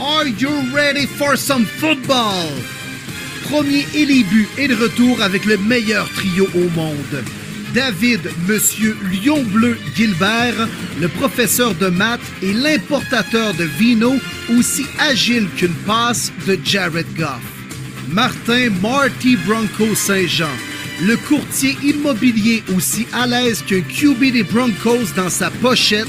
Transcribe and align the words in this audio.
Are 0.00 0.28
you 0.28 0.50
ready 0.72 1.06
for 1.06 1.36
some 1.36 1.64
football? 1.64 2.46
Premier 3.50 3.84
Élibu 3.94 4.46
est 4.56 4.68
de 4.68 4.76
retour 4.76 5.20
avec 5.20 5.44
le 5.44 5.56
meilleur 5.56 6.08
trio 6.10 6.46
au 6.54 6.68
monde. 6.70 7.24
David, 7.74 8.20
Monsieur 8.46 8.96
Lion 9.10 9.42
Bleu 9.42 9.76
Gilbert, 9.96 10.68
le 11.00 11.08
professeur 11.08 11.74
de 11.74 11.88
maths 11.88 12.20
et 12.42 12.52
l'importateur 12.52 13.54
de 13.54 13.64
vino, 13.64 14.14
aussi 14.56 14.86
agile 15.00 15.48
qu'une 15.56 15.74
passe 15.84 16.32
de 16.46 16.56
Jared 16.62 17.06
Goff. 17.16 17.42
Martin 18.08 18.70
Marty 18.80 19.36
Bronco 19.36 19.96
Saint-Jean, 19.96 20.56
le 21.02 21.16
courtier 21.16 21.76
immobilier 21.82 22.62
aussi 22.76 23.04
à 23.12 23.26
l'aise 23.26 23.64
qu'un 23.66 23.80
QB 23.80 24.32
des 24.32 24.44
Broncos 24.44 25.12
dans 25.16 25.30
sa 25.30 25.50
pochette 25.50 26.06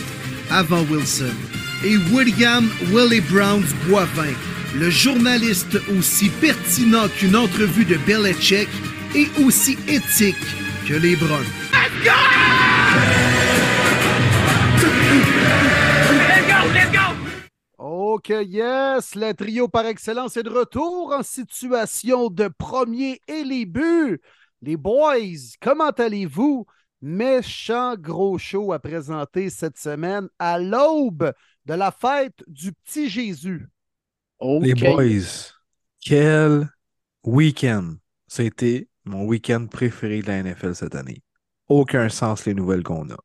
avant 0.51 0.83
Wilson. 0.91 1.48
Et 1.81 1.95
William 2.11 2.69
Willie 2.91 3.21
Browns 3.21 3.63
Boivin, 3.87 4.33
le 4.75 4.89
journaliste 4.89 5.77
aussi 5.97 6.29
pertinent 6.29 7.07
qu'une 7.07 7.37
entrevue 7.37 7.85
de 7.85 7.95
Belichick 8.05 8.67
et 9.15 9.29
aussi 9.41 9.77
éthique 9.87 10.35
que 10.85 10.95
les 10.95 11.15
Browns. 11.15 11.45
OK, 17.77 18.27
yes, 18.27 19.15
le 19.15 19.31
trio 19.31 19.69
par 19.69 19.85
excellence 19.85 20.35
est 20.35 20.43
de 20.43 20.49
retour 20.49 21.13
en 21.17 21.23
situation 21.23 22.29
de 22.29 22.49
premier 22.49 23.21
et 23.29 23.45
les 23.45 23.65
buts. 23.65 24.19
Les 24.61 24.75
boys, 24.75 25.55
comment 25.61 25.91
allez-vous? 25.91 26.65
Méchant 27.01 27.95
gros 27.95 28.37
show 28.37 28.73
à 28.73 28.79
présenter 28.79 29.49
cette 29.49 29.77
semaine 29.77 30.27
à 30.37 30.59
l'aube 30.59 31.31
de 31.69 31.75
la 31.75 31.91
fête 31.91 32.43
du 32.47 32.71
petit 32.71 33.09
Jésus. 33.09 33.69
Les 34.41 34.73
boys, 34.73 35.53
quel 36.01 36.67
week-end? 37.23 37.93
C'était 38.27 38.87
mon 39.05 39.25
week-end 39.25 39.67
préféré 39.67 40.23
de 40.23 40.27
la 40.27 40.41
NFL 40.41 40.73
cette 40.73 40.95
année. 40.95 41.21
Aucun 41.67 42.09
sens 42.09 42.47
les 42.47 42.55
nouvelles 42.55 42.81
qu'on 42.81 43.07
a. 43.11 43.17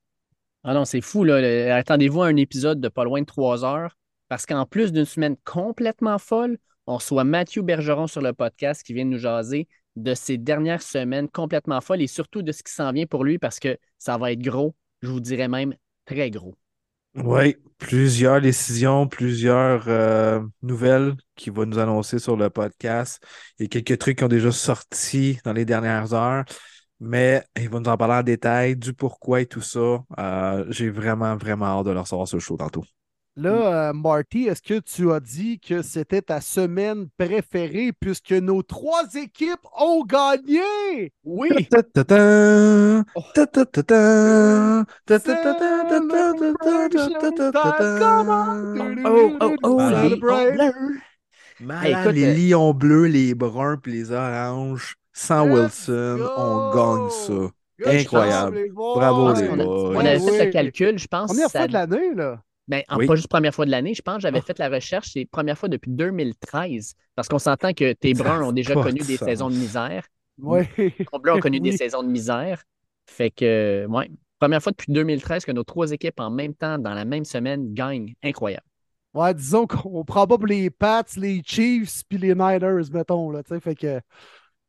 Ah 0.63 0.75
non, 0.75 0.85
c'est 0.85 1.01
fou, 1.01 1.25
là. 1.25 1.75
Attendez-vous 1.75 2.21
à 2.21 2.27
un 2.27 2.37
épisode 2.37 2.83
de 2.83 2.89
pas 2.89 3.05
loin 3.05 3.23
de 3.23 3.27
trois 3.27 3.65
heures, 3.65 3.97
parce 4.29 4.45
qu'en 4.45 4.67
plus 4.67 4.93
d'une 4.93 5.07
semaine 5.07 5.37
complètement 5.45 6.19
folle, 6.19 6.59
on 6.87 6.97
reçoit 6.97 7.25
Mathieu 7.25 7.63
Bergeron 7.63 8.07
sur 8.07 8.21
le 8.21 8.35
podcast 8.35 8.83
qui 8.83 8.93
vient 8.93 9.07
de 9.07 9.11
nous 9.11 9.19
jaser 9.19 9.69
de 9.97 10.13
ces 10.13 10.37
dernières 10.37 10.83
semaines 10.83 11.31
complètement 11.31 11.81
folles 11.81 12.03
et 12.03 12.09
surtout 12.09 12.43
de 12.43 12.53
ce 12.53 12.63
qui 12.63 12.75
s'en 12.75 12.93
vient 12.93 13.07
pour 13.07 13.25
lui 13.25 13.39
parce 13.39 13.59
que 13.59 13.79
ça 13.99 14.19
va 14.19 14.33
être 14.33 14.43
gros, 14.43 14.75
je 15.01 15.09
vous 15.09 15.21
dirais 15.21 15.49
même 15.49 15.75
très 16.05 16.31
gros. 16.31 16.55
Oui, 17.17 17.57
plusieurs 17.79 18.41
décisions, 18.41 19.07
plusieurs 19.07 19.85
euh, 19.89 20.41
nouvelles 20.63 21.15
qu'il 21.37 21.53
va 21.53 21.65
nous 21.65 21.79
annoncer 21.79 22.19
sur 22.19 22.37
le 22.37 22.51
podcast. 22.51 23.25
Il 23.59 23.65
y 23.65 23.67
a 23.67 23.69
quelques 23.69 23.99
trucs 23.99 24.19
qui 24.19 24.25
ont 24.25 24.29
déjà 24.29 24.51
sorti 24.51 25.39
dans 25.45 25.53
les 25.53 25.65
dernières 25.65 26.13
heures, 26.13 26.45
mais 27.01 27.45
il 27.57 27.69
va 27.71 27.79
nous 27.81 27.89
en 27.91 27.97
parler 27.97 28.15
en 28.15 28.23
détail 28.25 28.77
du 28.77 28.95
pourquoi 28.95 29.41
et 29.43 29.47
tout 29.47 29.61
ça. 29.63 30.05
Euh, 30.19 30.67
J'ai 30.71 30.91
vraiment, 30.91 31.37
vraiment 31.37 31.67
hâte 31.81 31.87
de 31.87 31.93
leur 31.93 32.03
recevoir 32.05 32.27
ce 32.29 32.39
show 32.41 32.57
tantôt. 32.57 32.85
Là, 33.37 33.89
euh, 33.89 33.93
Marty, 33.93 34.45
est-ce 34.45 34.63
que 34.63 34.79
tu 34.79 35.11
as 35.11 35.19
dit 35.19 35.59
que 35.59 35.83
c'était 35.83 36.23
ta 36.23 36.41
semaine 36.41 37.09
préférée 37.19 37.93
puisque 37.93 38.31
nos 38.31 38.63
trois 38.63 39.13
équipes 39.17 39.67
ont 39.77 40.05
gagné? 40.05 41.13
Oui! 41.25 41.51
Oh, 49.05 49.33
oh, 49.41 49.57
oh, 49.65 49.81
les 52.13 52.35
lions 52.35 52.73
bleus, 52.73 53.07
les 53.07 53.35
bruns 53.35 53.79
puis 53.83 53.93
les 53.93 54.13
oranges, 54.13 54.95
sans 55.13 55.49
Wilson, 55.49 56.21
on 56.37 56.71
gagne 56.73 57.11
ça. 57.11 57.51
Incroyable. 57.85 58.69
Bravo, 58.73 59.33
les 59.35 59.49
boys. 59.49 59.65
On 59.67 59.99
avait 59.99 60.21
fait 60.21 60.47
le 60.47 60.53
calcul, 60.53 60.99
je 60.99 61.09
pense. 61.09 61.33
Première 61.33 61.51
fois 61.51 61.67
de 61.67 61.73
l'année, 61.73 62.15
là. 62.15 62.41
Ben, 62.67 62.83
pas 62.89 63.15
juste 63.15 63.29
première 63.29 63.55
fois 63.55 63.67
de 63.67 63.71
l'année, 63.71 63.95
je 63.95 64.01
pense 64.01 64.23
j'avais 64.23 64.41
fait 64.41 64.59
la 64.59 64.69
recherche, 64.69 65.11
c'est 65.13 65.27
première 65.27 65.59
fois 65.59 65.69
depuis 65.69 65.91
2013, 65.91 66.95
parce 67.15 67.29
qu'on 67.29 67.39
s'entend 67.39 67.75
que 67.75 67.93
tes 67.93 68.15
Bruns 68.15 68.43
ont 68.43 68.53
déjà 68.53 68.75
connu 68.75 69.01
des 69.01 69.17
saisons 69.17 69.51
de 69.51 69.57
misère. 69.57 70.07
Oui. 70.39 70.63
Les 70.79 70.95
Bleus 71.21 71.35
ont 71.35 71.41
connu 71.41 71.61
des 71.61 71.77
saisons 71.77 72.03
de 72.03 72.09
misère. 72.09 72.63
Fait 73.07 73.31
que, 73.31 73.87
ouais, 73.89 74.11
première 74.39 74.63
fois 74.63 74.73
depuis 74.73 74.93
2013 74.93 75.45
que 75.45 75.53
nos 75.53 75.65
trois 75.65 75.93
équipes 75.93 76.21
en 76.21 76.31
même 76.31 76.55
temps, 76.55 76.79
dans 76.79 76.95
la 76.95 77.05
même 77.05 77.25
semaine, 77.25 77.73
gagnent. 77.75 78.15
Incroyable. 78.23 78.65
Ouais, 79.13 79.33
disons 79.33 79.67
qu'on 79.67 80.05
prend 80.05 80.27
pas 80.27 80.39
pour 80.39 80.47
les 80.47 80.71
Pats, 80.71 81.05
les 81.17 81.41
Chiefs 81.45 82.03
puis 82.09 82.19
les 82.19 82.35
Niners, 82.35 82.91
mettons, 82.93 83.31
là, 83.31 83.43
tu 83.45 83.55
sais, 83.55 83.61
fait 83.61 83.77
que 83.77 84.01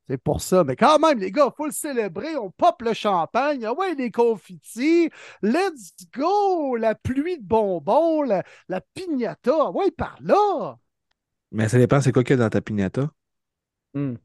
c'est 0.07 0.17
pour 0.17 0.41
ça. 0.41 0.63
Mais 0.63 0.75
quand 0.75 0.99
même, 0.99 1.19
les 1.19 1.31
gars, 1.31 1.47
il 1.51 1.55
faut 1.55 1.65
le 1.65 1.71
célébrer. 1.71 2.35
On 2.37 2.51
pop 2.51 2.81
le 2.81 2.93
champagne. 2.93 3.65
Ah 3.65 3.73
ouais, 3.73 3.95
les 3.95 4.11
confettis. 4.11 5.09
Let's 5.41 5.93
go! 6.13 6.75
La 6.75 6.95
pluie 6.95 7.37
de 7.39 7.43
bonbons, 7.43 8.23
la, 8.23 8.43
la 8.69 8.81
piñata. 8.81 9.53
Ah 9.59 9.71
ouais, 9.71 9.91
par 9.91 10.17
là! 10.21 10.77
Mais 11.51 11.69
ça 11.69 11.77
dépend, 11.79 12.01
c'est 12.01 12.11
quoi 12.11 12.23
qu'il 12.23 12.37
y 12.37 12.39
a 12.39 12.43
dans 12.43 12.49
ta 12.49 12.61
piñata? 12.61 13.09
Hum. 13.93 14.17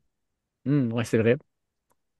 Hum, 0.67 0.93
ouais, 0.93 1.05
c'est 1.05 1.19
vrai. 1.19 1.37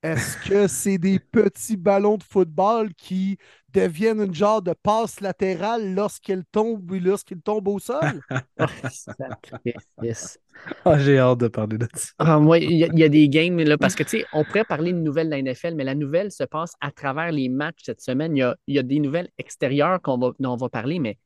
Est-ce 0.03 0.49
que 0.49 0.67
c'est 0.67 0.97
des 0.97 1.19
petits 1.19 1.77
ballons 1.77 2.17
de 2.17 2.23
football 2.23 2.95
qui 2.95 3.37
deviennent 3.69 4.23
une 4.23 4.35
genre 4.35 4.63
de 4.63 4.73
passe 4.73 5.21
latérale 5.21 5.95
lorsqu'ils 5.95 6.43
tombent 6.51 6.91
ou 6.91 6.99
lorsqu'ils 6.99 7.43
tombent 7.43 7.69
au 7.69 7.79
sol? 7.79 8.23
yes. 10.03 10.39
Ah, 10.87 10.99
j'ai 10.99 11.19
hâte 11.19 11.41
de 11.41 11.49
parler 11.49 11.77
de 11.77 11.87
ça. 11.95 12.09
Ah, 12.19 12.39
moi, 12.39 12.59
il 12.59 12.73
y, 12.73 13.05
a 13.05 13.09
des 13.09 13.29
games, 13.29 13.59
là, 13.59 13.77
parce 13.77 13.95
que, 13.95 14.03
tu 14.03 14.21
sais, 14.21 14.27
on 14.33 14.43
pourrait 14.43 14.65
parler 14.65 14.93
de 14.93 14.99
nouvelles 14.99 15.29
de 15.29 15.35
la 15.35 15.43
NFL, 15.43 15.75
mais 15.75 15.85
la 15.85 15.95
nouvelle 15.95 16.33
se 16.33 16.45
passe 16.45 16.73
à 16.81 16.91
travers 16.91 17.31
les 17.31 17.51
matchs 17.51 17.81
cette 17.83 18.01
semaine. 18.01 18.35
Il 18.37 18.55
y 18.69 18.79
a, 18.79 18.83
des 18.83 19.01
nouvelles 19.01 19.29
extérieures 19.37 20.01
qu'on 20.01 20.17
va, 20.17 20.31
dont 20.41 20.53
on 20.53 20.57
va 20.57 20.69
parler, 20.71 20.99
mais 20.99 21.19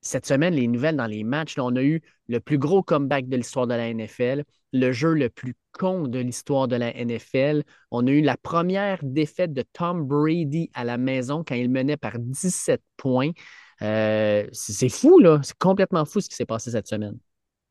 cette 0.00 0.26
semaine, 0.26 0.54
les 0.54 0.68
nouvelles 0.68 0.96
dans 0.96 1.06
les 1.06 1.24
matchs, 1.24 1.56
là, 1.56 1.64
on 1.64 1.74
a 1.76 1.82
eu 1.82 2.00
le 2.28 2.40
plus 2.40 2.58
gros 2.58 2.82
comeback 2.82 3.28
de 3.28 3.36
l'histoire 3.36 3.66
de 3.66 3.74
la 3.74 3.92
NFL, 3.92 4.44
le 4.72 4.92
jeu 4.92 5.14
le 5.14 5.28
plus 5.28 5.54
con 5.72 6.08
de 6.08 6.18
l'histoire 6.18 6.68
de 6.68 6.76
la 6.76 6.92
NFL. 6.92 7.62
On 7.90 8.06
a 8.06 8.10
eu 8.10 8.20
la 8.20 8.36
première 8.36 8.98
défaite 9.02 9.52
de 9.52 9.62
Tom 9.72 10.04
Brady 10.06 10.70
à 10.74 10.84
la 10.84 10.98
maison 10.98 11.42
quand 11.46 11.54
il 11.54 11.70
menait 11.70 11.96
par 11.96 12.18
17 12.18 12.82
points. 12.96 13.30
Euh, 13.82 14.46
c'est 14.52 14.88
fou, 14.88 15.18
là. 15.18 15.40
C'est 15.42 15.56
complètement 15.58 16.04
fou 16.04 16.20
ce 16.20 16.28
qui 16.28 16.36
s'est 16.36 16.46
passé 16.46 16.70
cette 16.70 16.88
semaine. 16.88 17.18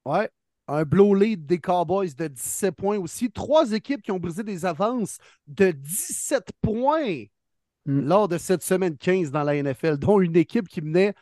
Ouais. 0.05 0.29
Un 0.69 0.83
blow 0.83 1.13
lead 1.13 1.45
des 1.45 1.59
Cowboys 1.59 2.13
de 2.17 2.27
17 2.27 2.75
points 2.75 2.97
aussi. 2.97 3.31
Trois 3.31 3.71
équipes 3.71 4.01
qui 4.01 4.11
ont 4.11 4.19
brisé 4.19 4.43
des 4.43 4.65
avances 4.65 5.17
de 5.47 5.71
17 5.71 6.49
points 6.61 7.23
mm. 7.85 8.01
lors 8.01 8.27
de 8.27 8.37
cette 8.37 8.63
semaine 8.63 8.97
15 8.97 9.31
dans 9.31 9.43
la 9.43 9.61
NFL, 9.61 9.97
dont 9.97 10.19
une 10.19 10.35
équipe 10.35 10.67
qui 10.67 10.81
menait 10.81 11.13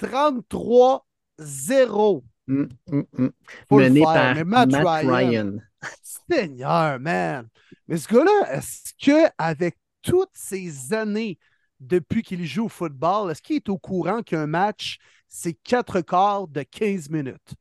33-0. 0.00 2.22
Mm, 2.46 2.64
mm, 2.88 3.02
mm. 3.18 3.30
Mené 3.70 4.02
par 4.02 4.44
Matt, 4.44 4.74
Ryan. 4.74 5.58
Seigneur, 6.02 7.00
man. 7.00 7.48
Mais 7.86 7.96
ce 7.96 8.08
gars-là, 8.08 8.56
est-ce 8.56 8.92
qu'avec 8.98 9.76
toutes 10.02 10.30
ces 10.32 10.92
années 10.92 11.38
depuis 11.78 12.22
qu'il 12.22 12.44
joue 12.44 12.66
au 12.66 12.68
football, 12.68 13.30
est-ce 13.30 13.42
qu'il 13.42 13.56
est 13.56 13.68
au 13.68 13.78
courant 13.78 14.22
qu'un 14.22 14.46
match, 14.46 14.98
c'est 15.28 15.54
quatre 15.54 16.00
quarts 16.00 16.48
de 16.48 16.62
15 16.62 17.10
minutes? 17.10 17.54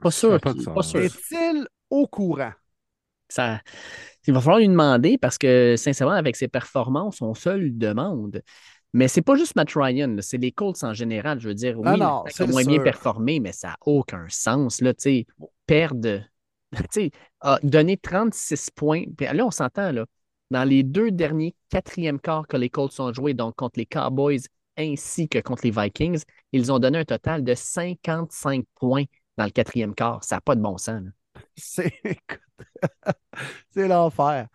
Pas 0.00 0.10
sûr. 0.10 0.40
Pas 0.40 0.82
sûr. 0.82 1.00
Est-il 1.00 1.66
au 1.90 2.06
courant? 2.06 2.52
Ça, 3.28 3.60
il 4.26 4.34
va 4.34 4.40
falloir 4.40 4.58
lui 4.58 4.68
demander 4.68 5.18
parce 5.18 5.36
que, 5.36 5.74
sincèrement, 5.76 6.14
avec 6.14 6.36
ses 6.36 6.48
performances, 6.48 7.20
on 7.22 7.34
se 7.34 7.48
le 7.48 7.70
demande. 7.70 8.42
Mais 8.96 9.08
c'est 9.08 9.20
pas 9.20 9.36
juste 9.36 9.56
Matt 9.56 9.72
Ryan, 9.74 10.16
c'est 10.20 10.38
les 10.38 10.52
Colts 10.52 10.82
en 10.82 10.94
général. 10.94 11.38
Je 11.38 11.48
veux 11.48 11.54
dire, 11.54 11.78
oui, 11.78 11.98
non, 11.98 12.24
ont 12.40 12.46
moins 12.48 12.64
bien 12.64 12.82
performé, 12.82 13.40
mais 13.40 13.52
ça 13.52 13.68
n'a 13.68 13.76
aucun 13.84 14.24
sens. 14.30 14.80
Là, 14.80 14.94
perdre, 15.66 16.22
donner 17.62 17.98
36 17.98 18.70
points. 18.70 19.04
Puis 19.14 19.26
là, 19.30 19.44
on 19.44 19.50
s'entend, 19.50 19.92
là, 19.92 20.06
dans 20.50 20.64
les 20.64 20.82
deux 20.82 21.10
derniers 21.10 21.54
quatrièmes 21.68 22.18
quarts 22.18 22.46
que 22.46 22.56
les 22.56 22.70
Colts 22.70 22.98
ont 22.98 23.12
joué, 23.12 23.34
donc 23.34 23.54
contre 23.56 23.78
les 23.78 23.84
Cowboys 23.84 24.40
ainsi 24.78 25.28
que 25.28 25.40
contre 25.40 25.64
les 25.64 25.72
Vikings, 25.72 26.22
ils 26.52 26.72
ont 26.72 26.78
donné 26.78 27.00
un 27.00 27.04
total 27.04 27.44
de 27.44 27.54
55 27.54 28.64
points 28.76 29.04
dans 29.36 29.44
le 29.44 29.50
quatrième 29.50 29.94
quart. 29.94 30.24
Ça 30.24 30.36
n'a 30.36 30.40
pas 30.40 30.54
de 30.54 30.62
bon 30.62 30.78
sens. 30.78 31.02
C'est 33.74 33.88
l'enfer. 33.88 34.48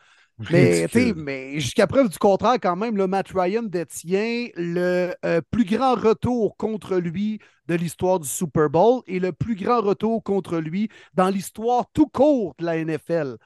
Mais, 0.49 0.87
mais 1.15 1.59
jusqu'à 1.59 1.87
preuve 1.87 2.09
du 2.09 2.17
contraire, 2.17 2.57
quand 2.61 2.75
même, 2.75 2.97
le 2.97 3.07
Matt 3.07 3.29
Ryan 3.33 3.63
détient 3.63 4.47
le 4.55 5.13
euh, 5.25 5.41
plus 5.51 5.65
grand 5.65 5.95
retour 5.95 6.55
contre 6.57 6.97
lui 6.97 7.39
de 7.67 7.75
l'histoire 7.75 8.19
du 8.19 8.27
Super 8.27 8.69
Bowl 8.69 9.01
et 9.07 9.19
le 9.19 9.31
plus 9.31 9.55
grand 9.55 9.81
retour 9.81 10.23
contre 10.23 10.57
lui 10.57 10.89
dans 11.13 11.29
l'histoire 11.29 11.85
tout 11.93 12.07
court 12.07 12.55
de 12.57 12.65
la 12.65 12.83
NFL. 12.83 13.37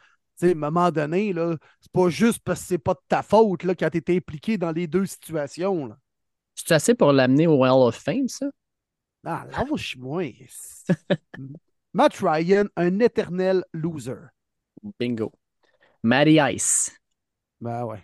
à 0.42 0.46
un 0.46 0.54
moment 0.54 0.92
donné, 0.92 1.34
c'est 1.82 1.92
pas 1.92 2.10
juste 2.10 2.40
parce 2.44 2.62
que 2.62 2.68
c'est 2.68 2.78
pas 2.78 2.94
de 2.94 3.02
ta 3.08 3.24
faute 3.24 3.64
là, 3.64 3.76
quand 3.76 3.90
tu 3.90 3.98
été 3.98 4.18
impliqué 4.18 4.58
dans 4.58 4.72
les 4.72 4.88
deux 4.88 5.06
situations. 5.06 5.96
C'est 6.56 6.74
assez 6.74 6.96
pour 6.96 7.12
l'amener 7.12 7.48
au 7.48 7.64
Hall 7.64 7.88
of 7.88 7.96
Fame, 7.96 8.28
ça? 8.28 8.48
Ah, 9.26 9.46
lâche-moi. 9.52 10.24
Matt 11.94 12.18
Ryan, 12.18 12.66
un 12.76 13.00
éternel 13.00 13.64
loser. 13.74 14.30
Bingo. 15.00 15.32
Matty 16.06 16.38
Ice. 16.54 16.92
Ben 17.60 17.84
ouais. 17.84 18.04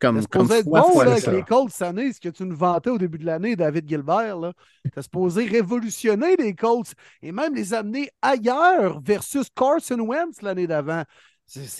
Comme, 0.00 0.20
C'est 0.20 0.28
comme 0.28 0.42
supposé 0.42 0.60
être 0.60 0.66
bon 0.66 1.00
là, 1.00 1.10
avec 1.12 1.24
ça. 1.24 1.32
les 1.32 1.42
Colts 1.42 1.70
cette 1.70 1.88
année, 1.88 2.12
ce 2.12 2.20
que 2.20 2.28
tu 2.28 2.44
nous 2.44 2.54
vantais 2.56 2.90
au 2.90 2.98
début 2.98 3.18
de 3.18 3.26
l'année, 3.26 3.56
David 3.56 3.88
Gilbert. 3.88 4.38
là. 4.38 4.52
T'es 4.92 5.02
supposé 5.02 5.44
révolutionner 5.46 6.36
les 6.36 6.54
Colts 6.54 6.92
et 7.22 7.32
même 7.32 7.54
les 7.54 7.74
amener 7.74 8.10
ailleurs 8.22 9.00
versus 9.00 9.48
Carson 9.54 9.98
Wentz 9.98 10.42
l'année 10.42 10.66
d'avant. 10.68 11.02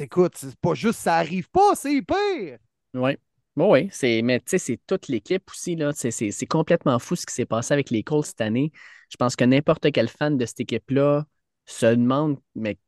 Écoute, 0.01 0.33
c'est 0.37 0.57
pas 0.57 0.75
juste 0.75 1.01
ça 1.01 1.17
arrive 1.17 1.49
pas, 1.51 1.75
c'est 1.75 2.03
pire. 2.03 2.59
Oui. 2.95 3.17
Bon, 3.55 3.73
oui, 3.73 3.89
c'est, 3.93 4.23
mais 4.23 4.39
tu 4.39 4.47
sais, 4.51 4.59
c'est 4.59 4.81
toute 4.87 5.09
l'équipe 5.09 5.43
aussi. 5.51 5.77
Là. 5.77 5.91
C'est 5.93 6.47
complètement 6.47 6.99
fou 6.99 7.15
ce 7.15 7.27
qui 7.27 7.35
s'est 7.35 7.47
passé 7.47 7.75
avec 7.75 7.91
les 7.91 8.03
Colts 8.03 8.27
cette 8.27 8.41
année. 8.41 8.73
Je 9.11 9.17
pense 9.17 9.37
que 9.37 9.45
n'importe 9.45 9.93
quel 9.93 10.09
fan 10.09 10.37
de 10.37 10.47
cette 10.47 10.61
équipe-là 10.61 11.27
se 11.67 11.87
demande, 11.87 12.39
mais 12.55 12.79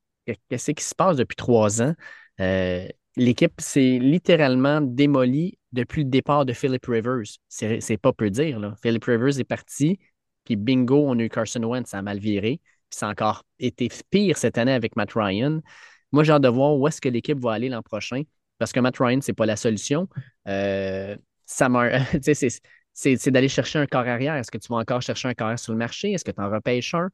qu'est-ce 0.49 0.71
qui 0.73 0.85
se 0.85 0.95
passe 0.95 1.17
depuis 1.17 1.37
trois 1.37 1.83
ans? 1.83 1.95
Euh, 2.41 2.87
l'équipe 3.17 3.61
s'est 3.61 3.99
littéralement 4.01 4.81
démolie 4.81 5.59
depuis 5.73 6.05
le 6.05 6.11
départ 6.11 6.45
de 6.45 6.53
Philip 6.53 6.85
Rivers. 6.87 7.25
C'est, 7.49 7.97
pas 8.01 8.13
peu 8.13 8.31
dire. 8.31 8.59
Là. 8.59 8.75
Philip 8.83 9.05
Rivers 9.05 9.39
est 9.39 9.45
parti, 9.45 9.99
puis 10.45 10.57
bingo, 10.57 11.05
on 11.07 11.19
a 11.19 11.23
eu 11.23 11.29
Carson 11.29 11.63
Wentz, 11.63 11.91
ça 11.91 11.99
a 11.99 12.03
mal 12.03 12.19
viré. 12.19 12.61
Ça 12.91 13.07
a 13.07 13.11
encore 13.11 13.45
été 13.59 13.89
pire 14.11 14.37
cette 14.37 14.59
année 14.59 14.73
avec 14.73 14.97
Matt 14.97 15.13
Ryan. 15.15 15.61
Moi, 16.13 16.25
j'ai 16.25 16.33
hâte 16.33 16.43
de 16.43 16.49
voir 16.49 16.77
où 16.77 16.89
est-ce 16.89 17.01
que 17.01 17.09
l'équipe 17.09 17.39
va 17.39 17.53
aller 17.53 17.69
l'an 17.69 17.83
prochain 17.83 18.23
parce 18.61 18.73
que 18.73 18.79
Matt 18.79 18.99
Ryan, 18.99 19.21
c'est 19.23 19.33
pas 19.33 19.47
la 19.47 19.57
solution. 19.57 20.07
Euh, 20.47 21.17
c'est, 22.93 23.31
d'aller 23.31 23.49
chercher 23.49 23.79
un 23.79 23.87
corps 23.87 24.07
arrière. 24.07 24.35
Est-ce 24.37 24.51
que 24.51 24.59
tu 24.59 24.69
vas 24.69 24.77
encore 24.77 25.01
chercher 25.01 25.29
un 25.29 25.35
corps 25.35 25.59
sur 25.59 25.73
le 25.73 25.79
marché? 25.79 26.13
Est-ce 26.13 26.25
que 26.25 26.31
tu 26.31 26.41
en 26.41 26.51
repêches 26.51 26.95
un? 26.95 27.09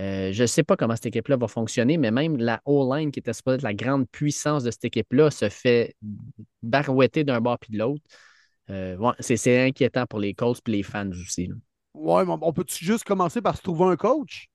Euh, 0.00 0.32
je 0.32 0.42
ne 0.42 0.46
sais 0.46 0.62
pas 0.62 0.76
comment 0.76 0.96
cette 0.96 1.06
équipe-là 1.06 1.36
va 1.36 1.48
fonctionner, 1.48 1.98
mais 1.98 2.10
même 2.10 2.38
la 2.38 2.60
O-line, 2.64 3.10
qui 3.10 3.18
était 3.20 3.32
supposée 3.34 3.56
être 3.56 3.62
la 3.62 3.74
grande 3.74 4.08
puissance 4.10 4.64
de 4.64 4.70
cette 4.70 4.86
équipe-là, 4.86 5.30
se 5.30 5.48
fait 5.50 5.94
barouetter 6.62 7.24
d'un 7.24 7.40
bord 7.40 7.58
puis 7.58 7.72
de 7.72 7.78
l'autre. 7.78 8.02
Euh, 8.70 8.96
ouais, 8.96 9.12
c'est, 9.20 9.36
c'est 9.36 9.60
inquiétant 9.66 10.06
pour 10.06 10.18
les 10.18 10.34
Colts 10.34 10.60
et 10.66 10.70
les 10.70 10.82
fans 10.82 11.10
aussi. 11.10 11.48
là. 11.48 11.54
Ouais, 11.94 12.24
mais 12.24 12.32
on 12.40 12.52
peut-tu 12.54 12.84
juste 12.84 13.04
commencer 13.04 13.42
par 13.42 13.56
se 13.56 13.62
trouver 13.62 13.84
un 13.84 13.96
coach? 13.96 14.46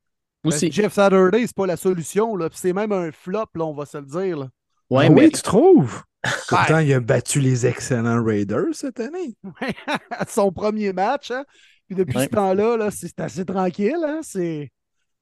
Aussi. 0.43 0.69
que 0.69 0.75
Jeff 0.75 0.93
Saturday, 0.93 1.41
c'est 1.45 1.55
pas 1.55 1.67
la 1.67 1.77
solution, 1.77 2.35
c'est 2.53 2.73
même 2.73 2.91
un 2.91 3.11
flop, 3.11 3.45
là, 3.55 3.65
on 3.65 3.73
va 3.73 3.85
se 3.85 3.97
le 3.97 4.05
dire. 4.05 4.37
là. 4.37 4.49
Ouais, 4.89 5.05
Ah 5.07 5.09
mais 5.09 5.25
Oui, 5.25 5.31
tu 5.31 5.41
trouves? 5.41 6.03
Pourtant, 6.49 6.79
il 6.79 6.91
a 6.93 6.99
battu 6.99 7.39
les 7.41 7.65
excellents 7.67 8.23
Raiders 8.23 8.73
cette 8.73 8.99
année. 8.99 9.35
Son 10.27 10.51
premier 10.51 10.93
match, 10.93 11.31
hein? 11.31 11.45
Puis 11.87 11.95
depuis 11.95 12.17
Ouais. 12.17 12.23
ce 12.25 12.29
temps-là, 12.29 12.75
là, 12.77 12.91
c'est 12.91 13.19
assez 13.19 13.45
tranquille, 13.45 13.97
hein? 14.05 14.19
C'est. 14.23 14.71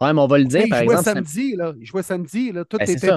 Ouais, 0.02 0.14
mais 0.14 0.22
on 0.22 0.28
va 0.28 0.38
le 0.38 0.46
dire, 0.46 0.64
il 0.66 0.70
par 0.70 0.84
jouait 0.84 0.96
exemple, 0.96 1.04
sam- 1.04 1.26
samedi, 1.26 1.56
là. 1.56 1.74
Il 1.80 1.86
jouait 1.86 2.04
samedi, 2.04 2.52
là. 2.52 2.66
Tout 2.66 2.78
Ben, 2.78 2.86
c'est 2.86 2.94
était 2.94 3.12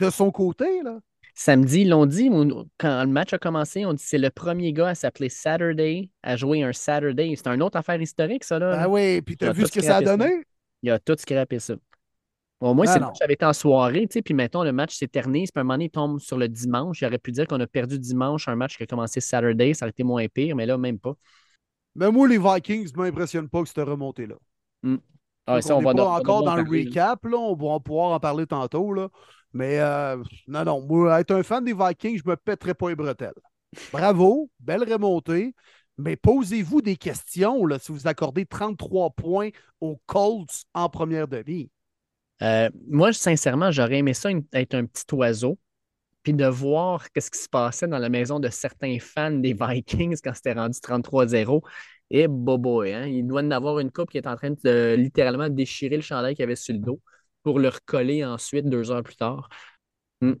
de 0.00 0.10
son 0.10 0.30
côté, 0.30 0.82
là. 0.82 0.98
Samedi, 1.34 1.82
ils 1.82 1.88
l'ont 1.88 2.04
dit, 2.04 2.28
quand 2.76 3.04
le 3.04 3.10
match 3.10 3.32
a 3.32 3.38
commencé, 3.38 3.86
on 3.86 3.94
dit 3.94 4.02
que 4.02 4.08
c'est 4.08 4.18
le 4.18 4.28
premier 4.28 4.74
gars 4.74 4.88
à 4.88 4.94
s'appeler 4.94 5.30
Saturday, 5.30 6.10
à 6.22 6.36
jouer 6.36 6.62
un 6.62 6.74
Saturday. 6.74 7.32
C'est 7.36 7.48
une 7.48 7.62
autre 7.62 7.78
affaire 7.78 8.00
historique, 8.00 8.44
ça. 8.44 8.58
Là. 8.58 8.76
Ben 8.76 8.88
oui, 8.88 9.22
puis 9.22 9.34
Il 9.34 9.38
t'as 9.38 9.52
vu 9.52 9.66
ce 9.66 9.72
que 9.72 9.80
ça 9.80 9.96
a 9.96 10.04
ça. 10.04 10.16
donné? 10.16 10.44
Il 10.82 10.90
a 10.90 10.98
tout 10.98 11.16
scrappé 11.18 11.58
ça. 11.58 11.74
Au 12.60 12.74
moins, 12.74 12.84
Ah 12.86 12.94
le 12.98 13.06
match 13.06 13.16
avait 13.22 13.32
été 13.32 13.44
en 13.44 13.52
soirée, 13.54 14.06
tu 14.06 14.14
sais, 14.14 14.22
puis 14.22 14.34
mettons, 14.34 14.62
le 14.62 14.72
match 14.72 14.94
s'éternise, 14.94 15.50
puis 15.50 15.58
à 15.58 15.62
un 15.62 15.64
moment 15.64 15.74
donné, 15.74 15.86
il 15.86 15.90
tombe 15.90 16.20
sur 16.20 16.36
le 16.36 16.48
dimanche. 16.48 17.00
Il 17.00 17.06
aurait 17.06 17.18
pu 17.18 17.32
dire 17.32 17.46
qu'on 17.46 17.58
a 17.60 17.66
perdu 17.66 17.98
dimanche 17.98 18.46
un 18.46 18.54
match 18.54 18.76
qui 18.76 18.82
a 18.82 18.86
commencé 18.86 19.20
Saturday, 19.20 19.74
ça 19.74 19.86
aurait 19.86 19.90
été 19.90 20.04
moins 20.04 20.28
pire, 20.28 20.54
mais 20.54 20.66
là, 20.66 20.76
même 20.76 20.98
pas. 20.98 21.14
Mais 21.96 22.10
moi, 22.10 22.28
les 22.28 22.38
Vikings 22.38 22.92
ne 22.94 23.02
m'impressionnent 23.02 23.48
pas 23.48 23.62
que 23.62 23.68
cette 23.68 23.78
remontée-là. 23.78 24.36
Ah, 25.46 25.60
ça, 25.60 25.74
on 25.74 25.78
on 25.78 25.82
va 25.82 25.94
pas 25.94 26.04
encore 26.08 26.42
dans 26.44 26.56
le 26.56 26.62
recap, 26.62 27.24
là. 27.24 27.36
On 27.36 27.54
va 27.56 27.80
pouvoir 27.80 28.12
en 28.12 28.20
parler 28.20 28.46
tantôt, 28.46 28.92
là. 28.92 29.08
Mais 29.52 29.80
euh, 29.80 30.22
non, 30.46 30.64
non, 30.64 30.80
moi, 30.86 31.20
être 31.20 31.32
un 31.32 31.42
fan 31.42 31.64
des 31.64 31.74
Vikings, 31.74 32.18
je 32.24 32.28
me 32.28 32.36
pèterais 32.36 32.74
pas 32.74 32.88
les 32.88 32.96
bretelles. 32.96 33.34
Bravo, 33.92 34.50
belle 34.60 34.90
remontée. 34.90 35.54
Mais 35.98 36.16
posez-vous 36.16 36.80
des 36.80 36.96
questions 36.96 37.66
là, 37.66 37.78
si 37.78 37.92
vous 37.92 38.06
accordez 38.08 38.46
33 38.46 39.10
points 39.10 39.50
aux 39.80 40.00
Colts 40.06 40.64
en 40.74 40.88
première 40.88 41.28
demi. 41.28 41.70
Euh, 42.42 42.70
moi, 42.88 43.12
sincèrement, 43.12 43.70
j'aurais 43.70 43.98
aimé 43.98 44.14
ça 44.14 44.30
une- 44.30 44.44
être 44.52 44.74
un 44.74 44.86
petit 44.86 45.04
oiseau, 45.14 45.58
puis 46.22 46.34
de 46.34 46.46
voir 46.46 47.04
ce 47.16 47.30
qui 47.30 47.38
se 47.38 47.48
passait 47.48 47.88
dans 47.88 47.98
la 47.98 48.08
maison 48.08 48.40
de 48.40 48.48
certains 48.48 48.98
fans 49.00 49.30
des 49.32 49.54
Vikings 49.60 50.18
quand 50.22 50.34
c'était 50.34 50.52
rendu 50.54 50.80
33-0. 50.80 51.62
Et 52.14 52.28
bobo, 52.28 52.82
hein, 52.82 53.06
il 53.06 53.26
doit 53.26 53.40
en 53.40 53.50
avoir 53.50 53.78
une 53.80 53.90
coupe 53.90 54.10
qui 54.10 54.18
est 54.18 54.26
en 54.26 54.36
train 54.36 54.50
de 54.50 54.94
littéralement 54.96 55.48
déchirer 55.48 55.96
le 55.96 56.02
chandail 56.02 56.34
qu'il 56.34 56.44
avait 56.44 56.56
sur 56.56 56.74
le 56.74 56.80
dos 56.80 57.00
pour 57.42 57.58
le 57.58 57.68
recoller 57.70 58.22
ensuite 58.24 58.66
deux 58.66 58.90
heures 58.90 59.02
plus 59.02 59.16
tard. 59.16 59.48
Hmm. 60.20 60.34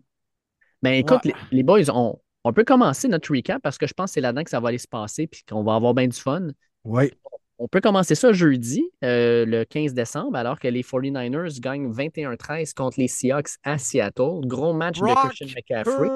Ben 0.82 0.92
écoute, 0.92 1.24
Ouais. 1.24 1.32
les, 1.50 1.56
les 1.56 1.62
boys, 1.62 1.88
on, 1.92 2.20
on 2.44 2.52
peut 2.52 2.64
commencer 2.64 3.08
notre 3.08 3.34
recap 3.34 3.62
parce 3.62 3.78
que 3.78 3.86
je 3.86 3.94
pense 3.94 4.10
que 4.10 4.14
c'est 4.14 4.20
là-dedans 4.20 4.44
que 4.44 4.50
ça 4.50 4.60
va 4.60 4.68
aller 4.68 4.78
se 4.78 4.86
passer 4.86 5.26
puis 5.26 5.42
qu'on 5.48 5.64
va 5.64 5.74
avoir 5.74 5.94
bien 5.94 6.08
du 6.08 6.16
fun. 6.18 6.48
Oui. 6.84 7.10
On 7.58 7.68
peut 7.68 7.80
commencer 7.80 8.16
ça 8.16 8.32
jeudi, 8.32 8.84
euh, 9.04 9.46
le 9.46 9.64
15 9.64 9.94
décembre, 9.94 10.36
alors 10.36 10.58
que 10.58 10.66
les 10.68 10.82
49ers 10.82 11.60
gagnent 11.60 11.90
21-13 11.92 12.74
contre 12.74 12.98
les 12.98 13.08
Seahawks 13.08 13.50
à 13.62 13.78
Seattle. 13.78 14.40
Gros 14.46 14.74
match 14.74 14.98
de 14.98 15.04
Christian 15.28 15.46
McCaffrey. 15.56 16.08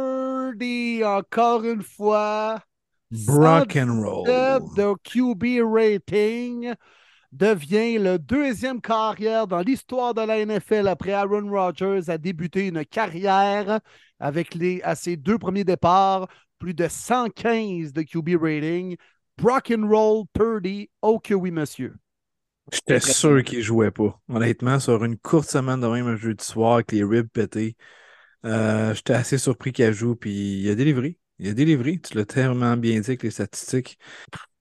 Encore 1.04 1.64
une 1.64 1.82
fois. 1.82 2.58
Brock 3.10 3.76
and 3.76 4.02
roll. 4.02 4.26
117 4.26 4.76
de 4.76 4.94
QB 5.04 5.62
rating 5.72 6.74
devient 7.32 7.98
le 7.98 8.18
deuxième 8.18 8.80
carrière 8.80 9.46
dans 9.46 9.60
l'histoire 9.60 10.14
de 10.14 10.22
la 10.22 10.44
NFL 10.44 10.88
après 10.88 11.12
Aaron 11.12 11.50
Rodgers 11.50 12.08
a 12.08 12.18
débuté 12.18 12.68
une 12.68 12.84
carrière 12.84 13.80
avec 14.18 14.54
les, 14.54 14.80
à 14.82 14.94
ses 14.94 15.16
deux 15.16 15.38
premiers 15.38 15.64
départs, 15.64 16.28
plus 16.58 16.74
de 16.74 16.88
115 16.88 17.92
de 17.92 18.02
QB 18.02 18.40
rating. 18.40 18.96
Brock 19.38 19.70
and 19.70 19.86
roll 19.86 20.24
Purdy, 20.32 20.88
oh 21.02 21.18
que 21.18 21.34
oui, 21.34 21.50
monsieur. 21.50 21.94
J'étais 22.72 23.00
sûr 23.00 23.44
qu'il 23.44 23.62
jouait 23.62 23.90
pas. 23.90 24.18
Honnêtement, 24.28 24.80
sur 24.80 25.04
une 25.04 25.18
courte 25.18 25.48
semaine 25.48 25.80
de 25.80 25.86
même 25.86 26.06
un 26.06 26.16
jeudi 26.16 26.44
soir 26.44 26.74
avec 26.74 26.90
les 26.92 27.04
ribs 27.04 27.28
pétés, 27.28 27.76
euh, 28.44 28.94
j'étais 28.94 29.12
assez 29.12 29.38
surpris 29.38 29.72
qu'il 29.72 29.92
joue, 29.92 30.16
puis 30.16 30.62
il 30.62 30.70
a 30.70 30.74
délivré. 30.74 31.18
Il 31.38 31.48
a 31.48 31.54
délivré. 31.54 31.98
Tu 31.98 32.16
l'as 32.16 32.24
tellement 32.24 32.76
bien 32.76 33.00
dit 33.00 33.10
avec 33.10 33.22
les 33.22 33.30
statistiques. 33.30 33.98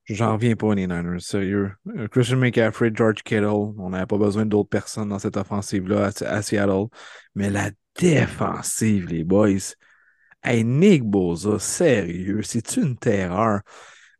J'en 0.08 0.34
reviens 0.34 0.54
pas, 0.54 0.74
les 0.74 0.86
Niners, 0.86 1.20
sérieux. 1.20 1.72
Euh, 1.96 2.06
Christian 2.06 2.36
McCaffrey, 2.36 2.92
George 2.94 3.22
Kittle, 3.24 3.46
on 3.46 3.90
n'avait 3.90 4.06
pas 4.06 4.18
besoin 4.18 4.46
d'autres 4.46 4.68
personnes 4.68 5.08
dans 5.08 5.18
cette 5.18 5.36
offensive-là 5.36 6.10
à, 6.20 6.42
Seattle. 6.42 6.86
Mais 7.34 7.50
la 7.50 7.70
défensive, 7.98 9.08
les 9.08 9.24
boys. 9.24 9.74
Hey, 10.44 10.62
Nick 10.64 11.02
Boza, 11.02 11.58
sérieux, 11.58 12.42
c'est 12.42 12.76
une 12.76 12.96
terreur. 12.96 13.62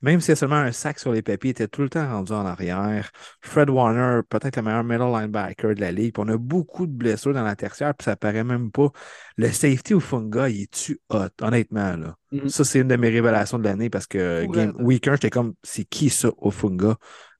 Même 0.03 0.21
s'il 0.21 0.31
y 0.31 0.33
a 0.33 0.37
seulement 0.37 0.57
un 0.57 0.73
sac 0.73 0.99
sur 0.99 1.12
les 1.12 1.23
papiers, 1.23 1.49
il 1.49 1.53
était 1.53 1.69
tout 1.69 1.83
le 1.83 1.88
temps 1.88 2.07
rendu 2.07 2.33
en 2.33 2.45
arrière. 2.45 3.11
Fred 3.41 3.71
Warner, 3.71 4.21
peut-être 4.29 4.57
le 4.57 4.62
meilleur 4.62 4.85
middle 4.85 5.11
linebacker 5.11 5.75
de 5.75 5.81
la 5.81 5.91
ligue. 5.91 6.12
Puis 6.15 6.23
on 6.25 6.29
a 6.29 6.37
beaucoup 6.37 6.87
de 6.87 6.93
blessures 6.93 7.33
dans 7.33 7.43
la 7.43 7.57
tertiaire, 7.57 7.95
puis 7.95 8.05
ça 8.05 8.17
paraît 8.17 8.45
même 8.45 8.71
pas. 8.71 8.91
Le 9.37 9.50
safety 9.50 9.95
au 9.95 10.00
Funga, 10.00 10.49
il 10.49 10.62
est-tu 10.62 11.00
hot, 11.09 11.29
honnêtement, 11.41 11.97
là? 11.97 12.15
Mhm. 12.33 12.49
Ça, 12.49 12.65
c'est 12.65 12.81
une 12.81 12.88
de 12.88 12.97
mes 12.97 13.09
révélations 13.09 13.59
de 13.59 13.65
l'année 13.65 13.91
parce 13.91 14.07
que 14.07 14.45
Game. 14.47 14.75
Week 14.79 15.07
1, 15.09 15.15
j'étais 15.15 15.31
comme, 15.31 15.55
c'est 15.62 15.85
qui 15.85 16.11
ça 16.11 16.31
au 16.37 16.50
Funga? 16.50 16.97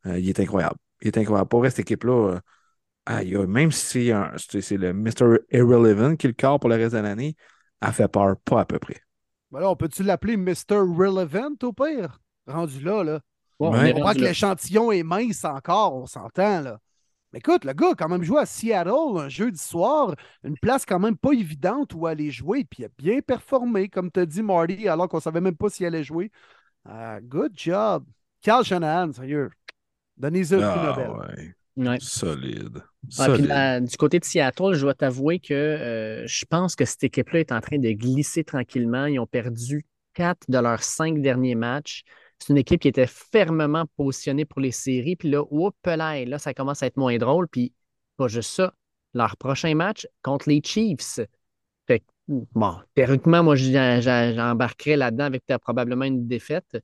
Euh, 0.07 0.19
il 0.19 0.29
est 0.29 0.41
incroyable. 0.41 0.77
Il 1.03 1.09
est 1.09 1.19
incroyable. 1.19 1.49
Pour 1.49 1.61
vrai, 1.61 1.71
cette 1.71 1.81
équipe-là, 1.81 2.35
euh, 2.35 2.41
aïe, 3.05 3.37
même 3.47 3.71
si 3.71 4.11
c'est 4.59 4.77
le 4.77 4.93
Mr. 4.93 5.39
Irrelevant 5.51 6.17
qui 6.17 6.27
le 6.27 6.33
corps 6.33 6.59
pour 6.59 6.71
le 6.71 6.77
reste 6.77 6.95
de 6.95 7.01
l'année, 7.01 7.37
elle 7.81 7.93
fait 7.93 8.09
peur, 8.09 8.37
pas 8.45 8.61
à 8.61 8.65
peu 8.65 8.79
près. 8.79 8.97
Ben 9.51 9.61
là, 9.61 9.71
on 9.71 9.77
peut-tu 9.77 10.03
l'appeler 10.03 10.37
Mr. 10.37 10.79
Relevant 10.79 11.55
au 11.63 11.73
pire? 11.73 12.19
Rendu 12.47 12.81
là, 12.81 13.03
là. 13.05 13.21
Bon, 13.59 13.69
on 13.69 13.73
Ouais. 13.73 13.93
rendu 13.93 14.21
que 14.21 14.25
l'échantillon 14.25 14.93
est 14.93 15.03
mince 15.03 15.45
encore, 15.45 15.95
on 15.97 16.07
s'entend, 16.07 16.61
là. 16.61 16.79
Mais 17.33 17.39
écoute, 17.41 17.65
le 17.65 17.73
gars 17.73 17.91
a 17.91 17.95
quand 17.95 18.09
même 18.09 18.23
joué 18.23 18.41
à 18.41 18.47
Seattle 18.47 19.19
un 19.19 19.29
jeudi 19.29 19.59
soir, 19.59 20.15
une 20.45 20.57
place 20.59 20.85
quand 20.87 20.99
même 21.01 21.17
pas 21.17 21.33
évidente 21.33 21.93
où 21.95 22.07
aller 22.07 22.31
jouer, 22.31 22.65
puis 22.65 22.83
il 22.83 22.87
a 22.87 22.89
bien 22.97 23.21
performé, 23.21 23.89
comme 23.89 24.11
tu 24.13 24.25
dit, 24.27 24.43
Marty, 24.43 24.89
alors 24.89 25.09
qu'on 25.09 25.21
savait 25.21 25.41
même 25.41 25.57
pas 25.57 25.69
s'il 25.69 25.87
allait 25.87 26.05
jouer. 26.05 26.31
Ah, 26.85 27.19
good 27.21 27.53
job. 27.55 28.05
Carl 28.43 28.65
Shanahan, 28.65 29.13
sérieux. 29.13 29.51
Donnez-y 30.17 30.53
le 30.53 30.59
prix 30.59 30.67
Ah, 30.81 30.97
Nobel. 30.97 31.11
ouais. 31.11 31.89
Ouais. 31.89 31.99
Solide. 32.01 32.77
Ouais, 32.77 32.83
puis 33.03 33.13
Solide. 33.13 33.47
la- 33.47 33.81
du 33.81 33.97
côté 33.97 34.19
de 34.19 34.25
Seattle, 34.25 34.73
je 34.75 34.81
dois 34.81 34.95
t'avouer 34.95 35.41
que 35.41 35.53
euh, 35.53 36.27
je 36.27 36.45
pense 36.47 36.75
que 36.75 36.85
cette 36.87 37.05
équipe-là 37.05 37.41
est 37.41 37.53
en 37.53 37.61
train 37.61 37.79
de 37.79 37.91
glisser 37.91 38.45
tranquillement. 38.45 39.07
Ils 39.07 39.19
ont 39.19 39.27
perdu 39.27 39.85
quatre 40.15 40.49
de 40.49 40.59
leurs 40.59 40.83
cinq 40.83 41.21
derniers 41.21 41.55
matchs. 41.55 42.05
C'est 42.39 42.53
une 42.53 42.59
équipe 42.59 42.81
qui 42.81 42.89
était 42.89 43.07
fermement 43.07 43.87
positionnée 43.97 44.45
pour 44.45 44.61
les 44.61 44.73
séries. 44.73 45.17
Puis 45.17 45.31
là, 45.31 45.43
oups, 45.51 45.77
là, 45.85 46.25
là, 46.25 46.39
ça 46.39 46.55
commence 46.55 46.83
à 46.83 46.87
être 46.87 46.97
moins 46.97 47.17
drôle. 47.19 47.49
Puis 47.49 47.73
pas 48.17 48.29
juste 48.29 48.51
ça. 48.51 48.75
Leur 49.15 49.37
prochain 49.37 49.75
match 49.75 50.07
contre 50.23 50.49
les 50.49 50.61
Chiefs. 50.63 51.21
Fait 51.87 52.03
bon, 52.29 52.77
théoriquement, 52.95 53.43
moi, 53.43 53.57
j'embarquerais 53.57 54.97
là-dedans 54.97 55.25
avec 55.25 55.45
probablement 55.63 56.05
une 56.05 56.27
défaite. 56.27 56.77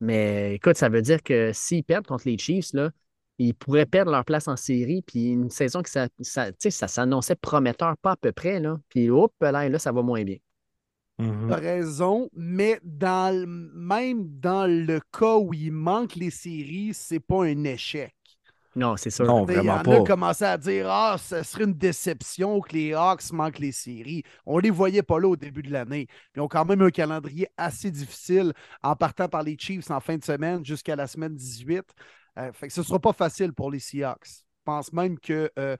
Mais 0.00 0.54
écoute, 0.54 0.76
ça 0.76 0.88
veut 0.88 1.02
dire 1.02 1.22
que 1.22 1.52
s'ils 1.52 1.84
perdent 1.84 2.06
contre 2.06 2.28
les 2.28 2.38
Chiefs, 2.38 2.72
là, 2.72 2.90
ils 3.38 3.54
pourraient 3.54 3.86
perdre 3.86 4.10
leur 4.10 4.24
place 4.24 4.48
en 4.48 4.56
série. 4.56 5.02
Puis 5.02 5.30
une 5.30 5.50
saison 5.50 5.82
qui 5.82 5.90
ça, 5.90 6.08
ça, 6.20 6.50
ça 6.58 6.88
s'annonçait 6.88 7.36
prometteur, 7.36 7.96
pas 7.98 8.12
à 8.12 8.16
peu 8.16 8.32
près. 8.32 8.60
Là. 8.60 8.78
Puis 8.88 9.10
hop, 9.10 9.32
là, 9.40 9.68
là, 9.68 9.78
ça 9.78 9.92
va 9.92 10.02
moins 10.02 10.24
bien. 10.24 10.36
Mm 11.18 11.52
raison, 11.52 12.30
mais 12.32 12.78
dans 12.84 13.46
même 13.74 14.28
dans 14.38 14.70
le 14.70 15.00
cas 15.12 15.36
où 15.36 15.52
il 15.52 15.72
manque 15.72 16.14
les 16.14 16.30
séries, 16.30 16.92
c'est 16.94 17.18
pas 17.18 17.44
un 17.44 17.64
échec. 17.64 18.14
Non, 18.76 18.96
c'est 18.96 19.10
sûr. 19.10 19.24
Non, 19.24 19.44
vraiment 19.44 19.82
pas. 19.82 19.90
On 19.90 20.04
a 20.04 20.06
commencé 20.06 20.44
à 20.44 20.56
dire 20.56 20.86
Ah, 20.88 21.16
ce 21.18 21.42
serait 21.42 21.64
une 21.64 21.74
déception 21.74 22.60
que 22.60 22.74
les 22.74 22.94
Hawks 22.94 23.32
manquent 23.32 23.58
les 23.58 23.72
séries. 23.72 24.22
On 24.46 24.58
les 24.58 24.70
voyait 24.70 25.02
pas 25.02 25.18
là 25.18 25.26
au 25.26 25.36
début 25.36 25.62
de 25.62 25.72
l'année. 25.72 26.06
Ils 26.36 26.40
ont 26.40 26.46
quand 26.46 26.64
même 26.64 26.82
un 26.82 26.90
calendrier 26.90 27.48
assez 27.56 27.90
difficile 27.90 28.52
en 28.82 28.94
partant 28.94 29.28
par 29.28 29.42
les 29.42 29.56
Chiefs 29.58 29.90
en 29.90 29.98
fin 29.98 30.16
de 30.16 30.24
semaine 30.24 30.64
jusqu'à 30.64 30.94
la 30.94 31.08
semaine 31.08 31.34
18. 31.34 31.82
Euh, 32.38 32.52
fait 32.52 32.68
que 32.68 32.72
ce 32.72 32.80
ne 32.80 32.86
sera 32.86 33.00
pas 33.00 33.12
facile 33.12 33.52
pour 33.52 33.70
les 33.72 33.80
Seahawks 33.80 34.44
pense 34.68 34.92
même 34.92 35.18
qu'on 35.18 35.48
euh, 35.58 35.76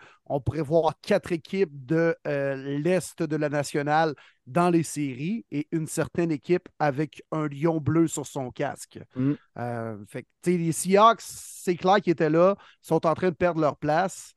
pourrait 0.46 0.62
voir 0.62 0.94
quatre 1.02 1.30
équipes 1.30 1.84
de 1.84 2.16
euh, 2.26 2.78
l'Est 2.78 3.22
de 3.22 3.36
la 3.36 3.50
nationale 3.50 4.14
dans 4.46 4.70
les 4.70 4.82
séries 4.82 5.44
et 5.50 5.68
une 5.72 5.86
certaine 5.86 6.30
équipe 6.30 6.70
avec 6.78 7.22
un 7.30 7.48
lion 7.48 7.82
bleu 7.82 8.08
sur 8.08 8.26
son 8.26 8.50
casque. 8.50 8.98
Mm. 9.14 9.32
Euh, 9.58 9.98
les 10.46 10.72
Seahawks, 10.72 11.20
c'est 11.20 11.76
clair 11.76 11.96
qu'ils 11.96 12.12
étaient 12.12 12.30
là, 12.30 12.56
sont 12.80 13.06
en 13.06 13.12
train 13.12 13.28
de 13.28 13.34
perdre 13.34 13.60
leur 13.60 13.76
place. 13.76 14.32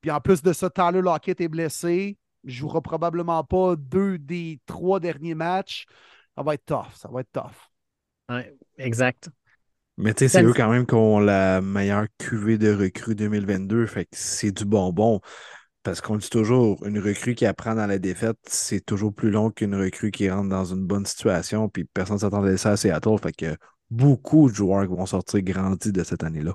Puis 0.00 0.12
en 0.12 0.20
plus 0.20 0.40
de 0.40 0.52
ça, 0.52 0.70
Tyler 0.70 1.02
Lockett 1.02 1.40
est 1.40 1.48
blessé. 1.48 2.16
Jouera 2.44 2.80
probablement 2.80 3.42
pas 3.42 3.74
deux 3.74 4.18
des 4.18 4.60
trois 4.66 5.00
derniers 5.00 5.34
matchs. 5.34 5.86
Ça 6.36 6.44
va 6.44 6.54
être 6.54 6.64
tough. 6.64 6.94
Ça 6.94 7.08
va 7.08 7.22
être 7.22 7.32
tough. 7.32 8.38
Exact. 8.78 9.30
Mais 9.98 10.12
tu 10.12 10.24
sais, 10.24 10.28
c'est 10.28 10.44
eux 10.44 10.52
quand 10.52 10.70
même 10.70 10.86
qui 10.86 10.94
ont 10.94 11.20
la 11.20 11.60
meilleure 11.60 12.06
cuvée 12.18 12.58
de 12.58 12.74
recrues 12.74 13.14
2022. 13.14 13.86
Fait 13.86 14.04
que 14.04 14.10
c'est 14.12 14.52
du 14.52 14.64
bonbon. 14.64 15.20
Parce 15.82 16.00
qu'on 16.00 16.16
dit 16.16 16.28
toujours, 16.28 16.84
une 16.84 16.98
recrue 16.98 17.34
qui 17.34 17.46
apprend 17.46 17.74
dans 17.76 17.86
la 17.86 17.98
défaite, 17.98 18.38
c'est 18.42 18.84
toujours 18.84 19.14
plus 19.14 19.30
long 19.30 19.50
qu'une 19.50 19.74
recrue 19.74 20.10
qui 20.10 20.28
rentre 20.28 20.48
dans 20.48 20.64
une 20.64 20.84
bonne 20.84 21.06
situation. 21.06 21.68
Puis 21.68 21.84
personne 21.84 22.16
ne 22.16 22.20
s'attendait 22.20 22.54
à 22.54 22.56
ça 22.56 22.72
à 22.72 22.76
Seattle. 22.76 23.18
Fait 23.22 23.32
que 23.32 23.56
beaucoup 23.88 24.50
de 24.50 24.54
joueurs 24.54 24.86
vont 24.88 25.06
sortir 25.06 25.42
grandis 25.42 25.92
de 25.92 26.02
cette 26.02 26.24
année-là. 26.24 26.52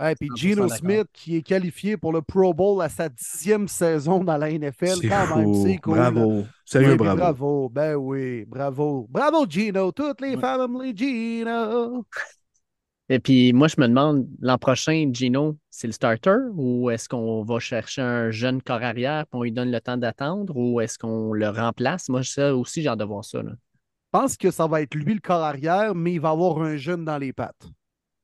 Ouais, 0.00 0.16
puis 0.16 0.28
Geno 0.34 0.68
Smith 0.68 1.06
qui 1.12 1.36
est 1.36 1.42
qualifié 1.42 1.96
pour 1.96 2.12
le 2.12 2.22
Pro 2.22 2.52
Bowl 2.52 2.82
à 2.82 2.88
sa 2.88 3.08
dixième 3.08 3.68
saison 3.68 4.24
dans 4.24 4.36
la 4.36 4.50
NFL. 4.50 5.08
Quand 5.08 5.36
même, 5.36 5.54
c'est 5.62 5.76
cool. 5.76 5.98
Bravo. 5.98 6.44
Sérieux, 6.64 6.96
bravo. 6.96 7.16
Bravo. 7.16 7.68
Ben 7.68 7.94
oui, 7.94 8.44
bravo. 8.46 9.06
Bravo, 9.08 9.46
Gino. 9.48 9.92
Toutes 9.92 10.20
les 10.20 10.36
familles 10.36 10.96
Gino. 10.96 12.04
Et 13.12 13.18
puis 13.18 13.52
moi, 13.52 13.68
je 13.68 13.74
me 13.78 13.86
demande, 13.86 14.26
l'an 14.40 14.56
prochain, 14.56 15.10
Gino, 15.12 15.58
c'est 15.68 15.86
le 15.86 15.92
starter 15.92 16.48
ou 16.54 16.88
est-ce 16.88 17.10
qu'on 17.10 17.44
va 17.44 17.58
chercher 17.58 18.00
un 18.00 18.30
jeune 18.30 18.62
corps 18.62 18.82
arrière 18.82 19.24
et 19.24 19.36
on 19.36 19.42
lui 19.42 19.52
donne 19.52 19.70
le 19.70 19.82
temps 19.82 19.98
d'attendre 19.98 20.56
ou 20.56 20.80
est-ce 20.80 20.96
qu'on 20.96 21.34
le 21.34 21.46
remplace? 21.50 22.08
Moi, 22.08 22.22
ça 22.22 22.56
aussi, 22.56 22.80
j'ai 22.80 22.88
hâte 22.88 23.00
de 23.00 23.04
voir 23.04 23.22
ça. 23.22 23.42
Je 23.42 23.50
pense 24.12 24.38
que 24.38 24.50
ça 24.50 24.66
va 24.66 24.80
être 24.80 24.94
lui 24.94 25.12
le 25.12 25.20
corps 25.20 25.42
arrière, 25.42 25.94
mais 25.94 26.14
il 26.14 26.22
va 26.22 26.30
avoir 26.30 26.62
un 26.62 26.78
jeune 26.78 27.04
dans 27.04 27.18
les 27.18 27.34
pattes. 27.34 27.66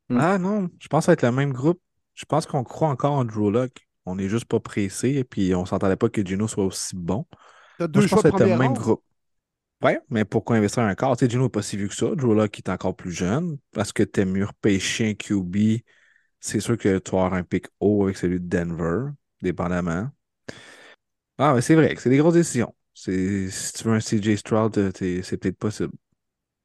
Hmm. 0.09 0.21
Ah 0.23 0.39
non, 0.39 0.71
je 0.79 0.89
pense 0.89 1.03
que 1.03 1.05
ça 1.05 1.11
va 1.11 1.15
être 1.15 1.23
le 1.23 1.33
même 1.33 1.53
groupe. 1.53 1.83
Je 2.15 2.25
pense 2.25 2.47
qu'on 2.47 2.65
croit 2.65 2.89
encore 2.89 3.13
en 3.13 3.27
Drew 3.27 3.51
Locke. 3.51 3.87
On 4.07 4.17
n'est 4.17 4.31
juste 4.31 4.47
pas 4.47 4.59
pressé 4.59 5.11
et 5.11 5.25
puis 5.25 5.55
on 5.55 5.67
s'entendait 5.67 5.97
pas 5.97 6.09
que 6.09 6.25
Gino 6.25 6.49
soit 6.49 6.65
aussi 6.65 6.97
bon. 6.97 7.27
deux 7.79 8.01
je 8.01 8.09
pense 8.09 8.23
que 8.23 8.31
ça 8.31 8.35
va 8.35 8.43
être 8.43 8.51
le 8.53 8.57
même 8.57 8.73
groupe. 8.73 9.03
Ouais, 9.83 10.01
mais 10.11 10.25
pourquoi 10.25 10.57
investir 10.57 10.83
un 10.83 10.95
corps? 10.95 11.17
Tu 11.17 11.25
sais, 11.25 11.31
Gino 11.31 11.45
n'est 11.45 11.49
pas 11.49 11.63
si 11.63 11.77
vieux 11.77 11.89
que 11.89 11.95
ça. 11.95 12.07
Joe 12.17 12.35
Locke 12.37 12.59
est 12.59 12.69
encore 12.69 12.97
plus 12.97 13.13
jeune. 13.13 13.59
Parce 13.73 13.93
que 13.93 14.03
t'es 14.03 14.25
mieux 14.25 14.45
repêcher 14.45 15.11
un 15.11 15.15
QB. 15.15 15.83
C'est 16.41 16.61
sûr 16.61 16.77
que 16.77 16.99
tu 16.99 17.11
vas 17.13 17.19
avoir 17.19 17.35
un 17.35 17.45
pick 17.45 17.67
haut 17.81 18.05
avec 18.05 18.17
celui 18.17 18.41
de 18.41 18.49
Denver, 18.49 19.13
dépendamment. 19.41 20.09
Ah, 21.39 21.55
mais 21.55 21.61
c'est 21.61 21.75
vrai 21.77 21.95
c'est 21.97 22.11
des 22.11 22.17
grosses 22.19 22.35
décisions. 22.35 22.75
Si 22.95 23.49
tu 23.77 23.85
veux 23.85 23.95
un 23.95 24.01
CJ 24.01 24.37
Stroud, 24.37 24.77
euh, 24.77 24.91
c'est 25.23 25.37
peut-être 25.37 25.59
possible. 25.59 25.93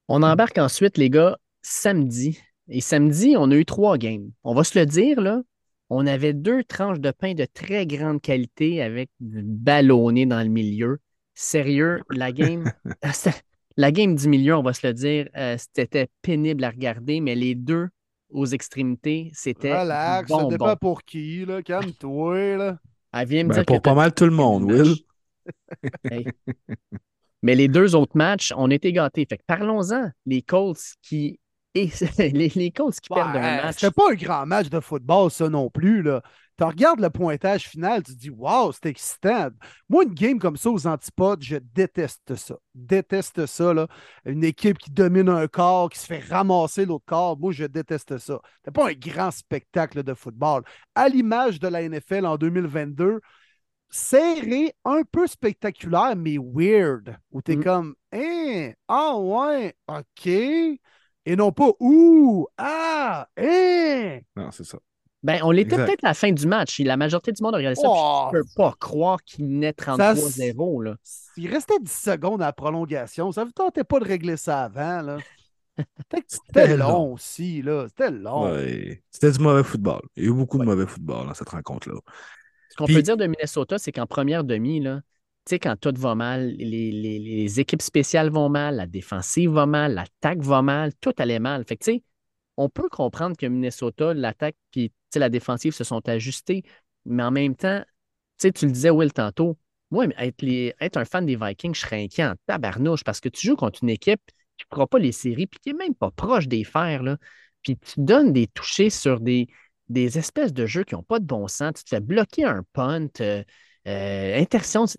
On 0.07 0.23
embarque 0.23 0.57
ensuite, 0.57 0.97
les 0.97 1.11
gars, 1.11 1.37
samedi. 1.61 2.39
Et 2.69 2.81
samedi, 2.81 3.35
on 3.37 3.51
a 3.51 3.55
eu 3.55 3.65
trois 3.65 3.97
games. 3.97 4.31
On 4.43 4.55
va 4.55 4.63
se 4.63 4.77
le 4.79 4.85
dire, 4.87 5.21
là. 5.21 5.41
On 5.89 6.07
avait 6.07 6.33
deux 6.33 6.63
tranches 6.63 6.99
de 6.99 7.11
pain 7.11 7.35
de 7.35 7.45
très 7.45 7.85
grande 7.85 8.21
qualité 8.21 8.81
avec 8.81 9.11
du 9.19 9.43
ballonné 9.43 10.25
dans 10.25 10.41
le 10.41 10.49
milieu. 10.49 10.99
Sérieux, 11.35 12.01
la 12.09 12.31
game, 12.31 12.71
la 13.77 13.91
game 13.91 14.15
du 14.15 14.27
milieu, 14.27 14.55
on 14.55 14.63
va 14.63 14.73
se 14.73 14.85
le 14.85 14.93
dire, 14.93 15.29
euh, 15.35 15.57
c'était 15.57 16.09
pénible 16.21 16.63
à 16.63 16.69
regarder, 16.69 17.21
mais 17.21 17.35
les 17.35 17.55
deux 17.55 17.89
aux 18.29 18.45
extrémités, 18.45 19.31
c'était. 19.33 19.79
Relax, 19.79 20.29
bon, 20.29 20.41
ça 20.41 20.47
dépend 20.47 20.75
pour 20.75 21.03
qui, 21.03 21.45
là. 21.45 21.61
Calme-toi, 21.61 22.57
là. 22.57 22.77
Elle 23.13 23.27
vient 23.27 23.43
me 23.43 23.49
ben, 23.49 23.55
dire 23.55 23.65
pour 23.65 23.81
pas 23.81 23.93
mal 23.93 24.13
tout 24.13 24.25
le 24.25 24.31
monde, 24.31 24.63
Will. 24.63 24.95
Mais 27.43 27.55
les 27.55 27.67
deux 27.67 27.93
autres 27.95 28.15
matchs, 28.15 28.53
on 28.55 28.71
était 28.71 28.93
gâtés. 28.93 29.25
Fait 29.29 29.41
parlons-en. 29.45 30.09
Les 30.25 30.41
Colts 30.41 30.95
qui 31.01 31.39
et 31.75 31.89
les, 32.17 32.49
les 32.49 32.71
Colts 32.71 32.99
qui 32.99 33.09
perdent 33.09 33.35
un 33.35 33.63
match. 33.63 33.75
C'était 33.79 33.91
pas 33.91 34.11
un 34.11 34.15
grand 34.15 34.45
match 34.45 34.69
de 34.69 34.79
football, 34.79 35.29
ça 35.29 35.49
non 35.49 35.69
plus. 35.69 36.01
Là 36.01 36.21
tu 36.57 36.63
regardes 36.63 36.99
le 36.99 37.09
pointage 37.09 37.67
final, 37.67 38.03
tu 38.03 38.13
te 38.13 38.19
dis 38.19 38.29
Waouh, 38.29 38.71
c'est 38.71 38.85
excitant. 38.85 39.49
Moi, 39.89 40.03
une 40.03 40.13
game 40.13 40.39
comme 40.39 40.57
ça 40.57 40.69
aux 40.69 40.85
antipodes, 40.87 41.41
je 41.41 41.57
déteste 41.57 42.35
ça. 42.35 42.55
Déteste 42.75 43.45
ça. 43.45 43.73
Là. 43.73 43.87
Une 44.25 44.43
équipe 44.43 44.77
qui 44.77 44.91
domine 44.91 45.29
un 45.29 45.47
corps, 45.47 45.89
qui 45.89 45.99
se 45.99 46.05
fait 46.05 46.19
ramasser 46.19 46.85
l'autre 46.85 47.05
corps, 47.05 47.37
moi, 47.39 47.51
je 47.51 47.65
déteste 47.65 48.17
ça. 48.17 48.39
C'est 48.63 48.73
pas 48.73 48.89
un 48.89 48.93
grand 48.93 49.31
spectacle 49.31 50.03
de 50.03 50.13
football. 50.13 50.63
À 50.95 51.09
l'image 51.09 51.59
de 51.59 51.67
la 51.67 51.87
NFL 51.87 52.25
en 52.25 52.37
2022, 52.37 53.19
serré, 53.89 54.73
un 54.85 55.03
peu 55.11 55.27
spectaculaire, 55.27 56.15
mais 56.15 56.37
weird. 56.37 57.17
Où 57.31 57.41
tu 57.41 57.53
es 57.53 57.55
mm. 57.55 57.63
comme 57.63 57.95
Hein, 58.11 58.73
ah 58.87 59.17
ouais, 59.17 59.75
OK. 59.87 60.27
Et 60.27 61.35
non 61.35 61.51
pas 61.51 61.71
Ouh, 61.79 62.47
ah, 62.57 63.27
hein. 63.37 64.19
Non, 64.35 64.51
c'est 64.51 64.65
ça. 64.65 64.77
Ben, 65.23 65.39
on 65.43 65.51
l'était 65.51 65.77
peut-être 65.77 66.03
à 66.03 66.09
la 66.09 66.13
fin 66.13 66.31
du 66.31 66.45
match. 66.45 66.79
La 66.81 66.97
majorité 66.97 67.31
du 67.31 67.41
monde 67.41 67.55
a 67.55 67.57
regardé 67.57 67.75
ça. 67.75 67.87
Oh! 67.87 68.27
je 68.31 68.37
ne 68.37 68.43
peux 68.43 68.49
pas 68.57 68.75
croire 68.77 69.23
qu'il 69.23 69.47
naît 69.47 69.71
33-0. 69.71 70.95
Il 71.37 71.49
restait 71.49 71.79
10 71.81 71.91
secondes 71.91 72.41
à 72.41 72.47
la 72.47 72.53
prolongation. 72.53 73.31
Ça 73.31 73.41
ne 73.41 73.45
vous 73.45 73.53
tentait 73.53 73.85
pas 73.85 73.99
de 73.99 74.05
régler 74.05 74.35
ça 74.35 74.63
avant. 74.63 75.01
Là? 75.01 75.17
C'était 76.27 76.75
long 76.75 77.13
aussi. 77.13 77.61
là. 77.61 77.87
C'était 77.87 78.11
long. 78.11 78.53
C'était 79.09 79.31
du 79.31 79.39
mauvais 79.39 79.63
football. 79.63 80.01
Il 80.17 80.23
y 80.23 80.25
a 80.27 80.29
eu 80.29 80.33
beaucoup 80.33 80.57
de 80.57 80.65
mauvais 80.65 80.85
football 80.85 81.27
dans 81.27 81.33
cette 81.33 81.49
rencontre-là. 81.49 81.99
Ce 82.69 82.75
qu'on 82.75 82.87
peut 82.87 83.01
dire 83.01 83.17
de 83.17 83.25
Minnesota, 83.25 83.77
c'est 83.77 83.91
qu'en 83.91 84.07
première 84.07 84.43
demi, 84.43 84.79
là, 84.79 85.01
tu 85.45 85.51
sais, 85.51 85.59
quand 85.59 85.75
tout 85.79 85.93
va 85.97 86.15
mal, 86.15 86.47
les, 86.57 86.91
les, 86.91 87.59
équipes 87.59 87.81
spéciales 87.81 88.29
vont 88.29 88.49
mal, 88.49 88.77
la 88.77 88.87
défensive 88.87 89.51
va 89.51 89.65
mal, 89.65 89.93
l'attaque 89.93 90.39
va 90.39 90.61
mal, 90.61 90.93
tout 91.01 91.11
allait 91.17 91.39
mal. 91.39 91.65
Fait 91.67 91.75
que, 91.75 91.83
tu 91.83 91.91
sais, 91.93 92.03
on 92.57 92.69
peut 92.69 92.89
comprendre 92.89 93.35
que 93.37 93.45
Minnesota, 93.45 94.13
l'attaque 94.13 94.55
puis 94.71 94.91
la 95.19 95.29
défensive 95.29 95.73
se 95.73 95.83
sont 95.83 96.07
ajustés, 96.07 96.63
mais 97.05 97.23
en 97.23 97.31
même 97.31 97.55
temps, 97.55 97.83
tu 98.39 98.65
le 98.65 98.71
disais, 98.71 98.89
Will, 98.89 99.13
tantôt, 99.13 99.57
moi, 99.91 100.05
être, 100.17 100.43
être, 100.81 100.97
un 100.97 101.05
fan 101.05 101.25
des 101.25 101.35
Vikings, 101.35 101.75
je 101.75 101.81
serais 101.81 102.03
inquiet 102.03 102.25
en 102.25 102.35
tabarnouche 102.47 103.03
parce 103.03 103.19
que 103.19 103.29
tu 103.29 103.47
joues 103.47 103.55
contre 103.55 103.79
une 103.83 103.89
équipe 103.89 104.21
qui 104.57 104.65
ne 104.69 104.75
fera 104.75 104.87
pas 104.87 104.99
les 104.99 105.11
séries 105.11 105.47
puis 105.47 105.59
qui 105.59 105.69
n'est 105.69 105.77
même 105.77 105.95
pas 105.95 106.11
proche 106.11 106.47
des 106.47 106.63
fers. 106.63 107.03
Puis 107.61 107.77
tu 107.77 107.93
donnes 107.97 108.33
des 108.33 108.47
touchés 108.47 108.89
sur 108.89 109.19
des, 109.19 109.47
espèces 109.95 110.53
de 110.53 110.65
jeux 110.65 110.83
qui 110.83 110.95
n'ont 110.95 111.03
pas 111.03 111.19
de 111.19 111.25
bon 111.25 111.47
sens. 111.47 111.75
Tu 111.75 111.83
te 111.83 111.89
fais 111.89 112.01
bloquer 112.01 112.45
un 112.45 112.63
punt, 112.73 113.07
euh, 113.21 113.43
euh 113.87 114.45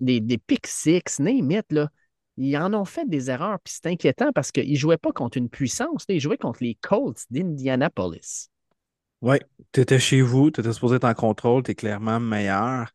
des, 0.01 0.21
des 0.21 0.39
pick 0.39 0.67
six, 0.67 1.19
name 1.19 1.63
là 1.71 1.89
ils 2.37 2.57
en 2.57 2.75
ont 2.75 2.85
fait 2.85 3.09
des 3.09 3.31
erreurs, 3.31 3.59
puis 3.61 3.75
c'est 3.75 3.87
inquiétant 3.87 4.33
parce 4.33 4.51
qu'ils 4.51 4.73
ne 4.73 4.77
jouaient 4.77 4.99
pas 4.99 5.13
contre 5.13 5.39
une 5.39 5.49
puissance, 5.49 6.05
ils 6.09 6.21
jouaient 6.21 6.39
contre 6.39 6.63
les 6.63 6.75
Colts 6.75 7.25
d'Indianapolis. 7.31 8.51
Oui, 9.25 9.39
tu 9.73 9.81
étais 9.81 9.99
chez 9.99 10.21
vous, 10.21 10.51
tu 10.51 10.61
étais 10.61 10.75
supposé 10.75 10.97
être 10.97 11.05
en 11.05 11.15
contrôle, 11.15 11.63
tu 11.63 11.71
es 11.71 11.75
clairement 11.75 12.21
meilleur. 12.21 12.93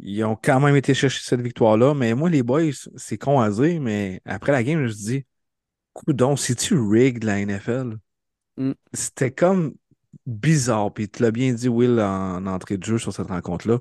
Ils 0.00 0.24
ont 0.24 0.34
quand 0.34 0.58
même 0.58 0.74
été 0.74 0.92
chercher 0.92 1.20
cette 1.22 1.40
victoire-là, 1.40 1.94
mais 1.94 2.14
moi, 2.14 2.28
les 2.28 2.42
boys, 2.42 2.72
c'est 2.96 3.16
con 3.16 3.38
à 3.38 3.48
dire, 3.48 3.80
mais 3.80 4.20
après 4.24 4.50
la 4.50 4.64
game, 4.64 4.80
je 4.80 4.82
me 4.82 4.88
suis 4.88 5.04
dit, 5.04 5.26
donc, 6.08 6.40
si-tu 6.40 6.76
rig 6.76 7.22
la 7.22 7.38
NFL? 7.38 7.96
Mm. 8.56 8.72
C'était 8.92 9.30
comme 9.30 9.74
bizarre, 10.26 10.92
puis 10.92 11.08
tu 11.08 11.22
l'as 11.22 11.30
bien 11.30 11.52
dit, 11.52 11.68
Will, 11.68 12.00
en 12.00 12.44
entrée 12.46 12.76
de 12.76 12.82
jeu 12.82 12.98
sur 12.98 13.12
cette 13.12 13.28
rencontre-là. 13.28 13.78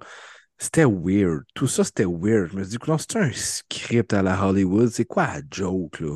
C'était 0.60 0.86
weird. 0.86 1.42
Tout 1.56 1.66
ça, 1.66 1.84
c'était 1.84 2.06
weird. 2.06 2.52
Je 2.52 2.58
me 2.58 2.64
suis 2.64 2.78
dit, 2.78 2.86
c'est 3.00 3.16
un 3.16 3.32
script 3.32 4.14
à 4.14 4.22
la 4.22 4.40
Hollywood? 4.46 4.90
C'est 4.90 5.06
quoi 5.06 5.26
la 5.26 5.42
joke, 5.50 6.00
là? 6.00 6.16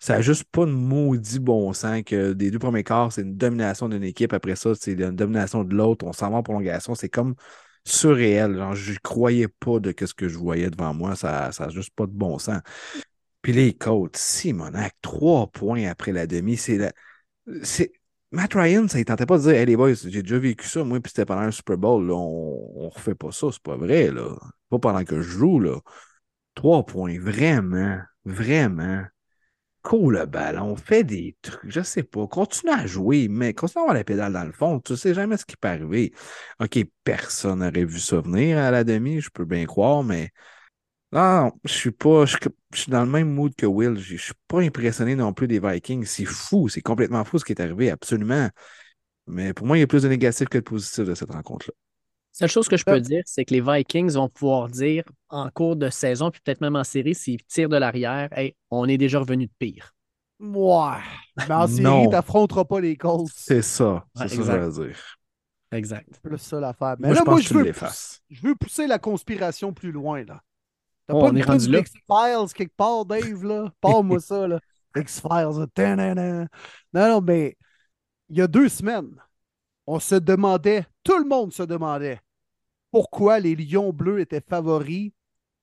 Ça 0.00 0.14
n'a 0.16 0.22
juste 0.22 0.44
pas 0.44 0.64
de 0.64 0.70
maudit 0.70 1.38
bon 1.38 1.72
sens 1.74 2.02
que 2.04 2.32
des 2.32 2.50
deux 2.50 2.58
premiers 2.58 2.84
quarts, 2.84 3.12
c'est 3.12 3.22
une 3.22 3.36
domination 3.36 3.88
d'une 3.88 4.02
équipe. 4.02 4.32
Après 4.32 4.56
ça, 4.56 4.74
c'est 4.74 4.92
une 4.92 5.14
domination 5.14 5.62
de 5.62 5.74
l'autre. 5.74 6.06
On 6.06 6.12
s'en 6.12 6.30
va 6.30 6.38
en 6.38 6.42
prolongation. 6.42 6.94
C'est 6.94 7.10
comme 7.10 7.34
surréel. 7.84 8.56
Genre, 8.56 8.74
je 8.74 8.98
croyais 9.02 9.48
pas 9.48 9.78
de 9.78 9.94
ce 10.04 10.14
que 10.14 10.28
je 10.28 10.38
voyais 10.38 10.70
devant 10.70 10.94
moi. 10.94 11.16
Ça 11.16 11.50
n'a 11.58 11.68
juste 11.68 11.94
pas 11.94 12.06
de 12.06 12.12
bon 12.12 12.38
sens. 12.38 12.60
Puis 13.42 13.52
les 13.52 13.74
côtes, 13.74 14.16
Simonac, 14.16 14.94
trois 15.02 15.46
points 15.48 15.86
après 15.88 16.12
la 16.12 16.26
demi, 16.26 16.56
c'est 16.56 16.92
Matt 18.32 18.54
Ryan, 18.54 18.86
ça 18.86 18.98
ne 18.98 19.04
tentait 19.04 19.26
pas 19.26 19.38
de 19.38 19.42
dire 19.42 19.52
Hey 19.52 19.66
les 19.66 19.76
boys, 19.76 19.94
j'ai 19.94 20.22
déjà 20.22 20.38
vécu 20.38 20.66
ça, 20.68 20.84
moi, 20.84 21.00
puis 21.00 21.10
c'était 21.10 21.24
pendant 21.26 21.42
un 21.42 21.50
Super 21.50 21.76
Bowl. 21.76 22.10
On, 22.10 22.84
ne 22.84 22.88
refait 22.88 23.14
pas 23.14 23.32
ça, 23.32 23.48
c'est 23.52 23.62
pas 23.62 23.76
vrai. 23.76 24.10
Là. 24.10 24.36
Pas 24.70 24.78
pendant 24.78 25.04
que 25.04 25.20
je 25.20 25.28
joue. 25.28 25.58
Là. 25.60 25.80
Trois 26.54 26.86
points, 26.86 27.18
vraiment, 27.18 27.98
vraiment. 28.24 29.04
Cool 29.82 30.18
le 30.18 30.26
ballon, 30.26 30.76
fait 30.76 31.04
des 31.04 31.36
trucs, 31.40 31.70
je 31.70 31.80
sais 31.80 32.02
pas. 32.02 32.26
Continue 32.26 32.72
à 32.72 32.86
jouer, 32.86 33.28
mais 33.28 33.54
continue 33.54 33.80
à 33.80 33.82
avoir 33.84 33.94
la 33.94 34.04
pédale 34.04 34.32
dans 34.32 34.44
le 34.44 34.52
fond. 34.52 34.78
Tu 34.80 34.96
sais 34.96 35.14
jamais 35.14 35.38
ce 35.38 35.46
qui 35.46 35.56
peut 35.56 35.68
arriver. 35.68 36.12
OK, 36.60 36.78
personne 37.02 37.60
n'aurait 37.60 37.86
vu 37.86 37.98
ça 37.98 38.20
venir 38.20 38.58
à 38.58 38.70
la 38.70 38.84
demi, 38.84 39.20
je 39.20 39.30
peux 39.30 39.46
bien 39.46 39.64
croire, 39.64 40.04
mais 40.04 40.30
non, 41.12 41.52
je 41.64 41.72
suis 41.72 41.90
pas. 41.90 42.24
Je, 42.26 42.36
suis 42.74 42.90
dans 42.90 43.04
le 43.04 43.10
même 43.10 43.32
mood 43.32 43.54
que 43.56 43.66
Will. 43.66 43.98
Je 43.98 44.16
suis 44.16 44.34
pas 44.46 44.60
impressionné 44.60 45.16
non 45.16 45.32
plus 45.32 45.48
des 45.48 45.58
Vikings. 45.58 46.04
C'est 46.04 46.24
fou, 46.24 46.68
c'est 46.68 46.82
complètement 46.82 47.24
fou 47.24 47.38
ce 47.38 47.44
qui 47.44 47.52
est 47.52 47.60
arrivé, 47.60 47.90
absolument. 47.90 48.48
Mais 49.26 49.54
pour 49.54 49.66
moi, 49.66 49.76
il 49.78 49.80
y 49.80 49.82
a 49.84 49.86
plus 49.86 50.02
de 50.04 50.08
négatif 50.08 50.48
que 50.48 50.58
de 50.58 50.62
positif 50.64 51.04
de 51.04 51.14
cette 51.14 51.32
rencontre-là. 51.32 51.74
Seule 52.40 52.48
chose 52.48 52.68
que 52.68 52.78
je 52.78 52.84
peux 52.86 53.00
dire, 53.02 53.22
c'est 53.26 53.44
que 53.44 53.52
les 53.52 53.60
Vikings 53.60 54.12
vont 54.12 54.30
pouvoir 54.30 54.70
dire 54.70 55.04
en 55.28 55.50
cours 55.50 55.76
de 55.76 55.90
saison, 55.90 56.30
puis 56.30 56.40
peut-être 56.42 56.62
même 56.62 56.74
en 56.74 56.84
série, 56.84 57.14
s'ils 57.14 57.44
tirent 57.44 57.68
de 57.68 57.76
l'arrière, 57.76 58.30
hey, 58.32 58.56
on 58.70 58.88
est 58.88 58.96
déjà 58.96 59.18
revenu 59.18 59.44
de 59.44 59.52
pire. 59.58 59.92
Ouais. 60.38 61.02
Mais 61.36 61.54
en 61.54 61.66
série, 61.66 62.04
tu 62.04 62.08
n'affronteras 62.08 62.64
pas 62.64 62.80
les 62.80 62.96
Colts. 62.96 63.28
C'est 63.30 63.60
ça. 63.60 64.06
C'est 64.14 64.28
ça 64.28 64.36
que 64.36 64.42
je 64.42 64.52
veux 64.52 64.86
dire. 64.86 65.18
Exact. 65.70 66.08
C'est 66.12 66.22
plus 66.22 66.38
ça 66.38 66.58
l'affaire. 66.60 66.96
Mais 66.98 67.12
là, 67.12 67.24
moi, 67.26 67.42
je 67.42 67.52
veux, 67.52 67.72
je 68.30 68.40
veux 68.40 68.54
pousser 68.54 68.86
la 68.86 68.98
conspiration 68.98 69.74
plus 69.74 69.92
loin. 69.92 70.24
là. 70.24 70.40
T'as 71.06 71.12
oh, 71.12 71.20
pas 71.20 71.26
on 71.26 71.36
est 71.36 71.42
rendu 71.42 71.70
là. 71.70 71.80
X-Files 71.80 72.54
quelque 72.54 72.74
part, 72.74 73.04
Dave, 73.04 73.44
là? 73.44 73.70
Parle-moi 73.82 74.18
ça, 74.18 74.48
là. 74.48 74.60
X-Files, 74.96 75.66
non, 75.76 76.46
non, 76.94 77.20
mais 77.20 77.58
il 78.30 78.38
y 78.38 78.40
a 78.40 78.46
deux 78.46 78.70
semaines, 78.70 79.14
on 79.86 80.00
se 80.00 80.14
demandait, 80.14 80.86
tout 81.04 81.18
le 81.18 81.28
monde 81.28 81.52
se 81.52 81.64
demandait 81.64 82.18
pourquoi 82.90 83.40
les 83.40 83.54
Lions 83.56 83.92
bleus 83.92 84.20
étaient 84.20 84.40
favoris 84.40 85.12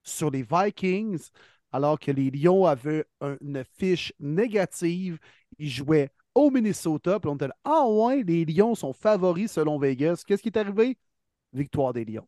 sur 0.03 0.31
les 0.31 0.43
Vikings 0.43 1.29
alors 1.71 1.99
que 1.99 2.11
les 2.11 2.31
Lions 2.31 2.65
avaient 2.65 3.05
une 3.41 3.63
fiche 3.77 4.13
négative. 4.19 5.19
Ils 5.57 5.69
jouaient 5.69 6.09
au 6.33 6.49
Minnesota. 6.49 7.19
Puis 7.19 7.29
on 7.29 7.35
là, 7.35 7.55
ah 7.63 7.87
ouais, 7.87 8.23
les 8.23 8.45
Lions 8.45 8.75
sont 8.75 8.93
favoris 8.93 9.51
selon 9.51 9.77
Vegas. 9.77 10.23
Qu'est-ce 10.25 10.41
qui 10.41 10.49
est 10.49 10.57
arrivé? 10.57 10.97
Victoire 11.53 11.93
des 11.93 12.05
Lions. 12.05 12.27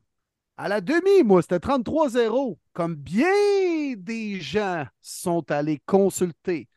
À 0.58 0.68
la 0.68 0.82
demi, 0.82 1.24
moi, 1.24 1.41
c'était 1.41 1.60
33-0. 1.60 2.60
Comme 2.74 2.96
bien 2.96 3.96
des 3.96 4.41
gens 4.41 4.86
sont 5.01 5.50
allés 5.51 5.79
consulter 5.86 6.68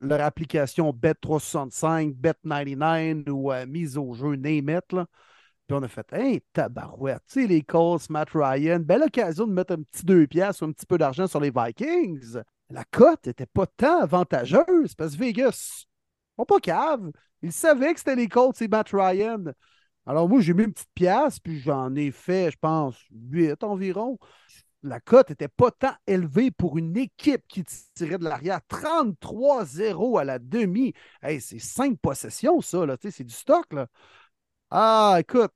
leur 0.00 0.20
application 0.20 0.90
Bet365, 0.90 2.14
Bet99 2.14 3.28
ou 3.30 3.52
euh, 3.52 3.66
mise 3.66 3.96
au 3.96 4.12
jeu 4.14 4.36
Name 4.36 4.80
Puis 5.68 5.76
on 5.76 5.82
a 5.82 5.88
fait, 5.88 6.10
hey, 6.14 6.40
tabarouette, 6.54 7.22
tu 7.28 7.42
sais, 7.42 7.46
les 7.46 7.60
Colts, 7.60 8.08
Matt 8.08 8.30
Ryan, 8.32 8.80
belle 8.80 9.02
occasion 9.02 9.46
de 9.46 9.52
mettre 9.52 9.74
un 9.74 9.82
petit 9.82 10.02
deux 10.02 10.26
piastres 10.26 10.62
ou 10.62 10.66
un 10.66 10.72
petit 10.72 10.86
peu 10.86 10.96
d'argent 10.96 11.26
sur 11.26 11.40
les 11.40 11.50
Vikings. 11.50 12.38
La 12.70 12.84
cote 12.84 13.26
n'était 13.26 13.44
pas 13.44 13.66
tant 13.66 14.00
avantageuse 14.00 14.94
parce 14.94 15.14
que 15.14 15.18
Vegas, 15.18 15.84
on 16.38 16.46
pas 16.46 16.58
cave. 16.58 17.10
Ils 17.42 17.52
savaient 17.52 17.92
que 17.92 17.98
c'était 17.98 18.16
les 18.16 18.28
Colts 18.28 18.62
et 18.62 18.68
Matt 18.68 18.88
Ryan. 18.94 19.44
Alors, 20.06 20.26
moi, 20.26 20.40
j'ai 20.40 20.54
mis 20.54 20.64
une 20.64 20.72
petite 20.72 20.88
pièce, 20.94 21.38
puis 21.38 21.60
j'en 21.60 21.94
ai 21.94 22.12
fait, 22.12 22.50
je 22.50 22.56
pense, 22.58 22.96
8 23.10 23.62
environ. 23.62 24.18
La 24.82 25.00
cote 25.00 25.28
n'était 25.28 25.48
pas 25.48 25.70
tant 25.70 25.94
élevée 26.06 26.50
pour 26.50 26.78
une 26.78 26.96
équipe 26.96 27.46
qui 27.46 27.62
tirait 27.94 28.16
de 28.16 28.24
l'arrière. 28.24 28.60
33-0 28.70 30.18
à 30.18 30.24
la 30.24 30.38
demi. 30.38 30.94
Hey, 31.22 31.42
c'est 31.42 31.58
cinq 31.58 31.98
possessions, 32.00 32.62
ça, 32.62 32.86
là. 32.86 32.96
C'est 32.98 33.22
du 33.22 33.34
stock, 33.34 33.70
là. 33.74 33.86
Ah, 34.70 35.16
écoute, 35.20 35.52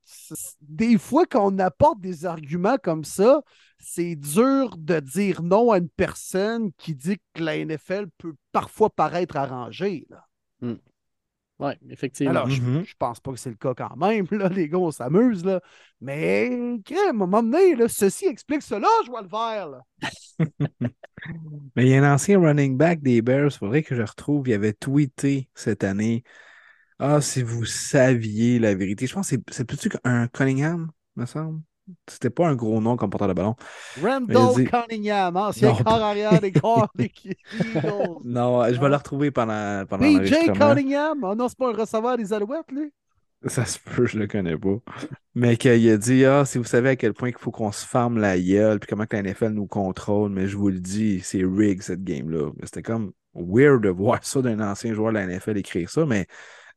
des 0.61 0.97
fois, 0.97 1.26
quand 1.26 1.52
on 1.52 1.59
apporte 1.59 2.00
des 2.00 2.25
arguments 2.25 2.78
comme 2.83 3.04
ça, 3.04 3.42
c'est 3.78 4.16
dur 4.16 4.76
de 4.78 5.00
dire 5.00 5.42
non 5.42 5.71
à 5.71 5.78
une 5.78 5.90
personne 5.90 6.73
qui 6.78 6.95
dit 6.95 7.19
que 7.35 7.42
la 7.42 7.62
NFL 7.62 8.07
peut 8.16 8.35
parfois 8.52 8.88
paraître 8.88 9.37
arrangée. 9.37 10.07
Là. 10.09 10.25
Hmm. 10.61 10.77
Oui, 11.59 11.72
effectivement. 11.90 12.31
Alors, 12.31 12.48
mm-hmm. 12.48 12.85
je, 12.85 12.94
pense 12.98 13.20
pas 13.20 13.31
que 13.31 13.38
c'est 13.38 13.51
le 13.51 13.57
cas 13.57 13.75
quand 13.75 13.94
même. 13.96 14.27
Là, 14.33 14.48
les 14.48 14.68
gars, 14.68 14.79
on 14.79 14.90
s'amuse. 14.90 15.44
Là. 15.44 15.61
Mais, 16.01 16.51
à 17.07 17.11
un 17.11 17.12
moment 17.12 17.42
donné, 17.42 17.77
là, 17.77 17.88
ceci 17.88 18.27
explique 18.27 18.62
cela, 18.62 18.88
je 19.05 19.11
vois 19.11 19.22
le 19.22 19.29
vert. 19.29 19.81
Mais 21.77 21.85
il 21.85 21.88
y 21.88 21.94
a 21.94 22.03
un 22.03 22.14
ancien 22.14 22.40
running 22.40 22.77
back 22.77 23.01
des 23.01 23.22
Bears, 23.22 23.53
il 23.53 23.59
faudrait 23.59 23.83
que 23.85 23.94
je 23.94 24.03
retrouve. 24.03 24.48
Il 24.48 24.55
avait 24.55 24.72
tweeté 24.72 25.48
cette 25.55 25.85
année 25.85 26.25
Ah, 26.98 27.20
si 27.20 27.42
vous 27.42 27.64
saviez 27.64 28.59
la 28.59 28.74
vérité. 28.74 29.07
Je 29.07 29.14
pense 29.14 29.31
que 29.31 29.37
c'est 29.50 29.64
plus 29.64 29.88
qu'un 29.88 30.28
Cunningham, 30.28 30.90
me 31.16 31.26
semble? 31.26 31.61
C'était 32.09 32.31
pas 32.31 32.46
un 32.46 32.55
gros 32.55 32.81
nom 32.81 32.96
comme 32.96 33.11
porteur 33.11 33.28
de 33.28 33.33
ballon. 33.33 33.57
Randall 34.00 34.68
Cunningham, 34.68 35.37
ancien 35.37 35.74
corps 35.74 36.02
arrière 36.02 36.40
des 36.40 36.52
corps 36.52 36.92
Eagles. 36.98 37.35
Non, 38.24 38.64
je 38.72 38.81
vais 38.81 38.88
le 38.88 38.96
retrouver 38.96 39.31
pendant, 39.31 39.85
pendant 39.87 40.07
BJ 40.07 40.52
Cunningham? 40.55 41.18
Oh 41.24 41.35
non, 41.35 41.48
c'est 41.48 41.59
pas 41.59 41.70
un 41.70 41.76
receveur 41.76 42.16
des 42.16 42.33
Alouettes, 42.33 42.70
lui? 42.70 42.92
Ça 43.46 43.64
se 43.64 43.78
peut, 43.81 44.07
je 44.07 44.18
le 44.18 44.28
connais 44.28 44.57
pas. 44.57 44.78
Mais 45.35 45.57
qu'il 45.57 45.90
a 45.90 45.96
dit 45.96 46.24
Ah, 46.24 46.44
si 46.44 46.59
vous 46.59 46.64
savez 46.64 46.90
à 46.90 46.96
quel 46.96 47.12
point 47.12 47.31
il 47.31 47.35
faut 47.37 47.50
qu'on 47.50 47.72
se 47.72 47.85
ferme 47.85 48.18
la 48.18 48.38
gueule, 48.38 48.78
puis 48.78 48.88
comment 48.88 49.05
que 49.05 49.16
la 49.16 49.22
NFL 49.22 49.48
nous 49.48 49.66
contrôle, 49.66 50.31
mais 50.31 50.46
je 50.46 50.57
vous 50.57 50.68
le 50.68 50.78
dis, 50.78 51.20
c'est 51.20 51.42
rig 51.42 51.83
cette 51.83 52.05
game-là. 52.05 52.50
C'était 52.62 52.83
comme 52.83 53.12
weird 53.35 53.83
de 53.83 53.88
voir 53.88 54.24
ça 54.24 54.42
d'un 54.42 54.61
ancien 54.61 54.94
joueur 54.94 55.12
de 55.12 55.18
la 55.18 55.26
NFL 55.26 55.57
écrire 55.57 55.90
ça, 55.90 56.07
mais 56.07 56.26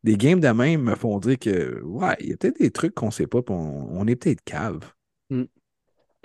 des 0.05 0.17
games 0.17 0.39
de 0.39 0.47
même 0.49 0.83
me 0.83 0.95
font 0.95 1.17
dire 1.17 1.39
que 1.39 1.81
ouais, 1.81 2.15
il 2.19 2.29
y 2.29 2.33
a 2.33 2.37
peut-être 2.37 2.59
des 2.59 2.69
trucs 2.69 2.93
qu'on 2.93 3.09
sait 3.09 3.25
pas, 3.25 3.41
puis 3.41 3.55
on 3.55 4.05
est 4.05 4.15
peut-être 4.15 4.43
cave. 4.43 4.79
Mm. 5.31 5.45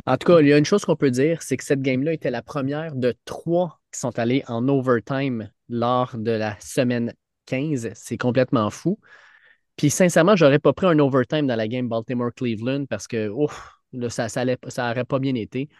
En 0.04 0.16
tout 0.18 0.26
cas, 0.26 0.40
il 0.40 0.48
y 0.48 0.52
a 0.52 0.58
une 0.58 0.66
chose 0.66 0.84
qu'on 0.84 0.96
peut 0.96 1.10
dire, 1.10 1.42
c'est 1.42 1.56
que 1.56 1.64
cette 1.64 1.80
game-là 1.80 2.12
était 2.12 2.30
la 2.30 2.42
première 2.42 2.94
de 2.94 3.14
trois 3.24 3.80
qui 3.90 3.98
sont 3.98 4.18
allés 4.18 4.44
en 4.48 4.68
overtime 4.68 5.50
lors 5.70 6.14
de 6.14 6.30
la 6.30 6.60
semaine 6.60 7.14
15. 7.46 7.90
C'est 7.94 8.18
complètement 8.18 8.68
fou. 8.68 8.98
Puis 9.76 9.88
sincèrement, 9.88 10.36
j'aurais 10.36 10.58
pas 10.58 10.74
pris 10.74 10.86
un 10.86 10.98
overtime 10.98 11.46
dans 11.46 11.56
la 11.56 11.66
game 11.66 11.88
Baltimore-Cleveland 11.88 12.84
parce 12.84 13.08
que 13.08 13.30
ouf, 13.30 13.78
ça 14.10 14.28
n'aurait 14.44 15.04
pas 15.04 15.18
bien 15.18 15.34
été. 15.34 15.70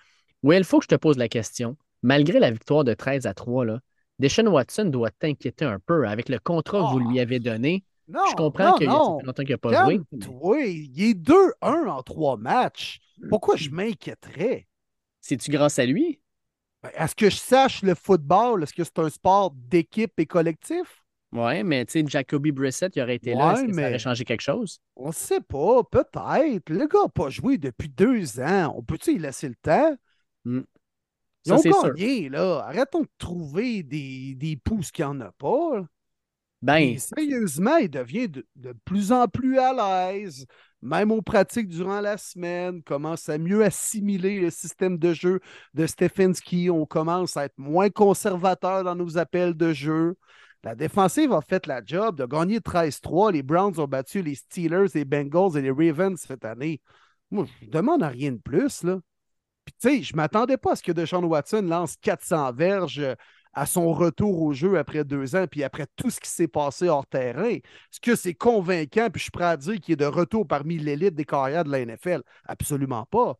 Oui, 0.43 0.57
il 0.57 0.65
faut 0.65 0.79
que 0.79 0.85
je 0.85 0.89
te 0.89 0.95
pose 0.95 1.19
la 1.19 1.29
question. 1.29 1.77
Malgré 2.03 2.41
la 2.41 2.51
victoire 2.51 2.83
de 2.83 2.95
13 2.95 3.27
à 3.27 3.35
3, 3.35 3.67
là, 3.67 3.81
Deshaun 4.19 4.49
Watson 4.49 4.87
doit 4.87 5.11
t'inquiéter 5.11 5.67
un 5.67 5.79
peu 5.79 6.09
avec 6.09 6.31
le 6.31 6.39
contrat 6.39 6.81
que 6.81 6.93
vous 6.93 7.11
lui 7.11 7.21
avez 7.21 7.41
donné. 7.41 7.85
Non, 8.11 8.21
je 8.31 8.35
comprends 8.35 8.73
qu'il 8.75 8.87
y 8.87 8.91
a 8.91 8.93
longtemps 8.93 9.43
qu'il 9.43 9.51
n'a 9.51 9.59
pas 9.59 9.85
joué. 9.85 10.01
Oui, 10.43 10.91
il 10.95 11.11
est 11.11 11.15
2-1 11.15 11.89
en 11.89 12.03
trois 12.03 12.37
matchs. 12.37 13.01
Pourquoi 13.29 13.57
je 13.57 13.71
m'inquiéterais? 13.71 14.67
C'est-tu 15.21 15.51
grâce 15.51 15.79
à 15.79 15.87
lui? 15.87 16.21
Ben, 16.83 16.91
est-ce 16.97 17.15
que 17.15 17.29
je 17.29 17.37
sache 17.37 17.83
le 17.83 17.95
football? 17.95 18.63
Est-ce 18.63 18.73
que 18.73 18.85
c'est 18.85 18.99
un 18.99 19.11
sport 19.11 19.51
d'équipe 19.55 20.19
et 20.19 20.27
collectif? 20.27 21.05
Oui, 21.33 21.63
mais 21.63 21.85
tu 21.85 21.93
sais, 22.01 22.05
Jacoby 22.07 22.51
Brissett, 22.51 22.97
il 22.97 23.03
aurait 23.03 23.17
été 23.17 23.35
là. 23.35 23.53
Est-ce 23.53 23.65
que 23.65 23.73
ça 23.75 23.81
aurait 23.83 23.99
changé 23.99 24.25
quelque 24.25 24.41
chose? 24.41 24.81
On 24.97 25.09
ne 25.09 25.13
sait 25.13 25.41
pas, 25.41 25.85
peut-être. 25.85 26.71
Le 26.71 26.87
gars 26.89 27.03
n'a 27.03 27.09
pas 27.09 27.29
joué 27.29 27.57
depuis 27.59 27.89
deux 27.89 28.41
ans. 28.41 28.75
On 28.77 28.83
peut-tu 28.83 29.13
lui 29.13 29.21
laisser 29.21 29.49
le 29.49 29.55
temps? 29.55 29.95
Hmm. 30.45 30.63
Ils 31.47 31.53
ont 31.53 31.61
gagné, 31.61 32.29
là. 32.29 32.65
Arrêtons 32.67 33.03
de 33.03 33.09
trouver 33.19 33.83
des, 33.83 34.35
des 34.35 34.57
pouces 34.57 34.91
qu'il 34.91 35.05
n'y 35.05 35.11
en 35.11 35.21
a 35.21 35.33
pas. 35.33 35.85
Ben, 36.63 36.99
sérieusement, 36.99 37.77
il 37.77 37.89
devient 37.89 38.29
de, 38.29 38.73
plus 38.85 39.13
en 39.13 39.29
plus 39.29 39.59
à 39.59 39.73
l'aise, 39.73 40.45
même 40.83 41.11
aux 41.11 41.23
pratiques 41.23 41.69
durant 41.69 42.03
la 42.03 42.19
semaine, 42.19 42.83
commence 42.83 43.31
à 43.31 43.39
mieux 43.39 43.65
assimiler 43.65 44.41
le 44.41 44.51
système 44.51 44.99
de 44.99 45.15
jeu 45.15 45.41
de 45.73 45.87
Stefanski. 45.87 46.69
On 46.69 46.85
commence 46.85 47.39
à 47.39 47.47
être 47.47 47.59
moins 47.59 47.89
conservateur 47.89 48.85
dans 48.85 48.95
nos 48.95 49.17
appels 49.17 49.55
de 49.55 49.73
jeu. 49.73 50.17
La 50.63 50.75
défensive 50.75 51.33
a 51.33 51.41
fait 51.41 51.67
la 51.67 51.81
job 51.83 52.17
de 52.17 52.27
gagner 52.27 52.61
13-3. 52.61 53.33
Les 53.33 53.43
Browns 53.43 53.81
ont 53.81 53.89
battu 53.89 54.21
les 54.21 54.35
Steelers, 54.35 54.89
les 54.95 55.07
Bengals 55.07 55.57
et 55.57 55.63
les 55.63 55.71
Ravens 55.71 56.21
cette 56.21 56.45
année. 56.45 56.83
Moi, 57.31 57.47
je 57.61 57.67
ne 57.67 57.71
demande 57.71 58.03
rien 58.03 58.33
de 58.33 58.41
plus. 58.41 58.83
Là. 58.83 58.99
Puis, 59.65 59.75
tu 59.81 59.89
sais, 59.89 60.03
je 60.03 60.13
ne 60.13 60.19
m'attendais 60.19 60.59
pas 60.59 60.73
à 60.73 60.77
ce 60.77 60.83
que 60.83 60.93
Deshaun 60.93 61.25
Watson 61.25 61.63
lance 61.63 61.97
400 62.03 62.53
verges 62.53 63.03
à 63.53 63.67
son 63.67 63.93
retour 63.93 64.43
au 64.43 64.53
jeu 64.53 64.79
après 64.79 65.05
deux 65.05 65.35
ans, 65.37 65.47
puis 65.51 65.65
après 65.65 65.87
tout 65.97 66.11
ce 66.11 66.21
qui 66.21 66.29
s'est 66.29 66.49
passé 66.49 66.89
hors 66.89 67.07
terrain. 67.07 67.49
Est-ce 67.51 68.01
que 68.01 68.15
c'est 68.15 68.35
convaincant, 68.35 69.11
puis 69.11 69.19
je 69.19 69.25
suis 69.25 69.31
prêt 69.31 69.45
à 69.45 69.57
dire 69.57 69.81
qu'il 69.81 69.95
est 69.95 69.97
de 69.97 70.05
retour 70.05 70.47
parmi 70.47 70.79
l'élite 70.79 71.15
des 71.15 71.25
carrières 71.25 71.65
de 71.65 71.71
la 71.71 71.81
NFL? 71.81 72.23
Absolument 72.45 73.07
pas. 73.07 73.39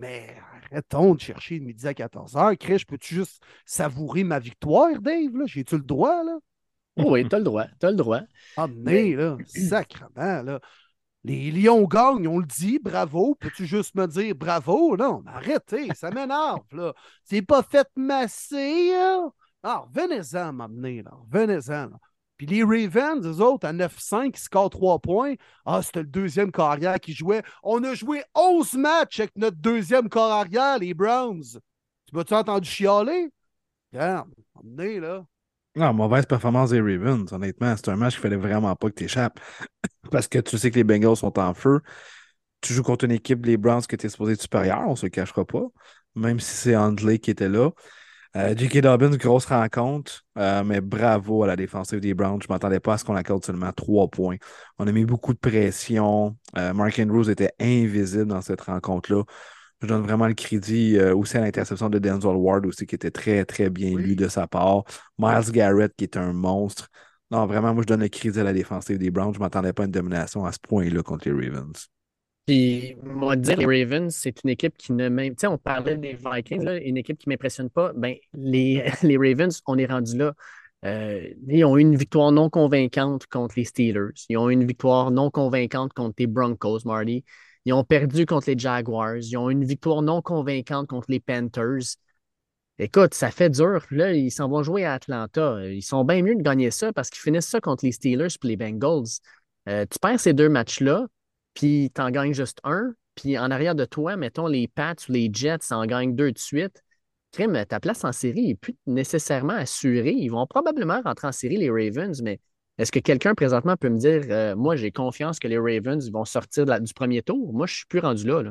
Mais 0.00 0.36
arrêtons 0.64 1.14
de 1.14 1.20
chercher 1.20 1.60
de 1.60 1.64
midi 1.64 1.86
à 1.86 1.92
14h. 1.92 2.56
Chris, 2.56 2.84
peux-tu 2.86 3.14
juste 3.14 3.40
savourer 3.64 4.24
ma 4.24 4.40
victoire, 4.40 5.00
Dave? 5.00 5.30
J'ai-tu 5.46 5.76
le 5.76 5.84
droit, 5.84 6.24
là? 6.24 6.38
Oh 6.98 7.12
oui, 7.12 7.28
t'as 7.28 7.38
le 7.38 7.44
droit. 7.44 7.66
T'as 7.78 7.90
le 7.90 7.96
droit. 7.96 8.20
Ah, 8.56 8.66
mais, 8.66 9.14
là, 9.14 9.36
sacrement, 9.46 10.42
là. 10.42 10.60
Les 11.26 11.50
Lions 11.50 11.88
gagnent, 11.88 12.28
on 12.28 12.38
le 12.38 12.46
dit, 12.46 12.78
bravo. 12.78 13.34
Peux-tu 13.34 13.66
juste 13.66 13.96
me 13.96 14.06
dire 14.06 14.36
bravo? 14.36 14.96
Non, 14.96 15.22
mais 15.24 15.32
arrêtez, 15.32 15.88
ça 15.92 16.08
m'énerve, 16.12 16.60
là. 16.70 16.94
C'est 17.24 17.42
pas 17.42 17.64
fait 17.64 17.88
masser, 17.96 18.92
là. 18.92 19.28
Ah, 19.64 19.86
venez-en 19.92 20.52
m'amener, 20.52 21.02
là. 21.02 21.10
Venez-en, 21.28 21.88
Puis 22.36 22.46
les 22.46 22.62
Ravens, 22.62 23.26
eux 23.26 23.42
autres, 23.42 23.66
à 23.66 23.72
9-5, 23.72 24.36
ils 24.36 24.40
scorent 24.40 24.70
3 24.70 25.00
points. 25.00 25.34
Ah, 25.64 25.82
c'était 25.82 26.02
le 26.02 26.06
deuxième 26.06 26.52
corps 26.52 26.70
arrière 26.70 27.00
qui 27.00 27.12
jouait. 27.12 27.42
On 27.64 27.82
a 27.82 27.94
joué 27.94 28.22
11 28.36 28.74
matchs 28.74 29.18
avec 29.18 29.36
notre 29.36 29.56
deuxième 29.56 30.08
corps 30.08 30.30
arrière, 30.30 30.78
les 30.78 30.94
Browns. 30.94 31.58
Tu 32.06 32.14
m'as-tu 32.14 32.34
entendu 32.34 32.70
chialer? 32.70 33.30
Regarde, 33.92 34.30
emmené, 34.54 35.00
là. 35.00 35.26
Non, 35.76 35.92
mauvaise 35.92 36.24
performance 36.24 36.70
des 36.70 36.80
Ravens, 36.80 37.30
honnêtement. 37.32 37.76
C'est 37.76 37.88
un 37.90 37.96
match 37.96 38.14
qu'il 38.14 38.22
fallait 38.22 38.36
vraiment 38.36 38.74
pas 38.76 38.88
que 38.88 38.94
tu 38.94 39.04
échappes. 39.04 39.38
Parce 40.10 40.26
que 40.26 40.38
tu 40.38 40.56
sais 40.56 40.70
que 40.70 40.76
les 40.76 40.84
Bengals 40.84 41.16
sont 41.16 41.38
en 41.38 41.52
feu. 41.52 41.80
Tu 42.62 42.72
joues 42.72 42.82
contre 42.82 43.04
une 43.04 43.12
équipe, 43.12 43.44
les 43.44 43.58
Browns, 43.58 43.82
que 43.86 43.96
tu 43.96 44.06
es 44.06 44.08
supposé 44.08 44.32
être 44.34 44.42
supérieur, 44.42 44.82
on 44.88 44.96
se 44.96 45.06
le 45.06 45.10
cachera 45.10 45.44
pas. 45.44 45.64
Même 46.14 46.40
si 46.40 46.54
c'est 46.56 46.76
Andley 46.76 47.18
qui 47.18 47.30
était 47.30 47.50
là. 47.50 47.70
Euh, 48.36 48.54
J.K. 48.56 48.80
Dobbins, 48.82 49.16
grosse 49.16 49.46
rencontre, 49.46 50.24
euh, 50.38 50.64
mais 50.64 50.80
bravo 50.80 51.42
à 51.44 51.46
la 51.46 51.56
défensive 51.56 52.00
des 52.00 52.14
Browns. 52.14 52.40
Je 52.42 52.48
ne 52.48 52.54
m'attendais 52.54 52.80
pas 52.80 52.94
à 52.94 52.98
ce 52.98 53.04
qu'on 53.04 53.16
accorde 53.16 53.44
seulement 53.44 53.72
trois 53.72 54.08
points. 54.08 54.36
On 54.78 54.86
a 54.86 54.92
mis 54.92 55.04
beaucoup 55.06 55.34
de 55.34 55.38
pression. 55.38 56.36
Euh, 56.56 56.74
Mark 56.74 56.98
Andrews 56.98 57.30
était 57.30 57.52
invisible 57.60 58.26
dans 58.26 58.42
cette 58.42 58.62
rencontre-là. 58.62 59.24
Je 59.82 59.86
donne 59.86 60.02
vraiment 60.02 60.26
le 60.26 60.34
crédit 60.34 60.98
aussi 61.00 61.36
à 61.36 61.40
l'interception 61.40 61.90
de 61.90 61.98
Denzel 61.98 62.34
Ward 62.34 62.64
aussi, 62.66 62.86
qui 62.86 62.94
était 62.94 63.10
très, 63.10 63.44
très 63.44 63.68
bien 63.68 63.96
lu 63.96 64.16
de 64.16 64.28
sa 64.28 64.46
part. 64.46 64.84
Miles 65.18 65.52
Garrett, 65.52 65.92
qui 65.96 66.04
est 66.04 66.16
un 66.16 66.32
monstre. 66.32 66.88
Non, 67.30 67.46
vraiment, 67.46 67.74
moi, 67.74 67.82
je 67.82 67.88
donne 67.88 68.00
le 68.00 68.08
crédit 68.08 68.38
à 68.38 68.44
la 68.44 68.52
défensive 68.52 68.98
des 68.98 69.10
Browns. 69.10 69.34
Je 69.34 69.38
ne 69.38 69.44
m'attendais 69.44 69.72
pas 69.72 69.82
à 69.82 69.86
une 69.86 69.92
domination 69.92 70.44
à 70.44 70.52
ce 70.52 70.58
point-là 70.60 71.02
contre 71.02 71.28
les 71.28 71.48
Ravens. 71.48 71.88
Puis, 72.46 72.96
va 73.02 73.34
dire, 73.34 73.56
les 73.56 73.66
Ravens, 73.66 74.14
c'est 74.14 74.44
une 74.44 74.50
équipe 74.50 74.76
qui 74.78 74.92
ne 74.92 75.08
même. 75.08 75.34
Tu 75.34 75.40
sais, 75.40 75.46
on 75.48 75.58
parlait 75.58 75.96
des 75.96 76.14
Vikings, 76.14 76.62
là, 76.62 76.76
une 76.76 76.96
équipe 76.96 77.18
qui 77.18 77.28
ne 77.28 77.32
m'impressionne 77.34 77.68
pas. 77.68 77.92
Ben, 77.94 78.14
les, 78.34 78.84
les 79.02 79.16
Ravens, 79.16 79.60
on 79.66 79.76
est 79.76 79.86
rendu 79.86 80.16
là. 80.16 80.34
Euh, 80.84 81.28
ils 81.48 81.64
ont 81.64 81.76
eu 81.76 81.80
une 81.80 81.96
victoire 81.96 82.30
non 82.30 82.48
convaincante 82.48 83.26
contre 83.26 83.54
les 83.56 83.64
Steelers. 83.64 84.12
Ils 84.28 84.36
ont 84.36 84.48
eu 84.48 84.52
une 84.52 84.66
victoire 84.66 85.10
non 85.10 85.30
convaincante 85.30 85.92
contre 85.92 86.14
les 86.18 86.28
Broncos, 86.28 86.80
Marty. 86.84 87.24
Ils 87.66 87.74
ont 87.74 87.84
perdu 87.84 88.24
contre 88.24 88.48
les 88.48 88.58
Jaguars. 88.58 89.16
Ils 89.16 89.36
ont 89.36 89.50
une 89.50 89.64
victoire 89.64 90.00
non 90.00 90.22
convaincante 90.22 90.88
contre 90.88 91.10
les 91.10 91.20
Panthers. 91.20 91.96
Écoute, 92.78 93.12
ça 93.12 93.30
fait 93.30 93.50
dur. 93.50 93.84
Là, 93.90 94.12
ils 94.14 94.30
s'en 94.30 94.48
vont 94.48 94.62
jouer 94.62 94.84
à 94.84 94.94
Atlanta. 94.94 95.58
Ils 95.68 95.82
sont 95.82 96.04
bien 96.04 96.22
mieux 96.22 96.36
de 96.36 96.42
gagner 96.42 96.70
ça 96.70 96.92
parce 96.92 97.10
qu'ils 97.10 97.20
finissent 97.22 97.48
ça 97.48 97.60
contre 97.60 97.84
les 97.84 97.92
Steelers 97.92 98.28
et 98.42 98.46
les 98.46 98.56
Bengals. 98.56 99.20
Euh, 99.68 99.84
tu 99.90 99.98
perds 99.98 100.20
ces 100.20 100.32
deux 100.32 100.48
matchs-là 100.48 101.06
puis 101.56 101.90
tu 101.92 102.00
en 102.00 102.10
gagnes 102.10 102.34
juste 102.34 102.60
un, 102.62 102.94
puis 103.16 103.36
en 103.38 103.50
arrière 103.50 103.74
de 103.74 103.84
toi, 103.84 104.16
mettons 104.16 104.46
les 104.46 104.68
Pats 104.68 104.94
ou 105.08 105.12
les 105.12 105.30
Jets 105.32 105.72
en 105.72 105.86
gagnent 105.86 106.14
deux 106.14 106.30
de 106.30 106.38
suite, 106.38 106.84
crime, 107.32 107.64
ta 107.66 107.80
place 107.80 108.04
en 108.04 108.12
série 108.12 108.48
n'est 108.48 108.54
plus 108.54 108.76
nécessairement 108.86 109.54
assurée. 109.54 110.12
Ils 110.12 110.28
vont 110.28 110.46
probablement 110.46 111.00
rentrer 111.02 111.28
en 111.28 111.32
série, 111.32 111.56
les 111.56 111.70
Ravens, 111.70 112.22
mais 112.22 112.40
est-ce 112.78 112.92
que 112.92 112.98
quelqu'un 112.98 113.34
présentement 113.34 113.76
peut 113.76 113.88
me 113.88 113.98
dire, 113.98 114.22
euh, 114.30 114.56
moi, 114.56 114.76
j'ai 114.76 114.92
confiance 114.92 115.38
que 115.38 115.48
les 115.48 115.58
Ravens 115.58 116.10
vont 116.10 116.24
sortir 116.24 116.66
du 116.80 116.94
premier 116.94 117.22
tour? 117.22 117.52
Moi, 117.52 117.66
je 117.66 117.72
ne 117.72 117.76
suis 117.76 117.86
plus 117.86 118.00
rendu 118.00 118.26
là. 118.26 118.42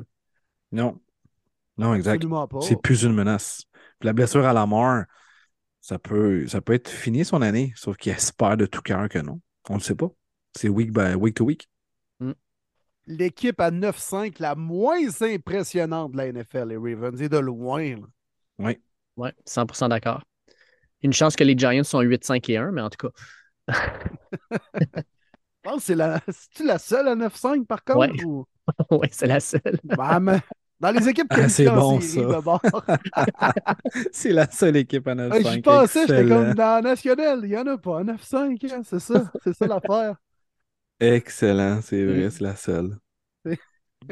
Non. 0.71 0.99
Non, 1.77 1.93
exact. 1.93 2.25
C'est 2.61 2.81
plus 2.81 3.03
une 3.03 3.13
menace. 3.13 3.63
la 4.01 4.13
blessure 4.13 4.45
à 4.45 4.53
la 4.53 4.65
mort, 4.65 5.03
ça 5.81 5.99
peut, 5.99 6.47
ça 6.47 6.61
peut 6.61 6.73
être 6.73 6.89
fini 6.89 7.25
son 7.25 7.41
année, 7.41 7.73
sauf 7.75 7.97
qu'il 7.97 8.11
espère 8.11 8.57
de 8.57 8.65
tout 8.65 8.81
cœur 8.81 9.09
que 9.09 9.19
non. 9.19 9.41
On 9.69 9.73
ne 9.73 9.79
le 9.79 9.83
sait 9.83 9.95
pas. 9.95 10.09
C'est 10.55 10.69
week, 10.69 10.91
by, 10.91 11.15
week 11.15 11.35
to 11.35 11.45
week 11.45 11.67
l'équipe 13.07 13.59
à 13.59 13.71
9-5 13.71 14.35
la 14.39 14.55
moins 14.55 15.21
impressionnante 15.21 16.13
de 16.13 16.17
la 16.17 16.31
NFL, 16.31 16.69
les 16.69 16.77
Ravens, 16.77 17.21
et 17.21 17.29
de 17.29 17.37
loin. 17.37 17.95
Oui. 18.59 18.77
Oui, 19.17 19.29
100% 19.45 19.89
d'accord. 19.89 20.23
Une 21.01 21.13
chance 21.13 21.35
que 21.35 21.43
les 21.43 21.57
Giants 21.57 21.83
sont 21.83 22.01
8-5 22.01 22.51
et 22.51 22.57
1, 22.57 22.71
mais 22.71 22.81
en 22.81 22.89
tout 22.89 23.07
cas. 23.07 23.13
Je 23.67 24.85
pense 25.63 25.77
que 25.77 25.81
c'est 25.81 25.95
la... 25.95 26.21
la 26.63 26.77
seule 26.77 27.07
à 27.07 27.15
9-5 27.15 27.65
par 27.65 27.83
contre? 27.83 28.23
Oui, 28.25 28.43
ouais, 28.91 29.09
c'est 29.11 29.27
la 29.27 29.39
seule. 29.39 29.79
Ben, 29.83 30.41
dans 30.79 30.91
les 30.91 31.07
équipes 31.07 31.29
qui 31.33 31.39
ah, 31.39 31.49
c'est 31.49 31.65
bon, 31.65 31.99
ça. 32.01 32.81
c'est 34.11 34.31
la 34.31 34.49
seule 34.51 34.75
équipe 34.77 35.07
à 35.07 35.15
9-5. 35.15 35.53
Je 35.55 35.59
pensais, 35.61 36.07
j'étais 36.07 36.27
comme 36.27 36.53
dans 36.53 36.83
National, 36.83 37.39
il 37.43 37.49
n'y 37.49 37.57
en 37.57 37.65
a 37.65 37.77
pas 37.77 37.99
à 37.99 38.03
9-5, 38.03 38.73
hein, 38.73 38.81
c'est 38.83 38.99
ça, 38.99 39.31
c'est 39.43 39.53
ça 39.53 39.67
l'affaire. 39.67 40.15
Excellent, 40.99 41.81
c'est 41.81 42.05
vrai, 42.05 42.29
c'est 42.29 42.41
la 42.43 42.55
seule. 42.55 42.97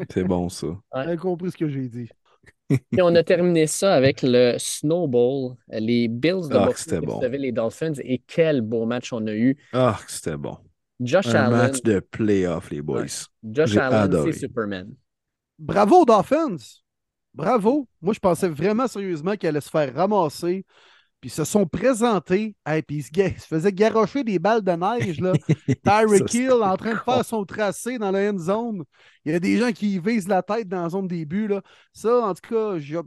C'est 0.09 0.23
bon 0.23 0.49
ça. 0.49 0.67
J'ai 1.05 1.17
compris 1.17 1.51
ce 1.51 1.57
que 1.57 1.67
j'ai 1.67 1.87
dit. 1.87 2.09
Et 2.69 3.01
on 3.01 3.13
a 3.15 3.23
terminé 3.23 3.67
ça 3.67 3.93
avec 3.93 4.21
le 4.23 4.55
Snowball, 4.57 5.55
les 5.69 6.07
Bills 6.07 6.49
de 6.49 6.55
ah, 6.55 6.67
Buffalo 6.67 7.05
bon. 7.05 7.21
les 7.31 7.51
Dolphins. 7.51 7.93
Et 8.03 8.21
quel 8.25 8.61
beau 8.61 8.85
match 8.85 9.13
on 9.13 9.25
a 9.27 9.33
eu. 9.33 9.57
Ah, 9.73 9.99
c'était 10.07 10.37
bon. 10.37 10.57
Josh 10.99 11.27
Un 11.27 11.49
match 11.49 11.81
de 11.81 11.99
playoff, 11.99 12.69
les 12.69 12.81
boys. 12.81 13.27
Josh 13.43 13.75
Allen, 13.77 14.11
c'est 14.25 14.39
Superman. 14.39 14.93
Bravo, 15.59 16.05
Dolphins! 16.05 16.81
Bravo! 17.33 17.87
Moi, 18.01 18.13
je 18.13 18.19
pensais 18.19 18.47
vraiment 18.47 18.87
sérieusement 18.87 19.35
qu'elle 19.35 19.49
allait 19.49 19.61
se 19.61 19.69
faire 19.69 19.93
ramasser 19.93 20.65
puis 21.23 21.29
ils 21.29 21.33
se 21.33 21.45
sont 21.45 21.65
présentés, 21.65 22.53
et 22.69 22.81
puis 22.81 22.97
ils 22.97 23.39
se, 23.39 23.47
faisaient 23.47 23.71
garrocher 23.71 24.25
des 24.25 24.39
balles 24.39 24.61
de 24.61 24.73
neige. 24.73 25.21
Là. 25.21 25.31
Tyreek 25.85 26.33
Hill 26.33 26.51
en 26.51 26.75
train 26.75 26.95
de 26.95 26.99
faire 26.99 27.23
son 27.23 27.45
tracé 27.45 27.97
dans 27.97 28.11
la 28.11 28.29
end 28.29 28.37
zone. 28.37 28.83
Il 29.23 29.31
y 29.31 29.35
a 29.35 29.39
des 29.39 29.57
gens 29.57 29.71
qui 29.71 29.99
visent 29.99 30.27
la 30.27 30.43
tête 30.43 30.67
dans 30.67 30.83
la 30.83 30.89
zone 30.89 31.07
début. 31.07 31.47
Là. 31.47 31.61
Ça, 31.93 32.25
en 32.25 32.33
tout 32.33 32.53
cas, 32.53 32.77
j'ai 32.77 32.99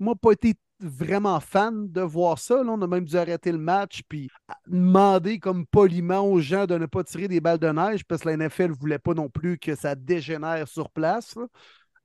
moi 0.00 0.16
pas 0.16 0.32
été 0.32 0.54
vraiment 0.80 1.38
fan 1.38 1.88
de 1.92 2.00
voir 2.00 2.40
ça. 2.40 2.56
Là. 2.56 2.72
On 2.72 2.82
a 2.82 2.88
même 2.88 3.04
dû 3.04 3.16
arrêter 3.16 3.52
le 3.52 3.58
match 3.58 4.02
puis 4.08 4.28
demander 4.66 5.38
comme 5.38 5.64
poliment 5.64 6.26
aux 6.26 6.40
gens 6.40 6.66
de 6.66 6.76
ne 6.76 6.86
pas 6.86 7.04
tirer 7.04 7.28
des 7.28 7.40
balles 7.40 7.60
de 7.60 7.68
neige 7.68 8.02
parce 8.04 8.22
que 8.22 8.30
la 8.30 8.36
NFL 8.36 8.70
ne 8.70 8.74
voulait 8.74 8.98
pas 8.98 9.14
non 9.14 9.28
plus 9.28 9.58
que 9.58 9.76
ça 9.76 9.94
dégénère 9.94 10.66
sur 10.66 10.90
place. 10.90 11.38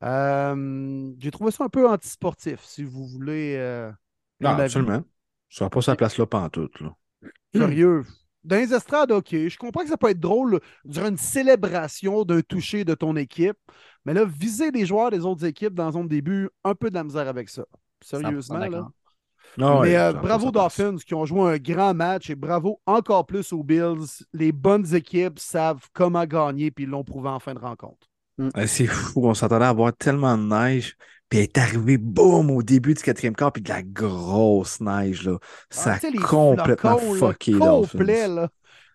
Euh, 0.03 1.11
j'ai 1.17 1.31
trouvé 1.31 1.49
ça 1.49 1.63
un 1.63 1.69
peu 1.69 1.89
antisportif, 1.89 2.63
si 2.63 2.83
vous 2.83 3.07
voulez. 3.07 3.55
Euh, 3.57 3.91
non, 4.39 4.51
absolument. 4.51 5.01
Ça 5.55 5.63
n'a 5.63 5.69
pas 5.69 5.81
sa 5.81 5.95
place 5.95 6.17
là 6.17 6.25
pantoute. 6.25 6.81
Là. 6.81 6.93
Sérieux. 7.55 8.03
Dans 8.43 8.57
les 8.57 8.73
estrades, 8.73 9.13
OK. 9.13 9.29
Je 9.31 9.57
comprends 9.57 9.83
que 9.83 9.89
ça 9.89 9.95
peut 9.95 10.09
être 10.09 10.19
drôle 10.19 10.59
durant 10.83 11.07
une 11.07 11.17
célébration 11.17 12.25
d'un 12.25 12.41
toucher 12.41 12.83
de 12.83 12.93
ton 12.93 13.15
équipe. 13.15 13.57
Mais 14.03 14.13
là, 14.13 14.25
viser 14.25 14.69
les 14.71 14.85
joueurs 14.85 15.11
des 15.11 15.23
autres 15.23 15.45
équipes 15.45 15.73
dans 15.73 15.97
un 15.97 16.03
début, 16.03 16.49
un 16.65 16.75
peu 16.75 16.89
de 16.89 16.95
la 16.95 17.05
misère 17.05 17.29
avec 17.29 17.47
ça. 17.47 17.63
Sérieusement, 18.01 18.57
là. 18.57 18.89
Non, 19.57 19.79
mais 19.79 19.95
euh, 19.95 20.11
bravo 20.11 20.51
Dolphins 20.51 20.97
qui 20.97 21.13
ont 21.13 21.23
joué 21.23 21.53
un 21.53 21.57
grand 21.57 21.93
match 21.93 22.29
et 22.29 22.35
bravo 22.35 22.81
encore 22.85 23.25
plus 23.25 23.53
aux 23.53 23.63
Bills. 23.63 24.25
Les 24.33 24.51
bonnes 24.51 24.93
équipes 24.93 25.39
savent 25.39 25.87
comment 25.93 26.25
gagner 26.25 26.69
puis 26.69 26.83
ils 26.83 26.89
l'ont 26.89 27.05
prouvé 27.05 27.29
en 27.29 27.39
fin 27.39 27.53
de 27.53 27.59
rencontre. 27.59 28.09
Mm. 28.37 28.49
C'est 28.67 28.87
fou, 28.87 29.25
on 29.25 29.33
s'attendait 29.33 29.63
à 29.63 29.69
avoir 29.69 29.95
tellement 29.95 30.37
de 30.37 30.43
neige. 30.43 30.97
Puis 31.35 31.43
elle 31.43 31.49
est 31.49 31.57
arrivée, 31.57 31.97
boum, 31.97 32.49
au 32.49 32.63
début 32.63 32.93
du 32.93 33.03
quatrième 33.03 33.35
quart, 33.35 33.51
puis 33.51 33.61
de 33.61 33.67
la 33.67 33.83
grosse 33.83 34.79
neige, 34.79 35.25
là. 35.25 35.37
Ça 35.69 35.95
a 35.95 35.99
complètement 36.23 36.97
fucké, 36.97 37.51
là. 37.51 37.59
Complet, 37.59 38.29
là. 38.29 38.47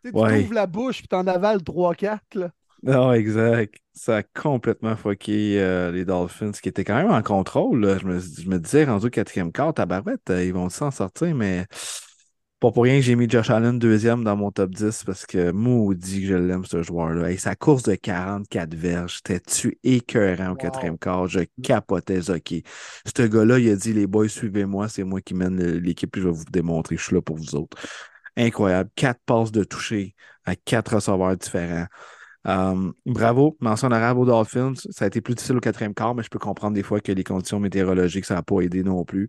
Tu 0.03 0.11
ouvres 0.15 0.55
la 0.55 0.67
bouche, 0.67 1.01
puis 1.01 1.09
t'en 1.09 1.27
avales 1.27 1.61
3-4, 1.61 2.19
là. 2.37 2.51
Non, 2.83 3.13
exact. 3.13 3.75
Ça 3.93 4.17
a 4.17 4.23
complètement 4.23 4.97
fucké 4.97 5.61
euh, 5.61 5.93
les 5.93 6.07
Dolphins, 6.07 6.53
qui 6.53 6.71
étaient 6.71 6.83
quand 6.83 6.97
même 6.97 7.11
en 7.11 7.21
contrôle. 7.21 7.85
Là. 7.85 7.99
Je, 7.99 8.07
me, 8.07 8.19
je 8.19 8.49
me 8.49 8.59
disais, 8.59 8.85
rendu 8.85 9.09
au 9.09 9.11
quatrième 9.11 9.53
quart, 9.53 9.75
tabarouette, 9.75 10.31
euh, 10.31 10.43
ils 10.43 10.55
vont 10.55 10.71
s'en 10.71 10.91
sortir, 10.91 11.35
mais 11.35 11.67
pas 12.61 12.71
pour 12.71 12.85
rien 12.85 12.97
que 12.97 13.03
j'ai 13.03 13.17
mis 13.17 13.29
Josh 13.29 13.49
Allen 13.49 13.79
deuxième 13.79 14.23
dans 14.23 14.37
mon 14.37 14.51
top 14.51 14.71
10 14.73 15.05
parce 15.05 15.25
que 15.25 15.51
maudit 15.51 16.21
que 16.21 16.27
je 16.27 16.35
l'aime, 16.35 16.67
ce 16.67 16.83
joueur-là. 16.83 17.31
Et 17.31 17.39
sa 17.39 17.57
course 17.57 17.83
de 17.85 17.95
44 17.95 18.75
verges, 18.75 19.23
t'es-tu 19.23 19.79
écœurant 19.83 20.51
au 20.51 20.57
quatrième 20.57 20.99
quart? 20.99 21.27
Je 21.27 21.41
capotais 21.63 22.21
Zoki. 22.21 22.63
Ce 23.17 23.23
gars-là, 23.23 23.59
il 23.59 23.71
a 23.71 23.77
dit 23.77 23.95
Les 23.95 24.07
boys, 24.07 24.29
suivez-moi, 24.29 24.91
c'est 24.91 25.05
moi 25.05 25.23
qui 25.23 25.33
mène 25.33 25.59
l'équipe, 25.79 26.15
je 26.15 26.25
vais 26.25 26.31
vous 26.31 26.45
démontrer, 26.51 26.99
je 26.99 27.03
suis 27.03 27.15
là 27.15 27.23
pour 27.23 27.37
vous 27.37 27.55
autres. 27.55 27.79
Incroyable. 28.37 28.91
Quatre 28.95 29.21
passes 29.25 29.53
de 29.53 29.65
toucher 29.65 30.15
à 30.45 30.55
quatre 30.55 30.97
receveurs 30.97 31.37
différents. 31.39 31.87
Um, 32.45 32.95
bravo, 33.05 33.57
mention 33.61 33.89
honorable 33.89 34.21
aux 34.21 34.25
Dolphins. 34.25 34.75
Ça 34.91 35.05
a 35.05 35.09
été 35.09 35.21
plus 35.21 35.35
difficile 35.35 35.57
au 35.57 35.61
quatrième 35.61 35.95
quart, 35.95 36.15
mais 36.15 36.23
je 36.23 36.31
peux 36.31 36.39
comprendre 36.39 36.75
des 36.75 36.83
fois 36.83 37.01
que 37.01 37.13
les 37.13 37.25
conditions 37.25 37.61
météorologiques, 37.61 38.25
ça 38.25 38.35
n'a 38.35 38.43
pas 38.43 38.61
aidé 38.61 38.83
non 38.83 39.05
plus. 39.05 39.29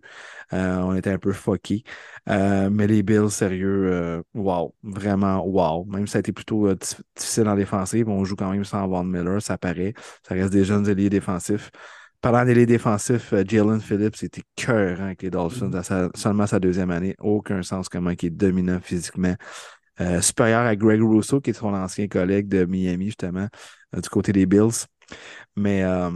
Euh, 0.52 0.78
on 0.78 0.94
était 0.94 1.10
un 1.10 1.18
peu 1.18 1.32
fucky. 1.32 1.84
Euh, 2.28 2.70
mais 2.70 2.86
les 2.86 3.02
Bills, 3.02 3.30
sérieux, 3.30 3.92
euh, 3.92 4.22
wow, 4.34 4.74
vraiment 4.82 5.44
wow. 5.46 5.84
Même 5.84 6.06
si 6.06 6.12
ça 6.12 6.18
a 6.18 6.20
été 6.20 6.32
plutôt 6.32 6.72
difficile 6.74 7.48
en 7.48 7.56
défensive, 7.56 8.08
on 8.08 8.24
joue 8.24 8.36
quand 8.36 8.50
même 8.50 8.64
sans 8.64 8.88
Von 8.88 9.04
Miller, 9.04 9.42
ça 9.42 9.58
paraît. 9.58 9.94
Ça 10.26 10.34
reste 10.34 10.52
des 10.52 10.64
jeunes 10.64 10.88
alliés 10.88 11.10
défensifs. 11.10 11.70
Parlant 12.22 12.44
d'alliés 12.44 12.66
défensifs, 12.66 13.34
Jalen 13.48 13.80
Phillips 13.80 14.22
était 14.22 14.42
cœur 14.54 15.00
avec 15.00 15.22
les 15.22 15.30
Dolphins 15.30 15.82
seulement 16.14 16.46
sa 16.46 16.60
deuxième 16.60 16.92
année. 16.92 17.16
Aucun 17.18 17.62
sens 17.62 17.88
comment 17.88 18.10
il 18.10 18.26
est 18.26 18.30
dominant 18.30 18.78
physiquement. 18.80 19.34
Euh, 20.00 20.20
supérieur 20.20 20.62
à 20.62 20.74
Greg 20.74 21.02
Russo, 21.02 21.40
qui 21.40 21.50
est 21.50 21.54
son 21.54 21.74
ancien 21.74 22.08
collègue 22.08 22.48
de 22.48 22.64
Miami, 22.64 23.06
justement, 23.06 23.46
euh, 23.94 24.00
du 24.00 24.08
côté 24.08 24.32
des 24.32 24.46
Bills. 24.46 24.86
Mais 25.56 25.82
euh, 25.82 26.10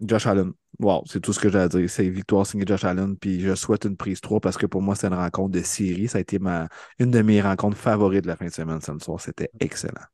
Josh 0.00 0.26
Allen. 0.26 0.52
Wow, 0.78 1.04
c'est 1.06 1.20
tout 1.20 1.32
ce 1.32 1.38
que 1.38 1.50
j'ai 1.50 1.58
à 1.58 1.68
dire. 1.68 1.88
C'est 1.90 2.08
victoire 2.08 2.46
signée 2.46 2.64
Josh 2.66 2.84
Allen. 2.84 3.16
Puis 3.16 3.40
je 3.40 3.54
souhaite 3.54 3.84
une 3.84 3.96
prise 3.96 4.20
3 4.20 4.40
parce 4.40 4.56
que 4.56 4.66
pour 4.66 4.82
moi, 4.82 4.94
c'est 4.94 5.06
une 5.06 5.14
rencontre 5.14 5.50
de 5.50 5.62
série. 5.62 6.08
Ça 6.08 6.18
a 6.18 6.20
été 6.22 6.38
ma, 6.38 6.68
une 6.98 7.10
de 7.10 7.22
mes 7.22 7.40
rencontres 7.40 7.76
favorites 7.76 8.22
de 8.22 8.28
la 8.28 8.36
fin 8.36 8.46
de 8.46 8.52
semaine 8.52 8.80
ce 8.80 8.98
soir. 8.98 9.20
C'était 9.20 9.50
excellent. 9.60 10.06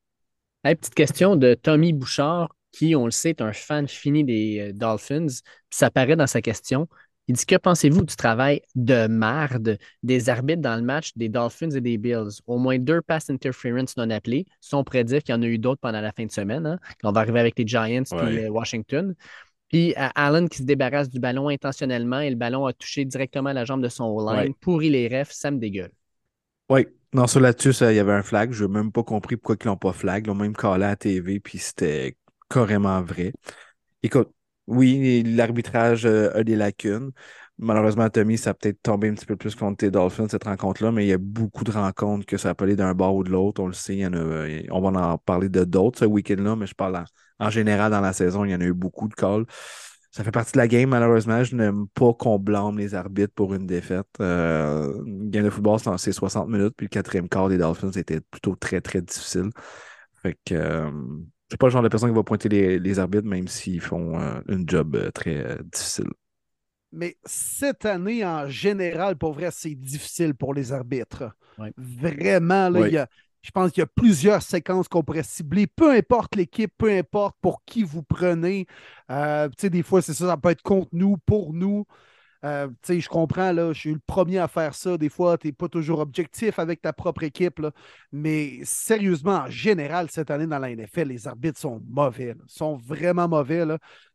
petite 0.62 0.94
question 0.94 1.36
de 1.36 1.54
Tommy 1.54 1.92
Bouchard, 1.92 2.54
qui, 2.72 2.96
on 2.96 3.04
le 3.04 3.12
sait, 3.12 3.30
est 3.30 3.40
un 3.40 3.52
fan 3.52 3.86
fini 3.86 4.24
des 4.24 4.72
Dolphins. 4.74 5.26
Ça 5.70 5.90
paraît 5.90 6.16
dans 6.16 6.26
sa 6.26 6.42
question. 6.42 6.88
Il 7.28 7.34
dit 7.34 7.46
Que 7.46 7.56
pensez-vous 7.56 8.04
du 8.04 8.14
travail 8.14 8.62
de 8.74 9.06
marde 9.06 9.78
des 10.02 10.28
arbitres 10.28 10.62
dans 10.62 10.76
le 10.76 10.82
match 10.82 11.12
des 11.16 11.28
Dolphins 11.28 11.70
et 11.70 11.80
des 11.80 11.98
Bills? 11.98 12.40
Au 12.46 12.58
moins 12.58 12.78
deux 12.78 13.02
pass 13.02 13.30
interference 13.30 13.96
non 13.96 14.10
appelés. 14.10 14.46
Si 14.60 14.74
on 14.74 14.84
prédit 14.84 15.20
qu'il 15.20 15.34
y 15.34 15.38
en 15.38 15.42
a 15.42 15.46
eu 15.46 15.58
d'autres 15.58 15.80
pendant 15.80 16.00
la 16.00 16.12
fin 16.12 16.24
de 16.24 16.30
semaine, 16.30 16.66
hein, 16.66 16.78
on 17.02 17.12
va 17.12 17.20
arriver 17.20 17.40
avec 17.40 17.58
les 17.58 17.66
Giants 17.66 17.84
et 17.84 18.48
Washington. 18.48 19.14
Puis 19.68 19.94
Allen 19.96 20.48
qui 20.48 20.58
se 20.58 20.62
débarrasse 20.62 21.10
du 21.10 21.18
ballon 21.18 21.48
intentionnellement 21.48 22.20
et 22.20 22.30
le 22.30 22.36
ballon 22.36 22.66
a 22.66 22.72
touché 22.72 23.04
directement 23.04 23.52
la 23.52 23.64
jambe 23.64 23.82
de 23.82 23.88
son 23.88 24.16
line. 24.24 24.54
Pourri 24.60 24.90
les 24.90 25.08
refs, 25.08 25.32
ça 25.32 25.50
me 25.50 25.58
dégueule. 25.58 25.90
Oui, 26.70 26.86
non, 27.12 27.26
ça 27.26 27.40
là-dessus, 27.40 27.72
il 27.80 27.96
y 27.96 27.98
avait 27.98 28.12
un 28.12 28.22
flag. 28.22 28.52
Je 28.52 28.64
n'ai 28.64 28.70
même 28.70 28.92
pas 28.92 29.02
compris 29.02 29.36
pourquoi 29.36 29.56
ils 29.60 29.66
l'ont 29.66 29.76
pas 29.76 29.92
flag. 29.92 30.24
Ils 30.24 30.28
l'ont 30.28 30.34
même 30.36 30.54
collé 30.54 30.84
à 30.84 30.88
la 30.88 30.96
TV, 30.96 31.40
puis 31.40 31.58
c'était 31.58 32.16
carrément 32.48 33.02
vrai. 33.02 33.32
Écoute, 34.02 34.30
oui, 34.66 35.22
l'arbitrage 35.22 36.06
euh, 36.06 36.30
a 36.34 36.44
des 36.44 36.56
lacunes. 36.56 37.12
Malheureusement, 37.58 38.10
Tommy, 38.10 38.36
ça 38.36 38.50
a 38.50 38.54
peut-être 38.54 38.82
tombé 38.82 39.08
un 39.08 39.14
petit 39.14 39.24
peu 39.24 39.36
plus 39.36 39.54
contre 39.54 39.78
tes 39.78 39.90
Dolphins, 39.90 40.28
cette 40.28 40.44
rencontre-là, 40.44 40.92
mais 40.92 41.06
il 41.06 41.08
y 41.08 41.12
a 41.12 41.18
beaucoup 41.18 41.64
de 41.64 41.70
rencontres 41.70 42.26
que 42.26 42.36
ça 42.36 42.50
a 42.50 42.54
pas 42.54 42.66
d'un 42.66 42.92
bord 42.94 43.14
ou 43.16 43.24
de 43.24 43.30
l'autre. 43.30 43.62
On 43.62 43.66
le 43.66 43.72
sait, 43.72 43.94
il 43.94 44.00
y 44.00 44.06
en 44.06 44.12
a, 44.12 44.16
euh, 44.16 44.62
on 44.70 44.80
va 44.80 45.12
en 45.12 45.18
parler 45.18 45.48
de 45.48 45.64
d'autres 45.64 46.00
ce 46.00 46.04
week-end-là, 46.04 46.54
mais 46.56 46.66
je 46.66 46.74
parle 46.74 47.02
en, 47.38 47.50
général 47.50 47.92
dans 47.92 48.00
la 48.02 48.12
saison, 48.12 48.44
il 48.44 48.50
y 48.50 48.54
en 48.54 48.60
a 48.60 48.64
eu 48.64 48.74
beaucoup 48.74 49.08
de 49.08 49.14
calls. 49.14 49.46
Ça 50.10 50.24
fait 50.24 50.30
partie 50.30 50.52
de 50.52 50.58
la 50.58 50.68
game, 50.68 50.88
malheureusement. 50.90 51.44
Je 51.44 51.56
n'aime 51.56 51.88
pas 51.88 52.12
qu'on 52.14 52.38
blâme 52.38 52.78
les 52.78 52.94
arbitres 52.94 53.34
pour 53.34 53.54
une 53.54 53.66
défaite. 53.66 54.06
Euh, 54.20 55.02
une 55.04 55.30
game 55.30 55.44
de 55.44 55.50
football, 55.50 55.78
c'est 55.98 56.12
60 56.12 56.48
minutes, 56.48 56.74
puis 56.76 56.86
le 56.86 56.90
quatrième 56.90 57.28
quart 57.28 57.48
des 57.48 57.58
Dolphins 57.58 57.90
était 57.92 58.20
plutôt 58.20 58.56
très, 58.56 58.80
très 58.80 59.02
difficile. 59.02 59.50
Fait 60.22 60.36
que 60.44 60.54
euh, 60.54 60.90
c'est 61.48 61.58
pas 61.58 61.66
le 61.66 61.72
genre 61.72 61.82
de 61.82 61.88
personne 61.88 62.10
qui 62.10 62.16
va 62.16 62.24
pointer 62.24 62.48
les, 62.48 62.98
arbitres, 62.98 63.26
même 63.26 63.46
s'ils 63.46 63.80
font 63.80 64.18
euh, 64.18 64.40
une 64.48 64.68
job 64.68 64.96
euh, 64.96 65.10
très 65.10 65.36
euh, 65.36 65.56
difficile. 65.62 66.10
Mais 66.92 67.16
cette 67.24 67.84
année, 67.84 68.24
en 68.24 68.48
général, 68.48 69.16
pour 69.16 69.32
vrai, 69.32 69.50
c'est 69.52 69.74
difficile 69.74 70.34
pour 70.34 70.54
les 70.54 70.72
arbitres. 70.72 71.36
Vraiment, 71.76 72.68
là, 72.68 73.06
je 73.42 73.50
pense 73.50 73.70
qu'il 73.70 73.80
y 73.80 73.84
a 73.84 73.86
plusieurs 73.86 74.42
séquences 74.42 74.88
qu'on 74.88 75.02
pourrait 75.02 75.22
cibler, 75.22 75.66
peu 75.66 75.92
importe 75.92 76.36
l'équipe, 76.36 76.72
peu 76.76 76.90
importe 76.90 77.36
pour 77.40 77.64
qui 77.64 77.82
vous 77.82 78.02
prenez. 78.02 78.66
tu 79.08 79.14
sais, 79.58 79.70
des 79.70 79.82
fois, 79.82 80.00
c'est 80.00 80.14
ça, 80.14 80.26
ça 80.26 80.36
peut 80.36 80.50
être 80.50 80.62
contre 80.62 80.88
nous, 80.92 81.16
pour 81.26 81.52
nous. 81.52 81.86
Euh, 82.46 82.68
je 82.88 83.08
comprends, 83.08 83.52
je 83.72 83.72
suis 83.78 83.92
le 83.92 84.00
premier 84.06 84.38
à 84.38 84.46
faire 84.46 84.74
ça. 84.74 84.96
Des 84.96 85.08
fois, 85.08 85.36
tu 85.36 85.48
n'es 85.48 85.52
pas 85.52 85.68
toujours 85.68 85.98
objectif 85.98 86.58
avec 86.60 86.80
ta 86.80 86.92
propre 86.92 87.24
équipe. 87.24 87.60
mais 88.12 88.60
sérieusement, 88.64 89.38
en 89.46 89.50
général, 89.50 90.08
cette 90.10 90.30
année 90.30 90.46
dans 90.46 90.58
la 90.60 90.70
NFL, 90.70 91.08
les 91.08 91.26
arbitres 91.26 91.58
sont 91.58 91.82
mauvais. 91.88 92.36
Sont 92.46 92.76
vraiment 92.76 93.28
mauvais. 93.28 93.64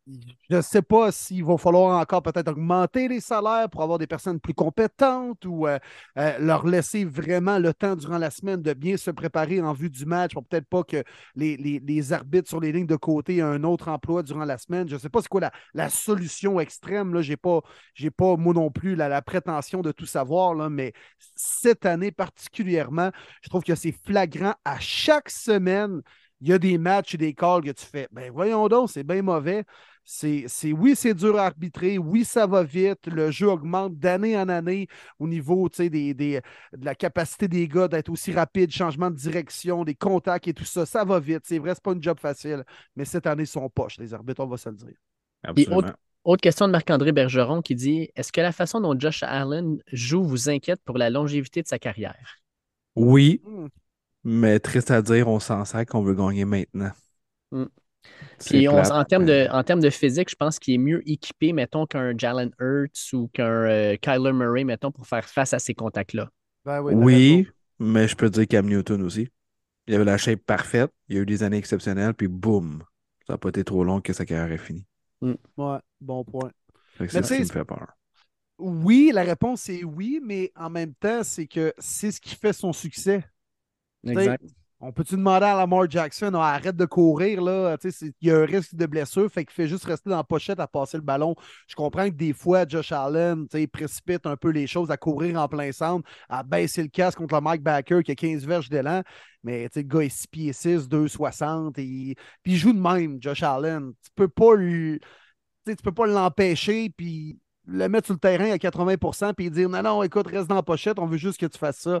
Je 0.08 0.56
ne 0.56 0.60
sais 0.62 0.82
pas 0.82 1.12
s'il 1.12 1.44
va 1.44 1.56
falloir 1.56 1.96
encore 2.00 2.22
peut-être 2.22 2.48
augmenter 2.48 3.06
les 3.06 3.20
salaires 3.20 3.68
pour 3.70 3.82
avoir 3.82 3.98
des 3.98 4.08
personnes 4.08 4.40
plus 4.40 4.52
compétentes 4.52 5.44
ou 5.44 5.68
euh, 5.68 5.78
euh, 6.18 6.36
leur 6.40 6.66
laisser 6.66 7.04
vraiment 7.04 7.60
le 7.60 7.72
temps 7.72 7.94
durant 7.94 8.18
la 8.18 8.30
semaine 8.30 8.60
de 8.62 8.72
bien 8.72 8.96
se 8.96 9.12
préparer 9.12 9.60
en 9.60 9.72
vue 9.72 9.90
du 9.90 10.04
match 10.04 10.32
pour 10.32 10.44
peut-être 10.44 10.66
pas 10.66 10.82
que 10.82 11.04
les, 11.36 12.12
arbitres 12.12 12.48
sur 12.48 12.58
les 12.58 12.72
lignes 12.72 12.86
de 12.86 12.96
côté 12.96 13.36
aient 13.36 13.42
un 13.42 13.62
autre 13.62 13.88
emploi 13.88 14.24
durant 14.24 14.44
la 14.44 14.58
semaine. 14.58 14.88
Je 14.88 14.94
ne 14.94 14.98
sais 14.98 15.08
pas 15.08 15.22
c'est 15.22 15.28
quoi 15.28 15.52
la, 15.72 15.88
solution 15.88 16.58
extrême. 16.58 17.20
Je 17.22 17.30
n'ai 17.30 17.36
pas, 17.36 17.60
pas, 18.16 18.36
moi 18.36 18.54
non 18.54 18.72
plus, 18.72 18.96
la, 18.96 19.22
prétention 19.22 19.82
de 19.82 19.92
tout 19.92 20.06
savoir, 20.06 20.54
là, 20.54 20.68
mais 20.68 20.94
cette 21.36 21.86
année 21.86 22.10
particulièrement, 22.10 23.12
je 23.40 23.48
trouve 23.48 23.62
que 23.62 23.76
c'est 23.76 23.92
flagrant 23.92 24.54
à 24.64 24.80
chaque 24.80 25.30
semaine 25.30 26.02
il 26.42 26.48
y 26.48 26.52
a 26.52 26.58
des 26.58 26.76
matchs 26.76 27.14
et 27.14 27.18
des 27.18 27.34
calls 27.34 27.62
que 27.62 27.70
tu 27.70 27.86
fais. 27.86 28.08
Ben 28.10 28.30
voyons 28.32 28.66
donc, 28.66 28.90
c'est 28.90 29.04
bien 29.04 29.22
mauvais. 29.22 29.64
C'est, 30.04 30.72
oui, 30.72 30.94
c'est 30.96 31.14
dur 31.14 31.38
à 31.38 31.46
arbitrer. 31.46 31.96
Oui, 31.96 32.24
ça 32.24 32.46
va 32.46 32.64
vite. 32.64 33.06
Le 33.06 33.30
jeu 33.30 33.48
augmente 33.48 33.96
d'année 33.98 34.36
en 34.36 34.48
année 34.48 34.88
au 35.18 35.28
niveau 35.28 35.68
des, 35.68 35.88
des, 35.88 36.14
de 36.14 36.84
la 36.84 36.94
capacité 36.94 37.46
des 37.48 37.68
gars 37.68 37.88
d'être 37.88 38.10
aussi 38.10 38.32
rapide, 38.32 38.70
changement 38.72 39.10
de 39.10 39.16
direction, 39.16 39.84
des 39.84 39.94
contacts 39.94 40.48
et 40.48 40.54
tout 40.54 40.64
ça. 40.64 40.86
Ça 40.86 41.04
va 41.04 41.20
vite. 41.20 41.42
C'est 41.44 41.58
vrai, 41.58 41.74
c'est 41.74 41.82
pas 41.82 41.92
une 41.92 42.02
job 42.02 42.18
facile. 42.18 42.64
Mais 42.96 43.04
cette 43.04 43.26
année, 43.26 43.44
ils 43.44 43.46
sont 43.46 43.68
poches, 43.68 43.98
les 43.98 44.12
arbitres, 44.12 44.42
on 44.42 44.48
va 44.48 44.56
se 44.56 44.68
le 44.68 44.76
dire. 44.76 44.96
Absolument. 45.44 45.92
Autre, 46.24 46.40
question 46.40 46.66
de 46.66 46.72
Marc-André 46.72 47.12
Bergeron 47.12 47.62
qui 47.62 47.74
dit 47.74 48.10
Est-ce 48.14 48.32
que 48.32 48.40
la 48.40 48.52
façon 48.52 48.80
dont 48.80 48.98
Josh 48.98 49.22
Allen 49.22 49.78
joue 49.92 50.22
vous 50.22 50.48
inquiète 50.48 50.80
pour 50.84 50.98
la 50.98 51.10
longévité 51.10 51.62
de 51.62 51.68
sa 51.68 51.78
carrière? 51.78 52.38
Oui. 52.94 53.40
Hmm. 53.44 53.68
Mais 54.24 54.60
triste 54.60 54.90
à 54.90 55.02
dire, 55.02 55.28
on 55.28 55.40
s'en 55.40 55.64
sert 55.64 55.84
qu'on 55.86 56.02
veut 56.02 56.14
gagner 56.14 56.44
maintenant. 56.44 56.92
Hmm. 57.50 57.66
Puis 58.44 58.68
en, 58.68 59.04
termes 59.04 59.24
de, 59.24 59.48
en 59.50 59.62
termes 59.62 59.80
de 59.80 59.90
physique, 59.90 60.30
je 60.30 60.36
pense 60.36 60.58
qu'il 60.58 60.74
est 60.74 60.78
mieux 60.78 61.08
équipé, 61.08 61.52
mettons, 61.52 61.86
qu'un 61.86 62.16
Jalen 62.16 62.50
Hurts 62.58 63.12
ou 63.12 63.28
qu'un 63.28 63.44
euh, 63.44 63.96
Kyler 63.96 64.32
Murray, 64.32 64.64
mettons, 64.64 64.90
pour 64.90 65.06
faire 65.06 65.24
face 65.24 65.52
à 65.52 65.58
ces 65.58 65.74
contacts-là. 65.74 66.30
Ben 66.64 66.80
oui, 66.80 67.48
mais 67.78 68.08
je 68.08 68.16
peux 68.16 68.30
dire 68.30 68.46
Cam 68.48 68.66
Newton 68.66 69.02
aussi. 69.02 69.28
Il 69.86 69.94
avait 69.94 70.04
la 70.04 70.16
shape 70.16 70.40
parfaite, 70.40 70.90
il 71.08 71.18
a 71.18 71.20
eu 71.20 71.26
des 71.26 71.42
années 71.42 71.56
exceptionnelles, 71.56 72.14
puis 72.14 72.28
boum, 72.28 72.84
ça 73.26 73.34
n'a 73.34 73.38
pas 73.38 73.48
été 73.48 73.64
trop 73.64 73.82
long 73.82 74.00
que 74.00 74.12
sa 74.12 74.24
carrière 74.24 74.52
est 74.52 74.58
finie. 74.58 74.86
Hmm. 75.20 75.34
Ouais, 75.56 75.78
bon 76.00 76.24
point. 76.24 76.50
C'est 76.98 77.10
ça 77.10 77.36
qui 77.36 77.42
me 77.42 77.46
fait 77.46 77.64
peur. 77.64 77.92
Oui, 78.58 79.10
la 79.12 79.22
réponse 79.22 79.68
est 79.68 79.82
oui, 79.82 80.20
mais 80.22 80.52
en 80.54 80.70
même 80.70 80.94
temps, 80.94 81.24
c'est 81.24 81.46
que 81.46 81.72
c'est 81.78 82.12
ce 82.12 82.20
qui 82.20 82.36
fait 82.36 82.52
son 82.52 82.72
succès. 82.72 83.24
Exact. 84.06 84.44
On 84.84 84.90
peut-tu 84.90 85.14
demander 85.14 85.46
à 85.46 85.56
Lamar 85.56 85.88
Jackson, 85.88 86.34
arrête 86.34 86.74
de 86.74 86.84
courir, 86.86 87.40
là, 87.40 87.76
il 87.84 88.12
y 88.20 88.32
a 88.32 88.38
un 88.38 88.44
risque 88.44 88.74
de 88.74 88.84
blessure, 88.84 89.30
fait 89.30 89.44
qu'il 89.44 89.54
fait 89.54 89.68
juste 89.68 89.84
rester 89.84 90.10
dans 90.10 90.16
la 90.16 90.24
pochette 90.24 90.58
à 90.58 90.66
passer 90.66 90.96
le 90.96 91.04
ballon. 91.04 91.36
Je 91.68 91.76
comprends 91.76 92.06
que 92.06 92.16
des 92.16 92.32
fois, 92.32 92.66
Josh 92.66 92.90
Allen, 92.90 93.46
il 93.54 93.68
précipite 93.68 94.26
un 94.26 94.36
peu 94.36 94.48
les 94.48 94.66
choses 94.66 94.90
à 94.90 94.96
courir 94.96 95.40
en 95.40 95.46
plein 95.46 95.70
centre, 95.70 96.10
à 96.28 96.42
baisser 96.42 96.82
le 96.82 96.88
casque 96.88 97.18
contre 97.18 97.36
le 97.36 97.40
Mike 97.42 97.62
Backer 97.62 98.02
qui 98.02 98.10
a 98.10 98.16
15 98.16 98.44
verges 98.44 98.68
d'élan, 98.68 99.04
mais 99.44 99.68
le 99.72 99.82
gars 99.82 100.00
est 100.00 100.08
6 100.08 100.26
pieds 100.26 100.52
6, 100.52 100.88
2,60, 100.88 101.78
et... 101.78 102.16
puis 102.42 102.52
il 102.52 102.56
joue 102.56 102.72
de 102.72 102.80
même, 102.80 103.22
Josh 103.22 103.44
Allen. 103.44 103.92
Tu 104.02 104.10
peux 104.16 104.26
pas 104.26 104.56
peux 105.64 105.92
pas 105.92 106.06
l'empêcher, 106.08 106.90
puis 106.90 107.38
le 107.66 107.88
mettre 107.88 108.06
sur 108.06 108.14
le 108.14 108.18
terrain 108.18 108.50
à 108.50 108.56
80% 108.56 109.32
puis 109.34 109.48
dire 109.48 109.68
non, 109.68 109.80
non, 109.80 110.02
écoute, 110.02 110.26
reste 110.26 110.48
dans 110.48 110.56
la 110.56 110.64
pochette, 110.64 110.98
on 110.98 111.06
veut 111.06 111.18
juste 111.18 111.38
que 111.38 111.46
tu 111.46 111.56
fasses 111.56 111.78
ça 111.78 112.00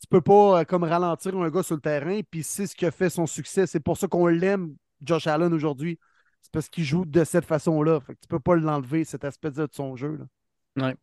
tu 0.00 0.06
peux 0.08 0.20
pas 0.20 0.60
euh, 0.60 0.64
comme 0.64 0.84
ralentir 0.84 1.36
un 1.36 1.50
gars 1.50 1.62
sur 1.62 1.74
le 1.74 1.80
terrain, 1.80 2.20
puis 2.30 2.42
c'est 2.42 2.66
ce 2.66 2.76
qui 2.76 2.86
a 2.86 2.90
fait 2.90 3.10
son 3.10 3.26
succès. 3.26 3.66
C'est 3.66 3.80
pour 3.80 3.96
ça 3.96 4.06
qu'on 4.08 4.26
l'aime, 4.26 4.74
Josh 5.02 5.26
Allen, 5.26 5.52
aujourd'hui. 5.52 5.98
C'est 6.42 6.52
parce 6.52 6.68
qu'il 6.68 6.84
joue 6.84 7.04
de 7.04 7.24
cette 7.24 7.44
façon-là. 7.44 8.00
Fait 8.00 8.14
que 8.14 8.20
tu 8.20 8.28
peux 8.28 8.40
pas 8.40 8.56
l'enlever, 8.56 9.04
cet 9.04 9.24
aspect 9.24 9.50
de 9.50 9.68
son 9.72 9.96
jeu. 9.96 10.18
Là. 10.76 10.94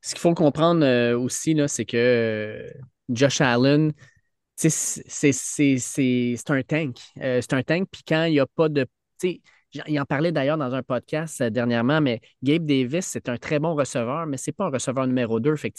Ce 0.00 0.14
qu'il 0.14 0.20
faut 0.20 0.34
comprendre 0.34 0.84
euh, 0.84 1.18
aussi, 1.18 1.58
c'est 1.68 1.84
que 1.84 1.96
euh, 1.96 2.70
Josh 3.08 3.40
Allen, 3.40 3.92
c'est 4.56 4.68
un 6.48 6.62
tank. 6.62 6.98
c'est 7.16 7.52
un 7.52 7.62
tank, 7.62 7.88
puis 7.90 8.02
quand 8.06 8.24
il 8.24 8.32
n'y 8.32 8.40
a 8.40 8.46
pas 8.46 8.68
de. 8.68 8.86
Il 9.86 10.00
en 10.00 10.04
parlait 10.04 10.30
d'ailleurs 10.30 10.56
dans 10.56 10.72
un 10.72 10.82
podcast 10.82 11.42
dernièrement, 11.42 12.00
mais 12.00 12.20
Gabe 12.42 12.64
Davis, 12.64 13.06
c'est 13.06 13.28
un 13.28 13.36
très 13.36 13.58
bon 13.58 13.74
receveur, 13.74 14.26
mais 14.26 14.36
c'est 14.36 14.52
pas 14.52 14.66
un 14.66 14.70
receveur 14.70 15.06
numéro 15.06 15.40
2. 15.40 15.56
Fait 15.56 15.72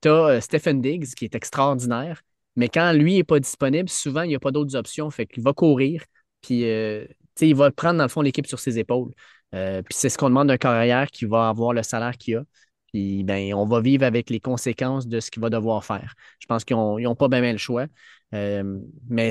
tu 0.00 0.08
as 0.08 0.12
euh, 0.12 0.40
Stephen 0.40 0.80
Diggs 0.80 1.14
qui 1.14 1.24
est 1.24 1.34
extraordinaire, 1.34 2.22
mais 2.56 2.68
quand 2.68 2.92
lui 2.92 3.16
n'est 3.16 3.24
pas 3.24 3.40
disponible, 3.40 3.88
souvent, 3.88 4.22
il 4.22 4.28
n'y 4.28 4.34
a 4.34 4.40
pas 4.40 4.50
d'autres 4.50 4.76
options. 4.76 5.10
Fait 5.10 5.26
qu'il 5.26 5.42
va 5.42 5.52
courir, 5.52 6.04
puis 6.42 6.64
euh, 6.64 7.06
il 7.40 7.54
va 7.54 7.70
prendre, 7.70 7.98
dans 7.98 8.04
le 8.04 8.08
fond, 8.08 8.22
l'équipe 8.22 8.46
sur 8.46 8.58
ses 8.58 8.78
épaules. 8.78 9.12
Euh, 9.54 9.82
puis 9.82 9.94
c'est 9.96 10.08
ce 10.08 10.18
qu'on 10.18 10.28
demande 10.28 10.48
d'un 10.48 10.58
carrière 10.58 11.10
qui 11.10 11.24
va 11.24 11.48
avoir 11.48 11.72
le 11.72 11.82
salaire 11.82 12.16
qu'il 12.16 12.36
a. 12.36 12.44
Puis 12.92 13.22
ben, 13.24 13.54
on 13.54 13.66
va 13.66 13.80
vivre 13.80 14.04
avec 14.04 14.30
les 14.30 14.40
conséquences 14.40 15.06
de 15.06 15.20
ce 15.20 15.30
qu'il 15.30 15.42
va 15.42 15.50
devoir 15.50 15.84
faire. 15.84 16.14
Je 16.40 16.46
pense 16.46 16.64
qu'ils 16.64 16.76
n'ont 16.76 17.14
pas 17.14 17.28
bien 17.28 17.52
le 17.52 17.58
choix. 17.58 17.86
mais 18.32 19.30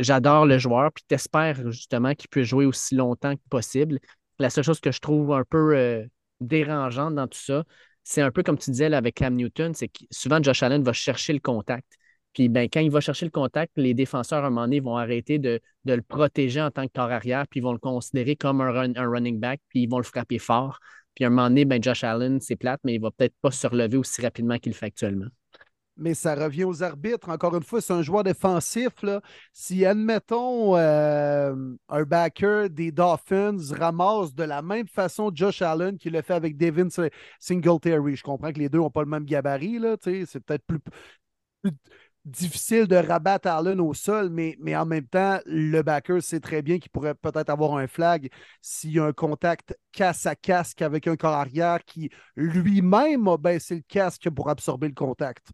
j'adore 0.00 0.46
le 0.46 0.58
joueur, 0.58 0.92
puis 0.92 1.04
t'espères 1.08 1.70
justement 1.70 2.14
qu'il 2.14 2.28
puisse 2.28 2.46
jouer 2.46 2.66
aussi 2.66 2.94
longtemps 2.94 3.34
que 3.34 3.42
possible. 3.48 4.00
La 4.38 4.50
seule 4.50 4.64
chose 4.64 4.80
que 4.80 4.92
je 4.92 5.00
trouve 5.00 5.32
un 5.32 5.44
peu 5.48 6.06
dérangeante 6.40 7.14
dans 7.14 7.26
tout 7.26 7.38
ça, 7.38 7.64
c'est 8.04 8.20
un 8.20 8.30
peu 8.30 8.42
comme 8.42 8.58
tu 8.58 8.70
disais 8.70 8.92
avec 8.94 9.16
Cam 9.16 9.34
Newton, 9.34 9.74
c'est 9.74 9.88
que 9.88 10.04
souvent 10.10 10.42
Josh 10.42 10.62
Allen 10.62 10.82
va 10.82 10.92
chercher 10.92 11.32
le 11.32 11.40
contact. 11.40 11.96
Puis 12.34 12.48
ben, 12.48 12.68
quand 12.70 12.80
il 12.80 12.90
va 12.90 13.00
chercher 13.00 13.24
le 13.26 13.30
contact, 13.30 13.72
les 13.76 13.94
défenseurs 13.94 14.44
à 14.44 14.48
un 14.48 14.50
moment 14.50 14.62
donné 14.62 14.80
vont 14.80 14.96
arrêter 14.96 15.38
de, 15.38 15.60
le 15.84 16.02
protéger 16.02 16.60
en 16.60 16.70
tant 16.70 16.86
que 16.86 16.92
corps 16.92 17.10
arrière, 17.10 17.46
puis 17.48 17.60
ils 17.60 17.62
vont 17.62 17.72
le 17.72 17.78
considérer 17.78 18.36
comme 18.36 18.60
un, 18.60 18.92
running 19.08 19.40
back, 19.40 19.60
puis 19.68 19.82
ils 19.82 19.88
vont 19.88 19.98
le 19.98 20.04
frapper 20.04 20.38
fort. 20.38 20.78
Puis 21.14 21.24
à 21.24 21.28
un 21.28 21.30
moment 21.30 21.48
donné, 21.48 21.64
ben, 21.64 21.82
Josh 21.82 22.04
Allen, 22.04 22.40
c'est 22.40 22.56
plate, 22.56 22.80
mais 22.84 22.94
il 22.94 23.00
va 23.00 23.10
peut-être 23.10 23.34
pas 23.40 23.50
se 23.50 23.66
relever 23.66 23.96
aussi 23.96 24.20
rapidement 24.20 24.58
qu'il 24.58 24.72
le 24.72 24.76
fait 24.76 24.86
actuellement. 24.86 25.26
Mais 25.96 26.14
ça 26.14 26.34
revient 26.34 26.64
aux 26.64 26.82
arbitres. 26.82 27.28
Encore 27.28 27.54
une 27.56 27.62
fois, 27.62 27.80
c'est 27.80 27.92
un 27.92 28.02
joueur 28.02 28.24
défensif. 28.24 28.92
Si, 29.52 29.84
admettons, 29.84 30.76
euh, 30.76 31.54
un 31.88 32.02
backer 32.02 32.70
des 32.70 32.92
Dolphins 32.92 33.56
ramasse 33.70 34.34
de 34.34 34.44
la 34.44 34.62
même 34.62 34.88
façon 34.88 35.30
Josh 35.34 35.62
Allen 35.62 35.98
qu'il 35.98 36.12
le 36.12 36.22
fait 36.22 36.34
avec 36.34 36.56
Devin 36.56 36.88
Singletary, 37.38 38.16
je 38.16 38.22
comprends 38.22 38.52
que 38.52 38.58
les 38.58 38.68
deux 38.68 38.78
n'ont 38.78 38.90
pas 38.90 39.02
le 39.02 39.08
même 39.08 39.24
gabarit. 39.24 39.80
C'est 40.02 40.40
peut-être 40.40 40.64
plus, 40.66 40.80
difficile 42.24 42.86
de 42.86 42.96
rabattre 42.96 43.48
Allen 43.48 43.80
au 43.80 43.94
sol, 43.94 44.30
mais, 44.30 44.56
mais 44.60 44.74
en 44.76 44.86
même 44.86 45.06
temps, 45.06 45.38
le 45.46 45.82
backer 45.82 46.22
sait 46.22 46.40
très 46.40 46.62
bien 46.62 46.78
qu'il 46.78 46.90
pourrait 46.90 47.14
peut-être 47.14 47.50
avoir 47.50 47.76
un 47.76 47.86
flag 47.86 48.30
s'il 48.62 48.92
y 48.92 48.98
a 48.98 49.04
un 49.04 49.12
contact 49.12 49.76
casse 49.94 50.26
à 50.26 50.34
casque 50.34 50.82
avec 50.82 51.06
un 51.06 51.16
corps 51.16 51.34
arrière 51.34 51.84
qui 51.84 52.10
lui-même 52.36 53.28
a 53.28 53.36
baissé 53.36 53.76
le 53.76 53.82
casque 53.86 54.28
pour 54.30 54.50
absorber 54.50 54.88
le 54.88 54.94
contact. 54.94 55.48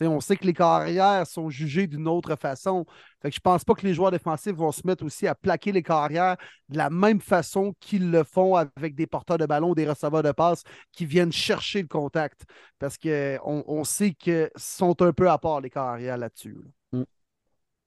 On 0.00 0.20
sait 0.20 0.36
que 0.36 0.46
les 0.46 0.54
corps 0.54 0.72
arrière 0.72 1.26
sont 1.26 1.50
jugés 1.50 1.86
d'une 1.86 2.08
autre 2.08 2.36
façon. 2.36 2.84
Fait 3.20 3.30
que 3.30 3.36
je 3.36 3.40
pense 3.40 3.64
pas 3.64 3.74
que 3.74 3.86
les 3.86 3.94
joueurs 3.94 4.10
défensifs 4.10 4.54
vont 4.54 4.72
se 4.72 4.86
mettre 4.86 5.04
aussi 5.04 5.26
à 5.26 5.34
plaquer 5.34 5.72
les 5.72 5.82
carrières 5.82 6.36
de 6.70 6.78
la 6.78 6.90
même 6.90 7.20
façon 7.20 7.74
qu'ils 7.80 8.10
le 8.10 8.24
font 8.24 8.56
avec 8.56 8.94
des 8.94 9.06
porteurs 9.06 9.38
de 9.38 9.46
ballon, 9.46 9.74
des 9.74 9.88
receveurs 9.88 10.22
de 10.22 10.32
passe 10.32 10.62
qui 10.90 11.04
viennent 11.04 11.32
chercher 11.32 11.82
le 11.82 11.88
contact. 11.88 12.42
Parce 12.78 12.96
qu'on 12.96 13.64
on 13.66 13.84
sait 13.84 14.12
qu'ils 14.14 14.50
sont 14.56 15.00
un 15.02 15.12
peu 15.12 15.30
à 15.30 15.38
part, 15.38 15.60
les 15.60 15.70
carrières 15.70 16.16
là-dessus. 16.16 16.56
Mm. 16.92 17.02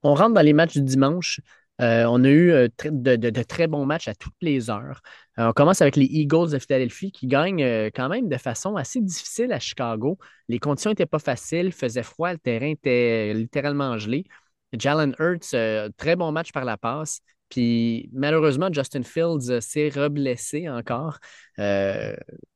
On 0.03 0.13
rentre 0.13 0.35
dans 0.35 0.41
les 0.41 0.53
matchs 0.53 0.73
du 0.73 0.83
dimanche. 0.83 1.41
Euh, 1.81 2.05
on 2.05 2.23
a 2.23 2.29
eu 2.29 2.51
euh, 2.51 2.67
de, 2.85 3.43
très 3.43 3.67
bons 3.67 3.85
matchs 3.85 4.07
à 4.07 4.15
toutes 4.15 4.35
les 4.41 4.69
heures. 4.69 5.01
Euh, 5.39 5.49
on 5.49 5.53
commence 5.53 5.81
avec 5.81 5.97
les 5.97 6.05
Eagles 6.05 6.51
de 6.51 6.59
Philadelphie 6.59 7.11
qui 7.11 7.27
gagnent 7.27 7.91
quand 7.93 8.07
même 8.09 8.29
de 8.29 8.37
façon 8.37 8.75
assez 8.77 9.01
difficile 9.01 9.51
à 9.51 9.59
Chicago. 9.59 10.17
Les 10.47 10.59
conditions 10.59 10.91
n'étaient 10.91 11.05
pas 11.05 11.19
faciles, 11.19 11.71
faisait 11.71 12.03
froid, 12.03 12.31
le 12.31 12.39
terrain 12.39 12.67
était 12.67 13.33
littéralement 13.33 13.97
gelé. 13.97 14.25
Jalen 14.73 15.15
Hurts, 15.19 15.55
très 15.97 16.15
bon 16.15 16.31
match 16.31 16.51
par 16.51 16.65
la 16.65 16.77
passe. 16.77 17.19
Puis 17.49 18.09
malheureusement, 18.13 18.69
Justin 18.71 19.03
Fields 19.03 19.61
s'est 19.61 19.89
reblessé 19.89 20.69
encore. 20.69 21.19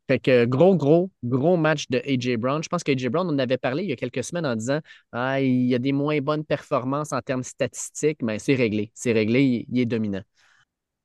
Euh, 0.09 0.13
fait 0.13 0.19
que 0.19 0.45
gros, 0.45 0.75
gros, 0.75 1.11
gros 1.23 1.57
match 1.57 1.87
de 1.89 1.99
A.J. 1.99 2.37
Brown. 2.37 2.63
Je 2.63 2.69
pense 2.69 2.83
qu'A.J. 2.83 3.09
Brown, 3.09 3.27
on 3.27 3.33
en 3.33 3.39
avait 3.39 3.57
parlé 3.57 3.83
il 3.83 3.89
y 3.89 3.93
a 3.93 3.95
quelques 3.95 4.23
semaines 4.23 4.45
en 4.45 4.55
disant 4.55 4.79
ah, 5.11 5.41
il 5.41 5.65
y 5.65 5.75
a 5.75 5.79
des 5.79 5.91
moins 5.91 6.19
bonnes 6.19 6.45
performances 6.45 7.13
en 7.13 7.21
termes 7.21 7.43
statistiques, 7.43 8.21
mais 8.21 8.39
c'est 8.39 8.55
réglé. 8.55 8.91
C'est 8.93 9.11
réglé, 9.11 9.65
il, 9.69 9.79
est 9.79 9.85
dominant. 9.85 10.23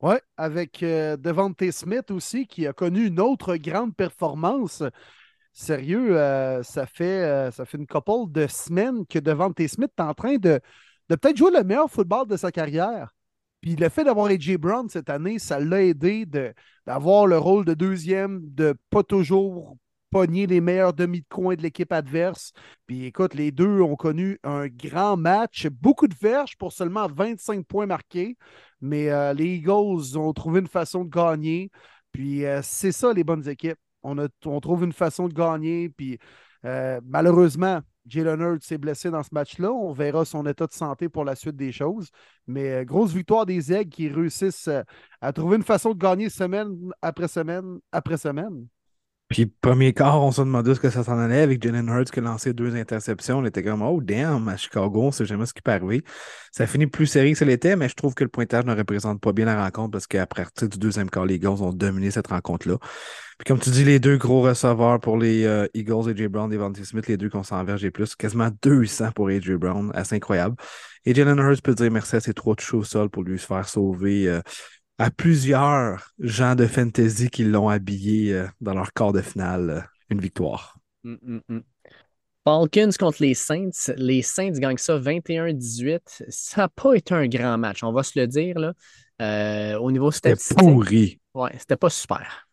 Oui, 0.01 0.17
avec 0.37 0.81
Devante 0.81 1.71
Smith 1.71 2.11
aussi, 2.11 2.47
qui 2.47 2.67
a 2.67 2.73
connu 2.73 3.07
une 3.07 3.21
autre 3.21 3.57
grande 3.57 3.95
performance. 3.97 4.83
Sérieux, 5.53 6.15
ça, 6.63 6.87
fait, 6.87 7.51
ça 7.53 7.65
fait 7.65 7.79
une 7.79 7.87
couple 7.87 8.31
de 8.31 8.47
semaines 8.47 9.07
que 9.07 9.19
Devante 9.19 9.67
Smith 9.67 9.93
est 9.97 10.03
en 10.03 10.13
train 10.15 10.37
de, 10.37 10.61
de 11.09 11.15
peut-être 11.17 11.37
jouer 11.37 11.53
le 11.53 11.65
meilleur 11.65 11.91
football 11.91 12.27
de 12.27 12.37
sa 12.37 12.53
carrière. 12.53 13.14
Puis 13.65 13.77
le 13.77 13.89
fait 13.89 14.05
d'avoir 14.05 14.27
AJ 14.27 14.59
Brown 14.59 14.91
cette 14.91 15.09
année, 15.09 15.39
ça 15.39 15.59
l'a 15.59 15.83
aidé 15.83 16.27
d'avoir 16.85 17.27
le 17.27 17.39
rôle 17.39 17.65
de 17.65 17.73
deuxième, 17.73 18.43
de 18.43 18.75
pas 18.91 19.03
toujours 19.03 19.79
pogner 20.11 20.47
les 20.47 20.61
meilleurs 20.61 20.93
demi 20.93 21.23
de 21.23 21.27
coin 21.31 21.55
de 21.55 21.63
l'équipe 21.63 21.91
adverse. 21.91 22.53
Puis 22.87 23.07
écoute, 23.07 23.33
les 23.33 23.53
deux 23.53 23.81
ont 23.81 23.97
connu 23.97 24.39
un 24.45 24.67
grand 24.67 25.17
match, 25.17 25.67
beaucoup 25.69 26.09
de 26.09 26.15
verges 26.15 26.59
pour 26.59 26.75
seulement 26.75 27.07
25 27.07 27.65
points 27.65 27.87
marqués, 27.87 28.37
mais 28.83 29.09
euh, 29.09 29.33
les 29.33 29.55
Eagles 29.55 30.19
ont 30.19 30.35
trouvé 30.35 30.61
une 30.61 30.67
façon 30.67 31.03
de 31.03 31.09
gagner. 31.09 31.71
Puis 32.13 32.45
euh, 32.45 32.61
c'est 32.63 32.93
ça 32.93 33.15
les 33.15 33.25
bonnes 33.25 33.49
équipes. 33.49 33.79
On, 34.03 34.61
trouve 34.61 34.85
une 34.85 34.93
façon 34.93 35.27
de 35.27 35.33
gagner. 35.33 35.89
Puis 35.89 36.19
euh, 36.67 37.01
malheureusement, 37.03 37.81
Jalen 38.07 38.41
Hurts 38.41 38.63
s'est 38.63 38.79
blessé 38.79 39.11
dans 39.11 39.23
ce 39.23 39.31
match-là. 39.33 39.73
On 39.73 39.93
verra 39.93 40.25
son 40.25 40.47
état 40.47 40.67
de 40.67 40.73
santé 40.73 41.09
pour 41.09 41.25
la 41.25 41.35
suite 41.35 41.57
des 41.57 41.73
choses. 41.73 42.11
Mais 42.47 42.83
euh, 42.83 42.85
grosse 42.85 43.13
victoire 43.13 43.47
des 43.47 43.73
Aigles 43.73 43.91
qui 43.91 44.09
réussissent 44.09 44.69
euh, 44.69 44.83
à 45.21 45.33
trouver 45.33 45.57
une 45.57 45.63
façon 45.63 45.93
de 45.95 45.99
gagner 45.99 46.29
semaine 46.31 46.91
après 47.03 47.29
semaine 47.29 47.79
après 47.93 48.17
semaine. 48.19 48.67
Puis, 49.29 49.47
premier 49.47 49.95
quart, 49.95 50.23
on 50.23 50.31
se 50.31 50.43
demandait 50.43 50.75
ce 50.75 50.81
que 50.81 50.91
ça 50.91 51.03
s'en 51.03 51.19
allait 51.19 51.41
avec 51.41 51.63
Jalen 51.63 51.89
Hurts 51.89 52.11
qui 52.11 52.21
a 52.21 52.23
lancé 52.23 52.53
deux 52.53 52.77
interceptions. 52.77 53.39
On 53.39 53.45
était 53.45 53.63
comme, 53.63 53.83
oh 53.83 54.01
damn, 54.03 54.47
à 54.49 54.57
Chicago, 54.57 55.03
on 55.03 55.11
sait 55.11 55.25
jamais 55.25 55.47
ce 55.47 55.55
qui 55.55 55.63
peut 55.63 55.73
arriver. 55.73 56.05
Ça 56.53 56.67
finit 56.67 56.87
plus 56.87 57.07
serré 57.07 57.33
que 57.33 57.39
ça 57.39 57.45
l'était, 57.45 57.75
mais 57.75 57.89
je 57.89 57.95
trouve 57.95 58.15
que 58.15 58.23
le 58.23 58.29
pointage 58.29 58.65
ne 58.65 58.75
représente 58.75 59.21
pas 59.21 59.33
bien 59.33 59.47
la 59.47 59.65
rencontre 59.65 59.93
parce 59.93 60.07
qu'à 60.07 60.27
partir 60.27 60.69
du 60.69 60.79
deuxième 60.79 61.11
quart, 61.11 61.25
les 61.25 61.37
Eagles 61.37 61.63
ont 61.63 61.73
dominé 61.73 62.11
cette 62.11 62.27
rencontre-là. 62.29 62.77
Puis, 63.39 63.47
comme 63.47 63.59
tu 63.59 63.71
dis, 63.71 63.83
les 63.83 63.99
deux 63.99 64.19
gros 64.19 64.43
receveurs 64.43 65.01
pour 65.01 65.17
les 65.17 65.45
euh, 65.45 65.67
Eagles, 65.75 66.09
AJ 66.11 66.29
Brown 66.29 66.53
et 66.53 66.57
Devontae 66.57 66.85
Smith, 66.85 67.09
les 67.09 67.17
deux 67.17 67.31
100 67.31 67.65
verges 67.65 67.85
et 67.85 67.91
plus, 67.91 68.15
quasiment 68.15 68.51
200 68.63 69.11
pour 69.13 69.29
AJ 69.29 69.53
Brown, 69.55 69.91
assez 69.95 70.15
incroyable. 70.15 70.55
Et 71.07 71.15
Jalen 71.15 71.39
Hurts 71.39 71.63
peut 71.63 71.75
dire 71.75 71.91
merci 71.91 72.17
à 72.17 72.21
ses 72.21 72.33
trois 72.33 72.55
touches 72.55 72.75
au 72.75 72.85
sol 72.85 73.11
pour 73.11 73.23
lui 73.25 73.39
se 73.39 73.47
faire 73.47 73.69
sauver. 73.69 74.29
Euh, 74.29 74.41
à 74.99 75.11
plusieurs 75.11 76.13
gens 76.19 76.55
de 76.55 76.67
fantasy 76.67 77.31
qui 77.31 77.45
l'ont 77.45 77.69
habillé 77.69 78.33
euh, 78.33 78.47
dans 78.61 78.75
leur 78.75 78.93
quart 78.93 79.13
de 79.13 79.21
finale 79.21 79.71
euh, 79.71 79.81
une 80.11 80.21
victoire. 80.21 80.79
Mm, 81.03 81.15
mm, 81.23 81.41
mm. 81.49 81.61
Falcons 82.45 82.91
contre 82.99 83.23
les 83.23 83.35
Saints. 83.35 83.93
Les 83.97 84.23
Saints 84.23 84.53
gagnent 84.53 84.77
ça 84.77 84.99
21-18. 84.99 86.25
Ça 86.29 86.63
n'a 86.63 86.69
pas 86.69 86.95
été 86.95 87.15
un 87.15 87.27
grand 87.27 87.57
match, 87.57 87.83
on 87.83 87.93
va 87.93 88.03
se 88.03 88.19
le 88.19 88.27
dire. 88.27 88.59
Là. 88.59 88.75
Euh, 89.23 89.79
au 89.79 89.91
niveau 89.91 90.11
statistique. 90.11 90.59
C'était 90.59 90.73
pourri. 90.73 91.21
Ouais, 91.35 91.57
c'était 91.59 91.77
pas 91.77 91.91
super. 91.91 92.49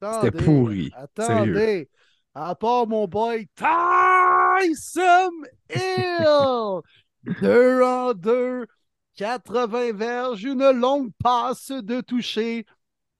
C'était 0.00 0.30
pourri. 0.30 0.90
Attendez. 0.94 1.88
À 2.34 2.54
part 2.54 2.86
mon 2.86 3.06
boy 3.06 3.48
Tyson 3.56 5.30
Hill. 5.70 6.80
deux 7.42 7.82
en 7.82 8.14
deux. 8.14 8.66
80 9.16 9.92
verges, 9.92 10.44
une 10.44 10.70
longue 10.70 11.10
passe 11.22 11.70
de 11.70 12.00
toucher 12.00 12.66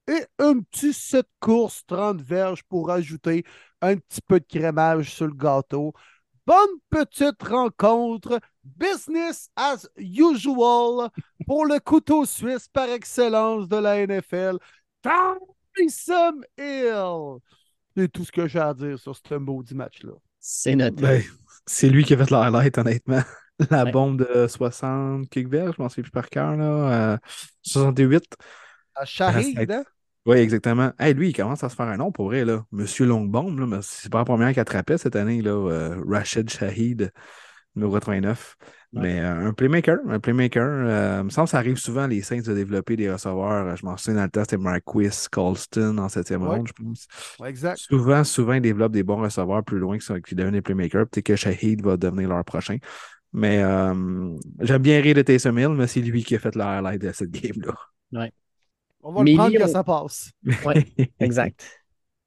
et 0.09 0.27
un 0.39 0.61
petit 0.61 0.93
set 0.93 1.27
course 1.41 1.85
30 1.87 2.21
verges 2.21 2.63
pour 2.65 2.91
ajouter 2.91 3.45
un 3.81 3.97
petit 3.97 4.21
peu 4.27 4.41
de 4.41 4.47
crémage 4.47 5.15
sur 5.15 5.27
le 5.27 5.35
gâteau. 5.35 5.93
Bonne 6.47 6.81
petite 6.91 7.41
rencontre, 7.43 8.41
business 8.65 9.49
as 9.55 9.89
usual 9.97 11.09
pour 11.47 11.67
le 11.67 11.79
couteau 11.79 12.25
suisse 12.25 12.69
par 12.69 12.89
excellence 12.89 13.69
de 13.69 13.77
la 13.77 14.05
NFL. 14.07 14.59
Tyson 15.03 16.41
Hill. 16.59 17.39
C'est 17.97 18.11
tout 18.11 18.25
ce 18.25 18.33
que 18.33 18.49
j'ai 18.49 18.59
à 18.59 18.75
dire 18.75 18.99
sur 18.99 19.17
ce 19.17 19.35
maudit 19.35 19.75
match-là. 19.75 20.15
C'est 20.41 20.75
notre. 20.75 20.97
Ben, 20.97 21.23
c'est 21.67 21.89
lui 21.89 22.05
qui 22.05 22.15
a 22.15 22.17
fait 22.17 22.31
le 22.31 22.37
highlight, 22.37 22.77
honnêtement. 22.79 23.23
La 23.71 23.85
bombe 23.85 24.25
de 24.25 24.47
60 24.47 25.29
kickverts, 25.29 25.73
je 25.77 25.83
m'en 25.83 25.89
souviens 25.89 26.03
plus 26.03 26.11
par 26.11 26.29
cœur, 26.29 26.57
là. 26.57 27.19
68. 27.63 28.25
À 28.95 29.05
Shahid, 29.05 29.71
hein? 29.71 29.85
Oui, 30.25 30.37
exactement. 30.37 30.93
Hey, 30.99 31.15
lui, 31.15 31.31
il 31.31 31.33
commence 31.33 31.65
à 31.65 31.69
se 31.69 31.75
faire 31.75 31.89
un 31.89 31.97
nom 31.97 32.13
pour 32.13 32.27
vrai, 32.27 32.45
là. 32.45 32.65
Monsieur 32.71 33.07
Longbombe, 33.07 33.59
là, 33.59 33.67
mais 33.67 33.79
c'est 33.83 34.11
pas 34.11 34.19
la 34.19 34.25
première 34.25 34.51
qu'il 34.51 34.61
attrapait 34.61 34.99
cette 34.99 35.17
année, 35.17 35.43
là. 35.43 35.51
Euh, 35.51 36.01
Rashid 36.07 36.49
Shahid, 36.49 37.11
numéro 37.75 37.93
89. 37.93 38.57
Mais 38.95 39.21
euh, 39.21 39.49
un 39.49 39.53
playmaker, 39.53 39.99
un 40.09 40.21
playmaker. 40.21 40.69
Euh, 40.69 41.19
il 41.21 41.25
me 41.25 41.31
semble 41.31 41.47
que 41.47 41.53
ça 41.53 41.59
arrive 41.59 41.79
souvent, 41.79 42.07
les 42.07 42.21
Saints, 42.21 42.43
de 42.43 42.53
développer 42.53 42.95
des 42.95 43.11
receveurs. 43.11 43.75
Je 43.75 43.87
m'en 43.87 43.97
souviens 43.97 44.17
dans 44.17 44.25
le 44.25 44.31
temps, 44.31 44.43
c'était 44.43 44.59
Marquis 44.59 45.09
Colston 45.31 45.97
en 45.99 46.09
septième 46.09 46.47
ronde, 46.47 46.69
je 46.69 46.85
pense. 46.85 47.09
exact. 47.47 47.79
Souvent, 47.79 48.23
souvent, 48.23 48.53
ils 48.53 48.61
développent 48.61 48.93
des 48.93 49.03
bons 49.03 49.17
receveurs 49.17 49.65
plus 49.65 49.79
loin 49.79 49.97
qui 49.99 50.35
deviennent 50.35 50.53
des 50.53 50.63
playmakers. 50.63 51.07
Peut-être 51.09 51.25
que 51.25 51.37
Shahid 51.37 51.83
va 51.83 51.97
devenir 51.97 52.29
leur 52.29 52.45
prochain. 52.45 52.77
Mais 53.33 53.63
euh, 53.63 54.37
j'aime 54.61 54.83
bien 54.83 55.01
rire 55.01 55.15
de 55.15 55.23
Taysom 55.23 55.57
Hill, 55.59 55.71
mais 55.71 55.87
c'est 55.87 56.01
lui 56.01 56.23
qui 56.23 56.35
a 56.35 56.39
fait 56.39 56.55
le 56.55 56.61
highlight 56.61 57.01
de 57.01 57.13
cette 57.13 57.31
game-là. 57.31 57.75
Ouais. 58.13 58.33
On 59.03 59.13
va 59.13 59.25
le 59.25 59.35
prendre 59.35 59.59
quand 59.59 59.69
ça 59.69 59.85
passe. 59.85 60.31
Oui, 60.45 61.09
exact. 61.21 61.65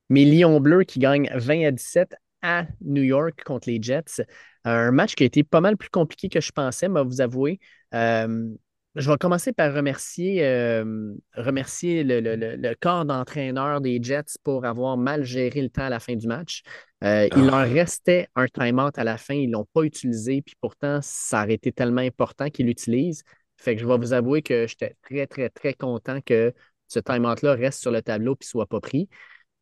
Mais 0.09 0.23
Lyon 0.23 0.59
Bleu 0.59 0.83
qui 0.83 0.99
gagne 0.99 1.29
20 1.33 1.65
à 1.67 1.71
17 1.71 2.15
à 2.41 2.65
New 2.81 3.03
York 3.03 3.43
contre 3.43 3.69
les 3.69 3.81
Jets. 3.81 4.23
Un 4.65 4.91
match 4.91 5.15
qui 5.15 5.23
a 5.23 5.25
été 5.25 5.43
pas 5.43 5.61
mal 5.61 5.77
plus 5.77 5.89
compliqué 5.89 6.27
que 6.29 6.41
je 6.41 6.51
pensais, 6.51 6.89
mais 6.89 7.03
vous 7.03 7.21
avouer. 7.21 7.59
Euh, 7.93 8.49
je 8.95 9.11
vais 9.11 9.17
commencer 9.17 9.51
par 9.51 9.73
remercier, 9.73 10.45
euh, 10.45 11.13
remercier 11.33 12.03
le, 12.05 12.73
corps 12.75 13.05
d'entraîneur 13.05 13.81
des 13.81 13.99
Jets 14.01 14.37
pour 14.43 14.65
avoir 14.65 14.95
mal 14.95 15.23
géré 15.23 15.61
le 15.61 15.69
temps 15.69 15.83
à 15.83 15.89
la 15.89 15.99
fin 15.99 16.15
du 16.15 16.27
match. 16.27 16.63
Euh, 17.03 17.27
il 17.35 17.49
ah. 17.49 17.63
leur 17.63 17.69
restait 17.69 18.27
un 18.35 18.47
time-out 18.47 18.97
à 18.97 19.03
la 19.03 19.17
fin, 19.17 19.33
ils 19.33 19.47
ne 19.47 19.53
l'ont 19.53 19.67
pas 19.73 19.83
utilisé, 19.83 20.41
puis 20.41 20.55
pourtant, 20.61 20.99
ça 21.01 21.43
aurait 21.43 21.55
été 21.55 21.71
tellement 21.71 22.01
important 22.01 22.49
qu'ils 22.49 22.67
l'utilisent. 22.67 23.23
Fait 23.57 23.75
que 23.75 23.81
je 23.81 23.87
vais 23.87 23.97
vous 23.97 24.13
avouer 24.13 24.41
que 24.41 24.65
j'étais 24.67 24.95
très, 25.01 25.27
très, 25.27 25.49
très 25.49 25.73
content 25.73 26.19
que 26.21 26.53
ce 26.87 26.99
time-out-là 26.99 27.53
reste 27.55 27.81
sur 27.81 27.91
le 27.91 28.01
tableau 28.01 28.33
et 28.33 28.37
ne 28.41 28.45
soit 28.45 28.67
pas 28.67 28.79
pris. 28.79 29.09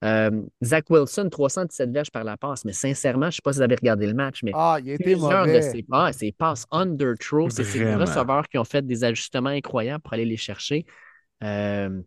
Euh, 0.04 0.42
Zach 0.64 0.90
Wilson, 0.90 1.30
317 1.30 1.92
verges 1.92 2.12
par 2.12 2.24
la 2.24 2.36
passe, 2.36 2.66
mais 2.66 2.74
sincèrement, 2.74 3.26
je 3.26 3.28
ne 3.28 3.32
sais 3.32 3.42
pas 3.44 3.54
si 3.54 3.60
vous 3.60 3.64
avez 3.64 3.76
regardé 3.76 4.06
le 4.06 4.14
match, 4.14 4.42
mais 4.44 4.52
ah, 4.54 4.78
il 4.84 4.92
était 4.92 5.16
mauvais. 5.16 5.56
de 5.56 5.62
ses 5.62 5.84
passes, 5.84 6.18
ses 6.18 6.32
passes 6.34 6.66
under 6.72 7.14
throw, 7.18 7.50
c'est 7.50 7.64
ces 7.64 7.96
receveurs 7.96 8.48
qui 8.50 8.58
ont 8.58 8.66
fait 8.66 8.86
des 8.86 9.04
ajustements 9.04 9.50
incroyables 9.50 10.02
pour 10.02 10.14
aller 10.14 10.26
les 10.26 10.38
chercher. 10.38 10.86
Euh, 11.44 12.02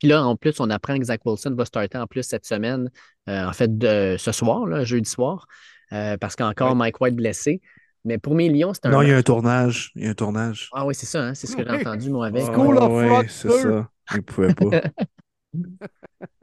puis 0.00 0.08
là, 0.08 0.24
en 0.24 0.36
plus, 0.36 0.58
on 0.58 0.68
apprend 0.70 0.98
que 0.98 1.04
Zach 1.04 1.20
Wilson 1.24 1.54
va 1.56 1.64
starter 1.64 1.98
en 1.98 2.06
plus 2.06 2.24
cette 2.24 2.44
semaine, 2.44 2.90
euh, 3.28 3.44
en 3.44 3.52
fait, 3.52 3.78
de 3.78 4.16
ce 4.18 4.32
soir, 4.32 4.66
là, 4.66 4.84
jeudi 4.84 5.08
soir. 5.08 5.46
parce 5.90 6.34
qu'encore 6.34 6.74
Mike 6.74 7.00
White 7.00 7.16
blessé. 7.16 7.60
Mais 8.04 8.18
pour 8.18 8.36
mes 8.36 8.48
Lions, 8.48 8.72
c'est 8.72 8.86
un. 8.86 8.90
Non, 8.90 9.02
il 9.02 9.08
y 9.08 9.12
a 9.12 9.16
un 9.16 9.22
tournage. 9.22 9.90
Il 9.96 10.04
y 10.04 10.06
a 10.06 10.10
un 10.10 10.14
tournage. 10.14 10.70
Ah 10.72 10.86
oui, 10.86 10.94
c'est 10.94 11.06
ça, 11.06 11.24
hein, 11.24 11.34
c'est 11.34 11.48
ce 11.48 11.56
que 11.56 11.64
j'ai 11.64 11.70
entendu, 11.70 12.10
moi, 12.10 12.26
avec. 12.26 12.44
School 12.44 12.78
of 12.78 12.92
ouais, 12.92 13.26
c'est 13.28 13.50
ça. 13.50 13.88
Il 14.12 14.16
ne 14.18 14.20
pouvait 14.20 14.54
pas. 14.54 14.70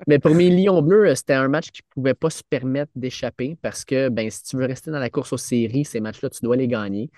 Mais 0.07 0.19
pour 0.19 0.35
mes 0.35 0.49
Lions 0.49 0.81
bleus, 0.81 1.15
c'était 1.15 1.33
un 1.33 1.47
match 1.47 1.71
qui 1.71 1.81
ne 1.81 1.93
pouvait 1.93 2.13
pas 2.13 2.29
se 2.29 2.43
permettre 2.43 2.91
d'échapper 2.95 3.57
parce 3.61 3.85
que 3.85 4.09
ben, 4.09 4.29
si 4.29 4.43
tu 4.43 4.57
veux 4.57 4.65
rester 4.65 4.91
dans 4.91 4.99
la 4.99 5.09
course 5.09 5.33
aux 5.33 5.37
séries, 5.37 5.85
ces 5.85 5.99
matchs-là, 5.99 6.29
tu 6.29 6.39
dois 6.43 6.55
les 6.55 6.67
gagner. 6.67 7.09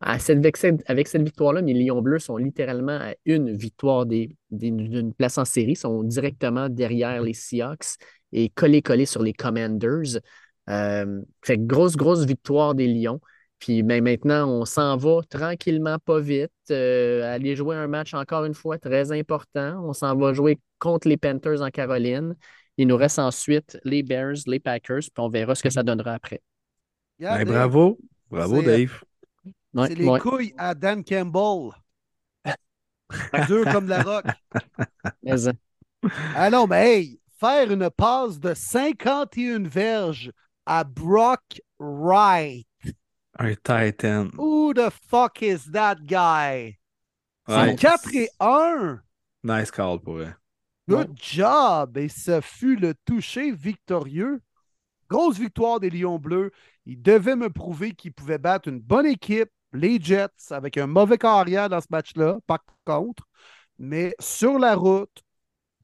avec 0.00 0.56
cette 0.56 1.22
victoire-là, 1.22 1.62
mes 1.62 1.74
Lions 1.74 2.02
bleus 2.02 2.18
sont 2.18 2.36
littéralement 2.36 2.98
à 2.98 3.14
une 3.24 3.52
victoire 3.52 4.06
d'une 4.06 5.14
place 5.14 5.38
en 5.38 5.44
série, 5.44 5.76
sont 5.76 6.02
directement 6.02 6.68
derrière 6.68 7.22
les 7.22 7.34
Seahawks 7.34 7.96
et 8.32 8.50
collés-collés 8.50 9.06
sur 9.06 9.22
les 9.22 9.32
Commanders. 9.32 10.20
Euh, 10.68 11.22
fait 11.42 11.58
grosse, 11.58 11.96
grosse 11.96 12.24
victoire 12.24 12.74
des 12.74 12.88
Lions. 12.88 13.20
Puis 13.66 13.82
ben, 13.82 14.00
maintenant, 14.00 14.48
on 14.48 14.64
s'en 14.64 14.96
va 14.96 15.22
tranquillement, 15.28 15.98
pas 15.98 16.20
vite, 16.20 16.52
euh, 16.70 17.34
aller 17.34 17.56
jouer 17.56 17.74
un 17.74 17.88
match 17.88 18.14
encore 18.14 18.44
une 18.44 18.54
fois 18.54 18.78
très 18.78 19.10
important. 19.10 19.84
On 19.84 19.92
s'en 19.92 20.14
va 20.14 20.32
jouer 20.32 20.60
contre 20.78 21.08
les 21.08 21.16
Panthers 21.16 21.62
en 21.62 21.70
Caroline. 21.70 22.36
Il 22.76 22.86
nous 22.86 22.96
reste 22.96 23.18
ensuite 23.18 23.76
les 23.82 24.04
Bears, 24.04 24.36
les 24.46 24.60
Packers, 24.60 25.00
puis 25.00 25.18
on 25.18 25.28
verra 25.28 25.56
ce 25.56 25.64
que 25.64 25.70
ça 25.70 25.82
donnera 25.82 26.12
après. 26.12 26.40
Ben, 27.18 27.44
bravo. 27.44 27.98
Bravo, 28.30 28.62
Dave. 28.62 29.02
C'est 29.74 29.96
les 29.96 30.18
couilles 30.20 30.54
à 30.56 30.72
Dan 30.72 31.02
Campbell. 31.02 31.72
Dur 33.48 33.64
comme 33.72 33.88
la 33.88 34.02
roque. 34.04 34.26
Mais, 35.24 35.32
ah 36.36 36.50
non, 36.50 36.68
mais 36.68 37.00
hey, 37.00 37.20
faire 37.40 37.68
une 37.72 37.90
passe 37.90 38.38
de 38.38 38.54
51 38.54 39.64
verges 39.64 40.30
à 40.66 40.84
Brock 40.84 41.60
Wright. 41.80 42.68
Un 43.38 43.54
Titan. 43.54 44.30
Who 44.36 44.72
the 44.72 44.90
fuck 44.90 45.42
is 45.42 45.70
that 45.72 45.96
guy? 46.06 46.78
C'est 47.48 47.76
4 47.76 48.14
et 48.14 48.30
1. 48.40 49.00
Nice 49.44 49.70
call 49.70 50.00
pour 50.00 50.18
eux. 50.18 50.32
Good 50.88 51.16
job! 51.16 51.98
Et 51.98 52.08
ce 52.08 52.40
fut 52.40 52.76
le 52.76 52.94
toucher 53.04 53.52
victorieux. 53.52 54.40
Grosse 55.08 55.38
victoire 55.38 55.80
des 55.80 55.90
Lions 55.90 56.18
Bleus. 56.18 56.50
Ils 56.86 57.00
devaient 57.00 57.36
me 57.36 57.50
prouver 57.50 57.92
qu'ils 57.92 58.12
pouvaient 58.12 58.38
battre 58.38 58.68
une 58.68 58.80
bonne 58.80 59.06
équipe, 59.06 59.50
les 59.72 60.00
Jets, 60.00 60.28
avec 60.50 60.76
un 60.78 60.86
mauvais 60.86 61.18
carrière 61.18 61.68
dans 61.68 61.80
ce 61.80 61.88
match-là, 61.90 62.38
par 62.46 62.60
contre. 62.84 63.24
Mais 63.78 64.14
sur 64.20 64.58
la 64.58 64.74
route, 64.74 65.22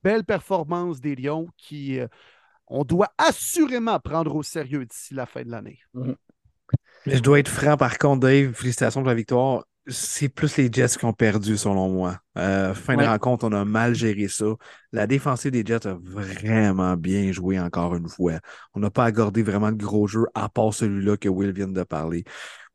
belle 0.03 0.25
performance 0.25 1.01
des 1.01 1.15
Lions 1.15 1.49
qui, 1.57 1.99
euh, 1.99 2.09
on 2.69 2.85
doit 2.85 3.13
assurément 3.19 4.01
prendre 4.01 4.35
au 4.35 4.43
sérieux 4.43 4.87
d'ici 4.87 5.15
la 5.15 5.27
fin 5.27 5.43
de 5.43 5.51
l'année. 5.51 5.81
Mhm. 5.95 6.17
Je 7.07 7.19
dois 7.19 7.39
être 7.41 7.49
franc, 7.49 7.77
par 7.77 7.99
contre, 7.99 8.21
Dave. 8.21 8.53
Félicitations 8.53 9.01
pour 9.01 9.09
la 9.09 9.15
victoire. 9.15 9.65
C'est 9.89 10.29
plus 10.29 10.57
les 10.59 10.71
Jets 10.71 10.97
qui 10.97 11.05
ont 11.05 11.13
perdu, 11.13 11.57
selon 11.57 11.89
moi. 11.89 12.19
Euh, 12.39 12.73
fin 12.73 12.97
de 12.97 13.03
rencontre, 13.03 13.45
on 13.49 13.53
a 13.53 13.65
mal 13.65 13.97
géré 13.97 14.29
ça. 14.29 14.45
La 14.93 15.09
défensive 15.09 15.51
des 15.51 15.65
Jets 15.67 15.89
a 15.89 15.99
vraiment 16.01 16.97
bien 16.97 17.33
joué 17.33 17.59
encore 17.59 17.97
une 17.97 18.09
fois. 18.09 18.35
On 18.75 18.81
n'a 18.81 18.91
pas 18.91 19.05
accordé 19.05 19.43
vraiment 19.43 19.73
de 19.73 19.77
gros 19.77 20.07
jeux, 20.07 20.27
à 20.35 20.49
part 20.49 20.73
celui-là 20.73 21.17
que 21.17 21.29
Will 21.29 21.53
vient 21.53 21.67
de 21.67 21.83
parler. 21.83 22.23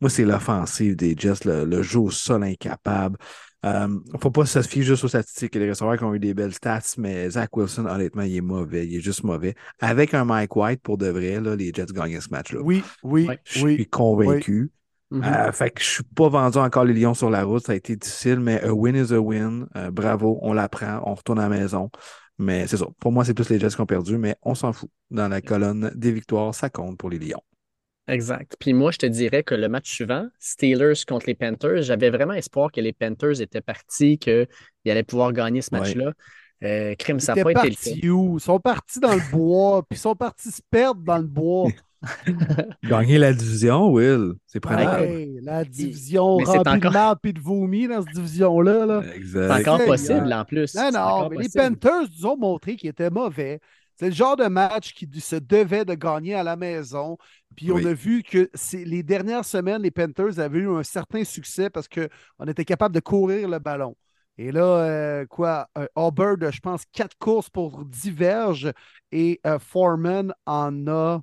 Moi, 0.01 0.09
c'est 0.09 0.25
l'offensive 0.25 0.97
des 0.97 1.15
Jets, 1.17 1.45
le, 1.45 1.81
jeu 1.81 1.99
au 1.99 2.11
sol 2.11 2.43
incapable. 2.43 3.17
Il 3.63 3.69
euh, 3.69 3.87
ne 3.87 4.19
faut 4.19 4.29
pas 4.29 4.45
se 4.45 4.61
fier 4.61 4.83
juste 4.83 5.03
aux 5.03 5.07
statistiques. 5.07 5.55
Les 5.55 5.69
receveurs 5.69 5.97
qui 5.97 6.03
ont 6.03 6.13
eu 6.13 6.19
des 6.19 6.33
belles 6.33 6.53
stats, 6.53 6.93
mais 6.97 7.29
Zach 7.31 7.55
Wilson, 7.57 7.85
honnêtement, 7.85 8.21
il 8.21 8.35
est 8.35 8.41
mauvais. 8.41 8.85
Il 8.85 8.97
est 8.97 9.01
juste 9.01 9.23
mauvais. 9.23 9.55
Avec 9.79 10.13
un 10.13 10.25
Mike 10.25 10.55
White, 10.55 10.81
pour 10.81 10.97
de 10.97 11.07
vrai, 11.07 11.41
là, 11.41 11.55
les 11.55 11.73
Jets 11.73 11.87
gagnent 11.87 12.21
ce 12.21 12.29
match-là. 12.29 12.61
Oui, 12.61 12.83
oui, 13.03 13.27
Je 13.45 13.59
suis 13.59 13.87
convaincu. 13.87 14.71
Mhm. 15.09 15.23
Euh, 15.23 15.51
fait 15.53 15.71
que 15.71 15.81
je 15.81 15.87
suis 15.87 16.03
pas 16.03 16.27
vendu 16.27 16.57
encore 16.57 16.83
les 16.83 16.93
Lions 16.93 17.13
sur 17.13 17.29
la 17.29 17.43
route. 17.43 17.65
Ça 17.65 17.71
a 17.71 17.75
été 17.75 17.95
difficile, 17.95 18.39
mais 18.39 18.61
a 18.61 18.73
win 18.73 18.95
is 18.95 19.13
a 19.13 19.19
win. 19.19 19.67
Euh, 19.75 19.89
bravo, 19.89 20.37
on 20.41 20.53
l'apprend, 20.53 21.01
on 21.05 21.15
retourne 21.15 21.39
à 21.39 21.49
la 21.49 21.57
maison. 21.57 21.89
Mais 22.37 22.67
c'est 22.67 22.77
ça. 22.77 22.85
Pour 22.99 23.11
moi, 23.11 23.25
c'est 23.25 23.33
plus 23.33 23.49
les 23.49 23.59
Jets 23.59 23.69
qui 23.69 23.81
ont 23.81 23.85
perdu, 23.87 24.17
mais 24.17 24.35
on 24.43 24.53
s'en 24.53 24.73
fout. 24.73 24.91
Dans 25.09 25.27
la 25.27 25.41
colonne 25.41 25.91
des 25.95 26.11
victoires, 26.11 26.53
ça 26.53 26.69
compte 26.69 26.97
pour 26.97 27.09
les 27.09 27.17
Lions. 27.17 27.41
Exact. 28.07 28.55
Puis 28.59 28.73
moi, 28.73 28.91
je 28.91 28.97
te 28.97 29.05
dirais 29.05 29.43
que 29.43 29.53
le 29.53 29.67
match 29.67 29.91
suivant, 29.91 30.27
Steelers 30.39 31.05
contre 31.07 31.27
les 31.27 31.35
Panthers, 31.35 31.81
j'avais 31.81 32.09
vraiment 32.09 32.33
espoir 32.33 32.71
que 32.71 32.79
les 32.79 32.93
Panthers 32.93 33.41
étaient 33.41 33.61
partis, 33.61 34.17
qu'ils 34.17 34.47
allaient 34.85 35.03
pouvoir 35.03 35.33
gagner 35.33 35.61
ce 35.61 35.69
match-là. 35.73 36.13
Euh, 36.63 36.95
crime, 36.95 37.19
ça 37.19 37.35
n'a 37.35 37.43
pas 37.43 37.51
été 37.51 37.69
le 37.69 37.75
cas. 37.75 38.07
Où? 38.07 38.37
Ils 38.37 38.41
sont 38.41 38.59
partis 38.59 38.99
dans 38.99 39.13
le 39.13 39.31
bois, 39.31 39.83
puis 39.83 39.97
ils 39.97 40.01
sont 40.01 40.15
partis 40.15 40.51
se 40.51 40.61
perdre 40.71 41.01
dans 41.01 41.17
le 41.17 41.27
bois. 41.27 41.69
Gagner 42.83 43.17
la 43.17 43.33
division, 43.33 43.91
Will, 43.91 44.33
c'est 44.45 44.59
prenable. 44.59 45.07
la 45.41 45.65
division 45.65 46.37
remplie 46.37 46.79
de 46.79 46.89
marde 46.89 47.19
et 47.23 47.33
de 47.33 47.39
vomi 47.39 47.87
dans 47.87 48.03
cette 48.03 48.13
division-là. 48.13 48.85
Là. 48.85 49.03
C'est 49.31 49.51
encore 49.51 49.83
possible 49.83 50.31
en 50.31 50.45
plus. 50.45 50.75
Non, 50.75 50.91
non, 50.91 51.29
mais 51.29 51.43
les 51.43 51.49
Panthers 51.49 52.07
nous 52.17 52.25
ont 52.25 52.37
montré 52.37 52.75
qu'ils 52.75 52.89
étaient 52.89 53.09
mauvais. 53.09 53.59
C'est 53.99 54.09
le 54.09 54.15
genre 54.15 54.35
de 54.35 54.45
match 54.45 54.93
qui 54.93 55.09
se 55.19 55.35
devait 55.35 55.83
de 55.83 55.95
gagner 55.95 56.35
à 56.35 56.43
la 56.43 56.55
maison. 56.55 57.17
Puis 57.55 57.71
on 57.71 57.77
a 57.77 57.93
vu 57.93 58.21
que 58.21 58.49
les 58.73 59.01
dernières 59.01 59.45
semaines, 59.45 59.81
les 59.81 59.91
Panthers 59.91 60.39
avaient 60.39 60.59
eu 60.59 60.69
un 60.69 60.83
certain 60.83 61.23
succès 61.23 61.71
parce 61.71 61.87
qu'on 61.87 62.45
était 62.45 62.65
capable 62.65 62.93
de 62.93 62.99
courir 62.99 63.49
le 63.49 63.57
ballon. 63.57 63.95
Et 64.37 64.51
là, 64.51 64.61
euh, 64.61 65.25
quoi, 65.25 65.67
euh, 65.79 65.87
Auburn, 65.95 66.51
je 66.51 66.59
pense, 66.59 66.83
quatre 66.91 67.17
courses 67.17 67.49
pour 67.49 67.83
diverge 67.85 68.71
et 69.11 69.39
euh, 69.47 69.57
Foreman 69.57 70.31
en 70.45 70.87
a 70.87 71.21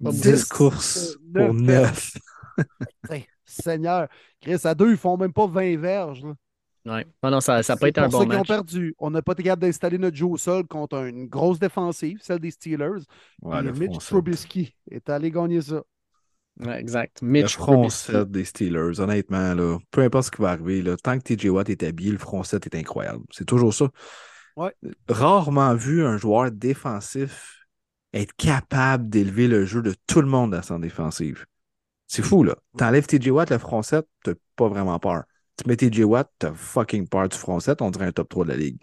10 0.00 0.44
courses 0.46 1.16
pour 1.32 1.54
9. 1.54 2.12
Seigneur, 3.44 4.08
Chris, 4.40 4.60
à 4.64 4.74
deux, 4.74 4.90
ils 4.90 4.96
font 4.96 5.16
même 5.16 5.32
pas 5.32 5.46
20 5.46 5.76
verges. 5.76 6.26
Oui, 6.86 7.00
non, 7.22 7.40
ça 7.40 7.60
n'a 7.66 7.76
pas 7.76 7.88
été 7.88 8.00
un 8.00 8.08
bon 8.08 8.26
match. 8.26 8.40
ont 8.40 8.44
perdu. 8.44 8.94
On 8.98 9.10
n'a 9.10 9.22
pas 9.22 9.32
été 9.32 9.42
capable 9.42 9.62
d'installer 9.62 9.96
notre 9.96 10.16
jeu 10.16 10.26
au 10.26 10.36
sol 10.36 10.66
contre 10.66 11.06
une 11.06 11.26
grosse 11.26 11.58
défensive, 11.58 12.18
celle 12.20 12.40
des 12.40 12.50
Steelers. 12.50 13.00
Ouais, 13.40 13.62
Mitch 13.72 13.98
Trubisky 13.98 14.74
est 14.90 15.08
allé 15.08 15.30
gagner 15.30 15.62
ça. 15.62 15.82
Ouais, 16.60 16.78
exact. 16.78 17.22
Mitch 17.22 17.58
le 17.58 17.62
front 17.62 17.88
des 18.26 18.44
Steelers, 18.44 19.00
honnêtement, 19.00 19.54
là, 19.54 19.78
peu 19.90 20.02
importe 20.02 20.26
ce 20.26 20.30
qui 20.30 20.42
va 20.42 20.50
arriver, 20.50 20.82
là, 20.82 20.96
tant 20.96 21.18
que 21.18 21.34
TJ 21.34 21.46
Watt 21.46 21.68
est 21.70 21.82
habillé, 21.82 22.12
le 22.12 22.18
front 22.18 22.42
set 22.42 22.66
est 22.66 22.78
incroyable. 22.78 23.24
C'est 23.30 23.46
toujours 23.46 23.72
ça. 23.72 23.88
Ouais. 24.56 24.72
Rarement 25.08 25.74
vu 25.74 26.04
un 26.04 26.16
joueur 26.16 26.52
défensif 26.52 27.66
être 28.12 28.32
capable 28.36 29.08
d'élever 29.08 29.48
le 29.48 29.64
jeu 29.64 29.82
de 29.82 29.94
tout 30.06 30.20
le 30.20 30.28
monde 30.28 30.52
dans 30.52 30.62
son 30.62 30.78
défensive. 30.78 31.46
C'est 32.06 32.22
fou, 32.22 32.44
là. 32.44 32.54
T'enlèves 32.76 33.06
TJ 33.06 33.30
Watt, 33.30 33.50
le 33.50 33.58
front 33.58 33.82
set, 33.82 34.06
t'as 34.22 34.34
pas 34.54 34.68
vraiment 34.68 34.98
peur. 35.00 35.24
Tu 35.56 35.68
mets 35.68 35.76
TJ 35.76 36.02
Watt, 36.04 36.30
t'as 36.38 36.52
fucking 36.52 37.08
peur 37.08 37.28
du 37.28 37.36
front 37.36 37.60
set, 37.60 37.80
on 37.80 37.90
dirait 37.90 38.06
un 38.06 38.12
top 38.12 38.28
3 38.28 38.44
de 38.44 38.50
la 38.50 38.56
ligue. 38.56 38.80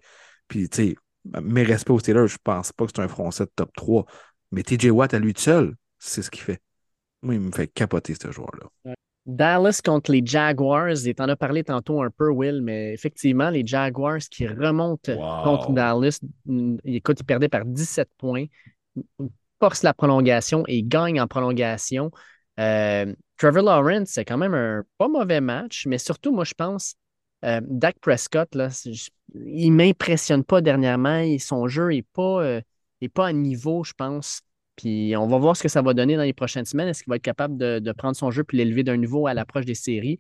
Puis, 0.48 0.70
tu 0.70 0.90
sais, 0.90 0.96
mes 1.42 1.64
respects 1.64 1.92
aux 1.92 2.00
Steelers, 2.00 2.28
je 2.28 2.38
pense 2.44 2.72
pas 2.72 2.86
que 2.86 2.92
c'est 2.96 3.02
un 3.02 3.08
front 3.08 3.32
set 3.32 3.50
top 3.56 3.72
3. 3.76 4.06
Mais 4.52 4.64
TJ 4.64 4.90
Watt 4.90 5.14
à 5.14 5.20
lui 5.20 5.34
seul, 5.36 5.76
c'est 6.00 6.22
ce 6.22 6.32
qu'il 6.32 6.42
fait. 6.42 6.60
Moi, 7.22 7.36
il 7.36 7.42
me 7.42 7.52
fait 7.52 7.68
capoter 7.68 8.16
ce 8.16 8.32
joueur-là. 8.32 8.96
Dallas 9.26 9.82
contre 9.86 10.12
les 10.12 10.24
Jaguars, 10.26 11.06
et 11.06 11.14
t'en 11.14 11.30
as 11.30 11.36
parlé 11.36 11.64
tantôt 11.64 12.02
un 12.02 12.10
peu, 12.10 12.30
Will, 12.30 12.62
mais 12.64 12.94
effectivement, 12.94 13.52
les 13.52 13.66
Jaguars 13.66 14.18
qui 14.18 14.48
remontent 14.48 15.14
contre 15.44 15.74
Dallas, 15.74 16.20
écoute, 16.84 17.20
ils 17.20 17.26
perdaient 17.26 17.50
par 17.50 17.66
17 17.66 18.10
points, 18.18 18.46
force 19.60 19.84
la 19.84 19.94
prolongation 19.94 20.64
et 20.68 20.82
gagnent 20.82 21.22
en 21.22 21.28
prolongation. 21.28 22.10
Euh, 22.60 23.14
Trevor 23.38 23.64
Lawrence, 23.64 24.10
c'est 24.10 24.26
quand 24.26 24.38
même 24.38 24.54
un 24.54 24.84
pas 24.98 25.08
mauvais 25.08 25.42
match, 25.42 25.86
mais 25.88 25.98
surtout, 25.98 26.32
moi, 26.32 26.44
je 26.44 26.54
pense, 26.54 26.96
euh, 27.46 27.62
Dak 27.64 27.98
Prescott, 28.00 28.54
là, 28.56 28.70
il 29.34 29.72
ne 29.72 29.76
m'impressionne 29.76 30.44
pas 30.44 30.62
dernièrement. 30.62 31.24
son 31.40 31.68
jeu 31.68 31.90
n'est 31.90 32.04
pas, 32.04 32.44
euh, 32.44 32.62
pas 33.14 33.28
à 33.28 33.34
niveau, 33.34 33.84
je 33.84 33.94
pense. 33.94 34.42
Puis 34.76 35.16
on 35.18 35.28
va 35.28 35.38
voir 35.38 35.58
ce 35.58 35.64
que 35.64 35.70
ça 35.70 35.82
va 35.82 35.94
donner 35.94 36.16
dans 36.16 36.24
les 36.24 36.34
prochaines 36.34 36.66
semaines. 36.66 36.88
Est-ce 36.88 37.04
qu'il 37.04 37.10
va 37.10 37.18
être 37.18 37.22
capable 37.22 37.58
de, 37.58 37.92
prendre 37.92 38.16
son 38.16 38.32
jeu 38.32 38.44
et 38.52 38.56
l'élever 38.56 38.84
d'un 38.84 38.98
niveau 38.98 39.28
à 39.28 39.34
l'approche 39.34 39.66
des 39.66 39.76
séries? 39.76 40.20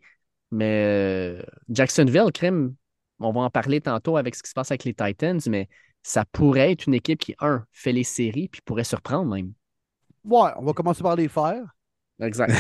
Mais 0.52 1.38
Jacksonville, 1.70 2.32
crime, 2.34 2.76
on 3.20 3.32
va 3.32 3.42
en 3.42 3.50
parler 3.50 3.82
tantôt 3.82 4.18
avec 4.18 4.36
ce 4.36 4.44
qui 4.44 4.50
se 4.50 4.54
passe 4.54 4.72
avec 4.72 4.84
les 4.84 4.94
Titans, 4.94 5.40
mais 5.48 5.70
ça 6.04 6.26
pourrait 6.26 6.72
être 6.72 6.88
une 6.88 6.96
équipe 6.96 7.20
qui, 7.20 7.36
un, 7.40 7.66
fait 7.72 7.92
les 7.92 8.04
séries, 8.04 8.50
puis 8.50 8.62
pourrait 8.62 8.84
surprendre 8.84 9.34
même. 9.34 9.54
Ouais, 10.26 10.52
on 10.58 10.66
va 10.66 10.74
commencer 10.74 11.04
par 11.04 11.16
les 11.16 11.28
faire. 11.28 11.64
Exact. 12.22 12.54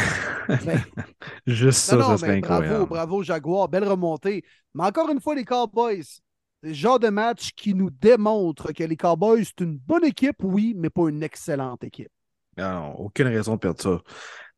Juste 1.45 1.79
ça, 1.79 2.01
ça 2.01 2.17
serait 2.17 2.37
incroyable. 2.37 2.67
Bravo, 2.67 2.85
bravo, 2.87 3.23
Jaguar. 3.23 3.69
Belle 3.69 3.87
remontée. 3.87 4.43
Mais 4.73 4.83
encore 4.83 5.09
une 5.09 5.21
fois, 5.21 5.35
les 5.35 5.45
Cowboys, 5.45 6.03
c'est 6.03 6.21
le 6.63 6.73
genre 6.73 6.99
de 6.99 7.09
match 7.09 7.51
qui 7.55 7.73
nous 7.75 7.89
démontre 7.89 8.71
que 8.71 8.83
les 8.83 8.97
Cowboys, 8.97 9.45
c'est 9.45 9.63
une 9.63 9.77
bonne 9.77 10.05
équipe, 10.05 10.37
oui, 10.43 10.73
mais 10.75 10.89
pas 10.89 11.09
une 11.09 11.23
excellente 11.23 11.83
équipe. 11.83 12.11
Non, 12.57 12.95
aucune 12.95 13.27
raison 13.27 13.53
de 13.53 13.59
perdre 13.59 13.81
ça. 13.81 14.01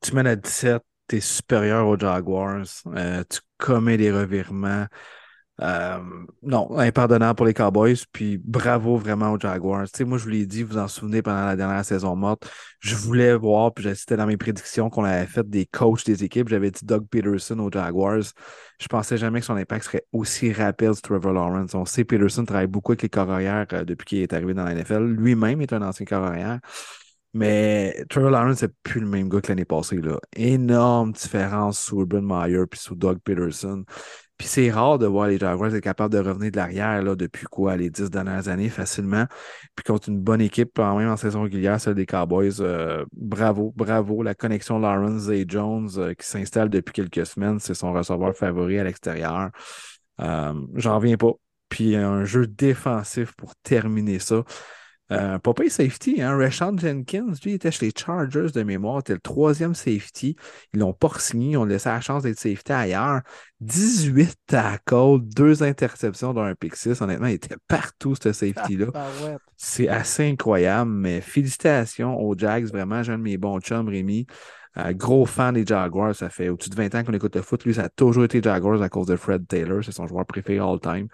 Tu 0.02 0.14
mènes 0.16 0.28
à 0.28 0.36
17, 0.36 0.82
tu 1.08 1.18
es 1.18 1.20
supérieur 1.20 1.88
aux 1.88 1.98
Jaguars, 1.98 2.66
euh, 2.88 3.24
tu 3.30 3.40
commets 3.58 3.98
des 3.98 4.12
revirements. 4.12 4.88
Euh, 5.62 6.00
non, 6.42 6.78
impardonnable 6.80 7.38
pour 7.38 7.46
les 7.46 7.54
Cowboys, 7.54 7.96
puis 8.12 8.40
bravo 8.44 8.98
vraiment 8.98 9.32
aux 9.32 9.40
Jaguars. 9.40 9.86
Moi, 10.00 10.18
je 10.18 10.24
vous 10.24 10.30
l'ai 10.30 10.46
dit, 10.48 10.64
vous 10.64 10.80
en 10.80 10.88
souvenez 10.88 11.22
pendant 11.22 11.46
la 11.46 11.56
dernière 11.56 11.86
saison 11.86 12.16
morte, 12.16 12.50
je 12.80 12.96
voulais 12.96 13.36
voir, 13.36 13.72
puis 13.72 13.84
j'assistais 13.84 14.18
dans 14.18 14.26
mes 14.26 14.38
prédictions 14.38 14.90
qu'on 14.90 15.04
avait 15.04 15.28
fait 15.28 15.48
des 15.48 15.68
coachs 15.68 16.06
des 16.06 16.24
équipes. 16.24 16.50
J'avais 16.50 16.72
dit 16.72 16.84
Doug 16.84 17.08
Peterson 17.08 17.60
aux 17.60 17.72
Jaguars. 17.72 18.24
Je 18.80 18.88
pensais 18.88 19.18
jamais 19.18 19.42
que 19.42 19.46
son 19.46 19.56
impact 19.56 19.86
serait 19.86 20.06
aussi 20.12 20.52
rapide 20.52 20.94
sur 20.94 21.04
Trevor 21.04 21.34
Lawrence. 21.34 21.76
On 21.76 21.86
sait 21.86 22.04
Peterson 22.04 22.46
travaille 22.46 22.68
beaucoup 22.68 22.94
avec 22.94 23.04
les 23.04 23.10
carrières 23.10 23.68
euh, 23.74 23.86
depuis 23.86 24.06
qu'il 24.06 24.20
est 24.20 24.34
arrivé 24.34 24.56
dans 24.56 24.64
la 24.64 24.74
NFL. 24.74 25.04
Lui-même 25.06 25.62
est 25.62 25.72
un 25.72 25.84
ancien 25.84 26.06
carrière. 26.06 26.60
Mais 27.36 28.06
Trevor 28.10 28.30
Lawrence 28.30 28.62
n'est 28.62 28.70
plus 28.84 29.02
le 29.02 29.08
même 29.08 29.28
gars 29.28 29.42
que 29.42 29.48
l'année 29.48 29.66
passée. 29.66 29.98
Là. 29.98 30.20
Énorme 30.36 31.14
différence 31.14 31.80
sous 31.80 32.00
Urban 32.00 32.22
Meyer 32.22 32.66
puis 32.70 32.80
sous 32.80 32.96
Doug 32.96 33.20
Peterson. 33.24 33.86
Puis 34.44 34.50
c'est 34.50 34.72
rare 34.72 35.00
de 35.00 35.06
voir 35.06 35.30
les 35.30 35.38
Jaguars 35.38 35.74
être 35.74 35.82
capables 35.82 36.14
de 36.14 36.20
revenir 36.20 36.52
de 36.52 36.58
l'arrière 36.58 37.02
là, 37.02 37.16
depuis 37.16 37.46
quoi, 37.46 37.78
les 37.78 37.90
dix 37.90 38.10
dernières 38.10 38.50
années 38.50 38.68
facilement. 38.68 39.26
Puis 39.74 39.86
contre 39.86 40.10
une 40.10 40.20
bonne 40.20 40.42
équipe, 40.42 40.72
quand 40.76 40.98
même 40.98 41.08
en 41.08 41.16
saison 41.16 41.44
régulière, 41.44 41.80
celle 41.80 41.96
des 41.96 42.06
Cowboys, 42.06 42.60
euh, 42.60 43.06
bravo, 43.14 43.72
bravo. 43.74 44.22
La 44.22 44.36
connexion 44.36 44.80
Lawrence 44.80 45.30
et 45.30 45.46
Jones 45.48 45.90
euh, 45.96 46.14
qui 46.14 46.28
s'installe 46.28 46.68
depuis 46.68 46.92
quelques 46.92 47.26
semaines, 47.26 47.60
c'est 47.60 47.74
son 47.74 47.94
receveur 47.94 48.36
favori 48.36 48.78
à 48.80 48.84
l'extérieur. 48.84 49.50
Euh, 50.20 50.54
j'en 50.76 50.98
reviens 50.98 51.16
pas. 51.16 51.32
Puis 51.70 51.96
un 51.96 52.26
jeu 52.26 52.46
défensif 52.46 53.32
pour 53.38 53.56
terminer 53.64 54.20
ça. 54.20 54.44
Euh, 55.12 55.38
pas 55.38 55.54
safety, 55.70 56.22
hein? 56.22 56.36
Rashawn 56.38 56.80
Jenkins, 56.80 57.34
lui, 57.44 57.52
il 57.52 57.54
était 57.56 57.72
chez 57.72 57.88
les 57.88 57.92
Chargers 57.96 58.52
de 58.54 58.64
mémoire, 58.64 59.00
était 59.00 59.14
le 59.14 59.20
troisième 59.20 59.76
safety. 59.76 60.36
Ils 60.74 60.80
l'ont 60.80 60.94
pas 60.94 61.12
signé, 61.20 61.52
ils 61.52 61.58
ont 61.58 61.66
laissé 61.66 61.90
la 61.90 62.02
chance 62.02 62.24
d'être 62.24 62.40
safety 62.40 62.72
ailleurs. 62.72 63.22
18 63.60 64.36
tackles, 64.48 65.20
deux 65.22 65.62
interceptions 65.62 66.34
dans 66.34 66.44
un 66.44 66.56
pick 66.56 66.76
6. 66.76 67.02
Honnêtement, 67.02 67.28
il 67.28 67.34
était 67.34 67.56
partout, 67.68 68.16
ce 68.16 68.32
safety-là. 68.32 68.88
C'est 69.58 69.88
assez 69.88 70.30
incroyable, 70.30 70.92
mais 70.92 71.22
félicitations 71.22 72.20
aux 72.20 72.38
Jags, 72.38 72.66
vraiment, 72.66 73.04
j'ai 73.04 73.14
un 73.14 73.18
de 73.18 73.24
mes 73.24 73.38
bons 73.38 73.60
chums, 73.60 73.88
Rémi. 73.88 74.26
Euh, 74.78 74.94
gros 74.94 75.26
fan 75.26 75.54
des 75.54 75.66
Jaguars. 75.66 76.16
Ça 76.16 76.30
fait 76.30 76.50
au-dessus 76.50 76.70
de 76.70 76.76
20 76.76 76.96
ans 76.96 77.04
qu'on 77.04 77.14
écoute 77.14 77.36
le 77.36 77.42
foot. 77.42 77.64
Lui, 77.66 77.74
ça 77.74 77.84
a 77.84 77.90
toujours 77.90 78.24
été 78.24 78.42
Jaguars 78.42 78.82
à 78.82 78.90
cause 78.90 79.08
de 79.08 79.16
Fred 79.16 79.48
Taylor. 79.48 79.84
C'est 79.84 79.92
son 79.92 80.08
joueur 80.08 80.26
préféré 80.26 80.60
all 80.60 80.80
time. 80.80 81.08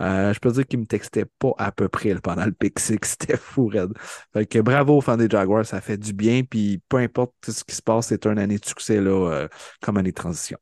Euh, 0.00 0.32
je 0.32 0.38
peux 0.38 0.50
dire 0.52 0.66
qu'il 0.66 0.80
me 0.80 0.86
textait 0.86 1.26
pas 1.38 1.52
à 1.58 1.72
peu 1.72 1.88
près 1.88 2.14
pendant 2.16 2.44
le 2.44 2.52
pick 2.52 2.78
six. 2.78 2.96
C'était 3.02 3.36
fou, 3.36 3.68
Red. 3.68 3.92
Fait 4.32 4.46
que 4.46 4.58
bravo 4.58 4.98
aux 4.98 5.00
fans 5.00 5.16
des 5.16 5.28
Jaguars. 5.28 5.64
Ça 5.64 5.80
fait 5.80 5.96
du 5.96 6.12
bien. 6.12 6.42
Puis 6.42 6.82
peu 6.88 6.98
importe 6.98 7.34
ce 7.48 7.64
qui 7.64 7.74
se 7.74 7.82
passe, 7.82 8.08
c'est 8.08 8.26
une 8.26 8.38
année 8.38 8.58
de 8.58 8.64
succès 8.64 9.00
là, 9.00 9.30
euh, 9.30 9.48
comme 9.80 9.96
année 9.96 10.10
de 10.10 10.14
transition. 10.14 10.58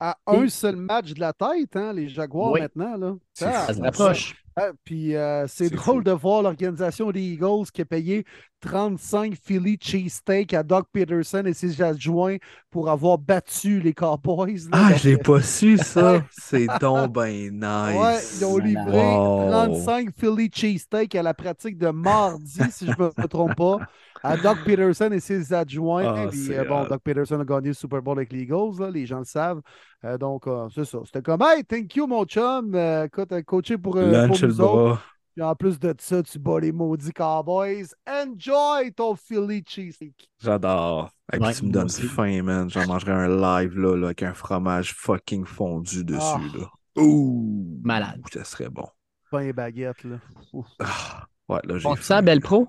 À 0.00 0.16
un 0.26 0.48
seul 0.48 0.76
match 0.76 1.12
de 1.12 1.20
la 1.20 1.32
tête, 1.32 1.76
hein, 1.76 1.92
les 1.92 2.08
Jaguars 2.08 2.52
maintenant. 2.52 2.96
Là. 2.96 3.14
Ça, 3.32 3.52
ça 3.66 3.74
se 3.74 3.80
rapproche. 3.80 4.43
Ah, 4.56 4.70
puis 4.84 5.16
euh, 5.16 5.46
c'est 5.48 5.68
drôle 5.68 6.04
de 6.04 6.12
voir 6.12 6.42
l'organisation 6.42 7.10
des 7.10 7.20
Eagles 7.20 7.66
qui 7.72 7.82
a 7.82 7.84
payé 7.84 8.24
35 8.60 9.34
Philly 9.34 9.76
cheesesteak 9.80 10.54
à 10.54 10.62
Doug 10.62 10.84
Peterson 10.92 11.42
et 11.44 11.54
ses 11.54 11.82
adjoints 11.82 12.36
pour 12.70 12.88
avoir 12.88 13.18
battu 13.18 13.80
les 13.80 13.92
Cowboys. 13.92 14.68
ah, 14.70 14.94
je 14.94 15.08
l'ai 15.10 15.18
pas 15.18 15.42
su, 15.42 15.76
ça. 15.76 16.22
c'est 16.30 16.68
donc 16.80 17.12
ben 17.12 17.50
nice. 17.50 18.00
Ouais, 18.00 18.20
ils 18.36 18.44
ont 18.44 18.58
livré 18.58 19.02
35 19.50 20.10
Philly 20.16 20.50
cheesesteak 20.54 21.16
à 21.16 21.22
la 21.22 21.34
pratique 21.34 21.76
de 21.76 21.88
mardi, 21.88 22.60
si 22.70 22.86
je 22.86 22.92
ne 22.92 23.22
me 23.22 23.28
trompe 23.28 23.56
pas 23.56 23.78
à 24.24 24.36
Doug 24.38 24.56
Peterson 24.64 25.10
et 25.12 25.20
ses 25.20 25.52
adjoints. 25.52 26.04
Ah, 26.06 26.28
puis, 26.30 26.52
euh, 26.52 26.64
bon, 26.64 26.84
Doug 26.84 27.00
Peterson 27.00 27.38
a 27.40 27.44
gagné 27.44 27.68
le 27.68 27.74
Super 27.74 28.00
Bowl 28.00 28.18
avec 28.18 28.32
les 28.32 28.40
Eagles, 28.40 28.90
les 28.92 29.04
gens 29.04 29.18
le 29.18 29.24
savent. 29.24 29.60
Euh, 30.02 30.16
donc, 30.16 30.46
euh, 30.46 30.66
c'est 30.74 30.86
ça. 30.86 30.98
C'était 31.04 31.22
comme, 31.22 31.42
hey, 31.42 31.62
thank 31.62 31.94
you, 31.94 32.06
mon 32.06 32.24
chum. 32.24 32.74
écoute, 33.04 33.42
coaché 33.44 33.76
pour, 33.76 33.92
pour 33.92 34.02
nous 34.02 34.60
autres. 34.60 35.02
Et 35.36 35.42
en 35.42 35.54
plus 35.56 35.80
de 35.80 35.92
ça, 35.98 36.22
tu 36.22 36.38
bats 36.38 36.60
les 36.60 36.70
maudits 36.70 37.12
Cowboys. 37.12 37.86
Enjoy 38.08 38.92
ton 38.94 39.16
Philly 39.16 39.64
cheesesteak. 39.66 40.30
J'adore. 40.40 41.10
Et 41.32 41.38
puis 41.38 41.54
tu 41.54 41.66
me 41.66 41.72
donnes 41.72 41.90
faim, 41.90 42.42
man. 42.44 42.70
J'en 42.70 42.86
mangerai 42.86 43.12
un 43.12 43.28
live 43.28 43.76
là, 43.76 43.96
là, 43.96 44.06
avec 44.06 44.22
un 44.22 44.32
fromage 44.32 44.94
fucking 44.94 45.44
fondu 45.44 46.04
dessus. 46.04 46.20
Ah. 46.22 46.40
Là. 46.56 47.02
Ouh! 47.02 47.80
Malade. 47.82 48.22
Ça 48.32 48.44
serait 48.44 48.70
bon. 48.70 48.86
Pain 49.30 49.40
et 49.40 49.52
baguette, 49.52 50.04
là. 50.04 50.18
Ah, 50.78 51.26
ouais, 51.48 51.60
là, 51.64 51.78
j'ai. 51.78 51.82
Bon, 51.82 51.96
ça, 51.96 52.22
Belle 52.22 52.40
Pro? 52.40 52.68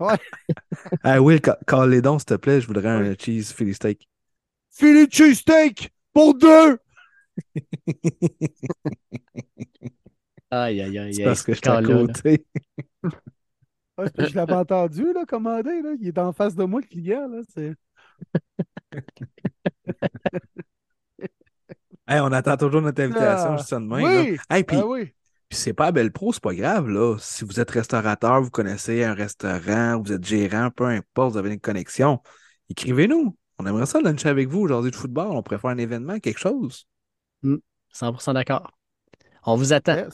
Ouais. 0.00 0.16
ah 1.02 1.20
oui, 1.20 1.40
call 1.66 1.90
les 1.90 2.00
dons, 2.02 2.18
s'il 2.18 2.26
te 2.26 2.34
plaît. 2.34 2.60
Je 2.60 2.66
voudrais 2.66 2.88
un 2.88 3.14
cheese 3.14 3.52
Philly 3.52 3.74
steak. 3.74 4.08
Philly 4.70 5.08
cheese 5.10 5.36
steak 5.36 5.92
pour 6.12 6.34
deux! 6.34 6.78
aïe, 10.50 10.80
aïe, 10.80 10.98
aïe. 10.98 11.14
C'est 11.14 11.24
parce 11.24 11.42
que 11.42 11.54
je 11.54 11.58
suis 11.58 11.68
à 11.68 11.82
côté. 11.82 12.46
ouais, 13.98 14.06
je 14.18 14.34
l'avais 14.34 14.54
entendu, 14.54 15.12
là, 15.12 15.24
commander. 15.26 15.82
Là. 15.82 15.90
Il 16.00 16.08
est 16.08 16.18
en 16.18 16.32
face 16.32 16.54
de 16.54 16.64
moi, 16.64 16.80
le 16.80 16.86
client. 16.86 17.28
Là. 17.28 17.42
C'est... 17.52 17.74
hey, 22.08 22.20
on 22.20 22.32
attend 22.32 22.56
toujours 22.56 22.80
notre 22.82 23.02
invitation, 23.02 23.56
ah, 23.58 23.80
de 23.80 23.84
même. 23.84 24.04
Oui, 24.04 24.38
Hey, 24.48 24.64
puis, 24.64 24.76
ah, 24.76 24.86
oui 24.86 25.12
c'est 25.54 25.72
pas 25.72 25.86
à 25.86 25.92
Belle 25.92 26.12
Pro, 26.12 26.32
c'est 26.32 26.42
pas 26.42 26.54
grave, 26.54 26.88
là. 26.88 27.16
Si 27.18 27.44
vous 27.44 27.60
êtes 27.60 27.70
restaurateur, 27.70 28.42
vous 28.42 28.50
connaissez 28.50 29.04
un 29.04 29.14
restaurant, 29.14 30.00
vous 30.00 30.12
êtes 30.12 30.24
gérant, 30.24 30.70
peu 30.70 30.84
importe, 30.84 31.32
vous 31.32 31.38
avez 31.38 31.52
une 31.54 31.60
connexion, 31.60 32.20
écrivez-nous. 32.68 33.36
On 33.58 33.66
aimerait 33.66 33.86
ça 33.86 34.00
luncher 34.00 34.28
avec 34.28 34.48
vous 34.48 34.60
aujourd'hui 34.60 34.90
de 34.90 34.96
football. 34.96 35.28
On 35.30 35.42
pourrait 35.42 35.58
faire 35.58 35.70
un 35.70 35.78
événement, 35.78 36.18
quelque 36.18 36.40
chose. 36.40 36.86
100% 37.44 38.30
hmm. 38.30 38.34
d'accord. 38.34 38.70
On 39.44 39.56
vous 39.56 39.72
attend. 39.72 40.08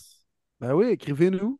Ben 0.60 0.74
oui, 0.74 0.88
écrivez-nous. 0.88 1.58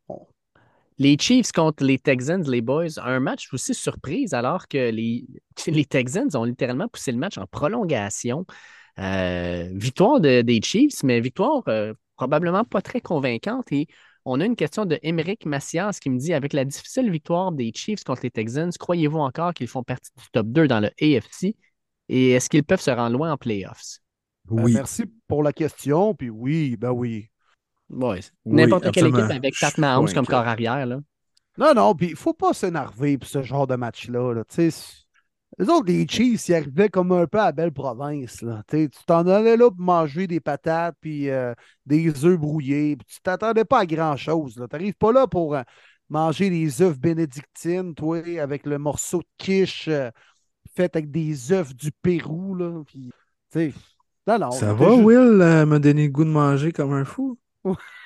Les 0.99 1.17
Chiefs 1.19 1.53
contre 1.53 1.83
les 1.83 1.99
Texans, 1.99 2.43
les 2.47 2.61
boys, 2.61 2.99
un 3.03 3.21
match 3.21 3.49
aussi 3.55 3.73
surprise 3.73 4.35
alors 4.35 4.69
que 4.69 4.91
les, 4.91 5.27
les 5.67 5.85
Texans 5.87 6.29
ont 6.35 6.45
littéralement 6.45 6.89
poussé 6.89 7.13
le 7.13 7.19
match 7.19 7.39
en 7.39 7.47
prolongation. 7.47 8.45
Euh, 8.99 9.71
victoire 9.73 10.21
des 10.21 10.61
Chiefs, 10.63 11.03
mais 11.03 11.21
victoire 11.21 11.63
euh, 11.69 11.95
probablement 12.21 12.65
pas 12.65 12.83
très 12.83 13.01
convaincante. 13.01 13.73
Et 13.73 13.89
on 14.27 14.41
a 14.41 14.45
une 14.45 14.57
question 14.57 14.85
de 14.85 14.99
Émeric 15.03 15.47
Massias 15.47 15.99
qui 16.01 16.11
me 16.11 16.19
dit 16.19 16.35
avec 16.35 16.53
la 16.53 16.67
difficile 16.67 17.11
victoire 17.11 17.51
des 17.51 17.73
Chiefs 17.75 18.05
contre 18.05 18.21
les 18.25 18.31
Texans, 18.31 18.71
croyez-vous 18.79 19.19
encore 19.19 19.55
qu'ils 19.55 19.69
font 19.69 19.83
partie 19.83 20.11
du 20.19 20.25
top 20.31 20.47
2 20.49 20.69
dans 20.69 20.81
le 20.81 20.91
AFC 21.01 21.57
et 22.11 22.33
est-ce 22.33 22.51
qu'ils 22.51 22.65
peuvent 22.65 22.81
se 22.81 22.91
rendre 22.91 23.17
loin 23.17 23.33
en 23.33 23.39
playoffs? 23.39 24.01
Ben, 24.45 24.65
oui. 24.65 24.75
merci 24.75 25.05
pour 25.29 25.43
la 25.43 25.55
question. 25.55 26.15
Puis 26.15 26.29
oui, 26.29 26.77
ben 26.77 26.91
oui. 26.91 27.31
N'importe 28.45 28.93
quelle 28.93 29.07
équipe 29.07 29.19
avec 29.19 29.55
Pat 29.59 29.79
Mahomes 29.79 30.13
comme 30.13 30.27
corps 30.27 30.47
arrière. 30.47 30.85
Là. 30.85 31.01
Non, 31.57 31.75
non, 31.75 31.95
puis 31.95 32.09
il 32.09 32.13
ne 32.13 32.17
faut 32.17 32.35
pas 32.35 32.53
s'énerver 32.53 33.17
pour 33.17 33.29
ce 33.29 33.43
genre 33.43 33.67
de 33.67 33.77
match-là. 33.77 34.35
Là. 34.35 34.45
Les 35.61 35.69
autres, 35.69 35.89
les 35.89 36.09
Chiefs, 36.09 36.49
ils 36.49 36.55
arrivaient 36.55 36.89
comme 36.89 37.13
un 37.13 37.27
peu 37.27 37.39
à 37.39 37.53
belle 37.53 37.71
province. 37.71 38.41
Là. 38.41 38.63
Tu 38.67 38.89
t'en 39.07 39.27
allais 39.27 39.59
là 39.59 39.71
pour 39.71 39.79
manger 39.79 40.27
des 40.27 40.41
patates 40.41 40.97
puis 41.03 41.29
euh, 41.29 41.53
des 41.85 42.25
œufs 42.25 42.39
brouillés. 42.39 42.97
Puis 42.97 43.07
tu 43.17 43.21
t'attendais 43.21 43.67
pas 43.67 43.81
à 43.81 43.87
grand-chose. 43.87 44.55
Tu 44.55 44.61
n'arrives 44.61 44.95
pas 44.95 45.13
là 45.13 45.27
pour 45.27 45.55
euh, 45.55 45.63
manger 46.09 46.49
des 46.49 46.81
œufs 46.81 46.99
bénédictines, 46.99 47.95
toi, 47.95 48.23
avec 48.41 48.65
le 48.65 48.79
morceau 48.79 49.19
de 49.19 49.27
quiche 49.37 49.89
euh, 49.89 50.09
fait 50.75 50.97
avec 50.97 51.11
des 51.11 51.53
œufs 51.53 51.77
du 51.77 51.93
Pérou. 51.93 52.55
Là. 52.55 52.83
Puis, 52.87 53.75
non, 54.27 54.51
Ça 54.53 54.73
va, 54.73 54.95
Will, 54.95 55.67
me 55.67 55.79
donner 55.79 56.07
le 56.07 56.11
goût 56.11 56.25
de 56.25 56.31
manger 56.31 56.73
comme 56.73 56.95
un 56.95 57.05
fou? 57.05 57.39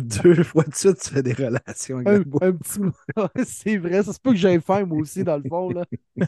deux 0.00 0.42
fois 0.42 0.64
de 0.64 0.74
suite, 0.74 1.00
tu 1.00 1.10
fais 1.10 1.22
des 1.22 1.32
relations 1.32 1.98
avec 1.98 2.26
un, 2.42 2.52
petit... 2.52 2.80
C'est 3.44 3.76
vrai, 3.76 4.02
ça 4.02 4.12
se 4.12 4.20
peut 4.20 4.30
que 4.30 4.36
j'aille 4.36 4.60
faire 4.60 4.86
moi 4.86 4.98
aussi, 4.98 5.24
dans 5.24 5.36
le 5.36 5.48
fond. 5.48 5.70
Là. 5.70 5.84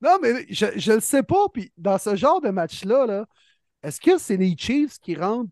non, 0.00 0.18
mais 0.22 0.46
je 0.50 0.92
ne 0.92 1.00
sais 1.00 1.22
pas. 1.22 1.48
Puis 1.52 1.72
dans 1.76 1.98
ce 1.98 2.16
genre 2.16 2.40
de 2.40 2.50
match-là, 2.50 3.06
-là, 3.06 3.24
est-ce 3.82 4.00
que 4.00 4.18
c'est 4.18 4.36
les 4.36 4.56
Chiefs 4.56 4.98
qui 4.98 5.14
rentrent 5.14 5.50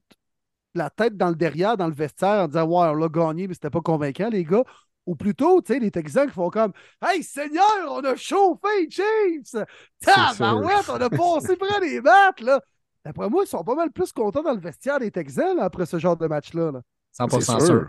la 0.75 0.91
tête 0.91 1.17
dans 1.17 1.29
le 1.31 1.37
derrière, 1.37 1.77
dans 1.77 1.89
le 1.89 1.95
vestiaire, 1.95 2.45
en 2.45 2.49
disant 2.49 2.65
Ouais, 2.65 2.89
on 2.89 2.95
l'a 2.95 3.09
gagné, 3.09 3.49
mais 3.49 3.55
c'était 3.55 3.71
pas 3.71 3.81
convaincant, 3.81 4.29
les 4.29 4.45
gars? 4.45 4.65
Ou 5.07 5.15
plutôt, 5.15 5.63
tu 5.63 5.73
sais, 5.73 5.79
les 5.79 5.93
Texans 5.93 6.27
qui 6.27 6.35
font 6.35 6.51
comme 6.51 6.73
Hey 7.01 7.23
Seigneur, 7.23 7.65
on 7.89 8.01
a 8.01 8.17
chauffé 8.17 8.69
les 8.81 8.91
Chiefs! 8.91 9.65
Tabarouette, 10.01 10.89
on 10.89 11.01
a 11.01 11.11
passé 11.11 11.57
près 11.57 11.81
des 11.81 12.01
maths, 12.01 12.41
là! 12.41 12.61
D'après 13.07 13.31
moi, 13.31 13.45
ils 13.45 13.49
sont 13.49 13.63
pas 13.63 13.77
mal 13.77 13.93
plus 13.93 14.11
contents 14.11 14.43
dans 14.43 14.53
le 14.53 14.59
vestiaire 14.59 14.99
des 14.99 15.13
Texans 15.13 15.61
après 15.61 15.87
ce 15.87 15.97
genre 16.01 16.17
de 16.17 16.27
match-là. 16.27 16.73
Là. 16.73 16.83
100% 17.17 17.65
sûr. 17.65 17.89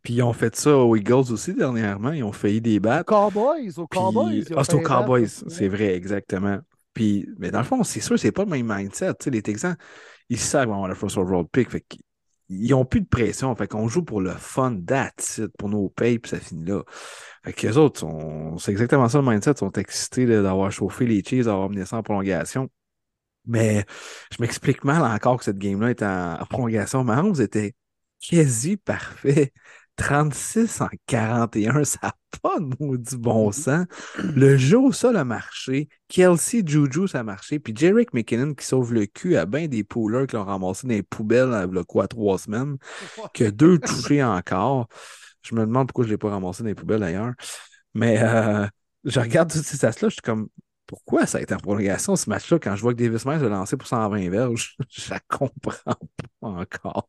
Puis 0.00 0.14
ils 0.14 0.22
ont 0.22 0.32
fait 0.32 0.56
ça 0.56 0.74
aux 0.74 0.96
Eagles 0.96 1.30
aussi 1.30 1.52
dernièrement. 1.52 2.12
Ils 2.12 2.24
ont 2.24 2.32
failli 2.32 2.62
débattre. 2.62 3.12
Aux 3.12 3.30
Cowboys. 3.30 3.78
Aux 3.78 3.86
Cowboys. 3.86 4.44
Ah, 4.56 4.64
c'est 4.64 4.72
aux 4.72 4.80
Cowboys. 4.80 5.28
C'est 5.48 5.68
vrai, 5.68 5.94
exactement. 5.94 6.58
Puis, 6.94 7.28
mais 7.38 7.50
dans 7.50 7.58
le 7.58 7.66
fond, 7.66 7.84
c'est 7.84 8.00
sûr, 8.00 8.18
c'est 8.18 8.32
pas 8.32 8.44
le 8.44 8.50
même 8.50 8.74
mindset. 8.74 9.12
les 9.26 9.42
Texans, 9.42 9.76
ils 10.30 10.38
savent 10.38 10.70
avoir 10.70 10.88
le 10.88 10.94
first 10.94 11.18
overall 11.18 11.44
pick. 11.52 11.70
Fait 11.70 11.84
ils 12.48 12.70
n'ont 12.70 12.86
plus 12.86 13.02
de 13.02 13.08
pression. 13.08 13.54
Fait 13.56 13.68
qu'on 13.68 13.88
joue 13.88 14.04
pour 14.04 14.22
le 14.22 14.30
fun, 14.30 14.80
that's 14.86 15.42
pour 15.58 15.68
nos 15.68 15.90
payes, 15.90 16.18
puis 16.18 16.30
ça 16.30 16.38
finit 16.38 16.64
là. 16.64 16.82
Fait 17.44 17.52
que 17.52 17.66
les 17.66 17.76
autres, 17.76 18.06
c'est 18.56 18.70
exactement 18.70 19.06
ça 19.10 19.20
le 19.20 19.28
mindset. 19.28 19.50
Ils 19.50 19.58
sont 19.58 19.72
excités 19.72 20.24
d'avoir 20.24 20.72
chauffé 20.72 21.04
les 21.04 21.22
Chiefs, 21.22 21.44
d'avoir 21.44 21.68
mené 21.68 21.84
ça 21.84 21.98
en 21.98 22.02
prolongation. 22.02 22.70
Mais 23.46 23.84
je 24.32 24.36
m'explique 24.40 24.84
mal 24.84 25.02
encore 25.02 25.38
que 25.38 25.44
cette 25.44 25.58
game-là 25.58 25.90
est 25.90 26.02
en, 26.02 26.38
prolongation. 26.48 27.04
Mahomes 27.04 27.40
était 27.40 27.74
quasi 28.20 28.76
parfait. 28.76 29.52
36 29.96 30.82
en 30.82 30.88
41, 31.06 31.84
ça 31.84 31.98
n'a 32.02 32.14
pas 32.42 32.58
de 32.60 32.74
maudit 32.78 33.16
bon 33.16 33.50
sens. 33.50 33.86
Le 34.18 34.56
jeu 34.56 34.78
au 34.78 34.92
sol 34.92 35.16
a 35.16 35.24
marché. 35.24 35.88
Kelsey 36.08 36.62
Juju, 36.66 37.08
ça 37.08 37.20
a 37.20 37.22
marché. 37.22 37.58
Puis 37.58 37.74
Jerick 37.74 38.12
McKinnon 38.12 38.54
qui 38.54 38.66
sauve 38.66 38.92
le 38.92 39.06
cul 39.06 39.36
à 39.36 39.46
bien 39.46 39.68
des 39.68 39.84
poolers 39.84 40.26
qui 40.26 40.36
l'ont 40.36 40.44
ramassé 40.44 40.86
dans 40.86 40.92
les 40.92 41.02
poubelles 41.02 41.68
il 41.72 41.84
quoi, 41.84 42.08
trois 42.08 42.38
semaines, 42.38 42.76
que 43.32 43.44
deux 43.44 43.78
touchés 43.78 44.22
encore. 44.22 44.88
Je 45.42 45.54
me 45.54 45.60
demande 45.60 45.88
pourquoi 45.88 46.04
je 46.04 46.08
ne 46.08 46.14
l'ai 46.14 46.18
pas 46.18 46.30
ramassé 46.30 46.62
dans 46.62 46.68
les 46.68 46.74
poubelles 46.74 47.00
d'ailleurs. 47.00 47.32
Mais 47.94 48.22
euh, 48.22 48.66
je 49.04 49.20
regarde 49.20 49.50
toutes 49.50 49.64
ces 49.64 49.76
stats-là, 49.76 50.08
je 50.08 50.14
suis 50.14 50.22
comme, 50.22 50.48
pourquoi 50.86 51.26
ça 51.26 51.38
a 51.38 51.40
été 51.40 51.54
en 51.54 51.58
prolongation 51.58 52.16
ce 52.16 52.30
match-là 52.30 52.58
quand 52.58 52.76
je 52.76 52.82
vois 52.82 52.94
que 52.94 53.02
Davis 53.02 53.26
Mills 53.26 53.44
a 53.44 53.48
lancé 53.48 53.76
pour 53.76 53.88
120 53.88 54.30
verges? 54.30 54.76
Je 54.88 55.14
ne 55.14 55.18
comprends 55.28 55.94
pas 56.40 56.48
encore. 56.48 57.08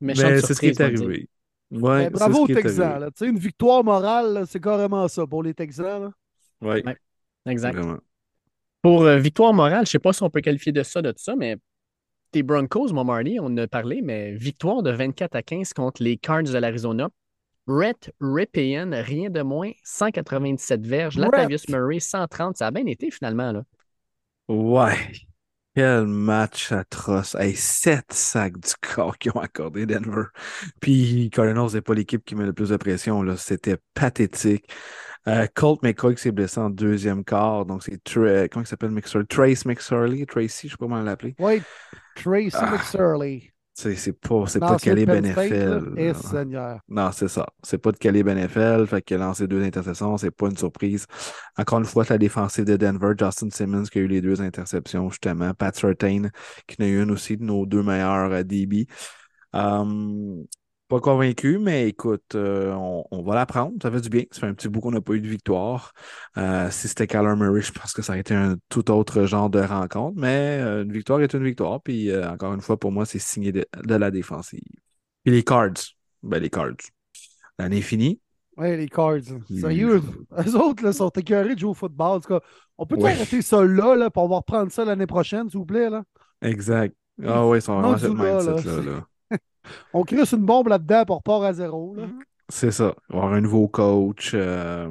Mais 0.00 0.14
c'est 0.14 0.54
ce 0.54 0.60
qui 0.60 0.66
est 0.66 0.80
arrivé. 0.80 1.28
Ouais, 1.70 2.10
bravo 2.10 2.44
aux 2.44 2.46
Texans. 2.46 3.10
Une 3.22 3.38
victoire 3.38 3.82
morale, 3.82 4.44
c'est 4.46 4.60
carrément 4.60 5.08
ça 5.08 5.26
pour 5.26 5.42
les 5.42 5.52
Texans. 5.52 6.12
Oui. 6.60 6.82
Ouais, 6.84 6.96
exact. 7.46 7.78
Pour 8.82 9.02
euh, 9.02 9.18
victoire 9.18 9.52
morale, 9.52 9.78
je 9.78 9.80
ne 9.80 9.86
sais 9.86 9.98
pas 9.98 10.12
si 10.12 10.22
on 10.22 10.30
peut 10.30 10.40
qualifier 10.40 10.72
de 10.72 10.82
ça, 10.82 11.02
de 11.02 11.12
ça, 11.16 11.34
mais 11.34 11.56
tes 12.30 12.42
Broncos, 12.42 12.92
mon 12.92 13.04
Marty, 13.04 13.38
on 13.40 13.46
en 13.46 13.56
a 13.58 13.66
parlé, 13.66 14.00
mais 14.02 14.34
victoire 14.34 14.82
de 14.82 14.90
24 14.90 15.34
à 15.34 15.42
15 15.42 15.72
contre 15.72 16.02
les 16.02 16.16
Cards 16.16 16.44
de 16.44 16.58
l'Arizona. 16.58 17.08
Brett 17.66 18.12
Ripien, 18.20 18.90
rien 19.02 19.28
de 19.28 19.42
moins, 19.42 19.72
197 19.82 20.86
verges. 20.86 21.18
Latavius 21.18 21.68
Murray, 21.68 22.00
130. 22.00 22.56
Ça 22.56 22.68
a 22.68 22.70
bien 22.70 22.86
été 22.86 23.10
finalement. 23.10 23.52
Là. 23.52 23.62
Ouais. 24.48 24.96
Quel 25.74 26.06
match 26.06 26.72
atroce. 26.72 27.34
Hey, 27.34 27.54
sept 27.54 28.12
sacs 28.12 28.58
du 28.58 28.72
corps 28.80 29.18
qui 29.18 29.28
ont 29.28 29.40
accordé 29.40 29.84
Denver. 29.84 30.24
Puis 30.80 31.28
Cardinals 31.30 31.72
n'est 31.74 31.82
pas 31.82 31.92
l'équipe 31.92 32.24
qui 32.24 32.34
met 32.34 32.46
le 32.46 32.54
plus 32.54 32.70
de 32.70 32.76
pression. 32.76 33.22
Là. 33.22 33.36
C'était 33.36 33.76
pathétique. 33.92 34.70
Euh, 35.28 35.46
Colt 35.54 35.82
McCoy 35.82 36.14
qui 36.14 36.22
s'est 36.22 36.32
blessé 36.32 36.60
en 36.60 36.70
deuxième 36.70 37.24
quart. 37.24 37.66
Donc 37.66 37.82
c'est 37.82 38.00
comment 38.48 38.62
il 38.62 38.66
s'appelle 38.66 38.92
McSorley? 38.92 39.26
Trace 39.26 39.64
McSorley? 39.66 40.24
Tracy, 40.24 40.68
je 40.68 40.72
sais 40.72 40.76
pas 40.78 40.86
comment 40.86 41.02
l'appeler. 41.02 41.34
Oui, 41.38 41.60
Tracy 42.14 42.50
ah. 42.54 42.70
McSorley. 42.70 43.52
C'est 43.76 44.12
pas, 44.18 44.46
c'est 44.46 44.58
pas 44.58 44.76
de 44.76 44.80
calibre 44.80 45.12
NFL. 45.12 45.92
Et 45.98 46.14
Seigneur. 46.14 46.80
Non, 46.88 47.10
c'est 47.12 47.28
ça. 47.28 47.46
C'est 47.62 47.76
pas 47.76 47.92
de 47.92 47.98
calibre 47.98 48.32
NFL. 48.32 48.86
Fait 48.86 49.02
qu'il 49.02 49.18
a 49.18 49.26
lancé 49.26 49.46
deux 49.46 49.62
interceptions. 49.62 50.16
C'est 50.16 50.30
pas 50.30 50.46
une 50.46 50.56
surprise. 50.56 51.06
Encore 51.58 51.80
une 51.80 51.84
fois, 51.84 52.04
la 52.08 52.16
défensive 52.16 52.64
de 52.64 52.78
Denver, 52.78 53.12
Justin 53.18 53.50
Simmons 53.50 53.82
qui 53.82 53.98
a 53.98 54.00
eu 54.00 54.06
les 54.06 54.22
deux 54.22 54.40
interceptions, 54.40 55.10
justement. 55.10 55.52
Pat 55.52 55.76
Surtain 55.76 56.28
qui 56.66 56.76
en 56.80 56.84
a 56.86 56.88
eu 56.88 57.02
une 57.02 57.10
aussi 57.10 57.36
de 57.36 57.44
nos 57.44 57.66
deux 57.66 57.82
meilleurs 57.82 58.32
euh, 58.32 58.42
DB. 58.42 58.86
Um, 59.52 60.46
pas 60.88 61.00
convaincu, 61.00 61.58
mais 61.58 61.88
écoute, 61.88 62.34
euh, 62.34 62.72
on, 63.10 63.22
va 63.22 63.34
la 63.34 63.46
prendre. 63.46 63.74
Ça 63.82 63.90
fait 63.90 64.00
du 64.00 64.08
bien. 64.08 64.22
Ça 64.30 64.40
fait 64.40 64.46
un 64.46 64.54
petit 64.54 64.68
bout 64.68 64.80
qu'on 64.80 64.92
n'a 64.92 65.00
pas 65.00 65.14
eu 65.14 65.20
de 65.20 65.28
victoire. 65.28 65.92
Euh, 66.36 66.70
si 66.70 66.88
c'était 66.88 67.06
Kyler 67.06 67.34
Murray, 67.36 67.62
je 67.62 67.72
pense 67.72 67.92
que 67.92 68.02
ça 68.02 68.12
aurait 68.12 68.20
été 68.20 68.34
un 68.34 68.56
tout 68.68 68.90
autre 68.90 69.24
genre 69.24 69.50
de 69.50 69.60
rencontre. 69.60 70.18
Mais 70.18 70.58
euh, 70.60 70.84
une 70.84 70.92
victoire 70.92 71.20
est 71.20 71.34
une 71.34 71.44
victoire. 71.44 71.80
Puis 71.80 72.16
encore 72.16 72.54
une 72.54 72.60
fois, 72.60 72.78
pour 72.78 72.92
moi, 72.92 73.04
c'est 73.04 73.18
signé 73.18 73.52
de, 73.52 73.66
la 73.84 74.10
défensive. 74.10 74.60
Puis 75.24 75.34
les 75.34 75.42
cards. 75.42 75.70
Ben, 76.22 76.38
les 76.40 76.50
cards. 76.50 76.76
L'année 77.58 77.78
est 77.78 77.82
finie. 77.82 78.20
Oui, 78.56 78.76
les 78.76 78.88
cards. 78.88 79.18
Sérieux, 79.60 80.00
eux 80.38 80.56
autres 80.56 80.84
là, 80.84 80.92
sont 80.92 81.10
écœurés 81.10 81.54
de 81.54 81.60
jouer 81.60 81.70
au 81.70 81.74
football. 81.74 82.16
En 82.16 82.20
tout 82.20 82.28
cas, 82.28 82.40
on 82.78 82.86
peut 82.86 82.96
arrêter 83.04 83.42
ça 83.42 83.64
là, 83.64 83.96
là, 83.96 84.10
pour 84.10 84.24
pouvoir 84.24 84.40
reprendre 84.40 84.70
ça 84.70 84.84
l'année 84.84 85.06
prochaine, 85.06 85.50
s'il 85.50 85.58
vous 85.58 85.66
plaît? 85.66 85.90
Là? 85.90 86.04
Exact. 86.42 86.94
Ah 87.24 87.46
oui, 87.46 87.58
ils 87.58 87.62
sont 87.62 87.80
vraiment 87.80 87.98
cette 87.98 88.12
mindset-là. 88.12 88.82
Là. 88.82 89.06
On 89.92 90.02
crée 90.02 90.22
une 90.32 90.44
bombe 90.44 90.68
là-dedans 90.68 91.04
pour 91.04 91.22
part 91.22 91.42
à 91.42 91.52
zéro. 91.52 91.94
Mhm. 91.94 92.18
C'est 92.48 92.70
ça. 92.70 92.94
On 93.10 93.18
va 93.18 93.24
avoir 93.24 93.32
un 93.34 93.40
nouveau 93.40 93.68
coach. 93.68 94.32
Euh, 94.34 94.88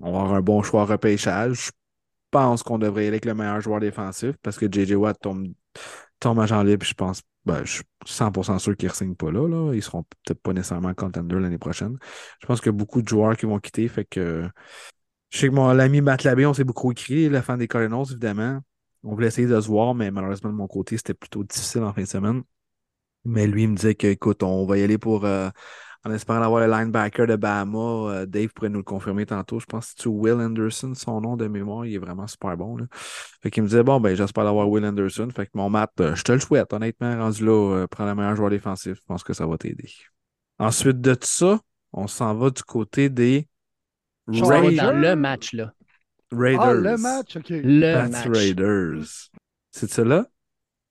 on 0.00 0.12
va 0.12 0.20
avoir 0.20 0.34
un 0.34 0.42
bon 0.42 0.62
choix 0.62 0.84
repêchage. 0.84 1.66
Je 1.66 1.70
pense 2.30 2.62
qu'on 2.62 2.78
devrait 2.78 3.04
y 3.04 3.06
aller 3.06 3.14
avec 3.14 3.24
le 3.24 3.34
meilleur 3.34 3.60
joueur 3.60 3.80
défensif 3.80 4.36
parce 4.42 4.58
que 4.58 4.66
JJ 4.70 4.92
Watt 4.92 5.18
tombe, 5.20 5.48
tombe 6.20 6.40
à 6.40 6.46
Jean 6.46 6.62
libre. 6.62 6.84
Je 6.84 6.94
pense, 6.94 7.22
ben, 7.46 7.64
je 7.64 7.72
suis 7.74 7.84
100% 8.04 8.58
sûr 8.58 8.76
qu'ils 8.76 8.88
ne 8.88 8.94
signent 8.94 9.14
pas 9.14 9.30
là, 9.30 9.48
là. 9.48 9.72
Ils 9.72 9.82
seront 9.82 10.02
peut-être 10.02 10.42
pas 10.42 10.52
nécessairement 10.52 10.92
contender 10.92 11.36
l'année 11.36 11.58
prochaine. 11.58 11.96
Je 12.40 12.46
pense 12.46 12.60
qu'il 12.60 12.66
y 12.66 12.74
a 12.74 12.78
beaucoup 12.78 13.00
de 13.00 13.08
joueurs 13.08 13.36
qui 13.36 13.46
vont 13.46 13.58
quitter. 13.58 13.88
Fait 13.88 14.04
que 14.04 14.48
je 15.30 15.38
sais 15.38 15.48
que 15.48 15.54
mon 15.54 15.66
ami 15.66 16.00
Matt 16.00 16.24
Labé, 16.24 16.46
on 16.46 16.54
s'est 16.54 16.64
beaucoup 16.64 16.92
écrit, 16.92 17.28
la 17.28 17.42
fin 17.42 17.56
des 17.56 17.68
Cardinals, 17.68 18.06
évidemment. 18.10 18.60
On 19.02 19.14
voulait 19.14 19.28
essayer 19.28 19.46
de 19.46 19.60
se 19.60 19.68
voir, 19.68 19.94
mais 19.94 20.10
malheureusement, 20.10 20.50
de 20.50 20.56
mon 20.56 20.66
côté, 20.66 20.96
c'était 20.96 21.14
plutôt 21.14 21.44
difficile 21.44 21.82
en 21.82 21.92
fin 21.92 22.02
de 22.02 22.06
semaine. 22.06 22.42
Mais 23.26 23.46
lui, 23.46 23.64
il 23.64 23.70
me 23.70 23.76
disait 23.76 23.94
qu'écoute, 23.94 24.42
on 24.42 24.66
va 24.66 24.78
y 24.78 24.82
aller 24.82 24.98
pour. 24.98 25.24
Euh, 25.24 25.50
en 26.04 26.12
espérant 26.12 26.40
avoir 26.40 26.64
le 26.64 26.72
linebacker 26.72 27.26
de 27.26 27.34
Bama. 27.34 27.78
Euh, 27.78 28.26
Dave 28.26 28.50
pourrait 28.54 28.68
nous 28.68 28.78
le 28.78 28.84
confirmer 28.84 29.26
tantôt. 29.26 29.58
Je 29.58 29.66
pense 29.66 29.92
que 29.92 30.02
c'est 30.02 30.08
Will 30.08 30.34
Anderson, 30.34 30.94
son 30.94 31.20
nom 31.20 31.36
de 31.36 31.48
mémoire. 31.48 31.84
Il 31.84 31.94
est 31.94 31.98
vraiment 31.98 32.28
super 32.28 32.56
bon. 32.56 32.76
Là. 32.76 32.84
Fait 33.42 33.50
qu'il 33.50 33.64
me 33.64 33.68
disait 33.68 33.82
Bon, 33.82 33.98
ben, 33.98 34.14
j'espère 34.14 34.46
avoir 34.46 34.68
Will 34.68 34.84
Anderson. 34.84 35.28
Fait 35.34 35.46
que 35.46 35.50
mon 35.54 35.68
Matt, 35.68 35.90
euh, 36.00 36.14
je 36.14 36.22
te 36.22 36.30
le 36.30 36.38
souhaite, 36.38 36.72
honnêtement, 36.72 37.16
rendu 37.16 37.44
là, 37.44 37.86
prends 37.90 38.06
le 38.06 38.14
meilleur 38.14 38.36
joueur 38.36 38.50
défensif. 38.50 38.94
Je 38.94 39.02
pense 39.06 39.24
que 39.24 39.32
ça 39.32 39.46
va 39.46 39.58
t'aider. 39.58 39.90
Ensuite 40.60 41.00
de 41.00 41.16
ça, 41.20 41.58
on 41.92 42.06
s'en 42.06 42.34
va 42.36 42.50
du 42.50 42.62
côté 42.62 43.08
des 43.08 43.48
Raiders. 44.28 44.92
le 44.92 45.16
match, 45.16 45.52
là. 45.52 45.72
Raiders. 46.30 46.60
Ah, 46.60 46.74
le 46.74 46.96
match, 46.96 47.36
OK. 47.36 47.50
Le 47.50 48.08
match. 48.08 48.26
Raiders. 48.26 49.30
C'est 49.70 49.90
ça 49.90 50.04
là? 50.04 50.26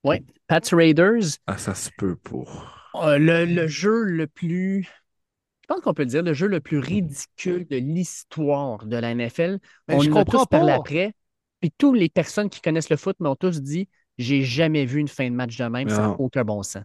Oui, 0.03 0.23
Pats 0.47 0.59
Raiders. 0.71 1.39
Ah, 1.47 1.57
ça 1.57 1.75
se 1.75 1.89
peut 1.97 2.15
pour. 2.15 2.71
Euh, 2.95 3.17
le, 3.17 3.67
jeu 3.67 4.03
le 4.03 4.27
plus. 4.27 4.83
Je 4.83 5.67
pense 5.67 5.81
qu'on 5.81 5.93
peut 5.93 6.05
dire 6.05 6.23
le 6.23 6.33
jeu 6.33 6.47
le 6.47 6.59
plus 6.59 6.79
ridicule 6.79 7.65
de 7.67 7.77
l'histoire 7.77 8.85
de 8.85 8.95
la 8.95 9.13
NFL. 9.13 9.59
on 9.89 9.99
je 9.99 10.11
en 10.11 10.17
a 10.17 10.25
tous 10.25 10.45
parlé 10.45 10.71
après. 10.71 11.13
Puis 11.59 11.71
toutes 11.77 11.97
les 11.97 12.09
personnes 12.09 12.49
qui 12.49 12.61
connaissent 12.61 12.89
le 12.89 12.97
foot 12.97 13.19
m'ont 13.19 13.35
tous 13.35 13.61
dit 13.61 13.89
j'ai 14.17 14.43
jamais 14.43 14.85
vu 14.85 14.99
une 14.99 15.07
fin 15.07 15.29
de 15.29 15.35
match 15.35 15.57
de 15.57 15.65
même, 15.65 15.89
ça 15.89 16.01
n'a 16.01 16.11
aucun 16.11 16.43
bon 16.43 16.63
sens. 16.63 16.83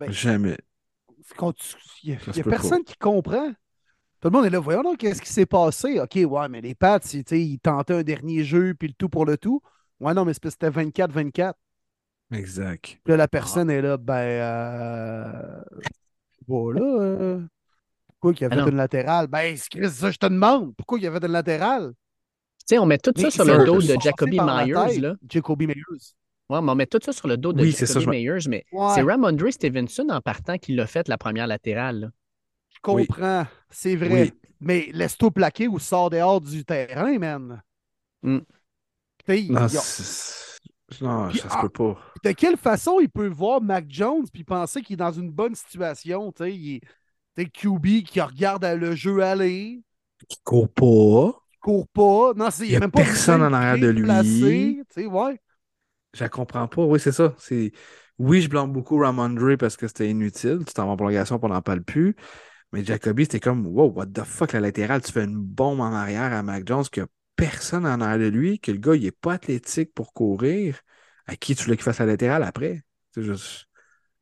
Ben, 0.00 0.10
jamais. 0.10 0.56
Il 2.02 2.16
n'y 2.34 2.40
a, 2.40 2.44
personne 2.44 2.84
qui 2.84 2.96
comprend. 2.96 3.50
Tout 4.20 4.28
le 4.28 4.30
monde 4.30 4.46
est 4.46 4.50
là, 4.50 4.60
voyons 4.60 4.82
donc 4.82 4.98
qu'est-ce 4.98 5.20
qui 5.20 5.32
s'est 5.32 5.46
passé? 5.46 6.00
OK, 6.00 6.14
ouais, 6.14 6.48
mais 6.48 6.60
les 6.60 6.74
Pats, 6.74 7.00
ils 7.12 7.58
tentaient 7.58 7.94
un 7.94 8.02
dernier 8.02 8.44
jeu, 8.44 8.74
puis 8.74 8.88
le 8.88 8.94
tout 8.94 9.08
pour 9.08 9.26
le 9.26 9.36
tout. 9.36 9.60
Ouais, 10.00 10.14
non, 10.14 10.24
mais 10.24 10.34
c'était 10.34 10.70
24-24. 10.70 11.54
Exact. 12.32 12.98
Puis 13.04 13.10
là, 13.12 13.16
la 13.16 13.28
personne 13.28 13.70
est 13.70 13.80
là, 13.80 13.96
ben. 13.96 14.14
Euh... 14.14 15.62
Voilà. 16.46 16.80
Euh... 16.80 17.40
Pourquoi 18.08 18.32
il 18.32 18.40
y 18.40 18.44
avait 18.44 18.60
ah 18.60 18.68
une 18.68 18.76
latérale? 18.76 19.26
Ben, 19.26 19.56
c'est 19.56 19.88
ça, 19.88 20.10
je 20.10 20.16
te 20.18 20.26
demande. 20.26 20.74
Pourquoi 20.76 20.98
il 20.98 21.04
y 21.04 21.06
avait 21.06 21.24
une 21.24 21.32
latérale? 21.32 21.92
Tu 22.60 22.74
sais, 22.74 22.78
on 22.78 22.86
met 22.86 22.98
tout 22.98 23.12
ça 23.16 23.30
sur 23.30 23.44
le 23.44 23.64
dos 23.64 23.80
de 23.80 23.96
Jacoby 24.00 24.40
Myers. 24.40 25.00
Là. 25.00 25.14
Jacoby 25.28 25.66
Myers. 25.66 26.14
Ouais, 26.48 26.62
mais 26.62 26.72
on 26.72 26.74
met 26.74 26.86
tout 26.86 27.00
ça 27.02 27.12
sur 27.12 27.28
le 27.28 27.36
dos 27.36 27.52
de 27.52 27.64
Jacoby 27.64 28.06
Myers, 28.06 28.48
mais 28.48 28.64
c'est 28.94 29.02
Ramondre 29.02 29.52
Stevenson 29.52 30.06
en 30.10 30.20
partant 30.20 30.58
qui 30.58 30.74
l'a 30.74 30.86
fait 30.86 31.08
la 31.08 31.18
première 31.18 31.46
latérale. 31.46 32.10
Je 32.74 32.78
comprends, 32.82 33.46
c'est 33.70 33.96
vrai. 33.96 34.32
Mais 34.60 34.88
laisse-toi 34.92 35.30
plaquer 35.30 35.68
ou 35.68 35.78
sors 35.78 36.08
dehors 36.10 36.40
du 36.40 36.64
terrain, 36.64 37.18
man. 37.18 37.62
Mm. 38.22 38.38
Non, 39.50 39.66
non, 41.00 41.30
ça 41.32 41.50
se 41.50 41.60
peut 41.60 41.68
pas. 41.68 41.98
De 42.22 42.32
quelle 42.32 42.56
façon 42.56 43.00
il 43.00 43.08
peut 43.08 43.26
voir 43.26 43.60
Mac 43.60 43.86
Jones 43.88 44.24
puis 44.32 44.44
penser 44.44 44.82
qu'il 44.82 44.94
est 44.94 44.96
dans 44.96 45.12
une 45.12 45.30
bonne 45.30 45.54
situation? 45.54 46.30
Tu 46.32 46.44
sais, 46.44 46.54
il 46.54 46.80
est 47.36 47.46
QB 47.46 48.04
qui 48.04 48.20
regarde 48.20 48.64
le 48.64 48.94
jeu 48.94 49.20
aller. 49.20 49.82
Qui 50.28 50.38
court 50.44 50.68
pas. 50.68 51.40
Qui 51.52 51.58
court 51.60 51.88
pas. 51.88 52.32
Non, 52.36 52.48
il 52.60 52.68
n'y 52.68 52.76
a, 52.76 52.80
même 52.80 52.90
pas 52.90 53.02
personne 53.02 53.42
en 53.42 53.52
arrière 53.52 53.78
de 53.78 53.88
lui. 53.88 54.82
Sais, 54.90 55.06
ouais. 55.06 55.40
Je 56.14 56.22
la 56.22 56.28
comprends 56.28 56.68
pas. 56.68 56.84
Oui, 56.84 57.00
c'est 57.00 57.12
ça. 57.12 57.34
C'est... 57.38 57.72
Oui, 58.18 58.40
je 58.40 58.48
blâme 58.48 58.72
beaucoup 58.72 58.96
Ramondre 58.98 59.58
parce 59.58 59.76
que 59.76 59.86
c'était 59.88 60.08
inutile. 60.08 60.60
Tu 60.66 60.72
t'en 60.72 60.86
vas 60.86 60.92
en 60.92 60.96
prolongation, 60.96 61.38
on 61.42 61.48
n'en 61.48 61.60
parle 61.60 61.82
plus. 61.82 62.16
Mais 62.72 62.82
Jacoby, 62.84 63.24
c'était 63.24 63.40
comme, 63.40 63.66
wow, 63.66 63.90
what 63.90 64.06
the 64.06 64.24
fuck, 64.24 64.52
la 64.52 64.60
latérale, 64.60 65.02
tu 65.02 65.12
fais 65.12 65.24
une 65.24 65.36
bombe 65.36 65.80
en 65.80 65.92
arrière 65.92 66.32
à 66.32 66.42
Mac 66.42 66.66
Jones 66.66 66.84
qui 66.90 67.00
a 67.00 67.06
personne 67.36 67.86
en 67.86 68.00
arrière 68.00 68.18
de 68.18 68.36
lui, 68.36 68.58
que 68.58 68.72
le 68.72 68.78
gars, 68.78 68.94
il 68.94 69.04
n'est 69.04 69.10
pas 69.12 69.34
athlétique 69.34 69.92
pour 69.94 70.12
courir, 70.12 70.80
à 71.26 71.36
qui 71.36 71.54
tu 71.54 71.64
voulais 71.64 71.76
qu'il 71.76 71.84
fasse 71.84 71.98
la 71.98 72.06
latérale 72.06 72.42
après? 72.42 72.82
C'est 73.14 73.22
juste. 73.22 73.66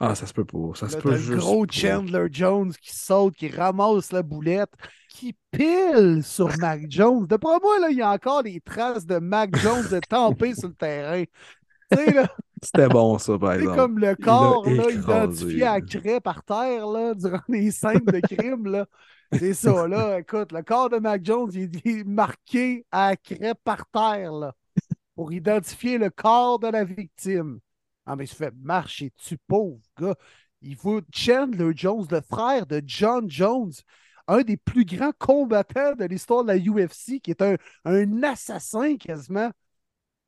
Ah, 0.00 0.14
ça 0.14 0.26
se 0.26 0.32
peut 0.32 0.44
pas. 0.44 0.74
Ça 0.74 0.88
se 0.88 0.96
peut 0.96 1.16
juste. 1.16 1.38
gros 1.38 1.66
Chandler 1.70 2.26
Jones 2.30 2.72
qui 2.74 2.94
saute, 2.94 3.34
qui 3.36 3.48
ramasse 3.48 4.12
la 4.12 4.22
boulette, 4.22 4.72
qui 5.08 5.34
pile 5.52 6.22
sur 6.22 6.48
Mac 6.58 6.82
Jones. 6.90 7.26
D'après 7.26 7.58
moi, 7.62 7.78
là, 7.78 7.90
il 7.90 7.98
y 7.98 8.02
a 8.02 8.10
encore 8.10 8.42
des 8.42 8.60
traces 8.60 9.06
de 9.06 9.18
Mac 9.18 9.56
Jones 9.56 9.86
de 9.90 10.00
tamper 10.00 10.54
sur 10.54 10.68
le 10.68 10.74
terrain. 10.74 11.24
C'était 12.62 12.88
bon, 12.88 13.18
ça, 13.18 13.38
par 13.38 13.52
exemple. 13.52 13.72
C'est 13.72 13.76
comme 13.76 13.98
le 13.98 14.14
corps 14.16 14.68
là, 14.68 14.90
identifié 14.90 15.66
à 15.66 15.80
craie 15.80 16.20
par 16.20 16.42
terre 16.42 16.86
là, 16.86 17.14
durant 17.14 17.40
les 17.48 17.70
scènes 17.70 18.04
de 18.04 18.20
crime. 18.20 18.66
Là. 18.66 18.86
C'est 19.38 19.54
ça, 19.54 19.86
là. 19.88 20.18
Écoute, 20.18 20.52
le 20.52 20.62
corps 20.62 20.90
de 20.90 20.98
Mac 20.98 21.24
Jones, 21.24 21.50
il 21.54 21.80
est 21.84 22.04
marqué 22.04 22.86
à 22.90 23.16
crêpe 23.16 23.58
par 23.64 23.86
terre, 23.90 24.32
là. 24.32 24.54
pour 25.14 25.32
identifier 25.32 25.98
le 25.98 26.10
corps 26.10 26.58
de 26.58 26.68
la 26.68 26.84
victime. 26.84 27.60
Ah, 28.06 28.16
mais 28.16 28.24
il 28.24 28.28
se 28.28 28.36
fait 28.36 28.52
marcher, 28.60 29.12
tu 29.16 29.38
pauvre 29.38 29.80
gars. 29.98 30.16
Il 30.60 30.76
faut 30.76 31.00
Chandler 31.12 31.72
Jones, 31.74 32.06
le 32.10 32.20
frère 32.20 32.66
de 32.66 32.82
John 32.86 33.30
Jones, 33.30 33.72
un 34.26 34.42
des 34.42 34.56
plus 34.56 34.84
grands 34.84 35.12
combattants 35.18 35.94
de 35.94 36.04
l'histoire 36.04 36.44
de 36.44 36.48
la 36.48 36.58
UFC, 36.58 37.20
qui 37.20 37.30
est 37.30 37.42
un, 37.42 38.22
assassin 38.22 38.96
quasiment. 38.96 39.50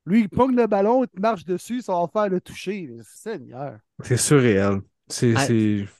Lui, 0.05 0.21
il 0.21 0.29
pogne 0.29 0.55
le 0.55 0.67
ballon, 0.67 1.03
il 1.03 1.19
marche 1.19 1.43
dessus, 1.43 1.81
ça 1.81 1.93
va 1.93 2.07
faire 2.07 2.29
le 2.29 2.39
toucher. 2.39 2.89
Seigneur. 3.03 3.79
C'est 4.03 4.17
surréel. 4.17 4.81
C'est, 5.09 5.35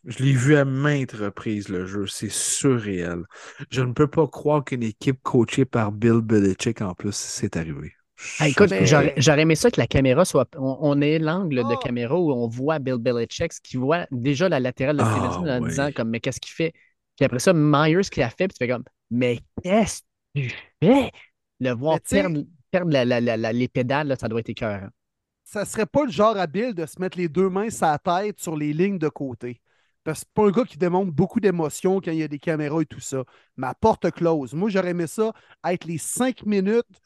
Je 0.06 0.24
l'ai 0.24 0.34
vu 0.34 0.56
à 0.58 0.66
maintes 0.66 1.14
reprises, 1.14 1.70
le 1.70 1.86
jeu. 1.86 2.08
C'est 2.08 2.32
surréel. 2.32 3.24
Je 3.70 3.82
ne 3.82 3.94
peux 3.94 4.08
pas 4.08 4.28
croire 4.28 4.64
qu'une 4.64 4.84
équipe 4.84 5.20
coachée 5.24 5.66
par 5.66 5.92
Bill 5.92 6.20
Belichick, 6.22 6.82
en 6.82 6.94
plus, 6.94 7.16
c'est 7.16 7.56
arrivé. 7.56 7.94
écoute, 8.46 8.74
j'aurais 8.84 9.42
aimé 9.42 9.56
ça 9.56 9.72
que 9.72 9.80
la 9.80 9.88
caméra 9.88 10.26
soit. 10.26 10.50
On, 10.58 11.02
ait 11.02 11.20
l'angle 11.20 11.56
de 11.56 11.74
oh! 11.74 11.78
caméra 11.78 12.16
où 12.18 12.32
on 12.32 12.48
voit 12.48 12.80
Bill 12.80 12.98
Belichick, 12.98 13.54
qui 13.64 13.78
voit 13.78 14.08
déjà 14.12 14.50
la 14.50 14.60
latérale 14.60 14.98
de 14.98 15.04
oh, 15.04 15.48
en 15.48 15.62
disant 15.62 15.92
comme 15.94 16.10
Mais 16.10 16.20
qu'est-ce 16.20 16.42
qu'il 16.42 16.54
fait? 16.54 16.74
Puis 17.16 17.26
après 17.26 17.40
ça, 17.40 17.54
Myers 17.54 18.10
qui 18.12 18.22
a 18.22 18.30
fait, 18.30 18.48
puis 18.48 18.58
tu 18.58 18.66
fais 18.66 18.68
comme 18.68 18.84
Mais 19.10 19.40
qu'est-ce 19.64 20.02
que 20.36 20.42
tu 20.42 20.54
fais? 20.84 21.12
Le 21.60 21.72
voir 21.72 22.00
perdre, 22.70 23.52
les 23.54 23.68
pédales, 23.70 24.16
ça 24.20 24.28
doit 24.28 24.42
être 24.42 24.50
écœurant 24.50 24.90
ça 25.48 25.64
serait 25.64 25.86
pas 25.86 26.04
le 26.04 26.12
genre 26.12 26.36
habile 26.36 26.74
de 26.74 26.86
se 26.86 27.00
mettre 27.00 27.18
les 27.18 27.30
deux 27.30 27.50
mains 27.50 27.70
la 27.80 27.98
tête 27.98 28.38
sur 28.38 28.58
les 28.58 28.74
lignes 28.74 29.00
de 29.00 29.08
côté. 29.08 29.62
Parce 30.04 30.20
que 30.20 30.26
c'est 30.26 30.34
pas 30.34 30.48
un 30.48 30.52
gars 30.52 30.66
qui 30.66 30.78
démontre 30.78 31.14
beaucoup 31.14 31.40
d'émotions 31.40 32.02
quand 32.02 32.12
il 32.12 32.18
y 32.18 32.24
a 32.24 32.28
des 32.28 32.38
caméras 32.38 32.82
et 32.82 32.86
tout 32.86 33.00
ça. 33.00 33.24
Ma 33.56 33.74
porte 33.74 34.12
close. 34.12 34.54
Moi, 34.54 34.70
j'aurais 34.70 34.90
aimé 34.90 35.08
ça 35.08 35.32
être 35.66 35.86
les 35.86 35.98
cinq 35.98 36.46
minutes 36.46 37.02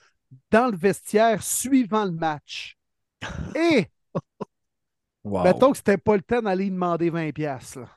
dans 0.49 0.71
le 0.71 0.77
vestiaire 0.77 1.43
suivant 1.43 2.05
le 2.05 2.11
match. 2.11 2.77
Et 3.55 3.85
mettons 5.23 5.71
que 5.71 5.77
c'était 5.77 5.97
pas 5.97 6.15
le 6.15 6.23
temps 6.23 6.41
d'aller 6.41 6.71
demander 6.71 7.11
20$. 7.11 7.79
Là. 7.79 7.89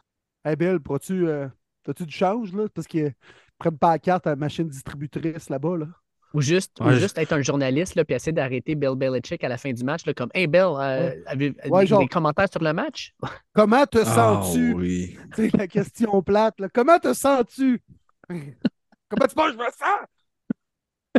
Hey 0.44 0.56
Bill, 0.56 0.78
tu 1.00 1.26
euh, 1.26 1.48
as-tu 1.88 2.04
du 2.04 2.14
change 2.14 2.52
là? 2.52 2.68
Parce 2.68 2.86
qu'ils 2.86 3.14
prennent 3.56 3.78
pas 3.78 3.92
la 3.92 3.98
carte 3.98 4.26
à 4.26 4.30
la 4.30 4.36
machine 4.36 4.68
distributrice 4.68 5.48
là-bas. 5.48 5.78
Là. 5.78 5.86
Ou 6.34 6.40
juste, 6.40 6.72
juste 6.98 7.16
être 7.16 7.32
un 7.32 7.42
journaliste 7.42 7.94
là, 7.94 8.04
puis 8.04 8.16
essayer 8.16 8.32
d'arrêter 8.32 8.74
Bill 8.74 8.96
Belichick 8.96 9.44
à 9.44 9.48
la 9.48 9.56
fin 9.56 9.72
du 9.72 9.84
match, 9.84 10.04
là, 10.04 10.14
comme 10.14 10.30
Hey 10.34 10.48
Bill, 10.48 10.72
euh, 10.76 11.14
avez, 11.26 11.50
des 11.50 12.08
commentaires 12.08 12.48
sur 12.50 12.60
le 12.60 12.72
match? 12.72 13.14
Comment 13.54 13.86
te 13.86 13.98
ah, 13.98 14.04
sens-tu? 14.04 14.72
oui. 14.74 15.16
C'est 15.36 15.54
la 15.56 15.68
question 15.68 16.20
plate. 16.22 16.58
Là. 16.58 16.68
Comment 16.74 16.98
te 16.98 17.14
sens-tu? 17.14 17.80
Comment 18.28 19.26
tu 19.28 19.34
penses 19.36 19.52
je 19.52 19.58
me 19.58 19.64
sens? 19.64 20.06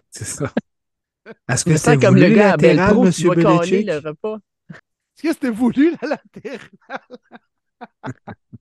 C'est 0.10 0.26
ça. 0.26 0.52
Est-ce 1.50 1.64
que 1.64 1.78
c'est 1.78 1.98
comme 1.98 2.18
le 2.18 2.30
gars 2.30 2.54
à 2.54 2.92
Pro 2.92 3.10
qui 3.10 3.24
doit 3.24 3.36
le 3.36 4.08
repas? 4.10 4.38
Est-ce 4.70 5.24
que 5.24 5.34
c'était 5.34 5.50
voulu 5.50 5.96
la 6.02 6.10
latérale? 6.10 6.60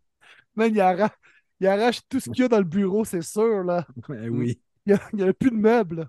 Man, 0.54 0.72
il 0.72 0.80
arrache, 0.80 1.10
il 1.58 1.66
arrache 1.66 2.00
tout 2.08 2.20
ce 2.20 2.30
qu'il 2.30 2.42
y 2.42 2.44
a 2.44 2.48
dans 2.48 2.58
le 2.58 2.64
bureau, 2.64 3.04
c'est 3.04 3.22
sûr. 3.22 3.64
Là. 3.64 3.84
Ben 4.08 4.28
oui. 4.30 4.60
Il 4.86 4.96
n'y 5.14 5.22
a, 5.22 5.26
a, 5.26 5.32
plus 5.32 5.50
de 5.50 5.56
meubles. 5.56 6.08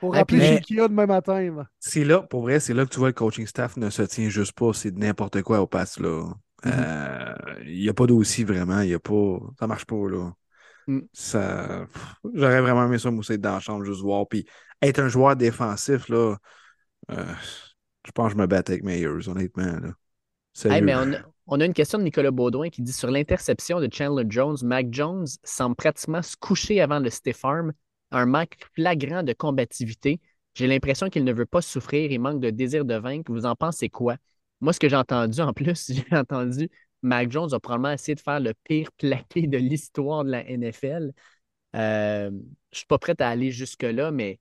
Pour 0.00 0.14
rappeler 0.14 0.60
a 0.78 0.88
demain 0.88 1.06
matin. 1.06 1.64
C'est 1.78 2.04
là, 2.04 2.20
pour 2.20 2.42
vrai, 2.42 2.60
c'est 2.60 2.74
là 2.74 2.84
que 2.84 2.90
tu 2.90 2.98
vois 2.98 3.08
le 3.08 3.14
coaching 3.14 3.46
staff 3.46 3.76
ne 3.76 3.90
se 3.90 4.02
tient 4.02 4.28
juste 4.28 4.52
pas. 4.52 4.72
C'est 4.72 4.94
n'importe 4.94 5.42
quoi 5.42 5.60
au 5.60 5.66
pass 5.66 5.98
là. 5.98 6.24
Il 6.64 6.70
mm-hmm. 6.70 7.64
n'y 7.66 7.88
euh, 7.88 7.90
a 7.90 7.94
pas 7.94 8.06
d'aussi 8.06 8.44
vraiment. 8.44 8.80
Y 8.80 8.94
a 8.94 8.98
pas... 8.98 9.38
Ça 9.58 9.66
marche 9.66 9.84
pas 9.84 10.08
là. 10.08 10.32
Mm. 10.86 11.00
Ça... 11.12 11.86
J'aurais 12.34 12.60
vraiment 12.60 12.86
aimé 12.86 12.98
ça 12.98 13.10
mousser 13.10 13.38
dans 13.38 13.54
la 13.54 13.60
chambre, 13.60 13.84
juste 13.84 14.02
voir. 14.02 14.26
Puis 14.28 14.46
être 14.82 14.98
un 14.98 15.08
joueur 15.08 15.36
défensif, 15.36 16.08
là, 16.08 16.36
euh, 17.10 17.24
je 18.04 18.10
pense 18.12 18.28
que 18.28 18.38
je 18.38 18.42
me 18.42 18.46
battais 18.46 18.72
avec 18.72 18.84
Meyers, 18.84 19.28
honnêtement. 19.28 19.64
Là. 19.80 20.80
mais 20.80 20.94
on, 20.94 21.12
a, 21.12 21.18
on, 21.46 21.60
a, 21.60 21.64
une 21.64 21.74
question 21.74 21.98
de 21.98 22.04
Nicolas 22.04 22.30
Baudouin 22.30 22.68
qui 22.68 22.82
dit 22.82 22.92
sur 22.92 23.10
l'interception 23.10 23.80
de 23.80 23.88
Chandler 23.92 24.24
Jones, 24.28 24.56
Mac 24.62 24.86
Jones 24.90 25.26
semble 25.44 25.76
pratiquement 25.76 26.22
se 26.22 26.36
coucher 26.36 26.80
avant 26.80 26.98
le 26.98 27.10
stiff 27.10 27.44
arm 27.44 27.72
un 28.10 28.26
manque 28.26 28.56
flagrant 28.74 29.22
de 29.22 29.32
combativité. 29.32 30.20
J'ai 30.54 30.66
l'impression 30.66 31.08
qu'il 31.08 31.24
ne 31.24 31.32
veut 31.32 31.46
pas 31.46 31.60
souffrir, 31.60 32.10
il 32.10 32.18
manque 32.20 32.40
de 32.40 32.50
désir 32.50 32.84
de 32.84 32.94
vaincre. 32.94 33.30
Vous 33.32 33.46
en 33.46 33.54
pensez 33.54 33.88
quoi? 33.88 34.16
Moi, 34.60 34.72
ce 34.72 34.80
que 34.80 34.88
j'ai 34.88 34.96
entendu 34.96 35.40
en 35.40 35.52
plus, 35.52 35.92
j'ai 35.92 36.16
entendu 36.16 36.70
Mac 37.02 37.30
Jones 37.30 37.52
a 37.52 37.60
probablement 37.60 37.92
essayé 37.92 38.14
de 38.14 38.20
faire 38.20 38.40
le 38.40 38.52
pire 38.64 38.90
plaqué 38.92 39.46
de 39.46 39.58
l'histoire 39.58 40.24
de 40.24 40.30
la 40.30 40.44
NFL. 40.50 41.12
Euh, 41.74 42.30
je 42.30 42.34
ne 42.34 42.40
suis 42.72 42.86
pas 42.86 42.98
prêt 42.98 43.14
à 43.20 43.28
aller 43.28 43.50
jusque-là, 43.50 44.10
mais 44.10 44.40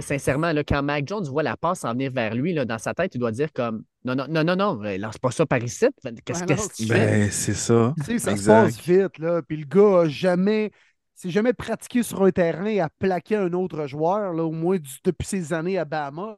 sincèrement, 0.00 0.52
là, 0.52 0.62
quand 0.64 0.82
Mac 0.82 1.06
Jones 1.06 1.24
voit 1.24 1.42
la 1.42 1.56
passe 1.56 1.84
en 1.84 1.92
venir 1.92 2.12
vers 2.12 2.34
lui, 2.34 2.52
là, 2.52 2.64
dans 2.64 2.78
sa 2.78 2.94
tête, 2.94 3.14
il 3.14 3.18
doit 3.18 3.32
dire 3.32 3.52
comme 3.52 3.84
Non, 4.04 4.14
non, 4.14 4.26
non, 4.28 4.44
non, 4.44 4.56
non, 4.56 4.82
lance 4.98 5.18
pas 5.18 5.30
ça 5.30 5.46
par 5.46 5.62
ici. 5.62 5.86
Qu'est-ce 6.24 6.44
que 6.44 6.74
tu 6.74 6.86
ben, 6.88 7.30
C'est 7.30 7.54
ça. 7.54 7.94
ça 8.18 8.36
se 8.36 8.46
passe 8.46 8.80
vite, 8.80 9.18
là. 9.18 9.42
Puis 9.42 9.56
le 9.56 9.66
gars 9.66 10.02
n'a 10.02 10.08
jamais 10.08 10.70
c'est 11.16 11.30
jamais 11.30 11.54
pratiqué 11.54 12.02
sur 12.02 12.22
un 12.22 12.30
terrain 12.30 12.78
à 12.78 12.90
plaquer 12.90 13.36
un 13.36 13.52
autre 13.54 13.86
joueur, 13.86 14.34
là, 14.34 14.44
au 14.44 14.52
moins 14.52 14.76
depuis 15.02 15.26
ces 15.26 15.52
années 15.52 15.78
à 15.78 15.84
Bama. 15.84 16.36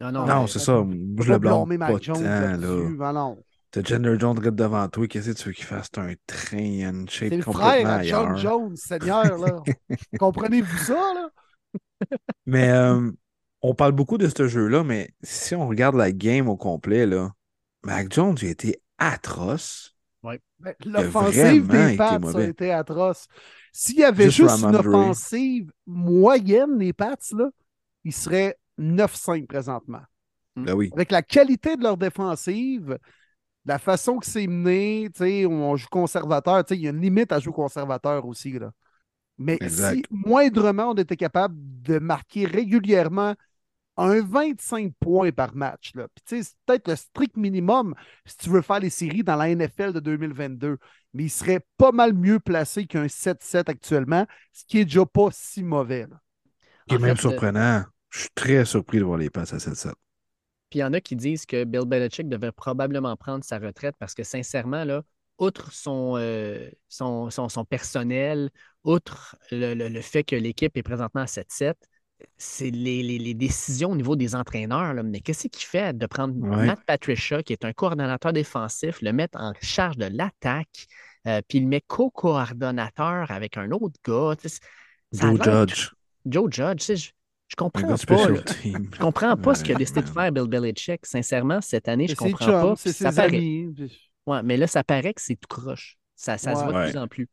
Non, 0.00 0.12
non, 0.12 0.26
non 0.26 0.46
c'est 0.46 0.60
ça. 0.60 0.84
je 1.20 1.32
le 1.32 1.38
blâme 1.38 1.78
pas 1.78 1.98
Jones 2.00 2.22
là. 2.22 3.12
non. 3.12 3.38
T'as 3.72 3.82
Gender 3.82 4.16
Jones 4.18 4.38
devant 4.38 4.88
toi, 4.88 5.06
qu'est-ce 5.08 5.30
que 5.30 5.36
tu 5.36 5.48
veux 5.48 5.52
qu'il 5.52 5.64
fasse? 5.64 5.88
C'est 5.92 6.00
un 6.00 6.14
train, 6.26 6.58
une 6.88 7.08
shape 7.08 7.30
C'est 7.30 7.36
le 7.36 7.42
frère 7.42 7.88
à 7.88 8.02
John 8.02 8.36
Jones, 8.36 8.76
Seigneur, 8.76 9.38
là. 9.38 9.62
Comprenez-vous 10.18 10.78
ça, 10.78 10.94
là? 10.94 11.30
mais 12.46 12.70
euh, 12.70 13.10
on 13.62 13.74
parle 13.74 13.92
beaucoup 13.92 14.18
de 14.18 14.28
ce 14.28 14.46
jeu-là, 14.46 14.84
mais 14.84 15.10
si 15.22 15.54
on 15.54 15.66
regarde 15.66 15.96
la 15.96 16.12
game 16.12 16.48
au 16.48 16.56
complet, 16.56 17.06
là, 17.06 17.32
Mac 17.82 18.12
Jones, 18.12 18.36
il 18.40 18.48
a 18.48 18.50
été 18.50 18.80
atroce. 18.98 19.95
Ouais. 20.26 20.40
L'offensive 20.84 21.68
des 21.68 21.96
Pats 21.96 22.18
a 22.34 22.42
été 22.42 22.72
atroce. 22.72 23.26
S'il 23.72 23.98
y 23.98 24.04
avait 24.04 24.30
juste, 24.30 24.64
une 24.64 24.74
offensive 24.74 25.70
moyenne, 25.86 26.78
les 26.78 26.92
Pats, 26.92 27.16
là, 27.32 27.48
ils 28.02 28.12
seraient 28.12 28.58
9-5 28.78 29.46
présentement. 29.46 30.02
Ben 30.56 30.74
oui. 30.74 30.90
Avec 30.94 31.12
la 31.12 31.22
qualité 31.22 31.76
de 31.76 31.82
leur 31.82 31.96
défensive, 31.96 32.98
la 33.64 33.78
façon 33.78 34.18
que 34.18 34.26
c'est 34.26 34.46
mené, 34.46 35.10
on 35.46 35.76
joue 35.76 35.88
conservateur, 35.90 36.64
il 36.70 36.80
y 36.80 36.86
a 36.86 36.90
une 36.90 37.00
limite 37.00 37.30
à 37.32 37.38
jouer 37.38 37.52
conservateur 37.52 38.26
aussi. 38.26 38.52
Là. 38.58 38.72
Mais 39.38 39.58
si 39.68 40.02
moindrement 40.10 40.90
on 40.90 40.94
était 40.94 41.16
capable 41.16 41.54
de 41.58 41.98
marquer 41.98 42.46
régulièrement 42.46 43.34
un 43.96 44.22
25 44.22 44.92
points 45.00 45.32
par 45.32 45.54
match. 45.54 45.92
Là. 45.94 46.08
c'est 46.26 46.42
peut-être 46.66 46.88
le 46.88 46.96
strict 46.96 47.36
minimum 47.36 47.94
si 48.24 48.36
tu 48.36 48.50
veux 48.50 48.62
faire 48.62 48.80
les 48.80 48.90
séries 48.90 49.22
dans 49.22 49.36
la 49.36 49.54
NFL 49.54 49.92
de 49.92 50.00
2022. 50.00 50.78
Mais 51.14 51.24
il 51.24 51.30
serait 51.30 51.60
pas 51.78 51.92
mal 51.92 52.12
mieux 52.12 52.38
placé 52.38 52.86
qu'un 52.86 53.06
7-7 53.06 53.70
actuellement, 53.70 54.26
ce 54.52 54.64
qui 54.66 54.80
est 54.80 54.84
déjà 54.84 55.06
pas 55.06 55.28
si 55.32 55.62
mauvais. 55.62 56.06
Là. 56.06 56.98
même 56.98 57.16
surprenant. 57.16 57.84
Je 58.10 58.20
suis 58.20 58.30
très 58.34 58.64
surpris 58.64 58.98
de 58.98 59.04
voir 59.04 59.18
les 59.18 59.30
passes 59.30 59.52
à 59.52 59.58
7-7. 59.58 59.92
Puis 60.68 60.80
il 60.80 60.82
y 60.82 60.84
en 60.84 60.92
a 60.92 61.00
qui 61.00 61.16
disent 61.16 61.46
que 61.46 61.64
Bill 61.64 61.84
Belichick 61.86 62.28
devait 62.28 62.52
probablement 62.52 63.16
prendre 63.16 63.44
sa 63.44 63.58
retraite 63.58 63.94
parce 63.98 64.14
que 64.14 64.24
sincèrement, 64.24 64.84
là, 64.84 65.02
outre 65.38 65.72
son, 65.72 66.14
euh, 66.16 66.68
son, 66.88 67.30
son, 67.30 67.64
personnel, 67.64 68.50
outre 68.84 69.36
le, 69.50 69.74
le 69.74 70.00
fait 70.00 70.24
que 70.24 70.34
l'équipe 70.36 70.76
est 70.76 70.82
présentement 70.82 71.22
à 71.22 71.26
7-7, 71.26 71.74
c'est 72.38 72.70
les, 72.70 73.34
décisions 73.34 73.92
au 73.92 73.96
niveau 73.96 74.16
des 74.16 74.34
entraîneurs. 74.34 74.94
Mais 75.04 75.20
qu'est-ce 75.20 75.48
qu'il 75.48 75.64
fait 75.64 75.96
de 75.96 76.06
prendre 76.06 76.34
Matt 76.34 76.80
Patricia, 76.86 77.42
qui 77.42 77.52
est 77.52 77.64
un 77.64 77.72
coordonnateur 77.72 78.32
défensif, 78.32 79.00
le 79.02 79.12
mettre 79.12 79.38
en 79.40 79.52
charge 79.60 79.96
de 79.96 80.06
l'attaque, 80.06 80.86
euh, 81.26 81.40
puis 81.48 81.60
le 81.60 81.66
met 81.66 81.82
co-coordonnateur 81.86 83.30
avec 83.30 83.56
un 83.56 83.70
autre 83.70 83.98
gars? 84.04 84.34
Joe 85.12 85.42
Judge. 85.42 85.90
Joe 86.24 86.50
Judge, 86.50 86.86
je, 86.86 87.10
je 87.48 87.56
comprends 87.56 87.96
pas. 87.96 87.96
Je 87.96 88.98
comprends 88.98 89.36
pas 89.36 89.54
ce 89.54 89.64
qu'il 89.64 89.74
a 89.74 89.78
décidé 89.78 90.02
de 90.02 90.08
faire 90.08 90.32
Bill 90.32 90.48
Belichick. 90.48 91.06
Sincèrement, 91.06 91.60
cette 91.60 91.88
année, 91.88 92.08
je 92.08 92.14
comprends 92.14 92.74
pas. 92.74 92.76
Ça 92.76 93.12
paraît... 93.12 93.66
Ouais, 94.26 94.42
mais 94.42 94.56
là, 94.56 94.66
ça 94.66 94.82
paraît 94.82 95.14
que 95.14 95.20
c'est 95.20 95.36
tout 95.36 95.46
croche. 95.48 95.96
Ça, 96.16 96.36
ça 96.38 96.54
se 96.54 96.64
voit 96.64 96.86
de 96.86 96.90
plus 96.90 96.98
en 96.98 97.06
plus. 97.06 97.28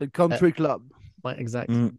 Le 0.00 0.06
country 0.06 0.52
club. 0.52 0.82
Oui, 1.24 1.32
exact. 1.36 1.70
Mm. 1.70 1.90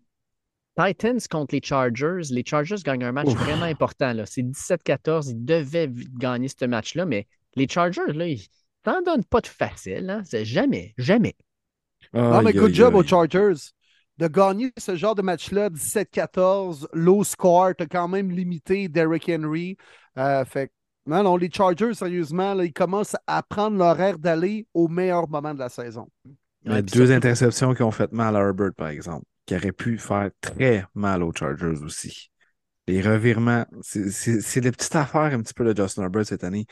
Titans 0.78 1.20
contre 1.30 1.56
les 1.56 1.62
Chargers. 1.64 2.22
Les 2.30 2.44
Chargers 2.46 2.82
gagnent 2.84 3.06
un 3.06 3.12
match 3.12 3.30
vraiment 3.30 3.64
important. 3.64 4.14
C'est 4.26 4.44
17-14. 4.44 5.32
Ils 5.32 5.44
devaient 5.44 5.90
gagner 6.18 6.48
ce 6.48 6.66
match-là, 6.66 7.06
mais 7.06 7.28
les 7.56 7.68
Chargers, 7.68 8.14
là, 8.14 8.28
ils 8.28 8.46
t'en 8.84 9.02
donnent 9.02 9.26
pas 9.26 9.42
de 9.42 9.48
facile. 9.48 10.10
Hein? 10.10 10.22
C'est 10.24 10.46
jamais, 10.46 10.94
jamais. 10.98 11.36
non, 12.14 12.42
mais 12.42 12.54
good 12.54 12.74
job 12.74 12.96
aux 12.96 13.04
Chargers. 13.04 13.72
De 14.18 14.28
gagner 14.28 14.72
ce 14.78 14.96
genre 14.96 15.14
de 15.14 15.22
match-là, 15.22 15.70
17-14, 15.70 16.88
low 16.94 17.24
score, 17.24 17.74
t'as 17.78 17.86
quand 17.86 18.08
même 18.08 18.32
limité 18.32 18.88
Derrick 18.88 19.30
Henry. 19.30 19.78
Euh, 20.18 20.44
fait 20.44 20.72
non, 21.06 21.24
non, 21.24 21.38
les 21.38 21.52
Chargers, 21.52 21.94
sérieusement, 21.94 22.54
là, 22.56 22.66
ils 22.66 22.74
commencent 22.74 23.16
à 23.28 23.42
prendre 23.44 23.78
l'horaire 23.78 24.18
d'aller 24.18 24.68
au 24.74 24.88
meilleur 24.88 25.30
moment 25.30 25.54
de 25.54 25.60
la 25.60 25.70
saison. 25.70 26.08
Il 26.66 26.72
y 26.72 26.76
a 26.76 26.82
deux 26.82 27.12
interceptions 27.12 27.74
qui 27.74 27.84
ont 27.84 27.92
fait 27.92 28.12
mal 28.12 28.36
à 28.36 28.40
Herbert, 28.40 28.74
par 28.76 28.90
exemple 28.90 29.26
qui 29.48 29.56
aurait 29.56 29.72
pu 29.72 29.98
faire 29.98 30.30
très 30.42 30.86
mal 30.94 31.24
aux 31.24 31.34
Chargers 31.34 31.82
aussi. 31.84 32.30
Les 32.88 33.02
revirements, 33.02 33.66
c'est 33.82 34.62
des 34.62 34.72
petites 34.72 34.96
affaires 34.96 35.34
un 35.34 35.42
petit 35.42 35.54
peu 35.54 35.66
de 35.66 35.76
Justin 35.82 36.04
Herbert 36.04 36.26
cette 36.26 36.44
année. 36.44 36.68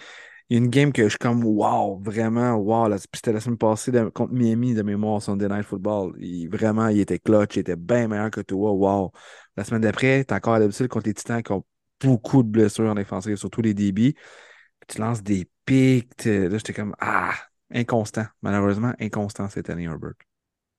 Il 0.50 0.58
y 0.58 0.60
a 0.60 0.64
une 0.64 0.70
game 0.70 0.94
que 0.94 1.04
je 1.04 1.10
suis 1.10 1.18
comme 1.18 1.44
wow, 1.44 2.00
vraiment 2.04 2.54
wow. 2.56 2.96
C'était 3.14 3.34
la 3.34 3.40
semaine 3.40 3.58
passée 3.58 3.92
contre 4.14 4.32
Miami 4.34 4.76
de 4.76 4.84
mémoire 4.84 5.22
Sunday 5.22 5.48
Night 5.48 5.64
Football. 5.64 6.14
Il, 6.20 6.48
vraiment, 6.50 6.88
il 6.90 7.00
était 7.00 7.18
clutch, 7.18 7.56
il 7.56 7.60
était 7.62 7.76
bien 7.76 8.08
meilleur 8.08 8.30
que 8.30 8.42
toi. 8.42 8.72
Wow. 8.72 9.12
La 9.58 9.64
semaine 9.64 9.82
d'après, 9.82 10.24
t'es 10.24 10.36
encore 10.36 10.54
à 10.54 10.60
l'habitude 10.60 10.88
contre 10.88 11.08
les 11.08 11.16
Titans 11.16 11.42
qui 11.42 11.52
ont 11.52 11.66
beaucoup 12.00 12.44
de 12.44 12.50
blessures 12.50 12.90
en 12.90 12.96
défensive, 12.96 13.38
surtout 13.38 13.62
les 13.62 13.74
DB. 13.74 14.16
tu 14.88 15.00
lances 15.02 15.24
des 15.24 15.50
pics. 15.66 16.26
Là, 16.26 16.50
j'étais 16.58 16.74
comme 16.74 16.96
ah, 17.00 17.34
inconstant. 17.74 18.26
Malheureusement, 18.42 18.94
inconstant 19.00 19.50
cette 19.50 19.70
année, 19.70 19.86
Herbert. 19.86 20.14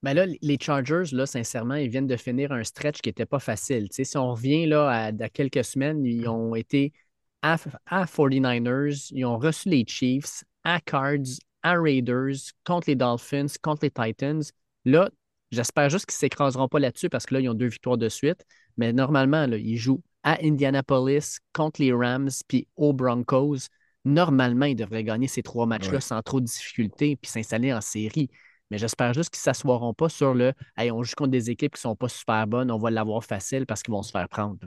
Mais 0.03 0.13
ben 0.13 0.27
là, 0.27 0.35
les 0.41 0.57
Chargers, 0.61 1.11
là, 1.11 1.25
sincèrement, 1.25 1.75
ils 1.75 1.89
viennent 1.89 2.07
de 2.07 2.17
finir 2.17 2.51
un 2.51 2.63
stretch 2.63 3.01
qui 3.01 3.09
n'était 3.09 3.25
pas 3.25 3.39
facile. 3.39 3.87
si 3.91 4.17
on 4.17 4.31
revient 4.31 4.67
là, 4.67 4.89
à, 4.89 5.29
quelques 5.29 5.63
semaines, 5.63 6.05
ils 6.05 6.27
ont 6.27 6.53
été 6.53 6.93
à, 7.41 7.57
49ers, 7.57 9.09
ils 9.11 9.25
ont 9.25 9.37
reçu 9.37 9.69
les 9.69 9.85
Chiefs, 9.87 10.43
à 10.63 10.79
Cards, 10.81 11.39
à 11.63 11.73
Raiders, 11.73 12.35
contre 12.63 12.89
les 12.89 12.95
Dolphins, 12.95 13.47
contre 13.61 13.85
les 13.85 13.91
Titans. 13.91 14.43
Là, 14.85 15.09
j'espère 15.51 15.89
juste 15.89 16.05
qu'ils 16.05 16.15
ne 16.15 16.19
s'écraseront 16.19 16.67
pas 16.67 16.79
là-dessus 16.79 17.09
parce 17.09 17.25
que 17.25 17.33
là, 17.33 17.39
ils 17.39 17.49
ont 17.49 17.55
deux 17.55 17.67
victoires 17.67 17.97
de 17.97 18.09
suite. 18.09 18.45
Mais 18.77 18.93
normalement, 18.93 19.47
là, 19.47 19.57
ils 19.57 19.77
jouent 19.77 20.03
à 20.23 20.37
Indianapolis, 20.43 21.39
contre 21.53 21.81
les 21.81 21.93
Rams, 21.93 22.29
puis 22.47 22.67
aux 22.75 22.93
Broncos. 22.93 23.69
Normalement, 24.05 24.65
ils 24.65 24.75
devraient 24.75 25.03
gagner 25.03 25.27
ces 25.27 25.41
trois 25.41 25.65
matchs-là 25.65 26.01
sans 26.01 26.21
trop 26.21 26.39
de 26.39 26.45
difficultés 26.45 27.15
puis 27.15 27.31
s'installer 27.31 27.73
en 27.73 27.81
série. 27.81 28.29
Mais 28.69 28.77
j'espère 28.77 29.13
juste 29.13 29.29
qu'ils 29.29 29.39
ne 29.39 29.53
s'assoiront 29.53 29.93
pas 29.93 30.09
sur 30.09 30.33
le 30.33 30.53
hey, 30.77 30.91
on 30.91 31.03
joue 31.03 31.13
contre 31.15 31.31
des 31.31 31.49
équipes 31.49 31.73
qui 31.73 31.79
ne 31.79 31.91
sont 31.91 31.95
pas 31.95 32.09
super 32.09 32.47
bonnes, 32.47 32.71
on 32.71 32.77
va 32.77 32.91
l'avoir 32.91 33.23
facile 33.23 33.65
parce 33.65 33.81
qu'ils 33.81 33.93
vont 33.93 34.03
se 34.03 34.11
faire 34.11 34.27
prendre. 34.27 34.59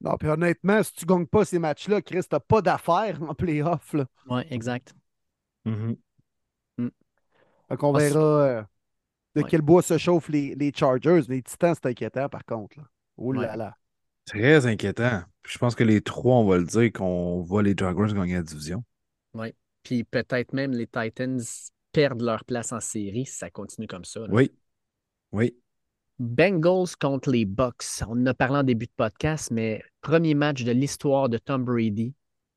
Non, 0.00 0.16
puis 0.18 0.28
honnêtement, 0.28 0.82
si 0.82 0.92
tu 0.92 1.04
ne 1.04 1.08
gagnes 1.08 1.26
pas 1.26 1.44
ces 1.44 1.58
matchs-là, 1.58 2.02
Chris, 2.02 2.22
tu 2.22 2.28
n'as 2.32 2.40
pas 2.40 2.60
d'affaires 2.60 3.22
en 3.22 3.34
playoff. 3.34 3.94
Oui, 4.28 4.42
exact. 4.50 4.94
Mm-hmm. 5.66 5.96
Mm. 6.78 6.88
on 7.80 7.92
verra 7.92 8.20
euh, 8.20 8.62
de 9.34 9.42
quel 9.42 9.62
bois 9.62 9.82
se 9.82 9.98
chauffent 9.98 10.28
les, 10.28 10.54
les 10.54 10.72
Chargers. 10.74 11.22
Les 11.28 11.42
Titans, 11.42 11.74
c'est 11.74 11.86
inquiétant 11.86 12.28
par 12.28 12.44
contre. 12.44 12.78
Là. 12.78 12.84
Oh 13.16 13.32
là 13.32 13.56
là. 13.56 13.76
Très 14.26 14.66
inquiétant. 14.66 15.22
Je 15.46 15.58
pense 15.58 15.74
que 15.74 15.84
les 15.84 16.00
trois, 16.00 16.36
on 16.36 16.46
va 16.46 16.58
le 16.58 16.64
dire 16.64 16.92
qu'on 16.92 17.42
voit 17.42 17.62
les 17.62 17.74
Jaguars 17.76 18.12
gagner 18.12 18.34
la 18.34 18.42
division. 18.42 18.84
Oui. 19.34 19.54
Puis 19.82 20.04
peut-être 20.04 20.52
même 20.52 20.72
les 20.72 20.86
Titans 20.86 21.40
perdre 21.96 22.26
leur 22.26 22.44
place 22.44 22.72
en 22.72 22.80
série 22.80 23.24
si 23.24 23.36
ça 23.36 23.48
continue 23.48 23.86
comme 23.86 24.04
ça. 24.04 24.20
Oui. 24.28 24.52
Oui. 25.32 25.56
Bengals 26.18 26.94
contre 27.00 27.30
les 27.30 27.46
Bucks. 27.46 28.02
On 28.06 28.20
en 28.20 28.26
a 28.26 28.34
parlé 28.34 28.58
en 28.58 28.62
début 28.64 28.84
de 28.84 28.92
podcast, 28.94 29.50
mais 29.50 29.82
premier 30.02 30.34
match 30.34 30.62
de 30.62 30.72
l'histoire 30.72 31.30
de 31.30 31.38
Tom 31.38 31.64
Brady 31.64 32.14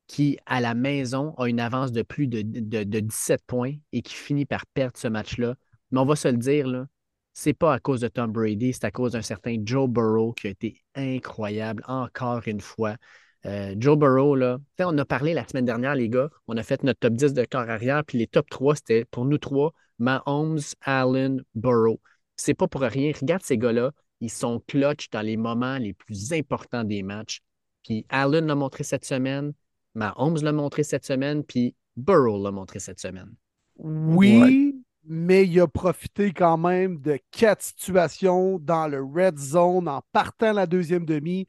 qui, 0.07 0.37
à 0.45 0.59
la 0.59 0.73
maison, 0.73 1.33
a 1.37 1.47
une 1.47 1.61
avance 1.61 1.93
de 1.93 2.01
plus 2.01 2.27
de, 2.27 2.41
de, 2.41 2.99
17 2.99 3.41
points 3.47 3.75
et 3.93 4.01
qui 4.01 4.13
finit 4.13 4.45
par 4.45 4.65
perdre 4.65 4.97
ce 4.97 5.07
match-là. 5.07 5.55
Mais 5.91 5.99
on 6.01 6.05
va 6.05 6.17
se 6.17 6.27
le 6.27 6.37
dire, 6.37 6.67
là, 6.67 6.87
c'est 7.33 7.53
pas 7.53 7.73
à 7.73 7.79
cause 7.79 8.01
de 8.01 8.09
Tom 8.09 8.33
Brady, 8.33 8.73
c'est 8.73 8.83
à 8.83 8.91
cause 8.91 9.13
d'un 9.13 9.21
certain 9.21 9.55
Joe 9.63 9.87
Burrow 9.87 10.33
qui 10.33 10.47
a 10.47 10.49
été 10.49 10.83
incroyable 10.95 11.81
encore 11.87 12.45
une 12.45 12.59
fois. 12.59 12.97
Euh, 13.45 13.73
Joe 13.77 13.97
Burrow, 13.97 14.35
là, 14.35 14.59
on 14.79 14.97
a 14.97 15.05
parlé 15.05 15.33
la 15.33 15.47
semaine 15.47 15.65
dernière, 15.65 15.95
les 15.95 16.09
gars. 16.09 16.29
On 16.47 16.57
a 16.57 16.63
fait 16.63 16.83
notre 16.83 16.99
top 16.99 17.13
10 17.13 17.33
de 17.33 17.45
corps 17.45 17.69
arrière, 17.69 18.03
puis 18.05 18.17
les 18.17 18.27
top 18.27 18.49
3, 18.49 18.75
c'était 18.75 19.05
pour 19.05 19.25
nous 19.25 19.37
trois, 19.37 19.73
Mahomes, 19.97 20.59
Allen, 20.81 21.43
Burrow. 21.55 21.99
C'est 22.35 22.53
pas 22.53 22.67
pour 22.67 22.81
rien. 22.81 23.11
Regarde 23.19 23.43
ces 23.43 23.57
gars-là, 23.57 23.91
ils 24.21 24.31
sont 24.31 24.61
clutch 24.67 25.09
dans 25.09 25.21
les 25.21 25.37
moments 25.37 25.77
les 25.77 25.93
plus 25.93 26.33
importants 26.33 26.83
des 26.83 27.03
matchs. 27.03 27.41
Puis 27.83 28.05
Allen 28.09 28.45
l'a 28.45 28.55
montré 28.55 28.83
cette 28.83 29.05
semaine, 29.05 29.53
Mahomes 29.95 30.41
l'a 30.41 30.51
montré 30.51 30.83
cette 30.83 31.05
semaine, 31.05 31.43
puis 31.43 31.75
Burrow 31.95 32.41
l'a 32.43 32.51
montré 32.51 32.79
cette 32.79 32.99
semaine. 32.99 33.33
Oui, 33.77 34.83
mais 35.05 35.45
il 35.47 35.59
a 35.61 35.67
profité 35.67 36.33
quand 36.33 36.57
même 36.57 36.99
de 36.99 37.17
quatre 37.31 37.63
situations 37.63 38.59
dans 38.59 38.87
le 38.87 39.01
red 39.01 39.37
zone 39.37 39.87
en 39.87 40.01
partant 40.11 40.51
la 40.51 40.67
deuxième 40.67 41.05
demi 41.05 41.47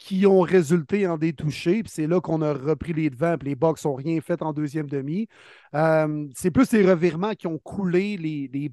qui 0.00 0.26
ont 0.26 0.40
résulté 0.40 1.06
en 1.06 1.18
des 1.18 1.34
touchés. 1.34 1.82
c'est 1.86 2.06
là 2.06 2.22
qu'on 2.22 2.40
a 2.40 2.54
repris 2.54 2.94
les 2.94 3.10
devants. 3.10 3.36
Puis 3.38 3.50
les 3.50 3.54
Bucks 3.54 3.84
n'ont 3.84 3.94
rien 3.94 4.18
fait 4.22 4.40
en 4.40 4.54
deuxième 4.54 4.88
demi. 4.88 5.28
Euh, 5.74 6.26
c'est 6.34 6.50
plus 6.50 6.72
les 6.72 6.90
revirements 6.90 7.34
qui 7.34 7.46
ont 7.46 7.58
coulé 7.58 8.16
les, 8.16 8.48
les. 8.50 8.70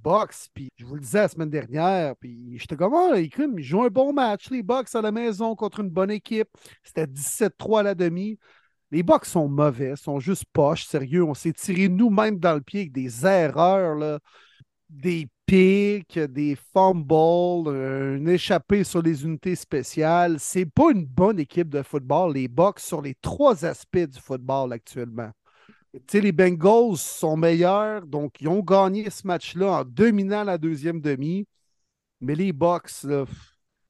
Puis 0.53 0.69
je 0.77 0.85
vous 0.85 0.95
le 0.95 1.01
disais 1.01 1.19
la 1.19 1.27
semaine 1.27 1.49
dernière. 1.49 2.15
Puis 2.15 2.57
j'étais 2.57 2.77
comme, 2.77 2.93
ah, 2.93 3.19
ils 3.19 3.63
jouent 3.63 3.83
un 3.83 3.89
bon 3.89 4.13
match. 4.13 4.49
Les 4.49 4.63
Bucks 4.63 4.95
à 4.95 5.01
la 5.01 5.11
maison 5.11 5.53
contre 5.53 5.81
une 5.81 5.89
bonne 5.89 6.11
équipe. 6.11 6.47
C'était 6.81 7.07
17-3 7.07 7.81
à 7.81 7.83
la 7.83 7.95
demi. 7.95 8.39
Les 8.91 9.03
Bucks 9.03 9.25
sont 9.25 9.49
mauvais, 9.49 9.97
sont 9.97 10.21
juste 10.21 10.45
poches, 10.53 10.85
sérieux. 10.85 11.25
On 11.25 11.33
s'est 11.33 11.51
tiré 11.51 11.89
nous-mêmes 11.89 12.39
dans 12.39 12.53
le 12.53 12.61
pied 12.61 12.81
avec 12.81 12.93
des 12.93 13.25
erreurs, 13.25 13.95
là, 13.95 14.19
des 14.89 15.27
pics, 15.45 16.19
des 16.19 16.55
fumbles, 16.55 17.69
une 18.17 18.29
échappée 18.29 18.83
sur 18.83 19.01
les 19.01 19.23
unités 19.23 19.55
spéciales. 19.55 20.39
C'est 20.39 20.65
pas 20.65 20.91
une 20.91 21.05
bonne 21.05 21.39
équipe 21.39 21.69
de 21.69 21.81
football, 21.81 22.33
les 22.33 22.47
Bucks, 22.47 22.79
sur 22.79 23.01
les 23.01 23.15
trois 23.15 23.65
aspects 23.65 23.97
du 23.97 24.19
football 24.19 24.73
actuellement. 24.73 25.31
les 26.13 26.31
Bengals 26.31 26.97
sont 26.97 27.37
meilleurs, 27.37 28.05
donc 28.05 28.41
ils 28.41 28.47
ont 28.47 28.61
gagné 28.61 29.09
ce 29.09 29.25
match-là 29.27 29.81
en 29.81 29.83
dominant 29.85 30.43
la 30.43 30.57
deuxième 30.57 31.01
demi. 31.01 31.47
Mais 32.21 32.35
les 32.35 32.51
Bucks, 32.53 33.05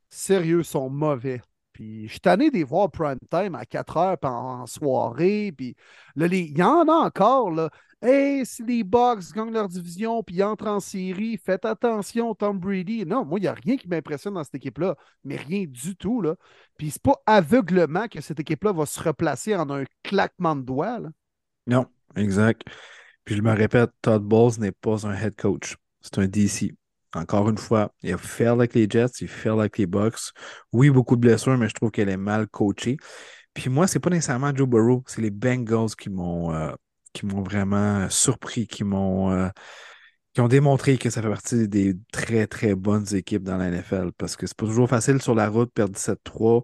sérieux, 0.10 0.64
sont 0.64 0.90
mauvais. 0.90 1.42
Puis 1.78 2.08
je 2.08 2.14
suis 2.14 2.20
tanné 2.20 2.50
de 2.50 2.66
voir 2.66 2.90
prime 2.90 3.20
time 3.30 3.54
à 3.54 3.64
4 3.64 3.98
heures 3.98 4.18
en, 4.24 4.66
soirée. 4.66 5.54
Puis 5.56 5.76
là, 6.16 6.26
il 6.26 6.58
y 6.58 6.64
en 6.64 6.88
a 6.88 6.92
encore. 6.92 7.52
Là. 7.52 7.70
Hey, 8.02 8.44
si 8.48 8.64
les 8.64 8.84
Bucks 8.84 9.32
gagnent 9.32 9.54
leur 9.54 9.68
division 9.68 10.24
puis 10.24 10.42
entrent 10.42 10.66
en 10.66 10.80
série, 10.80 11.38
faites 11.38 11.66
attention, 11.66 12.34
Tom 12.34 12.58
Brady. 12.58 13.06
Non, 13.06 13.24
moi, 13.24 13.38
il 13.38 13.44
n'y 13.44 13.48
a 13.48 13.54
rien 13.54 13.78
qui 13.78 13.88
m'impressionne 13.88 14.34
dans 14.34 14.44
cette 14.44 14.56
équipe-là, 14.56 14.96
mais 15.24 15.36
rien 15.36 15.66
du 15.68 15.96
tout. 15.96 16.20
Là. 16.20 16.34
Puis 16.80 16.90
c'est 16.90 17.02
pas 17.04 17.22
aveuglement 17.28 18.08
que 18.08 18.22
cette 18.22 18.40
équipe-là 18.40 18.72
va 18.72 18.88
se 18.88 19.00
replacer 19.00 19.56
en 19.56 19.70
un 19.70 19.84
claquement 20.02 20.56
de 20.56 20.64
doigts. 20.64 20.98
Non, 21.68 21.86
exact. 22.16 22.64
Puis 23.24 23.36
je 23.36 23.44
me 23.44 23.54
répète, 23.54 23.92
Todd 24.02 24.24
Bowles 24.24 24.60
n'est 24.60 24.72
pas 24.72 25.06
un 25.06 25.14
head 25.14 25.36
coach. 25.36 25.76
C'est 26.02 26.18
un 26.18 26.28
DC. 26.28 26.74
Encore 27.18 27.50
une 27.50 27.58
fois, 27.58 27.94
il 28.04 28.14
a 28.14 28.18
fait 28.18 28.46
avec 28.46 28.74
les 28.74 28.88
Jets, 28.90 29.08
il 29.22 29.28
fait 29.28 29.50
avec 29.50 29.78
les 29.78 29.86
Bucks. 29.86 30.32
Oui, 30.72 30.90
beaucoup 30.90 31.16
de 31.16 31.22
blessures, 31.22 31.58
mais 31.58 31.70
je 31.70 31.74
trouve 31.74 31.92
qu'elle 31.92 32.10
est 32.10 32.18
mal 32.18 32.48
coachée. 32.48 32.98
Puis 33.54 33.70
moi, 33.70 33.88
c'est 33.88 34.00
pas 34.00 34.10
nécessairement 34.10 34.54
Joe 34.56 34.68
Burrow, 34.68 35.04
c'est 35.08 35.22
les 35.22 35.32
Bengals 35.32 35.96
qui 36.00 36.10
m'ont 36.10 36.54
euh, 36.54 36.72
qui 37.14 37.26
m'ont 37.26 37.42
vraiment 37.42 38.10
surpris, 38.10 38.68
qui 38.68 38.84
m'ont 38.84 39.32
euh, 39.32 39.50
qui 40.34 40.42
ont 40.42 40.48
démontré 40.48 41.00
que 41.00 41.10
ça 41.10 41.24
fait 41.24 41.30
partie 41.30 41.68
des 41.68 41.96
très, 42.12 42.46
très 42.46 42.76
bonnes 42.76 43.08
équipes 43.16 43.42
dans 43.44 43.58
la 43.58 43.72
NFL. 43.72 44.12
Parce 44.18 44.36
que 44.36 44.46
c'est 44.46 44.56
pas 44.56 44.68
toujours 44.68 44.88
facile 44.88 45.20
sur 45.20 45.34
la 45.34 45.50
route, 45.50 45.72
perdre 45.74 45.96
17-3, 45.96 46.64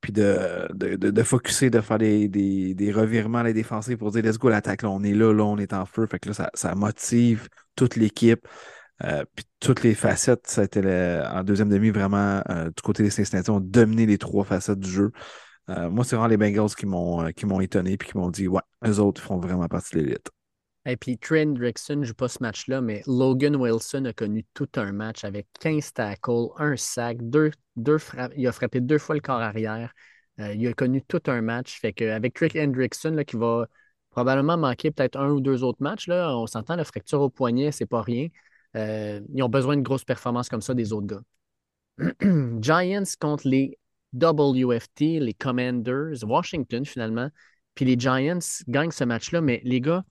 puis 0.00 0.12
de, 0.12 0.68
de, 0.72 0.94
de, 0.94 1.10
de 1.10 1.22
focuser, 1.24 1.70
de 1.70 1.80
faire 1.80 1.98
des, 1.98 2.28
des, 2.28 2.74
des 2.74 2.92
revirements 2.92 3.42
les 3.42 3.52
défensifs 3.52 3.98
pour 3.98 4.12
dire 4.12 4.22
let's 4.22 4.38
go 4.38 4.48
l'attaque, 4.48 4.82
là, 4.82 4.90
on 4.90 5.02
est 5.02 5.14
là, 5.14 5.32
là, 5.32 5.44
on 5.44 5.58
est 5.58 5.72
en 5.72 5.84
feu. 5.84 6.06
Fait 6.06 6.20
que 6.20 6.28
là, 6.28 6.34
ça, 6.34 6.50
ça 6.54 6.76
motive 6.76 7.48
toute 7.74 7.96
l'équipe. 7.96 8.46
Euh, 9.04 9.24
puis 9.34 9.44
toutes 9.60 9.82
les 9.82 9.94
facettes, 9.94 10.46
ça 10.46 10.62
a 10.62 10.64
été 10.64 10.80
en 10.80 11.44
deuxième 11.44 11.68
demi 11.68 11.90
vraiment 11.90 12.42
euh, 12.50 12.66
du 12.66 12.82
côté 12.82 13.02
des 13.02 13.10
Cincinnati, 13.10 13.50
ont 13.50 13.60
dominé 13.60 14.06
les 14.06 14.18
trois 14.18 14.44
facettes 14.44 14.80
du 14.80 14.90
jeu. 14.90 15.12
Euh, 15.70 15.88
moi, 15.90 16.04
c'est 16.04 16.16
vraiment 16.16 16.28
les 16.28 16.36
Bengals 16.36 16.74
qui 16.76 16.86
m'ont 16.86 17.30
qui 17.32 17.46
m'ont 17.46 17.60
étonné 17.60 17.92
et 17.92 17.98
qui 17.98 18.16
m'ont 18.16 18.30
dit 18.30 18.48
Ouais, 18.48 18.62
eux 18.86 18.98
autres 18.98 19.22
font 19.22 19.38
vraiment 19.38 19.68
partie 19.68 19.96
de 19.96 20.00
l'élite. 20.00 20.30
Et 20.86 20.96
puis 20.96 21.18
Trent 21.18 21.54
Rickson 21.58 21.96
ne 21.96 22.04
joue 22.04 22.14
pas 22.14 22.28
ce 22.28 22.38
match-là, 22.40 22.80
mais 22.80 23.02
Logan 23.06 23.56
Wilson 23.56 24.06
a 24.06 24.12
connu 24.14 24.46
tout 24.54 24.68
un 24.76 24.92
match 24.92 25.22
avec 25.22 25.46
15 25.60 25.92
tackles, 25.92 26.48
un 26.56 26.76
sac, 26.76 27.18
deux, 27.20 27.50
deux 27.76 27.98
il 28.36 28.46
a 28.46 28.52
frappé 28.52 28.80
deux 28.80 28.96
fois 28.96 29.14
le 29.14 29.20
corps 29.20 29.40
arrière. 29.40 29.92
Il 30.38 30.66
a 30.66 30.72
connu 30.72 31.02
tout 31.02 31.20
un 31.26 31.42
match. 31.42 31.78
Fait 31.80 31.92
qu'avec 31.92 32.32
Trick 32.32 32.56
Hendrickson, 32.56 33.22
qui 33.26 33.36
va 33.36 33.66
probablement 34.10 34.56
manquer 34.56 34.90
peut-être 34.90 35.18
un 35.18 35.30
ou 35.30 35.40
deux 35.40 35.62
autres 35.62 35.82
matchs, 35.82 36.06
là, 36.06 36.34
on 36.34 36.46
s'entend, 36.46 36.76
la 36.76 36.84
fracture 36.84 37.20
au 37.20 37.28
poignet, 37.28 37.70
c'est 37.72 37.86
pas 37.86 38.00
rien. 38.00 38.28
Ils 38.74 39.42
ont 39.42 39.48
besoin 39.48 39.76
de 39.76 39.82
grosses 39.82 40.04
performances 40.04 40.48
comme 40.48 40.62
ça 40.62 40.74
des 40.74 40.92
autres 40.92 41.06
gars. 41.06 41.22
Giants 42.60 43.16
contre 43.20 43.48
les 43.48 43.78
WFT, 44.12 45.20
les 45.20 45.34
Commanders, 45.34 46.22
Washington 46.22 46.84
finalement, 46.84 47.30
puis 47.74 47.84
les 47.84 47.98
Giants 47.98 48.38
gagnent 48.68 48.90
ce 48.90 49.04
match-là. 49.04 49.40
Mais 49.40 49.60
les 49.64 49.80
gars, 49.80 50.04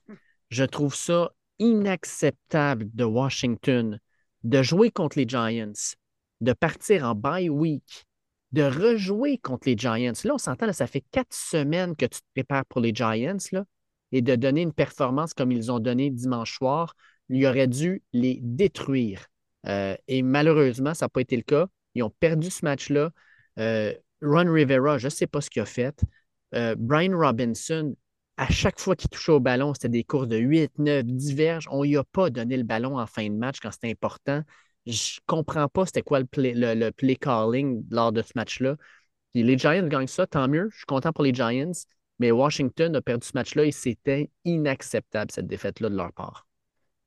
je 0.50 0.64
trouve 0.64 0.96
ça 0.96 1.32
inacceptable 1.60 2.88
de 2.94 3.04
Washington 3.04 4.00
de 4.44 4.62
jouer 4.62 4.92
contre 4.92 5.18
les 5.18 5.28
Giants, 5.28 5.74
de 6.42 6.54
partir 6.54 7.04
en 7.04 7.16
bye 7.16 7.50
week, 7.50 8.06
de 8.52 8.64
rejouer 8.64 9.38
contre 9.40 9.68
les 9.68 9.78
Giants. 9.78 10.14
Là, 10.24 10.34
on 10.36 10.38
s'entend, 10.38 10.72
ça 10.72 10.88
fait 10.88 11.04
quatre 11.12 11.34
semaines 11.34 11.96
que 11.96 12.06
tu 12.06 12.20
te 12.20 12.26
prépares 12.34 12.66
pour 12.66 12.82
les 12.82 12.94
Giants 12.94 13.38
là, 13.52 13.66
et 14.12 14.22
de 14.22 14.36
donner 14.36 14.62
une 14.62 14.74
performance 14.74 15.34
comme 15.34 15.52
ils 15.52 15.72
ont 15.72 15.80
donné 15.80 16.10
dimanche 16.10 16.58
soir, 16.58 16.96
il 17.30 17.46
aurait 17.46 17.68
dû 17.68 18.04
les 18.14 18.40
détruire. 18.42 19.28
Euh, 19.68 19.96
et 20.08 20.22
malheureusement, 20.22 20.94
ça 20.94 21.06
n'a 21.06 21.10
pas 21.10 21.22
été 21.22 21.36
le 21.36 21.44
cas. 21.44 21.68
Ils 21.96 22.04
ont 22.04 22.10
perdu 22.20 22.50
ce 22.50 22.64
match-là. 22.64 23.12
Euh, 23.60 23.94
Ron 24.22 24.52
Rivera, 24.52 24.98
je 24.98 25.08
ne 25.08 25.10
sais 25.12 25.28
pas 25.28 25.42
ce 25.42 25.50
qu'il 25.50 25.62
a 25.62 25.66
fait. 25.66 26.00
Euh, 26.56 26.76
Brian 26.78 27.18
Robinson, 27.18 27.96
à 28.38 28.50
chaque 28.50 28.80
fois 28.80 28.96
qu'il 28.96 29.10
touchait 29.10 29.32
au 29.32 29.40
ballon, 29.40 29.74
c'était 29.74 29.90
des 29.90 30.04
courses 30.04 30.28
de 30.28 30.38
8, 30.38 30.80
9, 30.80 31.04
10 31.06 31.34
verges. 31.34 31.68
On 31.72 31.84
lui 31.84 31.98
a 31.98 32.04
pas 32.04 32.30
donné 32.30 32.58
le 32.58 32.64
ballon 32.64 33.00
en 33.00 33.08
fin 33.08 33.28
de 33.28 33.36
match 33.36 33.60
quand 33.62 33.72
c'était 33.72 33.92
important. 33.92 34.44
Je 34.86 35.20
comprends 35.26 35.68
pas 35.68 35.86
c'était 35.86 36.02
quoi 36.02 36.20
le 36.20 36.26
play, 36.26 36.54
le, 36.56 36.92
play 36.92 37.16
calling 37.16 37.86
lors 37.92 38.12
de 38.12 38.22
ce 38.22 38.32
match-là. 38.36 38.78
les 39.34 39.58
Giants 39.58 39.88
gagnent 39.88 40.08
ça, 40.08 40.28
tant 40.28 40.48
mieux. 40.48 40.70
Je 40.72 40.78
suis 40.78 40.86
content 40.86 41.12
pour 41.12 41.24
les 41.24 41.34
Giants. 41.34 41.72
Mais 42.20 42.32
Washington 42.32 42.96
a 42.96 43.02
perdu 43.02 43.28
ce 43.28 43.34
match-là 43.36 43.66
et 43.66 43.72
c'était 43.72 44.32
inacceptable, 44.46 45.32
cette 45.32 45.48
défaite-là 45.48 45.90
de 45.90 45.96
leur 45.96 46.14
part. 46.14 46.47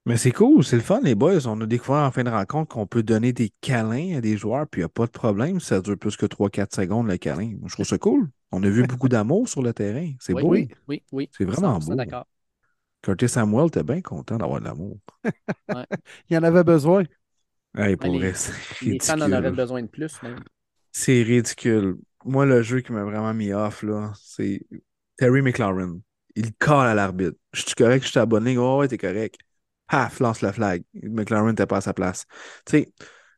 Mais 0.07 0.17
c'est 0.17 0.33
cool, 0.33 0.65
c'est 0.65 0.77
le 0.77 0.83
fun, 0.83 1.01
les 1.03 1.15
boys. 1.15 1.47
On 1.47 1.61
a 1.61 1.67
découvert 1.67 2.03
en 2.03 2.11
fin 2.11 2.25
de 2.25 2.31
rencontre 2.31 2.69
qu'on 2.75 2.87
peut 2.87 3.03
donner 3.03 3.33
des 3.33 3.53
câlins 3.61 4.17
à 4.17 4.21
des 4.21 4.37
joueurs, 4.37 4.67
puis 4.67 4.81
il 4.81 4.85
n'y 4.85 4.87
a 4.87 4.89
pas 4.89 5.07
de 5.07 5.11
problème. 5.11 5.61
Ça 5.61 5.81
dure 5.81 5.99
plus 5.99 6.17
que 6.17 6.27
3-4 6.27 6.75
secondes, 6.75 7.07
le 7.07 7.19
câlin. 7.19 7.57
Je 7.67 7.73
trouve 7.75 7.87
ça 7.87 7.99
cool. 7.99 8.31
On 8.51 8.63
a 8.63 8.69
vu 8.69 8.83
beaucoup 8.85 9.09
d'amour 9.09 9.49
sur 9.49 9.63
le 9.63 9.75
terrain. 9.75 10.11
C'est 10.19 10.33
beau. 10.33 10.49
Oui, 10.49 10.69
oui, 10.89 11.03
oui. 11.13 11.29
C'est 11.37 11.45
vraiment 11.45 11.79
beau. 11.79 11.95
d'accord. 11.95 12.27
Curtis 13.03 13.29
Samuel 13.29 13.69
était 13.69 13.83
bien 13.83 14.01
content 14.01 14.37
d'avoir 14.37 14.61
de 14.61 14.65
l'amour. 14.65 14.99
il 16.29 16.37
en 16.37 16.43
avait 16.43 16.65
besoin. 16.65 17.05
Hey, 17.77 17.97
pour 17.97 18.19
les, 18.19 18.33
les 18.83 18.99
fans 19.01 19.21
en 19.21 19.33
avaient 19.33 19.53
besoin 19.53 19.83
de 19.83 19.87
plus. 19.87 20.19
C'est 20.93 21.23
ridicule. 21.23 21.99
Moi, 22.25 22.47
le 22.47 22.63
jeu 22.63 22.81
qui 22.81 22.93
m'a 22.93 23.05
vraiment 23.05 23.33
mis 23.33 23.53
off, 23.53 23.83
là, 23.83 24.13
c'est 24.17 24.61
Terry 25.17 25.43
McLaurin. 25.43 25.99
Il 26.35 26.53
colle 26.55 26.87
à 26.87 26.95
l'arbitre. 26.95 27.39
Je 27.53 27.63
suis 27.63 27.75
correct, 27.75 28.05
je 28.05 28.11
suis 28.11 28.19
abonné. 28.19 28.57
Oh, 28.59 28.79
ouais, 28.79 28.89
t'es 28.89 28.99
correct 28.99 29.39
paf, 29.91 30.21
lance 30.21 30.41
la 30.41 30.53
flag. 30.53 30.83
McLaren 30.95 31.49
n'était 31.49 31.67
pas 31.67 31.79
à 31.79 31.81
sa 31.81 31.95
place. 31.95 32.27
Tu 32.67 32.79
sais, 32.79 32.93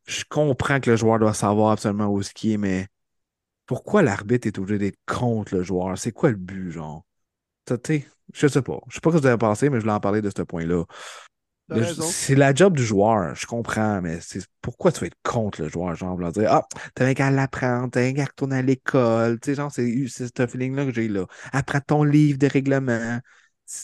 je 0.06 0.24
comprends 0.28 0.80
que 0.80 0.90
le 0.90 0.96
joueur 0.96 1.18
doit 1.18 1.34
savoir 1.34 1.72
absolument 1.72 2.08
où 2.08 2.22
ce 2.22 2.32
qui 2.32 2.52
est, 2.52 2.58
mais 2.58 2.88
pourquoi 3.66 4.02
l'arbitre 4.02 4.46
est 4.46 4.58
obligé 4.58 4.78
d'être 4.78 4.98
contre 5.06 5.54
le 5.54 5.62
joueur? 5.62 5.96
C'est 5.98 6.12
quoi 6.12 6.30
le 6.30 6.36
but, 6.36 6.70
genre? 6.70 7.04
Tu 7.66 7.74
sais, 7.86 8.06
je 8.34 8.46
sais 8.48 8.62
pas. 8.62 8.80
Je 8.88 8.94
sais 8.94 9.00
pas 9.00 9.10
ce 9.10 9.16
que 9.16 9.20
vous 9.22 9.26
avez 9.26 9.38
pensé, 9.38 9.70
mais 9.70 9.76
je 9.76 9.82
voulais 9.82 9.94
en 9.94 10.00
parler 10.00 10.20
de 10.20 10.30
ce 10.34 10.42
point-là. 10.42 10.84
C'est 12.10 12.34
la 12.34 12.54
job 12.54 12.76
du 12.76 12.84
joueur, 12.84 13.34
je 13.34 13.46
comprends, 13.46 14.02
mais 14.02 14.18
c'est 14.20 14.44
pourquoi 14.60 14.92
tu 14.92 15.00
veux 15.00 15.06
être 15.06 15.16
contre 15.22 15.62
le 15.62 15.68
joueur, 15.68 15.94
genre, 15.94 16.18
leur 16.18 16.32
dire 16.32 16.52
Ah, 16.52 16.66
t'as 16.94 17.14
qu'à 17.14 17.30
l'apprendre, 17.30 17.90
t'as 17.90 18.12
qu'à 18.12 18.24
retourner 18.24 18.56
à 18.56 18.62
l'école, 18.62 19.40
tu 19.40 19.50
sais, 19.50 19.54
genre, 19.54 19.72
c'est 19.72 20.06
ce 20.08 20.46
feeling-là 20.46 20.84
que 20.84 20.92
j'ai 20.92 21.08
là. 21.08 21.26
Apprends 21.52 21.80
ton 21.80 22.04
livre 22.04 22.38
de 22.38 22.46
règlement, 22.46 23.20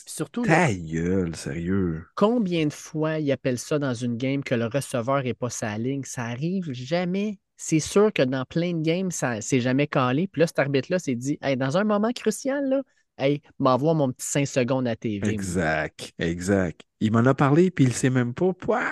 Surtout. 0.06 0.42
Ta 0.42 0.72
gueule, 0.72 1.34
sérieux. 1.34 2.04
Combien 2.14 2.66
de 2.66 2.72
fois 2.72 3.18
ils 3.18 3.32
appellent 3.32 3.58
ça 3.58 3.78
dans 3.78 3.94
une 3.94 4.16
game 4.16 4.42
que 4.44 4.54
le 4.54 4.66
receveur 4.66 5.22
n'est 5.22 5.34
pas 5.34 5.50
sa 5.50 5.78
ligne? 5.78 6.02
Ça 6.04 6.24
arrive 6.24 6.72
jamais. 6.72 7.38
C'est 7.56 7.80
sûr 7.80 8.12
que 8.12 8.22
dans 8.22 8.44
plein 8.44 8.74
de 8.74 8.82
games, 8.82 9.10
ça 9.10 9.40
c'est 9.40 9.60
jamais 9.60 9.86
calé. 9.86 10.28
Puis 10.28 10.40
là, 10.40 10.46
cet 10.46 10.58
arbitre-là 10.58 10.98
s'est 10.98 11.14
dit 11.14 11.38
dans 11.56 11.76
un 11.76 11.84
moment 11.84 12.12
crucial, 12.12 12.68
là, 12.68 12.82
hey, 13.18 13.40
m'envoie 13.58 13.94
mon 13.94 14.12
petit 14.12 14.26
5 14.26 14.46
secondes 14.46 14.86
à 14.86 14.94
TV. 14.94 15.28
Exact, 15.28 16.12
exact. 16.18 16.82
Il 17.00 17.12
m'en 17.12 17.24
a 17.24 17.34
parlé, 17.34 17.70
puis 17.70 17.84
il 17.84 17.88
ne 17.88 17.94
sait 17.94 18.10
même 18.10 18.34
pas. 18.34 18.52
Pouah, 18.52 18.90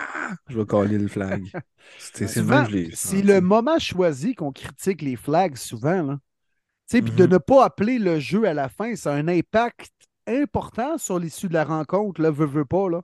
je 0.49 0.59
vais 0.59 0.67
caler 0.67 0.99
le 0.99 1.09
flag. 1.09 1.45
C'est 1.99 2.27
C'est 2.27 3.23
le 3.23 3.41
moment 3.41 3.79
choisi 3.79 4.35
qu'on 4.35 4.51
critique 4.51 5.03
les 5.03 5.17
flags 5.17 5.57
souvent. 5.57 6.03
Là. 6.03 6.19
Puis 6.89 7.03
de 7.03 7.09
mm-hmm. 7.11 7.31
ne 7.31 7.39
pas 7.39 7.65
appeler 7.65 7.99
le 7.99 8.19
jeu 8.19 8.45
à 8.45 8.55
la 8.55 8.69
fin, 8.69 8.95
ça 8.97 9.13
a 9.13 9.17
un 9.17 9.29
impact 9.29 9.91
important 10.27 10.99
sur 10.99 11.18
l'issue 11.18 11.49
de 11.49 11.55
la 11.55 11.64
rencontre, 11.64 12.20
là, 12.20 12.31
veut, 12.31 12.47
veut 12.47 12.64
pas, 12.64 12.89
là. 12.89 13.03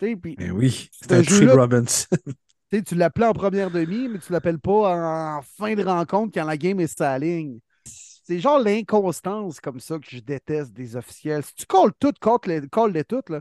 mais 0.00 0.16
ben 0.16 0.52
oui, 0.52 0.88
c'est 0.92 1.12
un 1.12 1.22
jeu 1.22 1.52
Robinson. 1.52 2.08
tu 2.86 2.94
l'appelais 2.94 3.26
en 3.26 3.32
première 3.32 3.70
demi, 3.70 4.08
mais 4.08 4.18
tu 4.18 4.32
l'appelles 4.32 4.58
pas 4.60 5.38
en, 5.38 5.42
fin 5.42 5.74
de 5.74 5.84
rencontre 5.84 6.32
quand 6.34 6.44
la 6.44 6.56
game 6.56 6.80
est 6.80 6.98
sa 6.98 7.18
ligne. 7.18 7.58
C'est 7.84 8.38
genre 8.38 8.60
l'inconstance 8.60 9.60
comme 9.60 9.80
ça 9.80 9.98
que 9.98 10.06
je 10.08 10.20
déteste 10.20 10.72
des 10.72 10.94
officiels. 10.94 11.42
Si 11.42 11.54
tu 11.54 11.66
colles 11.66 11.92
tout, 11.98 12.14
les, 12.46 12.68
colle 12.68 12.92
les 12.92 13.04
toutes, 13.04 13.30
là, 13.30 13.40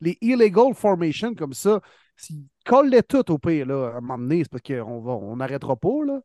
les 0.00 0.16
illegal 0.22 0.72
formations 0.74 1.34
comme 1.34 1.52
ça, 1.52 1.80
si 2.16 2.46
colle 2.64 2.88
les 2.88 3.02
toutes 3.02 3.30
au 3.30 3.38
pire, 3.38 3.66
là, 3.66 3.96
à 3.96 4.00
m'emmener, 4.00 4.44
c'est 4.44 4.50
parce 4.50 4.62
qu'on 4.62 5.36
n'arrêtera 5.36 5.74
on 5.74 5.76
pas, 5.76 6.04
là. 6.06 6.20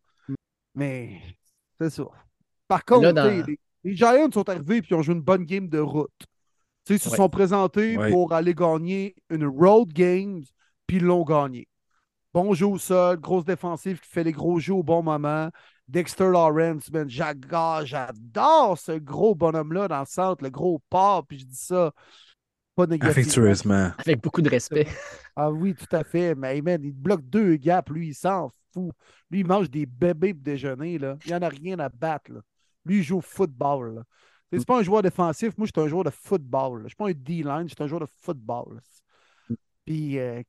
Mais 0.76 1.22
c'est 1.80 1.90
ça. 1.90 2.06
Par 2.68 2.86
contre, 2.86 3.12
les 3.12 3.60
Giants 3.94 4.32
sont 4.34 4.50
arrivés 4.50 4.82
et 4.90 4.94
ont 4.94 5.02
joué 5.02 5.14
une 5.14 5.22
bonne 5.22 5.46
game 5.46 5.68
de 5.68 5.80
route. 5.80 6.12
ils 6.90 6.98
se 6.98 7.10
sont 7.10 7.30
présentés 7.30 7.98
pour 8.10 8.34
aller 8.34 8.54
gagner 8.56 9.16
une 9.30 9.46
road 9.46 9.94
game, 9.94 10.42
puis 10.88 10.98
ils 10.98 11.04
l'ont 11.04 11.24
gagné. 11.24 11.68
Bon 12.34 12.54
jeu 12.54 12.66
au 12.66 12.78
sol, 12.78 13.18
grosse 13.18 13.46
défensive 13.46 14.00
qui 14.00 14.10
fait 14.10 14.24
les 14.24 14.32
gros 14.34 14.60
jeux 14.60 14.74
au 14.74 14.84
bon 14.84 15.04
moment. 15.04 15.50
Dexter 15.88 16.32
Lawrence, 16.32 16.90
j'adore 17.08 18.78
ce 18.78 18.94
gros 18.98 19.36
bonhomme-là 19.36 19.88
dans 19.88 20.00
le 20.00 20.06
centre, 20.06 20.44
le 20.44 20.50
gros 20.50 20.82
pas, 20.90 21.22
puis 21.28 21.40
je 21.40 21.46
dis 21.46 21.56
ça 21.56 21.92
pas 22.76 22.88
négativement. 22.88 23.14
Avec 24.00 24.22
beaucoup 24.22 24.42
de 24.42 24.50
respect. 24.50 24.88
Ah 25.36 25.50
oui, 25.52 25.76
tout 25.76 25.96
à 25.96 26.04
fait. 26.04 26.36
Mais 26.36 26.58
il 26.58 26.92
bloque 26.92 27.22
deux 27.24 27.56
gaps, 27.56 27.90
lui, 27.90 28.08
il 28.08 28.14
s'en 28.16 28.52
fout. 28.74 28.92
Lui, 29.32 29.40
il 29.42 29.48
mange 29.48 29.70
des 29.70 29.86
bébés 29.86 30.34
pour 30.34 30.44
déjeuner, 30.44 30.98
là. 30.98 31.18
Il 31.26 31.30
n'y 31.30 31.36
en 31.36 31.42
a 31.42 31.50
rien 31.50 31.80
à 31.80 31.88
battre, 31.88 32.34
là. 32.34 32.42
Lui, 32.86 32.98
il 32.98 33.04
joue 33.04 33.18
au 33.18 33.22
football. 33.22 34.04
C'est 34.52 34.60
mm. 34.60 34.66
pas 34.66 34.80
un 34.80 34.84
joueur 34.84 35.02
défensif. 35.02 35.58
Moi, 35.58 35.68
je 35.68 35.72
suis 35.76 35.86
un 35.86 35.90
joueur 35.90 36.04
de 36.04 36.12
football. 36.12 36.84
Je 36.84 36.88
suis 36.90 36.96
pas 36.96 37.10
un 37.10 37.14
D-line, 37.14 37.68
je 37.68 37.76
suis 37.76 37.84
un 37.84 37.88
joueur 37.88 38.02
de 38.02 38.08
football. 38.22 38.80
Puis 39.86 40.18
euh, 40.18 40.42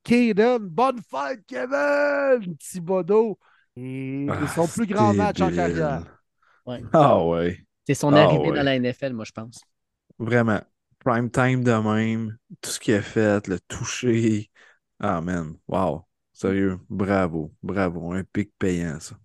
bonne 0.60 1.00
fête, 1.02 1.44
Kevin! 1.46 2.56
Thibodeau. 2.56 3.38
Et 3.76 4.26
ah, 4.30 4.46
son 4.48 4.66
plus 4.66 4.86
grand 4.86 5.12
match 5.12 5.40
en 5.40 5.50
carrière. 5.50 6.04
Ah 6.92 7.22
ouais. 7.24 7.64
C'est 7.86 7.94
son 7.94 8.12
ah, 8.14 8.22
arrivée 8.22 8.50
dans 8.52 8.62
la 8.62 8.78
NFL, 8.78 9.12
moi, 9.12 9.24
je 9.24 9.32
pense. 9.32 9.60
Vraiment. 10.18 10.60
Prime 11.04 11.30
time 11.30 11.62
de 11.62 11.72
même. 11.72 12.36
Tout 12.60 12.70
ce 12.70 12.80
qu'il 12.80 12.94
a 12.94 13.02
fait, 13.02 13.46
le 13.46 13.60
toucher. 13.60 14.50
Ah, 14.98 15.20
man. 15.20 15.54
Wow. 15.68 16.06
Sérieux. 16.32 16.78
Bravo. 16.88 17.52
Bravo. 17.62 18.12
Un 18.12 18.24
pic 18.24 18.50
payant, 18.58 18.98
ça. 18.98 19.16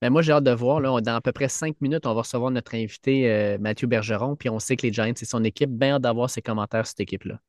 Mais 0.00 0.10
moi, 0.10 0.22
j'ai 0.22 0.32
hâte 0.32 0.44
de 0.44 0.52
voir. 0.52 0.80
Là, 0.80 1.00
dans 1.00 1.14
à 1.16 1.20
peu 1.20 1.32
près 1.32 1.48
cinq 1.48 1.80
minutes, 1.80 2.06
on 2.06 2.14
va 2.14 2.20
recevoir 2.20 2.50
notre 2.50 2.74
invité 2.74 3.30
euh, 3.30 3.58
Mathieu 3.58 3.86
Bergeron. 3.86 4.36
Puis 4.36 4.48
on 4.48 4.58
sait 4.58 4.76
que 4.76 4.86
les 4.86 4.92
Giants, 4.92 5.12
c'est 5.16 5.24
son 5.24 5.42
équipe. 5.44 5.70
Bien 5.70 5.94
hâte 5.94 6.02
d'avoir 6.02 6.30
ses 6.30 6.42
commentaires 6.42 6.86
sur 6.86 6.90
cette 6.90 7.00
équipe-là. 7.00 7.40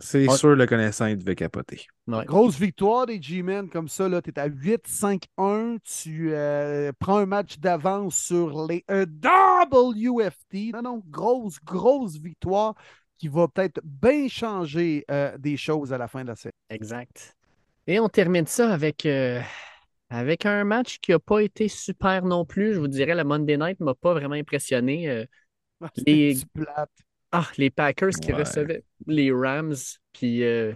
C'est 0.00 0.28
sûr, 0.30 0.56
le 0.56 0.66
connaissant, 0.66 1.06
il 1.06 1.16
devait 1.16 1.36
capoter. 1.36 1.86
Grosse 2.08 2.58
victoire 2.58 3.06
des 3.06 3.22
G-Men 3.22 3.68
comme 3.68 3.86
ça. 3.86 4.08
Tu 4.20 4.30
es 4.30 4.38
à 4.38 4.48
8-5-1. 4.48 5.78
Tu 5.84 6.30
euh, 6.32 6.90
prends 6.98 7.18
un 7.18 7.26
match 7.26 7.58
d'avance 7.60 8.16
sur 8.16 8.66
les 8.66 8.84
WFT. 8.88 10.72
Non, 10.72 10.82
non, 10.82 11.02
grosse, 11.08 11.60
grosse 11.64 12.18
victoire 12.18 12.74
qui 13.16 13.28
va 13.28 13.46
peut-être 13.46 13.80
bien 13.84 14.26
changer 14.26 15.04
euh, 15.08 15.38
des 15.38 15.56
choses 15.56 15.92
à 15.92 15.98
la 15.98 16.08
fin 16.08 16.22
de 16.22 16.28
la 16.28 16.34
série. 16.34 16.54
Exact. 16.68 17.36
Et 17.86 18.00
on 18.00 18.08
termine 18.08 18.46
ça 18.46 18.72
avec 18.72 19.06
avec 20.12 20.44
un 20.44 20.64
match 20.64 20.98
qui 20.98 21.12
n'a 21.12 21.18
pas 21.18 21.40
été 21.40 21.68
super 21.68 22.24
non 22.24 22.44
plus, 22.44 22.74
je 22.74 22.80
vous 22.80 22.88
dirais, 22.88 23.14
le 23.14 23.24
Monday 23.24 23.56
Night 23.56 23.80
ne 23.80 23.86
m'a 23.86 23.94
pas 23.94 24.12
vraiment 24.12 24.34
impressionné. 24.34 25.08
Euh, 25.08 25.24
ah, 25.80 25.90
les... 26.06 26.36
Ah, 27.34 27.48
les 27.56 27.70
Packers 27.70 28.10
qui 28.20 28.30
recevaient 28.30 28.84
les 29.06 29.32
Rams, 29.32 29.74
puis 30.12 30.44
euh, 30.44 30.74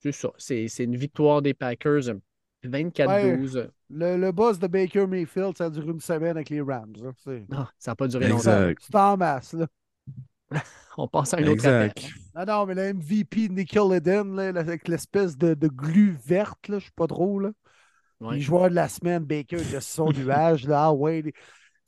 c'est 0.00 0.12
ça, 0.12 0.28
c'est 0.36 0.66
une 0.84 0.96
victoire 0.96 1.40
des 1.40 1.54
Packers 1.54 2.14
24-12. 2.62 3.70
le, 3.88 4.30
boss 4.32 4.58
de 4.58 4.66
Baker 4.66 5.06
Mayfield, 5.06 5.56
ça 5.56 5.64
a 5.64 5.70
duré 5.70 5.86
une 5.86 6.00
semaine 6.00 6.36
avec 6.36 6.50
les 6.50 6.60
Rams. 6.60 6.92
Hein, 7.02 7.40
non, 7.48 7.66
ça 7.78 7.92
n'a 7.92 7.96
pas 7.96 8.06
duré 8.06 8.28
longtemps. 8.28 8.70
C'est 8.78 8.94
en 8.94 9.16
masse, 9.16 9.54
là. 9.54 9.66
On 10.98 11.08
pense 11.08 11.32
à 11.32 11.38
un 11.38 11.46
autre 11.46 11.66
appel. 11.66 11.92
Ah 12.34 12.44
non, 12.44 12.66
mais 12.66 12.74
le 12.74 12.92
MVP 12.92 13.48
Nickel 13.48 13.94
Eden, 13.94 14.38
avec 14.38 14.88
l'espèce 14.88 15.38
de, 15.38 15.54
de, 15.54 15.68
glu 15.68 16.18
verte, 16.26 16.68
là, 16.68 16.78
je 16.78 16.84
suis 16.84 16.92
pas 16.92 17.06
trop, 17.06 17.38
là. 17.38 17.50
Les 18.20 18.40
joueurs 18.40 18.68
de 18.70 18.74
la 18.74 18.88
semaine, 18.88 19.24
Baker 19.24 19.56
de 19.56 19.80
son 19.80 20.10
nuage. 20.12 20.66
Là, 20.66 20.86
ah 20.86 20.92
ouais, 20.92 21.22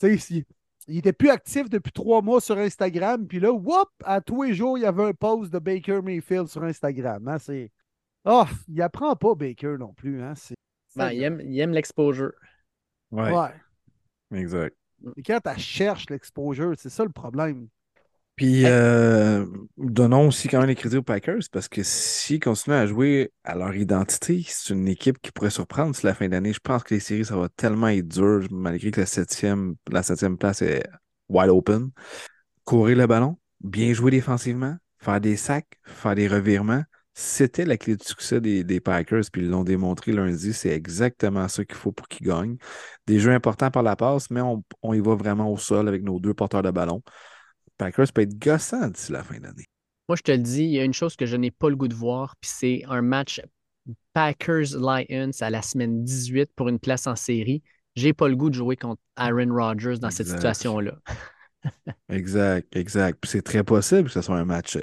il, 0.02 0.44
il 0.86 0.98
était 0.98 1.12
plus 1.12 1.30
actif 1.30 1.68
depuis 1.68 1.92
trois 1.92 2.22
mois 2.22 2.40
sur 2.40 2.56
Instagram. 2.58 3.26
Puis 3.26 3.40
là, 3.40 3.52
whoop, 3.52 3.88
à 4.04 4.20
tous 4.20 4.42
les 4.42 4.54
jours, 4.54 4.78
il 4.78 4.82
y 4.82 4.86
avait 4.86 5.04
un 5.04 5.12
post 5.12 5.52
de 5.52 5.58
Baker 5.58 6.00
Mayfield 6.02 6.48
sur 6.48 6.62
Instagram. 6.64 7.26
Hein, 7.28 7.38
c'est... 7.38 7.70
Oh, 8.24 8.44
il 8.68 8.80
apprend 8.82 9.16
pas 9.16 9.34
Baker 9.34 9.76
non 9.78 9.92
plus. 9.92 10.22
Hein, 10.22 10.34
c'est... 10.34 10.54
Ben, 10.96 11.10
il 11.12 11.22
aime, 11.22 11.40
il 11.40 11.58
aime 11.58 11.72
l'exposure. 11.72 12.32
Ouais. 13.10 13.32
ouais. 13.32 14.38
Exact. 14.38 14.76
Et 15.16 15.22
quand 15.22 15.40
tu 15.40 15.60
cherches 15.60 16.10
l'exposure, 16.10 16.74
c'est 16.76 16.90
ça 16.90 17.04
le 17.04 17.10
problème. 17.10 17.68
Puis, 18.40 18.64
euh, 18.64 19.44
donnons 19.76 20.28
aussi 20.28 20.48
quand 20.48 20.60
même 20.60 20.68
les 20.68 20.74
crédits 20.74 20.96
aux 20.96 21.02
Packers 21.02 21.42
parce 21.52 21.68
que 21.68 21.82
s'ils 21.82 22.40
continuent 22.40 22.72
à 22.72 22.86
jouer 22.86 23.34
à 23.44 23.54
leur 23.54 23.76
identité, 23.76 24.42
c'est 24.48 24.72
une 24.72 24.88
équipe 24.88 25.20
qui 25.20 25.30
pourrait 25.30 25.50
surprendre 25.50 25.94
sur 25.94 26.06
la 26.06 26.14
fin 26.14 26.26
d'année. 26.26 26.54
Je 26.54 26.58
pense 26.58 26.82
que 26.82 26.94
les 26.94 27.00
séries, 27.00 27.26
ça 27.26 27.36
va 27.36 27.50
tellement 27.50 27.88
être 27.88 28.08
dur, 28.08 28.46
malgré 28.50 28.92
que 28.92 29.00
la 29.00 29.04
septième, 29.04 29.74
la 29.92 30.02
septième 30.02 30.38
place 30.38 30.62
est 30.62 30.84
wide 31.28 31.50
open. 31.50 31.90
Courir 32.64 32.96
le 32.96 33.06
ballon, 33.06 33.36
bien 33.60 33.92
jouer 33.92 34.10
défensivement, 34.10 34.74
faire 35.00 35.20
des 35.20 35.36
sacs, 35.36 35.78
faire 35.84 36.14
des 36.14 36.26
revirements, 36.26 36.84
c'était 37.12 37.66
la 37.66 37.76
clé 37.76 37.96
de 37.96 38.02
succès 38.02 38.40
des, 38.40 38.80
Packers, 38.80 39.24
puis 39.30 39.42
ils 39.42 39.50
l'ont 39.50 39.64
démontré 39.64 40.12
lundi. 40.12 40.54
C'est 40.54 40.70
exactement 40.70 41.46
ça 41.48 41.62
qu'il 41.66 41.76
faut 41.76 41.92
pour 41.92 42.08
qu'ils 42.08 42.26
gagnent. 42.26 42.56
Des 43.06 43.18
jeux 43.18 43.32
importants 43.32 43.70
par 43.70 43.82
la 43.82 43.96
passe, 43.96 44.30
mais 44.30 44.40
on, 44.40 44.64
on, 44.82 44.94
y 44.94 45.00
va 45.00 45.14
vraiment 45.14 45.52
au 45.52 45.58
sol 45.58 45.88
avec 45.88 46.02
nos 46.02 46.18
deux 46.20 46.32
porteurs 46.32 46.62
de 46.62 46.70
ballon. 46.70 47.02
Packers 47.80 48.12
peut 48.12 48.20
être 48.20 48.38
gossant 48.38 48.88
d'ici 48.88 49.10
la 49.10 49.24
fin 49.24 49.38
d'année. 49.38 49.64
Moi, 50.06 50.16
je 50.16 50.22
te 50.22 50.32
le 50.32 50.38
dis, 50.38 50.64
il 50.64 50.70
y 50.72 50.78
a 50.78 50.84
une 50.84 50.92
chose 50.92 51.16
que 51.16 51.24
je 51.24 51.36
n'ai 51.36 51.50
pas 51.50 51.70
le 51.70 51.76
goût 51.76 51.88
de 51.88 51.94
voir, 51.94 52.36
puis 52.38 52.50
c'est 52.52 52.82
un 52.88 53.00
match 53.00 53.40
Packers-Lions 54.12 55.30
à 55.40 55.48
la 55.48 55.62
semaine 55.62 56.04
18 56.04 56.50
pour 56.54 56.68
une 56.68 56.78
place 56.78 57.06
en 57.06 57.16
série. 57.16 57.62
J'ai 57.96 58.12
pas 58.12 58.28
le 58.28 58.36
goût 58.36 58.50
de 58.50 58.54
jouer 58.54 58.76
contre 58.76 59.00
Aaron 59.16 59.54
Rodgers 59.54 59.98
dans 59.98 60.10
cette 60.10 60.26
situation-là. 60.26 60.98
exact, 62.10 62.76
exact. 62.76 63.18
Puis 63.18 63.30
c'est 63.30 63.42
très 63.42 63.64
possible 63.64 64.04
que 64.04 64.10
ce 64.10 64.20
soit 64.20 64.36
un 64.36 64.44
match 64.44 64.76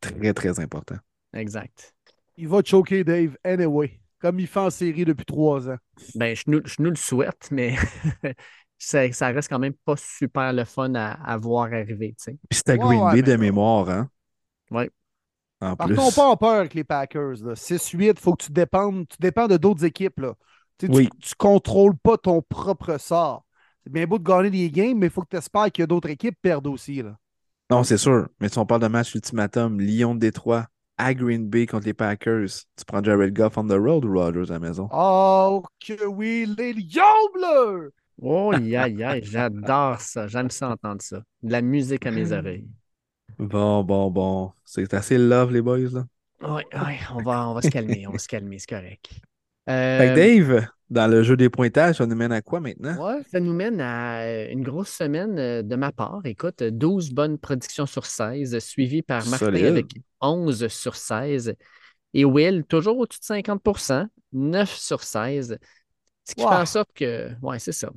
très, 0.00 0.34
très 0.34 0.58
important. 0.58 0.96
Exact. 1.34 1.94
Il 2.36 2.48
va 2.48 2.60
choquer 2.64 3.04
Dave 3.04 3.36
anyway, 3.44 4.00
comme 4.18 4.40
il 4.40 4.48
fait 4.48 4.60
en 4.60 4.70
série 4.70 5.04
depuis 5.04 5.26
trois 5.26 5.68
ans. 5.68 5.78
Ben, 6.16 6.34
je 6.34 6.42
nous, 6.48 6.90
le 6.90 6.96
souhaite, 6.96 7.48
mais 7.52 7.76
ça, 8.84 9.12
ça, 9.12 9.28
reste 9.28 9.48
quand 9.48 9.58
même 9.58 9.74
pas 9.84 9.94
super 9.96 10.52
le 10.52 10.64
fun 10.64 10.92
à, 10.94 11.36
voir 11.36 11.66
arriver. 11.66 12.14
Puis 12.18 12.34
c'est 12.50 12.70
à 12.70 12.76
Green 12.76 13.10
Bay 13.12 13.22
de 13.22 13.36
mémoire, 13.36 13.88
hein? 13.88 14.08
Oui. 14.70 14.88
En 15.60 15.76
Par 15.76 15.86
contre, 15.88 16.16
pas 16.16 16.28
en 16.28 16.36
peur 16.36 16.54
avec 16.54 16.74
les 16.74 16.82
Packers. 16.82 17.54
6-8, 17.54 18.14
il 18.16 18.18
faut 18.18 18.34
que 18.34 18.44
tu 18.46 18.52
dépendes, 18.52 19.06
tu 19.08 19.16
dépends 19.20 19.46
de 19.46 19.56
d'autres 19.56 19.84
équipes. 19.84 20.18
Là. 20.18 20.34
Tu, 20.78 20.88
ne 20.88 21.06
contrôles 21.38 21.96
pas 21.96 22.16
ton 22.16 22.42
propre 22.42 22.98
sort. 22.98 23.44
C'est 23.84 23.92
bien 23.92 24.06
beau 24.06 24.18
de 24.18 24.24
gagner 24.24 24.50
des 24.50 24.70
games, 24.70 24.98
mais 24.98 25.06
il 25.06 25.12
faut 25.12 25.22
que 25.22 25.28
tu 25.30 25.36
espères 25.36 25.70
que 25.70 25.84
d'autres 25.84 26.10
équipes 26.10 26.36
perdent 26.42 26.66
aussi. 26.66 27.02
Là. 27.02 27.16
Non, 27.70 27.84
c'est 27.84 27.98
sûr. 27.98 28.28
Mais 28.40 28.48
si 28.48 28.58
on 28.58 28.66
parle 28.66 28.82
de 28.82 28.88
match 28.88 29.14
ultimatum, 29.14 29.80
Lyon 29.80 30.16
de 30.16 30.20
Détroit 30.20 30.66
à 30.98 31.14
Green 31.14 31.48
Bay 31.48 31.66
contre 31.66 31.86
les 31.86 31.94
Packers, 31.94 32.48
tu 32.76 32.84
prends 32.84 33.02
Jared 33.02 33.32
Goff 33.32 33.56
on 33.56 33.68
the 33.68 33.72
road 33.72 34.04
ou 34.04 34.12
Rodgers 34.12 34.50
à 34.50 34.54
la 34.54 34.58
maison? 34.58 34.88
Oh, 34.92 35.62
que 35.80 36.04
oui, 36.06 36.52
les 36.58 36.72
Lions 36.72 37.30
bleus! 37.32 37.92
Oh, 38.24 38.54
yeah, 38.54 38.88
yeah, 38.88 39.20
j'adore 39.20 40.00
ça. 40.00 40.28
J'aime 40.28 40.48
ça 40.48 40.70
entendre 40.70 41.02
ça. 41.02 41.22
De 41.42 41.50
la 41.50 41.60
musique 41.60 42.06
à 42.06 42.12
mes 42.12 42.30
oreilles. 42.30 42.68
Bon, 43.38 43.82
bon, 43.82 44.10
bon. 44.10 44.52
C'est 44.64 44.94
assez 44.94 45.18
love, 45.18 45.52
les 45.52 45.60
boys, 45.60 45.78
là. 45.78 46.04
Oui, 46.42 46.62
oui, 46.72 46.94
on 47.14 47.22
va, 47.22 47.48
on 47.48 47.54
va 47.54 47.62
se 47.62 47.70
calmer, 47.70 48.06
on 48.06 48.12
va 48.12 48.18
se 48.18 48.28
calmer, 48.28 48.58
c'est 48.58 48.68
correct. 48.68 49.10
Euh, 49.68 50.14
Dave, 50.14 50.66
dans 50.90 51.10
le 51.10 51.22
jeu 51.22 51.36
des 51.36 51.48
pointages, 51.48 51.96
ça 51.96 52.06
nous 52.06 52.16
mène 52.16 52.32
à 52.32 52.42
quoi 52.42 52.60
maintenant? 52.60 52.96
Oui, 53.00 53.22
ça 53.30 53.40
nous 53.40 53.52
mène 53.52 53.80
à 53.80 54.20
euh, 54.22 54.48
une 54.50 54.62
grosse 54.62 54.90
semaine 54.90 55.38
euh, 55.38 55.62
de 55.62 55.76
ma 55.76 55.92
part. 55.92 56.20
Écoute, 56.24 56.62
12 56.62 57.10
bonnes 57.10 57.38
prédictions 57.38 57.86
sur 57.86 58.06
16, 58.06 58.58
suivi 58.58 59.02
par 59.02 59.26
Martin 59.26 59.54
avec 59.54 59.86
11 60.20 60.68
sur 60.68 60.96
16. 60.96 61.54
Et 62.14 62.24
Will, 62.24 62.64
toujours 62.64 62.98
au-dessus 62.98 63.20
de 63.20 63.24
50% 63.24 64.06
9 64.32 64.70
sur 64.74 65.02
16. 65.02 65.58
Ce 66.24 66.34
qui 66.34 66.42
fait 66.42 66.48
en 66.48 66.66
sorte 66.66 66.92
que, 66.94 67.30
ouais, 67.42 67.58
c'est 67.58 67.72
ça. 67.72 67.90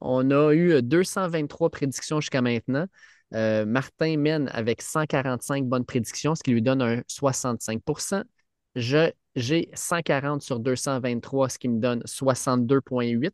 On 0.00 0.30
a 0.30 0.52
eu 0.52 0.82
223 0.82 1.70
prédictions 1.70 2.20
jusqu'à 2.20 2.42
maintenant. 2.42 2.86
Martin 3.32 4.16
mène 4.16 4.48
avec 4.52 4.82
145 4.82 5.64
bonnes 5.66 5.84
prédictions, 5.84 6.34
ce 6.34 6.42
qui 6.42 6.50
lui 6.52 6.62
donne 6.62 6.82
un 6.82 7.02
65 7.06 7.82
Je 8.74 9.10
j'ai 9.36 9.70
140 9.74 10.42
sur 10.42 10.58
223, 10.58 11.48
ce 11.48 11.58
qui 11.58 11.68
me 11.68 11.78
donne 11.78 12.02
62,8 12.04 13.30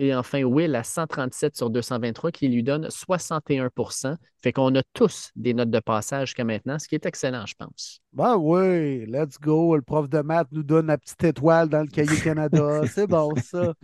et 0.00 0.14
enfin, 0.14 0.44
Will 0.44 0.76
à 0.76 0.84
137 0.84 1.56
sur 1.56 1.70
223 1.70 2.30
qui 2.30 2.48
lui 2.48 2.62
donne 2.62 2.86
61% 2.86 4.16
Fait 4.40 4.52
qu'on 4.52 4.72
a 4.76 4.82
tous 4.94 5.32
des 5.34 5.54
notes 5.54 5.70
de 5.70 5.80
passage 5.80 6.28
jusqu'à 6.28 6.44
maintenant, 6.44 6.78
ce 6.78 6.86
qui 6.86 6.94
est 6.94 7.04
excellent, 7.04 7.44
je 7.46 7.54
pense. 7.54 8.00
Ben 8.12 8.36
oui, 8.36 9.06
let's 9.06 9.40
go. 9.40 9.74
Le 9.74 9.82
prof 9.82 10.08
de 10.08 10.20
maths 10.20 10.48
nous 10.52 10.62
donne 10.62 10.86
la 10.86 10.98
petite 10.98 11.24
étoile 11.24 11.68
dans 11.68 11.80
le 11.80 11.88
cahier 11.88 12.20
Canada. 12.20 12.82
C'est 12.92 13.08
bon, 13.08 13.34
ça. 13.36 13.74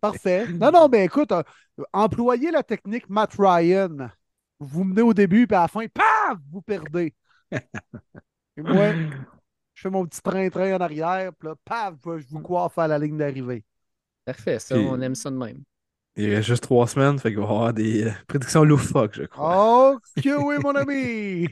Parfait. 0.00 0.46
Non, 0.48 0.70
non, 0.70 0.88
mais 0.88 1.06
écoute, 1.06 1.32
euh, 1.32 1.42
employez 1.92 2.52
la 2.52 2.62
technique 2.62 3.08
Matt 3.10 3.34
Ryan. 3.36 4.10
Vous 4.60 4.84
menez 4.84 5.02
au 5.02 5.12
début, 5.12 5.48
puis 5.48 5.56
à 5.56 5.62
la 5.62 5.68
fin, 5.68 5.86
paf, 5.88 6.38
vous 6.52 6.62
perdez. 6.62 7.12
Et 7.50 8.62
moi, 8.62 8.92
je 9.74 9.82
fais 9.82 9.90
mon 9.90 10.06
petit 10.06 10.22
train-train 10.22 10.76
en 10.76 10.80
arrière, 10.80 11.32
puis 11.34 11.48
là, 11.48 11.56
paf, 11.64 11.94
je 12.04 12.28
vous 12.30 12.40
coiffe 12.40 12.78
à 12.78 12.86
la 12.86 12.96
ligne 12.96 13.18
d'arrivée. 13.18 13.64
Parfait, 14.24 14.58
ça, 14.58 14.76
on 14.76 15.00
aime 15.00 15.14
ça 15.14 15.30
de 15.30 15.36
même. 15.36 15.62
Il 16.16 16.32
reste 16.32 16.48
juste 16.48 16.62
trois 16.62 16.86
semaines, 16.86 17.18
fait 17.18 17.30
qu'il 17.30 17.38
va 17.38 17.44
y 17.44 17.46
avoir 17.46 17.74
des 17.74 18.04
euh, 18.04 18.12
prédictions 18.28 18.64
loufoques, 18.64 19.16
je 19.16 19.24
crois. 19.24 19.92
Ok, 19.94 20.24
oui, 20.24 20.56
mon 20.62 20.74
ami! 20.74 21.48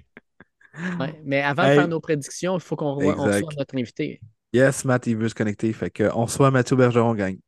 mais 1.25 1.43
avant 1.43 1.65
de 1.65 1.75
faire 1.75 1.89
nos 1.89 2.01
prédictions, 2.01 2.55
il 2.57 2.61
faut 2.61 2.77
qu'on 2.77 2.95
reçoive 2.95 3.43
notre 3.59 3.77
invité. 3.77 4.21
Yes, 4.53 4.85
Matt, 4.85 5.07
il 5.07 5.17
veut 5.17 5.29
se 5.29 5.35
connecter. 5.35 5.73
Fait 5.73 5.91
qu'on 5.91 6.27
soit 6.27 6.51
Mathieu 6.51 6.77
Bergeron, 6.77 7.15
gang. 7.15 7.39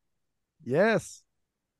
Yes! 0.67 1.24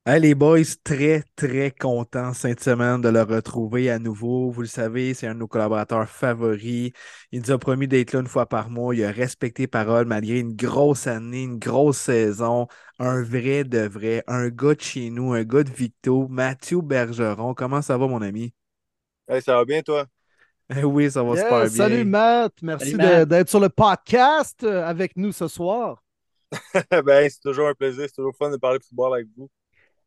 Hey, 0.07 0.21
les 0.21 0.35
boys, 0.35 0.61
très, 0.85 1.23
très 1.35 1.71
contents 1.71 2.35
cette 2.35 2.63
semaine 2.63 3.01
de 3.01 3.09
le 3.09 3.23
retrouver 3.23 3.91
à 3.91 3.99
nouveau. 3.99 4.51
Vous 4.51 4.61
le 4.61 4.67
savez, 4.67 5.15
c'est 5.15 5.27
un 5.27 5.33
de 5.33 5.39
nos 5.39 5.49
collaborateurs 5.49 6.07
favoris. 6.07 6.93
Il 7.33 7.41
nous 7.41 7.51
a 7.51 7.57
promis 7.57 7.89
d'être 7.89 8.13
là 8.13 8.21
une 8.21 8.27
fois 8.27 8.45
par 8.45 8.69
mois. 8.69 8.95
Il 8.95 9.03
a 9.03 9.11
respecté 9.11 9.67
parole 9.67 10.05
malgré 10.05 10.41
une 10.41 10.55
grosse 10.55 11.07
année, 11.07 11.45
une 11.45 11.59
grosse 11.59 11.97
saison. 11.97 12.67
Un 12.99 13.23
vrai 13.23 13.65
de 13.65 13.79
vrai, 13.79 14.23
un 14.27 14.51
gars 14.51 14.75
de 14.75 14.81
chez 14.83 15.09
nous, 15.09 15.33
un 15.33 15.43
gars 15.43 15.63
de 15.63 15.71
Victo, 15.71 16.29
Mathieu 16.29 16.83
Bergeron. 16.83 17.55
Comment 17.55 17.81
ça 17.81 17.97
va, 17.97 18.07
mon 18.07 18.21
ami? 18.21 18.53
Hey, 19.27 19.41
ça 19.41 19.55
va 19.55 19.65
bien, 19.65 19.81
toi? 19.81 20.05
oui, 20.83 21.11
ça 21.11 21.23
va 21.23 21.35
super 21.35 21.61
bien. 21.61 21.69
Salut, 21.71 22.05
Matt. 22.05 22.53
Merci 22.61 22.95
d'être 22.95 23.49
sur 23.49 23.61
le 23.61 23.71
podcast 23.71 24.65
euh, 24.65 24.85
avec 24.85 25.17
nous 25.17 25.33
ce 25.33 25.49
soir. 25.49 26.05
ben, 26.91 27.27
c'est 27.31 27.41
toujours 27.41 27.69
un 27.69 27.75
plaisir. 27.75 28.05
C'est 28.07 28.17
toujours 28.17 28.37
fun 28.37 28.51
de 28.51 28.59
parler 28.59 28.81
de 28.81 28.85
football 28.85 29.15
avec 29.15 29.29
vous. 29.35 29.49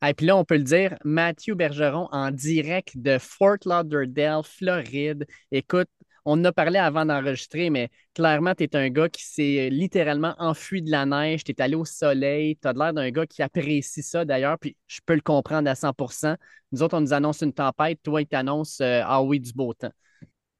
Et 0.06 0.14
puis 0.14 0.28
là, 0.28 0.38
on 0.38 0.46
peut 0.46 0.58
le 0.58 0.64
dire, 0.64 0.96
Mathieu 1.04 1.56
Bergeron 1.56 2.08
en 2.12 2.30
direct 2.32 2.98
de 2.98 3.18
Fort 3.18 3.58
Lauderdale, 3.66 4.44
Floride. 4.44 5.26
Écoute, 5.52 5.90
on 6.24 6.34
en 6.34 6.46
a 6.46 6.52
parlé 6.52 6.78
avant 6.78 7.06
d'enregistrer, 7.06 7.70
mais 7.70 7.90
clairement, 8.14 8.54
tu 8.54 8.66
es 8.66 8.76
un 8.76 8.90
gars 8.90 9.08
qui 9.10 9.24
s'est 9.24 9.70
littéralement 9.72 10.36
enfui 10.40 10.82
de 10.82 10.92
la 10.92 11.06
neige, 11.06 11.44
tu 11.46 11.52
es 11.54 11.62
allé 11.62 11.76
au 11.76 11.86
soleil, 11.86 12.58
tu 12.62 12.68
as 12.68 12.74
l'air 12.74 12.94
d'un 12.94 13.10
gars 13.12 13.26
qui 13.26 13.42
apprécie 13.42 14.04
ça 14.04 14.26
d'ailleurs, 14.26 14.60
puis 14.60 14.76
je 14.88 15.00
peux 15.06 15.16
le 15.16 15.22
comprendre 15.22 15.70
à 15.70 15.74
100% 15.74 16.36
Nous 16.74 16.84
autres, 16.84 16.98
on 16.98 17.02
nous 17.02 17.14
annonce 17.14 17.42
une 17.42 17.54
tempête, 17.54 18.00
toi, 18.04 18.22
il 18.22 18.28
t'annonce 18.28 18.82
euh, 18.82 19.02
Ah 19.06 19.24
oui, 19.24 19.40
du 19.40 19.54
beau 19.54 19.74
temps. 19.74 19.94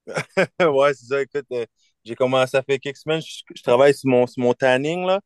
ouais, 0.62 0.94
c'est 0.94 1.06
ça. 1.06 1.22
Écoute, 1.22 1.46
euh, 1.52 1.66
j'ai 2.06 2.16
commencé 2.16 2.56
à 2.56 2.64
faire 2.64 2.80
quelques 2.80 2.98
semaines, 2.98 3.22
je, 3.22 3.62
travaille 3.62 3.94
sur 3.94 4.10
mon, 4.10 4.26
sur 4.26 4.42
mon 4.42 4.54
tanning, 4.54 5.06
là. 5.06 5.20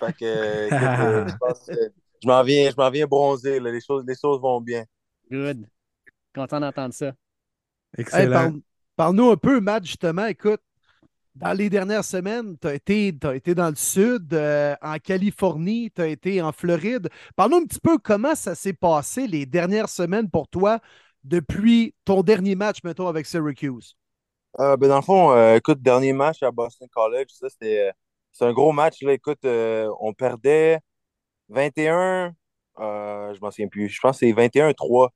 Fait 0.00 0.14
que, 0.14 0.24
euh, 0.24 1.28
je 1.28 1.36
pense 1.38 1.66
que 1.66 1.92
je 2.22 2.28
m'en 2.28 2.42
viens, 2.42 2.70
je 2.70 2.76
m'en 2.76 2.90
viens 2.90 3.06
bronzer. 3.06 3.58
Les, 3.60 3.80
choses, 3.80 4.04
les 4.06 4.14
choses 4.14 4.40
vont 4.40 4.60
bien. 4.60 4.84
Good. 5.30 5.66
Content 6.34 6.60
d'entendre 6.60 6.94
ça. 6.94 7.12
Excellent. 7.96 8.54
Parle-nous 8.96 9.30
un 9.30 9.36
peu, 9.36 9.60
Matt, 9.60 9.84
justement. 9.84 10.26
Écoute, 10.26 10.60
dans 11.34 11.52
les 11.52 11.70
dernières 11.70 12.04
semaines, 12.04 12.56
tu 12.60 12.68
as 12.68 12.74
été, 12.74 13.08
été 13.08 13.54
dans 13.54 13.70
le 13.70 13.74
sud, 13.74 14.32
euh, 14.34 14.76
en 14.82 14.98
Californie, 14.98 15.90
tu 15.90 16.02
as 16.02 16.08
été 16.08 16.42
en 16.42 16.52
Floride. 16.52 17.08
Parle-nous 17.36 17.58
un 17.58 17.64
petit 17.64 17.80
peu 17.80 17.98
comment 17.98 18.34
ça 18.34 18.54
s'est 18.54 18.74
passé 18.74 19.26
les 19.26 19.46
dernières 19.46 19.88
semaines 19.88 20.30
pour 20.30 20.48
toi 20.48 20.78
depuis 21.24 21.94
ton 22.04 22.22
dernier 22.22 22.54
match, 22.54 22.78
mettons, 22.84 23.08
avec 23.08 23.26
Syracuse. 23.26 23.96
Euh, 24.60 24.76
ben 24.76 24.88
dans 24.88 24.96
le 24.96 25.02
fond, 25.02 25.32
euh, 25.32 25.56
écoute, 25.56 25.80
dernier 25.80 26.12
match 26.12 26.42
à 26.42 26.50
Boston 26.50 26.86
College, 26.92 27.28
ça, 27.30 27.48
c'était 27.48 27.90
c'est 28.30 28.44
un 28.44 28.52
gros 28.52 28.72
match. 28.72 29.02
Là. 29.02 29.12
Écoute, 29.12 29.44
on 29.44 30.12
perdait 30.12 30.80
21, 31.52 32.34
euh, 32.80 33.34
je 33.34 33.40
m'en 33.40 33.50
souviens 33.50 33.68
plus, 33.68 33.88
je 33.88 34.00
pense 34.00 34.18
que 34.20 34.26
c'est 34.26 34.32
21-3. 34.32 35.10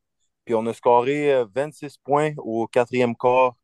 Puis 0.44 0.54
on 0.54 0.66
a 0.66 0.72
scoré 0.72 1.44
26 1.54 1.84
euh, 1.86 1.88
points 2.04 2.32
au 2.38 2.66
quatrième 2.68 3.16
quart 3.16 3.56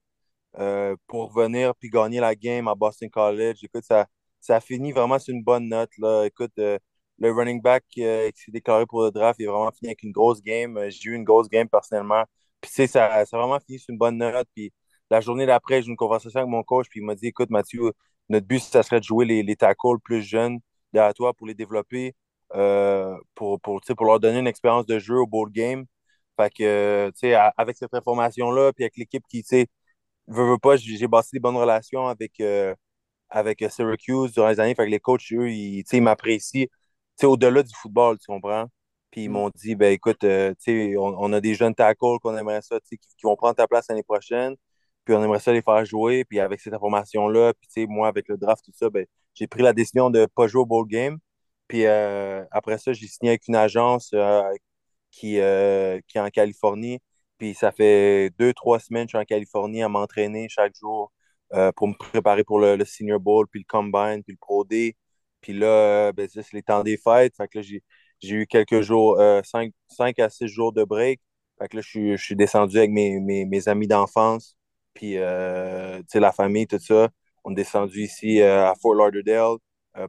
euh, 0.59 0.97
pour 1.07 1.33
venir 1.33 1.75
puis 1.77 1.91
gagner 1.91 2.21
la 2.21 2.35
game 2.35 2.69
à 2.69 2.75
Boston 2.75 3.11
College. 3.11 3.59
Écoute, 3.65 3.85
ça, 3.85 4.07
ça 4.41 4.57
a 4.57 4.61
fini 4.61 4.93
vraiment 4.93 5.19
sur 5.19 5.35
une 5.35 5.45
bonne 5.45 5.69
note. 5.69 5.91
Là. 5.99 6.25
Écoute, 6.27 6.53
le 6.57 7.31
running 7.33 7.63
back 7.63 7.85
qui 7.89 8.03
s'est 8.03 8.53
déclaré 8.53 8.87
pour 8.87 9.05
le 9.05 9.11
draft, 9.11 9.41
a 9.41 9.45
vraiment 9.45 9.71
fini 9.73 9.91
avec 9.91 10.03
une 10.03 10.13
grosse 10.13 10.43
game. 10.43 10.79
J'ai 10.91 11.11
eu 11.11 11.15
une 11.15 11.25
grosse 11.25 11.49
game 11.49 11.69
personnellement. 11.69 12.25
Puis 12.61 12.71
tu 12.71 12.77
sais, 12.77 12.87
ça, 12.89 13.25
ça 13.27 13.37
a 13.37 13.41
vraiment 13.41 13.61
fini 13.61 13.79
sur 13.79 13.93
une 13.93 13.99
bonne 13.99 14.19
note. 14.19 14.49
Puis 14.55 14.73
la 15.11 15.21
journée 15.21 15.47
d'après, 15.47 15.83
j'ai 15.83 15.89
eu 15.89 15.91
une 15.91 15.97
conversation 15.97 16.41
avec 16.41 16.51
mon 16.51 16.63
coach, 16.65 16.89
puis 16.91 17.01
il 17.01 17.07
m'a 17.07 17.15
dit 17.15 17.27
Écoute, 17.29 17.51
Mathieu, 17.51 17.93
notre 18.29 18.47
but, 18.47 18.61
ça 18.61 18.83
serait 18.83 19.01
de 19.01 19.05
jouer 19.05 19.25
les, 19.27 19.43
les 19.43 19.57
tackles 19.57 19.99
plus 20.03 20.23
jeunes 20.23 20.59
derrière 20.93 21.15
toi 21.15 21.35
pour 21.35 21.47
les 21.47 21.55
développer. 21.55 22.15
Euh, 22.55 23.17
pour, 23.35 23.61
pour, 23.61 23.81
pour 23.81 24.07
leur 24.07 24.21
donner 24.21 24.39
une 24.41 24.47
expérience 24.47 24.87
de 24.87 24.99
jeu 24.99 25.17
au 25.17 25.27
board 25.27 25.53
game. 25.53 25.87
Fait 26.39 26.51
que, 26.51 27.11
tu 27.11 27.29
sais, 27.29 27.35
avec 27.57 27.77
cette 27.77 27.95
information-là, 27.95 28.73
puis 28.75 28.85
avec 28.85 28.97
l'équipe 28.97 29.25
qui, 29.29 29.43
tu 29.43 29.49
sais, 29.49 29.67
veut, 30.29 30.45
veut 30.53 30.59
pas, 30.59 30.77
j'ai 30.77 31.07
bâti 31.09 31.31
des 31.35 31.41
bonnes 31.41 31.57
relations 31.57 32.09
avec, 32.09 32.41
euh, 32.41 32.75
avec 33.31 33.65
Syracuse 33.71 34.33
durant 34.33 34.49
les 34.49 34.61
années. 34.61 34.75
Fait 34.75 34.87
que 34.87 34.91
les 34.91 35.01
coachs, 35.01 35.33
eux, 35.33 35.51
ils, 35.51 35.85
ils 35.93 36.03
m'apprécient, 36.03 36.67
tu 36.67 36.73
sais, 37.17 37.27
au-delà 37.27 37.63
du 37.63 37.75
football, 37.75 38.19
tu 38.19 38.27
comprends? 38.33 38.67
Puis 39.11 39.25
ils 39.25 39.29
mm. 39.31 39.33
m'ont 39.33 39.51
dit, 39.55 39.75
ben 39.77 39.93
écoute, 39.93 40.25
euh, 40.25 40.53
tu 40.63 40.93
sais, 40.93 40.97
on, 40.99 41.33
a 41.33 41.41
des 41.41 41.55
jeunes 41.55 41.75
tackles 41.75 42.19
qu'on 42.23 42.37
aimerait 42.37 42.63
ça, 42.63 42.81
tu 42.81 42.89
sais, 42.91 42.97
qui, 42.99 43.09
vont 43.25 43.37
prendre 43.37 43.57
ta 43.57 43.67
place 43.69 43.87
l'année 43.89 44.03
prochaine. 44.03 44.57
puis 45.05 45.15
on 45.15 45.23
aimerait 45.25 45.41
ça 45.41 45.53
les 45.53 45.63
faire 45.63 45.85
jouer. 45.85 46.25
Puis 46.25 46.41
avec 46.41 46.61
cette 46.61 46.75
information-là, 46.75 47.55
puis 47.61 47.87
moi, 47.89 48.09
avec 48.09 48.29
le 48.29 48.37
draft, 48.39 48.65
tout 48.65 48.73
ça, 48.75 48.91
ben, 48.91 49.07
j'ai 49.35 49.47
pris 49.47 49.63
la 49.63 49.73
décision 49.73 50.11
de 50.11 50.21
ne 50.21 50.27
pas 50.27 50.47
jouer 50.49 50.63
au 50.63 50.67
bowl 50.67 50.87
game. 50.89 51.19
Puis 51.73 51.87
euh, 51.87 52.45
après 52.51 52.77
ça, 52.77 52.93
j'ai 52.93 53.07
signé 53.07 53.31
avec 53.31 53.49
une 53.49 53.57
agence 53.57 54.11
euh, 54.13 54.43
qui, 55.11 55.41
euh, 55.41 56.01
qui 56.07 56.19
est 56.19 56.21
en 56.21 56.29
Californie. 56.29 57.01
Puis 57.39 57.55
ça 57.55 57.73
fait 57.73 58.31
deux, 58.39 58.53
trois 58.53 58.79
semaines 58.79 59.07
que 59.07 59.13
je 59.13 59.17
suis 59.17 59.23
en 59.23 59.25
Californie 59.25 59.83
à 59.83 59.89
m'entraîner 59.89 60.49
chaque 60.51 60.75
jour 60.77 61.13
pour 61.77 61.89
me 61.89 61.95
préparer 61.95 62.45
pour 62.45 62.61
le, 62.61 62.85
Senior 62.85 63.21
Bowl, 63.21 63.47
puis 63.51 63.61
le 63.61 63.65
Combine, 63.67 64.23
puis 64.23 64.35
le 64.35 64.39
Pro 64.39 64.65
D. 64.65 64.97
Puis 65.41 65.55
là, 65.55 66.13
ben, 66.13 66.29
c'est 66.31 66.53
les 66.53 66.63
temps 66.63 66.83
des 66.83 66.99
fêtes. 66.99 67.37
Fait 67.37 67.49
que 67.49 67.59
là, 67.59 67.65
j'ai 68.21 68.35
eu 68.35 68.47
quelques 68.47 68.83
jours, 68.83 69.19
cinq, 69.45 69.73
cinq, 69.89 70.19
à 70.19 70.29
six 70.31 70.49
jours 70.49 70.73
de 70.73 70.85
break. 70.85 71.21
Fait 71.59 71.69
que 71.69 71.77
là, 71.77 71.83
je 71.83 72.17
suis, 72.17 72.37
descendu 72.37 72.79
avec 72.79 72.91
mes, 72.91 73.19
mes, 73.21 73.47
mes 73.47 73.69
amis 73.69 73.87
d'enfance 73.89 74.57
puis 74.95 75.15
la 75.15 76.33
famille, 76.37 76.67
tout 76.67 76.79
ça. 76.79 77.09
On 77.45 77.53
est 77.53 77.57
descendu 77.57 78.03
ici 78.03 78.43
à 78.43 78.75
Fort 78.81 78.95
Lauderdale, 78.95 79.57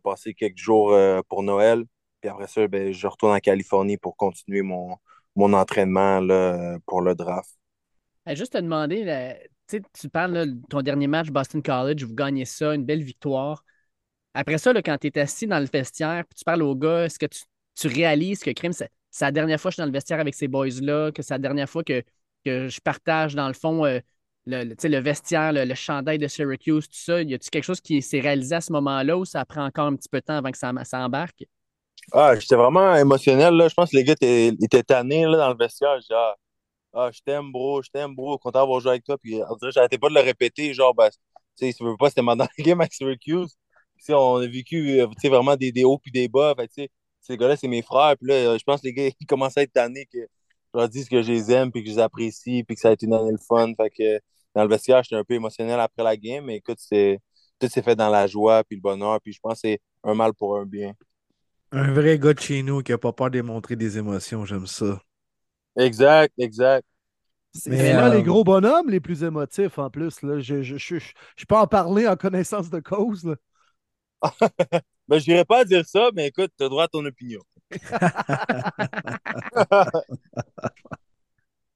passer 0.03 0.33
quelques 0.33 0.57
jours 0.57 0.97
pour 1.27 1.43
Noël. 1.43 1.83
Puis 2.21 2.29
après 2.29 2.47
ça, 2.47 2.67
ben, 2.67 2.91
je 2.91 3.07
retourne 3.07 3.35
en 3.35 3.39
Californie 3.39 3.97
pour 3.97 4.15
continuer 4.15 4.61
mon, 4.61 4.97
mon 5.35 5.53
entraînement 5.53 6.19
là, 6.19 6.77
pour 6.85 7.01
le 7.01 7.15
draft. 7.15 7.49
Juste 8.27 8.53
te 8.53 8.57
demander, 8.57 9.35
tu 9.67 10.09
parles 10.09 10.33
de 10.33 10.61
ton 10.69 10.81
dernier 10.81 11.07
match 11.07 11.29
Boston 11.29 11.61
College, 11.61 12.03
vous 12.03 12.15
gagnez 12.15 12.45
ça, 12.45 12.73
une 12.73 12.85
belle 12.85 13.03
victoire. 13.03 13.63
Après 14.33 14.57
ça, 14.57 14.73
là, 14.73 14.81
quand 14.81 14.97
tu 14.97 15.07
es 15.07 15.19
assis 15.19 15.47
dans 15.47 15.59
le 15.59 15.67
vestiaire, 15.71 16.23
puis 16.25 16.35
tu 16.35 16.43
parles 16.43 16.63
aux 16.63 16.75
gars, 16.75 17.05
est-ce 17.05 17.19
que 17.19 17.25
tu, 17.25 17.41
tu, 17.75 17.87
réalises 17.87 18.39
que 18.39 18.51
Crime, 18.51 18.73
c'est 18.73 18.89
la 19.21 19.31
dernière 19.31 19.59
fois 19.59 19.69
que 19.69 19.73
je 19.73 19.75
suis 19.75 19.81
dans 19.81 19.87
le 19.87 19.91
vestiaire 19.91 20.19
avec 20.19 20.33
ces 20.33 20.47
boys-là, 20.47 21.11
que 21.11 21.21
c'est 21.21 21.33
la 21.33 21.39
dernière 21.39 21.69
fois 21.69 21.83
que, 21.83 22.03
que 22.45 22.67
je 22.69 22.81
partage, 22.81 23.35
dans 23.35 23.47
le 23.47 23.53
fond, 23.53 23.85
le, 24.45 24.63
le 24.63 24.99
vestiaire, 24.99 25.53
le, 25.53 25.73
chandail 25.75 26.17
de 26.17 26.27
Syracuse, 26.27 26.87
tout 26.87 26.97
ça, 26.97 27.21
y 27.21 27.33
a-t-il 27.33 27.49
quelque 27.49 27.63
chose 27.63 27.81
qui 27.81 28.01
s'est 28.01 28.19
réalisé 28.19 28.55
à 28.55 28.61
ce 28.61 28.71
moment-là 28.73 29.17
ou 29.17 29.25
ça 29.25 29.45
prend 29.45 29.65
encore 29.65 29.87
un 29.87 29.95
petit 29.95 30.09
peu 30.09 30.19
de 30.19 30.25
temps 30.25 30.37
avant 30.37 30.51
que 30.51 30.57
ça, 30.57 30.71
ça 30.83 30.99
embarque? 30.99 31.45
Ah, 32.11 32.37
j'étais 32.37 32.55
vraiment 32.55 32.95
émotionnel. 32.95 33.53
Là. 33.53 33.67
Je 33.69 33.73
pense 33.73 33.91
que 33.91 33.95
les 33.95 34.03
gars 34.03 34.13
étaient, 34.13 34.83
tannés 34.83 35.25
là, 35.25 35.37
dans 35.37 35.49
le 35.49 35.57
vestiaire. 35.57 35.99
Je 36.01 36.13
ah, 36.13 36.35
ah, 36.93 37.09
je 37.11 37.21
t'aime, 37.21 37.51
bro, 37.51 37.81
je 37.81 37.89
t'aime, 37.89 38.15
bro, 38.15 38.37
content 38.37 38.59
d'avoir 38.59 38.79
joué 38.79 38.91
avec 38.91 39.03
toi. 39.03 39.17
Puis, 39.17 39.39
j'arrêtais 39.71 39.97
pas 39.97 40.09
de 40.09 40.13
le 40.13 40.21
répéter. 40.21 40.73
Genre, 40.73 40.93
ben, 40.93 41.09
tu 41.09 41.17
sais, 41.55 41.71
si 41.71 41.83
veux 41.83 41.97
pas, 41.97 42.09
c'était 42.09 42.21
ma 42.21 42.35
dernière 42.35 42.53
game 42.59 42.81
avec 42.81 42.93
Syracuse. 42.93 43.55
on 44.09 44.37
a 44.37 44.47
vécu 44.47 45.01
euh, 45.01 45.07
vraiment 45.23 45.55
des, 45.55 45.71
des 45.71 45.83
hauts 45.83 45.97
puis 45.97 46.11
des 46.11 46.27
bas. 46.27 46.53
Ces 47.21 47.37
gars-là, 47.37 47.55
c'est 47.55 47.67
mes 47.67 47.81
frères. 47.81 48.15
Puis 48.17 48.27
là, 48.27 48.57
je 48.57 48.63
pense 48.63 48.81
que 48.81 48.87
les 48.87 48.93
gars, 48.93 49.09
ils 49.19 49.25
commençaient 49.25 49.61
à 49.61 49.63
être 49.63 49.73
tannés 49.73 50.05
que 50.05 50.19
je 50.19 50.79
leur 50.79 50.89
dis 50.89 51.05
que 51.07 51.21
je 51.21 51.31
les 51.31 51.51
aime, 51.51 51.71
puis 51.71 51.83
que 51.83 51.89
je 51.89 51.95
les 51.95 51.99
apprécie, 52.01 52.63
puis 52.63 52.75
que 52.75 52.81
ça 52.81 52.89
a 52.89 52.91
été 52.93 53.05
une 53.05 53.13
année 53.13 53.31
le 53.31 53.37
fun. 53.37 53.73
Dans 54.55 54.63
le 54.63 54.69
vestiaire, 54.69 55.03
j'étais 55.03 55.15
un 55.15 55.23
peu 55.23 55.33
émotionnel 55.33 55.79
après 55.79 56.03
la 56.03 56.17
game, 56.17 56.45
mais 56.45 56.57
écoute, 56.57 56.77
tout 57.59 57.67
s'est 57.67 57.81
fait 57.81 57.95
dans 57.95 58.09
la 58.09 58.27
joie, 58.27 58.63
puis 58.63 58.75
le 58.75 58.81
bonheur, 58.81 59.19
puis 59.21 59.33
je 59.33 59.39
pense 59.41 59.53
que 59.55 59.69
c'est 59.69 59.79
un 60.03 60.13
mal 60.13 60.33
pour 60.33 60.57
un 60.57 60.65
bien. 60.65 60.93
Un 61.71 61.91
vrai 61.91 62.19
gars 62.19 62.33
de 62.33 62.39
chez 62.39 62.61
nous 62.61 62.83
qui 62.83 62.91
n'a 62.91 62.97
pas 62.97 63.13
peur 63.13 63.27
de 63.27 63.39
démontrer 63.39 63.75
des 63.75 63.97
émotions, 63.97 64.45
j'aime 64.45 64.67
ça. 64.67 65.01
Exact, 65.75 66.33
exact. 66.37 66.85
C'est 67.53 67.69
les 67.69 67.93
euh, 67.93 68.21
gros 68.21 68.43
bonhommes 68.43 68.89
les 68.89 68.99
plus 68.99 69.23
émotifs 69.23 69.77
en 69.77 69.89
plus. 69.91 70.21
Là. 70.23 70.39
Je, 70.39 70.63
je, 70.63 70.77
je, 70.77 70.97
je, 70.97 71.45
peux 71.45 71.55
en 71.55 71.67
parler 71.67 72.07
en 72.07 72.15
connaissance 72.15 72.71
de 72.71 72.79
cause. 72.79 73.23
Là. 73.25 73.35
ben, 75.07 75.19
je 75.19 75.29
n'irais 75.29 75.45
pas 75.45 75.63
dire 75.63 75.85
ça, 75.85 76.09
mais 76.15 76.27
écoute, 76.27 76.51
tu 76.57 76.63
as 76.63 76.69
droit 76.69 76.85
à 76.85 76.87
ton 76.87 77.05
opinion. 77.05 77.41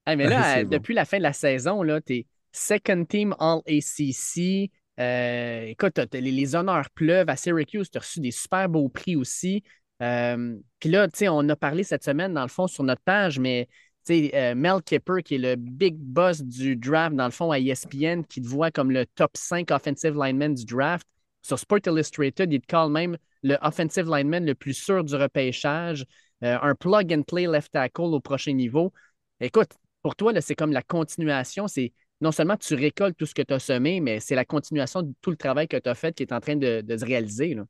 mais 0.08 0.28
là, 0.28 0.64
depuis 0.64 0.96
la 0.96 1.06
fin 1.06 1.18
de 1.18 1.24
la 1.24 1.34
saison, 1.34 1.84
tu 2.06 2.14
es 2.16 2.26
second 2.52 3.06
team 3.06 3.36
All 3.40 3.62
ACC. 3.68 4.72
Euh, 5.00 5.66
écoute, 5.66 6.00
les, 6.14 6.56
honneurs 6.56 6.90
pleuvent 6.92 7.30
à 7.30 7.36
Syracuse. 7.36 7.90
Tu 7.90 7.98
as 7.98 8.02
reçu 8.02 8.20
des 8.20 8.32
super 8.32 8.68
beaux 8.70 8.90
prix 8.90 9.16
aussi. 9.16 9.64
Euh, 10.02 10.56
puis 10.80 10.90
là, 10.90 11.08
tu 11.08 11.20
sais, 11.20 11.28
on 11.30 11.48
a 11.50 11.56
parlé 11.56 11.84
cette 11.84 12.04
semaine, 12.04 12.34
dans 12.34 12.44
le 12.44 12.48
fond, 12.48 12.68
sur 12.68 12.84
notre 12.84 13.02
page, 13.02 13.40
mais 13.40 13.68
euh, 14.10 14.56
Mel 14.56 14.82
Kipper, 14.84 15.22
qui 15.24 15.36
est 15.36 15.40
le 15.40 15.56
big 15.56 15.96
boss 15.98 16.42
du 16.42 16.76
draft, 16.76 17.16
dans 17.16 17.26
le 17.26 17.32
fond, 17.32 17.52
à 17.52 17.60
ESPN, 17.60 18.24
qui 18.24 18.42
te 18.42 18.48
voit 18.48 18.72
comme 18.72 18.92
le 18.92 19.06
top 19.06 19.32
5 19.36 19.72
offensive 19.72 20.16
lineman 20.16 20.54
du 20.54 20.66
draft. 20.66 21.08
Sur 21.42 21.60
Sport 21.60 21.80
Illustrated, 21.86 22.52
il 22.52 22.62
te 22.62 22.68
call 22.68 22.92
même 22.92 23.18
le 23.44 23.58
offensive 23.62 24.10
lineman 24.10 24.46
le 24.46 24.56
plus 24.56 24.74
sûr 24.74 25.04
du 25.04 25.16
repêchage, 25.16 26.06
un 26.42 26.76
plug 26.76 27.14
and 27.14 27.22
play 27.24 27.48
left 27.48 27.72
tackle 27.72 28.14
au 28.14 28.20
prochain 28.20 28.54
niveau. 28.54 28.92
Écoute, 29.40 29.70
pour 30.02 30.16
toi, 30.16 30.34
c'est 30.42 30.56
comme 30.56 30.74
la 30.74 30.82
continuation. 30.82 31.68
C'est 31.68 31.94
non 32.22 32.32
seulement 32.32 32.58
tu 32.58 32.74
récoltes 32.76 33.18
tout 33.18 33.26
ce 33.26 33.34
que 33.34 33.42
tu 33.42 33.54
as 33.54 33.60
semé, 33.60 34.00
mais 34.00 34.20
c'est 34.20 34.36
la 34.36 34.46
continuation 34.46 35.02
de 35.02 35.14
tout 35.22 35.30
le 35.30 35.38
travail 35.38 35.68
que 35.68 35.78
tu 35.78 35.90
as 35.90 35.96
fait 35.96 36.16
qui 36.16 36.24
est 36.24 36.34
en 36.34 36.40
train 36.40 36.56
de, 36.56 36.84
se 36.88 37.06
réaliser. 37.06 37.54
Là. 37.54 37.66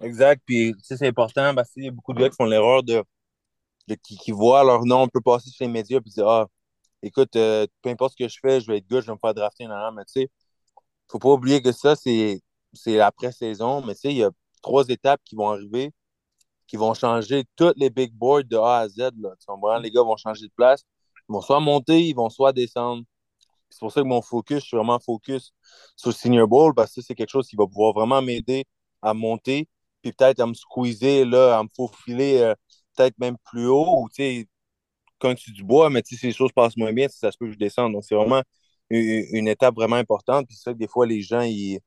Exact. 0.00 0.42
Puis 0.44 0.74
c'est 0.82 1.06
important 1.06 1.54
parce 1.54 1.70
qu'il 1.72 1.84
y 1.84 1.88
a 1.88 1.90
beaucoup 1.90 2.12
de 2.12 2.20
gars 2.20 2.28
qui 2.28 2.36
font 2.36 2.44
l'erreur 2.44 2.82
de, 2.82 3.04
qui, 4.02 4.32
voient 4.32 4.64
leur 4.64 4.84
nom 4.84 5.02
un 5.02 5.08
peu 5.08 5.20
passer 5.20 5.50
sur 5.50 5.64
les 5.64 5.72
médias 5.72 5.98
et 5.98 6.10
dire 6.10 6.28
Ah, 6.28 6.46
écoute, 7.02 7.36
euh, 7.36 7.66
peu 7.82 7.90
importe 7.90 8.12
ce 8.18 8.24
que 8.24 8.28
je 8.28 8.38
fais, 8.40 8.60
je 8.60 8.66
vais 8.66 8.78
être 8.78 8.88
gars, 8.88 9.00
je 9.00 9.06
vais 9.06 9.12
me 9.12 9.18
faire 9.18 9.34
drafter. 9.34 9.66
Non, 9.66 9.92
mais 9.92 10.04
tu 10.04 10.22
sais, 10.22 10.28
faut 11.08 11.18
pas 11.18 11.30
oublier 11.30 11.62
que 11.62 11.72
ça, 11.72 11.94
c'est 11.96 12.40
l'après-saison. 12.86 13.84
Mais 13.84 13.94
tu 13.94 14.00
sais, 14.02 14.10
il 14.10 14.18
y 14.18 14.24
a 14.24 14.30
trois 14.62 14.88
étapes 14.88 15.20
qui 15.24 15.36
vont 15.36 15.50
arriver 15.50 15.92
qui 16.68 16.76
vont 16.76 16.94
changer 16.94 17.44
toutes 17.56 17.76
les 17.78 17.90
big 17.90 18.12
boards 18.12 18.44
de 18.44 18.56
A 18.56 18.80
à 18.80 18.88
Z. 18.88 18.98
Là. 18.98 19.30
Tu 19.40 19.46
comprends? 19.46 19.78
Les 19.78 19.90
gars 19.90 20.02
vont 20.02 20.16
changer 20.16 20.46
de 20.46 20.52
place. 20.54 20.84
Ils 21.28 21.32
vont 21.32 21.40
soit 21.40 21.60
monter, 21.60 22.02
ils 22.02 22.14
vont 22.14 22.28
soit 22.28 22.52
descendre. 22.52 23.04
C'est 23.70 23.80
pour 23.80 23.92
ça 23.92 24.02
que 24.02 24.06
mon 24.06 24.22
focus, 24.22 24.60
je 24.60 24.66
suis 24.68 24.76
vraiment 24.76 24.98
focus 24.98 25.52
sur 25.96 26.10
le 26.10 26.14
Senior 26.14 26.48
Bowl 26.48 26.74
parce 26.74 26.94
que 26.94 27.02
c'est 27.02 27.14
quelque 27.14 27.30
chose 27.30 27.48
qui 27.48 27.56
va 27.56 27.66
pouvoir 27.66 27.92
vraiment 27.92 28.22
m'aider 28.22 28.64
à 29.02 29.14
monter, 29.14 29.68
puis 30.02 30.12
peut-être 30.12 30.40
à 30.40 30.46
me 30.46 30.54
squeezer, 30.54 31.24
là, 31.26 31.58
à 31.58 31.62
me 31.62 31.68
faufiler 31.76 32.38
euh, 32.38 32.54
peut-être 32.96 33.18
même 33.18 33.36
plus 33.44 33.66
haut, 33.66 34.02
ou 34.02 34.08
tu 34.08 34.16
sais, 34.16 34.48
quand 35.18 35.34
tu 35.34 35.52
du 35.52 35.64
bois, 35.64 35.90
mais 35.90 36.02
si 36.04 36.18
les 36.26 36.32
choses 36.32 36.52
passent 36.52 36.76
moins 36.76 36.92
bien, 36.92 37.08
ça 37.08 37.32
se 37.32 37.38
peut 37.38 37.46
que 37.46 37.52
je 37.52 37.58
descende. 37.58 37.92
Donc, 37.92 38.04
c'est 38.04 38.14
vraiment 38.14 38.42
une, 38.90 39.48
étape 39.48 39.74
vraiment 39.74 39.96
importante. 39.96 40.46
Puis 40.46 40.56
c'est 40.56 40.64
ça 40.64 40.72
que 40.72 40.78
des 40.78 40.88
fois, 40.88 41.06
les 41.06 41.22
gens, 41.22 41.42
ils, 41.42 41.80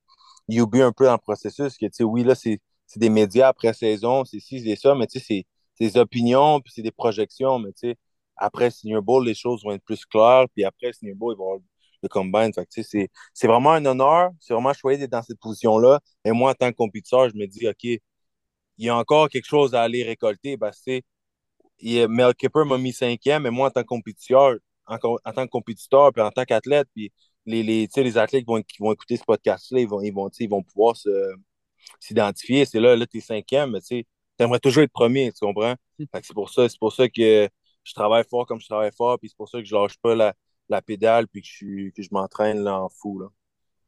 oublient 0.62 0.82
un 0.82 0.92
peu 0.92 1.06
dans 1.06 1.14
le 1.14 1.18
processus 1.18 1.78
que, 1.78 1.86
tu 1.86 1.92
sais, 1.94 2.04
oui, 2.04 2.24
là, 2.24 2.36
c'est 2.36 2.60
des 2.98 3.10
médias 3.10 3.50
après 3.50 3.74
saison, 3.74 4.26
c'est 4.26 4.40
ci, 4.40 4.62
c'est 4.62 4.76
ça, 4.76 4.96
mais 4.96 5.08
tu 5.08 5.20
sais, 5.20 5.26
c'est 5.26 5.46
des 5.80 5.98
opinions, 5.98 6.60
puis 6.62 6.74
c'est 6.76 6.82
des 6.82 6.92
projections, 6.92 7.60
mais 7.60 7.72
tu 7.74 7.90
sais, 7.92 7.98
après 8.36 8.72
Senior 8.72 9.02
Bowl, 9.02 9.26
les 9.26 9.34
choses 9.36 9.64
vont 9.64 9.72
être 9.72 9.84
plus 9.84 10.06
claires, 10.06 10.46
puis 10.54 10.64
après 10.66 10.92
Senior 10.94 11.16
Bowl, 11.16 11.34
ils 11.36 11.38
vont 11.38 11.46
avoir 11.46 11.60
le 12.04 12.10
combine. 12.10 12.52
c'est 12.70 13.48
vraiment 13.48 13.72
un 13.74 13.86
honneur. 13.86 14.32
C'est 14.40 14.54
vraiment 14.54 14.74
choisi 14.74 15.00
d'être 15.00 15.12
dans 15.12 15.22
cette 15.24 15.40
position-là. 15.40 16.00
Et 16.26 16.32
moi, 16.32 16.52
en 16.52 16.54
tant 16.54 16.72
que 16.72 16.76
compétiteur, 16.76 17.30
je 17.30 17.36
me 17.36 17.46
dis, 17.48 17.68
OK, 17.68 17.84
il 17.84 18.00
y 18.78 18.90
a 18.90 18.96
encore 18.96 19.30
quelque 19.30 19.48
chose 19.48 19.76
à 19.76 19.84
aller 19.84 20.04
récolter. 20.04 20.58
Parce 20.58 20.82
que 20.82 21.02
Mel 22.08 22.34
Kipper 22.36 22.66
m'a 22.66 22.78
mis 22.78 22.94
cinquième, 22.94 23.44
mais 23.44 23.52
moi, 23.52 23.68
en 23.68 23.72
tant 23.72 23.82
que 23.82 23.88
compétiteur, 23.88 24.56
en, 24.88 24.98
tant 24.98 25.46
que 25.46 25.50
compétiteur, 25.50 26.12
puis 26.14 26.22
en 26.22 26.32
tant 26.32 26.44
qu'athlète, 26.46 26.88
puis 26.96 27.12
les, 27.46 27.64
les, 27.64 27.88
les 27.96 28.18
athlètes 28.18 28.46
qui 28.46 28.52
vont, 28.52 28.62
qui 28.62 28.78
vont 28.80 28.92
écouter 28.92 29.18
ce 29.18 29.24
podcast-là, 29.24 29.80
ils 29.80 29.88
vont, 29.88 30.02
ils, 30.02 30.14
vont, 30.14 30.30
ils 30.40 30.50
vont 30.50 30.64
pouvoir 30.64 30.96
s'identifier. 32.00 32.66
C'est 32.66 32.80
là, 32.80 32.96
là, 32.96 33.06
tu 33.08 33.18
es 33.18 33.22
cinquième, 33.22 33.72
mais 33.72 33.82
tu 33.82 34.06
aimerais 34.40 34.60
toujours 34.60 34.84
être 34.84 34.92
premier, 34.92 35.32
tu 35.32 35.46
comprends? 35.46 35.76
Mm. 36.00 36.06
C'est 36.24 36.34
pour 36.34 36.50
ça, 36.50 36.70
c'est 36.70 36.80
pour 36.80 36.94
ça 36.94 37.08
que 37.10 37.50
je 37.84 37.94
travaille 37.94 38.24
fort 38.30 38.46
comme 38.46 38.60
je 38.60 38.68
travaille 38.68 38.92
fort, 38.96 39.18
puis 39.20 39.30
c'est 39.30 39.38
pour 39.38 39.50
ça 39.50 39.60
que 39.60 39.66
je 39.66 39.76
lâche 39.76 39.98
pas 40.02 40.16
la, 40.16 40.34
la 40.72 40.82
pédale 40.82 41.28
puis 41.28 41.42
que 41.42 41.48
je, 41.48 41.90
que 41.92 42.02
je 42.02 42.10
m'entraîne 42.12 42.64
là 42.64 42.82
en 42.82 42.90
fou. 42.90 43.20
Là. 43.20 43.28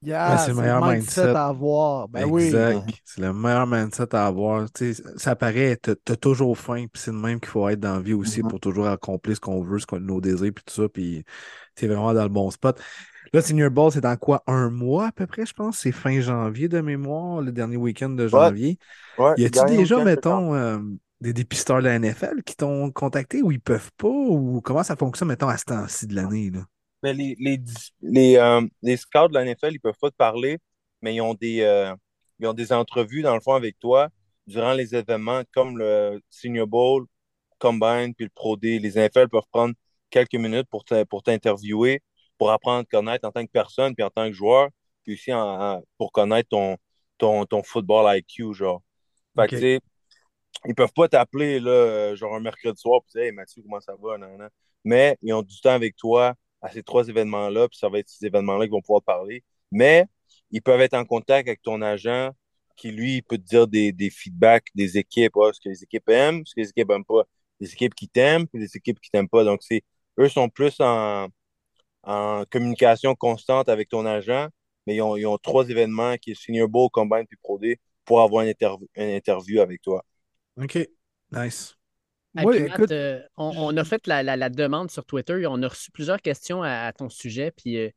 Yeah, 0.04 0.38
c'est 0.38 0.50
le 0.50 0.56
meilleur 0.62 0.86
mindset, 0.86 1.30
à 1.30 1.48
avoir. 1.48 2.10
Ben 2.10 2.28
exact. 2.28 2.82
C'est 3.06 3.22
le 3.22 3.34
meilleur 3.34 3.66
mindset 3.66 4.14
à 4.14 4.28
avoir. 4.28 4.68
ça 5.16 5.36
paraît, 5.36 5.80
tu 5.82 5.92
as 5.92 6.16
toujours 6.18 6.58
faim, 6.58 6.88
puis 6.92 7.02
c'est 7.02 7.12
le 7.12 7.18
même 7.18 7.40
qu'il 7.40 7.50
faut 7.50 7.70
être 7.70 7.80
dans 7.80 7.96
la 7.96 8.02
vie 8.02 8.14
aussi 8.14 8.42
mm-hmm. 8.42 8.50
pour 8.50 8.60
toujours 8.60 8.88
accomplir 8.88 9.36
ce 9.36 9.40
qu'on 9.40 9.62
veut, 9.62 9.80
ce 9.80 9.86
qu'on 9.86 10.02
nos 10.02 10.20
désirs, 10.20 10.52
puis 10.54 10.64
tout 10.66 10.74
ça. 10.74 10.90
Puis 10.90 11.24
c'est 11.76 11.88
vraiment 11.88 12.14
dans 12.14 12.24
le 12.24 12.30
bon 12.30 12.52
spot. 12.52 12.80
Là, 13.32 13.42
Senior 13.42 13.72
Ball, 13.72 13.92
c'est 13.92 14.02
dans 14.02 14.18
quoi? 14.18 14.44
Un 14.46 14.70
mois 14.70 15.08
à 15.08 15.12
peu 15.12 15.26
près, 15.26 15.46
je 15.46 15.54
pense? 15.54 15.78
C'est 15.80 15.94
fin 15.94 16.20
janvier 16.20 16.68
de 16.68 16.82
mémoire, 16.82 17.42
le 17.42 17.52
dernier 17.52 17.78
week-end 17.78 18.10
de 18.10 18.28
janvier. 18.28 18.78
Ouais, 19.18 19.34
y 19.38 19.46
a-tu 19.46 19.66
déjà, 19.66 20.04
mettons, 20.04 20.54
euh, 20.54 20.80
des 21.24 21.34
dépisteurs 21.34 21.80
de 21.80 21.86
la 21.86 21.98
NFL 21.98 22.44
qui 22.44 22.56
t'ont 22.56 22.92
contacté 22.92 23.42
ou 23.42 23.52
ils 23.52 23.62
peuvent 23.62 23.92
pas? 23.98 24.08
Ou 24.08 24.62
comment 24.62 24.84
ça 24.84 24.96
fonctionne, 24.96 25.30
mettons, 25.30 25.48
à 25.48 25.58
ce 25.58 25.66
temps-ci 25.66 26.08
de 26.08 26.16
l'année? 26.16 26.52
mais 27.04 27.14
les, 27.14 27.36
les, 27.40 27.60
les, 28.02 28.38
euh, 28.38 28.62
les, 28.82 28.98
scouts 28.98 29.28
de 29.28 29.34
la 29.34 29.44
NFL, 29.44 29.74
ils 29.74 29.80
peuvent 29.80 29.98
pas 30.00 30.10
te 30.10 30.16
parler, 30.16 30.58
mais 31.02 31.14
ils 31.16 31.22
ont 31.22 31.34
des, 31.34 31.62
euh, 31.62 31.94
ils 32.40 32.48
ont 32.48 32.54
des 32.54 32.72
entrevues, 32.72 33.22
dans 33.22 33.36
le 33.36 33.42
fond, 33.42 33.54
avec 33.54 33.78
toi 33.80 34.10
durant 34.48 34.74
les 34.74 34.96
événements 34.96 35.44
comme 35.54 35.78
le 35.78 36.22
Senior 36.30 36.68
Bowl, 36.68 37.06
Combine, 37.60 38.14
puis 38.16 38.26
le 38.26 38.32
Pro 38.34 38.58
D. 38.58 38.80
Les 38.80 38.98
NFL 38.98 39.30
peuvent 39.30 39.42
prendre 39.52 39.74
quelques 40.10 40.36
minutes 40.36 40.68
pour 40.70 40.84
t'interviewer, 41.24 42.02
pour 42.38 42.52
apprendre 42.52 42.80
à 42.80 42.84
te 42.84 42.90
connaître 42.90 43.28
en 43.28 43.32
tant 43.32 43.46
que 43.46 43.52
personne, 43.52 43.96
puis 43.96 44.04
en 44.04 44.10
tant 44.10 44.28
que 44.28 44.34
joueur, 44.34 44.70
puis 45.04 45.14
aussi 45.14 45.32
pour 45.98 46.12
connaître 46.12 46.50
ton, 46.50 46.78
ton, 47.18 47.46
ton 47.46 47.64
football 47.64 48.18
IQ, 48.18 48.54
genre. 48.54 48.82
Fait 49.36 49.48
que, 49.48 49.80
ils 50.66 50.76
peuvent 50.76 50.94
pas 50.94 51.08
t'appeler, 51.08 51.60
là, 51.60 52.16
genre 52.16 52.36
un 52.36 52.40
mercredi 52.40 52.80
soir, 52.80 53.02
puis 53.04 53.12
dire, 53.14 53.24
hey, 53.24 53.32
Mathieu, 53.32 53.62
comment 53.64 53.80
ça 53.82 53.96
va? 54.02 54.18
Mais 54.84 55.18
ils 55.22 55.34
ont 55.34 55.42
du 55.42 55.60
temps 55.62 55.72
avec 55.72 55.96
toi, 55.96 56.36
à 56.62 56.70
ces 56.72 56.84
trois 56.84 57.08
événements-là, 57.08 57.68
puis 57.70 57.78
ça 57.78 57.90
va 57.90 58.00
être 58.00 58.10
ces 58.10 58.26
événements-là 58.26 58.66
qui 58.66 58.72
vont 58.72 58.82
pouvoir 58.82 59.04
parler. 59.04 59.44
Mais 59.72 60.06
ils 60.52 60.62
peuvent 60.62 60.82
être 60.82 60.94
en 60.96 61.06
contact 61.06 61.48
avec 61.48 61.62
ton 61.62 61.82
agent 61.82 62.32
qui, 62.78 62.92
lui, 62.92 63.22
peut 63.22 63.38
te 63.38 63.44
dire 63.44 63.68
des, 63.68 63.92
des 63.92 64.10
feedbacks 64.10 64.68
des 64.76 64.98
équipes, 64.98 65.34
ce 65.54 65.60
que 65.60 65.70
les 65.70 65.84
équipes 65.84 66.10
aiment, 66.10 66.46
ce 66.46 66.56
que 66.56 66.62
les 66.62 66.70
équipes 66.70 66.90
n'aiment 66.90 67.06
pas. 67.06 67.24
Les 67.60 67.72
équipes 67.74 67.96
qui 67.96 68.08
t'aiment, 68.10 68.48
puis 68.48 68.60
les 68.62 68.76
équipes 68.78 69.00
qui 69.00 69.10
t'aiment 69.12 69.30
pas. 69.30 69.44
Donc, 69.44 69.62
c'est 69.64 69.84
eux 70.20 70.30
sont 70.30 70.50
plus 70.50 70.80
en, 70.80 71.28
en 72.04 72.44
communication 72.50 73.16
constante 73.16 73.70
avec 73.70 73.90
ton 73.90 74.06
agent, 74.06 74.48
mais 74.88 74.96
ils 74.96 75.02
ont, 75.02 75.16
ils 75.18 75.26
ont 75.26 75.38
trois 75.38 75.70
événements 75.70 76.18
qui 76.18 76.32
est 76.32 76.36
Senior 76.36 76.68
Bowl, 76.70 76.90
Combine 76.92 77.26
puis 77.28 77.38
Pro 77.42 77.60
pour 78.06 78.22
avoir 78.22 78.44
une 78.44 78.54
interview 78.98 79.62
avec 79.62 79.82
toi. 79.82 80.04
OK. 80.58 80.80
Nice. 81.32 81.76
Oui, 82.36 82.58
écoute... 82.58 82.92
Euh, 82.92 83.22
on, 83.38 83.52
on, 83.56 83.78
a 83.78 83.84
fait 83.84 84.08
la, 84.08 84.24
la, 84.24 84.36
la, 84.36 84.50
demande 84.50 84.90
sur 84.90 85.06
Twitter 85.06 85.42
et 85.42 85.48
on 85.48 85.62
a 85.62 85.68
reçu 85.68 85.92
plusieurs 85.92 86.22
questions 86.22 86.64
à, 86.64 86.88
à 86.88 86.94
ton 86.94 87.10
sujet. 87.10 87.52
Puis 87.52 87.78
euh, 87.78 87.90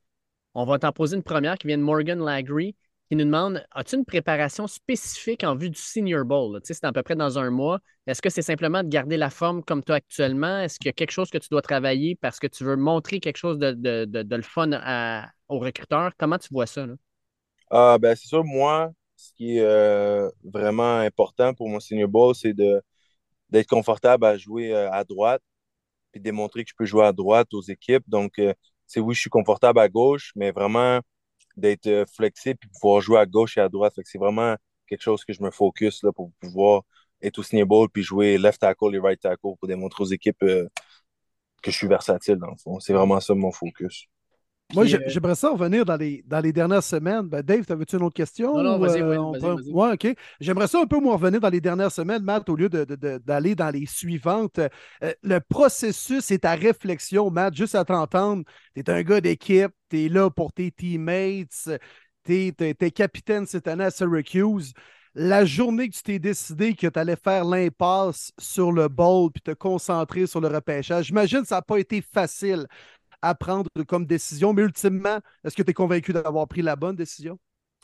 on 0.55 0.65
va 0.65 0.79
t'en 0.79 0.93
poser 0.93 1.17
une 1.17 1.23
première 1.23 1.57
qui 1.57 1.67
vient 1.67 1.79
de 1.79 1.83
Morgan 1.83 2.23
Lagry 2.23 2.77
qui 3.09 3.17
nous 3.17 3.25
demande 3.25 3.65
As-tu 3.71 3.97
une 3.97 4.05
préparation 4.05 4.67
spécifique 4.67 5.45
en 5.45 5.55
vue 5.55 5.71
du 5.71 5.81
Senior 5.81 6.25
Bowl? 6.25 6.61
Tu 6.61 6.69
sais, 6.69 6.75
C'est 6.75 6.87
à 6.87 6.93
peu 6.93 7.03
près 7.03 7.15
dans 7.15 7.39
un 7.39 7.51
mois. 7.51 7.79
Est-ce 8.07 8.21
que 8.21 8.31
c'est 8.31 8.43
simplement 8.43 8.83
de 8.83 8.89
garder 8.89 9.17
la 9.17 9.31
forme 9.31 9.63
comme 9.63 9.83
toi 9.83 9.97
actuellement? 9.97 10.61
Est-ce 10.61 10.79
qu'il 10.79 10.87
y 10.87 10.91
a 10.91 10.93
quelque 10.93 11.13
chose 11.13 11.31
que 11.31 11.39
tu 11.39 11.49
dois 11.51 11.63
travailler 11.63 12.17
parce 12.17 12.39
que 12.39 12.47
tu 12.47 12.65
veux 12.65 12.77
montrer 12.77 13.21
quelque 13.21 13.37
chose 13.37 13.59
de, 13.59 13.73
de, 13.73 14.05
de, 14.07 14.23
de 14.23 14.37
le 14.37 14.43
fun 14.43 14.71
à, 14.73 15.29
aux 15.49 15.59
recruteurs 15.59 16.13
Comment 16.19 16.39
tu 16.39 16.49
vois 16.51 16.67
ça 16.67 16.87
là? 16.87 16.95
Ah, 17.71 17.99
ben, 18.01 18.15
c'est 18.15 18.29
sûr, 18.29 18.45
moi, 18.45 18.93
ce 19.17 19.33
qui 19.35 19.59
est 19.59 19.63
euh, 19.63 20.31
vraiment 20.45 20.99
important 20.99 21.55
pour 21.55 21.69
mon 21.69 21.81
Senior 21.81 22.09
Bowl, 22.09 22.35
c'est 22.35 22.55
d'être 22.55 23.69
confortable 23.69 24.27
à 24.27 24.37
jouer 24.39 24.73
euh, 24.75 24.91
à 24.93 25.05
droite 25.05 25.43
puis 26.13 26.21
démontrer 26.21 26.65
que 26.65 26.71
je 26.71 26.75
peux 26.77 26.87
jouer 26.87 27.05
à 27.07 27.13
droite 27.13 27.53
aux 27.55 27.63
équipes. 27.63 28.05
Donc, 28.09 28.39
euh, 28.39 28.55
c'est 28.87 29.01
oui, 29.01 29.15
je 29.15 29.21
suis 29.21 29.31
confortable 29.31 29.81
à 29.81 29.89
gauche, 29.89 30.33
mais 30.37 30.53
vraiment 30.53 31.01
d'être 31.57 32.05
flexible 32.15 32.59
et 32.65 32.69
pouvoir 32.69 33.01
jouer 33.03 33.19
à 33.21 33.27
gauche 33.27 33.59
et 33.59 33.61
à 33.61 33.69
droite. 33.69 33.95
C'est 34.05 34.19
vraiment 34.19 34.57
quelque 34.89 35.03
chose 35.03 35.25
que 35.25 35.33
je 35.33 35.43
me 35.43 35.51
focus 35.51 36.03
là, 36.05 36.13
pour 36.13 36.33
pouvoir 36.41 36.83
être 37.23 37.39
au 37.39 37.43
senior 37.43 37.67
ball 37.67 37.89
puis 37.91 38.03
jouer 38.03 38.39
left 38.39 38.61
tackle 38.61 38.95
et 38.95 38.99
right 38.99 39.21
tackle 39.21 39.41
pour 39.43 39.69
démontrer 39.69 40.05
aux 40.05 40.07
équipes 40.09 40.39
que 40.41 41.71
je 41.71 41.77
suis 41.77 41.89
versatile 41.89 42.37
dans 42.37 42.51
le 42.51 42.57
fond. 42.57 42.81
C'est 42.81 42.93
vraiment 42.93 43.21
ça 43.21 43.35
mon 43.35 43.53
focus. 43.53 44.09
Moi, 44.75 44.85
euh, 44.85 44.99
j'aimerais 45.07 45.37
ça 45.37 45.51
revenir 45.51 45.85
dans 45.85 45.97
les, 45.97 46.25
dans 46.27 46.41
les 46.41 46.53
dernières 46.53 46.83
semaines. 46.83 47.29
Ben, 47.29 47.41
Dave, 47.41 47.65
avais-tu 47.69 47.97
une 47.97 48.03
autre 48.03 48.17
question? 48.17 48.53
Non, 48.53 48.63
non, 48.63 48.79
vas-y, 48.79 49.01
euh, 49.01 49.17
vas 49.39 49.55
vas 49.55 49.63
Ouais, 49.71 49.93
OK. 49.93 50.17
J'aimerais 50.41 50.67
ça 50.67 50.81
un 50.81 50.87
peu, 50.87 50.99
moi, 50.99 51.15
revenir 51.15 51.41
dans 51.41 51.49
les 51.49 51.61
dernières 51.61 51.93
semaines, 51.93 52.23
Matt, 52.23 52.49
au 52.49 52.57
lieu 52.57 52.69
d'aller 52.69 52.87
de, 52.87 53.19
de, 53.19 53.55
dans 53.55 53.71
les 53.71 53.87
suivantes. 53.87 54.59
Euh, 54.59 55.13
le 55.23 55.39
processus 55.39 56.31
et 56.33 56.41
ta 56.41 56.55
réflexion, 56.55 57.31
Matt, 57.31 57.55
juste 57.55 57.77
à 57.77 57.85
t'entendre, 57.85 58.43
tu 58.75 58.81
es 58.81 58.91
un 58.91 59.03
gars 59.03 59.21
d'équipe, 59.21 59.71
tu 59.89 60.05
es 60.05 60.09
là 60.09 60.31
pour 60.31 60.53
tes 60.53 60.73
teammates, 60.73 61.69
tu 62.25 62.53
es, 62.59 62.91
capitaine 62.91 63.47
cette 63.47 63.69
année 63.69 63.85
à 63.85 63.91
Syracuse. 63.91 64.73
La 65.19 65.47
journée 65.47 65.89
que 65.89 65.97
tu 65.97 66.03
t'es 66.03 66.19
décidé 66.19 66.75
que 66.75 66.89
tu 66.89 66.99
allais 66.99 67.17
faire 67.17 67.47
l'impasse 67.47 68.33
sur 68.39 68.71
le 68.71 68.89
bowl 68.89 69.31
puis 69.33 69.41
te 69.41 69.53
concentrer 69.53 70.27
sur 70.27 70.43
le 70.43 70.49
repêchage, 70.49 71.07
j'imagine 71.07 71.41
que 71.41 71.47
ça 71.47 71.55
n'a 71.55 71.63
pas 71.63 71.79
été 71.79 72.03
facile 72.03 72.67
à 73.29 73.35
prendre 73.35 73.69
comme 73.87 74.07
décision. 74.07 74.53
Mais 74.53 74.63
ultimement, 74.63 75.19
est-ce 75.45 75.57
que 75.57 75.63
tu 75.63 75.71
es 75.71 75.75
convaincu 75.75 76.13
d'avoir 76.13 76.47
pris 76.49 76.63
la 76.63 76.77
bonne 76.77 76.97
décision? 76.97 77.39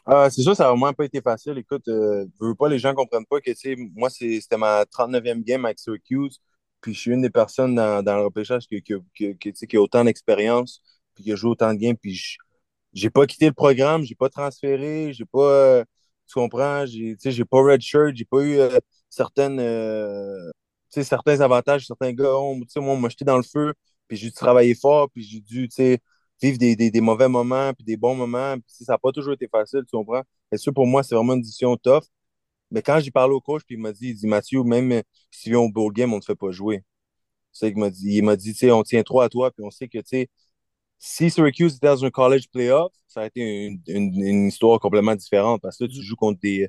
Euh, 0.09 0.29
c'est 0.31 0.43
sûr, 0.43 0.57
ça 0.57 0.65
n'a 0.65 0.71
vraiment 0.71 0.93
pas 0.93 1.05
été 1.05 1.21
facile. 1.21 1.59
Écoute, 1.59 1.87
euh, 1.89 2.27
veux 2.41 2.55
pas, 2.55 2.69
les 2.69 2.79
gens 2.79 2.91
ne 2.91 2.95
comprennent 2.95 3.27
pas 3.27 3.41
que, 3.41 3.51
moi, 3.95 4.11
c'était 4.11 4.57
ma 4.57 4.85
39e 4.85 5.43
game 5.45 5.65
avec 5.65 5.79
Syracuse, 5.79 6.41
puis 6.81 6.93
je 6.95 6.99
suis 6.99 7.11
une 7.13 7.23
des 7.23 7.31
personnes 7.31 7.75
dans, 7.77 8.03
dans 8.03 8.17
le 8.17 8.25
repêchage 8.25 8.67
qui, 8.67 8.83
qui, 8.83 8.95
qui, 9.39 9.53
qui 9.53 9.77
a 9.77 9.81
autant 9.81 10.05
d'expérience, 10.05 10.83
puis 11.15 11.25
qui 11.25 11.33
a 11.33 11.37
joué 11.37 11.51
autant 11.51 11.73
de 11.73 11.79
games, 11.79 11.97
puis 11.97 12.21
j'ai 12.93 13.11
pas 13.11 13.27
quitté 13.27 13.47
le 13.47 13.53
programme, 13.53 14.03
j'ai 14.03 14.17
pas 14.17 14.29
transféré, 14.29 15.13
j'ai 15.13 15.25
pas, 15.25 15.39
euh, 15.41 15.85
tu 16.27 16.35
comprends, 16.35 16.85
j'ai 16.87 17.45
pas 17.45 17.63
redshirt, 17.63 18.17
j'ai 18.17 18.25
pas 18.25 18.41
eu 18.43 18.59
euh, 18.59 18.79
certaines, 19.09 19.61
certains 20.91 21.41
avantages, 21.41 21.87
certains 21.87 22.13
gars, 22.13 22.33
oh, 22.35 22.57
moi, 22.77 22.97
m'a 22.97 23.09
jeté 23.09 23.25
dans 23.25 23.37
le 23.37 23.43
feu, 23.45 23.73
puis 24.13 24.19
j'ai 24.19 24.27
dû 24.29 24.35
travailler 24.35 24.75
fort, 24.75 25.11
puis 25.11 25.23
j'ai 25.23 25.41
dû, 25.41 25.69
vivre 26.43 26.59
des, 26.59 26.77
des, 26.77 26.91
des, 26.91 27.01
mauvais 27.01 27.29
moments, 27.29 27.73
puis 27.73 27.83
des 27.83 27.97
bons 27.97 28.15
moments. 28.15 28.57
Puis 28.59 28.85
ça 28.85 28.93
n'a 28.93 28.99
pas 28.99 29.11
toujours 29.11 29.33
été 29.33 29.49
facile, 29.49 29.81
tu 29.89 29.97
comprends? 29.97 30.23
Et 30.53 30.59
ça, 30.59 30.71
pour 30.71 30.87
moi, 30.87 31.03
c'est 31.03 31.15
vraiment 31.15 31.33
une 31.33 31.41
décision 31.41 31.77
tough. 31.79 32.05
Mais 32.71 32.83
quand 32.83 33.01
j'ai 33.01 33.11
parlé 33.11 33.35
au 33.35 33.41
coach, 33.41 33.63
puis 33.67 33.77
il 33.77 33.81
m'a 33.81 33.93
dit, 33.93 34.11
il 34.11 34.15
dit, 34.17 34.27
Mathieu, 34.27 34.63
même 34.65 35.03
si 35.31 35.45
tu 35.45 35.51
viens 35.51 35.61
au 35.61 35.71
bowl 35.71 35.93
game, 35.95 36.13
on 36.13 36.17
ne 36.17 36.21
te 36.21 36.27
fait 36.27 36.35
pas 36.35 36.51
jouer. 36.51 36.85
C'est 37.53 37.71
qu'il 37.73 37.81
m'a 37.81 37.91
dit, 37.91 38.17
il 38.19 38.25
m'a 38.25 38.37
dit, 38.37 38.53
tu 38.53 38.61
sais, 38.61 38.71
on 38.73 38.83
tient 38.83 39.03
trop 39.03 39.23
à 39.23 39.31
toi, 39.31 39.51
puis 39.51 39.65
on 39.65 39.71
sait 39.71 39.89
que, 39.89 39.99
tu 39.99 40.05
sais, 40.07 40.29
si 40.99 41.31
Syracuse 41.31 41.77
était 41.77 41.89
dans 41.89 42.05
un 42.05 42.11
college 42.11 42.49
playoff, 42.53 42.93
ça 43.09 43.23
a 43.23 43.27
été 43.27 43.41
une, 43.43 43.83
une, 43.89 44.25
une, 44.25 44.49
histoire 44.49 44.81
complètement 44.81 45.17
différente 45.17 45.63
parce 45.63 45.79
que 45.79 45.85
là, 45.85 45.91
tu 45.91 46.03
joues 46.03 46.17
contre 46.17 46.41
des, 46.41 46.69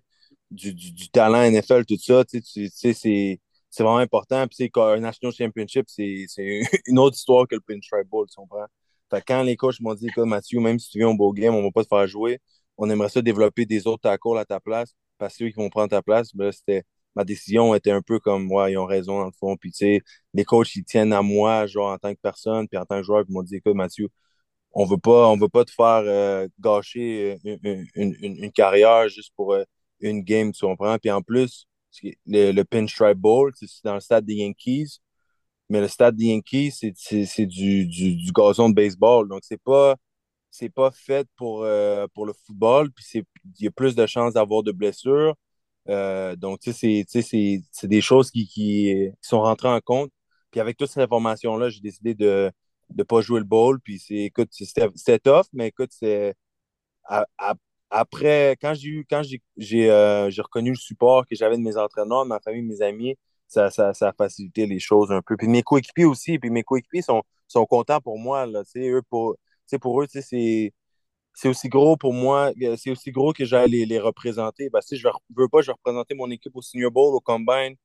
du, 0.52 0.74
du, 0.74 0.94
du 0.94 1.10
talent 1.10 1.44
NFL, 1.44 1.86
tout 1.86 1.98
ça, 2.00 2.26
tu 2.26 2.42
sais, 2.44 2.94
c'est 2.94 3.42
c'est 3.74 3.84
vraiment 3.84 3.98
important. 3.98 4.46
Puis, 4.48 4.70
un 4.76 5.00
National 5.00 5.34
Championship, 5.34 5.86
c'est 5.88 6.28
une 6.88 7.00
autre 7.00 7.16
histoire 7.18 7.48
que 7.48 7.56
le 7.56 7.62
Pinstripe 7.62 8.08
Bowl, 8.08 8.28
tu 8.30 8.36
comprends? 8.36 8.68
Fait 9.10 9.24
quand 9.26 9.42
les 9.42 9.56
coachs 9.58 9.80
m'ont 9.82 9.96
dit, 9.96 10.08
écoute, 10.08 10.26
Mathieu, 10.26 10.60
même 10.60 10.78
si 10.78 10.90
tu 10.92 11.00
viens 11.00 11.10
au 11.10 11.16
beau 11.16 11.34
game, 11.34 11.56
on 11.56 11.60
ne 11.60 11.64
va 11.66 11.72
pas 11.72 11.84
te 11.84 11.88
faire 11.88 12.08
jouer, 12.08 12.40
on 12.78 12.88
aimerait 12.90 13.10
ça 13.10 13.22
développer 13.24 13.66
des 13.66 13.88
autres 13.88 14.02
tackles 14.04 14.38
à 14.38 14.46
ta 14.46 14.60
place, 14.60 14.96
parce 15.18 15.34
que 15.34 15.46
ceux 15.46 15.50
qui 15.50 15.56
vont 15.56 15.70
prendre 15.70 15.90
ta 15.90 16.04
place, 16.04 16.36
ben, 16.36 16.52
c'était 16.52 16.84
ma 17.16 17.24
décision 17.24 17.74
était 17.76 17.92
un 17.92 18.02
peu 18.04 18.20
comme, 18.20 18.52
ouais, 18.52 18.74
ils 18.74 18.78
ont 18.78 18.86
raison 18.86 19.20
dans 19.20 19.26
le 19.26 19.32
fond. 19.40 19.58
Puis, 19.58 19.72
tu 19.72 19.78
sais, 19.78 20.02
les 20.36 20.46
coachs, 20.46 20.76
ils 20.76 20.84
tiennent 20.84 21.14
à 21.14 21.22
moi, 21.24 21.66
genre, 21.68 21.92
en 21.92 21.98
tant 21.98 22.14
que 22.14 22.20
personne, 22.22 22.68
puis 22.68 22.78
en 22.78 22.86
tant 22.86 22.98
que 22.98 23.04
joueur, 23.04 23.24
ils 23.28 23.34
m'ont 23.34 23.44
dit, 23.44 23.56
écoute, 23.56 23.76
Mathieu, 23.76 24.10
on 24.74 24.86
veut 24.86 24.98
pas, 24.98 25.28
on 25.30 25.38
veut 25.38 25.50
pas 25.50 25.66
te 25.66 25.72
faire 25.72 26.04
euh, 26.06 26.48
gâcher 26.60 27.38
une, 27.44 27.60
une, 27.96 28.16
une, 28.22 28.36
une, 28.44 28.52
carrière 28.52 29.10
juste 29.10 29.34
pour 29.36 29.54
euh, 29.54 29.64
une 30.02 30.22
game, 30.24 30.52
tu 30.52 30.66
comprends? 30.66 30.98
Puis 31.00 31.12
en 31.12 31.22
plus, 31.22 31.68
le, 32.26 32.52
le 32.52 32.64
Pinstripe 32.64 33.18
Bowl, 33.18 33.52
c'est 33.56 33.68
dans 33.84 33.96
le 33.96 34.00
stade 34.00 34.26
des 34.26 34.36
Yankees. 34.36 35.00
Mais 35.70 35.82
le 35.82 35.88
stade 35.88 36.16
des 36.16 36.26
Yankees, 36.26 36.72
c'est 36.72 37.46
du, 37.46 37.88
du, 37.88 38.16
du, 38.16 38.32
gazon 38.32 38.70
de 38.70 38.76
baseball. 38.76 39.28
Donc, 39.28 39.42
c'est 39.44 39.62
pas, 39.62 39.96
pas 40.76 40.92
fait 40.92 41.28
pour, 41.36 41.64
euh, 41.64 42.08
pour 42.14 42.26
le 42.26 42.34
football. 42.46 42.92
Puis, 42.92 43.06
il 43.60 43.66
y 43.66 43.68
a 43.68 43.72
plus 43.72 43.96
de 43.96 44.06
chances 44.06 44.34
d'avoir 44.34 44.64
de 44.64 44.72
blessures. 44.72 45.36
Euh, 45.90 46.36
donc, 46.36 46.60
tu 46.60 46.74
sais, 46.74 47.06
c'est 47.06 47.88
des 47.88 48.02
choses 48.02 48.32
qui, 48.32 48.48
qui, 48.48 49.10
sont 49.22 49.42
rentrées 49.42 49.70
en 49.70 49.82
compte. 49.82 50.12
Puis, 50.52 50.60
avec 50.62 50.78
toute 50.78 50.90
cette 50.90 51.04
information-là, 51.04 51.70
j'ai 51.70 51.82
décidé 51.82 52.14
de 52.16 52.52
ne 52.96 53.04
pas 53.04 53.22
jouer 53.22 53.40
le 53.40 53.46
bowl. 53.46 53.80
Puis, 53.82 54.04
écoute, 54.10 54.50
c'était 54.52 55.20
tough, 55.20 55.46
mais 55.54 55.68
écoute, 55.70 55.92
c'est 55.92 56.36
après, 57.94 58.58
quand 58.60 58.74
j'ai 58.74 59.06
quand 59.10 59.22
euh, 59.22 60.30
j'ai, 60.32 60.42
reconnu 60.42 60.72
le 60.72 60.76
support 60.76 61.28
que 61.28 61.36
j'avais 61.36 61.58
de 61.58 61.62
mes 61.62 61.78
entraîneurs, 61.78 62.24
de 62.24 62.30
ma 62.30 62.40
famille, 62.40 62.64
de 62.64 62.68
mes 62.68 62.82
amis, 62.82 63.16
ça, 63.48 63.70
ça, 63.70 63.94
ça, 63.94 64.10
a 64.10 64.14
facilité 64.14 64.66
les 64.66 64.80
choses 64.80 65.12
un 65.12 65.22
peu. 65.22 65.38
Puis 65.38 65.48
mes 65.48 65.62
coéquipiers 65.62 66.06
aussi, 66.06 66.40
puis 66.40 66.50
mes 66.50 66.64
coéquipiers 66.64 67.04
sont, 67.04 67.22
sont 67.48 67.66
contents 67.68 68.02
pour 68.02 68.18
moi. 68.18 68.48
Pour, 69.10 69.36
pour 69.82 70.02
eux, 70.02 70.08
c'est, 70.10 70.74
aussi 71.46 71.70
gros 71.70 71.96
pour 71.98 72.14
moi, 72.14 72.52
c'est 72.78 72.90
aussi 72.92 73.12
gros 73.12 73.32
que 73.34 73.46
j'aille 73.46 73.70
les, 73.86 74.00
représenter. 74.00 74.70
Que 74.72 74.96
je 74.96 75.08
ne 75.08 75.14
veux 75.38 75.48
pas, 75.48 75.62
je 75.62 75.68
vais 75.68 75.74
représenter 75.74 76.16
mon 76.16 76.32
équipe 76.32 76.56
au 76.56 76.62
Senior 76.64 76.92
Bowl, 76.92 77.14
au 77.16 77.20
Combine, 77.20 77.76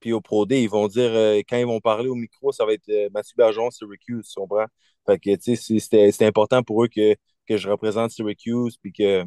puis 0.00 0.12
au 0.12 0.20
Pro 0.20 0.46
D. 0.46 0.62
Ils 0.62 0.70
vont 0.70 0.88
dire, 0.88 1.10
euh, 1.12 1.40
quand 1.48 1.56
ils 1.58 1.66
vont 1.66 1.80
parler 1.80 2.08
au 2.08 2.14
micro, 2.14 2.52
ça 2.52 2.64
va 2.66 2.72
être 2.74 2.88
euh, 2.90 3.08
Mathieu 3.12 3.34
Bergeron, 3.36 3.70
Syracuse, 3.72 4.28
tu 4.28 4.40
comprends? 4.40 4.66
Fait 5.06 5.18
que, 5.18 5.30
c'était 5.40 6.26
important 6.26 6.62
pour 6.62 6.84
eux 6.84 6.88
que, 6.88 7.16
que 7.48 7.56
je 7.56 7.68
représente 7.68 8.10
Syracuse, 8.12 8.76
puis 8.78 8.92
que 8.92 9.24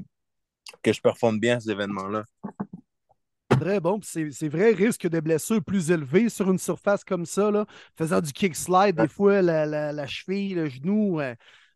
que 0.82 0.94
je 0.94 1.02
performe 1.02 1.40
bien 1.40 1.60
ces 1.60 1.72
événements-là. 1.72 2.24
Très 3.50 3.80
bon. 3.80 4.00
C'est 4.02 4.48
vrai, 4.48 4.72
risque 4.72 5.08
de 5.08 5.20
blessure 5.20 5.64
plus 5.64 5.92
élevé 5.92 6.30
sur 6.30 6.50
une 6.50 6.58
surface 6.58 7.04
comme 7.04 7.26
ça, 7.26 7.52
là, 7.52 7.66
faisant 7.98 8.22
du 8.22 8.32
kick 8.32 8.56
slide, 8.56 8.96
des 8.96 9.08
fois 9.08 9.42
la, 9.42 9.66
la, 9.66 10.08
cheville, 10.08 10.54
le 10.54 10.70
genou. 10.70 11.20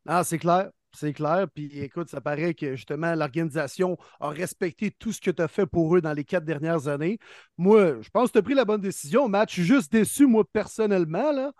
Non, 0.05 0.23
c'est 0.23 0.39
clair. 0.39 0.69
C'est 0.95 1.14
clair. 1.14 1.47
Puis 1.53 1.80
écoute, 1.80 2.10
ça 2.10 2.22
paraît 2.22 2.53
que 2.53 2.76
justement, 2.76 3.15
l'organisation 3.15 3.97
a 4.19 4.30
respecté 4.30 4.91
tout 4.91 5.11
ce 5.11 5.19
que 5.19 5.31
tu 5.31 5.41
as 5.41 5.47
fait 5.47 5.65
pour 5.65 5.95
eux 5.95 6.01
dans 6.01 6.14
les 6.14 6.23
quatre 6.23 6.45
dernières 6.45 6.88
années. 6.88 7.18
Moi, 7.57 8.01
je 8.01 8.10
pense 8.10 8.30
que 8.30 8.34
tu 8.34 8.38
as 8.38 8.43
pris 8.43 8.53
la 8.53 8.65
bonne 8.65 8.81
décision, 8.81 9.27
Matt. 9.27 9.49
Je 9.49 9.53
suis 9.55 9.64
juste 9.64 9.91
déçu, 9.91 10.27
moi, 10.27 10.43
personnellement. 10.53 11.31
Là 11.31 11.51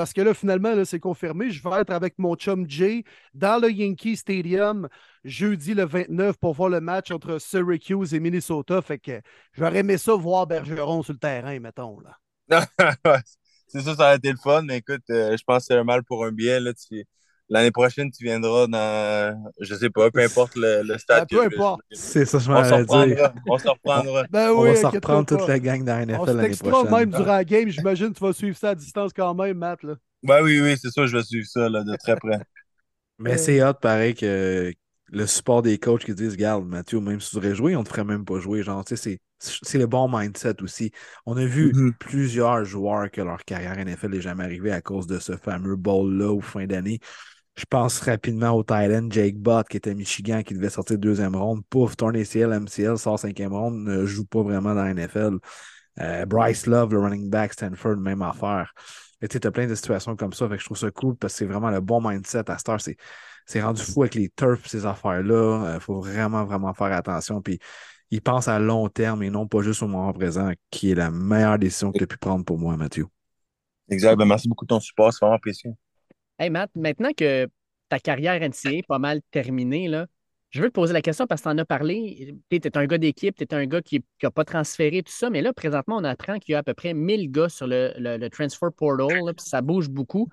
parce 0.00 0.14
que 0.14 0.22
là, 0.22 0.32
finalement, 0.32 0.82
c'est 0.86 0.98
confirmé. 0.98 1.50
Je 1.50 1.62
vais 1.62 1.76
être 1.82 1.90
avec 1.90 2.18
mon 2.18 2.34
chum 2.34 2.64
Jay 2.66 3.04
dans 3.34 3.60
le 3.60 3.70
Yankee 3.70 4.16
Stadium 4.16 4.88
jeudi 5.24 5.74
le 5.74 5.84
29 5.84 6.38
pour 6.38 6.54
voir 6.54 6.70
le 6.70 6.80
match 6.80 7.10
entre 7.10 7.38
Syracuse 7.38 8.14
et 8.14 8.18
Minnesota. 8.18 8.80
Fait 8.80 8.98
que 8.98 9.20
j'aurais 9.52 9.80
aimé 9.80 9.98
ça 9.98 10.14
voir 10.14 10.46
Bergeron 10.46 11.02
sur 11.02 11.12
le 11.12 11.18
terrain, 11.18 11.60
mettons. 11.60 11.98
Là. 12.00 12.16
c'est 13.68 13.82
ça, 13.82 13.94
ça 13.94 14.08
a 14.08 14.14
été 14.14 14.30
le 14.30 14.38
fun. 14.38 14.62
Mais 14.62 14.78
écoute, 14.78 15.02
euh, 15.10 15.36
je 15.36 15.44
pense 15.44 15.64
que 15.64 15.74
c'est 15.74 15.78
un 15.78 15.84
mal 15.84 16.02
pour 16.02 16.24
un 16.24 16.32
bien. 16.32 16.60
Là, 16.60 16.72
tu 16.72 17.04
l'année 17.50 17.70
prochaine, 17.70 18.10
tu 18.10 18.24
viendras 18.24 18.66
dans, 18.66 19.52
je 19.60 19.74
sais 19.74 19.90
pas, 19.90 20.10
peu 20.10 20.20
importe 20.20 20.56
le, 20.56 20.82
le 20.82 20.96
stade. 20.98 21.28
peu 21.28 21.42
importe. 21.44 21.82
C'est 21.90 22.24
ça, 22.24 22.38
je 22.38 22.50
m'en 22.50 22.62
dire. 22.62 23.32
On 23.46 23.58
se 23.58 23.68
reprendra. 23.68 24.24
Ben 24.30 24.50
oui, 24.50 24.56
on 24.56 24.62
va 24.72 24.76
se 24.76 24.86
reprendre 24.86 25.26
toute 25.26 25.46
la 25.46 25.58
gang 25.58 25.84
dans 25.84 25.98
la 25.98 26.06
NFL 26.06 26.36
l'année 26.36 26.56
prochaine. 26.56 26.90
même 26.90 27.10
durant 27.10 27.24
la 27.26 27.44
game. 27.44 27.68
J'imagine 27.68 28.12
que 28.12 28.18
tu 28.18 28.24
vas 28.24 28.32
suivre 28.32 28.56
ça 28.56 28.70
à 28.70 28.74
distance 28.74 29.12
quand 29.14 29.34
même, 29.34 29.58
Matt. 29.58 29.82
Là. 29.82 29.94
Ben 30.22 30.42
oui, 30.42 30.60
oui, 30.60 30.76
c'est 30.80 30.90
ça, 30.90 31.06
je 31.06 31.16
vais 31.16 31.22
suivre 31.22 31.46
ça 31.46 31.68
là, 31.68 31.82
de 31.82 31.96
très 31.96 32.16
près. 32.16 32.38
Mais 33.18 33.36
c'est 33.36 33.62
hot, 33.62 33.74
pareil, 33.74 34.14
que 34.14 34.72
le 35.12 35.26
support 35.26 35.60
des 35.62 35.76
coachs 35.78 36.04
qui 36.04 36.14
disent 36.14 36.32
Regarde, 36.32 36.66
Mathieu, 36.66 37.00
même 37.00 37.20
si 37.20 37.30
tu 37.30 37.36
voudrais 37.36 37.54
jouer, 37.54 37.76
on 37.76 37.80
ne 37.80 37.84
te 37.84 37.90
ferait 37.90 38.04
même 38.04 38.24
pas 38.24 38.38
jouer. 38.38 38.62
Genre, 38.62 38.84
tu 38.84 38.96
sais, 38.96 39.02
c'est 39.02 39.18
c'est 39.42 39.78
le 39.78 39.86
bon 39.86 40.06
mindset 40.14 40.62
aussi. 40.62 40.90
On 41.24 41.34
a 41.38 41.44
vu 41.46 41.72
Mhm. 41.74 41.94
plusieurs 41.98 42.62
joueurs 42.66 43.10
que 43.10 43.22
leur 43.22 43.42
carrière 43.46 43.78
NFL 43.78 44.10
n'est 44.10 44.20
jamais 44.20 44.44
arrivée 44.44 44.70
à 44.70 44.82
cause 44.82 45.06
de 45.06 45.18
ce 45.18 45.34
fameux 45.36 45.76
bowl-là 45.76 46.30
au 46.30 46.42
fin 46.42 46.66
d'année. 46.66 47.00
Je 47.56 47.64
pense 47.68 48.00
rapidement 48.00 48.52
au 48.52 48.62
Thailand, 48.62 49.10
Jake 49.10 49.36
Bott, 49.36 49.68
qui 49.68 49.76
était 49.76 49.94
Michigan, 49.94 50.42
qui 50.42 50.54
devait 50.54 50.70
sortir 50.70 50.98
deuxième 50.98 51.36
ronde. 51.36 51.62
Pouf, 51.68 51.96
tourne 51.96 52.16
ACL, 52.16 52.52
MCL, 52.52 52.96
sort 52.96 53.18
cinquième 53.18 53.52
ronde, 53.52 53.76
ne 53.82 54.06
joue 54.06 54.24
pas 54.24 54.42
vraiment 54.42 54.74
dans 54.74 54.84
la 54.84 54.94
NFL. 54.94 55.38
Euh, 56.00 56.24
Bryce 56.26 56.66
Love, 56.66 56.92
le 56.92 57.00
running 57.00 57.28
back, 57.28 57.52
Stanford, 57.52 57.96
même 57.96 58.22
affaire. 58.22 58.72
Et 59.20 59.28
tu 59.28 59.38
as 59.44 59.50
plein 59.50 59.66
de 59.66 59.74
situations 59.74 60.16
comme 60.16 60.32
ça. 60.32 60.48
Fait 60.48 60.58
je 60.58 60.64
trouve 60.64 60.78
ça 60.78 60.90
cool 60.90 61.16
parce 61.16 61.34
que 61.34 61.38
c'est 61.40 61.44
vraiment 61.44 61.70
le 61.70 61.80
bon 61.80 62.00
mindset 62.00 62.50
à 62.50 62.56
Star. 62.56 62.80
C'est 62.80 62.96
c'est 63.46 63.60
rendu 63.60 63.82
fou 63.82 64.02
avec 64.02 64.14
les 64.14 64.28
turfs, 64.28 64.68
ces 64.68 64.86
affaires-là. 64.86 65.74
Il 65.74 65.80
faut 65.80 66.00
vraiment, 66.00 66.44
vraiment 66.44 66.72
faire 66.72 66.92
attention. 66.92 67.42
Puis 67.42 67.58
ils 68.10 68.22
pensent 68.22 68.48
à 68.48 68.58
long 68.58 68.88
terme 68.88 69.22
et 69.22 69.30
non 69.30 69.46
pas 69.46 69.60
juste 69.60 69.82
au 69.82 69.88
moment 69.88 70.12
présent, 70.12 70.52
qui 70.70 70.92
est 70.92 70.94
la 70.94 71.10
meilleure 71.10 71.58
décision 71.58 71.90
que 71.90 71.98
tu 71.98 72.04
as 72.04 72.06
pu 72.06 72.16
prendre 72.16 72.44
pour 72.44 72.58
moi, 72.58 72.76
Mathieu. 72.76 73.06
Exact. 73.88 74.16
Merci 74.24 74.48
beaucoup 74.48 74.64
de 74.64 74.68
ton 74.68 74.80
support. 74.80 75.12
C'est 75.12 75.24
vraiment 75.24 75.38
précieux. 75.38 75.72
Hey 76.40 76.48
Matt, 76.48 76.70
maintenant 76.74 77.10
que 77.14 77.48
ta 77.90 77.98
carrière 77.98 78.42
NCA 78.42 78.72
est 78.78 78.86
pas 78.86 78.98
mal 78.98 79.20
terminée, 79.30 79.88
là, 79.88 80.06
je 80.48 80.62
veux 80.62 80.68
te 80.68 80.72
poser 80.72 80.94
la 80.94 81.02
question 81.02 81.26
parce 81.26 81.42
que 81.42 81.48
tu 81.50 81.54
en 81.54 81.58
as 81.58 81.66
parlé. 81.66 82.34
Tu 82.48 82.56
es 82.56 82.78
un 82.78 82.86
gars 82.86 82.96
d'équipe, 82.96 83.36
tu 83.36 83.44
es 83.44 83.52
un 83.54 83.66
gars 83.66 83.82
qui 83.82 84.02
n'a 84.22 84.30
pas 84.30 84.44
transféré, 84.46 85.02
tout 85.02 85.12
ça, 85.12 85.28
mais 85.28 85.42
là, 85.42 85.52
présentement, 85.52 85.98
on 85.98 86.04
apprend 86.04 86.38
qu'il 86.38 86.52
y 86.52 86.54
a 86.54 86.60
à 86.60 86.62
peu 86.62 86.72
près 86.72 86.94
1000 86.94 87.30
gars 87.30 87.50
sur 87.50 87.66
le, 87.66 87.92
le- 87.98 88.16
le 88.16 88.30
transfer 88.30 88.70
portal, 88.74 89.34
puis 89.36 89.46
ça 89.46 89.60
bouge 89.60 89.90
beaucoup. 89.90 90.28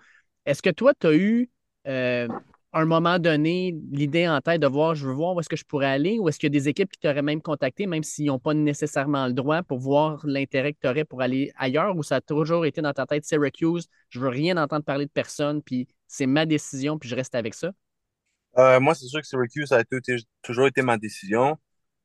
Est-ce 0.46 0.62
que 0.62 0.70
toi, 0.70 0.94
tu 0.98 1.08
as 1.08 1.14
eu, 1.14 1.50
euh, 1.88 2.30
à 2.72 2.80
un 2.82 2.86
moment 2.86 3.20
donné, 3.20 3.76
l'idée 3.92 4.30
en 4.30 4.40
tête 4.40 4.62
de 4.62 4.68
voir, 4.68 4.96
je 4.96 5.06
veux 5.08 5.14
voir 5.14 5.36
où 5.36 5.40
est-ce 5.42 5.50
que 5.50 5.56
je 5.58 5.66
pourrais 5.66 5.88
aller, 5.88 6.20
ou 6.20 6.30
est-ce 6.30 6.40
qu'il 6.40 6.48
y 6.48 6.56
a 6.56 6.58
des 6.60 6.70
équipes 6.70 6.90
qui 6.90 7.00
t'auraient 7.00 7.22
même 7.22 7.42
contacté, 7.42 7.86
même 7.86 8.04
s'ils 8.04 8.28
n'ont 8.28 8.40
pas 8.40 8.54
nécessairement 8.54 9.28
le 9.28 9.34
droit, 9.34 9.62
pour 9.62 9.80
voir 9.80 10.22
l'intérêt 10.26 10.72
que 10.74 10.80
tu 10.82 10.88
aurais 10.88 11.06
pour 11.06 11.22
aller 11.22 11.52
ailleurs, 11.58 11.98
ou 11.98 12.04
ça 12.04 12.16
a 12.18 12.22
toujours 12.22 12.66
été 12.66 12.82
dans 12.82 12.94
ta 12.94 13.06
tête 13.06 13.26
Syracuse, 13.26 13.88
je 14.10 14.20
veux 14.20 14.30
rien 14.30 14.58
entendre 14.58 14.86
parler 14.86 15.06
de 15.06 15.12
personne, 15.12 15.62
puis 15.62 15.88
c'est 16.08 16.26
ma 16.26 16.46
décision, 16.46 16.98
puis 16.98 17.10
je 17.10 17.16
reste 17.16 17.36
avec 17.36 17.54
ça? 17.54 17.72
Euh, 18.58 18.80
moi, 18.80 18.96
c'est 18.96 19.06
sûr 19.08 19.22
que 19.22 19.28
Syracuse 19.28 19.68
ça 19.70 19.78
a 19.78 19.82
été- 19.82 20.16
toujours 20.42 20.68
été 20.68 20.82
ma 20.82 20.98
décision. 20.98 21.58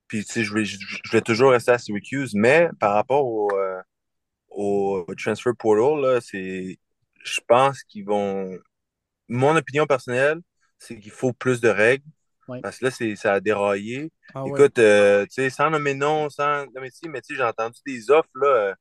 Puis, 0.08 0.24
tu 0.24 0.32
sais, 0.32 0.44
je 0.44 0.54
vais, 0.54 0.64
je, 0.64 0.78
je 1.04 1.12
vais 1.12 1.22
toujours 1.22 1.52
rester 1.52 1.72
à 1.72 1.78
Syracuse. 1.78 2.34
Mais 2.34 2.68
par 2.80 2.94
rapport 2.94 3.26
au, 3.26 3.50
euh, 3.56 3.80
au 4.50 5.06
transfer 5.18 5.52
portal, 5.58 6.00
là, 6.02 6.20
c'est, 6.22 6.78
je 7.24 7.40
pense 7.48 7.82
qu'ils 7.84 8.06
vont. 8.06 8.58
Mon 9.28 9.56
opinion 9.56 9.86
personnelle, 9.86 10.40
c'est 10.78 10.98
qu'il 10.98 11.12
faut 11.12 11.32
plus 11.32 11.60
de 11.60 11.68
règles. 11.68 12.04
Ouais. 12.48 12.60
Parce 12.62 12.78
que 12.78 12.86
là, 12.86 12.90
c'est, 12.90 13.16
ça 13.16 13.34
a 13.34 13.40
déraillé. 13.40 14.12
ah 14.34 14.44
ouais. 14.44 14.50
Écoute, 14.50 14.78
euh, 14.78 15.24
tu 15.26 15.34
sais, 15.34 15.50
sans 15.50 15.70
nommer 15.70 15.94
nom, 15.94 16.30
sans 16.30 16.66
nommer 16.74 16.90
si, 16.90 17.08
mais 17.08 17.20
tu 17.22 17.34
sais, 17.34 17.38
j'ai 17.38 17.44
entendu 17.44 17.80
des 17.86 18.10
offres, 18.10 18.30
là. 18.36 18.74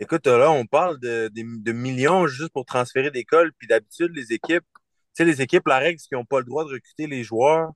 Euh, 0.00 0.04
écoute, 0.04 0.26
là, 0.26 0.50
on 0.50 0.66
parle 0.66 0.98
de, 1.00 1.28
de, 1.28 1.62
de 1.62 1.72
millions 1.72 2.26
juste 2.26 2.50
pour 2.50 2.64
transférer 2.64 3.10
d'école. 3.10 3.52
Puis 3.58 3.66
d'habitude, 3.68 4.12
les 4.14 4.32
équipes, 4.32 4.64
tu 4.74 4.78
sais, 5.14 5.24
les 5.24 5.42
équipes, 5.42 5.66
la 5.66 5.78
règle, 5.78 5.98
c'est 5.98 6.08
qu'ils 6.08 6.18
n'ont 6.18 6.24
pas 6.24 6.38
le 6.40 6.44
droit 6.44 6.64
de 6.64 6.70
recruter 6.70 7.06
les 7.06 7.22
joueurs 7.22 7.70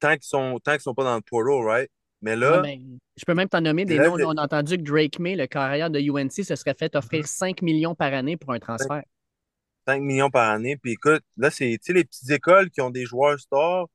tant 0.00 0.14
qu'ils 0.14 0.24
sont, 0.24 0.58
tant 0.62 0.72
qu'ils 0.72 0.80
sont 0.80 0.94
pas 0.94 1.04
dans 1.04 1.16
le 1.16 1.22
portal, 1.22 1.64
right? 1.64 1.90
Mais 2.20 2.36
là, 2.36 2.62
Ouais, 2.62 2.76
ben, 2.76 2.98
je 3.16 3.24
peux 3.26 3.34
même 3.34 3.48
t'en 3.48 3.60
nommer 3.60 3.84
des 3.84 3.96
Là, 3.96 4.08
noms. 4.08 4.16
On 4.26 4.36
a 4.38 4.44
entendu 4.44 4.78
que 4.78 4.82
Drake 4.82 5.18
May, 5.18 5.36
le 5.36 5.46
carrière 5.46 5.90
de 5.90 6.00
UNC, 6.00 6.32
se 6.32 6.56
serait 6.56 6.74
fait 6.74 6.96
offrir 6.96 7.26
5 7.26 7.60
millions 7.60 7.94
par 7.94 8.14
année 8.14 8.36
pour 8.38 8.52
un 8.52 8.58
transfert. 8.58 9.02
5 9.86 10.00
millions 10.00 10.30
par 10.30 10.50
année. 10.50 10.76
Puis 10.78 10.92
écoute, 10.92 11.22
là, 11.36 11.50
c'est 11.50 11.78
les 11.88 12.04
petites 12.04 12.30
écoles 12.30 12.70
qui 12.70 12.80
ont 12.80 12.90
des 12.90 13.04
joueurs 13.04 13.38
stars. 13.38 13.86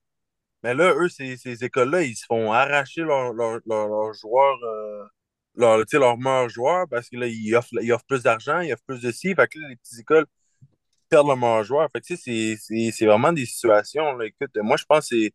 Mais 0.61 0.76
là, 0.76 0.93
eux, 0.95 1.09
ces, 1.09 1.38
ces 1.38 1.63
écoles-là, 1.63 2.03
ils 2.03 2.15
se 2.15 2.26
font 2.26 2.51
arracher 2.51 3.01
leurs 3.01 3.34
leur, 3.34 3.59
leur, 3.65 3.88
leurs 3.88 4.13
joueurs, 4.13 4.57
euh, 4.63 5.05
leur, 5.60 5.84
leurs 5.91 6.18
meilleurs 6.18 6.49
joueurs 6.49 6.88
parce 6.90 7.10
que 7.10 7.18
là, 7.18 7.27
ils 7.27 7.56
offrent, 7.56 7.69
ils 7.81 7.91
offrent 7.91 8.06
plus 8.07 8.23
d'argent, 8.23 8.60
ils 8.60 8.73
offrent 8.73 8.84
plus 8.88 9.02
de 9.02 9.11
ci. 9.11 9.34
Fait 9.36 9.48
que 9.48 9.60
là, 9.60 9.68
les 9.69 9.76
petites 9.76 9.99
écoles 9.99 10.26
perdent 11.10 11.27
leurs 11.27 11.38
meilleurs 11.38 11.64
joueurs. 11.64 11.90
Fait 11.91 12.02
que 12.02 12.06
tu 12.06 12.18
sais, 12.18 12.91
c'est- 12.91 13.06
vraiment 13.06 13.34
des 13.34 13.45
situations. 13.45 14.15
Là. 14.15 14.26
Écoute, 14.26 14.52
moi, 14.57 14.77
je 14.77 14.86
pense 14.86 15.10
que 15.10 15.30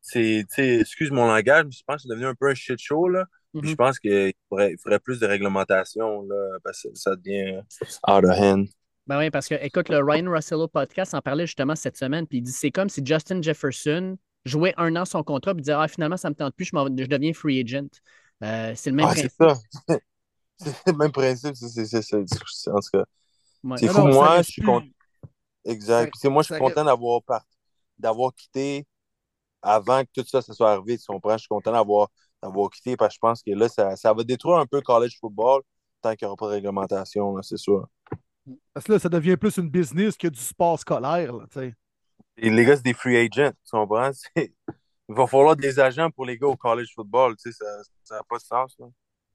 c'est. 0.00 0.46
Excuse 0.80 1.10
mon 1.10 1.26
langage, 1.26 1.64
mais 1.64 1.72
je 1.72 1.82
pense 1.86 1.96
que 1.96 2.02
c'est 2.02 2.08
devenu 2.08 2.26
un 2.26 2.34
peu 2.34 2.48
un 2.50 2.54
shit 2.54 2.78
show. 2.78 3.08
Là. 3.08 3.24
Mhm. 3.52 3.66
je 3.66 3.74
pense 3.74 3.98
qu'il 3.98 4.32
faudrait, 4.48 5.00
plus 5.02 5.18
de 5.18 5.26
réglementation 5.26 6.22
là, 6.22 6.58
parce 6.62 6.82
que 6.82 6.88
ça 6.94 7.16
devient 7.16 7.60
out 8.08 8.24
of 8.24 8.38
hand. 8.38 8.68
Ben 9.06 9.18
oui, 9.18 9.30
parce 9.30 9.48
que, 9.48 9.56
écoute, 9.60 9.88
le 9.88 9.98
Ryan 10.04 10.30
Russello 10.30 10.68
podcast 10.68 11.14
en 11.14 11.20
parlait 11.20 11.46
justement 11.46 11.74
cette 11.74 11.96
semaine, 11.96 12.28
puis 12.28 12.38
il 12.38 12.42
dit 12.42 12.52
c'est 12.52 12.70
comme 12.70 12.88
si 12.88 13.04
Justin 13.04 13.42
Jefferson 13.42 14.16
jouait 14.44 14.72
un 14.76 14.94
an 14.94 15.04
son 15.04 15.24
contrat, 15.24 15.52
puis 15.54 15.62
disait 15.62 15.74
Ah, 15.76 15.88
finalement, 15.88 16.16
ça 16.16 16.30
me 16.30 16.34
tente 16.34 16.54
plus, 16.54 16.66
je 16.66 17.06
deviens 17.06 17.32
free 17.32 17.60
agent. 17.60 17.88
Euh, 18.42 18.72
c'est 18.74 18.90
le 18.90 18.96
même 18.96 19.06
Ah, 19.08 19.14
c'est 19.14 19.28
principe. 19.36 19.64
ça. 19.88 19.98
C'est 20.62 20.92
le 20.92 20.96
même 20.98 21.12
principe. 21.12 21.56
c'est- 21.56 21.68
c'est- 21.68 21.86
c'est- 21.86 22.02
c'est- 22.02 22.24
c'est- 22.46 22.70
En 22.70 22.80
tout 22.80 22.88
cas, 22.92 23.04
Ouais. 23.64 23.78
c'est 23.78 23.88
fou. 23.88 24.06
Moi, 24.08 24.36
je 24.42 24.50
suis 24.50 24.62
content. 24.62 24.86
Exact. 25.64 26.12
moi, 26.24 26.42
je 26.42 26.52
suis 26.52 26.58
content 26.62 26.84
d'avoir 26.84 27.22
part- 27.22 27.44
d'avoir 27.98 28.34
quitté 28.34 28.86
avant 29.62 30.02
que 30.04 30.08
tout 30.20 30.26
ça, 30.26 30.42
ça 30.42 30.52
soit 30.52 30.72
arrivé. 30.72 30.98
Tu 30.98 31.06
comprends? 31.06 31.32
Je 31.32 31.38
suis 31.38 31.48
content 31.48 31.72
d'avoir 31.72 32.08
d'avoir 32.42 32.70
quitté 32.70 32.96
parce 32.96 33.10
que 33.10 33.14
je 33.16 33.18
pense 33.20 33.42
que 33.42 33.50
là, 33.52 33.68
ça, 33.68 33.96
ça 33.96 34.12
va 34.14 34.22
détruire 34.24 34.56
un 34.58 34.66
peu 34.66 34.76
le 34.76 34.82
college 34.82 35.18
football 35.20 35.62
tant 36.02 36.14
qu'il 36.16 36.26
n'y 36.26 36.28
aura 36.28 36.36
pas 36.36 36.46
de 36.48 36.52
réglementation, 36.52 37.40
c'est 37.42 37.58
sûr. 37.58 37.86
Parce 38.74 38.86
que 38.86 38.92
là, 38.92 38.98
ça 38.98 39.08
devient 39.10 39.36
plus 39.36 39.56
une 39.58 39.68
business 39.70 40.16
que 40.16 40.28
du 40.28 40.40
sport 40.40 40.78
scolaire. 40.78 41.34
Là, 41.34 41.44
tu 41.50 41.58
sais. 41.60 41.74
Et 42.38 42.48
les 42.50 42.64
gars, 42.64 42.76
c'est 42.76 42.82
des 42.84 42.94
free 42.94 43.16
agents. 43.16 43.52
Tu 43.64 43.70
comprends? 43.70 44.10
Il 45.10 45.14
va 45.14 45.26
falloir 45.26 45.56
des 45.56 45.78
agents 45.78 46.10
pour 46.10 46.24
les 46.24 46.38
gars 46.38 46.46
au 46.46 46.56
college 46.56 46.94
football. 46.94 47.36
Tu 47.36 47.52
sais, 47.52 47.64
ça 48.02 48.14
n'a 48.16 48.22
pas 48.24 48.38
de 48.38 48.42
sens. 48.42 48.74
là. 48.78 48.86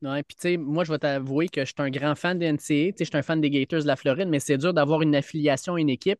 Ouais, 0.01 0.23
puis 0.23 0.35
tu 0.35 0.41
sais, 0.41 0.57
moi, 0.57 0.83
je 0.83 0.91
vais 0.91 0.99
t'avouer 0.99 1.47
que 1.49 1.61
je 1.61 1.65
suis 1.67 1.75
un 1.79 1.89
grand 1.89 2.15
fan 2.15 2.37
de 2.37 2.45
NCAA. 2.45 2.91
Tu 2.91 2.97
sais, 2.99 3.05
je 3.05 3.09
suis 3.09 3.17
un 3.17 3.23
fan 3.23 3.41
des 3.41 3.49
Gators 3.49 3.81
de 3.81 3.87
la 3.87 3.95
Floride, 3.95 4.27
mais 4.29 4.39
c'est 4.39 4.57
dur 4.57 4.73
d'avoir 4.73 5.01
une 5.01 5.15
affiliation 5.15 5.75
à 5.75 5.79
une 5.79 5.89
équipe 5.89 6.19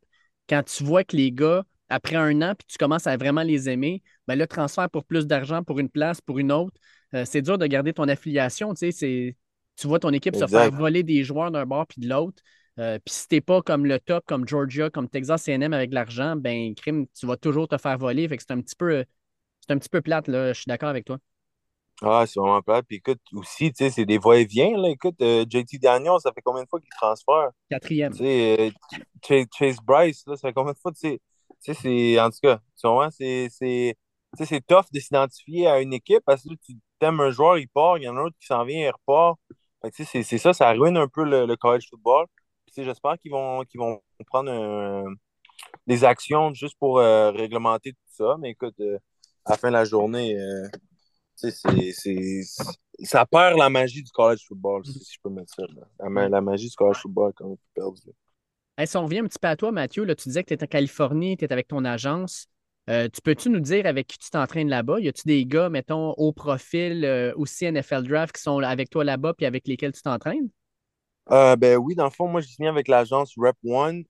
quand 0.50 0.64
tu 0.64 0.84
vois 0.84 1.04
que 1.04 1.16
les 1.16 1.32
gars, 1.32 1.64
après 1.90 2.16
un 2.16 2.42
an, 2.42 2.56
puis 2.56 2.66
tu 2.68 2.78
commences 2.78 3.06
à 3.08 3.18
vraiment 3.18 3.44
les 3.44 3.70
aimer, 3.70 4.02
ben 4.28 4.38
le 4.40 4.48
transfert 4.48 4.90
pour 4.90 5.04
plus 5.06 5.28
d'argent, 5.28 5.64
pour 5.64 5.80
une 5.80 5.90
place, 5.90 6.22
pour 6.22 6.40
une 6.40 6.52
autre, 6.52 6.80
euh, 7.14 7.26
c'est 7.26 7.42
dur 7.42 7.58
de 7.58 7.66
garder 7.68 7.94
ton 7.94 8.08
affiliation. 8.08 8.74
Tu 8.74 8.80
sais, 8.80 8.92
c'est- 8.92 9.36
tu 9.76 9.88
vois 9.88 10.00
ton 10.00 10.12
équipe 10.12 10.36
se 10.36 10.48
faire 10.48 10.70
voler 10.72 11.04
des 11.04 11.24
joueurs 11.24 11.52
d'un 11.52 11.66
bord 11.66 11.86
puis 11.88 12.02
de 12.02 12.08
l'autre. 12.10 12.42
Euh, 12.80 12.98
puis 13.04 13.14
si 13.14 13.28
t'es 13.28 13.42
pas 13.42 13.62
comme 13.62 13.86
le 13.86 14.00
top, 14.00 14.24
comme 14.26 14.48
Georgia, 14.48 14.90
comme 14.90 15.10
Texas 15.10 15.48
A&M 15.48 15.74
avec 15.74 15.90
de 15.92 15.96
l'argent, 15.96 16.36
ben 16.36 16.74
crime, 16.76 17.06
tu 17.18 17.26
vas 17.26 17.38
toujours 17.38 17.68
te 17.68 17.78
faire 17.78 17.98
voler. 17.98 18.28
Fait 18.28 18.38
que 18.38 18.44
c'est 18.44 18.52
un 18.54 18.62
petit 18.62 18.76
peu, 18.76 19.04
c'est 19.68 19.74
un 19.74 19.78
petit 19.78 19.90
peu 19.90 20.02
plate 20.02 20.28
là. 20.28 20.54
Je 20.54 20.60
suis 20.60 20.70
d'accord 20.70 20.90
avec 20.90 21.06
toi. 21.06 21.18
Ah, 22.02 22.26
c'est 22.28 22.40
vraiment 22.40 22.62
plate. 22.62 22.86
Puis 22.88 22.98
écoute, 22.98 23.22
aussi, 23.34 23.72
tu 23.72 23.86
sais, 23.86 23.90
c'est 23.90 24.06
des 24.06 24.18
va-et-vient. 24.18 24.78
Là. 24.78 24.90
Écoute, 24.90 25.16
euh, 25.22 25.46
JT 25.50 25.78
Daniel, 25.80 26.20
ça 26.22 26.32
fait 26.34 26.42
combien 26.44 26.64
de 26.64 26.68
fois 26.68 26.80
qu'il 26.80 26.90
transfère? 26.90 27.52
Quatrième. 27.70 28.12
Tu 28.12 28.18
sais, 28.20 28.58
euh, 28.60 28.70
Chase, 29.26 29.46
Chase 29.58 29.78
Bryce, 29.82 30.24
là, 30.28 30.36
ça 30.36 30.50
fait 30.50 30.54
combien 30.54 30.74
de 30.74 30.78
fois, 30.78 30.92
tu 30.92 31.00
sais, 31.00 31.22
tu 31.64 31.74
sais, 31.74 31.82
c'est, 31.82 32.20
en 32.20 32.30
tout 32.30 32.40
cas, 32.42 32.60
tu 32.78 32.88
c'est, 33.12 33.96
c'est, 34.46 34.62
tough 34.68 34.86
de 34.92 35.00
s'identifier 35.00 35.68
à 35.68 35.80
une 35.80 35.94
équipe 35.94 36.22
parce 36.26 36.44
que 36.44 36.54
tu 36.66 36.74
t'aimes 37.00 37.22
un 37.22 37.32
joueur, 37.32 37.58
il 37.58 37.70
part, 37.70 37.98
il 37.98 38.04
y 38.04 38.10
en 38.10 38.18
a 38.18 38.20
un 38.20 38.24
autre 38.26 38.36
qui 38.40 38.46
s'en 38.46 38.66
vient, 38.66 38.82
il 38.82 38.90
repart. 38.92 39.40
C'est, 39.92 40.24
ça, 40.38 40.52
ça 40.54 40.72
ruine 40.74 40.98
un 40.98 41.08
peu 41.08 41.24
le, 41.24 41.46
le 41.46 41.56
college 41.56 41.88
football. 41.90 42.26
Puis, 42.66 42.74
tu 42.74 42.82
sais, 42.82 42.84
j'espère 42.84 43.18
qu'ils 43.20 43.32
vont, 43.32 43.64
qu'ils 43.64 43.80
vont 43.80 44.02
prendre 44.28 44.52
un- 44.52 45.14
des 45.88 46.04
actions 46.04 46.54
juste 46.54 46.76
pour 46.80 47.00
euh, 47.00 47.32
réglementer 47.32 47.94
tout 47.94 48.00
ça. 48.26 48.38
Mais 48.40 48.52
écoute, 48.52 48.76
euh, 48.80 48.98
à 49.46 49.52
la 49.52 49.58
fin 49.58 49.68
de 49.70 49.74
la 49.74 49.86
journée, 49.86 50.38
euh, 50.40 50.68
tu 51.40 51.52
sais, 51.52 51.52
c'est, 51.52 51.92
c'est, 51.92 52.42
ça 53.04 53.26
perd 53.26 53.58
la 53.58 53.70
magie 53.70 54.04
du 54.04 54.12
college 54.12 54.46
football, 54.48 54.86
si 54.86 55.14
je 55.14 55.20
peux 55.22 55.30
mettre 55.30 55.54
ça. 55.54 55.64
là. 55.64 55.88
La, 56.00 56.10
ma- 56.10 56.30
la 56.30 56.42
magie 56.42 56.70
du 56.70 56.76
college 56.76 56.98
football, 56.98 57.34
quand 57.36 57.48
même, 57.48 57.58
perdu. 57.74 58.02
Hey, 58.78 58.88
si 58.88 58.98
on 58.98 59.06
revient 59.06 59.20
un 59.20 59.26
petit 59.26 59.40
peu 59.40 59.48
à 59.48 59.56
toi, 59.56 59.72
Mathieu, 59.72 60.04
là, 60.04 60.16
tu 60.16 60.30
disais 60.30 60.44
que 60.44 60.50
tu 60.50 60.54
étais 60.54 60.66
en 60.66 60.68
Californie, 60.68 61.38
tu 61.38 61.46
étais 61.46 61.54
avec 61.54 61.68
ton 61.68 61.86
agence. 61.86 62.48
Euh, 62.90 63.08
tu 63.12 63.22
peux-tu 63.22 63.50
nous 63.50 63.60
dire 63.62 63.86
avec 63.86 64.08
qui 64.08 64.18
tu 64.18 64.30
t'entraînes 64.30 64.70
là-bas? 64.70 65.00
Y 65.00 65.08
a-tu 65.08 65.24
des 65.26 65.46
gars, 65.46 65.70
mettons, 65.70 66.12
au 66.12 66.34
profil, 66.34 67.04
euh, 67.04 67.34
aussi 67.36 67.66
NFL 67.66 68.04
Draft, 68.08 68.36
qui 68.36 68.42
sont 68.42 68.60
avec 68.60 68.90
toi 68.90 69.04
là-bas 69.04 69.34
puis 69.34 69.46
avec 69.46 69.68
lesquels 69.68 69.94
tu 69.94 70.02
t'entraînes? 70.02 70.50
Euh, 71.32 71.56
ben 71.56 71.78
oui, 71.78 71.96
dans 71.96 72.04
le 72.04 72.12
fond, 72.12 72.28
moi, 72.28 72.42
je 72.42 72.48
viens 72.60 72.70
avec 72.70 72.88
l'agence 72.88 73.34
Rep 73.38 73.56
One. 73.66 74.04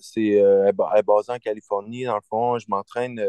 C'est 0.00 0.40
euh, 0.40 0.64
elle 0.64 0.98
est 0.98 1.02
basée 1.02 1.32
en 1.32 1.38
Californie, 1.38 2.04
dans 2.04 2.16
le 2.16 2.20
fond. 2.28 2.58
Je 2.58 2.66
m'entraîne. 2.68 3.20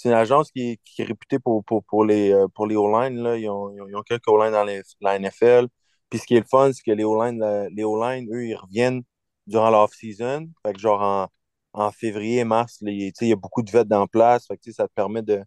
C'est 0.00 0.08
une 0.08 0.14
agence 0.14 0.50
qui, 0.50 0.80
qui 0.84 1.02
est 1.02 1.04
réputée 1.04 1.38
pour, 1.38 1.62
pour, 1.64 1.84
pour 1.84 2.04
les, 2.06 2.32
euh, 2.32 2.48
pour 2.48 2.66
les 2.66 2.76
O-line. 2.76 3.18
là. 3.22 3.36
Ils 3.36 3.48
ont, 3.50 3.70
ils 3.70 3.94
ont, 3.96 4.02
quelques 4.02 4.28
O-line 4.28 4.52
dans 4.52 4.64
la 5.00 5.18
NFL. 5.18 5.68
Puis 6.08 6.20
ce 6.20 6.26
qui 6.26 6.36
est 6.36 6.40
le 6.40 6.46
fun, 6.50 6.72
c'est 6.72 6.82
que 6.82 6.92
les 6.92 7.04
O-line, 7.04 7.38
les 7.72 7.82
eux, 7.84 8.46
ils 8.46 8.56
reviennent 8.56 9.02
durant 9.46 9.70
l'off-season. 9.70 10.48
Fait 10.64 10.72
que 10.72 10.78
genre 10.80 11.02
en, 11.02 11.28
en 11.74 11.92
février, 11.92 12.44
mars, 12.44 12.78
il 12.82 13.12
y 13.20 13.32
a 13.32 13.36
beaucoup 13.36 13.62
de 13.62 13.70
vets 13.70 13.92
en 13.94 14.06
place. 14.06 14.46
Fait 14.46 14.56
que 14.56 14.72
ça 14.72 14.88
te 14.88 14.92
permet 14.94 15.22
de, 15.22 15.44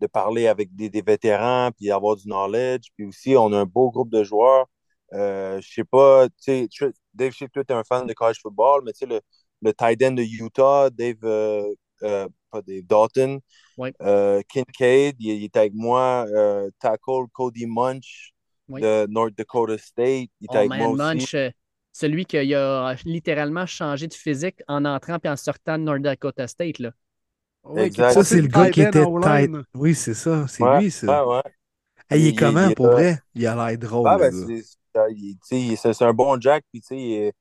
de 0.00 0.06
parler 0.08 0.48
avec 0.48 0.74
des, 0.74 0.90
des 0.90 1.02
vétérans 1.02 1.70
puis 1.72 1.90
avoir 1.92 2.16
du 2.16 2.24
knowledge. 2.26 2.88
Puis 2.96 3.06
aussi, 3.06 3.36
on 3.36 3.52
a 3.52 3.58
un 3.60 3.66
beau 3.66 3.90
groupe 3.90 4.10
de 4.10 4.24
joueurs. 4.24 4.66
Euh, 5.14 5.60
je 5.60 5.72
sais 5.74 5.84
pas, 5.84 6.28
tu 6.42 6.68
sais, 6.68 6.68
Dave, 7.14 7.32
je 7.32 7.38
sais 7.38 7.48
que 7.48 7.60
tu 7.60 7.72
es 7.72 7.72
un 7.72 7.84
fan 7.84 8.06
de 8.06 8.14
college 8.14 8.40
football, 8.42 8.82
mais 8.84 8.92
tu 8.92 9.00
sais, 9.00 9.06
le, 9.06 9.20
le 9.62 9.74
tight 9.74 10.02
end 10.02 10.12
de 10.12 10.22
Utah, 10.22 10.90
Dave, 10.90 11.16
euh, 11.24 11.74
euh, 12.02 12.28
pas 12.52 12.62
Dave, 12.62 12.82
Dalton, 12.84 13.40
Ouais. 13.76 13.92
euh, 14.02 14.42
Kincaid, 14.48 15.16
il, 15.18 15.30
il 15.30 15.44
était 15.44 15.60
avec 15.60 15.74
moi, 15.74 16.26
euh, 16.28 16.70
Tackle 16.80 17.26
Cody 17.32 17.66
Munch 17.66 18.32
Ouais. 18.68 18.80
de 18.80 19.06
North 19.10 19.34
Dakota 19.36 19.78
State, 19.78 20.30
il 20.40 20.44
était 20.44 20.54
Oh 20.54 20.56
avec 20.58 20.70
man, 20.70 20.78
moi 20.80 20.88
aussi. 20.90 20.96
Munch, 20.96 21.34
euh, 21.34 21.50
celui 21.92 22.24
qui 22.24 22.38
a 22.54 22.94
littéralement 23.04 23.66
changé 23.66 24.06
de 24.06 24.14
physique 24.14 24.62
en 24.68 24.84
entrant 24.84 25.18
puis 25.18 25.30
en 25.30 25.36
sortant 25.36 25.78
de 25.78 25.84
North 25.84 26.00
Dakota 26.02 26.46
State. 26.48 26.78
Là. 26.78 26.92
Ouais, 27.64 27.86
Exact. 27.86 28.08
qui 28.08 28.14
Ça, 28.14 28.20
est 28.20 28.24
c'est 28.24 28.40
le 28.42 28.48
gars 28.48 28.70
qui 28.70 28.82
était 28.82 29.04
tight. 29.04 29.50
Oui, 29.74 29.94
c'est 29.94 30.14
ça. 30.14 30.46
C'est 30.48 30.62
Ouais, 30.62 30.80
lui, 30.80 30.90
ça. 30.90 31.26
ouais, 31.26 31.34
ouais. 31.36 31.42
Hey, 32.10 32.20
il 32.22 32.26
est 32.26 32.30
Il- 32.30 32.36
comment 32.36 32.68
il- 32.68 32.74
pour 32.74 32.90
vrai? 32.90 33.18
Il 33.34 33.46
a 33.46 33.54
l'air 33.54 33.78
drôle, 33.78 34.08
Ah, 34.08 34.18
ben, 34.18 34.32
c'est 34.92 36.02
un 36.02 36.12
bon 36.12 36.40
Jack, 36.40 36.64
puis 36.72 36.80
tu 36.80 36.86
sais, 36.88 37.32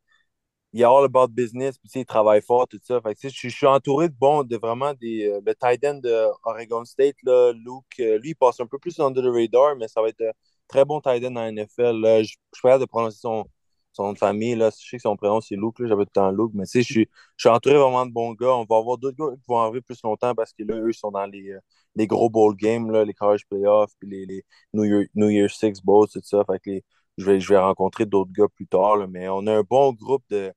il 0.73 0.81
est, 0.81 0.83
all 0.85 1.03
about 1.05 1.27
business, 1.29 1.77
puis 1.77 1.89
il 1.95 2.05
travaille 2.05 2.41
fort, 2.41 2.67
tout 2.67 2.79
ça. 2.83 3.01
Fait 3.01 3.13
que, 3.15 3.19
je, 3.23 3.27
suis- 3.29 3.49
je 3.49 3.55
suis 3.55 3.67
entouré 3.67 4.09
de 4.09 4.15
bon, 4.17 4.43
de 4.43 4.57
vraiment 4.57 4.93
des. 4.93 5.27
euh, 5.29 5.41
le 5.45 5.53
tight 5.55 5.83
end 5.85 5.95
de 5.95 6.27
Oregon 6.43 6.85
State, 6.85 7.15
là, 7.23 7.51
Luke, 7.53 7.85
euh, 7.99 8.17
lui, 8.19 8.29
il 8.31 8.35
passe 8.35 8.59
un 8.59 8.67
peu 8.67 8.79
plus 8.79 8.99
under 8.99 9.21
the 9.23 9.27
radar, 9.27 9.75
mais 9.75 9.87
ça 9.87 10.01
va 10.01 10.09
être 10.09 10.21
un 10.21 10.31
très 10.67 10.85
bon 10.85 11.01
tight 11.01 11.23
end 11.25 11.33
la 11.33 11.51
NFL. 11.51 11.99
Là. 12.01 12.23
Je, 12.23 12.29
suis 12.29 12.37
pas 12.63 12.79
de 12.79 12.85
prononcer 12.85 13.17
son, 13.19 13.45
son 13.93 14.03
nom 14.05 14.13
de 14.13 14.17
famille, 14.17 14.55
là. 14.55 14.69
Je 14.69 14.89
sais 14.89 14.97
que 14.97 15.01
son 15.01 15.15
prénom 15.17 15.41
c'est 15.41 15.55
Luke, 15.55 15.75
j'avais 15.79 16.05
tout 16.05 16.11
le 16.15 16.21
temps 16.21 16.31
Luke, 16.31 16.51
mais 16.53 16.63
je 16.73 16.81
suis, 16.81 17.09
je 17.37 17.47
suis 17.47 17.49
entouré 17.49 17.75
vraiment 17.77 18.05
de 18.05 18.11
bons 18.11 18.33
gars. 18.33 18.53
On 18.53 18.65
va 18.69 18.77
avoir 18.77 18.97
d'autres 18.97 19.17
gars 19.17 19.35
qui 19.35 19.43
vont 19.47 19.57
arriver 19.59 19.81
plus 19.81 20.01
longtemps 20.03 20.33
parce 20.35 20.53
que 20.53 20.63
là, 20.63 20.75
eux, 20.77 20.91
sont 20.93 21.11
dans 21.11 21.25
les, 21.25 21.51
euh, 21.51 21.59
les 21.95 22.07
gros 22.07 22.29
bowl 22.29 22.55
games, 22.55 22.89
là, 22.91 23.03
les 23.05 23.13
college 23.13 23.45
playoffs, 23.49 23.91
puis 23.99 24.09
les, 24.09 24.25
les 24.25 24.45
New, 24.73 24.83
Year, 24.85 25.05
New 25.15 25.29
Year 25.29 25.49
Six 25.49 25.81
Bowls, 25.83 26.07
tout 26.11 26.21
ça. 26.23 26.43
Fait 26.45 26.59
que 26.59 26.71
je 27.17 27.25
vais, 27.25 27.39
je 27.39 27.49
vais 27.49 27.57
rencontrer 27.59 28.05
d'autres 28.05 28.31
gars 28.31 28.47
plus 28.55 28.67
tard, 28.67 29.07
mais 29.09 29.27
on 29.29 29.45
a 29.47 29.53
un 29.57 29.63
bon 29.63 29.91
groupe 29.93 30.23
de, 30.29 30.53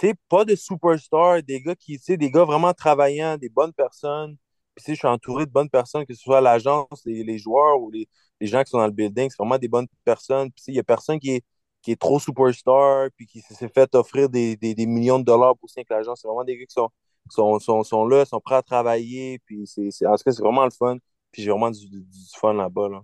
sais, 0.00 0.14
pas 0.28 0.44
de 0.44 0.54
superstars, 0.56 1.42
des 1.42 1.60
gars 1.62 1.74
qui, 1.74 1.98
tu 2.00 2.16
des 2.16 2.30
gars 2.30 2.44
vraiment 2.44 2.72
travaillants, 2.74 3.36
des 3.36 3.48
bonnes 3.48 3.72
personnes. 3.72 4.36
Puis, 4.74 4.84
tu 4.84 4.86
sais, 4.92 4.94
je 4.94 4.98
suis 5.00 5.08
entouré 5.08 5.46
de 5.46 5.50
bonnes 5.50 5.68
personnes, 5.70 6.06
que 6.06 6.14
ce 6.14 6.22
soit 6.22 6.40
l'agence, 6.40 7.02
les, 7.04 7.22
les 7.24 7.38
joueurs 7.38 7.80
ou 7.80 7.90
les, 7.90 8.08
les 8.40 8.46
gens 8.46 8.62
qui 8.64 8.70
sont 8.70 8.78
dans 8.78 8.86
le 8.86 8.92
building, 8.92 9.28
c'est 9.30 9.36
vraiment 9.38 9.58
des 9.58 9.68
bonnes 9.68 9.86
personnes. 10.04 10.50
Puis, 10.50 10.62
tu 10.62 10.64
sais, 10.64 10.72
il 10.72 10.76
y 10.76 10.80
a 10.80 10.84
personne 10.84 11.18
qui 11.20 11.30
est, 11.32 11.44
qui 11.82 11.92
est 11.92 12.00
trop 12.00 12.18
superstar, 12.18 13.08
puis 13.16 13.26
qui 13.26 13.40
s'est 13.40 13.68
fait 13.68 13.94
offrir 13.94 14.28
des, 14.28 14.56
des, 14.56 14.74
des 14.74 14.86
millions 14.86 15.18
de 15.18 15.24
dollars 15.24 15.56
pour 15.58 15.68
signer 15.68 15.84
avec. 15.90 16.16
C'est 16.16 16.26
vraiment 16.28 16.44
des 16.44 16.56
gars 16.58 16.64
qui 16.66 16.74
sont, 16.74 17.84
sont, 17.84 18.06
là, 18.06 18.24
sont 18.24 18.40
prêts 18.40 18.56
à 18.56 18.62
travailler, 18.62 19.38
puis 19.46 19.66
c'est, 19.66 19.88
en 20.06 20.16
tout 20.16 20.24
cas, 20.24 20.32
c'est 20.32 20.42
vraiment 20.42 20.64
le 20.64 20.70
fun. 20.70 20.96
Puis 21.32 21.42
j'ai 21.42 21.50
vraiment 21.50 21.70
du, 21.70 21.88
du, 21.88 22.00
du 22.00 22.18
fun 22.38 22.52
là-bas, 22.54 22.88
là. 22.88 23.02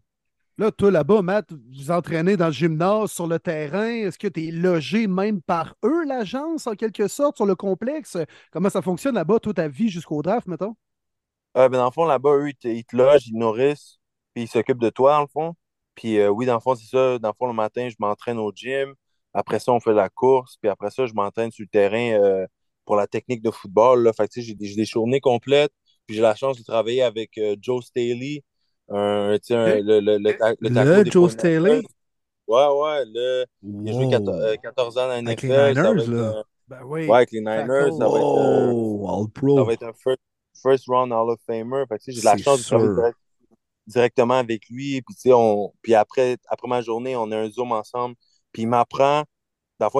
Là, 0.59 0.73
toi, 0.73 0.91
là-bas, 0.91 1.23
Matt, 1.23 1.53
vous 1.53 1.93
entraînez 1.93 2.37
dans 2.37 2.47
le 2.47 2.53
gymnase, 2.53 3.13
sur 3.13 3.29
le 3.29 3.39
terrain. 3.39 3.87
Est-ce 3.87 4.19
que 4.19 4.27
tu 4.27 4.49
es 4.49 4.51
logé 4.51 5.07
même 5.07 5.41
par 5.41 5.77
eux, 5.85 6.05
l'agence, 6.05 6.67
en 6.67 6.75
quelque 6.75 7.07
sorte, 7.07 7.37
sur 7.37 7.47
le 7.47 7.55
complexe? 7.55 8.19
Comment 8.51 8.69
ça 8.69 8.83
fonctionne 8.83 9.15
là-bas, 9.15 9.39
toi, 9.39 9.55
ta 9.55 9.69
vie 9.69 9.89
jusqu'au 9.89 10.21
draft, 10.21 10.49
mettons? 10.49 10.75
Euh, 11.57 11.69
ben, 11.69 11.79
dans 11.79 11.85
le 11.85 11.91
fond, 11.93 12.05
là-bas, 12.07 12.31
eux, 12.31 12.51
ils 12.65 12.85
te, 12.85 12.97
logent, 12.97 13.29
ils 13.29 13.39
nourrissent, 13.39 14.01
puis 14.35 14.45
ils 14.45 14.49
s'occupent 14.49 14.81
de 14.81 14.91
toi, 14.91 15.13
dans 15.13 15.21
le 15.21 15.27
fond. 15.29 15.55
Puis 15.95 16.19
euh, 16.19 16.29
oui, 16.29 16.45
dans 16.45 16.55
le 16.55 16.61
fond, 16.61 16.75
c'est 16.75 16.89
ça. 16.89 17.19
Dans 17.21 17.29
le 17.29 17.35
fond, 17.39 17.47
le 17.47 17.53
matin, 17.53 17.89
je 17.89 17.97
m'entraîne 18.01 18.39
au 18.39 18.53
gym. 18.53 18.95
Après 19.35 19.61
ça, 19.61 19.73
on 19.73 19.81
fait 19.81 19.93
la 19.93 20.09
course. 20.09 20.57
Puis 20.61 20.69
après 20.69 20.91
ça, 20.91 21.07
je 21.07 21.13
m'entraîne 21.15 21.51
sur 21.53 21.65
le 21.65 21.69
terrain 21.69 22.21
euh, 22.21 22.47
pour 22.85 22.97
la 22.97 23.07
technique 23.07 23.43
de 23.43 23.51
football. 23.51 24.03
Là. 24.03 24.13
Fait 24.13 24.29
que, 24.29 24.41
j'ai 24.41 24.55
des 24.55 24.85
journées 24.85 25.21
complètes. 25.21 25.73
Puis 26.07 26.17
j'ai 26.17 26.23
la 26.23 26.35
chance 26.35 26.59
de 26.59 26.65
travailler 26.65 27.03
avec 27.03 27.37
euh, 27.39 27.57
Joe 27.61 27.85
Staley, 27.85 28.43
un, 28.90 29.35
tu 29.39 29.47
sais, 29.48 29.55
un- 29.55 29.81
le, 29.81 30.01
le, 30.01 30.19
le, 30.19 30.36
ta- 30.36 30.51
le 30.60 30.69
Le 30.69 31.10
Joe 31.10 31.31
49ers. 31.31 31.31
Staley? 31.31 31.82
Ouais, 32.47 32.66
ouais. 32.66 33.05
Le, 33.06 33.44
il 33.62 33.89
a 33.89 33.93
joué 33.93 34.05
Wow. 34.06 34.10
14, 34.10 34.40
euh, 34.43 34.56
14 34.62 34.98
ans 34.98 35.01
dans 35.02 35.09
la 35.09 35.15
Avec 35.15 35.43
les 35.43 35.48
NFL. 35.48 35.74
ça 35.74 35.82
va 35.82 35.90
Niners, 35.90 36.02
être, 36.02 36.10
là. 36.10 36.43
Ben 36.69 36.81
oui. 36.85 37.06
ouais, 37.06 37.16
avec 37.16 37.31
les 37.32 37.40
Niners. 37.40 37.93
Ça 37.98 38.09
va 38.09 38.19
être, 38.19 38.39
euh, 38.39 39.27
ça 39.56 39.65
va 39.65 39.89
un 39.89 39.93
first, 39.93 40.20
first 40.62 40.85
round 40.89 41.12
Hall 41.12 41.31
of 41.31 41.39
Famer. 41.47 41.85
Fait 41.89 41.98
que, 41.98 42.05
j'ai 42.12 42.20
de 42.20 42.24
la 42.24 42.36
chance 42.36 42.60
de 42.60 42.65
travailler 42.65 42.94
direct- 42.94 43.19
directement 43.86 44.35
avec 44.39 44.69
lui. 44.69 45.02
Puis, 45.02 45.15
tu 45.15 45.20
sais, 45.23 45.32
on, 45.32 45.73
puis 45.82 45.94
après, 45.94 46.36
après 46.48 46.69
ma 46.69 46.81
journée, 46.82 47.16
on 47.16 47.31
a 47.32 47.36
un 47.39 47.51
Zoom 47.51 47.73
ensemble. 47.73 48.15
Puis 48.52 48.62
il 48.62 48.69
m'apprend, 48.69 49.24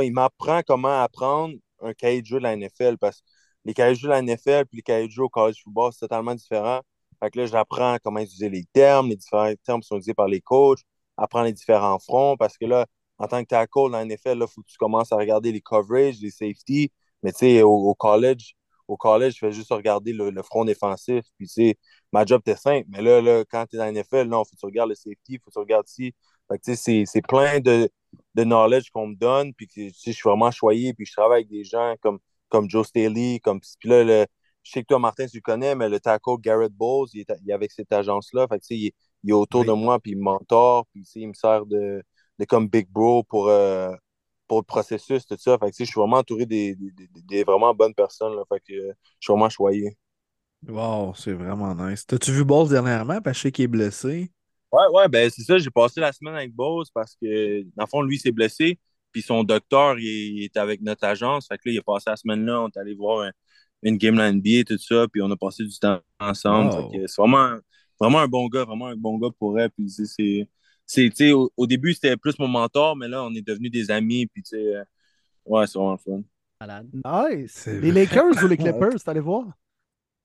il 0.03 0.13
m'apprend 0.13 0.63
comment 0.67 1.03
apprendre 1.03 1.55
un 1.83 1.93
cahier 1.93 2.23
de 2.23 2.27
jeu 2.27 2.39
de 2.39 2.43
la 2.45 2.57
NFL. 2.57 2.97
Parce 2.99 3.21
que 3.21 3.27
les 3.65 3.75
cahiers 3.75 3.95
de 3.95 3.99
jeu 3.99 4.09
de 4.09 4.13
la 4.13 4.23
NFL 4.23 4.65
puis 4.67 4.79
les 4.79 4.83
cahiers 4.83 5.07
de 5.07 5.13
jeu 5.13 5.23
au 5.25 5.29
college 5.29 5.61
football, 5.63 5.93
c'est 5.93 6.01
totalement 6.01 6.35
différent. 6.35 6.81
Fait 7.21 7.31
que 7.31 7.39
là, 7.41 7.47
j'apprends 7.47 7.97
comment 8.03 8.21
utiliser 8.21 8.49
les 8.49 8.65
termes, 8.73 9.09
les 9.09 9.17
différents 9.17 9.53
termes 9.65 9.81
qui 9.81 9.89
sont 9.89 9.97
utilisés 9.97 10.15
par 10.15 10.29
les 10.29 10.41
coachs, 10.41 10.81
apprendre 11.17 11.47
les 11.47 11.53
différents 11.53 11.99
fronts. 11.99 12.37
Parce 12.37 12.57
que 12.59 12.67
là, 12.67 12.87
en 13.19 13.27
tant 13.27 13.43
que 13.43 13.49
tackle 13.49 13.91
dans 13.91 14.05
NFL, 14.05 14.39
il 14.41 14.47
faut 14.49 14.63
que 14.63 14.69
tu 14.69 14.79
commences 14.79 15.13
à 15.13 15.17
regarder 15.17 15.53
les 15.53 15.61
coverages, 15.61 16.21
les 16.21 16.31
safety. 16.31 16.93
Mais 17.23 17.33
tu 17.33 17.39
sais, 17.39 17.63
au, 17.63 17.71
au 17.71 17.95
college, 17.95 18.55
au 18.89 18.97
college, 18.97 19.35
je 19.35 19.39
fais 19.39 19.53
juste 19.53 19.71
regarder 19.71 20.13
le, 20.13 20.43
front 20.43 20.65
défensif. 20.65 21.25
Puis, 21.37 21.47
tu 21.49 21.75
ma 22.13 22.25
job 22.25 22.41
était 22.41 22.57
simple. 22.57 22.87
Mais 22.89 23.03
là, 23.03 23.21
là 23.21 23.45
quand 23.45 23.67
tu 23.67 23.77
es 23.77 23.79
dans 23.79 23.93
NFL, 23.93 24.25
non, 24.29 24.45
faut 24.45 24.53
que 24.53 24.61
tu 24.61 24.67
regardes 24.67 24.89
le 24.91 24.95
safety, 24.95 25.39
faut 25.39 25.51
que 25.51 25.55
tu 25.55 25.59
regardes 25.59 25.89
ici. 25.89 26.15
Fait 26.49 26.59
que, 26.59 26.65
tu 26.65 26.77
sais, 26.77 27.05
c'est, 27.07 27.23
plein 27.23 27.61
de, 27.61 27.91
de 28.35 28.45
knowledge 28.45 28.91
qu'on 28.91 29.09
me 29.09 29.15
donne. 29.17 29.53
Puis, 29.55 29.69
tu 29.69 29.91
sais, 29.91 30.13
je 30.13 30.17
suis 30.17 30.29
vraiment 30.29 30.51
choyé. 30.51 30.95
Puis, 30.95 31.07
je 31.07 31.13
travaille 31.13 31.43
avec 31.43 31.51
des 31.51 31.65
gens 31.65 31.95
comme, 32.01 32.19
comme 32.49 32.71
Joe 32.71 32.87
Staley. 32.87 33.41
Comme, 33.41 33.61
puis 33.61 33.89
là, 33.91 34.05
le, 34.05 34.27
je 34.69 34.73
sais 34.73 34.83
que 34.83 34.87
toi, 34.89 34.99
Martin, 34.99 35.27
tu 35.27 35.37
le 35.39 35.43
connais, 35.43 35.75
mais 35.75 35.89
le 35.89 36.01
tackle 36.01 36.39
Garrett 36.41 36.73
Bowles, 36.73 37.09
il 37.15 37.21
est, 37.23 37.33
il 37.45 37.51
est 37.51 37.55
avec 37.55 37.73
cette 37.73 37.93
agence-là. 37.93 38.47
Fait 38.49 38.59
que, 38.59 38.65
tu 38.65 38.67
sais, 38.69 38.77
il, 38.79 38.87
est- 38.89 38.95
il 39.25 39.31
est 39.31 39.33
autour 39.33 39.65
Oui. 39.65 39.67
de 39.67 39.73
moi, 39.73 39.99
puis 40.01 40.13
il 40.13 40.19
me 40.19 40.23
mentor. 40.25 40.87
Puis, 40.93 41.03
tu 41.05 41.11
sais, 41.11 41.21
il 41.21 41.29
me 41.29 41.35
sert 41.35 41.67
de, 41.67 42.03
de 42.39 42.45
comme 42.45 42.69
Big 42.69 42.89
Bro 42.91 43.25
pour, 43.25 43.49
euh, 43.49 43.93
pour 44.47 44.59
le 44.59 44.65
processus, 44.65 45.27
tout 45.27 45.37
ça. 45.39 45.59
Fait 45.59 45.67
que, 45.67 45.71
tu 45.73 45.77
sais, 45.79 45.85
je 45.87 45.91
suis 45.93 46.01
vraiment 46.01 46.19
entouré 46.19 46.47
des, 46.47 46.75
des, 46.77 46.91
des- 46.93 47.09
des 47.23 47.45
vraiment 47.45 47.75
bonnes 47.75 47.95
personnes. 47.95 48.35
Là. 48.37 48.43
Fait 48.49 48.61
que, 48.61 48.73
euh, 48.75 48.93
je 49.21 49.27
suis 49.27 49.33
vraiment 49.33 49.49
choyé. 49.51 49.99
Wow, 50.69 51.15
c'est 51.17 51.33
vraiment 51.33 51.75
nice. 51.75 52.07
T'as-tu 52.07 52.31
vu 52.33 52.45
Balls 52.45 52.69
dernièrement? 52.69 53.21
Parce 53.21 53.35
que 53.37 53.39
je 53.39 53.43
sais 53.43 53.53
qu'il 53.53 53.65
est 53.65 53.69
blessé. 53.69 54.31
Ouais, 54.71 54.87
ouais, 54.93 55.09
ben 55.09 55.31
c'est 55.31 55.43
ça. 55.43 55.57
J'ai 55.59 55.71
passé 55.71 56.01
la 56.01 56.13
semaine 56.13 56.35
avec 56.35 56.55
Bose 56.55 56.91
parce 56.93 57.17
que, 57.17 57.63
dans 57.77 57.85
le 57.85 57.87
fond, 57.89 58.03
lui, 58.03 58.17
il 58.17 58.19
s'est 58.21 58.33
blessé. 58.33 58.79
Puis 59.13 59.23
son 59.23 59.43
docteur, 59.43 59.99
il, 59.99 60.05
il 60.39 60.45
est 60.45 60.57
avec 60.59 60.83
notre 60.83 61.05
agence. 61.05 61.47
Fait 61.49 61.57
que 61.57 61.63
là, 61.69 61.73
il 61.73 61.79
a 61.79 61.83
passé 61.83 62.11
la 62.11 62.17
semaine 62.17 62.45
là. 62.45 62.61
On 62.63 62.69
est 62.69 62.77
allé 62.77 62.95
voir 62.95 63.21
un- 63.23 63.33
une 63.83 63.97
game 63.97 64.15
de 64.15 64.21
la 64.21 64.33
NBA, 64.33 64.65
tout 64.67 64.79
ça. 64.79 65.07
Puis 65.09 65.23
on 65.23 65.31
a 65.31 65.37
passé 65.37 65.65
du 65.65 65.79
temps 65.79 66.01
ensemble. 66.19 66.73
C'est 66.93 67.21
vraiment, 67.21 67.59
vraiment 68.01 68.21
un 68.21 68.29
bon 68.29 68.49
gars, 68.49 68.65
vraiment 68.65 68.89
un 68.89 68.97
bon 68.97 69.19
gars 69.19 69.31
pour 69.39 69.59
elle. 69.59 69.71
Puis 69.71 69.87
tu 69.87 69.91
sais, 69.91 70.07
c'est. 70.07 70.49
c'est, 70.87 71.11
tu 71.11 71.17
sais, 71.17 71.33
au, 71.33 71.51
au 71.57 71.67
début, 71.67 71.95
c'était 71.95 72.17
plus 72.17 72.39
mon 72.39 72.49
mentor, 72.49 72.97
mais 72.97 73.09
là, 73.09 73.25
on 73.25 73.35
est 73.35 73.47
devenus 73.47 73.71
des 73.71 73.91
amis. 73.91 74.27
Puis, 74.27 74.43
tu 74.43 74.51
sais, 74.51 74.77
euh, 74.77 74.85
ouais, 75.47 75.67
c'est 75.67 75.79
vraiment 75.79 75.99
fun. 75.99 76.23
Malade. 76.61 76.89
Nice. 76.93 77.53
C'est 77.55 77.81
Les. 77.81 77.93
Lakers 77.93 78.43
ou 78.43 78.47
les 78.49 78.57
Clippers, 78.59 79.03
t'allais 79.05 79.21
voir? 79.21 79.47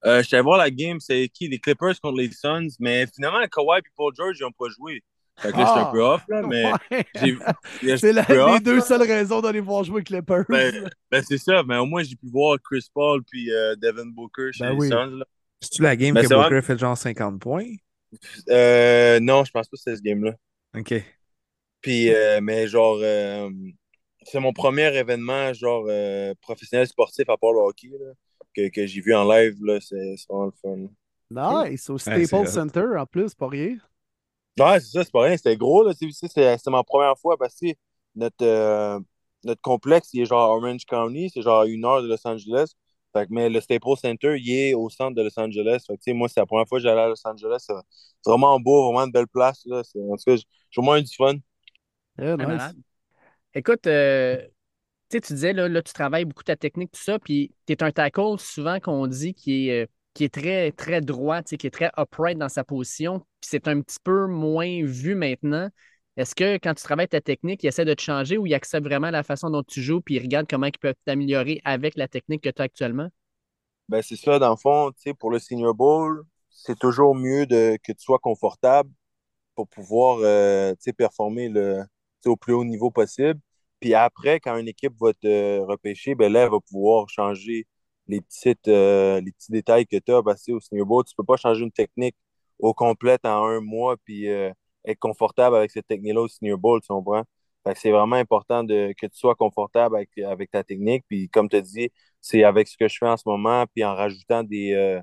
Euh, 0.04 0.20
je 0.20 0.26
suis 0.26 0.36
allé 0.36 0.42
voir 0.42 0.58
la 0.58 0.70
game, 0.70 1.00
c'est 1.00 1.28
qui? 1.28 1.48
Les 1.48 1.58
Clippers 1.58 1.98
contre 2.00 2.18
les 2.18 2.30
Suns. 2.30 2.68
Mais 2.78 3.06
finalement, 3.06 3.40
Kawhi 3.50 3.78
et 3.78 3.90
Paul 3.96 4.12
George, 4.14 4.36
ils 4.38 4.42
n'ont 4.42 4.52
pas 4.52 4.68
joué. 4.68 5.02
Fait 5.36 5.50
que 5.52 5.56
là, 5.58 5.66
j'étais 5.66 5.80
un 5.80 5.92
peu 5.92 6.02
off, 6.02 6.22
là, 6.28 6.42
mais. 6.42 6.64
Ouais. 6.90 7.04
j'ai- 7.16 7.38
j'étais 7.82 7.96
C'est 7.98 8.12
les 8.12 8.38
off, 8.38 8.62
deux 8.62 8.76
là. 8.76 8.80
seules 8.82 9.02
raisons 9.02 9.40
d'aller 9.40 9.60
voir 9.60 9.84
jouer 9.84 10.02
Clippers. 10.04 10.44
Ben, 10.48 10.88
ben, 11.10 11.22
c'est 11.26 11.38
ça, 11.38 11.62
mais 11.64 11.76
au 11.76 11.86
moins 11.86 12.02
j'ai 12.02 12.16
pu 12.16 12.26
voir 12.28 12.56
Chris 12.62 12.86
Paul 12.94 13.22
puis 13.24 13.50
euh, 13.52 13.74
Devin 13.76 14.06
Booker 14.06 14.50
chez 14.52 14.64
Ben 14.64 14.70
les 14.72 14.76
oui. 14.78 14.88
Suns. 14.88 15.18
là. 15.18 15.24
C'est-tu 15.60 15.82
la 15.82 15.96
game 15.96 16.14
Ben, 16.14 16.22
que 16.22 16.28
c'est 16.28 16.34
Booker 16.34 16.48
vrai. 16.50 16.62
fait 16.62 16.78
genre 16.78 16.96
50 16.96 17.40
points? 17.40 17.66
Euh, 18.48 19.18
non, 19.20 19.44
je 19.44 19.50
pense 19.50 19.66
pas 19.68 19.76
que 19.76 19.82
c'était 19.82 19.96
ce 19.96 20.02
game-là. 20.02 20.32
OK. 20.76 20.94
Puis, 21.80 22.14
euh, 22.14 22.40
mais 22.42 22.66
genre, 22.68 22.98
euh, 23.02 23.50
c'est 24.22 24.40
mon 24.40 24.52
premier 24.52 24.94
événement, 24.96 25.52
genre, 25.52 25.84
euh, 25.88 26.32
professionnel 26.40 26.86
sportif 26.86 27.28
à 27.28 27.36
part 27.36 27.52
le 27.52 27.58
hockey, 27.60 27.88
là, 27.88 28.12
que, 28.54 28.68
que 28.70 28.86
j'ai 28.86 29.00
vu 29.00 29.14
en 29.14 29.28
live, 29.30 29.56
là, 29.64 29.78
c'est 29.80 30.14
c'est 30.16 30.26
vraiment 30.28 30.46
le 30.46 30.52
fun. 31.30 31.64
Nice. 31.70 31.90
Au 31.90 31.98
Staples 31.98 32.26
c'est. 32.26 32.46
Center, 32.46 32.84
en 32.96 33.06
plus, 33.06 33.34
pas 33.34 33.48
rien. 33.48 33.76
Ouais, 34.58 34.78
c'est 34.80 34.86
ça, 34.92 35.04
c'est 35.04 35.10
pas 35.10 35.22
rien, 35.22 35.36
c'était 35.36 35.56
gros, 35.56 35.82
là, 35.82 35.92
c'est 35.98 36.66
ma 36.70 36.84
première 36.84 37.18
fois 37.18 37.36
parce 37.36 37.56
que 37.58 37.66
notre, 38.14 38.44
euh, 38.44 39.00
notre 39.44 39.60
complexe, 39.60 40.10
il 40.14 40.22
est 40.22 40.26
genre 40.26 40.50
Orange 40.50 40.84
County, 40.86 41.28
c'est 41.30 41.42
genre 41.42 41.62
à 41.62 41.66
une 41.66 41.84
heure 41.84 42.02
de 42.02 42.08
Los 42.08 42.24
Angeles. 42.26 42.72
Fait 43.12 43.26
que, 43.26 43.32
mais 43.32 43.48
le 43.48 43.60
Staples 43.60 43.96
Center, 44.00 44.36
il 44.38 44.50
est 44.52 44.74
au 44.74 44.88
centre 44.90 45.16
de 45.16 45.22
Los 45.22 45.38
Angeles. 45.38 45.82
Fait 45.86 45.94
que, 45.96 45.98
tu 46.02 46.10
sais, 46.10 46.12
moi, 46.12 46.28
c'est 46.28 46.38
la 46.40 46.46
première 46.46 46.68
fois 46.68 46.78
que 46.78 46.82
j'allais 46.84 47.00
à 47.02 47.08
Los 47.08 47.26
Angeles. 47.26 47.64
C'est 47.68 47.74
vraiment 48.30 48.58
beau, 48.60 48.84
vraiment 48.92 49.06
une 49.06 49.12
belle 49.12 49.26
place. 49.28 49.62
Là. 49.66 49.82
C'est- 49.84 49.98
En 50.00 50.16
tout 50.16 50.22
cas, 50.26 50.36
j'ai 50.36 50.44
vraiment 50.80 50.96
eu 50.96 51.02
du 51.02 51.14
fun. 51.14 51.34
Yeah, 52.18 52.36
Très 52.38 52.46
nice. 52.46 52.74
malade. 52.74 52.76
Écoute, 53.54 53.86
euh, 53.88 54.36
tu 55.10 55.18
sais, 55.18 55.20
tu 55.22 55.32
disais, 55.34 55.52
là, 55.54 55.68
là, 55.68 55.82
tu 55.82 55.92
travailles 55.92 56.24
beaucoup 56.26 56.44
ta 56.44 56.56
technique, 56.56 56.92
tout 56.92 57.02
ça, 57.02 57.18
puis 57.18 57.54
tu 57.66 57.74
es 57.74 57.82
un 57.84 57.92
tackle 57.92 58.38
souvent 58.38 58.80
qu'on 58.80 59.06
dit 59.08 59.34
qui 59.34 59.68
est, 59.68 59.84
euh, 59.84 59.86
qui 60.14 60.24
est 60.24 60.32
très, 60.32 60.72
très 60.72 61.00
droit, 61.00 61.42
qui 61.42 61.66
est 61.66 61.70
très 61.70 61.90
upright 61.98 62.38
dans 62.38 62.48
sa 62.48 62.64
position, 62.64 63.18
puis 63.18 63.50
c'est 63.50 63.68
un 63.68 63.80
petit 63.80 63.98
peu 64.02 64.26
moins 64.26 64.84
vu 64.84 65.14
maintenant. 65.14 65.68
Est-ce 66.16 66.36
que 66.36 66.54
quand 66.54 66.74
tu 66.74 66.84
travailles 66.84 67.08
ta 67.08 67.20
technique, 67.20 67.64
il 67.64 67.66
essaie 67.66 67.84
de 67.84 67.94
te 67.94 68.00
changer 68.00 68.38
ou 68.38 68.46
il 68.46 68.54
accepte 68.54 68.86
vraiment 68.86 69.10
la 69.10 69.24
façon 69.24 69.50
dont 69.50 69.64
tu 69.64 69.82
joues, 69.82 70.00
puis 70.00 70.14
il 70.14 70.20
regarde 70.20 70.46
comment 70.48 70.66
il 70.66 70.78
peut 70.78 70.94
t'améliorer 71.04 71.60
avec 71.64 71.96
la 71.96 72.06
technique 72.06 72.44
que 72.44 72.50
tu 72.50 72.62
as 72.62 72.66
actuellement? 72.66 73.08
Ben, 73.88 74.00
c'est 74.00 74.16
ça, 74.16 74.38
dans 74.38 74.50
le 74.50 74.56
fond, 74.56 74.92
pour 75.18 75.30
le 75.30 75.38
Senior 75.40 75.74
Bowl, 75.74 76.24
c'est 76.48 76.78
toujours 76.78 77.14
mieux 77.14 77.44
que 77.46 77.92
tu 77.92 77.98
sois 77.98 78.20
confortable 78.20 78.90
pour 79.56 79.68
pouvoir 79.68 80.18
euh, 80.22 80.74
performer 80.96 81.48
le, 81.48 81.82
au 82.24 82.36
plus 82.36 82.52
haut 82.52 82.64
niveau 82.64 82.90
possible. 82.90 83.40
Puis 83.80 83.94
après, 83.94 84.40
quand 84.40 84.56
une 84.56 84.68
équipe 84.68 84.94
va 85.00 85.12
te 85.12 85.60
repêcher, 85.60 86.14
ben 86.14 86.32
là, 86.32 86.44
elle 86.44 86.50
va 86.50 86.60
pouvoir 86.60 87.08
changer 87.08 87.66
les, 88.08 88.20
petites, 88.20 88.68
euh, 88.68 89.20
les 89.20 89.32
petits 89.32 89.52
détails 89.52 89.86
que 89.86 89.96
tu 89.96 90.12
as. 90.12 90.22
Que 90.22 90.80
au 90.80 90.86
Bowl, 90.86 91.04
tu 91.04 91.12
ne 91.12 91.16
peux 91.16 91.26
pas 91.26 91.36
changer 91.36 91.62
une 91.64 91.72
technique 91.72 92.16
au 92.58 92.74
complet 92.74 93.18
en 93.24 93.44
un 93.46 93.60
mois 93.60 93.96
puis 94.04 94.28
euh, 94.28 94.50
être 94.84 94.98
confortable 95.00 95.56
avec 95.56 95.70
cette 95.70 95.86
technique-là 95.86 96.22
au 96.22 96.58
Bowl, 96.58 96.80
tu 96.80 96.92
c'est 97.76 97.90
vraiment 97.90 98.16
important 98.16 98.62
de, 98.62 98.92
que 98.98 99.06
tu 99.06 99.16
sois 99.18 99.34
confortable 99.34 99.96
avec, 99.96 100.10
avec 100.18 100.50
ta 100.50 100.62
technique. 100.62 101.04
Puis 101.08 101.30
comme 101.30 101.48
tu 101.48 101.60
dit, 101.62 101.90
c'est 102.20 102.44
avec 102.44 102.68
ce 102.68 102.76
que 102.76 102.88
je 102.88 102.98
fais 102.98 103.08
en 103.08 103.16
ce 103.16 103.24
moment, 103.26 103.64
puis 103.74 103.84
en 103.84 103.94
rajoutant 103.94 104.42
des, 104.42 104.72
euh, 104.74 105.00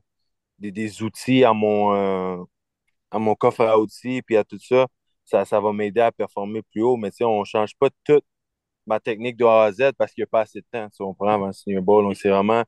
des, 0.60 1.04
outils 1.04 1.44
à 1.44 1.54
mon, 1.54 2.46
à 3.12 3.20
mon 3.20 3.36
coffre 3.36 3.62
à 3.62 3.80
outils, 3.80 4.22
puis 4.22 4.38
à 4.38 4.44
tout 4.44 4.60
ça, 4.60 4.88
ça, 5.26 5.46
ça 5.46 5.60
va 5.60 5.74
m'aider 5.74 6.02
à 6.02 6.12
performer 6.12 6.62
plus 6.64 6.82
haut. 6.82 6.98
Mais 6.98 7.12
on 7.22 7.42
ne 7.42 7.46
change 7.46 7.76
pas 7.78 7.90
toute 8.04 8.26
ma 8.86 9.00
technique 9.00 9.38
de 9.38 9.46
A 9.46 9.64
à 9.66 9.72
Z 9.72 9.92
parce 9.98 10.14
qu'il 10.14 10.22
n'y 10.24 10.26
a 10.26 10.28
pas 10.28 10.42
assez 10.42 10.60
de 10.62 10.66
temps. 10.72 10.88
Si 10.92 11.02
on 11.02 11.14
prend 11.14 11.30
avant 11.30 11.48
le 11.48 11.54
Senior 11.54 11.82
Bowl. 11.84 12.04
Donc, 12.06 12.16
c'est 12.18 12.30
vraiment 12.30 12.64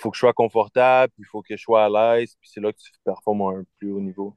faut 0.00 0.10
que 0.10 0.16
je 0.16 0.20
sois 0.20 0.32
confortable, 0.32 1.12
puis 1.14 1.24
il 1.24 1.30
faut 1.30 1.42
que 1.42 1.56
je 1.56 1.62
sois 1.62 1.84
à 1.84 1.88
l'aise, 1.88 2.34
puis 2.40 2.50
c'est 2.52 2.60
là 2.60 2.72
que 2.72 2.78
tu 2.78 2.90
performes 3.04 3.42
à 3.42 3.58
un 3.58 3.64
plus 3.78 3.92
haut 3.92 4.00
niveau. 4.00 4.36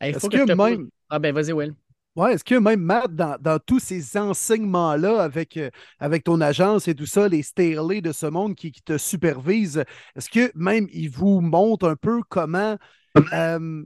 Il 0.00 0.14
faut 0.14 0.28
que, 0.28 0.52
même... 0.52 0.88
Ah 1.08 1.18
ben 1.18 1.34
vas-y, 1.34 1.52
Will. 1.52 1.74
Ouais, 2.14 2.34
est-ce 2.34 2.44
que 2.44 2.56
même 2.56 2.80
Matt, 2.80 3.14
dans, 3.14 3.58
tous 3.64 3.78
ces 3.78 4.18
enseignements-là 4.18 5.22
avec, 5.22 5.56
euh, 5.56 5.70
avec 5.98 6.24
ton 6.24 6.42
agence 6.42 6.86
et 6.86 6.94
tout 6.94 7.06
ça, 7.06 7.26
les 7.26 7.42
Staley 7.42 8.02
de 8.02 8.12
ce 8.12 8.26
monde 8.26 8.54
qui, 8.54 8.70
te 8.70 8.98
supervisent, 8.98 9.84
est-ce 10.14 10.28
que 10.28 10.52
même 10.54 10.88
ils 10.92 11.08
vous 11.08 11.40
montrent 11.40 11.88
un 11.88 11.96
peu 11.96 12.20
comment 12.28 12.76
euh, 13.32 13.82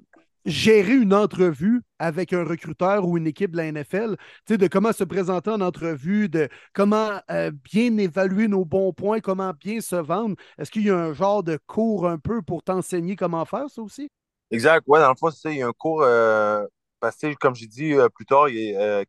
gérer 0.46 0.94
une 0.94 1.12
entrevue 1.12 1.82
avec 1.98 2.32
un 2.32 2.44
recruteur 2.44 3.06
ou 3.06 3.18
une 3.18 3.26
équipe 3.26 3.50
de 3.50 3.56
la 3.56 3.72
NFL, 3.72 4.16
de 4.48 4.66
comment 4.68 4.92
se 4.92 5.04
présenter 5.04 5.50
en 5.50 5.60
entrevue, 5.60 6.28
de 6.28 6.48
comment 6.72 7.20
euh, 7.30 7.50
bien 7.50 7.96
évaluer 7.98 8.48
nos 8.48 8.64
bons 8.64 8.92
points, 8.92 9.20
comment 9.20 9.52
bien 9.52 9.80
se 9.80 9.96
vendre. 9.96 10.36
Est-ce 10.58 10.70
qu'il 10.70 10.84
y 10.84 10.90
a 10.90 10.96
un 10.96 11.12
genre 11.12 11.42
de 11.42 11.58
cours 11.66 12.08
un 12.08 12.18
peu 12.18 12.42
pour 12.42 12.62
t'enseigner 12.62 13.16
comment 13.16 13.44
faire 13.44 13.68
ça 13.68 13.82
aussi? 13.82 14.08
Exact. 14.50 14.84
Oui, 14.86 15.00
dans 15.00 15.10
le 15.10 15.16
fond, 15.16 15.30
il 15.46 15.56
y 15.56 15.62
a 15.62 15.66
un 15.66 15.72
cours. 15.72 16.02
Euh, 16.02 16.64
parce 17.00 17.16
que, 17.16 17.34
comme 17.34 17.54
j'ai 17.54 17.66
dit 17.66 17.92
euh, 17.92 18.08
plus 18.08 18.24
tard, 18.24 18.46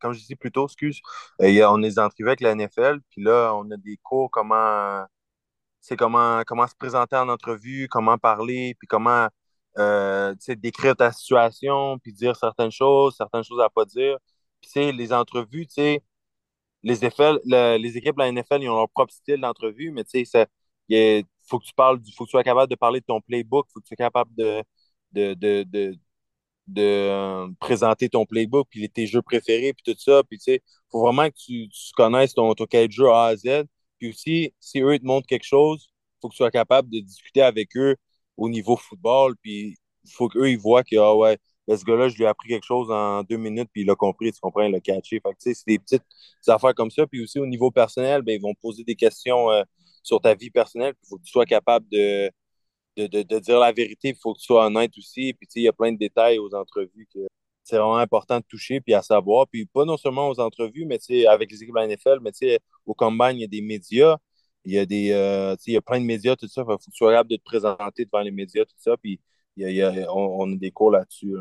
comme 0.00 0.12
je 0.12 0.24
dis 0.24 0.36
plus 0.36 0.52
tôt, 0.52 0.66
excuse, 0.66 1.00
on 1.38 1.82
est 1.82 1.98
entrevues 1.98 2.28
avec 2.28 2.40
la 2.40 2.54
NFL, 2.54 2.98
puis 3.10 3.22
là, 3.22 3.52
on 3.54 3.70
a 3.70 3.76
des 3.76 3.96
cours 4.02 4.30
comment 4.30 5.06
comment, 5.96 6.42
comment 6.46 6.66
se 6.66 6.74
présenter 6.74 7.16
en 7.16 7.28
entrevue, 7.28 7.88
comment 7.88 8.18
parler, 8.18 8.74
puis 8.78 8.86
comment 8.86 9.28
euh, 9.78 10.34
décrire 10.56 10.96
ta 10.96 11.12
situation, 11.12 11.98
puis 11.98 12.12
dire 12.12 12.36
certaines 12.36 12.70
choses, 12.70 13.16
certaines 13.16 13.44
choses 13.44 13.60
à 13.60 13.68
pas 13.70 13.84
dire. 13.84 14.18
Puis, 14.60 14.92
les 14.92 15.12
entrevues, 15.12 15.66
les, 16.82 16.98
les 17.78 17.96
équipes 17.96 18.16
de 18.16 18.20
la 18.22 18.28
NFL, 18.28 18.62
ils 18.62 18.68
ont 18.68 18.76
leur 18.76 18.88
propre 18.90 19.12
style 19.12 19.40
d'entrevue, 19.40 19.90
mais 19.90 20.04
tu 20.04 20.24
sais, 20.24 20.46
il 20.88 21.24
faut 21.46 21.58
que 21.58 21.66
tu 21.66 21.74
parles, 21.74 22.00
faut 22.16 22.24
que 22.24 22.28
tu 22.28 22.32
sois 22.32 22.44
capable 22.44 22.70
de 22.70 22.76
parler 22.76 23.00
de 23.00 23.06
ton 23.06 23.20
playbook, 23.20 23.66
faut 23.72 23.80
que 23.80 23.84
tu 23.84 23.88
sois 23.88 23.96
capable 23.96 24.30
de, 24.36 24.62
de, 25.12 25.34
de, 25.34 25.64
de, 26.68 26.82
euh, 26.82 27.48
présenter 27.60 28.08
ton 28.08 28.26
playbook, 28.26 28.68
puis 28.70 28.88
tes 28.90 29.06
jeux 29.06 29.22
préférés, 29.22 29.72
puis 29.74 29.94
tout 29.94 29.98
ça. 30.00 30.22
Puis, 30.24 30.38
tu 30.38 30.44
sais, 30.44 30.62
faut 30.90 31.00
vraiment 31.02 31.28
que 31.30 31.36
tu, 31.36 31.68
connaisses 31.96 32.34
ton, 32.34 32.54
ton 32.54 32.64
de 32.64 32.90
jeu 32.92 33.08
A 33.10 33.26
à 33.26 33.36
Z. 33.36 33.64
Puis 33.98 34.10
aussi, 34.10 34.54
si 34.60 34.80
eux, 34.80 34.98
te 34.98 35.04
montrent 35.04 35.26
quelque 35.26 35.44
chose, 35.44 35.90
faut 36.20 36.28
que 36.28 36.34
tu 36.34 36.38
sois 36.38 36.50
capable 36.50 36.90
de 36.90 37.00
discuter 37.00 37.42
avec 37.42 37.76
eux 37.76 37.96
au 38.38 38.48
niveau 38.48 38.76
football. 38.76 39.34
Puis 39.42 39.76
il 40.04 40.10
faut 40.12 40.28
qu'eux, 40.28 40.50
ils 40.50 40.58
voient 40.58 40.84
que, 40.84 40.96
ah 40.96 41.14
ouais, 41.14 41.38
ce 41.76 41.84
gars-là, 41.84 42.08
je 42.08 42.16
lui 42.16 42.24
ai 42.24 42.26
appris 42.26 42.48
quelque 42.48 42.64
chose 42.64 42.90
en 42.90 43.22
deux 43.22 43.36
minutes, 43.36 43.68
puis 43.72 43.82
il 43.82 43.90
a 43.90 43.94
compris, 43.94 44.32
tu 44.32 44.40
comprends, 44.40 44.62
il 44.62 44.74
a 44.74 44.80
catché. 44.80 45.20
Fait 45.20 45.32
que, 45.32 45.36
c'est 45.38 45.66
des 45.66 45.78
petites 45.78 46.02
affaires 46.46 46.74
comme 46.74 46.90
ça. 46.90 47.06
Puis 47.06 47.22
aussi, 47.22 47.38
au 47.38 47.46
niveau 47.46 47.70
personnel, 47.70 48.22
ben, 48.22 48.32
ils 48.32 48.40
vont 48.40 48.54
poser 48.54 48.84
des 48.84 48.94
questions 48.94 49.50
euh, 49.50 49.62
sur 50.02 50.20
ta 50.20 50.34
vie 50.34 50.50
personnelle. 50.50 50.94
Il 51.02 51.08
faut 51.08 51.18
que 51.18 51.24
tu 51.24 51.30
sois 51.30 51.44
capable 51.44 51.86
de, 51.90 52.30
de, 52.96 53.06
de, 53.22 53.38
dire 53.38 53.58
la 53.58 53.72
vérité. 53.72 54.08
Il 54.10 54.16
faut 54.16 54.34
que 54.34 54.38
tu 54.40 54.46
sois 54.46 54.66
honnête 54.66 54.92
aussi. 54.96 55.34
Puis, 55.34 55.48
il 55.56 55.62
y 55.62 55.68
a 55.68 55.72
plein 55.72 55.92
de 55.92 55.98
détails 55.98 56.38
aux 56.38 56.54
entrevues 56.54 57.08
que 57.12 57.20
c'est 57.64 57.76
vraiment 57.76 57.98
important 57.98 58.38
de 58.38 58.44
toucher 58.48 58.80
puis 58.80 58.94
à 58.94 59.02
savoir. 59.02 59.46
Puis, 59.48 59.66
pas 59.66 59.84
non 59.84 59.96
seulement 59.98 60.28
aux 60.30 60.40
entrevues, 60.40 60.86
mais 60.86 60.98
avec 61.26 61.50
les 61.50 61.62
équipes 61.62 61.74
de 61.74 61.80
la 61.80 61.86
NFL, 61.86 62.20
mais 62.22 62.32
au 62.86 62.94
combine, 62.94 63.32
il 63.34 63.40
y 63.40 63.44
a 63.44 63.48
des 63.48 63.60
médias. 63.60 64.16
Il 64.68 64.74
y 64.74 64.78
a 64.78 64.84
des, 64.84 65.12
euh, 65.12 65.56
il 65.66 65.72
y 65.72 65.76
a 65.78 65.80
plein 65.80 65.98
de 65.98 66.04
médias, 66.04 66.36
tout 66.36 66.46
ça. 66.46 66.60
Il 66.60 66.64
faut 66.66 66.76
que 66.76 66.84
tu 66.84 66.90
sois 66.92 67.12
capable 67.12 67.30
de 67.30 67.36
te 67.36 67.42
présenter 67.42 68.04
devant 68.04 68.20
les 68.20 68.30
médias, 68.30 68.66
tout 68.66 68.76
ça. 68.76 68.98
Puis, 68.98 69.18
on, 69.56 70.52
a 70.52 70.56
des 70.56 70.70
cours 70.70 70.90
là-dessus. 70.90 71.34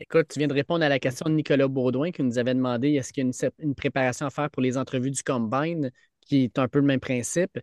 Écoute, 0.00 0.26
tu 0.28 0.40
viens 0.40 0.48
de 0.48 0.54
répondre 0.54 0.84
à 0.84 0.88
la 0.88 0.98
question 0.98 1.30
de 1.30 1.34
Nicolas 1.36 1.68
Baudouin 1.68 2.10
qui 2.10 2.24
nous 2.24 2.36
avait 2.36 2.54
demandé 2.54 2.94
est-ce 2.94 3.12
qu'il 3.12 3.24
y 3.24 3.30
a 3.30 3.50
une, 3.60 3.74
préparation 3.76 4.26
à 4.26 4.30
faire 4.30 4.50
pour 4.50 4.60
les 4.60 4.76
entrevues 4.76 5.12
du 5.12 5.22
Combine, 5.22 5.92
qui 6.20 6.44
est 6.44 6.58
un 6.58 6.66
peu 6.66 6.80
le 6.80 6.84
même 6.84 6.98
principe. 6.98 7.60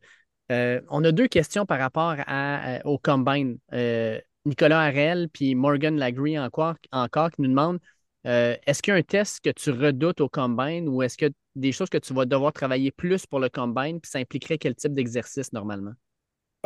Euh, 0.50 0.80
on 0.90 1.04
a 1.04 1.12
deux 1.12 1.28
questions 1.28 1.66
par 1.66 1.78
rapport 1.80 2.16
à, 2.26 2.80
au 2.86 2.98
Combine. 2.98 3.58
Euh, 3.74 4.18
Nicolas 4.46 4.80
Harel 4.80 5.28
puis 5.28 5.56
Morgan 5.56 5.98
Lagree 5.98 6.40
encore 6.40 6.78
qui 6.80 7.42
nous 7.42 7.50
demandent 7.50 7.80
est-ce 8.26 8.82
qu'il 8.82 8.92
y 8.92 8.96
a 8.96 8.98
un 8.98 9.04
test 9.04 9.40
que 9.44 9.52
tu 9.52 9.72
redoutes 9.72 10.22
au 10.22 10.30
Combine 10.30 10.90
ou 10.90 11.02
est-ce 11.04 11.18
que 11.18 11.32
des 11.56 11.72
choses 11.72 11.90
que 11.90 11.98
tu 11.98 12.14
vas 12.14 12.26
devoir 12.26 12.54
travailler 12.54 12.92
plus 12.92 13.26
pour 13.26 13.40
le 13.40 13.50
combine, 13.50 14.00
puis 14.02 14.12
ça 14.12 14.20
impliquerait 14.20 14.58
quel 14.58 14.76
type 14.76 14.94
d'exercice 14.94 15.54
normalement? 15.54 15.94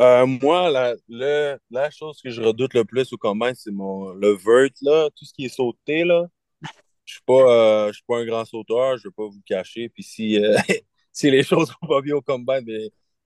Euh, 0.00 0.26
moi, 0.26 0.70
la, 0.70 1.58
la 1.70 1.90
chose 1.90 2.20
que 2.22 2.30
je 2.30 2.40
redoute 2.42 2.74
le 2.74 2.84
plus 2.84 3.12
au 3.12 3.16
combine, 3.16 3.54
c'est 3.54 3.70
mon 3.70 4.12
le 4.14 4.30
vert, 4.30 4.70
là, 4.82 5.10
tout 5.14 5.24
ce 5.24 5.32
qui 5.32 5.44
est 5.44 5.48
sauté. 5.48 6.04
Là. 6.04 6.26
Je 7.04 7.14
suis 7.14 7.22
pas, 7.26 7.88
euh, 7.88 7.92
suis 7.92 8.04
pas 8.06 8.18
un 8.18 8.24
grand 8.24 8.44
sauteur, 8.44 8.96
je 8.96 9.08
ne 9.08 9.10
vais 9.10 9.14
pas 9.16 9.26
vous 9.26 9.42
cacher. 9.44 9.88
Puis 9.88 10.04
si, 10.04 10.38
euh, 10.42 10.56
si 11.12 11.28
les 11.30 11.42
choses 11.42 11.72
vont 11.82 11.88
pas 11.88 12.00
bien 12.02 12.14
au 12.14 12.22
combine, 12.22 12.64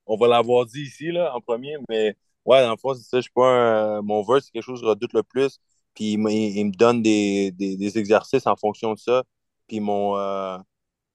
on 0.06 0.16
va 0.16 0.26
l'avoir 0.26 0.64
dit 0.64 0.82
ici 0.82 1.12
là, 1.12 1.34
en 1.34 1.40
premier. 1.40 1.76
Mais 1.88 2.16
ouais, 2.46 2.62
dans 2.62 2.70
le 2.70 2.76
fond, 2.78 2.94
c'est 2.94 3.02
ça, 3.02 3.18
je 3.18 3.22
suis 3.22 3.30
pas 3.34 4.00
mon 4.02 4.22
vert, 4.22 4.42
c'est 4.42 4.50
quelque 4.52 4.62
chose 4.64 4.80
que 4.80 4.86
je 4.86 4.90
redoute 4.90 5.12
le 5.12 5.22
plus. 5.22 5.60
Puis 5.94 6.12
il, 6.14 6.18
me 6.18 6.76
donne 6.76 7.02
des, 7.02 7.52
des, 7.52 7.76
des, 7.76 7.98
exercices 7.98 8.46
en 8.46 8.56
fonction 8.56 8.94
de 8.94 8.98
ça. 8.98 9.22
Puis 9.68 9.80
mon 9.80 10.16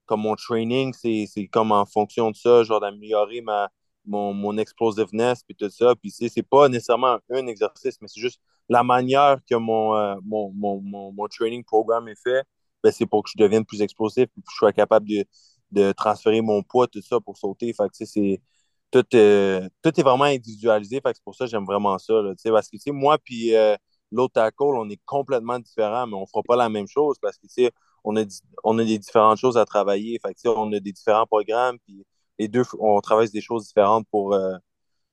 comme 0.09 0.21
mon 0.21 0.35
training, 0.35 0.91
c'est 0.93 1.47
comme 1.51 1.71
en 1.71 1.85
fonction 1.85 2.31
de 2.31 2.35
ça, 2.35 2.63
genre 2.63 2.79
d'améliorer 2.79 3.43
mon, 4.05 4.33
mon 4.33 4.57
explosiveness, 4.57 5.43
puis 5.43 5.55
tout 5.55 5.69
ça. 5.69 5.93
Puis 5.95 6.09
c'est 6.11 6.41
pas 6.41 6.67
nécessairement 6.67 7.19
un 7.29 7.45
exercice, 7.45 7.95
mais 8.01 8.07
c'est 8.07 8.19
juste 8.19 8.41
la 8.69 8.83
manière 8.83 9.37
que 9.47 9.55
mon, 9.55 9.95
euh, 9.95 10.15
mon, 10.25 10.51
mon, 10.53 10.81
mon, 11.11 11.27
training 11.27 11.63
programme 11.63 12.07
est 12.07 12.19
fait, 12.21 12.43
ben, 12.83 12.91
c'est 12.91 13.05
pour 13.05 13.23
que 13.23 13.29
je 13.31 13.37
devienne 13.37 13.65
plus 13.65 13.81
explosif, 13.81 14.27
puis 14.33 14.41
que 14.41 14.49
je 14.51 14.57
sois 14.57 14.73
capable 14.73 15.07
de, 15.07 15.25
de 15.71 15.91
transférer 15.91 16.41
mon 16.41 16.63
poids, 16.63 16.87
tout 16.87 17.01
ça, 17.03 17.19
pour 17.19 17.37
sauter. 17.37 17.71
Fait 17.73 18.29
tout, 18.91 19.05
euh, 19.13 19.69
tout 19.83 19.99
est 19.99 20.03
vraiment 20.03 20.23
individualisé. 20.23 20.99
C'est 21.05 21.23
pour 21.23 21.35
ça 21.35 21.45
que 21.45 21.51
j'aime 21.51 21.65
vraiment 21.65 21.97
ça. 21.99 22.13
Parce 22.45 22.69
que 22.69 22.91
moi, 22.91 23.17
puis 23.19 23.55
euh, 23.55 23.75
l'autre 24.11 24.33
tackle, 24.33 24.75
on 24.75 24.89
est 24.89 25.01
complètement 25.05 25.59
différents, 25.59 26.07
mais 26.07 26.15
on 26.15 26.25
fera 26.25 26.43
pas 26.43 26.55
la 26.55 26.69
même 26.69 26.87
chose 26.87 27.17
parce 27.21 27.37
que 27.37 27.71
on 28.03 28.15
a, 28.15 28.23
on 28.63 28.77
a 28.79 28.83
des 28.83 28.97
différentes 28.97 29.37
choses 29.37 29.57
à 29.57 29.65
travailler. 29.65 30.19
Fait 30.25 30.35
on 30.47 30.71
a 30.73 30.79
des 30.79 30.91
différents 30.91 31.25
programmes, 31.25 31.77
puis 31.79 32.05
les 32.37 32.47
deux, 32.47 32.63
on 32.79 32.99
travaille 33.01 33.29
des 33.29 33.41
choses 33.41 33.67
différentes 33.67 34.07
pour 34.09 34.33
euh, 34.33 34.55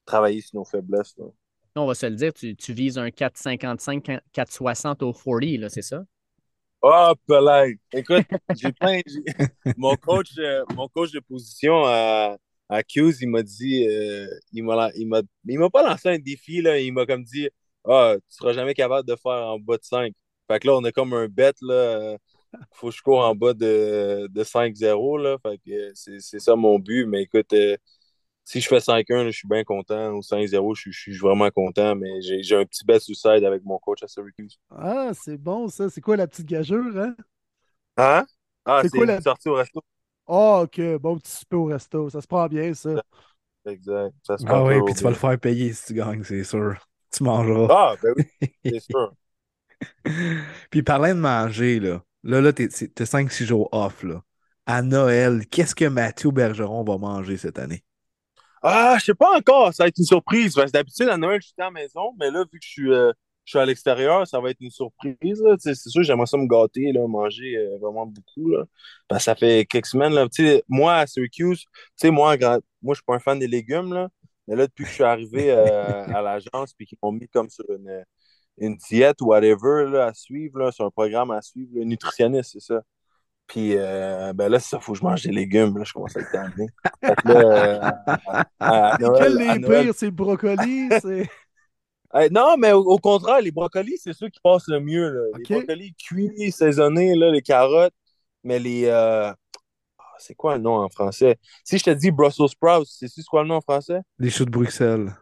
travailler 0.04 0.40
sur 0.40 0.60
nos 0.60 0.64
faiblesses. 0.64 1.14
On 1.74 1.86
va 1.86 1.94
se 1.94 2.06
le 2.06 2.16
dire, 2.16 2.32
tu, 2.32 2.72
vises 2.72 2.96
un 2.96 3.08
4,55, 3.08 4.20
4,60 4.34 5.04
au 5.04 5.12
40, 5.12 5.70
c'est 5.70 5.82
ça? 5.82 6.04
Oh, 6.80 7.12
Pelay! 7.26 7.78
Écoute, 7.92 8.24
j'ai 8.56 8.72
plein. 8.72 9.00
mon, 9.76 9.96
coach, 9.96 10.28
euh, 10.38 10.64
mon 10.74 10.88
coach 10.88 11.10
de 11.10 11.20
position 11.20 11.84
à, 11.84 12.36
à 12.68 12.82
Q's, 12.82 13.20
il 13.20 13.28
m'a 13.28 13.42
dit. 13.42 13.86
Euh, 13.88 14.26
il 14.52 14.64
m'a 14.64 15.70
pas 15.70 15.82
lancé 15.82 16.08
un 16.08 16.18
défi, 16.18 16.62
là. 16.62 16.78
Il 16.78 16.92
m'a 16.92 17.04
comme 17.04 17.24
dit 17.24 17.48
Ah, 17.88 18.14
tu 18.16 18.36
seras 18.36 18.52
jamais 18.52 18.74
capable 18.74 19.08
de 19.08 19.16
faire 19.16 19.32
en 19.32 19.58
bas 19.58 19.76
de 19.76 19.84
5. 19.84 20.12
Fait 20.50 20.58
que 20.60 20.66
là, 20.66 20.74
on 20.74 20.84
a 20.84 20.92
comme 20.92 21.12
un 21.12 21.28
bet, 21.28 21.52
là 21.62 22.16
faut 22.72 22.88
que 22.88 22.94
je 22.94 23.02
cours 23.02 23.20
en 23.20 23.34
bas 23.34 23.54
de, 23.54 24.28
de 24.30 24.44
5-0. 24.44 25.38
C'est 25.94 26.40
ça 26.40 26.56
mon 26.56 26.78
but. 26.78 27.06
Mais 27.06 27.22
écoute, 27.22 27.52
euh, 27.52 27.76
si 28.44 28.60
je 28.60 28.68
fais 28.68 28.80
5-1, 28.80 29.26
je 29.26 29.30
suis 29.30 29.48
bien 29.48 29.64
content. 29.64 30.12
Ou 30.12 30.20
5-0, 30.20 30.74
je, 30.74 30.90
suis 30.90 31.16
vraiment 31.16 31.50
content. 31.50 31.94
Mais 31.94 32.20
j'ai 32.20 32.56
un 32.56 32.64
petit 32.64 32.84
bet 32.84 33.00
suicide 33.00 33.44
avec 33.44 33.64
mon 33.64 33.78
coach 33.78 34.02
à 34.02 34.08
Syracuse. 34.08 34.58
Ah, 34.70 35.10
c'est 35.14 35.38
bon 35.38 35.68
ça. 35.68 35.88
C'est 35.90 36.00
quoi 36.00 36.16
la 36.16 36.26
petite 36.26 36.46
gageure, 36.46 36.96
hein? 36.96 37.14
Hein? 37.96 38.26
Ah, 38.64 38.82
c'est 38.82 38.98
une 38.98 39.20
sortie 39.20 39.48
au 39.48 39.54
resto. 39.54 39.80
Ah, 40.26 40.62
ok. 40.62 40.80
Bon 41.00 41.18
petit 41.18 41.32
souper 41.32 41.56
au 41.56 41.64
resto. 41.64 42.10
Ça 42.10 42.20
se 42.20 42.26
prend 42.26 42.46
bien, 42.46 42.74
ça. 42.74 43.02
Exact. 43.64 44.14
Ça 44.22 44.38
se 44.38 44.44
ah 44.46 44.62
oui, 44.62 44.80
puis 44.84 44.94
tu 44.94 45.02
vas 45.02 45.10
le 45.10 45.16
faire 45.16 45.38
payer 45.38 45.72
si 45.72 45.86
tu 45.86 45.94
gagnes, 45.94 46.22
c'est 46.22 46.44
sûr. 46.44 46.76
Tu 47.16 47.24
mangeras. 47.24 47.68
Ah, 47.70 47.94
ben 48.02 48.14
oui, 48.16 48.24
c'est 48.64 48.80
sûr. 48.90 49.12
puis 50.70 50.82
parlant 50.82 51.08
de 51.08 51.20
manger, 51.20 51.80
là, 51.80 52.02
Là, 52.26 52.40
là, 52.40 52.52
t'es 52.52 52.66
5-6 52.66 53.44
jours 53.44 53.68
off. 53.70 54.02
Là. 54.02 54.20
À 54.66 54.82
Noël, 54.82 55.46
qu'est-ce 55.46 55.76
que 55.76 55.84
Mathieu 55.84 56.32
Bergeron 56.32 56.82
va 56.82 56.98
manger 56.98 57.36
cette 57.36 57.56
année? 57.56 57.84
Ah, 58.62 58.96
je 58.98 59.04
sais 59.04 59.14
pas 59.14 59.36
encore. 59.36 59.72
Ça 59.72 59.84
va 59.84 59.88
être 59.88 59.98
une 59.98 60.04
surprise. 60.04 60.54
D'habitude, 60.72 61.08
à 61.08 61.16
Noël, 61.16 61.40
je 61.40 61.46
suis 61.46 61.54
à 61.58 61.64
la 61.66 61.70
maison, 61.70 62.12
mais 62.18 62.32
là, 62.32 62.44
vu 62.52 62.58
que 62.58 62.64
je 62.64 62.68
suis, 62.68 62.92
euh, 62.92 63.12
je 63.44 63.50
suis 63.50 63.58
à 63.60 63.64
l'extérieur, 63.64 64.26
ça 64.26 64.40
va 64.40 64.50
être 64.50 64.60
une 64.60 64.72
surprise. 64.72 65.40
C'est 65.60 65.76
sûr, 65.76 66.02
j'aimerais 66.02 66.26
ça 66.26 66.36
me 66.36 66.48
gâter, 66.48 66.90
là, 66.90 67.06
manger 67.06 67.56
euh, 67.56 67.78
vraiment 67.80 68.06
beaucoup. 68.06 68.50
Là. 68.50 68.64
Parce 69.06 69.22
ça 69.24 69.36
fait 69.36 69.64
quelques 69.66 69.86
semaines. 69.86 70.12
Là. 70.12 70.26
Moi, 70.68 70.96
à 70.96 71.06
Syracuse, 71.06 71.64
moi, 72.06 72.36
moi 72.82 72.94
je 72.94 72.94
suis 72.94 73.04
pas 73.06 73.14
un 73.14 73.20
fan 73.20 73.38
des 73.38 73.46
légumes. 73.46 73.94
Là. 73.94 74.08
Mais 74.46 74.56
là, 74.56 74.66
depuis 74.66 74.84
que 74.84 74.90
je 74.90 74.94
suis 74.94 75.04
arrivé 75.04 75.50
euh, 75.50 76.04
à 76.06 76.22
l'agence, 76.22 76.72
puis 76.76 76.86
qu'ils 76.86 76.98
m'ont 77.02 77.12
mis 77.12 77.28
comme 77.28 77.48
sur 77.50 77.64
une, 77.70 78.04
une 78.58 78.76
diète 78.76 79.20
ou 79.20 79.26
whatever 79.26 79.86
là, 79.90 80.06
à 80.06 80.14
suivre, 80.14 80.58
là, 80.58 80.72
sur 80.72 80.84
un 80.84 80.90
programme 80.90 81.30
à 81.30 81.42
suivre, 81.42 81.70
le 81.74 81.84
nutritionniste, 81.84 82.52
c'est 82.52 82.60
ça. 82.60 82.82
Puis 83.46 83.76
euh, 83.76 84.32
ben 84.32 84.48
là, 84.48 84.58
c'est 84.58 84.70
ça, 84.70 84.80
faut 84.80 84.92
que 84.92 84.98
je 84.98 85.04
mange 85.04 85.22
des 85.22 85.30
légumes. 85.30 85.76
Là, 85.78 85.84
je 85.84 85.92
commence 85.92 86.16
à 86.16 86.20
être 86.20 86.32
tanné. 86.32 86.66
Là, 87.24 88.02
euh, 88.62 89.12
Quel 89.18 89.36
les 89.36 89.60
pires, 89.60 89.94
c'est 89.94 90.06
le 90.06 90.10
brocoli, 90.12 90.88
non, 92.30 92.56
mais 92.58 92.72
au, 92.72 92.80
au 92.82 92.98
contraire, 92.98 93.40
les 93.40 93.52
brocolis, 93.52 93.98
c'est 93.98 94.12
ceux 94.14 94.28
qui 94.28 94.40
passent 94.42 94.68
le 94.68 94.80
mieux. 94.80 95.08
là. 95.10 95.20
Les 95.38 95.44
brocolis 95.44 95.94
cuits, 95.94 96.50
saisonnés, 96.50 97.14
là, 97.14 97.30
les 97.30 97.42
carottes, 97.42 97.94
mais 98.42 98.58
les. 98.58 98.86
euh, 98.86 99.32
c'est 100.18 100.34
quoi 100.34 100.56
le 100.56 100.62
nom 100.62 100.76
en 100.76 100.88
français? 100.88 101.38
Si 101.64 101.78
je 101.78 101.84
te 101.84 101.90
dis 101.90 102.10
Brussels 102.10 102.48
sprouts, 102.48 102.84
c'est 102.86 103.08
quoi 103.24 103.42
le 103.42 103.48
nom 103.48 103.56
en 103.56 103.60
français? 103.60 104.00
Les 104.18 104.30
choux 104.30 104.44
de 104.44 104.50
Bruxelles. 104.50 105.14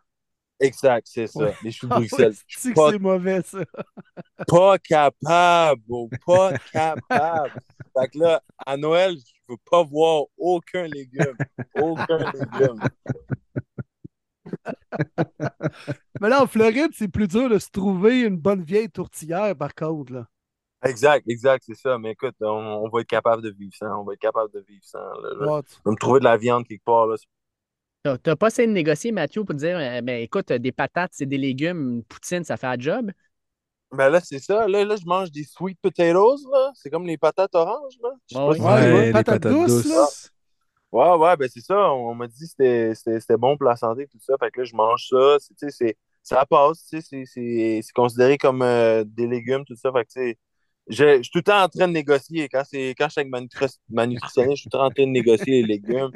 Exact, 0.60 1.06
c'est 1.10 1.26
ça. 1.26 1.46
Ouais. 1.46 1.54
Les 1.62 1.72
choux 1.72 1.86
de 1.86 1.92
Ah 1.94 1.98
Bruxelles. 1.98 2.34
Je 2.46 2.56
c'est 2.58 2.60
suis 2.60 2.70
que 2.70 2.74
pas, 2.74 2.90
c'est 2.90 2.98
mauvais, 2.98 3.42
ça? 3.42 3.58
pas 4.46 4.78
capable, 4.78 5.82
bro, 5.86 6.08
pas 6.26 6.52
capable. 6.72 7.52
Fait 7.96 8.08
que 8.08 8.18
là, 8.18 8.42
à 8.64 8.76
Noël, 8.76 9.16
je 9.18 9.52
veux 9.52 9.58
pas 9.70 9.82
voir 9.82 10.24
aucun 10.36 10.86
légume. 10.86 11.36
Aucun 11.74 12.18
légume. 12.32 12.80
Mais 16.20 16.28
là, 16.28 16.42
en 16.42 16.46
Floride, 16.46 16.90
c'est 16.94 17.08
plus 17.08 17.28
dur 17.28 17.48
de 17.48 17.58
se 17.58 17.70
trouver 17.70 18.20
une 18.20 18.36
bonne 18.36 18.62
vieille 18.62 18.90
tourtière, 18.90 19.56
par 19.56 19.74
contre. 19.74 20.12
Là. 20.12 20.26
Exact, 20.84 21.24
exact, 21.28 21.64
c'est 21.66 21.74
ça. 21.76 21.98
Mais 21.98 22.12
écoute, 22.12 22.34
on, 22.40 22.46
on 22.46 22.88
va 22.88 23.00
être 23.00 23.06
capable 23.08 23.42
de 23.42 23.50
vivre 23.50 23.74
sans. 23.74 24.00
On 24.00 24.04
va 24.04 24.12
être 24.14 24.20
capable 24.20 24.52
de 24.52 24.60
vivre 24.68 24.84
sans. 24.84 24.98
là. 24.98 25.30
Je 25.32 25.44
Ouais, 25.44 25.62
tu- 25.62 25.74
vais 25.84 25.90
me 25.92 25.96
trouver 25.96 26.20
de 26.20 26.24
la 26.24 26.36
viande 26.36 26.66
quelque 26.66 26.84
part. 26.84 27.06
Là. 27.06 27.16
T'as 28.22 28.36
pas 28.36 28.48
essayé 28.48 28.68
de 28.68 28.72
négocier, 28.72 29.12
Mathieu, 29.12 29.44
pour 29.44 29.54
dire 29.54 29.78
euh, 29.78 30.00
ben, 30.02 30.20
écoute, 30.20 30.52
des 30.52 30.72
patates, 30.72 31.12
c'est 31.14 31.24
des 31.26 31.38
légumes, 31.38 31.94
une 31.96 32.04
poutine, 32.04 32.44
ça 32.44 32.58
fait 32.58 32.66
un 32.66 32.78
job? 32.78 33.10
Ben 33.92 34.10
là, 34.10 34.20
c'est 34.20 34.40
ça. 34.40 34.66
Là, 34.68 34.84
là, 34.84 34.96
je 34.96 35.06
mange 35.06 35.30
des 35.30 35.44
sweet 35.44 35.78
potatoes. 35.80 36.36
là. 36.52 36.70
C'est 36.74 36.90
comme 36.90 37.06
les 37.06 37.16
patates 37.16 37.54
oranges. 37.54 37.94
Là. 38.02 38.10
Je 38.30 38.34
sais 38.34 38.40
Ouais, 38.42 38.58
pas 38.58 38.74
ouais. 38.74 38.82
si- 38.82 38.86
Ouais, 38.88 38.92
ouais, 38.94 39.06
les 39.06 39.12
patates 39.12 39.46
douces, 39.46 39.86
là. 39.86 40.06
Ouais, 40.92 41.16
ouais, 41.16 41.36
ben 41.36 41.48
c'est 41.52 41.60
ça. 41.60 41.92
On 41.92 42.14
m'a 42.14 42.26
dit 42.28 42.38
que 42.40 42.46
c'était- 42.46 42.94
c'était 42.94 43.20
c'était 43.20 43.36
bon 43.36 43.56
pour 43.56 43.66
la 43.68 43.76
santé, 43.76 44.06
tout 44.06 44.18
ça. 44.20 44.34
Fait 44.38 44.50
que 44.50 44.60
là, 44.60 44.64
je 44.64 44.74
mange 44.76 45.08
ça. 45.08 45.36
C'est- 45.68 45.96
ça 46.22 46.44
passe. 46.46 46.84
C'est 46.88 47.00
c'est- 47.00 47.24
c'est 47.26 47.92
considéré 47.94 48.36
comme 48.38 48.62
euh, 48.62 49.02
des 49.06 49.26
légumes, 49.26 49.64
tout 49.64 49.76
ça. 49.76 49.90
Fait 49.92 50.04
que, 50.04 50.12
tu 50.12 50.20
sais, 50.20 50.38
je 50.88 51.18
je 51.18 51.22
suis 51.22 51.30
tout 51.30 51.38
le 51.38 51.42
temps 51.44 51.62
en 51.62 51.68
train 51.68 51.86
de 51.88 51.92
négocier. 51.92 52.48
Quand, 52.48 52.62
c'est- 52.64 52.94
quand 52.98 53.06
je 53.06 53.10
suis 53.12 53.20
avec 53.20 53.30
ma, 53.32 53.40
ma 53.90 54.06
nutritionniste, 54.06 54.56
je 54.58 54.60
suis 54.62 54.70
tout 54.70 54.76
le 54.78 54.82
temps 54.82 54.86
en 54.86 54.90
train 54.90 55.04
de 55.06 55.10
négocier 55.10 55.62
les 55.62 55.76
légumes. 55.76 56.10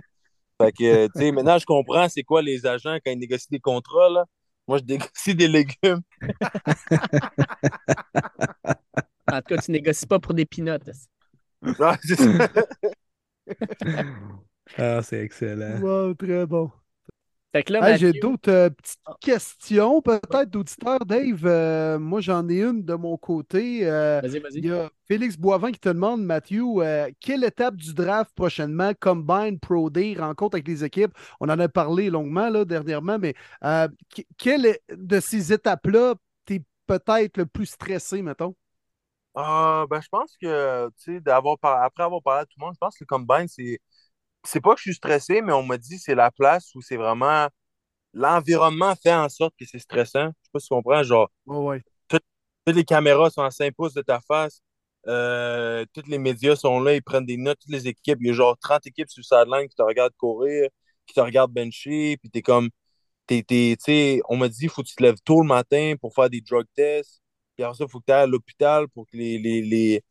Fait 0.60 0.72
que, 0.72 0.84
euh, 0.84 1.08
tu 1.08 1.24
sais, 1.26 1.32
maintenant, 1.32 1.58
je 1.58 1.64
comprends 1.66 2.08
c'est 2.08 2.22
quoi 2.24 2.42
les 2.42 2.66
agents 2.66 2.96
quand 3.04 3.10
ils 3.12 3.18
négocient 3.18 3.48
des 3.52 3.60
contrats, 3.60 4.08
là. 4.10 4.24
Moi, 4.68 4.78
je 4.78 4.84
négocie 4.84 5.34
des 5.34 5.48
légumes. 5.48 6.02
En 9.30 9.40
tout 9.40 9.54
cas, 9.54 9.58
tu 9.58 9.70
négocies 9.72 10.06
pas 10.06 10.18
pour 10.18 10.34
des 10.34 10.46
pinottes. 10.46 10.90
C'est 11.64 11.74
ça. 11.76 12.02
Ah, 14.76 15.00
c'est 15.02 15.22
excellent. 15.24 15.80
Wow, 15.80 16.14
très 16.14 16.46
bon. 16.46 16.70
Fait 17.52 17.62
que 17.64 17.72
là, 17.72 17.80
Hey, 17.80 17.96
J'ai 17.96 18.12
d'autres 18.12 18.50
euh, 18.50 18.70
petites 18.70 18.98
questions, 19.20 20.02
peut-être 20.02 20.50
d'auditeurs. 20.50 20.98
Dave, 21.06 21.42
euh, 21.46 21.98
moi, 21.98 22.20
j'en 22.20 22.48
ai 22.48 22.60
une 22.62 22.84
de 22.84 22.94
mon 22.94 23.16
côté. 23.16 23.86
Euh, 23.88 24.20
vas-y, 24.20 24.38
il 24.56 24.64
vas-y. 24.64 24.66
y 24.66 24.70
a 24.72 24.90
Félix 25.06 25.36
Boivin 25.36 25.70
qui 25.70 25.78
te 25.78 25.88
demande, 25.88 26.22
Mathieu, 26.24 26.64
euh, 26.78 27.08
quelle 27.20 27.44
étape 27.44 27.76
du 27.76 27.94
draft 27.94 28.32
prochainement, 28.34 28.92
Combine, 28.98 29.60
Pro 29.60 29.90
Day, 29.90 30.14
rencontre 30.18 30.56
avec 30.56 30.66
les 30.66 30.82
équipes? 30.84 31.12
On 31.40 31.48
en 31.48 31.58
a 31.60 31.68
parlé 31.68 32.10
longuement 32.10 32.48
là, 32.50 32.64
dernièrement, 32.64 33.18
mais 33.18 33.34
euh, 33.64 33.86
que- 34.14 34.22
quelle 34.36 34.66
est- 34.66 34.82
de 34.90 35.20
ces 35.20 35.52
étapes-là 35.52 36.14
t'es 36.46 36.62
peut-être 36.86 37.36
le 37.36 37.46
plus 37.46 37.66
stressé, 37.66 38.22
mettons? 38.22 38.56
Ah, 39.34 39.86
ben, 39.88 40.00
je 40.00 40.08
pense 40.08 40.36
que, 40.36 40.88
tu 40.98 41.14
sais, 41.14 41.20
d'avoir 41.20 41.58
par- 41.58 41.82
après 41.82 42.02
avoir 42.02 42.22
parlé 42.22 42.40
à 42.42 42.46
tout 42.46 42.54
le 42.58 42.64
monde, 42.64 42.74
je 42.74 42.78
pense 42.78 42.96
que 42.98 43.04
le 43.04 43.06
combine, 43.06 43.46
c'est. 43.48 43.78
C'est 44.44 44.60
pas 44.60 44.74
que 44.74 44.78
je 44.80 44.82
suis 44.90 44.94
stressé, 44.94 45.42
mais 45.42 45.52
on 45.52 45.62
m'a 45.62 45.78
dit 45.78 45.96
que 45.96 46.02
c'est 46.02 46.14
la 46.14 46.30
place 46.30 46.74
où 46.74 46.80
c'est 46.82 46.96
vraiment. 46.96 47.48
L'environnement 48.14 48.94
fait 48.96 49.14
en 49.14 49.28
sorte 49.28 49.54
que 49.58 49.66
c'est 49.66 49.78
stressant. 49.80 50.28
Je 50.28 50.46
sais 50.46 50.50
pas 50.52 50.60
si 50.60 50.68
tu 50.68 50.74
comprends. 50.74 51.02
Genre, 51.04 51.30
ouais. 51.46 51.82
toutes 52.66 52.76
les 52.76 52.84
caméras 52.84 53.30
sont 53.30 53.42
à 53.42 53.50
5 53.50 53.74
pouces 53.74 53.94
de 53.94 54.02
ta 54.02 54.20
face. 54.20 54.62
Euh, 55.08 55.84
tous 55.94 56.04
les 56.08 56.18
médias 56.18 56.56
sont 56.56 56.80
là, 56.80 56.94
ils 56.94 57.02
prennent 57.02 57.26
des 57.26 57.36
notes, 57.38 57.58
toutes 57.60 57.72
les 57.72 57.88
équipes. 57.88 58.18
Il 58.20 58.28
y 58.28 58.30
a 58.30 58.34
genre 58.34 58.58
30 58.58 58.86
équipes 58.86 59.08
sur 59.10 59.20
le 59.22 59.24
sideline 59.24 59.68
qui 59.68 59.76
te 59.76 59.82
regardent 59.82 60.14
courir, 60.16 60.68
qui 61.06 61.14
te 61.14 61.20
regardent 61.20 61.52
bencher, 61.52 62.16
puis 62.18 62.30
t'es 62.30 62.42
comme. 62.42 62.70
T'es, 63.26 63.42
t'es- 63.44 63.76
tu 63.78 63.84
sais, 63.86 64.20
on 64.28 64.36
m'a 64.36 64.48
dit 64.50 64.68
faut 64.68 64.82
que 64.82 64.88
tu 64.88 64.96
te 64.96 65.02
lèves 65.02 65.20
tôt 65.24 65.40
le 65.42 65.48
matin 65.48 65.94
pour 66.00 66.14
faire 66.14 66.30
des 66.30 66.40
drug 66.42 66.66
tests. 66.76 67.22
Puis 67.56 67.64
après 67.64 67.76
ça, 67.78 67.84
il 67.86 67.90
faut 67.90 68.00
que 68.00 68.06
tu 68.06 68.12
ailles 68.12 68.22
à 68.24 68.26
l'hôpital 68.26 68.88
pour 68.88 69.06
que 69.06 69.16
les, 69.16 69.38
les, 69.38 69.62
les 69.62 70.04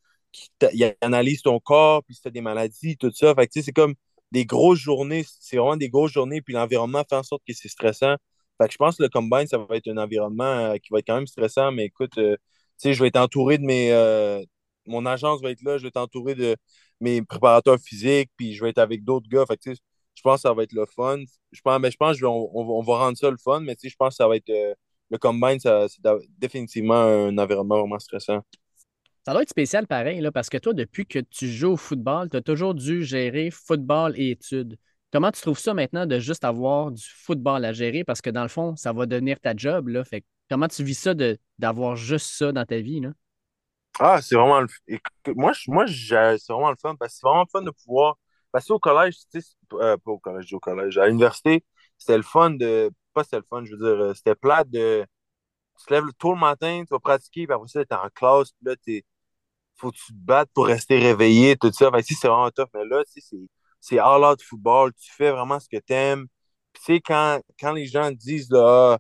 ton 1.44 1.60
corps, 1.60 2.04
puis 2.04 2.16
si 2.16 2.22
tu 2.22 2.28
as 2.28 2.32
des 2.32 2.42
maladies, 2.42 2.98
tout 2.98 3.12
ça. 3.14 3.34
Fait 3.36 3.48
que 3.48 3.54
tu 3.54 3.60
sais, 3.60 3.66
c'est 3.66 3.72
comme 3.74 3.96
des 4.32 4.46
grosses 4.46 4.80
journées. 4.80 5.26
C'est 5.40 5.58
vraiment 5.58 5.78
des 5.78 5.90
grosses 5.90 6.12
journées, 6.14 6.42
puis 6.42 6.54
l'environnement 6.54 7.04
fait 7.10 7.16
en 7.16 7.24
sorte 7.24 7.44
que 7.48 7.54
c'est 7.54 7.70
stressant. 7.70 8.16
Fait 8.62 8.68
que 8.68 8.74
je 8.74 8.78
pense 8.78 8.98
que 8.98 9.04
le 9.04 9.10
combine, 9.10 9.48
ça 9.48 9.58
va 9.58 9.76
être 9.76 9.88
un 9.90 9.98
environnement 9.98 10.44
euh, 10.46 10.78
qui 10.78 10.90
va 10.92 11.00
être 11.00 11.08
quand 11.08 11.16
même 11.16 11.28
stressant, 11.28 11.72
mais 11.72 11.86
écoute, 11.86 12.18
euh, 12.18 12.36
tu 12.36 12.42
sais, 12.90 12.94
je 12.94 13.02
vais 13.02 13.08
être 13.10 13.18
entouré 13.18 13.58
de 13.58 13.64
mes. 13.66 13.92
euh, 13.92 14.44
mon 14.86 15.06
agence 15.06 15.42
va 15.42 15.52
être 15.52 15.62
là, 15.64 15.78
je 15.78 15.84
vais 15.84 15.90
être 15.90 15.98
entouré 15.98 16.34
de 16.36 16.56
mes 17.02 17.22
préparateurs 17.22 17.78
physiques, 17.80 18.32
puis 18.38 18.54
je 18.54 18.64
vais 18.64 18.70
être 18.72 18.78
avec 18.80 19.04
d'autres 19.04 19.28
gars. 19.30 19.46
Fait 19.46 19.58
que, 19.58 19.74
je 19.74 20.22
pense 20.24 20.38
que 20.38 20.42
ça 20.50 20.54
va 20.54 20.64
être 20.64 20.74
le 20.74 20.86
fun. 20.86 21.20
Je 21.52 21.62
pense, 21.62 21.80
mais 21.82 21.92
je 21.92 21.98
pense 21.98 22.20
qu'on 22.20 22.50
on, 22.54 22.82
va- 22.82 22.98
rendre 22.98 23.18
ça 23.18 23.30
le 23.30 23.38
fun, 23.38 23.60
mais 23.62 23.76
je 23.82 23.96
pense 23.96 24.10
que 24.10 24.16
ça 24.16 24.28
va 24.28 24.36
être. 24.38 24.50
le 25.10 25.18
combine, 25.18 25.60
c'est 25.60 26.02
définitivement 26.40 26.96
un 26.96 27.38
environnement 27.38 27.80
vraiment 27.80 28.00
stressant. 28.00 28.42
Ça 29.28 29.34
doit 29.34 29.42
être 29.42 29.50
spécial 29.50 29.86
pareil, 29.88 30.22
là, 30.22 30.32
parce 30.32 30.48
que 30.48 30.58
toi, 30.58 30.72
depuis 30.72 31.06
que 31.06 31.20
tu 31.20 31.50
joues 31.50 31.74
au 31.74 31.76
football, 31.76 32.30
tu 32.30 32.38
as 32.38 32.42
toujours 32.42 32.74
dû 32.74 33.04
gérer 33.04 33.52
football 33.52 34.14
et 34.16 34.30
études. 34.30 34.78
Comment 35.12 35.34
tu 35.34 35.42
trouves 35.42 35.60
ça 35.60 35.74
maintenant 35.74 36.06
de 36.06 36.18
juste 36.18 36.46
avoir 36.46 36.92
du 36.92 37.04
football 37.04 37.66
à 37.66 37.74
gérer? 37.74 38.06
Parce 38.06 38.22
que 38.22 38.30
dans 38.30 38.44
le 38.44 38.48
fond, 38.48 38.78
ça 38.78 38.94
va 38.94 39.06
devenir 39.06 39.38
ta 39.42 39.54
job. 39.54 39.90
Là. 39.90 40.06
Fait 40.06 40.24
comment 40.50 40.70
tu 40.70 40.82
vis 40.82 40.98
ça 40.98 41.14
d'avoir 41.60 41.98
juste 41.98 42.38
ça 42.38 42.54
dans 42.54 42.64
ta 42.64 42.78
vie? 42.78 43.02
Là? 43.02 43.10
Ah, 44.00 44.22
c'est 44.22 44.36
vraiment 44.36 44.62
le 44.62 44.68
moi, 45.36 45.52
moi 45.68 45.88
c'est 45.88 46.48
vraiment 46.48 46.70
le 46.70 46.78
fun 46.82 46.96
parce 46.96 47.12
que 47.12 47.20
c'est 47.20 47.28
vraiment 47.28 47.44
le 47.44 47.52
fun 47.52 47.64
de 47.64 47.72
pouvoir. 47.72 48.18
Parce 48.54 48.66
qu'au 48.66 48.80
collège, 48.80 49.18
tu 49.30 49.42
sais, 49.42 49.56
euh, 49.74 49.98
pas 49.98 50.12
au 50.12 50.20
collège, 50.20 50.54
au 50.54 50.62
collège, 50.62 50.98
à 50.98 51.06
l'université, 51.06 51.66
c'était 51.98 52.16
le 52.16 52.24
fun 52.24 52.52
de. 52.52 52.90
Pas 53.14 53.26
c'était 53.26 53.40
le 53.40 53.46
fun, 53.50 53.66
je 53.66 53.76
veux 53.76 53.78
dire, 53.78 54.06
euh, 54.06 54.14
c'était 54.14 54.36
plate 54.36 54.70
de. 54.70 55.06
Tu 55.80 55.86
te 55.86 55.94
lèves 55.94 56.06
tôt 56.18 56.34
le 56.34 56.40
matin, 56.40 56.84
tu 56.88 56.94
vas 56.94 57.00
pratiquer, 57.00 57.46
puis 57.46 57.54
après 57.54 57.68
ça, 57.68 57.84
t'es 57.84 57.94
en 57.94 58.08
classe, 58.16 58.52
puis 58.54 58.68
là, 58.68 58.76
t'es. 58.78 59.04
Faut 59.78 59.92
que 59.92 59.98
tu 59.98 60.14
te 60.14 60.18
battes 60.20 60.50
pour 60.54 60.68
rester 60.68 61.00
réveillé, 61.00 61.56
tout 61.58 61.72
ça. 61.72 61.92
C'est 62.04 62.28
vraiment 62.28 62.50
tough, 62.52 62.68
mais 62.74 62.86
là, 62.86 63.04
tu 63.06 63.22
c'est 63.22 63.38
c'est 63.80 64.00
all 64.00 64.24
out 64.26 64.42
football, 64.44 64.92
tu 64.94 65.12
fais 65.14 65.32
vraiment 65.32 65.60
ce 65.60 65.70
que 65.70 65.78
t'aimes. 65.78 66.28
Puis 66.74 66.82
tu 66.86 66.94
sais, 66.96 67.02
quand, 67.02 67.40
quand 67.60 67.72
les 67.74 67.86
gens 67.88 68.12
disent, 68.12 68.50
là, 68.52 68.96
Ah, 68.96 69.00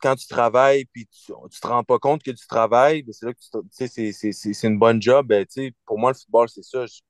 quand 0.00 0.16
tu 0.16 0.26
travailles 0.28 0.84
puis 0.86 1.06
tu, 1.06 1.32
tu 1.50 1.60
te 1.60 1.66
rends 1.66 1.84
pas 1.84 1.98
compte 1.98 2.22
que 2.22 2.30
tu 2.30 2.46
travailles, 2.46 3.02
ben, 3.02 3.12
c'est 3.12 3.26
là 3.26 3.34
que 3.34 3.38
tu 3.40 3.48
tu 3.50 3.88
sais, 3.88 4.32
c'est- 4.32 4.64
une 4.68 4.78
bonne 4.78 5.00
job. 5.02 5.26
Ben, 5.26 5.44
tu 5.46 5.74
pour 5.86 5.98
moi, 5.98 6.12
le 6.12 6.16
football, 6.18 6.48
c'est 6.48 6.62
ça. 6.62 6.86
Je, 6.86 7.00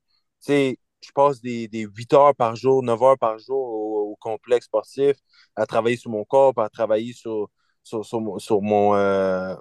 tu 0.44 0.78
je 1.02 1.12
passe 1.14 1.40
des, 1.40 1.68
des 1.68 1.82
8 1.82 2.12
heures 2.14 2.34
par 2.34 2.56
jour, 2.56 2.82
9 2.82 3.00
heures 3.02 3.18
par 3.18 3.38
jour 3.38 3.58
au, 3.58 4.16
complexe 4.20 4.66
sportif 4.66 5.16
à 5.54 5.66
travailler 5.66 5.96
sur 5.96 6.10
mon 6.10 6.24
corps, 6.24 6.52
à 6.58 6.68
travailler 6.70 7.12
sur, 7.12 7.48
sur, 7.82 8.04
sur, 8.04 8.20
mon- 8.20 8.38
sur, 8.38 8.60
euh, 8.94 9.54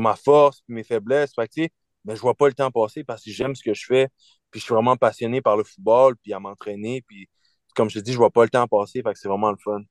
ma 0.00 0.16
force, 0.16 0.62
mes 0.68 0.84
faiblesses. 0.84 1.32
Tu 1.32 1.62
sais, 1.64 1.70
ben, 2.08 2.14
je 2.14 2.20
vois 2.22 2.34
pas 2.34 2.48
le 2.48 2.54
temps 2.54 2.70
passer 2.70 3.04
parce 3.04 3.22
que 3.22 3.30
j'aime 3.30 3.54
ce 3.54 3.62
que 3.62 3.74
je 3.74 3.84
fais, 3.84 4.08
puis 4.50 4.60
je 4.60 4.64
suis 4.64 4.72
vraiment 4.72 4.96
passionné 4.96 5.42
par 5.42 5.58
le 5.58 5.62
football, 5.62 6.16
puis 6.16 6.32
à 6.32 6.40
m'entraîner, 6.40 7.02
puis 7.06 7.28
comme 7.74 7.90
je 7.90 7.98
te 7.98 8.04
dis, 8.04 8.12
je 8.12 8.16
vois 8.16 8.30
pas 8.30 8.44
le 8.44 8.48
temps 8.48 8.66
passer, 8.66 9.02
fait 9.02 9.12
que 9.12 9.18
c'est 9.18 9.28
vraiment 9.28 9.50
le 9.50 9.58
fun. 9.58 9.82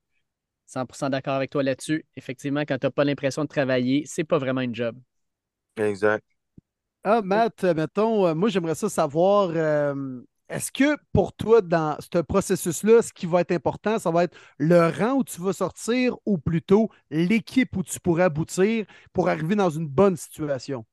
100% 0.66 1.08
d'accord 1.10 1.34
avec 1.34 1.50
toi 1.50 1.62
là-dessus. 1.62 2.04
Effectivement, 2.16 2.62
quand 2.62 2.76
tu 2.76 2.86
n'as 2.86 2.90
pas 2.90 3.04
l'impression 3.04 3.44
de 3.44 3.48
travailler, 3.48 4.02
c'est 4.04 4.24
pas 4.24 4.38
vraiment 4.38 4.62
une 4.62 4.74
job. 4.74 4.98
Exact. 5.76 6.24
Ah, 7.04 7.22
Matt, 7.22 7.62
mettons, 7.62 8.26
euh, 8.26 8.34
moi, 8.34 8.48
j'aimerais 8.48 8.74
ça 8.74 8.88
savoir, 8.88 9.50
euh, 9.54 10.20
est-ce 10.48 10.72
que 10.72 10.96
pour 11.12 11.32
toi, 11.32 11.60
dans 11.62 11.96
ce 12.00 12.18
processus-là, 12.18 13.00
ce 13.00 13.12
qui 13.12 13.26
va 13.26 13.42
être 13.42 13.52
important, 13.52 14.00
ça 14.00 14.10
va 14.10 14.24
être 14.24 14.36
le 14.58 14.88
rang 14.88 15.12
où 15.18 15.24
tu 15.24 15.40
vas 15.40 15.52
sortir 15.52 16.16
ou 16.26 16.36
plutôt 16.36 16.90
l'équipe 17.10 17.76
où 17.76 17.84
tu 17.84 18.00
pourrais 18.00 18.24
aboutir 18.24 18.86
pour 19.12 19.28
arriver 19.28 19.54
dans 19.54 19.70
une 19.70 19.86
bonne 19.86 20.16
situation? 20.16 20.84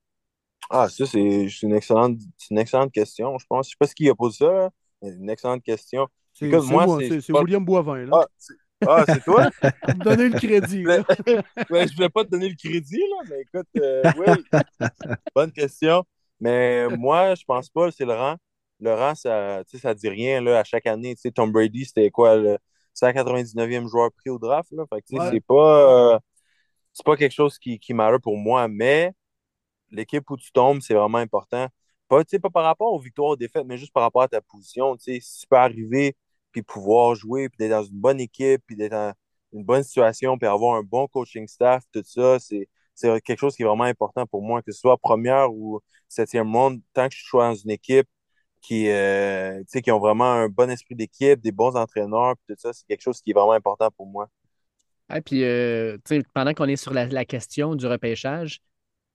Ah, 0.69 0.89
ça, 0.89 1.05
c'est 1.05 1.47
une 1.61 1.73
excellente, 1.75 2.17
une 2.49 2.57
excellente 2.57 2.91
question, 2.91 3.37
je 3.37 3.45
pense. 3.47 3.67
Je 3.67 3.71
sais 3.71 3.77
pas 3.79 3.87
ce 3.87 3.95
qui 3.95 4.09
a 4.09 4.15
posé 4.15 4.37
ça, 4.45 4.51
là, 4.51 4.69
mais 5.01 5.09
une 5.11 5.29
excellente 5.29 5.63
question. 5.63 6.07
C'est 6.33 7.31
pas- 7.31 7.41
William 7.41 7.63
Boivin, 7.63 8.05
là. 8.05 8.11
Ah, 8.21 8.27
c'est 8.37 8.53
ah, 8.87 9.03
c'est 9.07 9.23
toi? 9.23 9.49
Me 9.87 10.03
donner 10.03 10.29
le 10.29 10.37
crédit. 10.37 10.83
là. 10.83 10.97
Ouais, 11.69 11.87
je 11.87 11.95
voulais 11.95 12.09
pas 12.09 12.23
te 12.25 12.29
donner 12.29 12.49
le 12.49 12.55
crédit, 12.55 12.97
là, 12.99 13.17
mais 13.29 13.41
écoute, 13.41 13.67
euh, 13.77 14.03
oui, 14.17 14.89
bonne 15.33 15.51
question. 15.51 16.03
Mais 16.39 16.87
moi, 16.89 17.35
je 17.35 17.43
pense 17.45 17.69
pas, 17.69 17.89
c'est. 17.91 18.05
Le 18.05 18.93
rang, 18.93 19.15
ça, 19.15 19.63
ça 19.81 19.93
dit 19.93 20.09
rien, 20.09 20.41
là, 20.41 20.59
à 20.59 20.63
chaque 20.65 20.85
année. 20.85 21.15
Tu 21.15 21.21
sais, 21.21 21.31
Tom 21.31 21.51
Brady, 21.51 21.85
c'était 21.85 22.11
quoi, 22.11 22.35
le- 22.35 22.57
199e 22.93 23.87
joueur 23.87 24.11
pris 24.11 24.29
au 24.29 24.37
draft. 24.37 24.69
Là? 24.71 24.83
Fait 24.93 25.01
que, 25.01 25.07
c'est 25.31 25.39
pas, 25.45 26.19
c'est 26.93 27.05
pas 27.05 27.15
quelque 27.15 27.33
chose 27.33 27.57
qui, 27.57 27.79
qui 27.79 27.93
pour 28.21 28.37
moi, 28.37 28.67
mais 28.67 29.13
l'équipe 29.91 30.29
où 30.29 30.37
tu 30.37 30.51
tombes, 30.51 30.81
c'est 30.81 30.93
vraiment 30.93 31.19
important. 31.19 31.67
Pas, 32.07 32.23
pas 32.23 32.49
par 32.49 32.63
rapport 32.63 32.93
aux 32.93 32.99
victoires 32.99 33.29
aux 33.29 33.35
défaites, 33.35 33.65
mais 33.65 33.77
juste 33.77 33.93
par 33.93 34.03
rapport 34.03 34.21
à 34.23 34.27
ta 34.27 34.41
position. 34.41 34.95
Si 34.99 35.19
tu 35.19 35.47
peux 35.47 35.57
arriver 35.57 36.15
puis 36.51 36.61
pouvoir 36.63 37.15
jouer, 37.15 37.49
puis 37.49 37.57
d'être 37.57 37.71
dans 37.71 37.83
une 37.83 37.99
bonne 37.99 38.19
équipe, 38.19 38.61
puis 38.65 38.75
d'être 38.75 38.91
dans 38.91 39.13
une 39.53 39.63
bonne 39.63 39.83
situation, 39.83 40.37
puis 40.37 40.47
avoir 40.47 40.77
un 40.77 40.83
bon 40.83 41.07
coaching 41.07 41.47
staff, 41.47 41.83
tout 41.91 42.03
ça, 42.05 42.37
c'est 42.39 42.67
quelque 43.21 43.39
chose 43.39 43.55
qui 43.55 43.63
est 43.63 43.65
vraiment 43.65 43.83
important 43.83 44.25
pour 44.25 44.41
moi, 44.41 44.61
que 44.61 44.71
ce 44.71 44.79
soit 44.79 44.97
première 44.97 45.53
ou 45.53 45.81
septième 46.07 46.47
monde, 46.47 46.81
tant 46.93 47.09
que 47.09 47.15
je 47.15 47.25
sois 47.25 47.49
dans 47.49 47.55
une 47.55 47.71
équipe 47.71 48.07
qui, 48.61 48.89
euh, 48.89 49.63
qui 49.83 49.91
ont 49.91 49.99
vraiment 49.99 50.31
un 50.31 50.49
bon 50.49 50.69
esprit 50.69 50.95
d'équipe, 50.95 51.39
des 51.41 51.51
bons 51.51 51.75
entraîneurs, 51.75 52.35
tout 52.47 52.55
ça, 52.57 52.73
c'est 52.73 52.85
quelque 52.87 53.01
chose 53.01 53.21
qui 53.21 53.31
est 53.31 53.33
vraiment 53.33 53.51
important 53.51 53.89
pour 53.95 54.07
moi. 54.07 54.29
Et 55.13 55.21
puis, 55.21 55.43
euh, 55.43 55.97
pendant 56.33 56.53
qu'on 56.53 56.67
est 56.67 56.77
sur 56.77 56.93
la, 56.93 57.25
question 57.25 57.75
du 57.75 57.85
repêchage, 57.85 58.61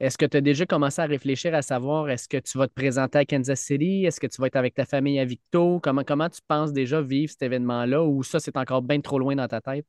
est-ce 0.01 0.17
que 0.17 0.25
tu 0.25 0.39
as 0.39 0.41
déjà 0.41 0.65
commencé 0.65 1.01
à 1.03 1.05
réfléchir 1.05 1.55
à 1.55 1.61
savoir 1.61 2.09
est-ce 2.09 2.27
que 2.27 2.39
tu 2.39 2.57
vas 2.57 2.67
te 2.67 2.73
présenter 2.73 3.19
à 3.19 3.25
Kansas 3.27 3.61
City? 3.61 4.07
Est-ce 4.07 4.19
que 4.19 4.27
tu 4.27 4.41
vas 4.41 4.47
être 4.47 4.57
avec 4.57 4.75
ta 4.75 4.87
famille 4.87 5.21
à 5.21 5.27
Victo? 5.27 5.79
Comment, 5.83 6.05
comment 6.05 6.31
tu 6.31 6.41
penses 6.49 6.73
déjà 6.73 7.03
vivre 7.03 7.31
cet 7.31 7.43
événement-là 7.43 8.03
ou 8.03 8.23
ça, 8.23 8.41
c'est 8.41 8.57
encore 8.57 8.81
bien 8.81 9.01
trop 9.03 9.19
loin 9.19 9.37
dans 9.37 9.47
ta 9.47 9.61
tête? 9.61 9.87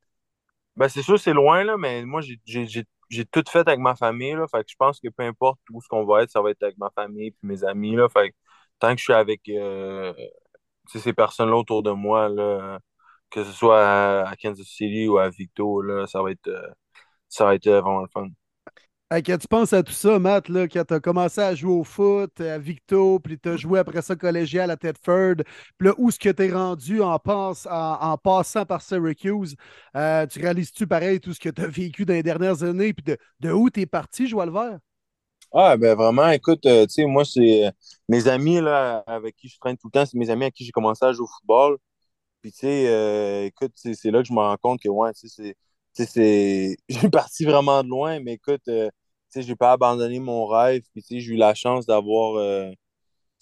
Ben, 0.75 0.89
c'est 0.89 1.01
sûr, 1.01 1.17
c'est 1.17 1.33
loin, 1.33 1.63
là, 1.63 1.77
mais 1.77 2.03
moi, 2.03 2.19
j'ai 2.21 3.25
tout 3.25 3.43
fait 3.49 3.67
avec 3.67 3.79
ma 3.79 3.95
famille. 3.95 4.33
Là, 4.33 4.47
fait 4.47 4.63
que 4.65 4.71
je 4.71 4.75
pense 4.75 4.99
que 4.99 5.07
peu 5.07 5.23
importe 5.23 5.59
où 5.71 5.81
ce 5.81 5.87
qu'on 5.87 6.05
va 6.05 6.23
être, 6.23 6.31
ça 6.31 6.41
va 6.41 6.51
être 6.51 6.63
avec 6.63 6.77
ma 6.77 6.89
famille 6.89 7.27
et 7.27 7.35
mes 7.43 7.63
amis. 7.63 7.95
Là, 7.95 8.09
fait 8.09 8.35
tant 8.79 8.91
que 8.93 8.99
je 8.99 9.03
suis 9.03 9.13
avec 9.13 9.47
euh, 9.47 10.13
ces 10.87 11.13
personnes-là 11.13 11.55
autour 11.55 11.83
de 11.83 11.91
moi, 11.91 12.29
que 13.29 13.43
ce 13.45 13.51
soit 13.51 14.27
à, 14.27 14.35
Kansas 14.35 14.67
City 14.67 15.07
ou 15.07 15.17
à 15.19 15.29
Victo, 15.29 15.81
là, 15.81 16.05
ça 16.07 16.21
va 16.21 16.31
être, 16.31 16.47
euh, 16.47 16.67
ça 17.29 17.45
va 17.45 17.55
être 17.55 17.69
vraiment 17.69 18.01
le 18.01 18.07
fun 18.09 18.27
quand 19.19 19.37
tu 19.37 19.47
penses 19.47 19.73
à 19.73 19.83
tout 19.83 19.91
ça, 19.91 20.19
Matt, 20.19 20.47
là, 20.47 20.69
quand 20.69 20.85
tu 20.85 20.93
as 20.93 20.99
commencé 21.01 21.41
à 21.41 21.53
jouer 21.53 21.73
au 21.73 21.83
foot 21.83 22.39
à 22.39 22.57
Victo, 22.57 23.19
puis 23.19 23.37
tu 23.37 23.49
as 23.49 23.57
joué 23.57 23.79
après 23.79 24.01
ça 24.01 24.15
collégial 24.15 24.71
à 24.71 24.77
Tedford, 24.77 25.43
puis 25.77 25.89
là, 25.89 25.93
où 25.97 26.07
est-ce 26.07 26.17
que 26.17 26.29
tu 26.29 26.43
es 26.45 26.53
rendu 26.53 27.01
en, 27.01 27.19
passant 27.19 28.65
par 28.65 28.81
Syracuse, 28.81 29.55
euh, 29.97 30.25
tu 30.27 30.39
réalises-tu 30.39 30.87
pareil 30.87 31.19
tout 31.19 31.33
ce 31.33 31.41
que 31.41 31.49
tu 31.49 31.61
as 31.61 31.67
vécu 31.67 32.05
dans 32.05 32.13
les 32.13 32.23
dernières 32.23 32.63
années, 32.63 32.93
puis 32.93 33.03
de, 33.03 33.17
de 33.41 33.51
où 33.51 33.69
tu 33.69 33.81
es 33.81 33.85
parti, 33.85 34.27
le 34.27 34.51
vert? 34.51 34.79
Ah, 35.53 35.75
ben 35.75 35.95
vraiment, 35.95 36.29
écoute, 36.29 36.65
euh, 36.65 36.85
tu 36.85 36.93
sais, 36.93 37.05
moi, 37.05 37.25
c'est 37.25 37.69
mes 38.07 38.27
amis 38.29 38.61
là, 38.61 39.03
avec 39.05 39.35
qui 39.35 39.49
je 39.49 39.57
traîne 39.59 39.75
tout 39.75 39.87
le 39.87 39.91
temps, 39.91 40.05
c'est 40.05 40.17
mes 40.17 40.29
amis 40.29 40.43
avec 40.43 40.53
qui 40.53 40.63
j'ai 40.63 40.71
commencé 40.71 41.03
à 41.03 41.11
jouer 41.11 41.25
au 41.25 41.27
football. 41.27 41.77
Puis, 42.41 42.51
tu 42.53 42.59
sais, 42.59 42.87
euh, 42.87 43.45
écoute, 43.45 43.73
c'est 43.75 44.11
là 44.11 44.21
que 44.21 44.27
je 44.27 44.33
me 44.33 44.39
rends 44.39 44.57
compte 44.61 44.81
que, 44.81 44.89
ouais, 44.89 45.11
tu 45.13 45.27
sais, 45.27 45.55
c'est. 45.93 46.77
Je 46.89 46.97
suis 46.97 47.09
parti 47.09 47.45
vraiment 47.45 47.83
de 47.83 47.89
loin, 47.89 48.19
mais 48.21 48.33
écoute, 48.33 48.61
je 49.35 49.47
n'ai 49.47 49.55
pas 49.55 49.73
abandonné 49.73 50.19
mon 50.19 50.45
rêve. 50.45 50.83
Puis, 50.93 51.03
j'ai 51.09 51.33
eu 51.33 51.35
la 51.35 51.53
chance 51.53 51.85
d'avoir 51.85 52.35
euh, 52.35 52.71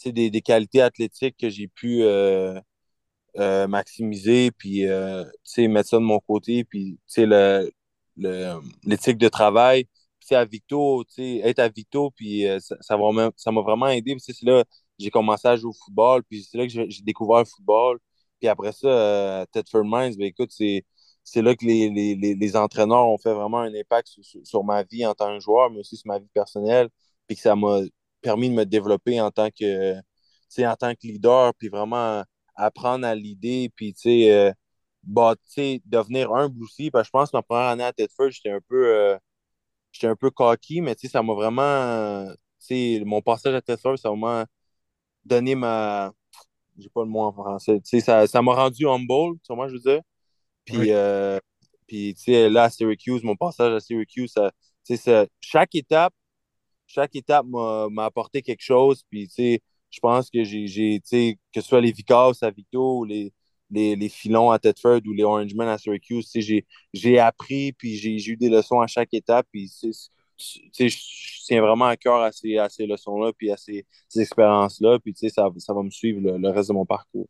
des, 0.06 0.30
des, 0.30 0.42
qualités 0.42 0.82
athlétiques 0.82 1.38
que 1.38 1.50
j'ai 1.50 1.68
pu 1.68 2.04
euh, 2.04 2.60
euh, 3.38 3.68
maximiser, 3.68 4.52
puis 4.52 4.86
mettre 5.68 5.90
ça 5.90 5.98
de 5.98 6.04
mon 6.04 6.20
côté. 6.20 6.64
Puis, 6.66 7.00
l'éthique 7.18 7.72
le, 8.18 9.14
de 9.14 9.30
travail. 9.30 9.88
Puis, 10.20 10.36
à 10.36 10.46
Victo, 10.46 11.04
être 11.18 11.60
à 11.60 11.70
Victo, 11.70 12.12
puis 12.12 12.46
ça, 12.60 12.76
ça 12.82 13.52
m'a 13.52 13.62
vraiment 13.62 13.88
aidé. 13.88 14.16
c'est 14.20 14.44
là 14.44 14.64
j'ai 15.00 15.10
commencé 15.10 15.48
à 15.48 15.56
jouer 15.56 15.70
au 15.70 15.74
football, 15.74 16.24
puis 16.24 16.44
c'est 16.44 16.58
là 16.58 16.68
que 16.68 16.72
j'ai 16.90 17.02
découvert 17.04 17.40
le 17.40 17.46
football. 17.46 18.00
Puis 18.40 18.48
après 18.48 18.72
ça, 18.74 19.46
Tedford 19.52 19.86
Mines, 19.86 20.16
ben 20.18 20.26
écoute, 20.28 20.52
c'est 20.52 20.86
c'est 21.32 21.42
là 21.42 21.56
que 21.56 21.66
les, 21.66 22.56
entraîneurs 22.56 23.08
ont 23.08 23.18
fait 23.18 23.34
vraiment 23.34 23.60
un 23.60 23.74
impact 23.74 24.10
sur, 24.44 24.64
ma 24.64 24.84
vie 24.84 25.06
en 25.06 25.14
tant 25.14 25.36
que 25.36 25.40
joueur, 25.42 25.70
mais 25.72 25.80
aussi 25.80 25.98
sur 25.98 26.08
ma 26.08 26.20
vie 26.20 26.30
personnelle, 26.34 26.90
puis 27.28 27.36
que 27.36 27.42
ça 27.42 27.56
m'a 27.56 27.82
permis 28.22 28.50
de 28.50 28.56
me 28.56 28.66
développer 28.66 29.22
en 29.22 29.32
tant 29.32 29.50
que, 29.52 29.96
en 30.60 30.76
tant 30.76 30.94
que 30.94 31.08
leader, 31.08 31.54
puis 31.56 31.70
vraiment 31.70 32.24
apprendre 32.56 33.06
à 33.08 33.16
l'idée, 33.16 33.72
puis 33.76 33.94
bah, 35.04 35.36
devenir 35.86 36.34
humble 36.34 36.64
aussi. 36.64 36.92
Parce 36.92 37.04
que 37.04 37.08
je 37.08 37.12
pense 37.12 37.32
que 37.32 37.38
ma 37.38 37.44
première 37.44 37.68
année 37.70 37.84
à 37.84 37.94
Tedford, 37.94 38.32
j'étais 38.32 38.52
un 38.52 38.62
peu 38.68 38.88
euh, 38.96 39.18
j'étais 39.92 40.08
un 40.08 40.16
peu 40.16 40.32
cocky, 40.32 40.82
mais 40.82 40.96
ça 40.98 41.24
m'a 41.24 41.34
vraiment. 41.34 42.28
mon 43.06 43.22
passage 43.22 43.56
à 43.56 43.62
Tedford, 43.62 43.98
ça 44.00 44.10
m'a 44.10 44.16
vraiment 44.16 44.46
donné 45.26 45.56
ma. 45.56 46.14
J'ai 46.78 46.90
pas 46.90 47.04
le 47.04 47.10
mot 47.10 47.22
en 47.22 47.34
français. 47.34 47.82
Ça 47.84 48.42
m'a 48.42 48.54
rendu 48.56 48.88
humble, 48.88 49.38
moi 49.50 49.68
je 49.68 49.74
veux 49.74 49.80
dire. 49.80 50.02
Puis, 50.70 50.92
euh, 50.92 51.40
puis 51.88 52.14
tu 52.16 52.24
sais, 52.24 52.50
là, 52.50 52.64
à 52.64 52.70
Syracuse, 52.70 53.24
mon 53.24 53.36
passage 53.36 53.74
à 53.74 53.80
Syracuse, 53.80 54.32
ça, 54.32 54.52
ça, 54.84 55.26
chaque 55.42 55.76
étape, 55.76 56.14
chaque 56.88 57.16
étape 57.16 57.46
m'a 57.48 58.06
apporté 58.06 58.42
quelque 58.42 58.64
chose. 58.64 59.04
Puis, 59.10 59.28
tu 59.28 59.34
sais, 59.36 59.62
je 59.90 60.00
pense 60.00 60.30
que 60.30 60.44
j'ai, 60.44 61.02
que 61.02 61.62
ce 61.62 61.68
soit 61.68 61.82
les 61.82 61.92
Vicars 61.92 62.34
à 62.42 62.52
Victo 62.52 63.00
ou 63.00 63.06
les, 63.06 63.34
les, 63.72 63.96
les, 63.96 64.10
filons 64.10 64.52
à 64.52 64.60
Tedford 64.60 65.02
ou 65.06 65.14
les 65.14 65.24
Orangemen 65.24 65.68
à 65.68 65.78
Syracuse, 65.78 66.32
j'ai 66.94 67.20
appris, 67.20 67.74
puis 67.74 67.96
j'ai 67.98 68.32
eu 68.32 68.38
des 68.38 68.50
leçons 68.50 68.80
à 68.82 68.88
chaque 68.88 69.14
étape. 69.14 69.48
Puis, 69.52 69.72
je 70.38 71.46
tiens 71.46 71.62
vraiment 71.62 71.86
à 71.86 71.98
cœur 71.98 72.22
à 72.22 72.32
ces, 72.32 72.58
à 72.58 72.70
ces 72.70 72.86
leçons-là, 72.86 73.32
puis 73.34 73.52
à 73.52 73.58
ces, 73.58 73.86
ces 74.08 74.22
expériences-là. 74.22 75.00
Puis, 75.00 75.14
ça, 75.16 75.50
ça 75.58 75.74
va 75.74 75.84
me 75.84 75.92
suivre 75.92 76.22
le, 76.22 76.38
le, 76.38 76.50
reste 76.50 76.70
de 76.70 76.74
mon 76.74 76.86
parcours. 76.86 77.28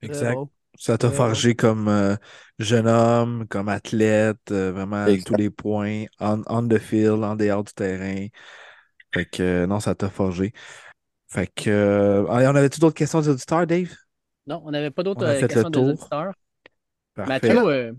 Exact. 0.00 0.38
Ça 0.78 0.98
t'a 0.98 1.10
forgé 1.10 1.54
comme 1.54 1.88
euh, 1.88 2.16
jeune 2.58 2.88
homme, 2.88 3.46
comme 3.48 3.68
athlète, 3.68 4.50
euh, 4.50 4.72
vraiment 4.72 5.04
à 5.04 5.16
tous 5.16 5.34
les 5.34 5.50
points, 5.50 6.04
on, 6.18 6.42
on, 6.46 6.66
the 6.66 6.78
field, 6.78 7.22
en 7.22 7.36
dehors 7.36 7.62
du 7.62 7.72
terrain. 7.72 8.26
Fait 9.12 9.26
que 9.26 9.42
euh, 9.42 9.66
non, 9.66 9.80
ça 9.80 9.94
t'a 9.94 10.08
forgé. 10.08 10.52
Fait 11.28 11.50
que. 11.54 12.24
on 12.28 12.56
avait-tu 12.56 12.80
d'autres 12.80 12.96
questions 12.96 13.20
des 13.20 13.28
auditeurs, 13.28 13.66
Dave? 13.66 13.92
Non, 14.46 14.62
on 14.64 14.70
n'avait 14.70 14.90
pas 14.90 15.02
d'autres 15.02 15.38
questions 15.46 15.70
des 15.70 15.78
auditeurs. 15.78 16.32
Mathieu, 17.16 17.94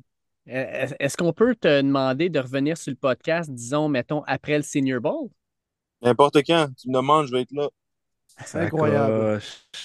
est-ce 0.46 1.16
qu'on 1.16 1.32
peut 1.32 1.56
te 1.56 1.82
demander 1.82 2.30
de 2.30 2.40
revenir 2.40 2.78
sur 2.78 2.92
le 2.92 2.98
podcast, 2.98 3.50
disons, 3.52 3.88
mettons, 3.88 4.24
après 4.24 4.58
le 4.58 4.64
Senior 4.64 5.00
Bowl? 5.00 5.30
N'importe 6.02 6.38
quand. 6.46 6.68
Tu 6.78 6.90
me 6.90 6.96
demandes, 6.96 7.28
je 7.28 7.32
vais 7.32 7.42
être 7.42 7.54
là. 7.54 7.70
C'est 8.46 8.60
incroyable. 8.60 9.42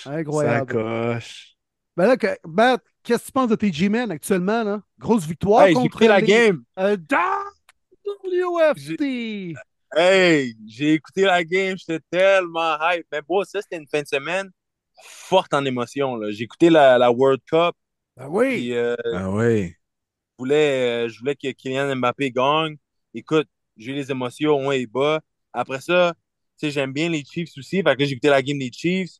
Incroyable. 0.06 0.72
Ça 0.72 0.74
coche. 0.74 1.57
Ben 1.98 2.06
là, 2.06 2.16
ben, 2.44 2.78
qu'est-ce 3.02 3.22
que 3.22 3.26
tu 3.26 3.32
penses 3.32 3.50
de 3.50 3.56
tes 3.56 3.72
G-Men 3.72 4.12
actuellement? 4.12 4.62
Là? 4.62 4.80
Grosse 5.00 5.26
victoire 5.26 5.66
hey, 5.66 5.74
contre 5.74 6.04
la 6.04 6.22
game. 6.22 6.62
Euh, 6.78 6.96
WFT. 8.04 9.56
Hey, 9.96 10.54
j'ai 10.64 10.92
écouté 10.92 11.22
la 11.22 11.42
game, 11.42 11.76
j'étais 11.76 11.98
tellement 12.08 12.76
hype. 12.80 13.04
Mais 13.10 13.20
bon, 13.20 13.42
ça, 13.42 13.60
c'était 13.60 13.78
une 13.78 13.88
fin 13.88 14.02
de 14.02 14.06
semaine 14.06 14.48
forte 15.02 15.52
en 15.52 15.64
émotion. 15.64 16.20
J'ai 16.30 16.44
écouté 16.44 16.70
la, 16.70 16.98
la, 16.98 17.10
World 17.10 17.40
Cup. 17.50 17.74
Ah 18.16 18.28
oui. 18.28 18.72
Euh, 18.74 18.94
ah 19.12 19.28
oui. 19.32 19.70
Je 19.70 19.74
voulais, 20.38 21.06
euh, 21.06 21.08
je 21.08 21.18
voulais 21.18 21.34
que 21.34 21.50
Kylian 21.50 21.96
Mbappé 21.96 22.30
gagne. 22.30 22.76
Écoute, 23.12 23.48
j'ai 23.76 23.92
les 23.92 24.08
émotions 24.12 24.68
haut 24.68 24.70
et 24.70 24.86
bas. 24.86 25.20
Après 25.52 25.80
ça, 25.80 26.14
j'aime 26.62 26.92
bien 26.92 27.08
les 27.08 27.24
Chiefs 27.24 27.58
aussi. 27.58 27.82
Fait 27.82 27.96
que 27.96 28.04
j'ai 28.04 28.12
écouté 28.12 28.28
la 28.28 28.40
game 28.40 28.60
des 28.60 28.70
Chiefs 28.70 29.18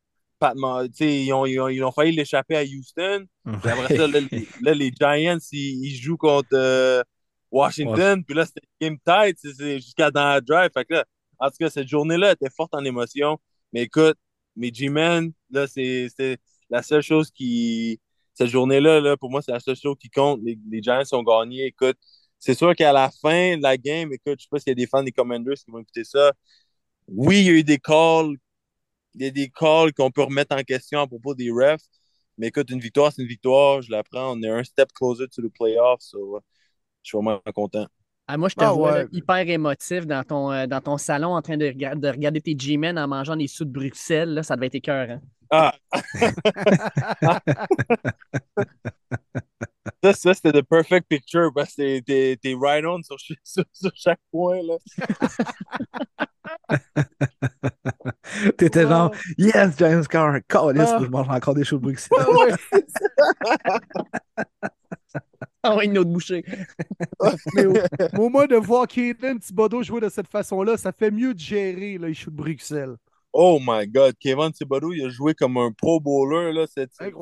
ils, 1.01 1.33
ont, 1.33 1.47
ils, 1.47 1.85
ont, 1.85 1.93
failli 1.93 2.13
l'échapper 2.13 2.57
à 2.57 2.63
Houston. 2.63 3.27
Après 3.45 3.97
ça, 3.97 4.07
là, 4.07 4.21
les 4.75 4.93
Giants, 4.93 5.39
ils, 5.53 5.97
jouent 5.97 6.17
contre 6.17 6.49
euh, 6.53 7.03
Washington. 7.51 8.25
Puis 8.25 8.35
là, 8.35 8.47
c'était 8.47 8.67
game 8.81 8.97
tight 9.05 9.39
jusqu'à 9.81 10.11
dans 10.11 10.29
la 10.29 10.41
drive. 10.41 10.71
Fait 10.73 10.85
que 10.85 10.95
là, 10.95 11.05
en 11.39 11.49
tout 11.49 11.57
cas, 11.59 11.71
cette 11.71 11.89
journée-là 11.89 12.33
était 12.33 12.51
forte 12.51 12.75
en 12.75 12.85
émotion. 12.85 13.39
Mais 13.73 13.83
écoute, 13.83 14.17
mes 14.57 14.73
G-Men, 14.73 15.33
là, 15.51 15.67
c'est 15.67 16.09
la 16.71 16.83
seule 16.83 17.03
chose 17.03 17.31
qui. 17.31 18.01
Cette 18.35 18.49
journée-là, 18.49 19.01
là, 19.01 19.17
pour 19.17 19.31
moi, 19.31 19.43
c'est 19.43 19.51
la 19.51 19.61
seule 19.61 19.75
chose 19.75 19.97
qui 19.99 20.11
compte. 20.11 20.41
Les, 20.45 20.57
les 20.71 20.81
Giants 20.81 21.03
ont 21.13 21.25
gagné. 21.25 21.67
Écoute, 21.67 21.97
c'est 22.39 22.55
sûr 22.55 22.75
qu'à 22.77 22.93
la 22.93 23.11
fin 23.11 23.57
de 23.57 23.63
la 23.63 23.77
game, 23.77 24.13
écoute, 24.13 24.37
je 24.39 24.45
sais 24.45 24.49
pas 24.51 24.61
s'il 24.61 24.71
y 24.71 24.73
a 24.73 24.75
des 24.75 24.87
fans 24.87 25.03
des 25.03 25.11
Commanders 25.11 25.57
qui 25.57 25.71
vont 25.71 25.81
écouter 25.81 26.05
ça. 26.05 26.33
Oui, 27.09 27.41
il 27.41 27.47
y 27.47 27.49
a 27.49 27.53
eu 27.53 27.65
des 27.65 27.79
calls 27.79 28.37
il 29.15 29.23
y 29.23 29.27
a 29.27 29.31
des 29.31 29.51
calls 29.51 29.93
qu'on 29.93 30.11
peut 30.11 30.23
remettre 30.23 30.57
en 30.57 30.63
question 30.63 31.01
à 31.01 31.07
propos 31.07 31.35
des 31.35 31.51
refs. 31.51 31.83
Mais 32.37 32.49
écoute, 32.49 32.71
une 32.71 32.81
victoire, 32.81 33.13
c'est 33.13 33.23
une 33.23 33.29
victoire. 33.29 33.83
Je 33.83 33.91
la 33.91 34.03
prends. 34.03 34.37
On 34.37 34.43
est 34.43 34.49
un 34.49 34.65
step 34.65 34.93
closer 34.93 35.27
to 35.29 35.43
the 35.43 35.53
playoffs. 35.53 36.11
je 36.13 36.41
suis 37.03 37.17
vraiment 37.17 37.41
content. 37.55 37.87
Ah, 38.29 38.37
moi, 38.37 38.49
je 38.49 38.55
te 38.55 38.65
ah, 38.65 38.73
vois 38.73 39.05
hyper 39.11 39.49
émotif 39.49 40.07
dans 40.07 40.23
ton, 40.23 40.53
euh, 40.53 40.67
dans 40.67 40.83
ton 40.83 40.99
salon 40.99 41.35
en 41.35 41.41
train 41.41 41.57
de, 41.57 41.73
de 41.73 42.09
regarder 42.09 42.43
tes 42.43 42.55
G-Men 42.57 42.99
en 42.99 43.09
mangeant 43.09 43.37
des 43.37 43.49
sous 43.49 43.65
de 43.65 43.71
Bruxelles. 43.71 44.35
Là, 44.35 44.43
ça 44.43 44.55
devait 44.55 44.67
être 44.67 44.75
écœurant. 44.75 45.21
Ah! 45.51 45.75
ça, 50.03 50.13
ça 50.13 50.35
c'était 50.35 50.53
the 50.53 50.63
perfect 50.63 51.09
picture 51.09 51.51
parce 51.55 51.75
que 51.75 52.01
t'es 52.01 52.39
right 52.61 52.85
on 52.85 53.03
sur, 53.03 53.17
sur, 53.45 53.65
sur 53.73 53.91
chaque 53.95 54.21
point. 54.31 54.61
Là. 54.63 54.77
T'étais 58.59 58.87
genre, 58.87 59.13
yes, 59.37 59.77
James 59.79 60.07
Carr, 60.07 60.39
call 60.49 60.81
ah. 60.81 60.99
je 61.03 61.09
mange 61.09 61.29
encore 61.29 61.55
des 61.55 61.63
de 61.63 61.77
Bruxelles. 61.77 62.19
Ah 65.65 65.75
ouais, 65.77 65.87
une 65.87 65.99
autre 65.99 66.11
bouchée. 66.11 66.45
Mais 67.55 67.67
au, 67.67 67.75
au 68.17 68.29
moins 68.29 68.47
de 68.47 68.55
voir 68.55 68.87
Kevin 68.87 69.41
Thibodeau 69.41 69.83
jouer 69.83 70.01
de 70.01 70.09
cette 70.09 70.29
façon-là, 70.29 70.77
ça 70.77 70.93
fait 70.93 71.11
mieux 71.11 71.35
de 71.35 71.39
gérer 71.39 71.99
le 71.99 72.11
issue 72.11 72.31
de 72.31 72.37
Bruxelles. 72.37 72.95
Oh 73.33 73.59
my 73.61 73.87
God, 73.87 74.15
Kevin 74.21 74.53
Thibodeau, 74.53 74.93
il 74.93 75.05
a 75.05 75.09
joué 75.09 75.35
comme 75.35 75.57
un 75.57 75.73
pro 75.73 76.01
bowler 76.01 76.53
là, 76.53 76.67
cette, 76.67 76.93
cette, 76.95 77.13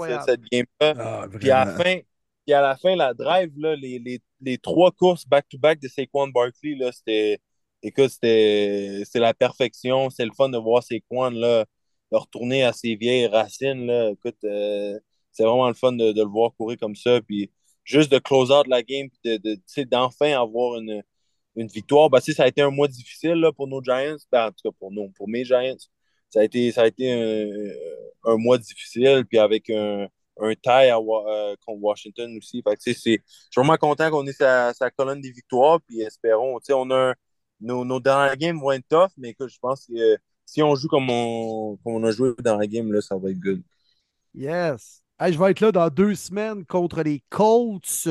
game-là. 0.53 0.95
Ah, 0.99 1.27
Puis 1.39 1.51
à 1.51 1.65
la 1.65 1.73
fin, 1.73 1.99
puis 2.47 2.55
à 2.55 2.63
la 2.63 2.77
fin, 2.77 2.95
la 2.97 3.13
drive, 3.13 3.53
là, 3.59 3.75
les, 3.77 3.99
les, 3.99 4.21
les 4.41 4.59
trois 4.59 4.93
courses 4.93 5.27
back-to-back 5.27 5.81
de 5.81 5.89
Saquon 5.89 6.29
Barkley, 6.29 6.77
là, 6.77 6.93
c'était. 6.93 7.41
Écoute, 7.83 8.11
c'était 8.11 9.05
la 9.15 9.35
perfection. 9.35 10.11
C'est 10.11 10.25
le 10.25 10.33
fun 10.37 10.49
de 10.49 10.59
voir 10.59 10.83
Saquon 10.83 11.31
là, 11.31 11.67
retourner 12.11 12.65
à 12.65 12.73
ses 12.73 12.97
vieilles 12.97 13.27
racines. 13.27 13.87
Là. 13.87 14.11
Écoute, 14.11 14.37
euh, 14.45 14.99
c'est 15.33 15.45
vraiment 15.45 15.69
le 15.69 15.75
fun 15.75 15.93
de, 15.93 16.13
le 16.15 16.29
voir 16.29 16.53
courir 16.57 16.79
comme 16.79 16.97
ça. 16.97 17.21
Puis 17.23 17.51
juste 17.85 18.11
de 18.13 18.19
close 18.19 18.51
out 18.53 18.67
la 18.69 18.83
game, 18.83 19.09
de, 19.25 19.37
de, 19.39 19.85
d'enfin 19.85 20.41
avoir 20.41 20.79
une, 20.79 21.03
une 21.57 21.69
victoire. 21.69 22.11
Ben, 22.11 22.21
ça 22.21 22.45
a 22.45 22.49
été 22.49 22.63
un 22.63 22.71
mois 22.71 22.89
difficile 22.89 23.35
là, 23.35 23.53
pour 23.53 23.69
nos 23.69 23.83
Giants. 23.83 24.17
Ben, 24.33 24.47
en 24.47 24.51
tout 24.53 24.71
cas, 24.71 24.77
pour 24.79 24.93
nous, 24.93 25.11
pour 25.11 25.29
mes 25.29 25.45
Giants. 25.45 25.77
Ça 26.31 26.41
a 26.41 26.45
été, 26.45 26.73
ça 26.73 26.83
a 26.83 26.87
été 26.89 27.13
un, 27.13 28.33
un 28.33 28.37
mois 28.37 28.59
difficile, 28.59 29.25
puis 29.29 29.39
avec 29.39 29.71
un, 29.71 30.09
un 30.41 30.55
tie 30.55 30.91
à, 30.91 30.99
euh, 30.99 31.55
contre 31.65 31.83
Washington 31.83 32.37
aussi. 32.37 32.63
Fait 32.63 32.77
que, 32.77 32.83
je 32.87 32.93
suis 32.93 33.21
vraiment 33.57 33.77
content 33.77 34.11
qu'on 34.11 34.27
ait 34.27 34.33
sa, 34.33 34.73
sa 34.75 34.91
colonne 34.91 35.21
des 35.21 35.31
victoires, 35.31 35.81
puis 35.87 36.01
espérons. 36.03 36.59
On 36.71 36.91
a 36.91 37.11
un- 37.11 37.15
nos, 37.61 37.85
nos 37.85 38.01
dernières 38.01 38.37
games 38.37 38.59
vont 38.59 38.73
être 38.73 38.87
tough, 38.89 39.11
mais 39.17 39.31
écoute, 39.31 39.49
je 39.49 39.59
pense 39.59 39.87
que 39.87 39.95
euh, 39.95 40.17
si 40.45 40.63
on 40.63 40.75
joue 40.75 40.89
comme 40.89 41.09
on, 41.11 41.79
comme 41.83 41.95
on 41.95 42.05
a 42.05 42.11
joué 42.11 42.33
dans 42.43 42.57
la 42.57 42.67
game, 42.67 42.93
là, 42.93 43.01
ça 43.01 43.17
va 43.17 43.31
être 43.31 43.41
good. 43.41 43.63
Yes. 44.35 45.03
Hey, 45.19 45.33
je 45.33 45.39
vais 45.39 45.51
être 45.51 45.61
là 45.61 45.73
dans 45.73 45.89
deux 45.89 46.15
semaines 46.15 46.67
contre 46.67 47.03
les 47.03 47.23
Colts. 47.31 48.09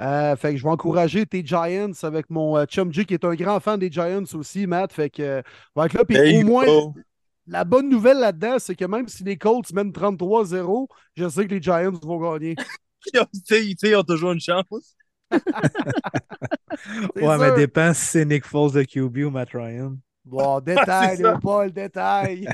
Euh, 0.00 0.34
fait 0.36 0.52
que 0.52 0.56
je 0.56 0.62
vais 0.62 0.70
encourager 0.70 1.26
tes 1.26 1.44
Giants 1.44 1.92
avec 2.02 2.30
mon 2.30 2.64
chum 2.64 2.90
G 2.90 3.04
qui 3.04 3.12
est 3.12 3.24
un 3.24 3.34
grand 3.34 3.60
fan 3.60 3.78
des 3.78 3.92
Giants 3.92 4.24
aussi, 4.32 4.66
Matt. 4.66 4.92
Fait 4.94 5.10
que 5.10 5.42
je 5.44 5.80
vais 5.80 5.86
être 5.86 5.92
là. 5.92 6.04
Puis 6.06 6.38
au 6.42 6.46
moins, 6.46 6.64
go. 6.64 6.94
La 7.50 7.64
bonne 7.64 7.88
nouvelle 7.88 8.18
là-dedans, 8.18 8.58
c'est 8.58 8.76
que 8.76 8.84
même 8.84 9.08
si 9.08 9.24
les 9.24 9.36
Colts 9.36 9.72
mènent 9.72 9.90
33-0, 9.90 10.86
je 11.16 11.28
sais 11.28 11.46
que 11.46 11.54
les 11.54 11.60
Giants 11.60 11.98
vont 12.02 12.20
gagner. 12.20 12.54
Ils 13.50 13.96
ont 13.96 14.02
toujours 14.04 14.32
une 14.32 14.40
chance. 14.40 14.96
C'est 17.14 17.22
Ouais, 17.22 17.38
mais 17.38 17.54
dépend 17.56 17.92
si 17.92 18.04
c'est 18.04 18.24
Nick 18.24 18.44
Foles 18.44 18.72
de 18.72 18.82
QB 18.82 19.18
ou 19.26 19.30
Matt 19.30 19.50
Ryan. 19.52 19.96
Bon, 20.24 20.60
détail, 20.64 21.16
C'est 21.16 21.22
ça. 21.22 21.30
Léopold, 21.30 21.74
détail. 21.74 22.48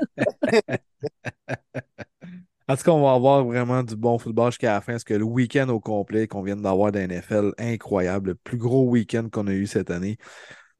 En 2.69 2.77
tout 2.77 2.83
cas, 2.83 2.91
on 2.91 3.03
va 3.03 3.13
avoir 3.13 3.45
vraiment 3.45 3.83
du 3.83 3.95
bon 3.97 4.19
football 4.19 4.51
jusqu'à 4.51 4.73
la 4.73 4.81
fin, 4.81 4.93
parce 4.93 5.05
que 5.05 5.15
le 5.15 5.25
week-end 5.25 5.69
au 5.69 5.81
complet 5.81 6.27
qu'on 6.27 6.43
vient 6.43 6.57
d'avoir 6.57 6.91
la 6.91 7.07
NFL, 7.07 7.53
incroyable, 7.59 8.31
le 8.31 8.35
plus 8.35 8.59
gros 8.59 8.89
week-end 8.89 9.29
qu'on 9.31 9.47
a 9.47 9.53
eu 9.53 9.67
cette 9.67 9.91
année? 9.91 10.17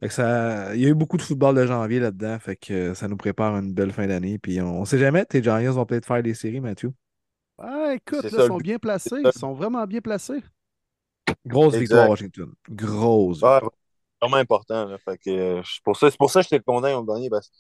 Fait 0.01 0.09
que 0.09 0.15
ça, 0.15 0.75
il 0.75 0.83
y 0.83 0.87
a 0.87 0.89
eu 0.89 0.95
beaucoup 0.95 1.17
de 1.17 1.23
football 1.23 1.55
de 1.57 1.67
janvier 1.67 2.01
là-dedans, 2.01 2.39
fait 2.39 2.57
que 2.57 2.93
ça 2.95 3.09
nous 3.09 3.17
prépare 3.17 3.57
une 3.57 3.73
belle 3.73 3.93
fin 3.93 4.07
d'année. 4.07 4.39
Puis 4.39 4.61
on, 4.61 4.81
on 4.81 4.85
sait 4.85 4.99
jamais, 4.99 5.25
tes 5.25 5.43
Giants 5.43 5.73
vont 5.73 5.87
peut-être 5.87 6.07
faire 6.07 6.23
des 6.23 6.35
séries, 6.35 6.61
Mathieu. 6.61 6.93
Ah, 7.59 7.95
écoute, 7.95 8.25
là, 8.25 8.31
ça, 8.31 8.43
ils 8.43 8.47
sont 8.49 8.59
bien 8.59 8.79
placés. 8.79 9.23
Ils 9.25 9.33
sont 9.33 9.55
vraiment 9.55 9.87
bien 9.87 10.01
placés. 10.01 10.43
Grosse 11.47 11.75
Exact. 11.75 11.81
victoire, 11.81 12.11
Washington. 12.11 12.53
Grosse. 12.69 13.43
Ouais, 13.43 13.61
vraiment 14.21 14.37
important. 14.37 14.85
Là. 14.87 14.99
Fait 14.99 15.17
que, 15.19 15.31
euh, 15.31 15.63
c'est 15.65 15.83
pour 15.83 15.97
ça, 15.97 16.11
c'est 16.11 16.19
pour 16.19 16.31
ça 16.31 16.41
que 16.41 16.49
j'étais 16.51 16.63
content 16.63 16.89
qu'ils 16.89 16.97
ont 16.97 17.05
gagné, 17.05 17.31
parce 17.31 17.51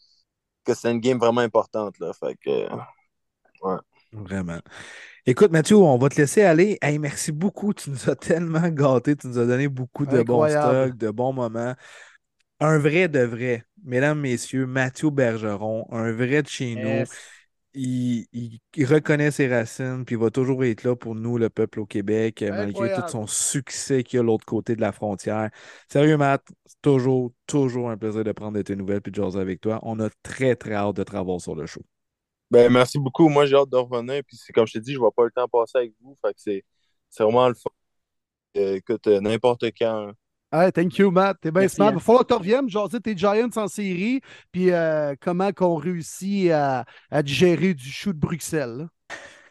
que 0.64 0.74
c'est 0.74 0.90
une 0.90 1.00
game 1.00 1.18
vraiment 1.18 1.40
importante. 1.40 1.98
Là. 1.98 2.12
Fait 2.12 2.36
que, 2.36 2.50
euh, 2.50 3.78
Vraiment. 4.12 4.60
Écoute, 5.26 5.50
Mathieu, 5.50 5.76
on 5.76 5.98
va 5.98 6.08
te 6.08 6.16
laisser 6.16 6.42
aller. 6.42 6.78
Hey, 6.80 6.98
merci 6.98 7.32
beaucoup. 7.32 7.74
Tu 7.74 7.90
nous 7.90 8.08
as 8.08 8.16
tellement 8.16 8.68
gâtés. 8.68 9.16
Tu 9.16 9.26
nous 9.26 9.38
as 9.38 9.46
donné 9.46 9.68
beaucoup 9.68 10.06
de 10.06 10.22
bons 10.22 10.48
stocks, 10.48 10.96
de 10.96 11.10
bons 11.10 11.32
moments. 11.32 11.74
Un 12.60 12.78
vrai 12.78 13.08
de 13.08 13.20
vrai, 13.20 13.64
mesdames, 13.84 14.18
messieurs, 14.20 14.66
Mathieu 14.66 15.10
Bergeron, 15.10 15.86
un 15.92 16.12
vrai 16.12 16.42
de 16.42 16.48
chez 16.48 16.76
nous. 16.76 17.06
Yes. 17.06 17.30
Il, 17.74 18.26
il- 18.32 18.60
il 18.76 18.86
reconnaît 18.86 19.30
ses 19.32 19.48
racines, 19.48 20.04
puis 20.06 20.16
il 20.16 20.20
va 20.20 20.30
toujours 20.30 20.64
être 20.64 20.84
là 20.84 20.96
pour 20.96 21.14
nous, 21.14 21.38
le 21.38 21.50
peuple 21.50 21.80
au 21.80 21.86
Québec, 21.86 22.42
euh, 22.42 22.52
malgré 22.52 22.90
tout 22.90 23.02
son 23.06 23.26
succès 23.26 24.04
qu'il 24.04 24.18
y 24.18 24.20
a 24.20 24.22
de 24.22 24.26
l'autre 24.28 24.46
côté 24.46 24.76
de 24.76 24.80
la 24.82 24.92
frontière. 24.92 25.50
Sérieux, 25.92 26.16
Matt, 26.18 26.44
c'est 26.66 26.80
toujours, 26.82 27.32
toujours 27.46 27.90
un 27.90 27.98
plaisir 27.98 28.24
de 28.24 28.32
prendre 28.32 28.56
de 28.58 28.62
tes 28.62 28.76
nouvelles 28.76 29.02
puis 29.02 29.12
de 29.12 29.16
jaser 29.22 29.40
avec 29.40 29.60
toi. 29.60 29.80
On 29.82 30.00
a 30.00 30.10
très, 30.22 30.56
très 30.56 30.74
hâte 30.74 30.96
de 30.96 31.04
te 31.04 31.16
revoir 31.16 31.40
sur 31.40 31.54
le 31.56 31.66
show. 31.66 31.82
Ben, 32.50 32.70
merci 32.72 32.98
beaucoup. 32.98 33.28
Moi, 33.28 33.46
j'ai 33.46 33.56
hâte 33.56 33.70
de 33.70 33.76
revenir. 33.76 34.22
Puis, 34.26 34.36
c'est 34.36 34.52
comme 34.52 34.66
je 34.66 34.74
te 34.74 34.78
dis, 34.78 34.92
je 34.92 34.96
ne 34.98 35.00
vois 35.00 35.12
pas 35.12 35.24
le 35.24 35.30
temps 35.32 35.48
passer 35.48 35.78
avec 35.78 35.92
vous. 36.00 36.16
Fait 36.22 36.32
que 36.34 36.40
c'est 36.40 36.64
c'est 37.10 37.22
vraiment 37.24 37.48
le 37.48 37.54
fun. 37.54 37.70
Euh, 38.58 38.76
écoute, 38.76 39.06
euh, 39.08 39.20
n'importe 39.20 39.64
quand. 39.78 40.12
Hey, 40.52 40.70
thank 40.70 40.96
you, 40.98 41.10
Matt. 41.10 41.38
T'es 41.40 41.50
bien 41.50 41.66
smart. 41.68 41.88
Il 41.88 41.90
hein. 41.90 41.94
va 41.94 42.00
falloir 42.00 42.24
que 42.24 42.32
tu 42.32 42.38
reviennes, 42.38 42.68
jaser 42.68 43.00
tes 43.00 43.16
Giants 43.16 43.50
en 43.56 43.66
série, 43.66 44.20
puis 44.52 44.70
euh, 44.70 45.14
comment 45.20 45.52
qu'on 45.52 45.74
réussit 45.74 46.50
à, 46.50 46.84
à 47.10 47.22
digérer 47.22 47.74
du 47.74 47.90
chou 47.90 48.12
de 48.12 48.18
Bruxelles. 48.18 48.88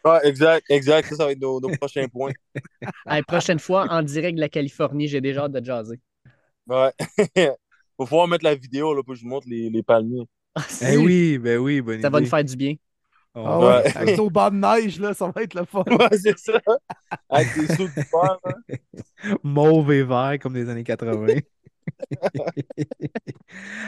Ah, 0.04 0.20
exact, 0.24 0.64
exact. 0.70 1.08
Ça, 1.08 1.16
ça 1.16 1.24
va 1.26 1.32
être 1.32 1.40
nos, 1.40 1.60
nos 1.60 1.68
prochains 1.76 2.08
points. 2.08 2.32
Hey, 3.06 3.22
prochaine 3.22 3.58
fois, 3.58 3.86
en 3.90 4.02
direct 4.02 4.36
de 4.36 4.40
la 4.40 4.48
Californie, 4.48 5.08
j'ai 5.08 5.20
déjà 5.20 5.44
hâte 5.44 5.52
de 5.52 5.64
jaser. 5.64 6.00
Ouais. 6.66 6.92
Faut 7.96 8.04
pouvoir 8.04 8.28
mettre 8.28 8.44
la 8.44 8.54
vidéo 8.54 8.94
là, 8.94 9.02
pour 9.02 9.14
que 9.14 9.18
je 9.18 9.24
vous 9.24 9.30
montre 9.30 9.48
les, 9.48 9.70
les 9.70 9.82
palmiers. 9.82 10.26
Eh 10.82 10.96
oui, 10.96 11.38
ben 11.38 11.58
oui, 11.58 11.80
bonne 11.80 12.00
Ça 12.00 12.10
va 12.10 12.20
nous 12.20 12.26
faire 12.26 12.44
du 12.44 12.56
bien. 12.56 12.74
Ah 13.38 13.58
ouais, 13.58 13.66
Ouais. 13.66 13.96
Avec 13.96 14.16
nos 14.16 14.30
bancs 14.30 14.52
de 14.52 14.56
neige, 14.58 14.98
là, 14.98 15.12
ça 15.14 15.30
va 15.34 15.42
être 15.42 15.54
le 15.54 15.64
fun. 15.64 15.84
Ouais, 15.90 16.16
c'est 16.18 16.38
ça. 16.38 16.58
Avec 17.28 17.48
des 17.54 17.66
sous 17.74 17.84
de 17.88 18.00
là. 18.12 18.54
Mauve 19.42 19.92
et 19.92 20.02
vert 20.02 20.36
comme 20.40 20.54
des 20.54 20.68
années 20.68 20.84
80. 20.84 21.26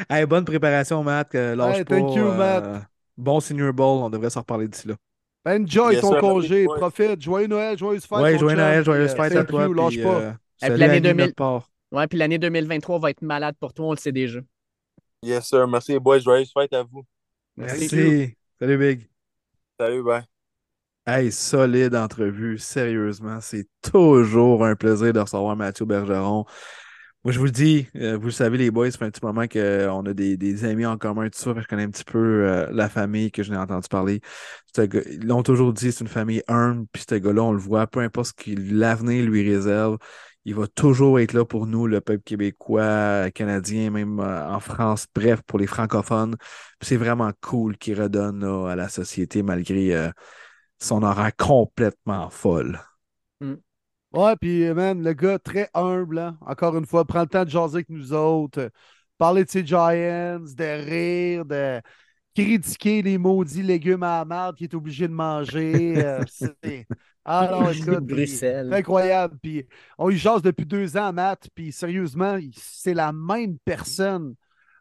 Hey, 0.09 0.25
bonne 0.27 0.45
préparation, 0.45 1.03
Matt. 1.03 1.35
lâche 1.35 1.79
Hey, 1.79 1.85
pas. 1.85 1.97
thank 1.97 2.15
you, 2.15 2.25
euh, 2.27 2.37
Matt. 2.37 2.83
Bon 3.17 3.41
Senior 3.41 3.73
Bowl, 3.73 4.03
on 4.05 4.11
devrait 4.11 4.31
s'en 4.31 4.41
reparler 4.41 4.69
d'ici 4.69 4.87
là. 4.89 4.95
Enjoy 5.47 5.95
Yes, 5.95 6.03
ton 6.03 6.13
sir. 6.13 6.21
congé, 6.21 6.67
Ouais. 6.67 6.77
profite. 6.79 7.21
Joyeux 7.21 7.47
Noël, 7.49 7.77
joyeuse 7.77 8.05
fête. 8.05 8.19
Ouais, 8.19 8.39
joyeux 8.39 8.57
Noël, 8.57 8.77
puis, 8.83 8.85
joyeuse 8.85 9.15
fête 9.15 9.35
à 9.35 9.45
toi. 9.45 9.65
you, 9.67 9.73
lâche 9.73 9.95
puis, 9.95 10.03
pas. 10.03 10.09
euh, 10.21 10.31
puis 10.33 10.39
salut 10.61 10.77
l'année 10.77 10.93
Annie, 10.95 11.01
2000. 11.03 11.25
notre 11.25 11.35
part. 11.35 11.71
Ouais, 11.91 12.07
puis 12.07 12.19
l'année 12.19 12.39
2023 12.39 12.99
va 12.99 13.11
être 13.11 13.23
malade 13.23 13.55
pour 13.59 13.73
toi, 13.73 13.87
on 13.87 13.91
le 13.93 13.97
sait 13.97 14.13
déjà. 14.13 14.41
Yes, 15.23 15.47
sir. 15.49 15.67
Merci, 15.67 15.93
les 15.93 15.99
boys. 16.01 16.19
Joyeuse 16.21 16.53
fête 16.53 16.73
à 16.73 16.83
vous. 16.83 17.05
Merci. 17.57 17.89
Merci. 17.93 18.35
Salut, 18.61 18.79
Big. 18.79 19.09
Salut, 19.79 20.03
bye. 20.03 20.27
Hey, 21.07 21.33
solide 21.33 21.95
entrevue, 21.95 22.59
sérieusement. 22.59 23.41
C'est 23.41 23.67
toujours 23.83 24.65
un 24.65 24.77
plaisir 24.77 25.13
de 25.15 25.21
recevoir 25.21 25.57
Mathieu 25.57 25.87
Bergeron. 25.87 26.45
Moi, 27.25 27.33
je 27.33 27.39
vous 27.39 27.47
le 27.47 27.51
dis, 27.51 27.89
euh, 27.97 28.17
vous 28.19 28.27
le 28.27 28.31
savez, 28.31 28.59
les 28.59 28.71
boys, 28.71 28.91
ça 28.91 28.99
fait 28.99 29.07
un 29.07 29.11
petit 29.11 29.25
moment 29.25 29.47
qu'on 29.49 30.07
a 30.07 30.15
des, 30.15 30.37
des 30.37 30.65
amis 30.65 30.87
en 30.87 30.99
commun, 30.99 31.29
tout 31.31 31.39
ça. 31.39 31.55
je 31.59 31.67
connais 31.67 31.85
un 31.85 31.91
petit 31.91 32.05
peu 32.05 32.19
euh, 32.19 32.69
la 32.73 32.89
famille 32.89 33.31
que 33.33 33.43
je 33.43 33.51
n'ai 33.51 33.57
entendu 33.57 33.89
parler. 33.89 34.21
Ils 34.77 35.27
l'ont 35.27 35.43
toujours 35.43 35.73
dit, 35.73 35.93
c'est 35.93 36.03
une 36.03 36.09
famille 36.09 36.43
humble, 36.49 36.87
puis 36.93 37.05
ce 37.09 37.17
gars-là, 37.17 37.43
on 37.43 37.53
le 37.53 37.59
voit, 37.59 37.87
peu 37.87 38.01
importe 38.01 38.29
ce 38.29 38.45
que 38.45 38.51
l'avenir 38.73 39.25
lui 39.25 39.49
réserve, 39.51 39.99
il 40.45 40.55
va 40.55 40.67
toujours 40.67 41.21
être 41.21 41.33
là 41.33 41.45
pour 41.45 41.67
nous, 41.67 41.87
le 41.87 42.01
peuple 42.01 42.23
québécois, 42.25 43.31
canadien, 43.33 43.91
même 43.91 44.21
euh, 44.21 44.49
en 44.49 44.61
France, 44.61 45.07
bref, 45.15 45.43
pour 45.47 45.59
les 45.59 45.67
francophones. 45.67 46.37
C'est 46.81 46.97
vraiment 46.97 47.33
cool 47.41 47.77
qu'il 47.77 48.01
redonne 48.01 48.41
là, 48.41 48.71
à 48.71 48.77
la 48.77 48.89
société 48.89 49.43
malgré 49.43 49.95
euh, 49.95 50.11
son 50.81 51.03
horaire 51.03 51.37
complètement 51.37 52.31
folle. 52.31 52.81
Ouais, 54.13 54.37
puis, 54.41 54.65
euh, 54.65 54.75
man, 54.75 55.03
le 55.03 55.13
gars 55.13 55.39
très 55.39 55.69
humble, 55.75 56.19
hein. 56.19 56.39
encore 56.41 56.77
une 56.79 56.87
fois, 56.87 57.05
prend 57.05 57.21
le 57.23 57.27
temps 57.27 57.45
de 57.45 57.51
jaser 57.51 57.77
avec 57.77 57.91
nous 57.91 58.13
autres, 58.15 58.71
parler 59.19 59.45
de 59.45 59.51
ses 59.51 59.67
Giants, 59.67 60.41
de 60.41 60.85
rire, 60.85 61.45
de 61.45 61.81
critiquer 62.35 63.03
les 63.03 63.19
maudits 63.19 63.63
légumes 63.63 64.03
à 64.03 64.19
la 64.21 64.25
marde 64.25 64.57
qu'il 64.57 64.65
est 64.65 64.75
obligé 64.75 65.09
de 65.09 65.13
manger. 65.13 66.05
euh, 66.05 66.25
c'est... 67.31 67.47
Ah 67.47 67.49
non, 67.51 67.67
Obligé 67.67 67.87
de 67.87 68.01
écoute, 68.01 68.07
Bruxelles. 68.07 68.71
c'est 68.71 68.77
incroyable. 68.77 69.39
Puis 69.43 69.67
on 69.99 70.11
y 70.11 70.17
jase 70.17 70.43
depuis 70.43 70.67
deux 70.67 70.97
ans, 70.97 71.13
Matt, 71.13 71.49
puis 71.55 71.73
sérieusement, 71.73 72.39
c'est 72.55 72.95
la 72.95 73.13
même 73.13 73.59
personne 73.65 74.35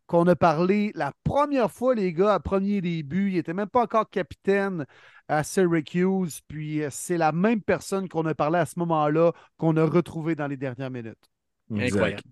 qu'on 0.07 0.25
a 0.27 0.35
parlé 0.35 0.91
la 0.95 1.11
première 1.23 1.71
fois, 1.71 1.95
les 1.95 2.13
gars, 2.13 2.35
à 2.35 2.39
premier 2.39 2.81
début. 2.81 3.29
Il 3.29 3.35
n'était 3.35 3.53
même 3.53 3.69
pas 3.69 3.83
encore 3.83 4.09
capitaine 4.09 4.85
à 5.27 5.43
Syracuse. 5.43 6.41
Puis 6.47 6.83
euh, 6.83 6.89
c'est 6.91 7.17
la 7.17 7.31
même 7.31 7.61
personne 7.61 8.07
qu'on 8.09 8.25
a 8.25 8.35
parlé 8.35 8.59
à 8.59 8.65
ce 8.65 8.79
moment-là, 8.79 9.33
qu'on 9.57 9.77
a 9.77 9.85
retrouvé 9.85 10.35
dans 10.35 10.47
les 10.47 10.57
dernières 10.57 10.91
minutes. 10.91 11.29
Incroyable. 11.77 12.23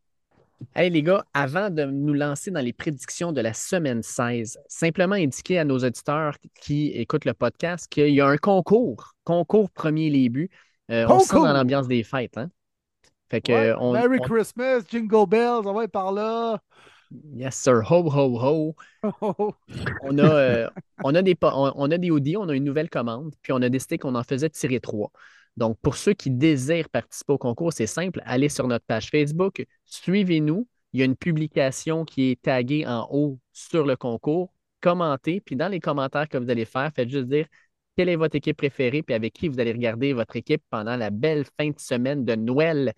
Hey 0.74 0.90
les 0.90 1.04
gars, 1.04 1.26
avant 1.34 1.70
de 1.70 1.84
nous 1.84 2.14
lancer 2.14 2.50
dans 2.50 2.62
les 2.62 2.72
prédictions 2.74 3.32
de 3.34 3.42
la 3.42 3.54
semaine 3.54 4.02
16, 4.02 4.58
simplement 4.68 5.16
indiquer 5.16 5.60
à 5.60 5.66
nos 5.66 5.78
auditeurs 5.80 6.38
qui 6.62 6.88
écoutent 6.92 7.26
le 7.26 7.34
podcast 7.34 7.88
qu'il 7.90 8.10
y 8.14 8.22
a 8.22 8.28
un 8.28 8.38
concours, 8.38 9.16
concours 9.26 9.70
premier 9.70 10.10
les 10.10 10.30
buts. 10.30 10.50
Euh, 10.92 11.06
on 11.10 11.20
se 11.20 11.28
sent 11.28 11.36
dans 11.36 11.52
l'ambiance 11.54 11.88
des 11.88 12.04
fêtes, 12.04 12.38
hein? 12.38 12.50
Fait 13.30 13.42
que 13.42 13.52
Ouais, 13.52 13.74
on, 13.80 13.92
Merry 13.94 14.18
on- 14.22 14.24
Christmas, 14.24 14.82
Jingle 14.90 15.28
Bells, 15.28 15.66
on 15.66 15.74
va 15.74 15.84
être 15.86 15.92
par 15.92 16.12
là. 16.14 16.62
yes 17.36 17.56
sir, 17.56 17.82
ho 17.90 18.10
ho 18.10 18.40
ho. 18.40 18.76
On 20.04 20.18
a, 20.18 20.24
euh, 20.24 20.70
on 21.04 21.14
a 21.16 21.22
des 21.22 21.36
on, 21.42 21.72
on 21.76 21.92
a 21.92 21.98
des 21.98 22.12
hoodies, 22.12 22.38
on 22.38 22.48
a 22.50 22.54
une 22.56 22.64
nouvelle 22.64 22.90
commande, 22.90 23.34
puis 23.42 23.52
on 23.54 23.62
a 23.62 23.70
décidé 23.70 23.98
qu'on 23.98 24.16
en 24.16 24.24
faisait 24.24 24.50
tirer 24.50 24.80
trois. 24.80 25.12
Donc, 25.58 25.78
pour 25.82 25.96
ceux 25.96 26.14
qui 26.14 26.30
désirent 26.30 26.90
participer 26.90 27.34
au 27.34 27.38
concours, 27.38 27.72
c'est 27.74 27.88
simple, 27.88 28.22
allez 28.26 28.50
sur 28.50 28.68
notre 28.68 28.86
page 28.86 29.10
Facebook, 29.10 29.66
suivez-nous. 29.86 30.68
Il 30.94 31.00
y 31.00 31.02
a 31.02 31.06
une 31.06 31.16
publication 31.16 32.06
qui 32.06 32.32
est 32.32 32.42
taguée 32.42 32.86
en 32.86 33.08
haut 33.12 33.40
sur 33.52 33.86
le 33.86 33.96
concours. 33.96 34.54
Commentez, 34.82 35.42
puis 35.42 35.56
dans 35.56 35.68
les 35.68 35.80
commentaires 35.80 36.30
que 36.30 36.38
vous 36.38 36.50
allez 36.50 36.66
faire, 36.66 36.92
faites 36.94 37.10
juste 37.10 37.28
dire 37.28 37.48
quelle 37.98 38.10
est 38.10 38.16
votre 38.16 38.36
équipe 38.36 38.58
préférée, 38.58 39.04
puis 39.04 39.16
avec 39.16 39.34
qui 39.34 39.48
vous 39.48 39.60
allez 39.60 39.72
regarder 39.72 40.14
votre 40.14 40.36
équipe 40.36 40.62
pendant 40.70 40.98
la 40.98 41.10
belle 41.10 41.46
fin 41.58 41.70
de 41.70 41.80
semaine 41.80 42.26
de 42.26 42.36
Noël. 42.36 42.94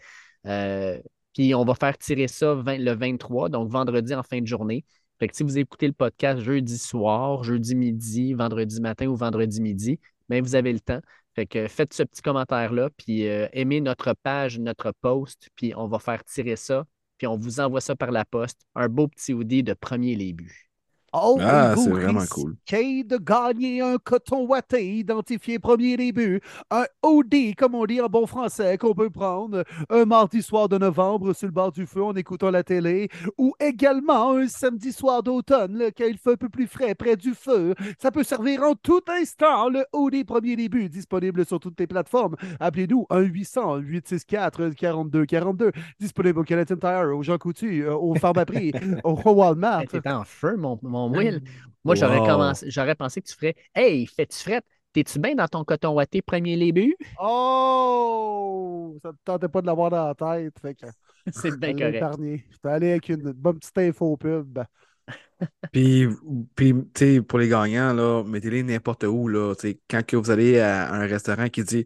Euh, 0.46 1.00
puis 1.34 1.54
on 1.54 1.64
va 1.66 1.76
faire 1.76 1.98
tirer 1.98 2.28
ça 2.28 2.56
le 2.66 2.92
23, 2.94 3.50
donc 3.50 3.70
vendredi 3.70 4.16
en 4.16 4.24
fin 4.24 4.42
de 4.42 4.48
journée. 4.48 4.86
Fait 5.20 5.30
si 5.34 5.44
vous 5.44 5.58
écoutez 5.58 5.88
le 5.88 5.94
podcast 5.94 6.40
jeudi 6.42 6.78
soir, 6.78 7.44
jeudi 7.44 7.76
midi, 7.76 8.34
vendredi 8.34 8.82
matin 8.82 9.08
ou 9.08 9.16
vendredi 9.16 9.62
midi, 9.62 10.00
bien, 10.30 10.42
vous 10.42 10.56
avez 10.56 10.74
le 10.74 10.80
temps. 10.80 11.02
Fait 11.38 11.46
que 11.46 11.68
faites 11.68 11.94
ce 11.94 12.02
petit 12.02 12.24
commentaire-là, 12.24 12.90
puis 12.98 13.28
euh, 13.28 13.48
aimez 13.54 13.80
notre 13.80 14.14
page, 14.24 14.58
notre 14.58 14.92
post, 15.02 15.50
puis 15.56 15.72
on 15.76 15.88
va 15.88 16.00
faire 16.00 16.24
tirer 16.24 16.56
ça, 16.56 16.88
puis 17.20 17.28
on 17.28 17.38
vous 17.38 17.60
envoie 17.60 17.80
ça 17.80 17.96
par 17.96 18.10
la 18.10 18.26
poste. 18.26 18.66
Un 18.74 18.90
beau 18.90 19.08
petit 19.08 19.34
hoodie 19.34 19.62
de 19.62 19.76
premier 19.76 20.16
buts. 20.34 20.67
Oh, 21.14 21.38
Ah, 21.42 21.74
vous 21.76 21.84
c'est 21.84 21.90
vraiment 21.90 22.26
cool. 22.30 22.56
risquez 22.70 23.04
de 23.04 23.18
gagner 23.18 23.82
un 23.82 23.98
coton 23.98 24.46
watté 24.46 24.98
identifié 24.98 25.58
premier 25.58 25.96
début, 25.98 26.42
un 26.70 26.84
OD, 27.02 27.56
comme 27.58 27.76
on 27.76 27.86
dit 27.86 28.02
en 28.02 28.08
bon 28.08 28.28
français, 28.28 28.78
qu'on 28.78 28.94
peut 28.94 29.10
prendre 29.10 29.64
un 29.90 30.06
mardi 30.06 30.42
soir 30.42 30.68
de 30.68 30.78
novembre 30.78 31.34
sur 31.34 31.48
le 31.48 31.54
bord 31.54 31.72
du 31.72 31.86
feu 31.86 32.04
en 32.04 32.14
écoutant 32.14 32.52
la 32.52 32.64
télé, 32.64 33.08
ou 33.38 33.54
également 33.60 34.34
un 34.36 34.48
samedi 34.50 34.92
soir 34.92 35.24
d'automne, 35.24 35.82
quand 35.98 36.06
il 36.08 36.18
fait 36.18 36.34
un 36.34 36.36
peu 36.36 36.50
plus 36.50 36.68
frais 36.68 36.94
près 36.94 37.16
du 37.16 37.34
feu. 37.34 37.74
Ça 38.02 38.12
peut 38.12 38.24
servir 38.24 38.64
en 38.64 38.76
tout 38.76 39.02
instant, 39.08 39.70
le 39.70 39.86
OD 39.94 40.26
premier 40.26 40.56
début, 40.58 40.90
disponible 40.90 41.46
sur 41.46 41.60
toutes 41.60 41.80
les 41.80 41.88
plateformes. 41.88 42.36
Appelez-nous 42.60 43.06
1-800-864-4242, 43.10 45.72
disponible 46.00 46.40
au 46.40 46.44
Canadian 46.44 46.78
Tire, 46.78 47.16
au 47.16 47.24
Jean 47.24 47.38
Coutu, 47.38 47.84
euh, 47.86 47.96
au 47.96 48.16
Pharmaprix, 48.16 48.72
au 49.04 49.14
Walmart. 49.32 49.84
T'es 49.90 50.08
en 50.10 50.24
feu, 50.24 50.56
mon, 50.58 50.78
mon 50.84 50.97
Will. 51.06 51.42
Moi, 51.84 51.96
j'aurais 51.96 52.22
Wow. 52.22 52.22
commencé, 52.22 52.70
j'aurais 52.70 52.96
pensé 52.96 53.22
que 53.22 53.28
tu 53.28 53.36
ferais 53.36 53.56
Hey, 53.76 54.06
fais-tu 54.08 54.38
fret? 54.38 54.62
T'es-tu 54.94 55.20
bien 55.20 55.36
dans 55.36 55.48
ton 55.48 55.64
coton 55.64 55.94
watté 55.94 56.22
premier 56.22 56.56
les 56.56 56.72
buts? 56.72 56.96
Oh! 57.20 58.98
Ça 59.04 59.12
ne 59.12 59.18
tentait 59.24 59.48
pas 59.50 59.62
de 59.62 59.68
l'avoir 59.68 59.90
dans 59.90 60.08
la 60.08 60.16
tête. 60.16 60.60
Fait 60.60 60.76
que 60.76 60.86
C'est 61.32 61.52
je 61.52 61.56
bien 61.58 61.74
correct. 61.76 61.96
épargné. 61.96 62.46
J'étais 62.52 62.68
allé 62.70 62.90
avec 62.92 63.10
une 63.10 63.32
bonne 63.34 63.60
petite 63.60 63.78
info 63.78 64.18
pub. 64.18 64.60
Puis, 65.72 66.08
puis 66.56 66.74
tu 66.94 67.16
sais, 67.18 67.22
pour 67.22 67.40
les 67.40 67.50
gagnants, 67.50 67.94
là, 67.94 68.24
mettez-les 68.24 68.64
n'importe 68.64 69.04
où, 69.04 69.28
là. 69.28 69.54
Quand 69.90 70.06
que 70.06 70.16
vous 70.16 70.32
allez 70.32 70.60
à 70.60 70.92
un 70.94 71.06
restaurant 71.06 71.50
qui 71.50 71.64
dit 71.64 71.86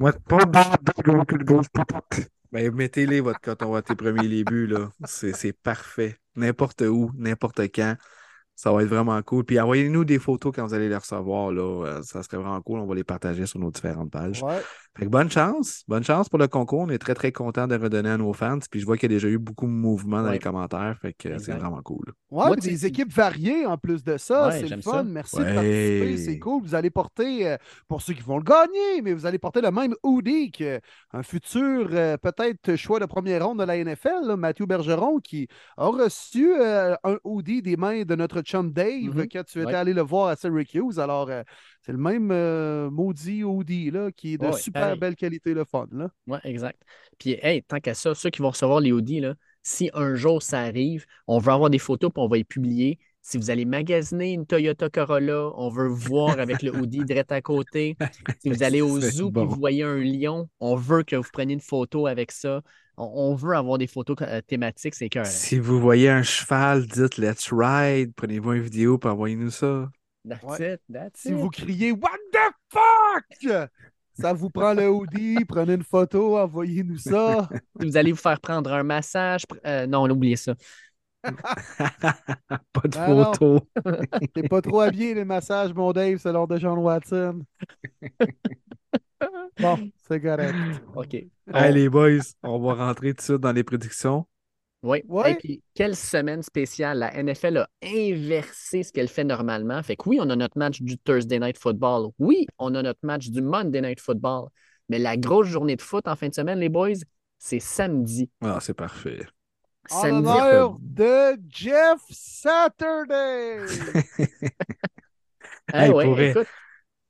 Moi, 0.00 0.12
pas 0.28 0.46
ben, 2.52 2.72
mettez-les 2.74 3.20
votre 3.20 3.40
coton 3.40 3.74
à 3.74 3.82
tes 3.82 3.96
premiers 3.96 4.28
les 4.28 4.44
buts, 4.44 4.66
là. 4.66 4.90
C'est 5.04 5.32
c'est 5.32 5.52
parfait. 5.52 6.16
N'importe 6.36 6.82
où, 6.82 7.10
n'importe 7.14 7.60
quand. 7.74 7.96
Ça 8.58 8.72
va 8.72 8.82
être 8.82 8.88
vraiment 8.88 9.22
cool. 9.22 9.44
Puis 9.44 9.60
envoyez-nous 9.60 10.04
des 10.04 10.18
photos 10.18 10.52
quand 10.52 10.66
vous 10.66 10.74
allez 10.74 10.88
les 10.88 10.96
recevoir, 10.96 11.52
là. 11.52 11.84
Euh, 11.86 12.02
Ça 12.02 12.24
serait 12.24 12.38
vraiment 12.38 12.60
cool. 12.60 12.80
On 12.80 12.86
va 12.86 12.96
les 12.96 13.04
partager 13.04 13.46
sur 13.46 13.60
nos 13.60 13.70
différentes 13.70 14.10
pages. 14.10 14.42
Ouais. 14.42 14.60
Fait 14.98 15.04
que 15.04 15.10
bonne 15.10 15.30
chance. 15.30 15.84
Bonne 15.86 16.02
chance 16.02 16.28
pour 16.28 16.40
le 16.40 16.48
concours. 16.48 16.80
On 16.80 16.88
est 16.90 16.98
très, 16.98 17.14
très 17.14 17.30
content 17.30 17.68
de 17.68 17.76
redonner 17.76 18.10
à 18.10 18.16
nos 18.16 18.32
fans. 18.32 18.58
Puis 18.68 18.80
je 18.80 18.84
vois 18.86 18.96
qu'il 18.96 19.10
y 19.10 19.14
a 19.14 19.16
déjà 19.16 19.28
eu 19.28 19.38
beaucoup 19.38 19.66
de 19.66 19.70
mouvements 19.70 20.18
dans 20.22 20.26
Ouais. 20.28 20.32
les 20.32 20.38
commentaires. 20.40 20.96
Fait 21.00 21.12
que 21.12 21.38
c'est 21.38 21.52
vraiment 21.52 21.80
cool. 21.82 22.04
Ouais, 22.30 22.46
Moi, 22.46 22.56
des 22.56 22.84
équipes 22.84 23.12
variées 23.12 23.64
en 23.64 23.78
plus 23.78 24.02
de 24.02 24.16
ça. 24.16 24.48
Ouais, 24.48 24.60
c'est 24.60 24.74
le 24.74 24.82
fun. 24.82 24.90
ça. 24.92 25.02
Merci 25.04 25.36
de 25.36 25.42
participer. 25.44 26.16
C'est 26.18 26.38
cool. 26.40 26.62
Vous 26.62 26.74
allez 26.74 26.90
porter, 26.90 27.46
euh, 27.48 27.56
pour 27.86 28.02
ceux 28.02 28.12
qui 28.14 28.22
vont 28.22 28.38
le 28.38 28.42
gagner, 28.44 29.02
mais 29.02 29.12
vous 29.14 29.24
allez 29.24 29.38
porter 29.38 29.60
le 29.60 29.70
même 29.70 29.94
hoodie 30.02 30.50
qu'un 30.50 31.22
futur, 31.22 31.88
euh, 31.92 32.16
peut-être, 32.16 32.74
choix 32.74 32.98
de 32.98 33.06
première 33.06 33.46
ronde 33.46 33.60
de 33.60 33.64
la 33.64 33.76
NFL, 33.76 34.26
là, 34.26 34.36
Mathieu 34.36 34.66
Bergeron, 34.66 35.20
qui 35.20 35.46
a 35.76 35.86
reçu 35.86 36.52
euh, 36.60 36.96
un 37.04 37.18
hoodie 37.22 37.62
des 37.62 37.76
mains 37.76 38.02
de 38.02 38.14
notre 38.16 38.40
chum 38.42 38.72
Dave 38.72 39.14
Mhm. 39.16 39.28
quand 39.32 39.44
tu 39.44 39.58
étais 39.60 39.66
Ouais. 39.68 39.74
allé 39.74 39.92
le 39.94 40.02
voir 40.02 40.26
à 40.28 40.34
Syracuse. 40.36 40.98
Alors, 40.98 41.28
euh, 41.30 41.42
c'est 41.88 41.92
le 41.92 41.98
même 41.98 42.30
euh, 42.30 42.90
maudit 42.90 43.40
là, 43.90 44.12
qui 44.12 44.34
est 44.34 44.36
de 44.36 44.44
Ouais, 44.44 44.52
super 44.52 44.94
belle 44.98 45.16
qualité, 45.16 45.54
le 45.54 45.64
fun. 45.64 45.86
Là. 45.90 46.10
Oui, 46.26 46.36
exact. 46.44 46.82
Puis, 47.18 47.38
hey, 47.40 47.62
tant 47.62 47.80
qu'à 47.80 47.94
ça, 47.94 48.14
ceux 48.14 48.28
qui 48.28 48.42
vont 48.42 48.50
recevoir 48.50 48.80
les 48.80 48.92
hoodies, 48.92 49.20
là, 49.20 49.36
si 49.62 49.88
un 49.94 50.14
jour 50.14 50.42
ça 50.42 50.60
arrive, 50.60 51.06
on 51.26 51.38
veut 51.38 51.50
avoir 51.50 51.70
des 51.70 51.78
photos 51.78 52.10
puis 52.12 52.22
on 52.22 52.28
va 52.28 52.36
les 52.36 52.44
publier. 52.44 52.98
Si 53.22 53.38
vous 53.38 53.50
allez 53.50 53.64
magasiner 53.64 54.34
une 54.34 54.44
Toyota 54.44 54.90
Corolla, 54.90 55.50
on 55.56 55.70
veut 55.70 55.88
voir 55.88 56.38
avec 56.38 56.60
le 56.60 56.76
hoodie 56.76 57.04
direct 57.06 57.32
à 57.32 57.40
côté. 57.40 57.96
Si 58.40 58.50
vous 58.50 58.62
allez 58.62 58.82
au 58.82 59.00
zoo 59.00 59.28
et 59.28 59.32
bon. 59.32 59.46
vous 59.46 59.56
voyez 59.58 59.82
un 59.82 59.96
lion, 59.96 60.46
on 60.60 60.76
veut 60.76 61.04
que 61.04 61.16
vous 61.16 61.30
preniez 61.32 61.54
une 61.54 61.60
photo 61.60 62.06
avec 62.06 62.32
ça. 62.32 62.60
On, 62.98 63.34
veut 63.34 63.56
avoir 63.56 63.78
des 63.78 63.86
photos 63.86 64.16
euh, 64.20 64.42
thématiques, 64.46 64.94
c'est 64.94 65.08
cœur. 65.08 65.24
Si 65.24 65.58
vous 65.58 65.80
voyez 65.80 66.10
un 66.10 66.22
cheval, 66.22 66.86
dites 66.86 67.16
Let's 67.16 67.48
ride. 67.50 68.12
Prenez-vous 68.14 68.52
une 68.52 68.62
vidéo 68.62 69.00
et 69.02 69.06
envoyez-nous 69.06 69.52
ça. 69.52 69.88
That's 70.28 70.42
Ouais. 70.44 70.74
it, 70.74 70.80
that's 70.92 71.20
Si 71.20 71.28
it. 71.28 71.34
vous 71.34 71.50
criez 71.50 71.92
What 71.92 72.18
the 72.32 72.52
fuck? 72.70 73.68
Ça 74.20 74.32
vous 74.32 74.50
prend 74.50 74.74
le 74.74 74.88
hoodie, 74.90 75.44
prenez 75.48 75.74
une 75.74 75.84
photo, 75.84 76.38
envoyez-nous 76.38 76.98
ça. 76.98 77.48
Vous 77.76 77.96
allez 77.96 78.10
vous 78.10 78.18
faire 78.18 78.40
prendre 78.40 78.72
un 78.72 78.82
massage, 78.82 79.42
euh, 79.64 79.86
non, 79.86 80.02
on 80.02 80.10
oubliez 80.10 80.34
ça. 80.36 80.54
Pas 81.22 82.80
de 82.84 82.88
Ben 82.88 83.14
non. 83.14 83.32
photo. 83.32 83.68
T'es 84.34 84.42
pas 84.48 84.60
trop 84.60 84.80
habillé 84.80 85.14
les 85.14 85.24
massages, 85.24 85.72
mon 85.74 85.92
Dave, 85.92 86.18
c'est 86.18 86.32
l'ordre 86.32 86.54
de 86.54 86.60
John 86.60 86.78
Watson. 86.78 87.44
Bon, 89.60 89.90
c'est 90.08 90.20
correct. 90.20 90.54
OK. 90.94 91.14
Hey, 91.52 91.72
les 91.72 91.88
boys, 91.88 92.20
on 92.42 92.58
va 92.60 92.74
rentrer 92.74 93.10
tout 93.10 93.16
de 93.16 93.22
suite 93.22 93.36
dans 93.40 93.52
les 93.52 93.64
prédictions. 93.64 94.26
Oui. 94.82 95.02
Ouais. 95.08 95.32
Et 95.32 95.34
puis, 95.34 95.62
quelle 95.74 95.96
semaine 95.96 96.42
spéciale. 96.42 96.98
La 96.98 97.12
NFL 97.22 97.58
a 97.58 97.68
inversé 97.82 98.82
ce 98.82 98.92
qu'elle 98.92 99.08
fait 99.08 99.24
normalement. 99.24 99.82
Fait 99.82 99.96
que 99.96 100.08
oui, 100.08 100.18
on 100.20 100.30
a 100.30 100.36
notre 100.36 100.58
match 100.58 100.80
du 100.82 100.98
Thursday 100.98 101.38
Night 101.40 101.58
Football. 101.58 102.10
Oui, 102.18 102.46
on 102.58 102.74
a 102.74 102.82
notre 102.82 103.00
match 103.02 103.28
du 103.28 103.42
Monday 103.42 103.80
Night 103.80 104.00
Football. 104.00 104.48
Mais 104.88 104.98
la 104.98 105.16
grosse 105.16 105.48
journée 105.48 105.76
de 105.76 105.82
foot 105.82 106.06
en 106.06 106.16
fin 106.16 106.28
de 106.28 106.34
semaine, 106.34 106.60
les 106.60 106.68
boys, 106.68 106.92
c'est 107.38 107.60
samedi. 107.60 108.30
Ah, 108.40 108.58
c'est 108.60 108.74
parfait. 108.74 109.26
En 109.90 110.02
Samedi. 110.02 110.28
l'honneur 110.28 110.76
de 110.80 111.40
Jeff 111.48 112.00
Saturday. 112.10 113.58
Ah 115.70 115.84
Hey, 115.84 115.92
ouais, 115.92 116.30
écoute, 116.30 116.46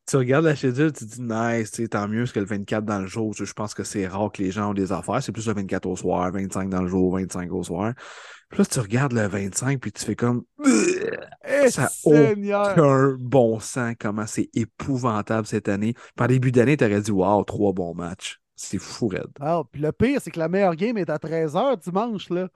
Tu 0.08 0.16
regardes 0.16 0.46
la 0.46 0.56
schedule, 0.56 0.90
tu 0.90 1.06
te 1.06 1.16
dis 1.16 1.20
nice, 1.20 1.70
tant 1.90 2.08
mieux 2.08 2.24
que 2.24 2.40
le 2.40 2.46
24 2.46 2.82
dans 2.84 3.00
le 3.00 3.06
jour. 3.06 3.34
Je 3.34 3.52
pense 3.52 3.74
que 3.74 3.84
c'est 3.84 4.06
rare 4.06 4.32
que 4.32 4.42
les 4.42 4.50
gens 4.50 4.70
ont 4.70 4.74
des 4.74 4.90
affaires. 4.90 5.22
C'est 5.22 5.32
plus 5.32 5.46
le 5.46 5.52
24 5.52 5.84
au 5.84 5.96
soir, 5.96 6.32
25 6.32 6.70
dans 6.70 6.80
le 6.80 6.88
jour, 6.88 7.14
25 7.14 7.52
au 7.52 7.62
soir. 7.62 7.92
Puis 8.48 8.58
là, 8.60 8.64
tu 8.64 8.80
regardes 8.80 9.12
le 9.12 9.26
25, 9.26 9.78
puis 9.78 9.92
tu 9.92 10.02
fais 10.02 10.16
comme 10.16 10.44
Eh, 11.46 11.68
Ça 11.68 11.84
a 11.84 11.88
Seigneur. 11.88 12.78
un 12.78 13.16
bon 13.20 13.60
sens, 13.60 13.94
comment 14.00 14.26
c'est 14.26 14.48
épouvantable 14.54 15.46
cette 15.46 15.68
année. 15.68 15.92
Par 16.16 16.28
début 16.28 16.52
d'année, 16.52 16.78
tu 16.78 16.84
aurais 16.84 17.02
dit 17.02 17.10
Waouh, 17.10 17.44
trois 17.44 17.74
bons 17.74 17.94
matchs. 17.94 18.40
C'est 18.56 18.78
fou, 18.78 19.08
raide. 19.08 19.26
Ah, 19.40 19.60
puis 19.70 19.82
le 19.82 19.92
pire, 19.92 20.20
c'est 20.22 20.30
que 20.30 20.38
la 20.38 20.48
meilleure 20.48 20.74
game 20.74 20.96
est 20.96 21.10
à 21.10 21.18
13h 21.18 21.76
dimanche. 21.76 22.30
Là. 22.30 22.48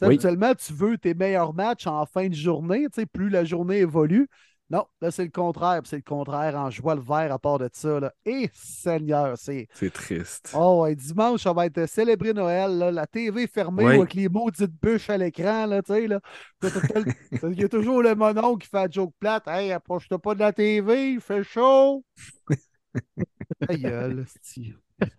Oui. 0.00 0.06
Habituellement, 0.06 0.54
tu 0.54 0.72
veux 0.72 0.96
tes 0.96 1.14
meilleurs 1.14 1.52
matchs 1.54 1.88
en 1.88 2.06
fin 2.06 2.28
de 2.28 2.34
journée, 2.34 2.86
plus 3.12 3.28
la 3.28 3.44
journée 3.44 3.78
évolue. 3.78 4.28
Non, 4.70 4.86
là, 5.00 5.10
c'est 5.10 5.24
le 5.24 5.30
contraire. 5.30 5.80
puis 5.82 5.88
C'est 5.90 5.96
le 5.96 6.02
contraire 6.02 6.54
en 6.54 6.70
joie 6.70 6.94
le 6.94 7.00
vert 7.00 7.32
à 7.32 7.38
part 7.40 7.58
de 7.58 7.68
ça. 7.72 7.98
Là. 7.98 8.12
Et 8.24 8.48
Seigneur, 8.54 9.36
c'est. 9.36 9.66
C'est 9.74 9.92
triste. 9.92 10.52
Oh, 10.56 10.82
ouais, 10.82 10.94
dimanche, 10.94 11.42
ça 11.42 11.52
va 11.52 11.66
être 11.66 11.86
célébré 11.86 12.32
Noël. 12.32 12.78
là, 12.78 12.92
la 12.92 13.06
TV 13.06 13.48
fermée 13.48 13.84
Oui. 13.84 13.94
avec 13.96 14.14
les 14.14 14.28
maudites 14.28 14.70
bûches 14.80 15.10
à 15.10 15.18
l'écran. 15.18 15.66
Là, 15.66 15.82
tu 15.82 15.92
sais, 15.92 16.06
là. 16.06 16.20
Il 17.42 17.60
y 17.60 17.64
a 17.64 17.68
toujours 17.68 18.02
le 18.02 18.14
monon 18.14 18.56
qui 18.56 18.68
fait 18.68 18.76
la 18.76 18.88
joke 18.90 19.12
plate. 19.18 19.48
Hey, 19.48 19.72
approche-toi 19.72 20.18
pas 20.20 20.34
de 20.34 20.40
la 20.40 20.52
TV, 20.52 21.12
il 21.14 21.20
fait 21.20 21.42
chaud. 21.42 22.04
Ta 23.66 23.76
gueule. 23.76 24.24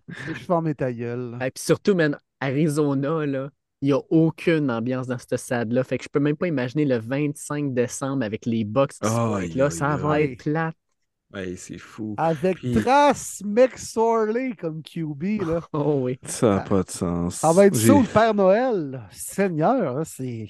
Je 0.08 0.34
ferme 0.34 0.74
ta 0.74 0.92
gueule. 0.92 1.36
Et 1.40 1.50
puis 1.50 1.62
surtout, 1.62 1.94
man, 1.94 2.16
Arizona, 2.40 3.26
là, 3.26 3.50
il 3.82 3.86
n'y 3.86 3.92
a 3.92 4.00
aucune 4.10 4.70
ambiance 4.70 5.06
dans 5.08 5.18
ce 5.18 5.36
stade-là. 5.36 5.84
Fait 5.84 5.98
que 5.98 6.04
je 6.04 6.08
peux 6.08 6.20
même 6.20 6.36
pas 6.36 6.46
imaginer 6.46 6.84
le 6.84 6.98
25 6.98 7.74
décembre 7.74 8.24
avec 8.24 8.46
les 8.46 8.64
Bucks 8.64 8.92
qui 8.92 9.08
là. 9.08 9.36
aïe, 9.36 9.70
Ça 9.70 9.96
va 9.96 10.20
être 10.22 10.42
plate. 10.42 10.74
C'est 11.56 11.78
fou. 11.78 12.14
Avec 12.18 12.58
Puis- 12.58 12.72
Trace 12.74 13.42
McSorley 13.44 14.52
comme 14.52 14.82
QB, 14.82 15.42
là. 15.46 15.60
Oh 15.72 16.00
oui. 16.02 16.18
Ça 16.24 16.56
n'a 16.56 16.60
pas 16.60 16.82
de 16.82 16.90
sens. 16.90 17.36
Ça 17.36 17.52
va 17.52 17.66
être 17.66 17.74
ça 17.76 17.92
le 17.94 18.04
Père 18.12 18.34
Noël. 18.34 18.90
là. 18.92 19.08
Seigneur, 19.10 19.96
hein, 19.98 20.04
c'est 20.04 20.48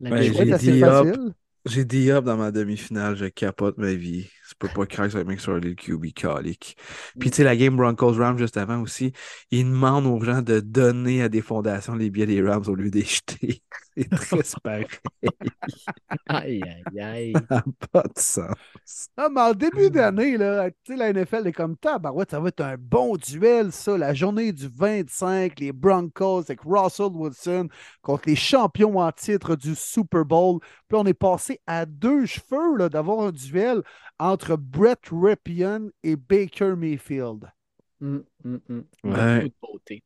La 0.00 0.10
Ben, 0.10 0.22
j'ai 0.22 0.30
être 0.30 0.48
est- 0.48 0.52
assez 0.52 0.72
dit 0.72 0.82
hop. 0.84 1.06
facile. 1.06 1.32
J'ai 1.66 1.84
dit 1.84 2.10
up 2.10 2.24
dans 2.24 2.36
ma 2.36 2.50
demi-finale, 2.50 3.16
je 3.16 3.26
capote 3.26 3.78
ma 3.78 3.92
vie. 3.94 4.28
Tu 4.48 4.54
peux 4.58 4.68
pas 4.68 4.84
craquer 4.86 5.16
avec 5.16 5.40
sur 5.40 5.54
le 5.54 5.74
QB 5.74 6.12
calique. 6.12 6.76
Puis, 7.18 7.30
tu 7.30 7.36
sais, 7.36 7.44
la 7.44 7.56
game 7.56 7.76
Broncos-Rams 7.76 8.38
juste 8.38 8.58
avant 8.58 8.80
aussi, 8.82 9.12
ils 9.50 9.64
demandent 9.64 10.06
aux 10.06 10.22
gens 10.22 10.42
de 10.42 10.60
donner 10.60 11.22
à 11.22 11.28
des 11.30 11.40
fondations 11.40 11.94
les 11.94 12.10
billets 12.10 12.26
des 12.26 12.42
Rams 12.42 12.64
au 12.66 12.74
lieu 12.74 12.90
des 12.90 13.04
jeter. 13.04 13.62
C'est 13.96 14.10
très 14.10 14.38
pareil. 14.62 14.86
Aïe, 16.26 16.62
aïe, 16.62 17.00
aïe. 17.00 17.32
Ça 17.48 17.56
n'a 17.56 17.64
pas 17.92 18.02
de 18.02 18.18
sens. 18.18 18.54
Ah, 19.16 19.28
mais 19.30 19.40
en 19.40 19.52
début 19.54 19.88
d'année, 19.88 20.36
là, 20.36 20.70
tu 20.70 20.92
sais, 20.92 20.96
la 20.96 21.12
NFL 21.12 21.46
est 21.46 21.52
comme 21.52 21.76
ça. 21.82 21.98
Ouais, 22.12 22.24
ça 22.28 22.40
va 22.40 22.48
être 22.48 22.60
un 22.60 22.76
bon 22.76 23.16
duel, 23.16 23.70
ça. 23.72 23.96
La 23.96 24.12
journée 24.12 24.52
du 24.52 24.68
25, 24.68 25.60
les 25.60 25.72
Broncos 25.72 26.40
avec 26.40 26.60
Russell 26.64 27.10
Wilson 27.12 27.68
contre 28.02 28.24
les 28.26 28.36
champions 28.36 28.98
en 28.98 29.12
titre 29.12 29.54
du 29.56 29.74
Super 29.74 30.24
Bowl. 30.24 30.58
Puis 30.88 30.98
on 30.98 31.06
est 31.06 31.14
passé 31.14 31.60
à 31.66 31.86
deux 31.86 32.26
cheveux 32.26 32.76
là, 32.76 32.88
d'avoir 32.88 33.20
un 33.20 33.30
duel 33.30 33.82
entre 34.18 34.56
Brett 34.56 35.00
Ripien 35.10 35.88
et 36.02 36.16
Baker 36.16 36.74
Mayfield. 36.76 37.50
Hum, 38.00 38.24
hum, 38.44 38.60
hum. 38.68 38.84
Ouais. 39.04 39.50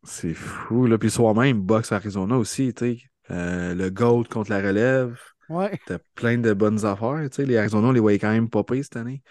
C'est 0.05 0.35
fou. 0.35 0.87
Là. 0.87 0.99
Puis 0.99 1.11
soi-même, 1.11 1.61
box 1.61 1.93
Arizona 1.93 2.37
aussi, 2.37 2.73
tu 2.75 2.97
sais. 2.97 2.99
Euh, 3.31 3.75
le 3.75 3.91
Gold 3.91 4.29
contre 4.29 4.51
la 4.51 4.59
relève. 4.63 5.19
Ouais. 5.49 5.79
T'as 5.87 5.99
plein 6.15 6.39
de 6.39 6.53
bonnes 6.53 6.85
affaires. 6.85 7.19
Tu 7.31 7.37
sais, 7.37 7.47
les 7.47 7.57
Arizona, 7.57 7.89
on 7.89 7.93
les 7.93 8.01
voyait 8.01 8.19
quand 8.19 8.31
même 8.31 8.49
popper 8.49 8.83
cette 8.83 8.97
année. 8.97 9.23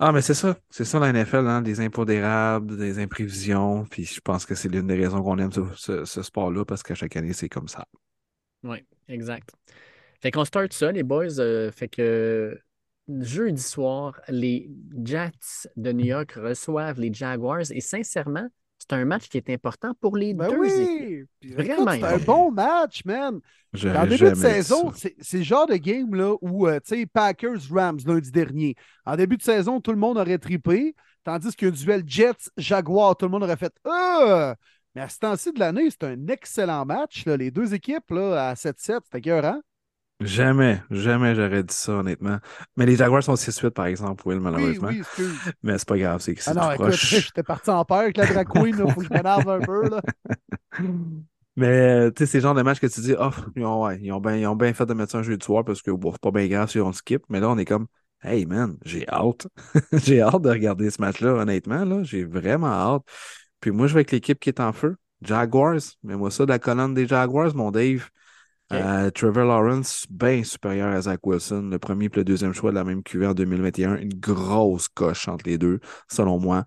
Ah, 0.00 0.12
mais 0.12 0.22
c'est 0.22 0.34
ça. 0.34 0.56
C'est 0.70 0.84
ça 0.84 0.98
la 1.00 1.08
NFL, 1.12 1.46
hein? 1.48 1.60
des 1.62 1.80
impondérables, 1.80 2.76
des 2.76 3.00
imprévisions. 3.00 3.84
Puis 3.84 4.04
je 4.04 4.20
pense 4.20 4.46
que 4.46 4.54
c'est 4.54 4.68
l'une 4.68 4.86
des 4.86 4.94
raisons 4.96 5.22
qu'on 5.22 5.38
aime 5.38 5.52
ce, 5.52 5.60
ce- 5.74 6.04
ce 6.04 6.22
sport-là 6.22 6.64
parce 6.64 6.82
qu'à 6.84 6.94
chaque 6.94 7.16
année, 7.16 7.32
c'est 7.32 7.48
comme 7.48 7.68
ça. 7.68 7.84
Oui, 8.62 8.78
exact. 9.08 9.50
Fait 10.20 10.30
qu'on 10.30 10.44
start 10.44 10.72
ça, 10.72 10.90
les 10.92 11.02
boys. 11.02 11.38
euh, 11.40 11.70
fait 11.72 11.88
que 11.88 12.58
jeudi 13.08 13.62
soir, 13.62 14.20
les 14.28 14.70
Jets 15.02 15.68
de 15.76 15.92
New 15.92 16.06
York 16.06 16.32
reçoivent 16.32 17.00
les 17.00 17.12
Jaguars. 17.12 17.70
Et 17.70 17.80
sincèrement, 17.80 18.48
c'est 18.78 18.92
un 18.92 19.04
match 19.04 19.28
qui 19.28 19.36
est 19.38 19.50
important 19.50 19.92
pour 20.00 20.16
les 20.16 20.34
Ben 20.34 20.48
deux 20.48 20.64
équipes. 20.64 21.28
oui! 21.42 21.52
Vraiment 21.52 21.92
C'est 21.92 22.04
un 22.04 22.18
bon 22.18 22.50
match, 22.52 23.04
man. 23.04 23.40
En 23.84 24.06
début 24.06 24.30
de 24.30 24.34
saison, 24.34 24.92
c'est 24.94 25.38
le 25.38 25.42
genre 25.42 25.66
de 25.66 25.76
game 25.76 26.14
là, 26.14 26.34
où, 26.40 26.66
euh, 26.66 26.78
tu 26.80 26.96
sais, 26.96 27.06
Packers-Rams 27.06 27.98
lundi 28.06 28.30
dernier. 28.30 28.74
En 29.04 29.16
début 29.16 29.36
de 29.36 29.42
saison, 29.42 29.80
tout 29.80 29.90
le 29.92 29.98
monde 29.98 30.16
aurait 30.16 30.38
trippé, 30.38 30.94
tandis 31.24 31.54
qu'un 31.54 31.70
duel 31.70 32.02
Jets-Jaguars, 32.06 33.16
tout 33.16 33.26
le 33.26 33.30
monde 33.32 33.42
aurait 33.42 33.56
fait 33.56 33.72
Ah! 33.84 34.54
Mais 34.94 35.02
à 35.02 35.08
ce 35.08 35.18
temps-ci 35.18 35.52
de 35.52 35.58
l'année, 35.60 35.88
c'est 35.90 36.04
un 36.04 36.26
excellent 36.28 36.86
match. 36.86 37.26
là. 37.26 37.36
Les 37.36 37.50
deux 37.50 37.74
équipes 37.74 38.10
là, 38.10 38.48
à 38.50 38.54
7-7, 38.54 39.00
c'était 39.04 39.18
écœurant. 39.18 39.60
Jamais, 40.20 40.82
jamais 40.90 41.34
j'aurais 41.36 41.62
dit 41.62 41.74
ça, 41.74 41.92
honnêtement. 41.92 42.38
Mais 42.76 42.86
les 42.86 42.96
Jaguars 42.96 43.22
sont 43.22 43.36
6-8, 43.36 43.70
par 43.74 43.86
exemple, 43.86 44.26
Will, 44.26 44.38
Oui, 44.38 44.42
malheureusement. 44.42 44.88
oui, 44.88 44.98
excuse. 44.98 45.38
Mais 45.62 45.78
c'est 45.78 45.86
pas 45.88 45.96
grave, 45.96 46.20
c'est 46.20 46.34
que 46.34 46.42
c'est 46.42 46.50
Ah 46.50 46.54
non, 46.54 46.62
tout 46.62 46.72
écoute, 46.72 46.96
proche. 46.96 47.14
j'étais 47.26 47.42
parti 47.44 47.70
en 47.70 47.84
peur 47.84 47.98
avec 47.98 48.16
la 48.16 48.26
drag 48.26 48.48
queen, 48.48 48.74
il 48.84 48.92
faut 48.92 49.00
que 49.00 49.06
je 49.06 49.12
m'énerve 49.12 49.48
un 49.48 49.60
peu. 49.60 49.88
Là. 49.88 50.02
Mais 51.56 51.66
euh, 51.66 52.10
tu 52.10 52.24
sais, 52.24 52.26
c'est 52.26 52.38
le 52.38 52.42
genre 52.42 52.54
de 52.54 52.62
match 52.62 52.78
que 52.78 52.86
tu 52.86 53.00
dis, 53.00 53.14
oh, 53.18 53.30
ils 53.56 53.64
ont, 53.64 53.82
ouais, 53.84 53.98
ils 54.00 54.12
ont 54.12 54.56
bien 54.56 54.72
fait 54.74 54.86
de 54.86 54.94
mettre 54.94 55.12
ça 55.12 55.18
un 55.18 55.22
jeu 55.22 55.36
de 55.36 55.42
soir 55.42 55.64
parce 55.64 55.82
que 55.82 55.90
bon, 55.90 56.12
c'est 56.12 56.20
pas 56.20 56.30
bien 56.30 56.46
grave 56.46 56.70
si 56.70 56.78
on 56.80 56.92
skip. 56.92 57.22
Mais 57.28 57.40
là, 57.40 57.50
on 57.50 57.58
est 57.58 57.64
comme, 57.64 57.88
hey 58.22 58.46
man, 58.46 58.76
j'ai 58.84 59.08
hâte. 59.08 59.48
j'ai 59.92 60.20
hâte 60.22 60.42
de 60.42 60.50
regarder 60.50 60.90
ce 60.90 61.00
match-là, 61.00 61.34
honnêtement. 61.34 61.84
Là, 61.84 62.02
j'ai 62.04 62.24
vraiment 62.24 62.68
hâte. 62.68 63.02
Puis 63.60 63.72
moi, 63.72 63.88
je 63.88 63.94
vais 63.94 64.00
avec 64.00 64.12
l'équipe 64.12 64.38
qui 64.38 64.50
est 64.50 64.60
en 64.60 64.72
feu. 64.72 64.96
Jaguars. 65.20 65.80
Mais 66.04 66.16
moi, 66.16 66.30
ça, 66.30 66.44
de 66.44 66.50
la 66.50 66.60
colonne 66.60 66.94
des 66.94 67.06
Jaguars, 67.08 67.54
mon 67.56 67.72
Dave. 67.72 68.08
Euh, 68.72 69.10
Trevor 69.10 69.44
Lawrence, 69.46 70.06
bien 70.10 70.44
supérieur 70.44 70.92
à 70.92 71.00
Zach 71.00 71.26
Wilson, 71.26 71.68
le 71.70 71.78
premier 71.78 72.06
et 72.06 72.10
le 72.16 72.24
deuxième 72.24 72.52
choix 72.52 72.70
de 72.70 72.74
la 72.74 72.84
même 72.84 73.02
QV 73.02 73.28
en 73.28 73.34
2021. 73.34 73.96
Une 73.96 74.14
grosse 74.14 74.88
coche 74.88 75.26
entre 75.28 75.46
les 75.46 75.56
deux, 75.56 75.80
selon 76.10 76.38
moi. 76.38 76.64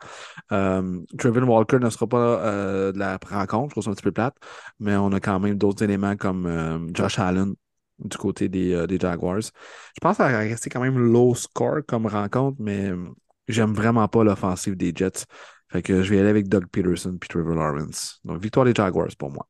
Euh, 0.51 0.99
Trevor 1.17 1.47
Walker 1.47 1.79
ne 1.79 1.89
sera 1.89 2.07
pas 2.07 2.17
euh, 2.17 2.91
de 2.91 2.97
la 2.99 3.19
rencontre, 3.29 3.69
je 3.69 3.73
trouve 3.73 3.83
ça 3.83 3.89
un 3.91 3.93
petit 3.93 4.03
peu 4.03 4.11
plate, 4.11 4.35
mais 4.79 4.95
on 4.95 5.11
a 5.11 5.19
quand 5.19 5.39
même 5.39 5.55
d'autres 5.55 5.83
éléments 5.83 6.15
comme 6.15 6.89
Josh 6.93 7.19
Allen 7.19 7.53
du 7.99 8.17
côté 8.17 8.49
des, 8.49 8.87
des 8.87 8.97
Jaguars. 8.97 9.41
Je 9.41 9.99
pense 10.01 10.17
va 10.17 10.25
rester 10.25 10.71
quand 10.71 10.81
même 10.81 10.97
low 10.97 11.35
score 11.35 11.81
comme 11.87 12.07
rencontre, 12.07 12.57
mais 12.59 12.91
j'aime 13.47 13.73
vraiment 13.73 14.07
pas 14.07 14.23
l'offensive 14.23 14.75
des 14.75 14.91
Jets. 14.95 15.25
Fait 15.71 15.81
que 15.81 16.03
je 16.03 16.09
vais 16.09 16.19
aller 16.19 16.29
avec 16.29 16.49
Doug 16.49 16.65
Peterson 16.67 17.17
puis 17.19 17.29
Trevor 17.29 17.55
Lawrence. 17.55 18.19
Donc, 18.25 18.41
victoire 18.41 18.65
des 18.65 18.73
Jaguars 18.75 19.15
pour 19.17 19.31
moi. 19.31 19.47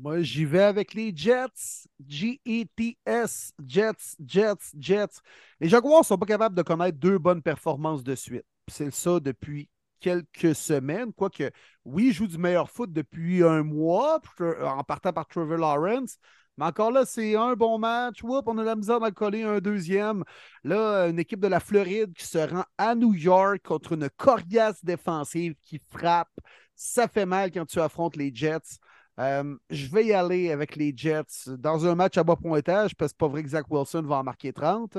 Moi, 0.00 0.22
j'y 0.22 0.44
vais 0.44 0.62
avec 0.62 0.94
les 0.94 1.14
Jets. 1.14 1.86
G-E-T-S. 2.06 3.52
Jets, 3.64 4.16
Jets, 4.24 4.72
Jets. 4.78 5.20
Les 5.60 5.68
Jaguars 5.68 6.00
ne 6.00 6.04
sont 6.04 6.18
pas 6.18 6.26
capables 6.26 6.54
de 6.54 6.62
connaître 6.62 6.98
deux 6.98 7.18
bonnes 7.18 7.42
performances 7.42 8.02
de 8.02 8.14
suite. 8.14 8.44
C'est 8.68 8.92
ça 8.92 9.20
depuis 9.20 9.68
quelques 10.00 10.54
semaines. 10.54 11.12
Quoique, 11.12 11.50
oui, 11.84 12.12
jouent 12.12 12.26
du 12.26 12.38
meilleur 12.38 12.70
foot 12.70 12.92
depuis 12.92 13.42
un 13.42 13.62
mois 13.62 14.20
en 14.40 14.84
partant 14.84 15.12
par 15.12 15.26
Trevor 15.26 15.58
Lawrence. 15.58 16.18
Mais 16.56 16.66
encore 16.66 16.92
là, 16.92 17.04
c'est 17.04 17.36
un 17.36 17.54
bon 17.54 17.78
match. 17.78 18.22
Oups, 18.22 18.42
on 18.46 18.58
a 18.58 18.64
la 18.64 18.76
misère 18.76 19.00
d'en 19.00 19.10
coller 19.10 19.42
un 19.42 19.58
deuxième. 19.58 20.22
Là, 20.62 21.08
une 21.08 21.18
équipe 21.18 21.40
de 21.40 21.48
la 21.48 21.60
Floride 21.60 22.12
qui 22.14 22.26
se 22.26 22.38
rend 22.38 22.64
à 22.78 22.94
New 22.94 23.14
York 23.14 23.60
contre 23.64 23.92
une 23.92 24.08
coriace 24.10 24.84
défensive 24.84 25.54
qui 25.62 25.80
frappe. 25.90 26.38
Ça 26.76 27.08
fait 27.08 27.26
mal 27.26 27.50
quand 27.50 27.66
tu 27.66 27.80
affrontes 27.80 28.16
les 28.16 28.32
Jets. 28.34 28.78
Euh, 29.20 29.56
je 29.70 29.86
vais 29.88 30.06
y 30.06 30.12
aller 30.12 30.50
avec 30.50 30.76
les 30.76 30.92
Jets 30.96 31.48
dans 31.58 31.86
un 31.86 31.94
match 31.94 32.18
à 32.18 32.24
bas 32.24 32.36
pointage 32.36 32.94
parce 32.96 33.12
que 33.12 33.18
pas 33.18 33.28
vrai 33.28 33.42
que 33.42 33.48
Zach 33.48 33.66
Wilson 33.70 34.02
va 34.02 34.16
en 34.16 34.24
marquer 34.24 34.52
30. 34.52 34.98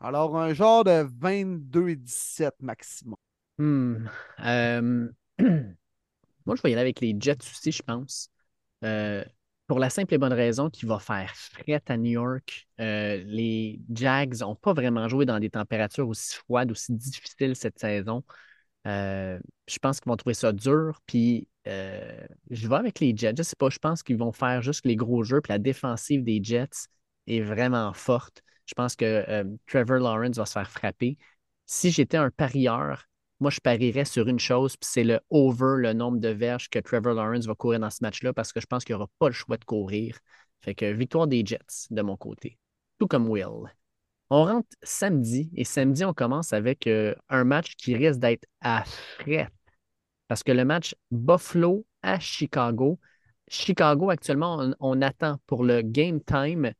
Alors, 0.00 0.36
un 0.36 0.52
genre 0.52 0.82
de 0.84 1.06
22 1.20 1.88
et 1.90 1.96
17 1.96 2.54
maximum. 2.60 3.16
Hmm. 3.58 4.08
Euh, 4.44 5.08
Moi, 5.38 6.56
je 6.56 6.62
vais 6.62 6.70
y 6.70 6.72
aller 6.72 6.80
avec 6.80 7.00
les 7.00 7.14
Jets 7.18 7.38
aussi, 7.52 7.70
je 7.70 7.82
pense. 7.82 8.28
Euh, 8.84 9.24
pour 9.68 9.78
la 9.78 9.90
simple 9.90 10.12
et 10.14 10.18
bonne 10.18 10.32
raison 10.32 10.68
qu'il 10.68 10.88
va 10.88 10.98
faire 10.98 11.32
fret 11.36 11.82
à 11.86 11.96
New 11.96 12.10
York. 12.10 12.68
Les 12.78 13.80
Jags 13.90 14.40
n'ont 14.40 14.56
pas 14.56 14.72
vraiment 14.72 15.08
joué 15.08 15.24
dans 15.24 15.38
des 15.38 15.50
températures 15.50 16.08
aussi 16.08 16.34
froides, 16.34 16.72
aussi 16.72 16.92
difficiles 16.92 17.54
cette 17.54 17.78
saison. 17.78 18.24
Je 18.84 19.78
pense 19.80 20.00
qu'ils 20.00 20.10
vont 20.10 20.16
trouver 20.16 20.34
ça 20.34 20.52
dur. 20.52 21.00
Puis 21.06 21.48
euh, 21.66 22.26
je 22.50 22.68
vais 22.68 22.76
avec 22.76 23.00
les 23.00 23.16
Jets. 23.16 23.34
Je 23.38 23.42
sais 23.42 23.56
pas, 23.56 23.70
je 23.70 23.78
pense 23.78 24.02
qu'ils 24.02 24.16
vont 24.18 24.32
faire 24.32 24.62
juste 24.62 24.84
les 24.84 24.96
gros 24.96 25.22
jeux. 25.22 25.40
Puis 25.40 25.52
la 25.52 25.58
défensive 25.58 26.24
des 26.24 26.42
Jets 26.42 26.88
est 27.26 27.40
vraiment 27.40 27.92
forte. 27.92 28.42
Je 28.66 28.74
pense 28.74 28.96
que 28.96 29.04
euh, 29.28 29.44
Trevor 29.66 29.98
Lawrence 29.98 30.36
va 30.36 30.46
se 30.46 30.52
faire 30.52 30.70
frapper. 30.70 31.18
Si 31.66 31.90
j'étais 31.90 32.16
un 32.16 32.30
parieur, 32.30 33.06
moi, 33.40 33.50
je 33.50 33.60
parierais 33.60 34.04
sur 34.04 34.28
une 34.28 34.38
chose, 34.38 34.76
puis 34.76 34.88
c'est 34.88 35.04
le 35.04 35.20
over, 35.30 35.74
le 35.78 35.92
nombre 35.94 36.18
de 36.18 36.28
verges 36.28 36.68
que 36.68 36.78
Trevor 36.78 37.14
Lawrence 37.14 37.46
va 37.46 37.54
courir 37.56 37.80
dans 37.80 37.90
ce 37.90 37.98
match-là, 38.02 38.32
parce 38.32 38.52
que 38.52 38.60
je 38.60 38.66
pense 38.66 38.84
qu'il 38.84 38.94
n'aura 38.94 39.08
pas 39.18 39.28
le 39.28 39.34
choix 39.34 39.56
de 39.56 39.64
courir. 39.64 40.16
Fait 40.60 40.76
que 40.76 40.86
victoire 40.92 41.26
des 41.26 41.44
Jets 41.44 41.88
de 41.90 42.02
mon 42.02 42.16
côté. 42.16 42.56
Tout 43.00 43.08
comme 43.08 43.28
Will. 43.28 43.74
On 44.30 44.44
rentre 44.44 44.68
samedi, 44.82 45.50
et 45.56 45.64
samedi, 45.64 46.04
on 46.04 46.14
commence 46.14 46.52
avec 46.52 46.86
euh, 46.86 47.14
un 47.28 47.42
match 47.42 47.74
qui 47.76 47.96
risque 47.96 48.20
d'être 48.20 48.46
à 48.60 48.84
fret. 48.84 49.48
Parce 50.32 50.44
que 50.44 50.52
le 50.52 50.64
match 50.64 50.94
Buffalo 51.10 51.84
à 52.00 52.18
Chicago, 52.18 52.98
Chicago, 53.48 54.08
actuellement, 54.08 54.56
on, 54.58 54.74
on 54.80 55.02
attend 55.02 55.36
pour 55.46 55.62
le 55.62 55.82
game 55.82 56.22
time 56.22 56.72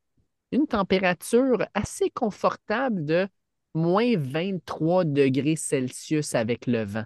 une 0.52 0.66
température 0.66 1.58
assez 1.74 2.08
confortable 2.08 3.04
de 3.04 3.28
moins 3.74 4.16
23 4.16 5.04
degrés 5.04 5.56
Celsius 5.56 6.34
avec 6.34 6.66
le 6.66 6.84
vent. 6.84 7.04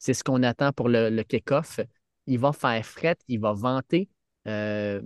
C'est 0.00 0.12
ce 0.12 0.24
qu'on 0.24 0.42
attend 0.42 0.72
pour 0.72 0.88
le, 0.88 1.08
le 1.08 1.22
kick-off. 1.22 1.78
Il 2.26 2.40
va 2.40 2.52
faire 2.52 2.84
fret, 2.84 3.18
il 3.28 3.38
va 3.38 3.52
vanter. 3.52 4.08
Euh, 4.48 5.00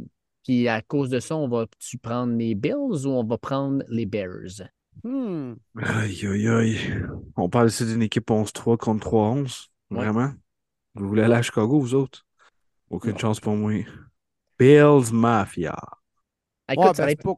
puis 0.47 0.67
à 0.67 0.81
cause 0.81 1.11
de 1.11 1.21
ça, 1.21 1.37
on 1.37 1.49
va-tu 1.49 1.99
prendre 1.99 2.35
les 2.39 2.55
Bills 2.55 3.05
ou 3.05 3.11
on 3.11 3.25
va 3.25 3.37
prendre 3.37 3.85
les 3.91 4.07
Bears? 4.07 4.63
Hmm. 5.05 5.57
Aïe, 5.77 6.27
aïe, 6.27 6.49
aïe. 6.49 6.79
On 7.37 7.51
parle 7.51 7.69
ici 7.69 7.85
d'une 7.85 8.01
équipe 8.01 8.31
11-3 8.31 8.79
contre 8.79 9.11
3-11. 9.11 9.67
Ouais. 9.91 9.99
Vraiment? 9.99 10.33
Vous 10.95 11.09
voulez 11.09 11.23
aller 11.23 11.35
à 11.35 11.43
Chicago, 11.43 11.81
vous 11.81 11.95
autres? 11.95 12.25
Aucune 12.91 13.19
chance 13.19 13.41
pour 13.41 13.55
moi. 13.55 13.73
Bills 14.59 15.13
Mafia. 15.13 15.77
Écoute, 16.71 16.85
Ouais, 16.85 16.95
ça, 16.95 17.03
ben, 17.03 17.03
aurait, 17.05 17.11
c'est 17.17 17.23
pas- 17.23 17.35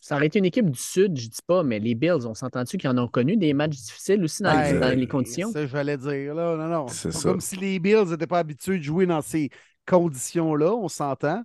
ça 0.00 0.16
aurait 0.16 0.26
été 0.26 0.38
une 0.38 0.44
équipe 0.44 0.70
du 0.70 0.78
Sud, 0.78 1.16
je 1.18 1.28
dis 1.28 1.42
pas, 1.46 1.62
mais 1.62 1.78
les 1.78 1.94
Bills, 1.94 2.26
on 2.26 2.34
s'entend-tu 2.34 2.76
qu'ils 2.76 2.90
en 2.90 2.98
ont 2.98 3.08
connu 3.08 3.36
des 3.36 3.54
matchs 3.54 3.76
difficiles 3.76 4.22
aussi 4.22 4.42
dans, 4.42 4.52
les, 4.62 4.78
dans 4.78 4.98
les 4.98 5.06
conditions? 5.08 5.50
Ça, 5.50 5.66
je 5.66 5.76
vais 5.76 5.96
dire. 5.96 6.34
Là. 6.34 6.56
Non, 6.56 6.68
non. 6.68 6.88
C'est 6.88 7.10
C'est 7.10 7.18
ça. 7.18 7.30
comme 7.30 7.40
si 7.40 7.56
les 7.56 7.78
Bills 7.78 8.04
n'étaient 8.10 8.26
pas 8.26 8.38
habitués 8.40 8.78
de 8.78 8.82
jouer 8.82 9.06
dans 9.06 9.22
ces 9.22 9.50
conditions-là, 9.86 10.74
on 10.74 10.88
s'entend. 10.88 11.42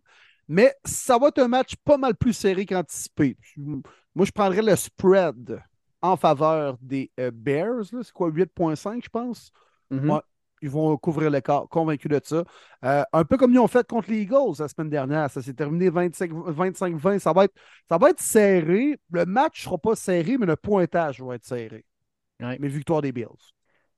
Mais 0.48 0.74
ça 0.84 1.18
va 1.18 1.28
être 1.28 1.40
un 1.40 1.48
match 1.48 1.76
pas 1.86 1.98
mal 1.98 2.16
plus 2.16 2.34
serré 2.34 2.66
qu'anticipé. 2.66 3.38
Moi, 3.58 4.26
je 4.26 4.32
prendrais 4.32 4.64
le 4.64 4.76
spread 4.76 5.62
en 6.02 6.18
faveur 6.18 6.78
des 6.82 7.12
euh, 7.20 7.32
Bears. 7.32 7.86
C'est 7.86 8.12
quoi, 8.12 8.30
8,5, 8.30 9.04
je 9.04 9.10
pense? 9.10 9.52
Mhm. 9.92 10.10
Ouais. 10.10 10.20
Ils 10.62 10.70
vont 10.70 10.98
couvrir 10.98 11.30
l'écart, 11.30 11.68
convaincus 11.70 12.10
de 12.12 12.20
ça. 12.24 12.44
Euh, 12.86 13.04
un 13.14 13.24
peu 13.26 13.38
comme 13.38 13.54
ils 13.54 13.60
ont 13.60 13.68
fait 13.68 13.86
contre 13.88 14.10
les 14.12 14.22
Eagles 14.22 14.56
la 14.60 14.68
semaine 14.68 14.90
dernière. 14.90 15.30
Ça 15.32 15.42
s'est 15.42 15.54
terminé 15.54 15.90
25 15.90 16.32
25-20. 16.34 17.20
Ça, 17.20 17.34
va 17.34 17.46
être- 17.46 17.54
ça 17.90 17.98
va 17.98 18.10
être 18.10 18.22
serré. 18.22 18.98
Le 19.12 19.26
match 19.26 19.62
ne 19.62 19.64
sera 19.66 19.78
pas 19.78 19.96
serré, 19.96 20.38
mais 20.38 20.46
le 20.46 20.56
pointage 20.56 21.22
va 21.22 21.36
être 21.36 21.46
serré. 21.46 21.86
Ouais. 22.42 22.58
Mais 22.60 22.68
victoire 22.70 23.02
des 23.02 23.12
Bills. 23.12 23.28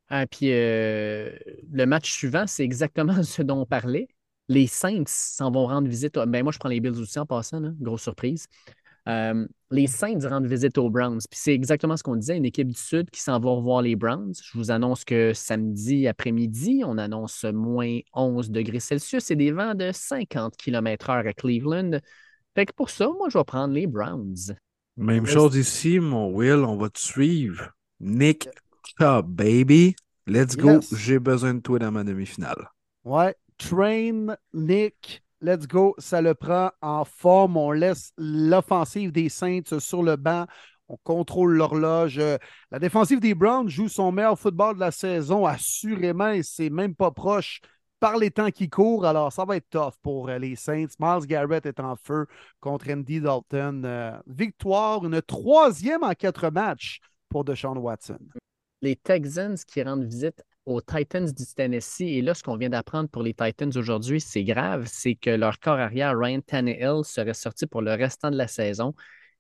Ah, 0.09 0.27
puis 0.27 0.51
euh, 0.51 1.31
le 1.71 1.85
match 1.85 2.11
suivant, 2.11 2.45
c'est 2.47 2.63
exactement 2.63 3.23
ce 3.23 3.41
dont 3.41 3.61
on 3.61 3.65
parlait. 3.65 4.07
Les 4.49 4.67
Saints 4.67 5.03
s'en 5.07 5.51
vont 5.51 5.67
rendre 5.67 5.87
visite. 5.87 6.15
Ben, 6.19 6.43
moi, 6.43 6.51
je 6.51 6.59
prends 6.59 6.67
les 6.69 6.81
Bills 6.81 6.99
aussi 6.99 7.17
en 7.19 7.25
passant, 7.25 7.59
là. 7.61 7.69
grosse 7.79 8.01
surprise. 8.01 8.47
Euh, 9.07 9.47
les 9.71 9.87
Saints 9.87 10.19
rendent 10.29 10.45
visite 10.45 10.77
aux 10.77 10.89
Browns. 10.89 11.21
Puis 11.29 11.39
c'est 11.41 11.53
exactement 11.53 11.97
ce 11.97 12.03
qu'on 12.03 12.15
disait, 12.15 12.37
une 12.37 12.45
équipe 12.45 12.67
du 12.67 12.79
Sud 12.79 13.09
qui 13.09 13.21
s'en 13.21 13.39
va 13.39 13.49
revoir 13.49 13.81
les 13.81 13.95
Browns. 13.95 14.33
Je 14.43 14.57
vous 14.57 14.69
annonce 14.71 15.03
que 15.03 15.33
samedi 15.33 16.07
après-midi, 16.07 16.83
on 16.85 16.97
annonce 16.97 17.45
moins 17.45 17.99
11 18.13 18.51
degrés 18.51 18.79
Celsius 18.79 19.31
et 19.31 19.35
des 19.35 19.51
vents 19.51 19.73
de 19.75 19.91
50 19.91 20.55
km/h 20.57 21.27
à 21.27 21.33
Cleveland. 21.33 21.99
Fait 22.55 22.65
que 22.65 22.73
pour 22.73 22.89
ça, 22.89 23.07
moi, 23.07 23.29
je 23.29 23.37
vais 23.37 23.43
prendre 23.43 23.73
les 23.73 23.87
Browns. 23.87 24.55
Même 24.97 25.23
Reste- 25.23 25.33
chose 25.33 25.55
ici, 25.55 25.99
mon 25.99 26.31
Will, 26.35 26.63
on 26.65 26.77
va 26.77 26.89
te 26.89 26.99
suivre. 26.99 27.71
Nick 27.99 28.49
Chubb, 28.99 29.27
baby. 29.27 29.95
Let's 30.27 30.55
go. 30.55 30.73
Yes. 30.73 30.95
J'ai 30.95 31.17
besoin 31.19 31.53
de 31.55 31.59
toi 31.59 31.79
dans 31.79 31.91
ma 31.91 32.03
demi-finale. 32.03 32.69
Ouais. 33.03 33.35
Train, 33.57 34.35
Nick, 34.53 35.23
let's 35.41 35.67
go. 35.67 35.95
Ça 35.97 36.21
le 36.21 36.33
prend 36.33 36.71
en 36.81 37.05
forme. 37.05 37.57
On 37.57 37.71
laisse 37.71 38.13
l'offensive 38.17 39.11
des 39.11 39.29
Saints 39.29 39.79
sur 39.79 40.03
le 40.03 40.15
banc. 40.15 40.45
On 40.87 40.97
contrôle 41.03 41.55
l'horloge. 41.55 42.21
La 42.69 42.79
défensive 42.79 43.19
des 43.19 43.33
Browns 43.33 43.69
joue 43.69 43.87
son 43.87 44.11
meilleur 44.11 44.37
football 44.37 44.75
de 44.75 44.81
la 44.81 44.91
saison, 44.91 45.45
assurément, 45.45 46.31
et 46.31 46.43
c'est 46.43 46.69
même 46.69 46.95
pas 46.95 47.11
proche 47.11 47.61
par 48.01 48.17
les 48.17 48.31
temps 48.31 48.51
qui 48.51 48.69
courent. 48.69 49.05
Alors, 49.05 49.31
ça 49.31 49.45
va 49.45 49.55
être 49.55 49.69
tough 49.69 49.93
pour 50.01 50.27
euh, 50.27 50.37
les 50.37 50.55
Saints. 50.57 50.87
Miles 50.99 51.27
Garrett 51.27 51.65
est 51.65 51.79
en 51.79 51.95
feu 51.95 52.25
contre 52.59 52.91
Andy 52.91 53.21
Dalton. 53.21 53.83
Euh, 53.85 54.11
victoire, 54.27 55.05
une 55.05 55.21
troisième 55.21 56.03
en 56.03 56.13
quatre 56.13 56.49
matchs 56.49 56.99
pour 57.29 57.45
Deshaun 57.45 57.77
Watson. 57.77 58.19
les 58.81 58.95
Texans 58.95 59.55
qui 59.65 59.83
rendent 59.83 60.03
visite 60.03 60.43
aux 60.65 60.81
Titans 60.81 61.31
du 61.31 61.45
Tennessee. 61.55 62.01
Et 62.01 62.21
là, 62.21 62.33
ce 62.33 62.43
qu'on 62.43 62.57
vient 62.57 62.69
d'apprendre 62.69 63.09
pour 63.09 63.23
les 63.23 63.33
Titans 63.33 63.71
aujourd'hui, 63.75 64.21
c'est 64.21 64.43
grave, 64.43 64.85
c'est 64.87 65.15
que 65.15 65.29
leur 65.29 65.59
corps 65.59 65.79
arrière, 65.79 66.17
Ryan 66.17 66.41
Tannehill, 66.41 67.03
serait 67.03 67.33
sorti 67.33 67.67
pour 67.67 67.81
le 67.81 67.91
restant 67.93 68.31
de 68.31 68.37
la 68.37 68.47
saison. 68.47 68.93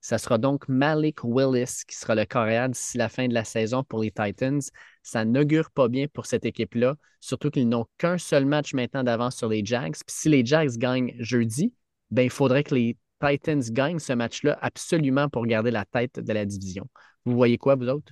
Ça 0.03 0.17
sera 0.17 0.39
donc 0.39 0.67
Malik 0.67 1.23
Willis 1.23 1.83
qui 1.87 1.95
sera 1.95 2.15
le 2.15 2.25
arrière 2.31 2.69
d'ici 2.69 2.97
la 2.97 3.07
fin 3.07 3.27
de 3.27 3.35
la 3.35 3.43
saison 3.43 3.83
pour 3.83 4.01
les 4.01 4.09
Titans. 4.09 4.61
Ça 5.03 5.25
n'augure 5.25 5.69
pas 5.69 5.89
bien 5.89 6.07
pour 6.11 6.25
cette 6.25 6.43
équipe-là, 6.43 6.95
surtout 7.19 7.51
qu'ils 7.51 7.69
n'ont 7.69 7.85
qu'un 7.99 8.17
seul 8.17 8.45
match 8.45 8.73
maintenant 8.73 9.03
d'avance 9.03 9.37
sur 9.37 9.47
les 9.47 9.63
Jags. 9.63 9.93
Puis 9.93 10.15
si 10.15 10.29
les 10.29 10.43
Jags 10.43 10.75
gagnent 10.77 11.13
jeudi, 11.19 11.73
ben, 12.09 12.23
il 12.23 12.31
faudrait 12.31 12.63
que 12.63 12.73
les 12.73 12.97
Titans 13.23 13.61
gagnent 13.61 13.99
ce 13.99 14.13
match-là 14.13 14.57
absolument 14.61 15.29
pour 15.29 15.45
garder 15.45 15.69
la 15.69 15.85
tête 15.85 16.19
de 16.19 16.33
la 16.33 16.45
division. 16.45 16.89
Vous 17.25 17.35
voyez 17.35 17.59
quoi, 17.59 17.75
vous 17.75 17.87
autres? 17.87 18.11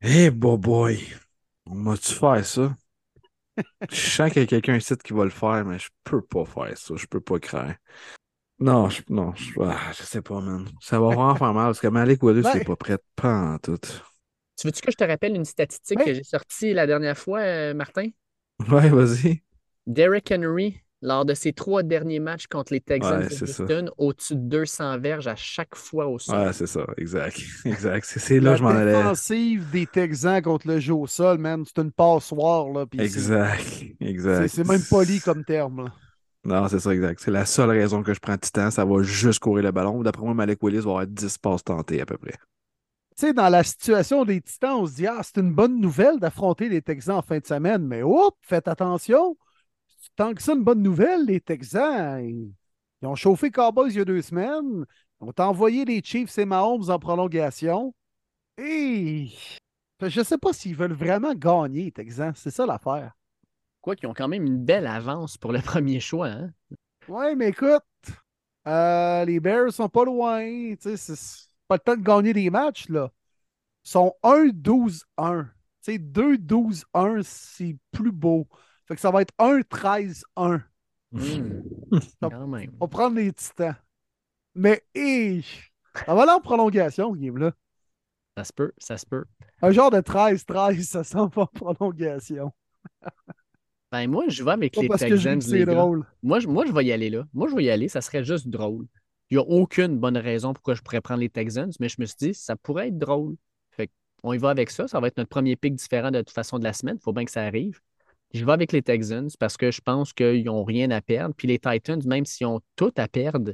Eh, 0.00 0.30
boy, 0.30 0.56
boy. 0.56 0.98
Vas-tu 1.70 2.12
faire 2.12 2.44
ça? 2.44 2.76
Je 3.90 3.96
sens 3.96 4.32
qu'il 4.32 4.42
y 4.42 4.44
a 4.44 4.46
quelqu'un 4.46 4.76
ici 4.76 4.96
qui 4.98 5.12
va 5.12 5.24
le 5.24 5.30
faire, 5.30 5.64
mais 5.64 5.78
je 5.78 5.88
peux 6.04 6.22
pas 6.22 6.44
faire 6.44 6.76
ça. 6.78 6.94
Je 6.96 7.06
peux 7.06 7.20
pas 7.20 7.38
craindre. 7.38 7.74
Non, 8.60 8.90
je, 8.90 9.02
non, 9.10 9.34
je, 9.36 9.54
ah, 9.62 9.92
je 9.96 10.02
sais 10.04 10.22
pas, 10.22 10.40
man. 10.40 10.68
Ça 10.80 11.00
va 11.00 11.08
vraiment 11.08 11.36
faire 11.36 11.54
mal 11.54 11.66
parce 11.68 11.80
que 11.80 11.88
Malik 11.88 12.22
Willis 12.22 12.42
Ben- 12.42 12.54
n'est 12.54 12.60
pas 12.62 12.76
prêt 12.76 12.98
pas 13.16 13.54
en 13.54 13.58
tout. 13.58 13.78
Tu 14.56 14.66
veux-tu 14.68 14.80
que 14.82 14.90
je 14.92 14.96
te 14.96 15.04
rappelle 15.04 15.34
une 15.36 15.44
statistique 15.44 16.02
que 16.04 16.12
j'ai 16.14 16.22
sortie 16.24 16.72
la 16.74 16.86
dernière 16.86 17.16
fois, 17.18 17.40
euh, 17.40 17.74
Martin? 17.74 18.10
Ouais, 18.70 18.88
vas-y. 18.90 19.42
Derrick 19.86 20.30
Henry, 20.32 20.80
lors 21.02 21.24
de 21.24 21.32
ses 21.34 21.52
trois 21.52 21.82
derniers 21.82 22.20
matchs 22.20 22.46
contre 22.46 22.72
les 22.74 22.80
Texans 22.80 23.20
Ouais, 23.22 23.28
de. 23.28 23.42
Houston, 23.44 23.90
au-dessus 23.96 24.34
de 24.36 24.40
200 24.40 24.98
verges 24.98 25.26
à 25.28 25.36
chaque 25.36 25.74
fois 25.74 26.06
au 26.08 26.18
sol. 26.18 26.38
Ouais, 26.38 26.52
c'est 26.52 26.66
ça, 26.66 26.84
exact. 26.98 27.40
Exact. 27.64 28.04
C'est 28.04 28.38
là 28.40 28.50
La 28.50 28.52
que 28.52 28.58
je 28.58 28.62
m'en 28.64 28.68
allais. 28.70 28.92
défensive 28.96 29.70
des 29.70 29.86
Texans 29.86 30.42
contre 30.42 30.68
le 30.68 30.78
jeu 30.78 30.92
au 30.94 31.06
sol, 31.06 31.38
man, 31.38 31.64
c'est 31.66 31.80
une 31.82 31.92
passoire. 31.92 32.68
Là, 32.68 32.84
Exact. 32.98 33.60
c'est- 33.62 33.96
Exact. 34.00 34.48
C'est 34.48 34.66
même 34.66 34.82
poli 34.90 35.20
comme 35.20 35.44
terme. 35.44 35.84
là. 35.84 35.92
Non, 36.42 36.68
c'est 36.68 36.80
ça, 36.80 36.90
exact. 36.94 37.20
C'est 37.22 37.30
la 37.30 37.44
seule 37.44 37.68
raison 37.70 38.02
que 38.02 38.14
je 38.14 38.20
prends 38.20 38.36
Titan. 38.38 38.70
Ça 38.70 38.84
va 38.84 39.02
juste 39.02 39.40
courir 39.40 39.64
le 39.64 39.72
ballon. 39.72 40.02
D'après 40.02 40.22
moi, 40.24 40.32
Malik 40.34 40.62
Willis 40.62 40.78
va 40.80 40.90
avoir 40.90 41.06
10 41.06 41.36
passes 41.38 41.62
tentées 41.64 42.00
à 42.00 42.06
peu 42.06 42.16
près. 42.16 42.32
Tu 43.16 43.26
sais, 43.26 43.32
dans 43.34 43.50
la 43.50 43.62
situation 43.62 44.24
des 44.24 44.40
Titans, 44.40 44.76
on 44.80 44.86
se 44.86 44.94
dit 44.94 45.06
Ah, 45.06 45.20
c'est 45.22 45.38
une 45.40 45.52
bonne 45.52 45.78
nouvelle 45.78 46.18
d'affronter 46.18 46.70
les 46.70 46.80
Texans 46.80 47.16
en 47.16 47.22
fin 47.22 47.38
de 47.38 47.46
semaine, 47.46 47.86
mais 47.86 48.02
oups, 48.02 48.36
faites 48.40 48.68
attention. 48.68 49.36
Tant 50.16 50.34
que 50.34 50.42
c'est 50.42 50.52
une 50.52 50.64
bonne 50.64 50.82
nouvelle, 50.82 51.26
les 51.26 51.40
Texans, 51.40 52.24
ils, 52.24 52.52
ils 53.02 53.06
ont 53.06 53.14
chauffé 53.14 53.50
Cowboys 53.50 53.90
il 53.90 53.98
y 53.98 54.00
a 54.00 54.04
deux 54.04 54.22
semaines. 54.22 54.84
Ils 55.20 55.24
ont 55.26 55.34
envoyé 55.38 55.84
les 55.84 56.02
Chiefs 56.02 56.38
et 56.38 56.44
Mahomes 56.44 56.90
en 56.90 56.98
prolongation. 56.98 57.94
Et 58.58 59.28
je 60.00 60.18
ne 60.20 60.24
sais 60.24 60.38
pas 60.38 60.52
s'ils 60.52 60.76
veulent 60.76 60.92
vraiment 60.92 61.34
gagner, 61.34 61.84
les 61.84 61.92
Texans. 61.92 62.32
C'est 62.34 62.50
ça 62.50 62.66
l'affaire. 62.66 63.12
Quoi 63.80 63.96
qu'ils 63.96 64.08
ont 64.08 64.14
quand 64.14 64.28
même 64.28 64.44
une 64.44 64.64
belle 64.64 64.86
avance 64.86 65.36
pour 65.36 65.52
le 65.52 65.60
premier 65.62 66.00
choix. 66.00 66.28
Hein? 66.28 66.50
Ouais, 67.08 67.34
mais 67.34 67.48
écoute, 67.48 67.82
euh, 68.66 69.24
les 69.24 69.40
Bears 69.40 69.72
sont 69.72 69.88
pas 69.88 70.04
loin. 70.04 70.74
C'est 70.78 71.16
pas 71.66 71.76
le 71.76 71.80
temps 71.80 71.96
de 71.96 72.02
gagner 72.02 72.32
des 72.32 72.50
matchs, 72.50 72.88
là. 72.88 73.10
Ils 73.84 73.90
sont 73.90 74.14
1-12-1. 74.22 75.44
Tu 75.82 75.92
sais, 75.92 75.98
2-12-1, 75.98 77.22
c'est 77.22 77.76
plus 77.90 78.12
beau. 78.12 78.46
Fait 78.90 78.96
que 78.96 79.00
ça 79.02 79.12
va 79.12 79.22
être 79.22 79.32
1-13-1. 79.38 80.62
Hmm, 81.12 81.60
quand 82.20 82.46
même. 82.48 82.72
On 82.80 82.86
va 82.86 82.88
prendre 82.88 83.14
les 83.14 83.32
titans. 83.32 83.76
Mais, 84.56 84.82
hé, 84.96 85.44
ça 85.94 86.12
va 86.12 86.22
aller 86.22 86.32
en 86.32 86.40
prolongation, 86.40 87.14
game-là. 87.14 87.52
Ça 88.36 88.42
se 88.42 88.52
peut, 88.52 88.72
ça 88.78 88.98
se 88.98 89.06
peut. 89.06 89.26
Un 89.62 89.70
genre 89.70 89.92
de 89.92 89.98
13-13, 89.98 90.82
ça 90.82 91.04
s'en 91.04 91.28
va 91.28 91.42
en 91.42 91.46
prolongation. 91.46 92.52
Ben, 93.92 94.08
moi, 94.08 94.24
je 94.28 94.44
vais 94.44 94.52
avec 94.52 94.74
Pas 94.74 94.82
les 94.82 94.88
Texans. 94.88 95.40
c'est 95.40 95.64
drôle. 95.64 96.06
Moi, 96.22 96.38
je, 96.38 96.46
moi, 96.46 96.64
je 96.64 96.70
vais 96.70 96.84
y 96.84 96.92
aller 96.92 97.10
là. 97.10 97.26
Moi, 97.34 97.48
je 97.48 97.56
vais 97.56 97.64
y 97.64 97.70
aller. 97.70 97.88
Ça 97.88 98.00
serait 98.00 98.22
juste 98.22 98.46
drôle. 98.46 98.86
Il 99.30 99.36
n'y 99.36 99.42
a 99.42 99.44
aucune 99.44 99.98
bonne 99.98 100.16
raison 100.16 100.52
pourquoi 100.52 100.74
je 100.74 100.82
pourrais 100.82 101.00
prendre 101.00 101.18
les 101.18 101.28
Texans, 101.28 101.72
mais 101.80 101.88
je 101.88 101.96
me 101.98 102.06
suis 102.06 102.16
dit, 102.16 102.34
ça 102.34 102.54
pourrait 102.54 102.88
être 102.88 102.98
drôle. 102.98 103.34
Fait 103.72 103.90
on 104.22 104.32
y 104.32 104.38
va 104.38 104.50
avec 104.50 104.70
ça. 104.70 104.86
Ça 104.86 105.00
va 105.00 105.08
être 105.08 105.16
notre 105.16 105.28
premier 105.28 105.56
pic 105.56 105.74
différent 105.74 106.12
de 106.12 106.18
toute 106.18 106.30
façon 106.30 106.60
de 106.60 106.64
la 106.64 106.72
semaine. 106.72 106.98
Il 107.00 107.02
faut 107.02 107.12
bien 107.12 107.24
que 107.24 107.32
ça 107.32 107.42
arrive. 107.42 107.80
Je 108.32 108.44
vais 108.44 108.52
avec 108.52 108.72
les 108.72 108.82
Texans 108.82 109.28
parce 109.38 109.56
que 109.56 109.70
je 109.70 109.80
pense 109.80 110.12
qu'ils 110.12 110.44
n'ont 110.44 110.64
rien 110.64 110.90
à 110.90 111.00
perdre. 111.00 111.34
Puis 111.36 111.48
les 111.48 111.58
Titans, 111.58 112.00
même 112.06 112.24
s'ils 112.24 112.46
ont 112.46 112.60
tout 112.76 112.92
à 112.96 113.08
perdre, 113.08 113.52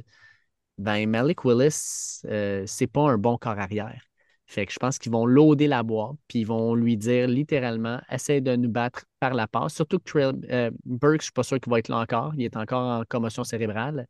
ben 0.77 1.09
Malik 1.09 1.43
Willis, 1.45 2.21
euh, 2.25 2.63
c'est 2.67 2.87
pas 2.87 3.09
un 3.09 3.17
bon 3.17 3.37
corps 3.37 3.57
arrière. 3.57 4.01
Fait 4.45 4.65
que 4.65 4.71
je 4.71 4.79
pense 4.79 4.97
qu'ils 4.97 5.11
vont 5.11 5.25
loader 5.25 5.67
la 5.67 5.83
boîte, 5.83 6.15
puis 6.29 6.39
ils 6.39 6.47
vont 6.47 6.73
lui 6.73 6.95
dire 6.95 7.27
littéralement, 7.27 7.99
essaie 8.09 8.39
de 8.39 8.55
nous 8.55 8.69
battre 8.69 9.03
par 9.19 9.33
la 9.33 9.45
passe. 9.45 9.73
Surtout 9.73 9.99
que 9.99 10.09
Trail, 10.09 10.33
euh, 10.49 10.71
Burks, 10.85 11.19
je 11.19 11.25
suis 11.25 11.31
pas 11.33 11.43
sûr 11.43 11.59
qu'il 11.59 11.69
va 11.69 11.79
être 11.79 11.89
là 11.89 11.97
encore. 11.97 12.33
Il 12.35 12.43
est 12.43 12.55
encore 12.55 12.99
en 12.99 13.03
commotion 13.03 13.43
cérébrale. 13.43 14.07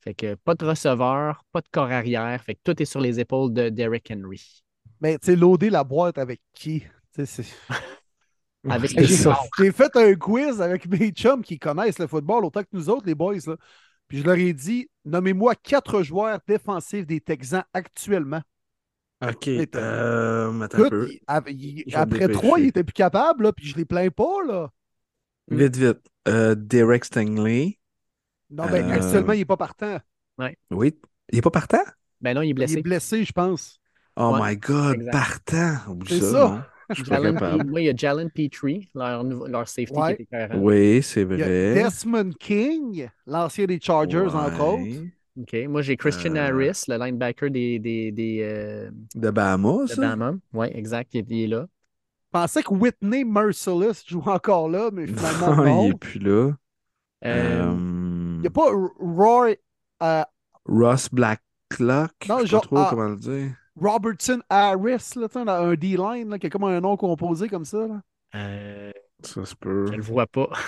Fait 0.00 0.14
que 0.14 0.34
pas 0.36 0.54
de 0.54 0.64
receveur, 0.64 1.44
pas 1.50 1.60
de 1.60 1.68
corps 1.72 1.90
arrière. 1.90 2.40
Fait 2.44 2.54
que 2.54 2.60
tout 2.62 2.80
est 2.80 2.84
sur 2.84 3.00
les 3.00 3.18
épaules 3.18 3.52
de 3.52 3.68
Derrick 3.68 4.12
Henry. 4.12 4.62
Mais, 5.00 5.18
tu 5.18 5.26
sais, 5.26 5.36
loader 5.36 5.70
la 5.70 5.82
boîte 5.82 6.18
avec 6.18 6.40
qui? 6.52 6.84
Avec 8.68 8.92
les 8.92 9.06
J'ai 9.06 9.72
fait 9.72 9.96
un 9.96 10.14
quiz 10.14 10.60
avec 10.62 10.86
mes 10.88 11.10
chums 11.10 11.42
qui 11.42 11.58
connaissent 11.58 11.98
le 11.98 12.06
football 12.06 12.44
autant 12.44 12.62
que 12.62 12.68
nous 12.72 12.88
autres, 12.88 13.06
les 13.06 13.14
boys. 13.14 13.34
Là. 13.46 13.56
Puis 14.08 14.18
je 14.18 14.24
leur 14.24 14.36
ai 14.36 14.52
dit 14.52 14.88
nommez-moi 15.04 15.54
quatre 15.56 16.02
joueurs 16.02 16.38
défensifs 16.46 17.06
des 17.06 17.20
Texans 17.20 17.64
actuellement. 17.72 18.40
OK. 19.26 19.48
Euh, 19.48 20.50
un 20.60 20.68
peu. 20.68 21.08
il- 21.48 21.84
il- 21.86 21.96
après 21.96 22.28
trois, 22.28 22.58
il 22.60 22.66
était 22.66 22.84
plus 22.84 22.92
capable, 22.92 23.44
là, 23.44 23.52
puis 23.52 23.66
je 23.66 23.76
les 23.76 23.84
plains 23.84 24.10
pas. 24.10 24.44
Là. 24.46 24.70
Vite, 25.48 25.76
vite. 25.76 25.98
Euh, 26.28 26.54
Derek 26.54 27.04
Stingley. 27.04 27.78
Non, 28.50 28.66
ben, 28.66 28.88
Euh, 28.90 28.92
actuellement, 28.94 29.32
il 29.32 29.38
n'est 29.40 29.44
pas 29.44 29.56
partant. 29.56 29.98
Oui. 30.70 30.94
Il 31.32 31.38
est 31.38 31.42
pas 31.42 31.50
partant? 31.50 31.82
Ben 32.20 32.34
non, 32.34 32.42
il 32.42 32.46
est 32.46 32.50
Il 32.50 32.54
blessé. 32.54 32.78
est 32.78 32.82
blessé, 32.82 33.24
je 33.24 33.32
pense. 33.32 33.78
Oh 34.16 34.36
Ouais, 34.40 34.50
my 34.50 34.56
God, 34.56 34.94
exact. 34.96 35.12
partant. 35.12 35.96
C'est 36.08 36.20
ça, 36.20 36.70
Jalen. 36.90 37.36
Pe- 37.38 37.64
Moi, 37.66 37.80
il 37.80 37.84
y 37.84 37.88
a 37.88 37.94
Jalen 37.96 38.30
Petrie, 38.30 38.88
leur, 38.94 39.22
leur 39.24 39.68
safety 39.68 39.92
Ouais. 39.98 40.16
qui 40.16 40.22
était 40.22 40.36
carré. 40.36 40.58
Oui, 40.58 41.02
c'est 41.02 41.22
Il 41.22 41.38
y 41.38 41.42
a 41.42 41.46
vrai. 41.46 41.74
Desmond 41.74 42.30
King, 42.38 43.08
l'ancien 43.26 43.66
des 43.66 43.80
Chargers, 43.80 44.28
entre 44.34 44.60
autres. 44.62 45.02
OK. 45.40 45.56
Moi, 45.68 45.82
j'ai 45.82 45.96
Christian 45.96 46.36
Euh, 46.36 46.46
Harris, 46.48 46.84
le 46.88 46.96
linebacker 46.96 47.50
des, 47.50 47.78
des, 47.80 48.12
des 48.12 48.38
euh, 48.42 48.90
De 49.16 49.30
Bahamas, 49.30 49.82
de 49.82 49.94
ça? 49.94 50.00
Bama. 50.00 50.34
Oui, 50.52 50.66
exact. 50.72 51.12
Il 51.14 51.18
est, 51.20 51.26
il 51.30 51.42
est 51.44 51.46
là. 51.48 51.66
Je 52.32 52.40
pensais 52.40 52.62
que 52.62 52.72
Whitney 52.74 53.24
Merciless 53.24 54.04
joue 54.06 54.22
encore 54.26 54.68
là, 54.68 54.90
mais 54.92 55.06
finalement, 55.06 55.56
Non, 55.56 55.64
il 55.64 55.68
non. 55.70 55.84
est 55.90 55.98
plus 55.98 56.18
là. 56.20 56.52
Euh, 57.24 57.62
Euh, 57.72 57.74
Il 58.36 58.40
n'y 58.42 58.46
a 58.46 58.50
pas 58.50 58.70
Roy 58.98 59.54
euh, 60.02 60.22
Ross 60.66 61.08
Blacklock. 61.10 62.10
Non, 62.28 62.36
je 62.38 62.42
sais 62.42 62.46
genre- 62.48 62.60
pas 62.62 62.66
trop 62.68 62.78
ah. 62.78 62.86
comment 62.90 63.08
le 63.08 63.16
dire. 63.16 63.50
Robertson 63.80 64.40
Harris, 64.48 65.12
là, 65.16 65.28
sais, 65.30 65.38
un 65.40 65.74
D-line 65.74 66.28
là, 66.30 66.38
qui 66.38 66.46
a 66.46 66.50
comme 66.50 66.64
un 66.64 66.80
nom 66.80 66.96
composé 66.96 67.48
comme 67.48 67.64
ça. 67.64 67.86
Là. 67.86 68.00
euh, 68.36 68.92
Ça 69.22 69.44
se 69.44 69.54
peut. 69.54 69.86
je 69.88 69.92
le 69.96 70.02
vois 70.02 70.26
pas. 70.26 70.48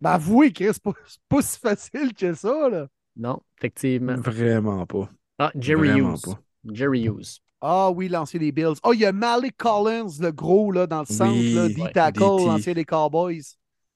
Ben 0.00 0.12
avouez, 0.12 0.50
Chris, 0.50 0.68
c'est 0.72 0.82
pas, 0.82 0.92
c'est 1.06 1.20
pas 1.28 1.42
si 1.42 1.58
facile 1.58 2.14
que 2.14 2.32
ça. 2.32 2.68
Là. 2.70 2.86
non, 3.16 3.38
effectivement. 3.58 4.16
Vraiment 4.16 4.86
pas. 4.86 5.10
Ah, 5.38 5.52
Jerry 5.54 5.88
Vraiment 5.90 6.14
Hughes. 6.14 6.22
pas. 6.24 6.40
Jerry 6.72 7.02
Hughes. 7.04 7.38
Ah 7.60 7.90
oui, 7.90 8.08
l'ancien 8.08 8.40
des 8.40 8.50
Bills. 8.50 8.76
Oh, 8.82 8.94
il 8.94 9.00
y 9.00 9.04
a 9.04 9.12
Malik 9.12 9.58
Collins, 9.58 10.08
le 10.18 10.30
gros, 10.32 10.72
là, 10.72 10.86
dans 10.86 11.00
le 11.00 11.04
centre, 11.04 11.32
Oui, 11.32 11.52
là, 11.52 11.64
ouais, 11.66 11.74
D-tackle, 11.74 12.18
DT. 12.18 12.44
l'ancien 12.46 12.72
des 12.72 12.84
Cowboys. 12.86 13.42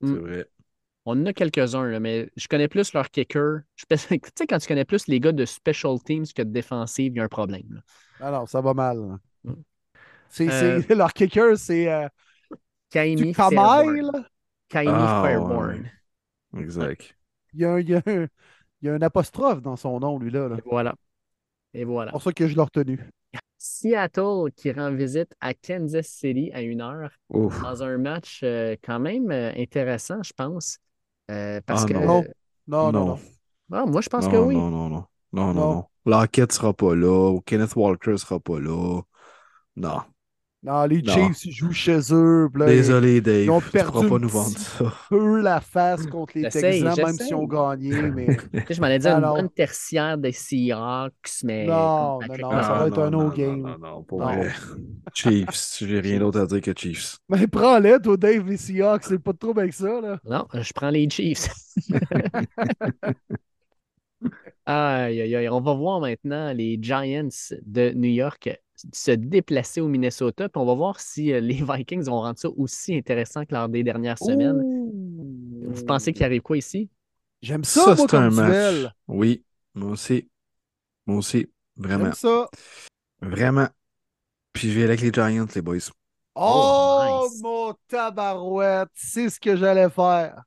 C'est 0.03 0.07
Mm. 0.09 0.15
vrai. 0.19 0.47
On 1.07 1.13
en 1.23 1.25
a 1.27 1.33
quelques-uns, 1.33 1.87
là, 1.89 2.01
mais 2.01 2.29
je 2.37 2.49
connais 2.49 2.69
plus 2.69 2.93
leur 2.93 3.11
kicker. 3.11 3.61
Je 3.77 3.85
Tu 3.89 4.31
sais, 4.37 4.47
quand 4.47 4.59
tu 4.59 4.69
connais 4.69 4.85
plus 4.85 5.07
les 5.07 5.21
gars 5.21 5.33
de 5.33 5.47
special 5.47 5.99
teams 6.05 6.27
que 6.35 6.43
de 6.43 6.51
défensive, 6.51 7.13
il 7.15 7.17
y 7.17 7.21
a 7.21 7.25
un 7.25 7.29
problème. 7.29 7.65
là. 7.71 7.81
Alors, 8.21 8.49
ça 8.49 8.61
va 8.61 8.75
mal. 8.75 9.19
Mm. 9.45 9.53
C'est, 10.29 10.51
Euh, 10.51 10.81
c'est- 10.83 10.95
leur 10.95 11.13
kicker, 11.13 11.57
c'est 11.59 11.91
euh, 11.93 12.09
Kaimi 12.91 13.35
Fairborn. 13.35 14.27
Kaimi 14.69 14.91
Ah, 14.93 15.23
Fairborn. 15.25 15.91
Exact. 16.59 17.17
Il 17.55 17.61
y, 17.61 17.65
a 17.65 17.73
un, 17.75 17.81
il, 17.81 17.89
y 17.89 17.95
a 17.95 17.99
un, 18.07 18.23
il 18.83 18.87
y 18.87 18.89
a 18.89 18.95
un 18.95 19.03
apostrophe 19.03 19.63
dans 19.63 19.77
son 19.77 20.01
nom, 20.01 20.19
lui-là. 20.19 20.49
là. 20.49 20.57
Et 20.59 20.63
voilà. 20.65 20.95
Et 21.75 21.85
voilà. 21.85 22.11
C'est 22.11 22.13
pour 22.13 22.23
ça 22.23 22.33
que 22.33 22.49
je 22.49 22.55
l'ai 22.55 22.63
retenu. 22.63 23.01
Seattle 23.59 24.51
qui 24.57 24.73
rend 24.73 24.93
visite 24.93 25.35
à 25.41 25.55
Kansas 25.55 26.07
City 26.07 26.51
à 26.53 26.61
une 26.63 26.81
heure 26.83 27.11
Ouf. 27.31 27.61
dans 27.63 27.83
un 27.83 27.99
match 27.99 28.41
euh, 28.43 28.77
quand 28.83 29.01
même 29.01 29.31
euh, 29.31 29.53
intéressant, 29.57 30.23
je 30.23 30.33
pense. 30.35 30.79
Euh, 31.31 31.61
parce 31.67 31.85
Ah, 31.85 31.87
que. 31.89 31.95
non. 31.95 32.25
Non, 32.67 32.93
non, 32.93 32.93
Non. 32.93 33.07
non. 33.07 33.19
Ah, 33.73 33.87
moi, 33.87 34.01
je 34.03 34.09
pense 34.09 34.25
non, 34.27 34.31
que 34.33 34.37
oui. 34.37 34.55
Non, 34.57 34.71
non, 34.71 34.89
non. 34.91 35.07
Non, 35.35 35.53
non, 35.53 35.55
Non. 35.55 35.75
non. 35.75 35.85
Lockett 36.07 36.53
sera 36.53 36.73
pas 36.73 36.95
là. 36.95 37.39
Kenneth 37.47 37.75
Walker 37.77 38.17
sera 38.19 38.39
pas 38.41 38.61
là. 38.61 39.01
Non. 39.77 40.01
Non, 40.63 40.85
les 40.87 41.03
Non. 41.03 41.13
Chiefs, 41.13 41.45
ils 41.45 41.53
jouent 41.53 41.73
chez 41.73 41.99
eux. 42.11 42.49
là, 42.55 42.65
Désolé, 42.65 43.17
ils 43.17 43.23
Dave. 43.23 43.51
ont 43.51 43.61
Tu 43.61 43.69
perdu 43.71 44.09
pas 44.09 44.19
nous 44.19 44.29
vendre 44.31 44.57
ça. 44.57 44.91
peu 45.11 45.41
la 45.43 45.61
face 45.61 46.07
contre 46.07 46.33
les 46.39 46.49
Texans, 46.49 46.95
même 46.97 47.17
s'ils 47.19 47.35
ont 47.35 47.45
gagné. 47.47 47.91
Mais 48.11 48.27
je 48.71 48.81
m'allais 48.81 48.99
dire 48.99 49.15
Alors- 49.17 49.37
une 49.37 49.43
bonne 49.43 49.51
tertiaire 49.51 50.17
des 50.17 50.33
Seahawks, 50.33 51.13
mais. 51.43 51.67
Non, 51.67 52.19
non, 52.21 52.37
non, 52.41 52.51
ça 52.63 52.75
va 52.79 52.87
être 52.87 52.99
un 52.99 53.11
non, 53.11 53.27
autre 53.27 53.37
game. 53.37 53.61
Non, 53.61 53.69
non, 53.69 53.79
non, 53.79 54.03
pour 54.05 54.21
Non. 54.21 54.27
vrai. 54.27 54.53
Chiefs. 55.13 55.77
J'ai 55.81 56.01
rien 56.01 56.19
d'autre 56.19 56.41
à 56.41 56.47
dire 56.47 56.63
que 56.63 56.73
Chiefs. 56.75 57.19
Mais 57.29 57.47
prends-les, 57.47 57.99
toi, 58.01 58.17
Dave, 58.17 58.47
les 58.47 58.57
Seahawks, 58.57 59.05
c'est 59.05 59.19
pas 59.19 59.33
de 59.33 59.39
trouble 59.39 59.61
avec 59.61 59.75
ça. 59.75 60.01
Là. 60.01 60.19
Non, 60.25 60.47
je 60.55 60.73
prends 60.73 60.89
les 60.91 61.11
Chiefs. 61.11 61.49
aïe, 64.67 65.21
aïe, 65.21 65.37
aïe. 65.37 65.49
On 65.49 65.61
va 65.61 65.75
voir 65.75 66.01
maintenant 66.01 66.53
les 66.53 66.79
Giants 66.81 67.29
de 67.67 67.91
New 67.91 68.11
York 68.11 68.51
se 68.93 69.11
déplacer 69.13 69.81
au 69.81 69.89
Minnesota. 69.89 70.49
Puis 70.49 70.61
on 70.61 70.67
va 70.67 70.75
voir 70.75 71.01
si 71.01 71.33
euh, 71.33 71.41
les 71.41 71.63
Vikings 71.69 72.05
vont 72.05 72.21
rendre 72.21 72.39
ça 72.39 72.49
aussi 72.57 72.97
intéressant 72.97 73.45
que 73.45 73.55
lors 73.55 73.69
des 73.69 73.83
dernières 73.83 74.19
semaines. 74.19 74.61
Ouh. 74.63 75.71
Vous 75.71 75.85
pensez 75.85 76.13
qu'il 76.13 76.25
arrive 76.25 76.43
quoi 76.43 76.57
ici? 76.57 76.91
J'aime 77.43 77.65
ça, 77.65 77.87
moi, 77.87 77.97
c'est 77.97 78.07
comme 78.07 78.23
un 78.23 78.31
match. 78.31 78.51
duel. 78.51 78.95
Oui, 79.09 79.45
moi 79.75 79.91
aussi. 79.91 80.29
Moi 81.07 81.19
aussi. 81.19 81.47
Vraiment. 81.77 82.05
J'aime 82.05 82.15
ça. 82.15 82.49
Vraiment. 83.21 83.69
Puis 84.53 84.71
je 84.71 84.75
vais 84.75 84.85
aller 84.85 84.93
avec 84.93 85.01
les 85.01 85.13
Giants, 85.13 85.47
les 85.55 85.63
boys. 85.63 85.79
Oh, 86.37 87.29
nice. 87.29 87.43
mon 87.43 87.75
tabarouette, 87.89 88.89
c'est 88.95 89.29
ce 89.29 89.39
que 89.39 89.57
j'allais 89.57 89.91
faire. 89.91 90.43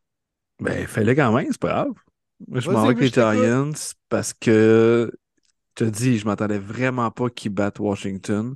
Ben, 0.60 0.88
fais-le 0.88 1.14
quand 1.14 1.32
même, 1.34 1.48
c'est 1.52 1.62
pas 1.62 1.70
grave. 1.70 1.94
Moi, 2.48 2.60
je 2.60 2.70
m'en 2.70 2.84
vais 2.84 2.90
avec 2.90 3.00
les. 3.00 3.10
Giants 3.10 3.72
parce 4.10 4.34
que, 4.34 5.12
je 5.78 5.86
te 5.86 5.90
dis, 5.90 6.18
je 6.18 6.26
m'attendais 6.26 6.60
vraiment 6.60 7.12
pas 7.12 7.30
qu'ils 7.30 7.52
battent 7.52 7.80
Washington. 7.80 8.56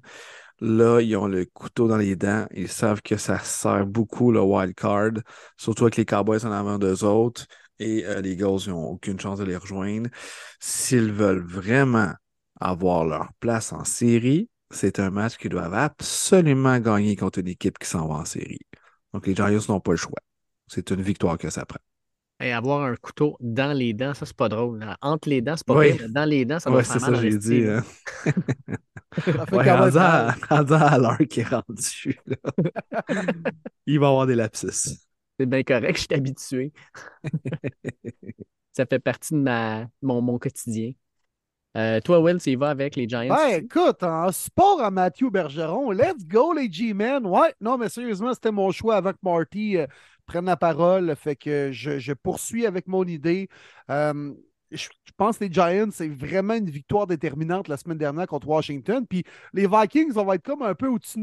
Là, 0.59 1.01
ils 1.01 1.15
ont 1.17 1.27
le 1.27 1.45
couteau 1.45 1.87
dans 1.87 1.97
les 1.97 2.15
dents. 2.15 2.45
Ils 2.53 2.67
savent 2.67 3.01
que 3.01 3.17
ça 3.17 3.39
sert 3.39 3.87
beaucoup 3.87 4.31
le 4.31 4.41
wild 4.41 4.75
card, 4.75 5.13
surtout 5.57 5.85
avec 5.85 5.97
les 5.97 6.05
Cowboys 6.05 6.45
en 6.45 6.51
avant 6.51 6.77
d'eux 6.77 7.03
autres. 7.03 7.45
Et 7.79 8.05
euh, 8.05 8.21
les 8.21 8.33
Eagles, 8.33 8.59
ils 8.67 8.69
n'ont 8.69 8.89
aucune 8.91 9.19
chance 9.19 9.39
de 9.39 9.43
les 9.43 9.57
rejoindre. 9.57 10.09
S'ils 10.59 11.11
veulent 11.11 11.43
vraiment 11.43 12.13
avoir 12.59 13.05
leur 13.05 13.31
place 13.39 13.73
en 13.73 13.83
série, 13.83 14.49
c'est 14.69 14.99
un 14.99 15.09
match 15.09 15.37
qu'ils 15.37 15.49
doivent 15.49 15.73
absolument 15.73 16.77
gagner 16.79 17.15
contre 17.15 17.39
une 17.39 17.47
équipe 17.47 17.79
qui 17.79 17.87
s'en 17.87 18.07
va 18.07 18.15
en 18.15 18.25
série. 18.25 18.59
Donc, 19.13 19.25
les 19.25 19.35
Giants 19.35 19.59
n'ont 19.67 19.79
pas 19.79 19.91
le 19.91 19.97
choix. 19.97 20.19
C'est 20.67 20.91
une 20.91 21.01
victoire 21.01 21.39
que 21.39 21.49
ça 21.49 21.65
prend. 21.65 21.79
Et 22.41 22.51
avoir 22.51 22.83
un 22.83 22.95
couteau 22.95 23.37
dans 23.39 23.75
les 23.77 23.93
dents, 23.93 24.13
ça, 24.13 24.25
c'est 24.25 24.35
pas 24.35 24.49
drôle. 24.49 24.79
là. 24.79 24.97
Entre 25.01 25.29
les 25.29 25.41
dents, 25.41 25.55
c'est 25.57 25.65
pas 25.67 25.77
Oui. 25.77 25.93
mais 25.99 26.07
dans 26.09 26.25
les 26.25 26.45
dents, 26.45 26.59
ça 26.59 26.69
doit 26.69 26.79
Ouais, 26.79 26.83
faire 26.83 26.93
c'est 26.93 26.99
mal 27.01 27.11
ça, 27.15 27.17
en 27.19 27.21
j'ai 27.21 27.37
dit. 27.37 27.63
Hein. 27.67 27.83
Ça 29.25 29.45
Ouais, 29.51 29.69
rendu, 29.71 29.97
à, 29.97 29.99
mal. 29.99 30.35
rendu 30.49 30.73
à 30.73 30.97
l'heure 30.97 31.17
qui 31.29 31.41
est 31.41 31.47
rendu, 31.47 32.17
là. 32.25 32.37
il 33.85 33.99
va 33.99 34.05
y 34.05 34.09
avoir 34.09 34.25
des 34.25 34.35
lapsus. 34.35 34.67
C'est 35.39 35.45
bien 35.45 35.63
correct, 35.63 35.95
je 35.97 36.01
suis 36.03 36.13
habitué. 36.13 36.73
ça 38.73 38.85
fait 38.85 38.99
partie 38.99 39.33
de 39.33 39.39
ma, 39.39 39.87
mon, 40.01 40.21
mon 40.21 40.39
quotidien. 40.39 40.91
Euh, 41.77 42.01
toi, 42.01 42.19
Will, 42.19 42.37
tu 42.39 42.51
y 42.51 42.55
vas 42.55 42.69
avec 42.69 42.95
les 42.95 43.07
Giants? 43.07 43.33
Ben, 43.33 43.63
écoute, 43.63 44.03
en 44.03 44.31
support 44.31 44.81
à 44.81 44.91
Mathieu 44.91 45.29
Bergeron, 45.29 45.91
let's 45.91 46.25
go 46.25 46.53
les 46.53 46.71
G-Men. 46.71 47.25
Ouais, 47.25 47.53
non, 47.61 47.77
mais 47.77 47.87
sérieusement, 47.89 48.33
c'était 48.33 48.51
mon 48.51 48.71
choix 48.71 49.01
que 49.01 49.17
Marty 49.23 49.77
euh, 50.31 50.33
prenne 50.33 50.45
la 50.45 50.57
parole. 50.57 51.15
Fait 51.15 51.35
que 51.35 51.71
je, 51.71 52.13
poursuis 52.13 52.65
avec 52.65 52.87
mon 52.87 53.03
idée. 53.03 53.49
Euh, 53.89 54.33
je, 54.71 54.87
pense 55.17 55.37
que 55.37 55.45
les 55.45 55.51
Giants, 55.51 55.89
c'est 55.91 56.07
vraiment 56.07 56.53
une 56.53 56.69
victoire 56.69 57.07
déterminante 57.07 57.67
la 57.67 57.77
semaine 57.77 57.97
dernière 57.97 58.27
contre 58.27 58.47
Washington. 58.47 59.05
Puis 59.07 59.23
les 59.53 59.67
Vikings, 59.67 60.13
on 60.15 60.25
va 60.25 60.35
être 60.35 60.43
comme 60.43 60.61
un 60.61 60.75
peu 60.75 60.87
au-dessus 60.87 61.19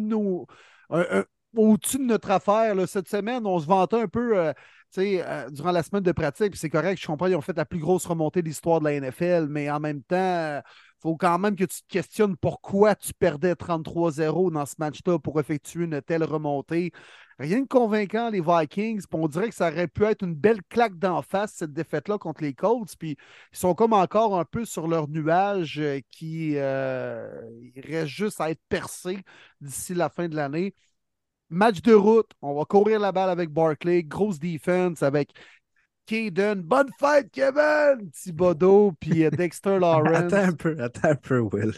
de 1.98 2.04
notre 2.04 2.30
affaire. 2.30 2.88
Cette 2.88 3.08
semaine, 3.08 3.46
on 3.46 3.58
se 3.58 3.66
vantait 3.66 4.00
un 4.00 4.08
peu 4.08 4.38
euh, 4.38 4.52
euh, 4.98 5.50
durant 5.50 5.72
la 5.72 5.82
semaine 5.82 6.02
de 6.02 6.12
pratique. 6.12 6.56
C'est 6.56 6.70
correct, 6.70 7.00
je 7.00 7.06
comprends, 7.06 7.26
ils 7.26 7.36
ont 7.36 7.40
fait 7.40 7.56
la 7.56 7.64
plus 7.66 7.78
grosse 7.78 8.06
remontée 8.06 8.42
de 8.42 8.48
l'histoire 8.48 8.80
de 8.80 8.86
la 8.86 9.00
NFL, 9.00 9.46
mais 9.48 9.70
en 9.70 9.80
même 9.80 10.02
temps, 10.02 10.60
faut 11.00 11.16
quand 11.16 11.38
même 11.38 11.56
que 11.56 11.64
tu 11.64 11.80
te 11.82 11.88
questionnes 11.88 12.36
pourquoi 12.36 12.94
tu 12.94 13.12
perdais 13.14 13.54
33-0 13.54 14.50
dans 14.50 14.66
ce 14.66 14.74
match-là 14.78 15.18
pour 15.18 15.38
effectuer 15.40 15.84
une 15.84 16.02
telle 16.02 16.24
remontée. 16.24 16.92
Rien 17.38 17.60
de 17.60 17.68
convaincant, 17.68 18.30
les 18.30 18.40
Vikings. 18.40 19.04
On 19.12 19.28
dirait 19.28 19.48
que 19.48 19.54
ça 19.54 19.70
aurait 19.70 19.86
pu 19.86 20.04
être 20.04 20.24
une 20.24 20.34
belle 20.34 20.60
claque 20.68 20.98
d'en 20.98 21.22
face, 21.22 21.52
cette 21.54 21.72
défaite-là 21.72 22.18
contre 22.18 22.42
les 22.42 22.52
Colts. 22.52 22.96
Puis 22.98 23.16
ils 23.52 23.58
sont 23.58 23.74
comme 23.74 23.92
encore 23.92 24.38
un 24.38 24.44
peu 24.44 24.64
sur 24.64 24.88
leur 24.88 25.08
nuage 25.08 25.78
euh, 25.78 26.00
qui 26.10 26.54
euh, 26.56 27.40
il 27.74 27.80
reste 27.86 28.08
juste 28.08 28.40
à 28.40 28.50
être 28.50 28.62
percé 28.68 29.22
d'ici 29.60 29.94
la 29.94 30.08
fin 30.08 30.28
de 30.28 30.34
l'année. 30.34 30.74
Match 31.50 31.80
de 31.80 31.94
route, 31.94 32.30
on 32.42 32.54
va 32.54 32.64
courir 32.64 33.00
la 33.00 33.12
balle 33.12 33.30
avec 33.30 33.50
Barkley, 33.50 34.02
grosse 34.02 34.38
defense 34.38 35.02
avec 35.02 35.30
Caden. 36.08 36.62
Bonne 36.62 36.88
fête, 36.98 37.30
Kevin! 37.30 38.10
Thibodeau, 38.12 38.92
puis 38.98 39.24
euh, 39.24 39.30
Dexter 39.30 39.78
Lawrence. 39.78 40.32
Attends 40.32 40.36
un 40.48 40.52
peu, 40.52 40.76
attends 40.80 41.08
un 41.10 41.14
peu, 41.14 41.38
Will. 41.40 41.74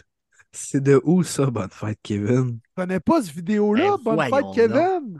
C'est 0.53 0.81
de 0.81 0.99
où 1.03 1.23
ça, 1.23 1.45
bonne 1.47 1.69
fête, 1.69 1.99
Kevin? 2.03 2.59
Tu 2.59 2.69
connais 2.75 2.99
pas 2.99 3.21
cette 3.21 3.35
vidéo-là? 3.35 3.97
Ben, 4.05 4.15
Bonne 4.15 4.29
fête, 4.29 4.45
Kevin! 4.55 5.19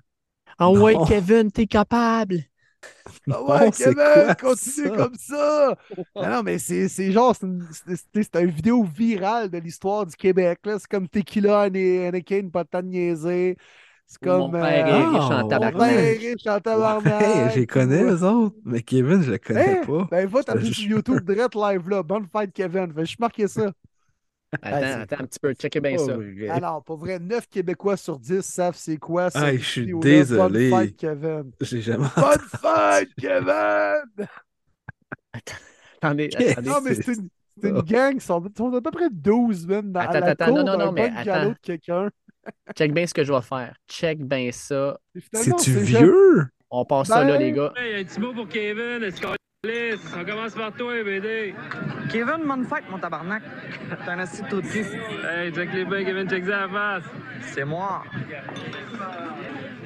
Ah 0.57 0.69
ouais. 0.71 0.95
Kevin, 1.07 1.51
t'es 1.51 1.67
capable! 1.67 2.37
Ah 3.29 3.43
ouais, 3.43 3.65
Non, 3.65 3.71
Kevin, 3.71 3.95
quoi 3.95 4.35
continue 4.35 4.87
ça? 4.87 4.95
comme 4.95 5.15
ça! 5.15 5.75
Non, 6.15 6.29
non, 6.29 6.43
mais 6.43 6.57
c'est 6.57 6.87
c'est 6.89 7.11
genre, 7.11 7.35
c'est 7.35 7.45
une, 7.45 7.67
c'est- 7.71 7.95
c'est- 8.13 8.23
c'est 8.33 8.41
une 8.43 8.49
vidéo 8.49 8.83
virale 8.83 9.49
de 9.49 9.57
l'histoire 9.59 10.05
du 10.05 10.15
Québec. 10.15 10.59
là. 10.65 10.79
C'est 10.79 10.87
comme 10.89 11.07
Tequila, 11.07 11.61
Ana- 11.63 12.07
Anakin, 12.07 12.49
pas 12.51 12.63
de 12.63 12.69
temps 12.69 12.81
de 12.81 12.87
niaiser. 12.87 13.57
C'est 14.13 14.25
Mon 14.25 14.49
comme. 14.49 14.59
père 14.59 14.65
est 14.65 14.91
euh, 14.91 15.09
riche 15.09 15.19
en 15.19 15.31
Ah, 15.31 15.41
Mon 15.43 15.47
tabarnak. 15.47 15.77
père 15.79 15.99
est 15.99 16.17
riche 16.17 16.47
en 16.47 16.59
tabarnak. 16.59 17.55
Les 17.55 17.65
connais, 17.67 18.03
Ouais. 18.03 18.11
les 18.11 18.23
autres. 18.23 18.55
Mais 18.65 18.81
Kevin, 18.81 19.21
je 19.21 19.31
le 19.31 19.37
connais 19.37 19.81
pas. 19.87 20.07
Ben, 20.11 20.27
va 20.27 20.43
taper 20.43 20.65
Je- 20.65 20.73
sur 20.73 20.89
YouTube, 20.89 21.21
direct 21.25 21.55
live 21.55 21.87
là. 21.89 22.03
Bonne 22.03 22.27
fête, 22.27 22.51
Kevin. 22.51 22.91
Fait, 22.93 23.05
je 23.05 23.15
marqué 23.19 23.47
ça. 23.47 23.71
Attends, 24.61 25.01
attends 25.03 25.15
un 25.23 25.25
petit 25.27 25.39
peu, 25.39 25.53
checkez 25.53 25.79
bien 25.79 25.97
ça. 25.97 26.17
Alors, 26.49 26.83
pour 26.83 26.97
vrai, 26.97 27.19
9 27.19 27.47
Québécois 27.47 27.95
sur 27.95 28.19
10 28.19 28.41
savent 28.41 28.75
c'est 28.75 28.97
quoi 28.97 29.29
ça. 29.29 29.43
Ah, 29.45 29.55
je 29.55 29.63
suis 29.63 29.93
désolé. 29.99 30.69
Bonne 30.69 30.81
fête, 30.87 30.97
Kevin. 30.97 31.51
J'ai 31.61 31.81
jamais 31.81 32.07
Bonne 32.17 32.59
fête, 32.61 33.09
Kevin! 33.17 34.27
Attendez, 36.01 36.29
attendez. 36.35 36.69
Non, 36.69 36.81
mais 36.83 36.95
c'est 36.95 37.13
une, 37.63 37.81
gang. 37.83 38.15
Ils 38.15 38.21
sont, 38.21 38.43
à 38.45 38.81
peu 38.81 38.91
près 38.91 39.09
12 39.09 39.67
même 39.67 39.93
dans 39.93 40.01
Attends, 40.01 40.13
à 40.15 40.19
la 40.19 40.27
attends, 40.27 40.45
cour 40.47 40.57
non, 40.57 40.63
non, 40.65 40.77
non, 40.77 40.91
mais 40.91 41.09
de 41.11 41.55
quelqu'un. 41.61 42.09
Check 42.75 42.93
bien 42.93 43.05
ce 43.05 43.13
que 43.13 43.23
je 43.23 43.31
vais 43.31 43.41
faire. 43.41 43.73
Check 43.89 44.19
bien 44.19 44.49
ça. 44.51 44.97
C'est-tu 45.33 45.85
jamais- 45.85 46.05
vieux? 46.05 46.45
On 46.69 46.85
passe 46.85 47.07
ça 47.09 47.23
là, 47.23 47.37
les 47.37 47.51
gars. 47.51 47.73
Hey, 47.75 48.01
un 48.01 48.03
petit 48.05 48.19
mot 48.19 48.33
pour 48.33 48.47
Kevin, 48.47 49.03
est-ce 49.03 49.21
qu'on 49.21 49.33
lisse? 49.65 49.99
On 50.17 50.23
commence 50.25 50.55
par 50.55 50.71
toi, 50.73 51.03
BD. 51.03 51.53
Kevin, 52.11 52.45
bonne 52.47 52.65
fête, 52.65 52.83
mon 52.89 52.97
tabarnak. 52.97 53.43
T'es 53.89 54.09
un 54.09 54.19
assis 54.19 54.41
tout 54.49 54.61
de 54.61 54.67
cul. 54.67 54.85
Hey, 55.29 55.51
check 55.53 55.73
les 55.73 55.83
bains, 55.85 56.03
Kevin, 56.05 56.29
check 56.29 56.45
ça 56.45 56.63
à 56.63 56.67
la 56.67 56.69
face. 56.69 57.03
C'est 57.53 57.65
moi. 57.65 58.03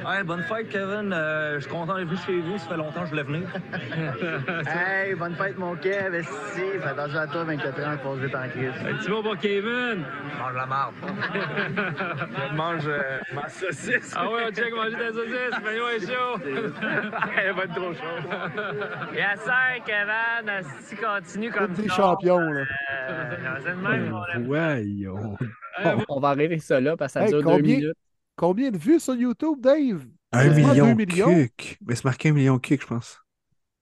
Hey, 0.07 0.23
bonne 0.23 0.43
fête, 0.43 0.69
Kevin. 0.69 1.11
Euh, 1.11 1.55
je 1.55 1.61
suis 1.61 1.71
content 1.71 1.95
d'être 1.95 2.05
venu 2.07 2.19
chez 2.27 2.39
vous. 2.39 2.57
Ça 2.59 2.67
fait 2.67 2.77
longtemps 2.77 2.99
que 3.01 3.05
je 3.05 3.09
voulais 3.11 3.23
venir. 3.23 3.47
Hey, 4.67 5.15
bonne 5.15 5.35
fête, 5.35 5.57
mon 5.57 5.75
Kev. 5.75 6.21
Si, 6.53 6.61
fais 6.79 6.87
attention 6.87 7.19
à 7.19 7.27
toi, 7.27 7.43
24 7.43 7.79
ans, 7.79 7.97
passe 8.03 8.17
vite 8.19 8.35
en 8.35 8.47
crise. 8.49 8.71
Un 8.87 8.93
petit 8.97 9.09
mot 9.09 9.23
pour 9.23 9.37
Kevin. 9.37 10.05
Mange 10.39 10.53
la 10.55 10.65
marde. 10.67 10.93
mange 12.55 12.87
euh, 12.87 13.19
ma 13.33 13.47
saucisse. 13.49 14.13
Ah 14.15 14.29
ouais, 14.29 14.43
on 14.47 14.51
check 14.53 14.73
manger 14.73 14.91
ta 14.97 15.11
saucisse, 15.11 15.59
mais 15.63 15.81
ouais, 15.81 15.99
chaud. 15.99 16.39
Elle 17.37 17.53
va 17.55 17.63
être 17.63 17.75
trop 17.75 17.93
chaude. 17.93 19.13
Yes, 19.15 19.39
sir. 19.43 19.53
ouais, 19.53 19.81
Kevin, 19.85 20.63
si 20.81 20.95
continue 20.95 21.51
comme 21.51 21.67
Coupe 21.67 21.81
des 21.81 21.89
ça. 21.89 21.95
champions, 21.95 22.39
là. 22.39 22.61
Euh, 23.09 23.35
c'est 23.63 23.71
de 23.71 23.75
même, 23.75 24.09
mon 24.09 24.21
ami. 24.23 24.45
Voyons. 24.45 25.37
Euh, 25.85 25.95
On 26.09 26.19
va 26.19 26.29
arrêter 26.29 26.59
ça 26.59 26.79
là 26.79 26.95
parce 26.95 27.13
que 27.13 27.19
ça 27.19 27.25
Hey, 27.25 27.31
dure 27.31 27.43
deux 27.43 27.61
minutes. 27.61 27.93
Combien 28.35 28.71
de 28.71 28.77
vues 28.77 28.99
sur 28.99 29.15
YouTube, 29.15 29.59
Dave? 29.61 30.05
Un 30.31 30.49
million, 30.49 30.95
millions. 30.95 31.47
Mais 31.85 31.95
c'est 31.95 32.03
marqué 32.05 32.29
un 32.29 32.33
million 32.33 32.59
kick, 32.59 32.81
je 32.81 32.87
pense. 32.87 33.19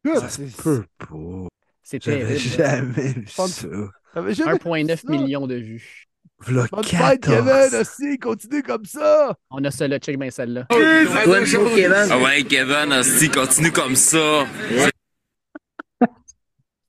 Écoute, 0.06 0.20
Ça 0.20 0.30
se 0.30 0.48
c'est- 0.48 0.62
peut 0.62 0.86
pas. 1.00 1.48
C'est 1.82 2.04
J'avais 2.04 2.20
terrible. 2.20 2.40
jamais 2.40 3.14
vu 3.14 3.28
ça. 3.28 3.46
T'avais 4.14 4.34
jamais 4.34 4.58
1,9 4.58 5.02
vu 5.02 5.08
ça? 5.08 5.12
million 5.12 5.48
de 5.48 5.56
vues. 5.56 6.06
V'là 6.46 6.66
Bonne 6.72 6.84
fête, 6.84 7.22
14. 7.22 7.70
Kevin, 7.70 7.82
aussi, 7.82 8.20
continue 8.20 8.64
comme 8.64 8.86
ça! 8.86 9.36
On 9.50 9.64
a 9.64 9.72
ça 9.72 9.88
là, 9.88 9.98
check 9.98 10.20
bien 10.20 10.30
celle-là. 10.30 10.68
Ah 10.70 12.20
ouais, 12.20 12.44
Kevin, 12.44 12.92
hostie, 12.94 13.30
continue 13.30 13.72
comme 13.72 13.96
ça. 13.96 14.46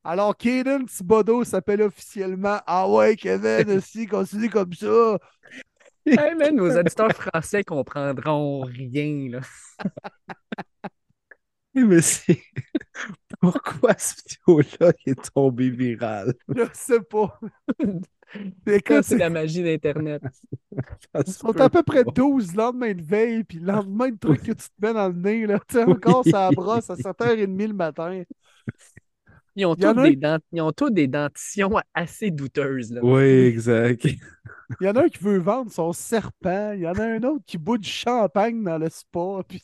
Alors, 0.05 0.36
Kaden 0.36 0.86
Thibodeau 0.86 1.45
s'appelle 1.45 1.82
officiellement 1.82 2.59
Ah 2.66 2.89
ouais, 2.89 3.16
Kevin, 3.16 3.78
aussi, 3.78 4.07
continue 4.07 4.51
comme 4.51 4.73
ça! 4.74 5.19
Hey 6.18 6.35
man, 6.35 6.55
nos 6.56 6.76
auditeurs 6.76 7.12
français 7.12 7.64
comprendront 7.64 8.62
rien 8.62 9.31
là. 9.31 9.40
Mais 11.74 12.02
c'est. 12.02 12.40
Pourquoi 13.40 13.94
ce 13.98 14.14
vidéo-là 14.47 14.93
est 15.06 15.32
tombé 15.35 15.70
viral? 15.70 16.35
Je 16.48 16.62
sais 16.72 17.01
pas. 17.01 17.40
C'est 19.02 19.18
la 19.18 19.31
magie 19.31 19.62
d'Internet. 19.62 20.22
Ils 21.26 21.32
sont 21.32 21.52
peut 21.52 21.62
à 21.62 21.68
peu 21.70 21.82
près 21.82 22.05
pas. 22.05 22.12
12 22.12 22.55
lendemains 22.55 22.94
de 22.94 23.02
veille, 23.02 23.44
puis 23.44 23.59
le 23.59 23.66
lendemain 23.66 24.10
de 24.10 24.18
truc 24.18 24.43
que 24.43 24.52
tu 24.52 24.68
te 24.68 24.72
mets 24.81 24.93
dans 24.93 25.09
le 25.09 25.14
nez, 25.14 25.47
là. 25.47 25.60
Tu 25.68 25.76
sais, 25.76 25.85
encore, 25.85 26.24
ça 26.24 26.51
brosse 26.51 26.90
à 26.90 26.97
7h30 26.97 27.68
le 27.68 27.74
matin. 27.74 28.22
Ils 29.56 29.66
ont, 29.66 29.76
tous 29.76 29.86
un- 29.86 30.02
des 30.02 30.16
dent- 30.16 30.39
ils 30.52 30.60
ont 30.60 30.72
tous 30.72 30.90
des 30.90 31.06
dentitions 31.06 31.72
assez 31.94 32.31
douteuses. 32.31 32.93
Là. 32.93 33.01
Oui, 33.05 33.22
exact. 33.22 34.05
Il 34.05 34.18
y 34.81 34.89
en 34.89 34.93
a 34.97 35.05
un 35.05 35.09
qui 35.09 35.22
veut 35.22 35.39
vendre 35.39 35.70
son 35.70 35.93
serpent, 35.93 36.72
il 36.72 36.81
y 36.81 36.89
en 36.89 36.94
a 36.94 37.05
un 37.05 37.22
autre 37.22 37.44
qui 37.47 37.59
boit 37.59 37.78
du 37.78 37.89
champagne 37.89 38.62
dans 38.64 38.78
le 38.78 38.89
spa, 38.90 39.43
puis 39.47 39.62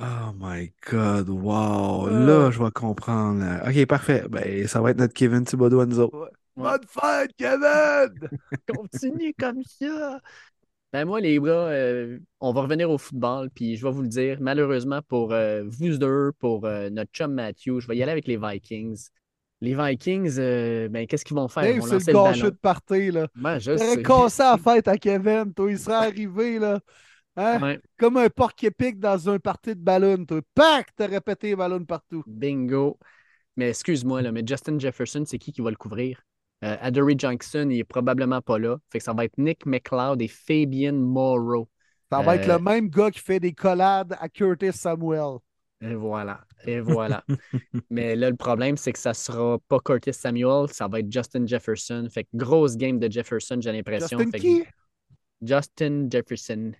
Oh 0.00 0.32
my 0.38 0.72
God, 0.90 1.28
wow. 1.28 2.08
Euh. 2.08 2.26
Là, 2.26 2.50
je 2.50 2.62
vais 2.62 2.70
comprendre. 2.72 3.40
là. 3.40 3.68
Ok, 3.68 3.86
parfait. 3.86 4.24
Ben, 4.28 4.66
ça 4.66 4.80
va 4.80 4.90
être 4.90 4.98
notre 4.98 5.14
Kevin 5.14 5.44
Thibodeau 5.44 5.80
à 5.80 5.86
nous 5.86 6.00
autres. 6.00 6.30
Bonne 6.56 6.80
fête, 6.88 7.30
Kevin! 7.36 8.28
Continue 8.68 9.34
comme 9.38 9.62
ça. 9.64 10.20
Ben 10.94 11.06
moi, 11.06 11.20
les 11.20 11.40
gars, 11.40 11.50
euh, 11.50 12.20
on 12.38 12.52
va 12.52 12.60
revenir 12.60 12.88
au 12.88 12.98
football, 12.98 13.50
puis 13.50 13.76
je 13.76 13.84
vais 13.84 13.90
vous 13.90 14.02
le 14.02 14.08
dire, 14.08 14.36
malheureusement 14.40 15.02
pour 15.02 15.32
euh, 15.32 15.64
vous 15.66 15.98
deux, 15.98 16.30
pour 16.38 16.66
euh, 16.66 16.88
notre 16.88 17.10
chum 17.10 17.34
Matthew, 17.34 17.80
je 17.80 17.88
vais 17.88 17.96
y 17.96 18.02
aller 18.04 18.12
avec 18.12 18.28
les 18.28 18.36
Vikings. 18.36 19.08
Les 19.60 19.74
Vikings, 19.74 20.36
ben, 20.36 21.04
qu'est-ce 21.08 21.24
qu'ils 21.24 21.34
vont 21.34 21.48
faire? 21.48 21.64
Dave, 21.64 21.98
c'est 21.98 22.12
le 22.12 22.22
gâcheux 22.22 22.52
de 22.52 22.56
party, 22.56 23.10
là. 23.10 23.26
Ouais, 23.42 23.58
je 23.58 23.76
sais. 23.76 24.04
cassé 24.04 24.44
la 24.44 24.56
fête 24.56 24.86
à 24.86 24.96
Kevin, 24.96 25.52
toi, 25.52 25.68
il 25.68 25.80
serait 25.80 25.96
arrivé, 25.96 26.60
là. 26.60 26.78
Hein? 27.36 27.60
Ouais, 27.60 27.80
Comme 27.98 28.18
un 28.18 28.28
porc 28.28 28.54
épic 28.62 29.00
dans 29.00 29.28
un 29.28 29.40
party 29.40 29.70
de 29.70 29.80
ballon, 29.80 30.24
toi. 30.24 30.42
Pac! 30.54 30.94
T'aurais 30.94 31.20
pété 31.20 31.48
les 31.48 31.56
ballons 31.56 31.84
partout. 31.84 32.22
bingo. 32.24 33.00
Mais 33.56 33.70
excuse-moi, 33.70 34.22
là, 34.22 34.30
mais 34.30 34.44
Justin 34.46 34.78
Jefferson, 34.78 35.24
c'est 35.26 35.38
qui 35.38 35.50
qui 35.50 35.60
va 35.60 35.70
le 35.70 35.76
couvrir? 35.76 36.22
Euh, 36.62 36.76
Adoree 36.80 37.16
Johnson, 37.18 37.68
il 37.70 37.78
est 37.80 37.84
probablement 37.84 38.40
pas 38.40 38.58
là. 38.58 38.78
Fait 38.90 38.98
que 38.98 39.04
ça 39.04 39.12
va 39.12 39.24
être 39.24 39.36
Nick 39.38 39.66
McLeod 39.66 40.22
et 40.22 40.28
Fabian 40.28 40.94
Morrow. 40.94 41.68
Ça 42.10 42.22
va 42.22 42.36
être 42.36 42.48
Euh, 42.48 42.58
le 42.58 42.58
même 42.58 42.88
gars 42.88 43.10
qui 43.10 43.20
fait 43.20 43.40
des 43.40 43.52
collades 43.52 44.16
à 44.20 44.28
Curtis 44.28 44.72
Samuel. 44.72 45.38
Et 45.80 45.94
voilà. 45.94 46.44
Et 46.66 46.80
voilà. 46.80 47.24
Mais 47.90 48.16
là, 48.16 48.30
le 48.30 48.36
problème, 48.36 48.76
c'est 48.76 48.92
que 48.92 48.98
ça 48.98 49.12
sera 49.14 49.58
pas 49.68 49.78
Curtis 49.80 50.14
Samuel, 50.14 50.68
ça 50.70 50.88
va 50.88 51.00
être 51.00 51.10
Justin 51.12 51.46
Jefferson. 51.46 52.08
Fait 52.10 52.24
que 52.24 52.30
grosse 52.34 52.76
game 52.76 52.98
de 52.98 53.10
Jefferson, 53.10 53.58
j'ai 53.60 53.72
l'impression. 53.72 54.18
Justin 54.18 54.30
Fait 54.30 54.40
que 54.40 54.46
qui? 54.46 54.64
Justin 55.42 56.08
Jefferson. 56.10 56.72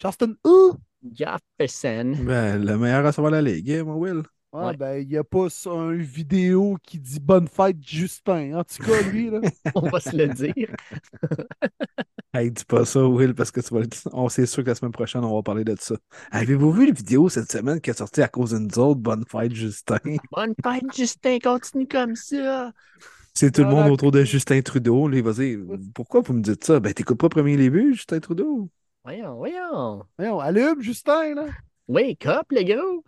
Justin 0.00 0.34
où? 0.44 0.74
Jefferson. 1.12 2.14
Ben, 2.14 2.64
le 2.64 2.76
meilleur 2.78 3.04
receveur 3.04 3.30
de 3.30 3.36
la 3.36 3.42
ligue, 3.42 3.70
hein, 3.70 3.84
mon 3.84 3.94
Will. 3.96 4.22
Ah, 4.58 4.68
Ouais. 4.68 4.76
ben, 4.76 4.94
il 5.02 5.08
n'y 5.08 5.16
a 5.18 5.24
pas 5.24 5.48
un 5.66 5.92
vidéo 5.92 6.78
qui 6.82 6.98
dit 6.98 7.20
bonne 7.20 7.46
fête, 7.48 7.76
Justin. 7.86 8.54
En 8.58 8.64
tout 8.64 8.82
cas, 8.82 9.02
lui, 9.10 9.28
là. 9.30 9.40
On 9.74 9.88
va 9.88 10.00
se 10.00 10.16
le 10.16 10.28
dire. 10.28 10.54
Hey, 12.34 12.50
dis 12.50 12.64
pas 12.66 12.84
ça, 12.84 13.06
Will, 13.06 13.34
parce 13.34 13.50
que 13.50 13.60
tu 13.60 13.72
vas 13.72 13.80
le 13.80 13.86
dire. 13.86 14.00
On 14.12 14.28
sait 14.28 14.44
sûr 14.44 14.62
que 14.62 14.68
la 14.68 14.74
semaine 14.74 14.92
prochaine, 14.92 15.24
on 15.24 15.34
va 15.34 15.42
parler 15.42 15.64
de 15.64 15.74
ça. 15.80 15.94
Avez-vous 16.30 16.70
vu 16.70 16.86
la 16.86 16.92
vidéo 16.92 17.30
cette 17.30 17.50
semaine 17.50 17.80
qui 17.80 17.88
est 17.88 17.94
sortie 17.98 18.20
à 18.20 18.28
cause 18.28 18.50
de 18.50 18.58
nous 18.58 18.78
autres? 18.78 19.00
Bonne 19.00 19.24
fête, 19.26 19.54
Justin? 19.54 19.96
Bonne 20.32 20.54
fête, 20.62 20.84
Justin. 20.94 21.38
Continue 21.38 21.86
comme 21.88 22.14
ça. 22.14 22.72
C'est 23.32 23.52
tout 23.52 23.62
le 23.62 23.68
monde 23.68 23.76
Voilà. 23.78 23.92
autour 23.92 24.10
de 24.12 24.22
Justin 24.24 24.60
Trudeau. 24.60 25.08
Là, 25.08 25.16
il 25.16 25.22
va 25.22 25.32
dire 25.32 25.60
Pourquoi 25.94 26.20
vous 26.20 26.34
me 26.34 26.42
dites 26.42 26.64
ça? 26.64 26.78
Ben, 26.78 26.92
t'écoutes 26.92 27.18
pas 27.18 27.30
premier 27.30 27.56
début, 27.56 27.94
Justin 27.94 28.20
Trudeau? 28.20 28.68
Voyons, 29.04 29.36
voyons. 29.36 30.02
Voyons, 30.18 30.40
allume, 30.40 30.82
Justin, 30.82 31.34
là. 31.36 31.46
Wake 31.88 32.26
up, 32.26 32.46
le 32.50 32.64
gros. 32.64 33.04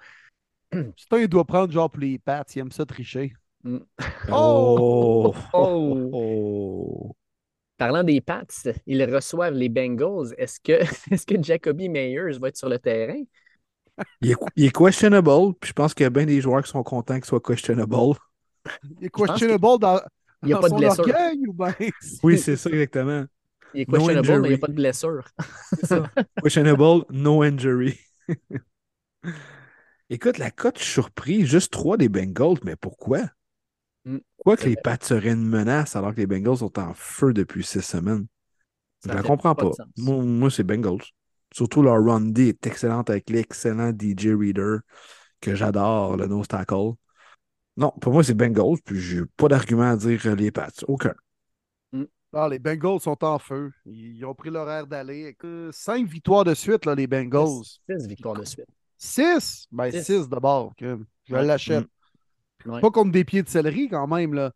Justin, 0.96 1.18
il 1.18 1.28
doit 1.28 1.44
prendre 1.44 1.72
genre 1.72 1.90
pour 1.90 2.00
les 2.00 2.18
pattes. 2.18 2.54
Il 2.56 2.60
aime 2.60 2.72
ça 2.72 2.84
tricher. 2.86 3.32
Oh! 4.30 5.34
Oh! 5.52 6.10
Oh! 6.12 7.16
Parlant 7.76 8.02
des 8.02 8.20
Pats, 8.20 8.44
ils 8.86 9.04
reçoivent 9.04 9.54
les 9.54 9.68
Bengals. 9.68 10.34
Est-ce 10.36 10.58
que, 10.60 10.72
est-ce 11.12 11.26
que 11.26 11.40
Jacoby 11.42 11.88
Meyers 11.88 12.38
va 12.40 12.48
être 12.48 12.56
sur 12.56 12.68
le 12.68 12.78
terrain? 12.78 13.22
Il 14.20 14.30
est, 14.32 14.36
il 14.56 14.64
est 14.66 14.76
questionable, 14.76 15.54
puis 15.60 15.68
je 15.68 15.72
pense 15.72 15.94
qu'il 15.94 16.04
y 16.04 16.06
a 16.06 16.10
bien 16.10 16.24
des 16.26 16.40
joueurs 16.40 16.62
qui 16.62 16.70
sont 16.70 16.82
contents 16.84 17.14
qu'il 17.16 17.24
soit 17.24 17.40
questionable. 17.40 18.14
Il 19.00 19.06
est 19.06 19.10
questionable 19.10 19.78
dans, 19.80 20.00
Il 20.42 20.46
n'y 20.46 20.52
a 20.52 20.56
dans 20.56 20.60
pas 20.60 20.68
de 20.68 20.74
son 20.74 20.76
blessure. 20.76 21.04
orgueil 21.04 21.38
ou 21.46 21.52
bien? 21.52 21.74
Oui, 22.22 22.38
c'est 22.38 22.56
ça 22.56 22.70
exactement. 22.70 23.24
Il 23.72 23.82
est 23.82 23.88
No 23.92 24.06
questionable, 24.06 24.40
mais 24.40 24.48
il 24.48 24.50
n'y 24.50 24.54
a 24.54 24.58
pas 24.58 24.68
de 24.68 24.72
blessure. 24.72 25.24
C'est 25.72 25.86
ça. 25.86 26.02
Questionable, 26.42 27.04
no 27.10 27.42
injury. 27.42 27.98
Écoute, 30.10 30.38
la 30.38 30.50
cote, 30.50 30.78
je 30.78 30.84
suis 30.84 30.92
surpris. 30.92 31.46
Juste 31.46 31.72
trois 31.72 31.96
des 31.96 32.08
Bengals, 32.08 32.58
mais 32.64 32.76
pourquoi? 32.76 33.20
Mm. 34.04 34.18
Pourquoi 34.36 34.56
que 34.56 34.62
C'est 34.62 34.70
les. 34.70 34.76
Pats 34.76 34.98
seraient 35.00 35.32
une 35.32 35.46
menace 35.46 35.96
alors 35.96 36.14
que 36.14 36.20
les 36.20 36.26
Bengals 36.26 36.58
sont 36.58 36.78
en 36.78 36.94
feu 36.94 37.32
depuis 37.32 37.64
six 37.64 37.82
semaines? 37.82 38.26
Ça 39.04 39.10
je 39.10 39.16
la 39.16 39.22
fait 39.22 39.28
comprends 39.28 39.54
pas. 39.54 39.70
Moi, 39.96 40.22
moi, 40.24 40.50
c'est 40.50 40.64
Bengals. 40.64 41.04
Surtout 41.52 41.82
leur 41.82 42.02
run 42.02 42.20
D 42.20 42.48
est 42.48 42.66
excellente 42.66 43.10
avec 43.10 43.30
l'excellent 43.30 43.92
DJ 43.92 44.28
Reader 44.28 44.78
que 45.40 45.54
j'adore, 45.54 46.16
le 46.16 46.26
nose 46.26 46.48
tackle. 46.48 46.92
Non, 47.76 47.92
pour 48.00 48.12
moi, 48.12 48.24
c'est 48.24 48.34
Bengals, 48.34 48.78
puis 48.84 48.98
j'ai 48.98 49.22
pas 49.36 49.48
d'argument 49.48 49.90
à 49.90 49.96
dire 49.96 50.20
euh, 50.26 50.34
les 50.34 50.50
Pats. 50.50 50.68
Aucun. 50.88 51.14
Ah, 52.32 52.48
les 52.48 52.58
Bengals 52.58 53.00
sont 53.00 53.24
en 53.24 53.38
feu. 53.38 53.70
Ils 53.86 54.24
ont 54.24 54.34
pris 54.34 54.50
l'horaire 54.50 54.86
d'aller. 54.86 55.36
Cinq 55.70 56.06
victoires 56.06 56.44
de 56.44 56.54
suite, 56.54 56.84
là, 56.84 56.94
les 56.94 57.06
Bengals. 57.06 57.64
Six 57.88 58.06
victoires 58.06 58.34
de 58.34 58.44
suite. 58.44 58.66
Six? 58.98 59.66
Ben, 59.70 59.90
Six. 59.90 60.04
six 60.04 60.28
d'abord. 60.28 60.74
que 60.76 60.98
Je 61.24 61.34
Ouais. 61.34 61.44
l'achète. 61.44 61.86
Ouais. 62.66 62.80
Pas 62.80 62.90
comme 62.90 63.10
des 63.12 63.24
pieds 63.24 63.42
de 63.42 63.48
céleri 63.48 63.88
quand 63.88 64.06
même. 64.08 64.34
Là. 64.34 64.52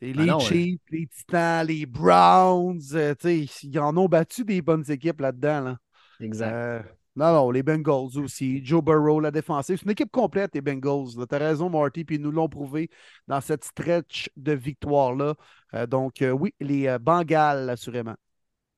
Ah 0.00 0.06
les 0.06 0.26
non, 0.26 0.38
Chiefs, 0.38 0.80
les 0.90 1.06
Titans, 1.06 1.66
les 1.66 1.86
Browns, 1.86 2.80
euh, 2.94 3.14
ils 3.24 3.78
en 3.80 3.96
ont 3.96 4.06
battu 4.06 4.44
des 4.44 4.62
bonnes 4.62 4.88
équipes 4.90 5.20
là-dedans. 5.20 5.60
Là. 5.60 5.78
Exact. 6.20 6.52
Euh, 6.52 6.82
non, 7.16 7.32
non, 7.32 7.50
les 7.50 7.62
Bengals 7.64 8.16
aussi. 8.18 8.64
Joe 8.64 8.82
Burrow, 8.82 9.18
la 9.20 9.30
défensive. 9.32 9.76
C'est 9.76 9.84
une 9.84 9.90
équipe 9.90 10.10
complète, 10.12 10.54
les 10.54 10.60
Bengals. 10.60 11.26
Tu 11.28 11.34
as 11.34 11.38
raison, 11.38 11.68
Marty, 11.68 12.04
puis 12.04 12.16
ils 12.16 12.22
nous 12.22 12.30
l'ont 12.30 12.48
prouvé 12.48 12.90
dans 13.26 13.40
cette 13.40 13.64
stretch 13.64 14.30
de 14.36 14.52
victoire-là. 14.52 15.34
Euh, 15.74 15.86
donc, 15.86 16.22
oui, 16.22 16.54
les 16.60 16.96
Bengals, 17.00 17.68
assurément. 17.70 18.14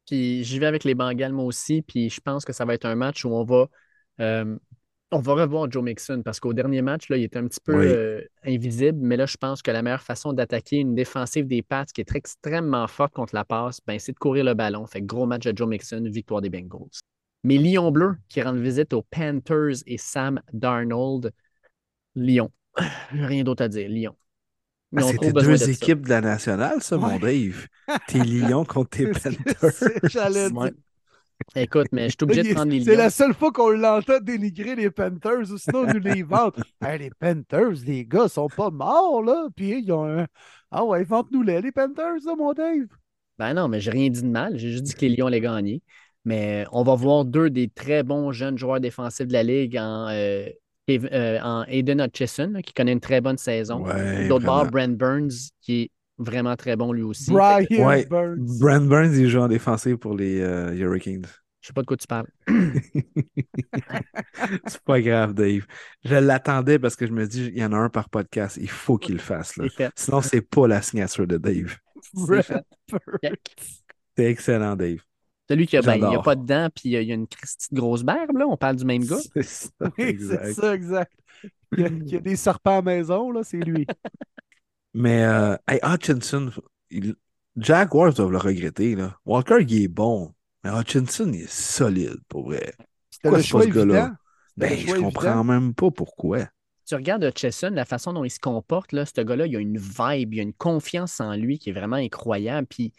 Puis 0.06 0.42
j'y 0.44 0.58
vais 0.58 0.66
avec 0.66 0.84
les 0.84 0.94
Bengals, 0.94 1.32
moi 1.32 1.44
aussi. 1.44 1.82
Puis 1.82 2.08
je 2.08 2.20
pense 2.20 2.44
que 2.46 2.52
ça 2.54 2.64
va 2.64 2.74
être 2.74 2.86
un 2.86 2.94
match 2.94 3.24
où 3.26 3.30
on 3.30 3.44
va, 3.44 3.68
on 5.12 5.18
va 5.20 5.34
revoir 5.34 5.70
Joe 5.70 5.82
Mixon 5.82 6.22
parce 6.24 6.38
qu'au 6.40 6.52
dernier 6.52 6.82
match, 6.82 7.08
là, 7.08 7.16
il 7.16 7.24
était 7.24 7.38
un 7.38 7.46
petit 7.48 7.60
peu 7.62 7.76
Oui. 7.78 7.86
euh, 7.86 8.20
invisible. 8.44 8.98
Mais 9.02 9.16
là, 9.16 9.26
je 9.26 9.36
pense 9.36 9.60
que 9.62 9.70
la 9.70 9.82
meilleure 9.82 10.02
façon 10.02 10.32
d'attaquer 10.32 10.76
une 10.76 10.94
défensive 10.94 11.46
des 11.46 11.62
Pats 11.62 11.84
qui 11.86 12.00
est 12.00 12.04
très- 12.04 12.18
extrêmement 12.18 12.86
forte 12.86 13.12
contre 13.14 13.34
la 13.34 13.44
passe, 13.44 13.80
ben, 13.86 13.98
c'est 13.98 14.12
de 14.12 14.18
courir 14.18 14.44
le 14.44 14.54
ballon. 14.54 14.86
Fait 14.86 15.00
que 15.00 15.06
gros 15.06 15.26
match 15.26 15.44
de 15.44 15.56
Joe 15.56 15.68
Mixon, 15.68 16.02
victoire 16.10 16.40
des 16.40 16.50
Bengals. 16.50 16.88
Mes 17.42 17.58
Lions 17.58 17.90
bleus 17.90 18.16
qui 18.28 18.40
rendent 18.42 18.60
visite 18.60 18.92
aux 18.92 19.02
Panthers 19.02 19.76
et 19.86 19.98
Sam 19.98 20.40
Darnold. 20.52 21.32
Lyon. 22.14 22.50
Rien 23.12 23.42
d'autre 23.44 23.64
à 23.64 23.68
dire. 23.68 23.88
Lyon. 23.88 24.14
Ah, 24.96 25.02
C'était 25.02 25.32
deux 25.32 25.52
de 25.52 25.56
ça. 25.56 25.70
équipes 25.70 26.02
de 26.04 26.08
la 26.10 26.20
nationale, 26.20 26.82
ça, 26.82 26.96
mon 26.96 27.18
Dave. 27.18 27.66
Tes 28.08 28.18
Lions 28.24 28.64
contre 28.64 28.90
tes 28.90 29.06
Panthers. 29.06 29.88
j'allais 30.04 30.50
dire. 30.50 30.70
Écoute, 31.56 31.88
mais 31.92 32.04
je 32.04 32.10
suis 32.10 32.18
obligé 32.22 32.42
de 32.42 32.54
prendre 32.54 32.70
les 32.70 32.84
C'est 32.84 32.96
la 32.96 33.10
seule 33.10 33.34
fois 33.34 33.50
qu'on 33.52 33.70
l'entend 33.70 34.20
dénigrer 34.20 34.76
les 34.76 34.90
Panthers, 34.90 35.50
ou 35.50 35.58
sinon 35.58 35.80
on 35.80 35.94
nous 35.94 36.00
les 36.00 36.22
vante. 36.22 36.56
Hey, 36.82 36.98
les 36.98 37.10
Panthers, 37.10 37.84
les 37.84 38.04
gars, 38.04 38.28
sont 38.28 38.48
pas 38.48 38.70
morts, 38.70 39.22
là. 39.22 39.48
Puis 39.54 39.82
ils 39.82 39.92
ont 39.92 40.04
un. 40.04 40.26
Ah 40.70 40.84
ouais, 40.84 41.04
vente-nous-les, 41.04 41.60
les 41.60 41.72
Panthers, 41.72 42.24
là, 42.24 42.34
mon 42.36 42.52
Dave. 42.52 42.86
Ben 43.38 43.54
non, 43.54 43.68
mais 43.68 43.80
j'ai 43.80 43.90
rien 43.90 44.08
dit 44.08 44.22
de 44.22 44.28
mal. 44.28 44.58
J'ai 44.58 44.70
juste 44.70 44.84
dit 44.84 44.94
que 44.94 45.00
les 45.00 45.16
Lions 45.16 45.26
allaient 45.26 45.40
gagner. 45.40 45.82
Mais 46.24 46.66
on 46.72 46.82
va 46.82 46.94
voir 46.94 47.24
deux 47.24 47.50
des 47.50 47.68
très 47.68 48.02
bons 48.02 48.32
jeunes 48.32 48.58
joueurs 48.58 48.80
défensifs 48.80 49.26
de 49.26 49.32
la 49.32 49.42
Ligue 49.42 49.78
en 49.78 50.08
euh, 50.10 50.46
euh, 50.90 51.38
en 51.40 51.64
Aiden 51.64 52.00
Hutchison, 52.00 52.60
qui 52.64 52.72
connaît 52.72 52.92
une 52.92 53.00
très 53.00 53.20
bonne 53.20 53.38
saison. 53.38 53.84
Ouais, 53.84 54.28
D'autre 54.28 54.44
part. 54.44 54.70
Brent 54.70 54.96
Burns, 54.96 55.50
qui 55.60 55.82
est 55.82 55.90
vraiment 56.20 56.54
très 56.56 56.76
bon 56.76 56.92
lui 56.92 57.02
aussi. 57.02 57.30
Brian 57.32 57.58
Fait 57.58 57.66
que 57.76 57.82
Ouais. 57.82 58.06
Burns. 58.06 58.58
Brent 58.60 58.86
Burns, 58.88 59.14
il 59.16 59.28
joue 59.28 59.40
en 59.40 59.48
défensif 59.48 59.96
pour 59.96 60.14
les 60.14 60.40
euh, 60.40 60.72
Hurricanes. 60.74 61.26
Je 61.60 61.66
sais 61.66 61.72
pas 61.74 61.82
de 61.82 61.86
quoi 61.86 61.96
tu 61.96 62.06
parles. 62.06 62.28
C'est 64.66 64.82
pas 64.84 65.00
grave, 65.00 65.34
Dave. 65.34 65.66
Je 66.04 66.14
l'attendais 66.14 66.78
parce 66.78 66.96
que 66.96 67.06
je 67.06 67.12
me 67.12 67.26
dis, 67.26 67.46
il 67.54 67.58
y 67.58 67.64
en 67.64 67.72
a 67.72 67.76
un 67.76 67.90
par 67.90 68.08
podcast. 68.08 68.58
Il 68.60 68.70
faut 68.70 68.96
qu'il 68.96 69.14
le 69.16 69.20
fasse. 69.20 69.56
là. 69.56 69.66
Sinon, 69.94 70.22
c'est 70.22 70.40
pas 70.40 70.66
la 70.66 70.80
signature 70.80 71.26
de 71.26 71.36
Dave. 71.36 71.76
C'est 74.16 74.24
excellent, 74.24 74.76
Dave. 74.76 74.98
Celui 75.48 75.66
qui 75.66 75.76
a, 75.76 75.82
ben, 75.82 75.96
il 75.96 76.04
a 76.04 76.22
pas 76.22 76.36
de 76.36 76.46
dents, 76.46 76.68
puis 76.74 76.90
il 76.90 77.02
il 77.02 77.10
a 77.10 77.14
une 77.14 77.24
de 77.26 77.76
grosse 77.76 78.04
barbe, 78.04 78.38
là. 78.38 78.46
On 78.46 78.56
parle 78.56 78.76
du 78.76 78.84
même 78.84 79.04
gars. 79.04 79.18
C'est 79.34 79.42
ça, 79.42 79.68
Oui, 79.80 79.90
c'est 79.98 80.08
exact. 80.08 80.52
ça, 80.52 80.74
exact. 80.74 81.12
Il 81.72 81.80
y, 81.80 81.84
a, 81.84 81.88
il 81.88 82.08
y 82.08 82.16
a 82.16 82.20
des 82.20 82.36
serpents 82.36 82.78
à 82.78 82.82
maison, 82.82 83.32
là, 83.32 83.42
c'est 83.42 83.58
lui. 83.58 83.86
Mais 84.94 85.22
euh, 85.24 85.56
hey, 85.68 85.78
Hutchinson, 85.82 86.50
il- 86.90 87.14
Jaguars 87.56 88.14
doivent 88.14 88.32
le 88.32 88.38
regretter. 88.38 88.94
Là. 88.96 89.16
Walker, 89.24 89.58
il 89.60 89.82
est 89.82 89.88
bon. 89.88 90.32
Mais 90.64 90.70
Hutchinson, 90.70 91.30
il 91.32 91.42
est 91.42 91.50
solide, 91.50 92.18
pour 92.28 92.44
vrai. 92.46 92.72
C'était 93.10 93.22
Pourquoi 93.22 93.38
le 93.38 93.42
c'est 93.42 93.48
choix 93.48 93.60
pas 93.60 93.66
ce 93.66 93.72
gars-là? 93.72 94.12
Ben, 94.56 94.78
je 94.78 94.94
comprends 94.94 95.22
évident. 95.26 95.44
même 95.44 95.74
pas 95.74 95.90
pourquoi. 95.90 96.46
Tu 96.86 96.94
regardes 96.96 97.24
Hutchison, 97.24 97.70
la 97.70 97.84
façon 97.84 98.12
dont 98.12 98.24
il 98.24 98.30
se 98.30 98.40
comporte, 98.40 98.92
là, 98.92 99.06
ce 99.06 99.20
gars-là, 99.20 99.46
il 99.46 99.56
a 99.56 99.60
une 99.60 99.78
vibe, 99.78 100.34
il 100.34 100.40
a 100.40 100.42
une 100.42 100.52
confiance 100.52 101.20
en 101.20 101.34
lui 101.34 101.58
qui 101.58 101.70
est 101.70 101.72
vraiment 101.72 101.96
incroyable. 101.96 102.66
Puis 102.68 102.92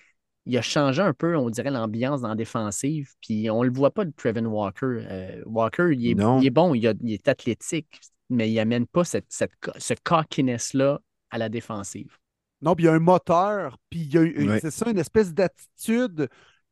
il 0.46 0.58
a 0.58 0.62
changé 0.62 1.02
un 1.02 1.14
peu, 1.14 1.36
on 1.38 1.50
dirait, 1.50 1.70
l'ambiance 1.72 2.22
dans 2.22 2.30
la 2.30 2.36
défensive. 2.36 3.12
Puis 3.22 3.50
on 3.50 3.64
le 3.64 3.72
voit 3.72 3.92
pas 3.92 4.06
de 4.06 4.12
Trevin 4.16 4.46
Walker. 4.46 4.86
Euh, 5.10 5.42
Walker, 5.46 5.90
il 5.94 6.12
est, 6.12 6.16
Non. 6.16 6.40
il 6.40 6.48
est 6.48 6.52
bon, 6.52 6.74
il, 6.74 6.88
a- 6.88 6.94
il 7.02 7.14
est 7.14 7.28
athlétique, 7.28 8.00
mais 8.30 8.50
il 8.50 8.58
amène 8.60 8.88
pas 8.88 9.04
cette, 9.04 9.28
ce 9.30 9.94
cockiness-là 10.04 11.00
à 11.32 11.38
la 11.38 11.50
défensive. 11.50 12.18
Non, 12.62 12.76
puis 12.76 12.84
il 12.86 12.88
y 12.88 12.90
a 12.90 12.94
un 12.94 13.00
moteur, 13.00 13.78
puis 13.90 14.02
il 14.02 14.14
y 14.14 14.18
a 14.18 14.22
une- 14.22 14.60
c'est 14.60 14.70
ça, 14.72 14.90
une 14.90 15.00
espèce 15.00 15.34
d'attitude 15.34 16.30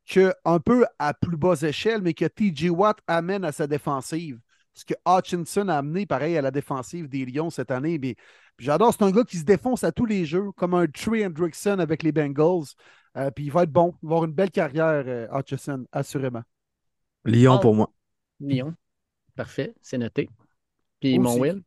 que, 0.08 0.32
un 0.46 0.60
peu 0.60 0.86
à 1.00 1.14
plus 1.14 1.38
basse 1.38 1.64
échelle, 1.64 2.02
mais 2.02 2.14
que 2.14 2.26
TJ 2.26 2.70
Watt 2.70 3.00
amène 3.08 3.44
à 3.44 3.52
sa 3.52 3.66
défensive. 3.68 4.40
Ce 4.74 4.86
que 4.86 4.94
Hutchinson 5.08 5.68
a 5.68 5.78
amené, 5.78 6.06
pareil, 6.06 6.38
à 6.38 6.42
la 6.42 6.52
défensive 6.52 7.10
des 7.10 7.26
Lions 7.26 7.50
cette 7.50 7.72
année. 7.72 7.98
Mais 7.98 8.16
puis 8.56 8.66
j'adore, 8.66 8.94
c'est 8.94 9.04
un 9.04 9.12
gars 9.12 9.24
qui 9.24 9.38
se 9.38 9.44
défonce 9.44 9.84
à 9.84 9.92
tous 9.92 10.06
les 10.06 10.26
jeux, 10.26 10.52
comme 10.56 10.74
un 10.74 10.86
Trey 10.88 11.26
Hendrickson 11.26 11.80
avec 11.80 12.04
les 12.04 12.12
Bengals. 12.12 12.66
Euh, 13.18 13.32
puis 13.32 13.46
il 13.46 13.52
va 13.52 13.64
être 13.64 13.72
bon. 13.72 13.96
Il 14.04 14.08
va 14.10 14.16
avoir 14.16 14.26
une 14.26 14.34
belle 14.34 14.52
carrière, 14.52 15.04
euh, 15.08 15.28
Hutchinson, 15.34 15.86
assurément. 15.92 16.44
Lyon 17.26 17.56
Ah. 17.58 17.60
pour 17.60 17.76
moi. 17.76 17.92
Lyon, 18.40 18.74
parfait, 19.36 19.74
c'est 19.82 19.98
noté. 19.98 20.30
Puis 21.00 21.18
Aussi. 21.18 21.20
mon 21.20 21.40
Will, 21.40 21.64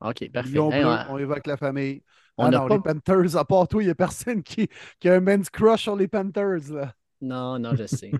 OK, 0.00 0.30
parfait. 0.32 0.48
Lyon 0.50 0.72
Hey, 0.72 0.80
bleu, 0.82 0.88
on- 0.90 1.14
on 1.14 1.18
évoque 1.18 1.46
la 1.46 1.56
famille. 1.56 2.02
On 2.38 2.44
ah 2.46 2.50
non, 2.50 2.68
pas- 2.68 2.74
les 2.76 2.82
Panthers, 2.82 3.36
à 3.36 3.44
part 3.44 3.66
toi, 3.68 3.82
il 3.82 3.86
n'y 3.86 3.90
a 3.90 3.94
personne 3.94 4.42
qui, 4.42 4.68
qui 5.00 5.08
a 5.08 5.14
un 5.14 5.20
men's 5.20 5.48
crush 5.50 5.82
sur 5.82 5.96
les 5.96 6.08
Panthers. 6.08 6.70
Là. 6.70 6.94
Non, 7.20 7.58
non, 7.58 7.74
je 7.74 7.86
sais. 7.86 8.12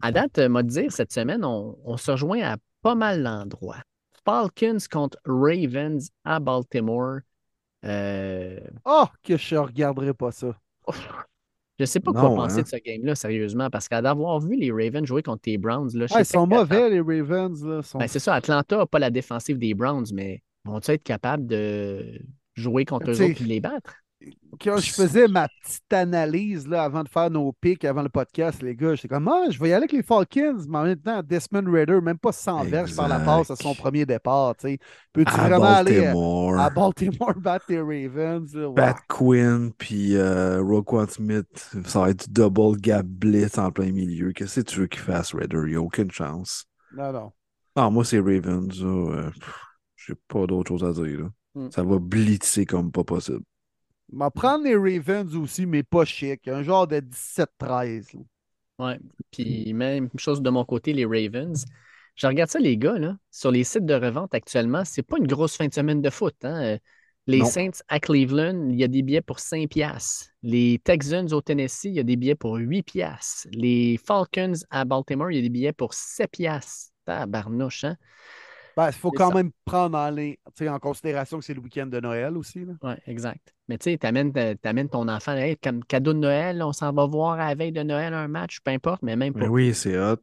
à 0.00 0.12
date, 0.12 0.38
euh, 0.38 0.48
m'a 0.48 0.62
dire, 0.62 0.92
cette 0.92 1.12
semaine, 1.12 1.44
on, 1.44 1.76
on 1.84 1.96
se 1.96 2.10
rejoint 2.10 2.40
à 2.42 2.56
pas 2.82 2.94
mal 2.94 3.22
d'endroits. 3.22 3.82
Falcons 4.24 4.76
contre 4.90 5.18
Ravens 5.24 6.08
à 6.24 6.38
Baltimore. 6.40 7.18
Euh, 7.84 8.60
Oh, 8.84 9.06
que 9.22 9.36
je 9.36 9.54
ne 9.54 9.60
regarderai 9.60 10.12
pas 10.14 10.30
ça. 10.30 10.54
je 11.78 11.84
sais 11.86 12.00
pas 12.00 12.12
quoi 12.12 12.28
penser 12.34 12.58
hein. 12.58 12.62
de 12.62 12.68
ce 12.68 12.76
game-là, 12.76 13.14
sérieusement, 13.14 13.70
parce 13.70 13.88
qu'à 13.88 14.02
d'avoir 14.02 14.38
vu 14.40 14.54
les 14.56 14.70
Ravens 14.70 15.06
jouer 15.06 15.22
contre 15.22 15.42
les 15.46 15.56
Browns, 15.58 15.90
là, 15.94 16.06
je 16.06 16.14
Ah, 16.14 16.20
ils 16.20 16.24
sais 16.26 16.34
pas 16.34 16.40
sont 16.40 16.46
mauvais, 16.46 16.90
les 16.90 17.00
Ravens. 17.00 17.64
Là. 17.64 17.82
Sont- 17.82 17.98
Ben, 17.98 18.06
c'est 18.06 18.18
ça, 18.18 18.34
Atlanta 18.34 18.76
n'a 18.76 18.86
pas 18.86 18.98
la 18.98 19.10
défensive 19.10 19.58
des 19.58 19.72
Browns, 19.74 20.06
mais 20.12 20.42
vont-ils 20.66 20.92
être 20.92 21.02
capables 21.02 21.46
de 21.46 22.20
jouer 22.60 22.84
contre 22.84 23.10
eux 23.10 23.22
autres 23.22 23.42
et 23.42 23.44
les 23.44 23.60
battre? 23.60 23.94
Quand 24.62 24.76
je 24.76 24.92
faisais 24.92 25.28
ma 25.28 25.48
petite 25.48 25.90
analyse 25.90 26.68
là, 26.68 26.82
avant 26.82 27.02
de 27.02 27.08
faire 27.08 27.30
nos 27.30 27.52
pics, 27.52 27.86
avant 27.86 28.02
le 28.02 28.10
podcast, 28.10 28.60
les 28.62 28.76
gars, 28.76 28.94
j'étais 28.94 29.08
comme, 29.08 29.26
ah, 29.28 29.46
je 29.48 29.58
vais 29.58 29.70
y 29.70 29.72
aller 29.72 29.84
avec 29.84 29.92
les 29.92 30.02
Falcons, 30.02 30.58
mais 30.68 30.76
en 30.76 30.82
même 30.84 30.98
temps, 30.98 31.22
Desmond 31.22 31.64
Raider, 31.72 31.98
même 32.02 32.18
pas 32.18 32.30
100 32.32 32.64
verges 32.64 32.94
par 32.94 33.08
la 33.08 33.18
passe 33.20 33.50
à 33.50 33.56
son 33.56 33.74
premier 33.74 34.04
départ. 34.04 34.54
tu 34.56 34.68
sais. 34.68 34.78
Peux-tu 35.14 35.32
À 35.32 35.48
vraiment 35.48 35.64
aller 35.64 36.00
à, 36.04 36.12
Baltimore. 36.12 36.58
à 36.60 36.68
Baltimore 36.68 37.34
battre 37.36 37.64
les 37.70 37.80
Ravens? 37.80 38.54
là? 38.54 38.68
Wow. 38.68 38.74
Pat 38.74 38.96
Quinn 39.08 39.72
puis 39.78 40.14
euh, 40.16 40.60
Roquan 40.60 41.06
Smith, 41.08 41.70
ça 41.86 42.00
va 42.00 42.10
être 42.10 42.26
du 42.28 42.32
double 42.34 42.78
gap 42.78 43.06
blitz 43.06 43.56
en 43.56 43.70
plein 43.72 43.90
milieu. 43.90 44.32
Qu'est-ce 44.32 44.60
que 44.60 44.66
tu 44.66 44.80
veux 44.80 44.86
qu'il 44.86 45.00
fasse, 45.00 45.34
Raider? 45.34 45.62
Il 45.64 45.70
n'y 45.70 45.76
a 45.76 45.80
aucune 45.80 46.10
chance. 46.10 46.66
Non, 46.94 47.10
non. 47.10 47.32
Ah, 47.74 47.88
moi, 47.88 48.04
c'est 48.04 48.18
Ravens. 48.18 48.82
là, 48.82 48.86
euh, 49.14 49.30
J'ai 49.96 50.14
pas 50.28 50.46
d'autre 50.46 50.68
chose 50.68 50.84
à 50.84 50.92
dire. 50.92 51.20
là. 51.20 51.28
Mm. 51.54 51.70
Ça 51.70 51.82
va 51.82 51.98
blitzer 51.98 52.64
comme 52.66 52.92
pas 52.92 53.04
possible. 53.04 53.40
Je 54.12 54.18
vais 54.18 54.30
prendre 54.34 54.64
les 54.64 54.76
Ravens 54.76 55.34
aussi, 55.36 55.66
mais 55.66 55.82
pas 55.82 56.04
chic. 56.04 56.48
Un 56.48 56.62
genre 56.62 56.86
de 56.86 57.00
17-13. 57.00 58.12
là. 58.14 58.20
Ouais. 58.78 58.98
Puis 59.30 59.72
même 59.72 60.08
chose 60.16 60.42
de 60.42 60.50
mon 60.50 60.64
côté, 60.64 60.92
les 60.92 61.04
Ravens. 61.04 61.64
Je 62.16 62.26
regarde 62.26 62.50
ça, 62.50 62.58
les 62.58 62.76
gars, 62.76 62.98
là, 62.98 63.16
sur 63.30 63.50
les 63.50 63.64
sites 63.64 63.86
de 63.86 63.94
revente 63.94 64.34
actuellement, 64.34 64.84
c'est 64.84 65.02
pas 65.02 65.16
une 65.18 65.26
grosse 65.26 65.56
fin 65.56 65.68
de 65.68 65.74
semaine 65.74 66.02
de 66.02 66.10
foot. 66.10 66.34
hein. 66.44 66.78
Les 67.26 67.38
Non. 67.40 67.44
Saints 67.44 67.70
à 67.88 68.00
Cleveland, 68.00 68.68
il 68.70 68.76
y 68.76 68.82
a 68.84 68.88
des 68.88 69.02
billets 69.02 69.20
pour 69.20 69.38
5 69.38 69.68
piastres. 69.68 70.30
Les 70.42 70.80
Texans 70.82 71.32
au 71.32 71.40
Tennessee, 71.40 71.84
il 71.84 71.94
y 71.94 72.00
a 72.00 72.02
des 72.02 72.16
billets 72.16 72.34
pour 72.34 72.56
8 72.56 72.82
piastres. 72.82 73.46
Les 73.52 73.98
Falcons 74.04 74.54
à 74.70 74.84
Baltimore, 74.84 75.30
il 75.30 75.36
y 75.36 75.38
a 75.38 75.42
des 75.42 75.50
billets 75.50 75.72
pour 75.72 75.94
7 75.94 76.30
piastres. 76.30 76.90
Tabarnouche, 77.04 77.84
hein? 77.84 77.96
Ben, 78.80 78.86
il 78.88 78.92
faut 78.94 79.10
quand 79.10 79.28
ça. 79.28 79.34
même 79.34 79.50
prendre 79.64 79.98
en, 79.98 80.10
ligne- 80.10 80.36
tu 80.56 80.64
sais, 80.64 80.68
en 80.68 80.78
considération 80.78 81.38
que 81.38 81.44
c'est 81.44 81.54
le 81.54 81.60
week-end 81.60 81.86
de 81.86 82.00
Noël 82.00 82.36
aussi. 82.36 82.64
là. 82.64 82.72
Oui, 82.82 82.92
exact. 83.06 83.54
Mais 83.68 83.76
tu 83.78 83.90
sais, 83.90 83.98
t'amènes, 83.98 84.32
ta- 84.32 84.54
t'amènes 84.54 84.88
ton 84.88 85.06
enfant, 85.08 85.32
hey, 85.32 85.56
comme 85.58 85.84
cadeau 85.84 86.12
de 86.14 86.18
Noël, 86.18 86.62
on 86.62 86.72
s'en 86.72 86.92
va 86.92 87.06
voir 87.06 87.32
à 87.38 87.48
la 87.48 87.54
veille 87.54 87.72
de 87.72 87.82
Noël 87.82 88.14
un 88.14 88.28
match, 88.28 88.60
peu 88.60 88.70
importe, 88.70 89.02
mais 89.02 89.16
même 89.16 89.34
Mais 89.36 89.48
oui, 89.48 89.74
c'est 89.74 89.98
hot. 89.98 90.16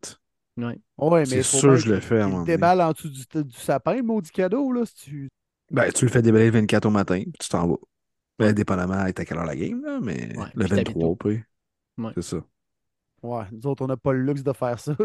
Ouais, 0.58 0.76
mais 0.98 1.26
C'est 1.26 1.44
sûr 1.44 1.70
que 1.74 1.76
je 1.78 1.90
le 1.94 2.00
fais 2.00 2.20
à 2.20 2.24
un 2.24 2.24
qu'il 2.24 2.32
moment 2.32 2.46
donné. 2.46 2.54
déballe 2.56 2.82
en 2.82 2.92
dessous 2.92 3.10
du, 3.10 3.44
du 3.44 3.58
sapin, 3.60 4.02
maudit 4.02 4.32
cadeau. 4.32 4.72
Là, 4.72 4.86
si 4.86 4.96
tu... 4.96 5.30
Ben, 5.70 5.92
tu 5.92 6.06
le 6.06 6.12
fais 6.12 6.22
déballer 6.24 6.46
le 6.46 6.52
24 6.52 6.86
au 6.88 6.90
matin, 6.90 7.22
puis 7.22 7.34
tu 7.40 7.50
t'en 7.50 7.68
vas. 7.68 7.78
Ben, 8.40 8.54
dépendamment 8.54 8.94
à 8.96 9.12
quelle 9.14 9.38
heure 9.38 9.46
la 9.46 9.56
game, 9.56 9.82
là, 9.84 10.00
mais 10.02 10.36
Ouais, 10.38 10.46
le 10.56 10.66
puis 10.66 10.70
t'habites 10.70 10.88
23, 10.98 11.10
où? 11.10 11.16
puis. 11.16 11.44
Ouais. 11.98 12.12
C'est 12.16 12.22
ça. 12.24 12.38
Ouais, 13.24 13.44
nous 13.52 13.66
autres, 13.68 13.84
on 13.84 13.88
n'a 13.88 13.98
pas 13.98 14.14
le 14.14 14.22
luxe 14.24 14.44
de 14.44 14.54
faire 14.54 14.80
ça. 14.80 14.96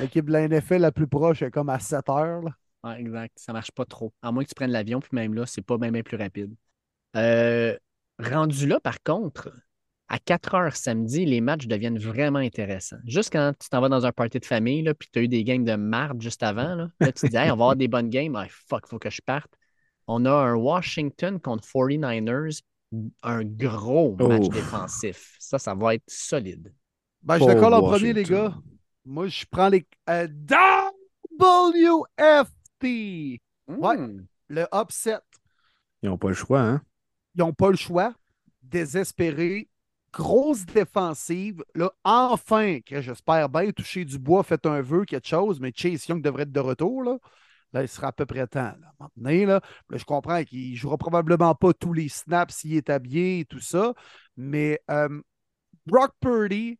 L'équipe 0.00 0.26
de 0.26 0.32
la 0.32 0.48
NFL 0.48 0.76
la 0.78 0.92
plus 0.92 1.06
proche 1.08 1.42
est 1.42 1.50
comme 1.50 1.68
à 1.68 1.78
7 1.78 2.08
heures. 2.08 2.42
là. 2.42 2.50
Ouais, 2.84 3.00
exact. 3.00 3.32
Ça 3.38 3.52
marche 3.52 3.70
pas 3.70 3.84
trop. 3.84 4.12
À 4.22 4.32
moins 4.32 4.42
que 4.44 4.48
tu 4.48 4.54
prennes 4.54 4.70
l'avion, 4.72 5.00
puis 5.00 5.10
même 5.12 5.34
là, 5.34 5.46
c'est 5.46 5.62
pas 5.62 5.78
bien 5.78 5.90
bien 5.92 6.02
plus 6.02 6.16
rapide. 6.16 6.54
Euh, 7.16 7.76
rendu 8.18 8.66
là, 8.66 8.80
par 8.80 9.02
contre, 9.02 9.50
à 10.08 10.18
4 10.18 10.54
heures 10.54 10.76
samedi, 10.76 11.24
les 11.24 11.40
matchs 11.40 11.66
deviennent 11.66 11.98
vraiment 11.98 12.38
intéressants. 12.40 12.98
Juste 13.06 13.32
quand 13.32 13.52
tu 13.58 13.68
t'en 13.68 13.80
vas 13.80 13.88
dans 13.88 14.04
un 14.04 14.12
party 14.12 14.40
de 14.40 14.44
famille, 14.44 14.82
là, 14.82 14.94
puis 14.94 15.08
tu 15.12 15.18
as 15.18 15.22
eu 15.22 15.28
des 15.28 15.44
games 15.44 15.64
de 15.64 15.74
marde 15.74 16.20
juste 16.20 16.42
avant, 16.42 16.74
là, 16.74 16.88
là, 17.00 17.12
tu 17.12 17.22
te 17.22 17.26
dis, 17.28 17.36
Hey, 17.36 17.44
on 17.50 17.56
va 17.56 17.64
avoir 17.64 17.76
des 17.76 17.88
bonnes 17.88 18.10
games. 18.10 18.34
Ah, 18.36 18.46
fuck, 18.48 18.86
faut 18.88 18.98
que 18.98 19.10
je 19.10 19.20
parte. 19.22 19.52
On 20.06 20.24
a 20.26 20.32
un 20.32 20.54
Washington 20.54 21.38
contre 21.40 21.64
49ers, 21.66 22.60
un 23.22 23.44
gros 23.44 24.16
match 24.16 24.42
Oh. 24.46 24.48
défensif. 24.48 25.36
Ça, 25.38 25.58
ça 25.58 25.74
va 25.74 25.94
être 25.94 26.02
solide. 26.08 26.74
Ben, 27.22 27.38
je 27.38 27.44
le 27.44 27.54
colle 27.60 27.74
en 27.74 27.82
premier, 27.82 28.12
les 28.12 28.24
gars. 28.24 28.54
Moi, 29.04 29.28
je 29.28 29.44
prends 29.50 29.68
les 29.68 29.86
euh, 30.10 30.26
Ouais. 32.82 33.96
Hmm. 33.96 34.26
Le 34.48 34.66
upset. 34.74 35.20
Ils 36.02 36.08
n'ont 36.08 36.18
pas 36.18 36.28
le 36.28 36.34
choix, 36.34 36.60
hein? 36.60 36.82
Ils 37.34 37.38
n'ont 37.38 37.52
pas 37.52 37.70
le 37.70 37.76
choix. 37.76 38.14
Désespérés. 38.62 39.68
Grosse 40.12 40.66
défensive. 40.66 41.64
Là, 41.74 41.90
enfin, 42.04 42.80
que 42.80 43.00
j'espère 43.00 43.48
bien 43.48 43.70
toucher 43.70 44.04
du 44.04 44.18
bois, 44.18 44.42
faites 44.42 44.66
un 44.66 44.82
vœu, 44.82 45.04
quelque 45.04 45.26
chose, 45.26 45.58
mais 45.58 45.72
Chase 45.74 46.06
Young 46.06 46.22
devrait 46.22 46.42
être 46.42 46.52
de 46.52 46.60
retour. 46.60 47.02
Là, 47.02 47.16
là 47.72 47.82
il 47.82 47.88
sera 47.88 48.08
à 48.08 48.12
peu 48.12 48.26
près 48.26 48.46
temps. 48.46 48.74
Là. 48.78 49.08
Donné, 49.16 49.46
là, 49.46 49.62
Là, 49.88 49.96
je 49.96 50.04
comprends 50.04 50.44
qu'il 50.44 50.72
ne 50.72 50.76
jouera 50.76 50.98
probablement 50.98 51.54
pas 51.54 51.72
tous 51.72 51.94
les 51.94 52.10
snaps 52.10 52.54
s'il 52.54 52.74
est 52.74 52.90
habillé 52.90 53.40
et 53.40 53.44
tout 53.46 53.60
ça, 53.60 53.94
mais 54.36 54.80
euh, 54.90 55.20
Brock 55.86 56.12
Purdy, 56.20 56.78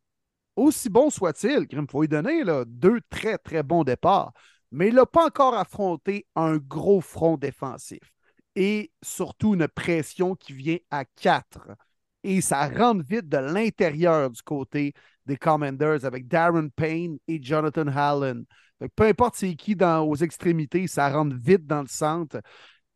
aussi 0.57 0.91
bon 0.91 1.09
soit-il, 1.09 1.67
il 1.71 1.87
faut 1.91 2.03
lui 2.03 2.09
donner 2.09 2.45
là, 2.45 2.65
deux 2.67 3.01
très, 3.09 3.39
très 3.39 3.63
bons 3.63 3.85
départs, 3.85 4.33
mais 4.73 4.89
il 4.89 4.95
n'a 4.95 5.07
pas 5.07 5.27
encore 5.27 5.55
affronté 5.55 6.27
un 6.35 6.57
gros 6.57 7.01
front 7.01 7.37
défensif 7.37 8.01
et 8.57 8.91
surtout 9.03 9.55
une 9.55 9.69
pression 9.69 10.35
qui 10.35 10.53
vient 10.53 10.79
à 10.91 11.05
quatre. 11.05 11.69
Et 12.25 12.41
ça 12.41 12.69
rentre 12.69 13.05
vite 13.05 13.29
de 13.29 13.39
l'intérieur 13.39 14.31
du 14.31 14.43
côté 14.43 14.95
des 15.27 15.37
Commanders 15.37 16.05
avec 16.05 16.27
Darren 16.27 16.69
Payne 16.69 17.19
et 17.29 17.43
Jonathan 17.43 17.87
Allen. 17.87 18.45
Fait 18.79 18.89
que 18.89 18.95
peu 18.95 19.05
importe 19.05 19.37
c'est 19.37 19.55
qui 19.55 19.77
dans, 19.77 20.03
aux 20.05 20.17
extrémités, 20.17 20.87
ça 20.87 21.09
rentre 21.11 21.37
vite 21.37 21.67
dans 21.67 21.83
le 21.83 21.89
centre. 21.89 22.41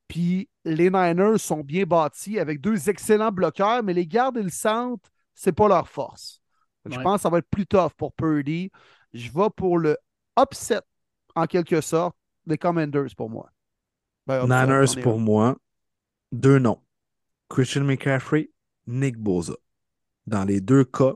Puis 0.08 0.48
les 0.64 0.90
Niners 0.90 1.38
sont 1.38 1.62
bien 1.62 1.84
bâtis 1.84 2.38
avec 2.38 2.60
deux 2.60 2.88
excellents 2.88 3.32
bloqueurs, 3.32 3.82
mais 3.82 3.92
les 3.92 4.06
gardes 4.06 4.38
et 4.38 4.42
le 4.42 4.50
centre, 4.50 5.10
c'est 5.34 5.52
pas 5.52 5.68
leur 5.68 5.88
force. 5.88 6.40
Je 6.84 6.98
pense 7.00 7.16
que 7.16 7.22
ça 7.22 7.30
va 7.30 7.38
être 7.38 7.50
plus 7.50 7.66
tough 7.66 7.90
pour 7.96 8.12
Purdy. 8.12 8.70
Je 9.12 9.30
vais 9.32 9.50
pour 9.56 9.78
le 9.78 9.96
upset, 10.38 10.80
en 11.36 11.46
quelque 11.46 11.80
sorte, 11.80 12.16
des 12.46 12.58
Commanders 12.58 13.14
pour 13.16 13.30
moi. 13.30 13.50
Ben, 14.26 14.44
Niners 14.46 14.96
pour 15.00 15.18
un. 15.18 15.18
moi, 15.20 15.56
deux 16.32 16.58
noms. 16.58 16.82
Christian 17.48 17.84
McCaffrey, 17.84 18.50
Nick 18.86 19.16
Bosa. 19.16 19.54
Dans 20.26 20.44
les 20.44 20.60
deux 20.60 20.84
cas, 20.84 21.14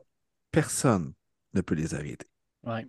personne 0.52 1.12
ne 1.54 1.60
peut 1.60 1.74
les 1.74 1.94
arrêter. 1.94 2.28
Ouais. 2.62 2.86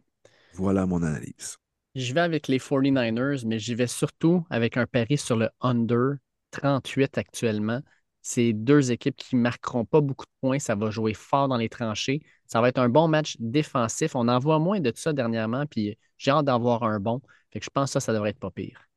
Voilà 0.53 0.85
mon 0.85 1.01
analyse. 1.01 1.57
Je 1.95 2.13
vais 2.13 2.21
avec 2.21 2.47
les 2.47 2.59
49ers, 2.59 3.45
mais 3.45 3.59
j'y 3.59 3.75
vais 3.75 3.87
surtout 3.87 4.45
avec 4.49 4.77
un 4.77 4.85
pari 4.85 5.17
sur 5.17 5.37
le 5.37 5.49
under 5.61 6.17
38 6.51 7.17
actuellement. 7.17 7.81
C'est 8.21 8.53
deux 8.53 8.91
équipes 8.91 9.15
qui 9.15 9.35
ne 9.35 9.41
marqueront 9.41 9.85
pas 9.85 10.01
beaucoup 10.01 10.25
de 10.25 10.31
points. 10.41 10.59
Ça 10.59 10.75
va 10.75 10.89
jouer 10.91 11.13
fort 11.13 11.47
dans 11.47 11.57
les 11.57 11.69
tranchées. 11.69 12.21
Ça 12.45 12.61
va 12.61 12.69
être 12.69 12.77
un 12.77 12.89
bon 12.89 13.07
match 13.07 13.35
défensif. 13.39 14.15
On 14.15 14.27
en 14.27 14.39
voit 14.39 14.59
moins 14.59 14.79
de 14.79 14.91
ça 14.95 15.13
dernièrement, 15.13 15.65
puis 15.65 15.97
j'ai 16.17 16.31
hâte 16.31 16.45
d'en 16.45 16.59
voir 16.59 16.83
un 16.83 16.99
bon. 16.99 17.21
Fait 17.51 17.59
que 17.59 17.65
je 17.65 17.69
pense 17.69 17.89
que 17.89 17.93
ça, 17.93 17.99
ça 17.99 18.13
devrait 18.13 18.29
être 18.29 18.39
pas 18.39 18.51
pire. 18.51 18.87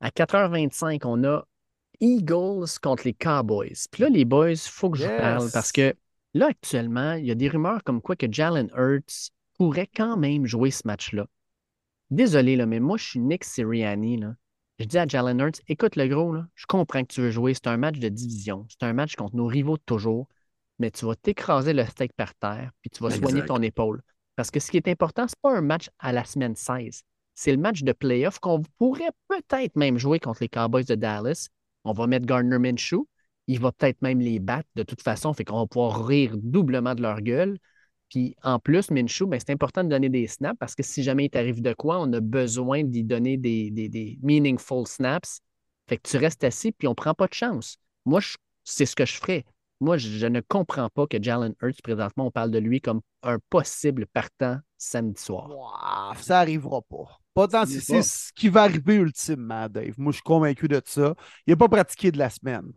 À 0.00 0.10
4h25, 0.10 1.02
on 1.04 1.24
a 1.24 1.46
Eagles 2.00 2.78
contre 2.82 3.04
les 3.04 3.14
Cowboys. 3.14 3.86
Puis 3.90 4.02
là, 4.02 4.08
les 4.08 4.24
boys, 4.24 4.52
il 4.52 4.58
faut 4.58 4.90
que 4.90 4.98
je 4.98 5.06
parle 5.06 5.50
parce 5.52 5.72
que 5.72 5.94
là, 6.34 6.48
actuellement, 6.48 7.12
il 7.12 7.26
y 7.26 7.30
a 7.30 7.34
des 7.34 7.48
rumeurs 7.48 7.84
comme 7.84 8.02
quoi 8.02 8.16
que 8.16 8.26
Jalen 8.30 8.70
Hurts 8.76 9.30
pourrait 9.56 9.88
quand 9.94 10.16
même 10.16 10.46
jouer 10.46 10.70
ce 10.70 10.82
match-là. 10.86 11.26
Désolé, 12.10 12.56
là, 12.56 12.66
mais 12.66 12.80
moi, 12.80 12.96
je 12.98 13.04
suis 13.04 13.20
Nick 13.20 13.44
Sirianni. 13.44 14.18
Là. 14.18 14.34
Je 14.78 14.86
dis 14.86 14.98
à 14.98 15.06
Jalen 15.06 15.40
Hurts, 15.40 15.60
écoute 15.68 15.94
le 15.94 16.08
gros, 16.08 16.32
là, 16.32 16.46
je 16.54 16.66
comprends 16.66 17.02
que 17.02 17.12
tu 17.12 17.20
veux 17.20 17.30
jouer. 17.30 17.54
C'est 17.54 17.68
un 17.68 17.76
match 17.76 17.98
de 17.98 18.08
division. 18.08 18.66
C'est 18.68 18.82
un 18.84 18.92
match 18.92 19.14
contre 19.14 19.36
nos 19.36 19.46
rivaux 19.46 19.76
de 19.76 19.82
toujours. 19.86 20.28
Mais 20.80 20.90
tu 20.90 21.06
vas 21.06 21.14
t'écraser 21.14 21.72
le 21.72 21.84
steak 21.84 22.12
par 22.14 22.34
terre, 22.34 22.72
puis 22.80 22.90
tu 22.90 23.02
vas 23.02 23.10
soigner 23.10 23.44
ton 23.44 23.62
épaule. 23.62 24.02
Parce 24.34 24.50
que 24.50 24.58
ce 24.58 24.72
qui 24.72 24.76
est 24.76 24.88
important, 24.88 25.28
ce 25.28 25.34
n'est 25.34 25.40
pas 25.50 25.56
un 25.56 25.60
match 25.60 25.88
à 26.00 26.12
la 26.12 26.24
semaine 26.24 26.56
16. 26.56 27.02
C'est 27.34 27.52
le 27.52 27.58
match 27.58 27.82
de 27.82 27.92
playoff 27.92 28.40
qu'on 28.40 28.62
pourrait 28.78 29.12
peut-être 29.28 29.76
même 29.76 29.98
jouer 29.98 30.18
contre 30.18 30.42
les 30.42 30.48
Cowboys 30.48 30.84
de 30.84 30.96
Dallas. 30.96 31.48
On 31.84 31.92
va 31.92 32.08
mettre 32.08 32.26
Gardner 32.26 32.58
Minshew. 32.58 33.06
Il 33.46 33.60
va 33.60 33.70
peut-être 33.70 34.02
même 34.02 34.20
les 34.20 34.40
battre 34.40 34.68
de 34.74 34.82
toute 34.82 35.02
façon, 35.02 35.34
fait 35.34 35.44
qu'on 35.44 35.60
va 35.60 35.66
pouvoir 35.66 36.04
rire 36.06 36.34
doublement 36.36 36.94
de 36.96 37.02
leur 37.02 37.20
gueule. 37.20 37.58
Puis 38.14 38.36
en 38.44 38.60
plus, 38.60 38.92
Minshew, 38.92 39.26
ben, 39.26 39.40
c'est 39.40 39.50
important 39.50 39.82
de 39.82 39.88
donner 39.88 40.08
des 40.08 40.28
snaps 40.28 40.56
parce 40.60 40.76
que 40.76 40.84
si 40.84 41.02
jamais 41.02 41.24
il 41.24 41.30
t'arrive 41.30 41.60
de 41.60 41.72
quoi, 41.72 42.00
on 42.00 42.12
a 42.12 42.20
besoin 42.20 42.84
d'y 42.84 43.02
donner 43.02 43.36
des, 43.36 43.72
des, 43.72 43.88
des 43.88 44.20
meaningful 44.22 44.86
snaps. 44.86 45.40
Fait 45.88 45.96
que 45.96 46.08
tu 46.08 46.16
restes 46.18 46.44
assis 46.44 46.70
puis 46.70 46.86
on 46.86 46.92
ne 46.92 46.94
prend 46.94 47.12
pas 47.12 47.26
de 47.26 47.34
chance. 47.34 47.76
Moi, 48.04 48.20
c'est 48.62 48.86
ce 48.86 48.94
que 48.94 49.04
je 49.04 49.14
ferais. 49.14 49.44
Moi, 49.80 49.96
je, 49.96 50.08
je 50.10 50.26
ne 50.28 50.40
comprends 50.40 50.88
pas 50.90 51.08
que 51.08 51.20
Jalen 51.20 51.54
Hurts, 51.60 51.82
présentement, 51.82 52.28
on 52.28 52.30
parle 52.30 52.52
de 52.52 52.60
lui 52.60 52.80
comme 52.80 53.00
un 53.24 53.38
possible 53.50 54.06
partant 54.06 54.60
samedi 54.78 55.20
soir. 55.20 55.50
Ouah, 55.50 56.14
ça 56.22 56.38
arrivera 56.38 56.82
pas. 56.82 57.18
Pas 57.34 57.48
tant 57.48 57.66
si 57.66 57.78
arrive 57.78 57.82
c'est 57.82 58.02
ce 58.02 58.32
qui 58.32 58.48
va 58.48 58.62
arriver 58.62 58.94
ultimement, 58.94 59.68
Dave. 59.68 59.94
Moi, 59.98 60.12
je 60.12 60.18
suis 60.18 60.22
convaincu 60.22 60.68
de 60.68 60.80
ça. 60.84 61.16
Il 61.48 61.50
n'a 61.50 61.56
pas 61.56 61.68
pratiqué 61.68 62.12
de 62.12 62.18
la 62.18 62.30
semaine. 62.30 62.70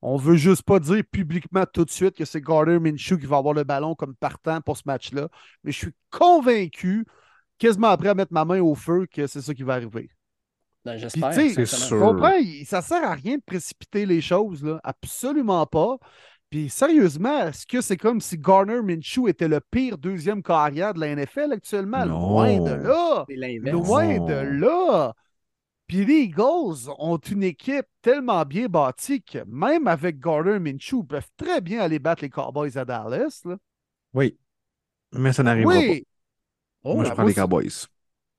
On 0.00 0.16
veut 0.16 0.36
juste 0.36 0.62
pas 0.62 0.78
dire 0.78 1.02
publiquement 1.10 1.64
tout 1.72 1.84
de 1.84 1.90
suite 1.90 2.16
que 2.16 2.24
c'est 2.24 2.40
Gardner 2.40 2.78
Minshew 2.78 3.18
qui 3.18 3.26
va 3.26 3.38
avoir 3.38 3.54
le 3.54 3.64
ballon 3.64 3.94
comme 3.94 4.14
partant 4.14 4.60
pour 4.60 4.76
ce 4.76 4.82
match-là. 4.86 5.28
Mais 5.64 5.72
je 5.72 5.78
suis 5.78 5.92
convaincu, 6.10 7.04
quasiment 7.58 7.88
après 7.88 8.10
à 8.10 8.14
mettre 8.14 8.32
ma 8.32 8.44
main 8.44 8.60
au 8.60 8.74
feu, 8.74 9.06
que 9.12 9.26
c'est 9.26 9.40
ça 9.42 9.54
qui 9.54 9.64
va 9.64 9.74
arriver. 9.74 10.08
Ben, 10.84 10.96
J'espère. 10.96 11.32
C'est 11.34 11.66
sûr. 11.66 11.98
comprends? 11.98 12.32
Ça 12.64 12.80
sert 12.80 13.02
à 13.02 13.14
rien 13.14 13.36
de 13.36 13.42
précipiter 13.44 14.06
les 14.06 14.20
choses, 14.20 14.62
là. 14.62 14.80
Absolument 14.84 15.66
pas. 15.66 15.96
Puis 16.50 16.70
sérieusement, 16.70 17.46
est-ce 17.48 17.66
que 17.66 17.80
c'est 17.80 17.96
comme 17.98 18.20
si 18.20 18.38
Garner 18.38 18.80
Minshew 18.80 19.28
était 19.28 19.48
le 19.48 19.60
pire 19.60 19.98
deuxième 19.98 20.42
carrière 20.42 20.94
de 20.94 21.00
la 21.00 21.14
NFL 21.14 21.52
actuellement? 21.52 22.06
Non. 22.06 22.30
Loin 22.30 22.60
de 22.60 22.70
là. 22.74 23.24
C'est 23.28 23.36
l'inverse. 23.36 23.72
Loin 23.72 24.18
Non. 24.18 24.26
de 24.26 24.32
là. 24.32 25.14
Puis 25.88 26.04
les 26.04 26.24
Eagles 26.24 26.90
ont 26.98 27.16
une 27.16 27.42
équipe 27.42 27.86
tellement 28.02 28.44
bien 28.44 28.66
bâtie 28.68 29.22
que 29.22 29.42
même 29.46 29.88
avec 29.88 30.20
Gardner 30.20 30.58
Minshew, 30.58 31.00
ils 31.02 31.06
peuvent 31.06 31.30
très 31.36 31.60
bien 31.60 31.80
aller 31.80 31.98
battre 31.98 32.22
les 32.22 32.30
Cowboys 32.30 32.76
à 32.78 32.84
Dallas. 32.84 33.40
là. 33.44 33.56
Oui. 34.14 34.38
Mais 35.12 35.32
ça 35.32 35.42
n'arrivera 35.42 35.74
Oui! 35.78 36.06
pas. 36.82 36.94
Moi, 36.94 37.04
je 37.04 37.10
prends 37.12 37.24
les 37.24 37.34
Cowboys. 37.34 37.86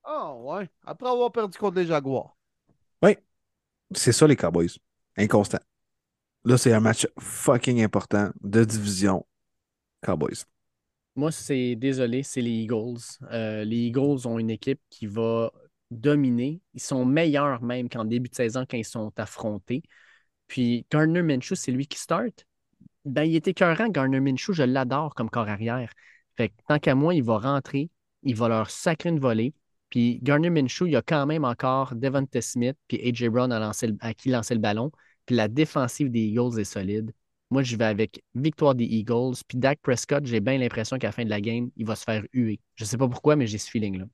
Ah 0.03 0.33
ouais. 0.35 0.69
Après 0.85 1.09
avoir 1.09 1.31
perdu 1.31 1.57
contre 1.57 1.77
les 1.77 1.85
Jaguars. 1.87 2.35
Oui. 3.03 3.17
C'est 3.95 4.11
ça, 4.11 4.27
les 4.27 4.35
Cowboys. 4.35 4.69
Inconstant. 5.17 5.59
Là, 6.45 6.57
c'est 6.57 6.71
un 6.73 6.79
match 6.79 7.07
fucking 7.19 7.81
important 7.83 8.29
de 8.41 8.63
division. 8.63 9.25
Cowboys. 10.01 10.45
Moi, 11.15 11.31
c'est 11.31 11.75
désolé, 11.75 12.23
c'est 12.23 12.41
les 12.41 12.51
Eagles. 12.51 12.99
Euh, 13.31 13.65
les 13.65 13.87
Eagles 13.87 14.25
ont 14.25 14.39
une 14.39 14.49
équipe 14.51 14.79
qui 14.89 15.05
va 15.07 15.51
dominer. 15.91 16.61
Ils 16.73 16.81
sont 16.81 17.05
meilleurs 17.05 17.61
même 17.61 17.89
qu'en 17.89 18.05
début 18.05 18.29
de 18.29 18.35
saison 18.35 18.65
quand 18.69 18.77
ils 18.77 18.85
sont 18.85 19.11
affrontés. 19.17 19.83
Puis 20.47 20.85
Gardner 20.91 21.21
Minshew, 21.21 21.55
c'est 21.55 21.71
lui 21.71 21.87
qui 21.87 21.99
start. 21.99 22.45
Ben, 23.05 23.23
il 23.23 23.35
est 23.35 23.47
écœurant, 23.47 23.87
Gardner 23.89 24.19
Minshew, 24.19 24.53
je 24.53 24.63
l'adore 24.63 25.15
comme 25.15 25.29
corps 25.29 25.47
arrière. 25.47 25.91
Fait 26.37 26.49
que 26.49 26.55
tant 26.67 26.79
qu'à 26.79 26.95
moi, 26.95 27.13
il 27.15 27.23
va 27.23 27.37
rentrer, 27.37 27.89
il 28.23 28.35
va 28.35 28.49
leur 28.49 28.69
sacrer 28.69 29.09
une 29.09 29.19
volée. 29.19 29.53
Puis 29.89 30.19
Gardner 30.21 30.49
Minshew, 30.49 30.87
il 30.87 30.93
y 30.93 30.95
a 30.95 31.01
quand 31.01 31.25
même 31.25 31.45
encore 31.45 31.95
Devonta 31.95 32.41
Smith 32.41 32.77
puis 32.87 32.99
AJ 33.07 33.29
Brown 33.29 33.51
à, 33.51 33.59
lancer 33.59 33.89
à 34.01 34.13
qui 34.13 34.29
lancer 34.29 34.53
le 34.53 34.59
ballon. 34.59 34.91
Puis 35.25 35.35
la 35.35 35.47
défensive 35.47 36.11
des 36.11 36.21
Eagles 36.21 36.59
est 36.59 36.65
solide. 36.65 37.11
Moi, 37.51 37.63
je 37.63 37.75
vais 37.75 37.85
avec 37.85 38.23
victoire 38.35 38.75
des 38.75 38.85
Eagles. 38.85 39.35
Puis 39.47 39.57
Dak 39.57 39.79
Prescott, 39.81 40.25
j'ai 40.25 40.39
bien 40.39 40.57
l'impression 40.57 40.97
qu'à 40.97 41.07
la 41.07 41.11
fin 41.11 41.25
de 41.25 41.29
la 41.29 41.41
game, 41.41 41.71
il 41.77 41.85
va 41.85 41.95
se 41.95 42.03
faire 42.03 42.23
huer. 42.33 42.59
Je 42.75 42.85
sais 42.85 42.97
pas 42.97 43.07
pourquoi, 43.07 43.35
mais 43.35 43.47
j'ai 43.47 43.57
ce 43.57 43.69
feeling-là. 43.69 44.05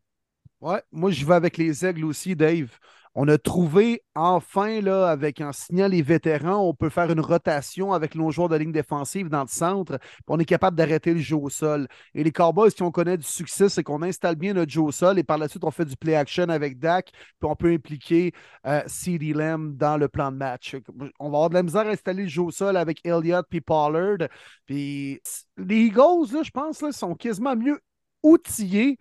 Ouais, 0.65 0.81
moi 0.91 1.11
je 1.11 1.23
vais 1.23 1.35
avec 1.35 1.57
les 1.57 1.85
aigles 1.85 2.05
aussi, 2.05 2.35
Dave. 2.35 2.71
On 3.13 3.27
a 3.27 3.37
trouvé 3.37 4.01
enfin, 4.15 4.81
là, 4.81 5.09
avec 5.09 5.39
en 5.39 5.51
signant 5.53 5.87
les 5.87 6.01
vétérans, 6.01 6.67
on 6.67 6.73
peut 6.73 6.89
faire 6.89 7.11
une 7.11 7.19
rotation 7.19 7.93
avec 7.93 8.15
nos 8.15 8.31
joueurs 8.31 8.49
de 8.49 8.55
ligne 8.55 8.71
défensive 8.71 9.29
dans 9.29 9.43
le 9.43 9.47
centre, 9.47 9.99
on 10.27 10.39
est 10.39 10.45
capable 10.45 10.75
d'arrêter 10.75 11.13
le 11.13 11.19
jeu 11.19 11.35
au 11.35 11.49
sol. 11.49 11.87
Et 12.15 12.23
les 12.23 12.31
Cowboys, 12.31 12.71
si 12.71 12.81
on 12.81 12.89
connaît 12.89 13.15
du 13.15 13.27
succès, 13.27 13.69
c'est 13.69 13.83
qu'on 13.83 14.01
installe 14.01 14.37
bien 14.37 14.53
notre 14.55 14.71
jeu 14.71 14.81
au 14.81 14.91
sol 14.91 15.19
et 15.19 15.23
par 15.23 15.37
la 15.37 15.47
suite, 15.47 15.63
on 15.63 15.69
fait 15.69 15.85
du 15.85 15.95
play 15.95 16.15
action 16.15 16.49
avec 16.49 16.79
Dak, 16.79 17.11
puis 17.11 17.21
on 17.43 17.55
peut 17.55 17.71
impliquer 17.71 18.33
euh, 18.65 18.81
CeeDee 18.87 19.33
Lamb 19.33 19.77
dans 19.77 19.97
le 19.97 20.07
plan 20.07 20.31
de 20.31 20.37
match. 20.37 20.75
On 21.19 21.29
va 21.29 21.37
avoir 21.37 21.49
de 21.51 21.53
la 21.53 21.63
misère 21.63 21.85
à 21.85 21.91
installer 21.91 22.23
le 22.23 22.29
jeu 22.29 22.41
au 22.41 22.51
sol 22.51 22.75
avec 22.75 23.05
Elliott 23.05 23.45
puis 23.47 23.61
Pollard. 23.61 24.27
Puis 24.65 25.21
les 25.57 25.75
Eagles, 25.75 26.33
là, 26.33 26.41
je 26.41 26.49
pense, 26.51 26.81
là, 26.81 26.91
sont 26.91 27.13
quasiment 27.13 27.55
mieux 27.55 27.79
outillés 28.23 28.97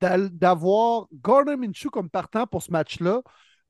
d'avoir 0.00 1.06
Gardner 1.12 1.56
Minshew 1.56 1.90
comme 1.90 2.10
partant 2.10 2.46
pour 2.46 2.62
ce 2.62 2.70
match-là 2.70 3.22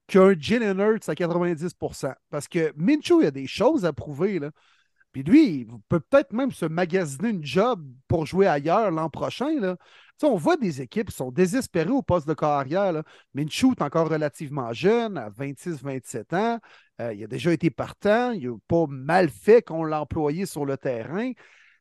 qu'un 0.07 0.35
Jalen 0.39 0.79
Hurts 0.79 1.09
à 1.09 1.15
90%. 1.15 2.15
Parce 2.31 2.49
que 2.49 2.73
Minshew, 2.77 3.23
il 3.23 3.27
a 3.27 3.31
des 3.31 3.47
choses 3.47 3.85
à 3.85 3.93
prouver. 3.93 4.39
Là. 4.39 4.51
Puis 5.13 5.23
lui, 5.23 5.61
il 5.61 5.67
peut 5.89 6.01
peut-être 6.01 6.33
même 6.33 6.53
se 6.53 6.67
magasiner 6.67 7.31
une 7.31 7.45
job 7.45 7.83
pour 8.07 8.27
jouer 8.27 8.47
ailleurs 8.47 8.91
l'an 8.91 9.09
prochain. 9.09 9.59
Là. 9.59 9.77
Tu 9.77 9.85
sais, 10.19 10.27
on 10.27 10.37
voit 10.37 10.57
des 10.57 10.81
équipes 10.83 11.11
qui 11.11 11.17
sont 11.17 11.31
désespérées 11.31 11.91
au 11.91 12.03
poste 12.03 12.29
de 12.29 12.35
carrière. 12.35 12.93
Là. 12.93 13.03
Minshew 13.35 13.73
est 13.73 13.83
encore 13.83 14.09
relativement 14.09 14.73
jeune, 14.73 15.19
à 15.19 15.31
26-27 15.31 16.37
ans. 16.37 16.59
Euh, 17.01 17.15
il 17.15 17.25
a 17.25 17.27
déjà 17.27 17.53
été 17.53 17.71
partant. 17.71 18.33
Il 18.33 18.51
n'a 18.51 18.57
pas 18.69 18.87
mal 18.89 19.29
fait 19.29 19.63
qu'on 19.63 19.85
l'a 19.85 20.03
employé 20.03 20.47
sur 20.47 20.65
le 20.65 20.77
terrain. 20.77 21.33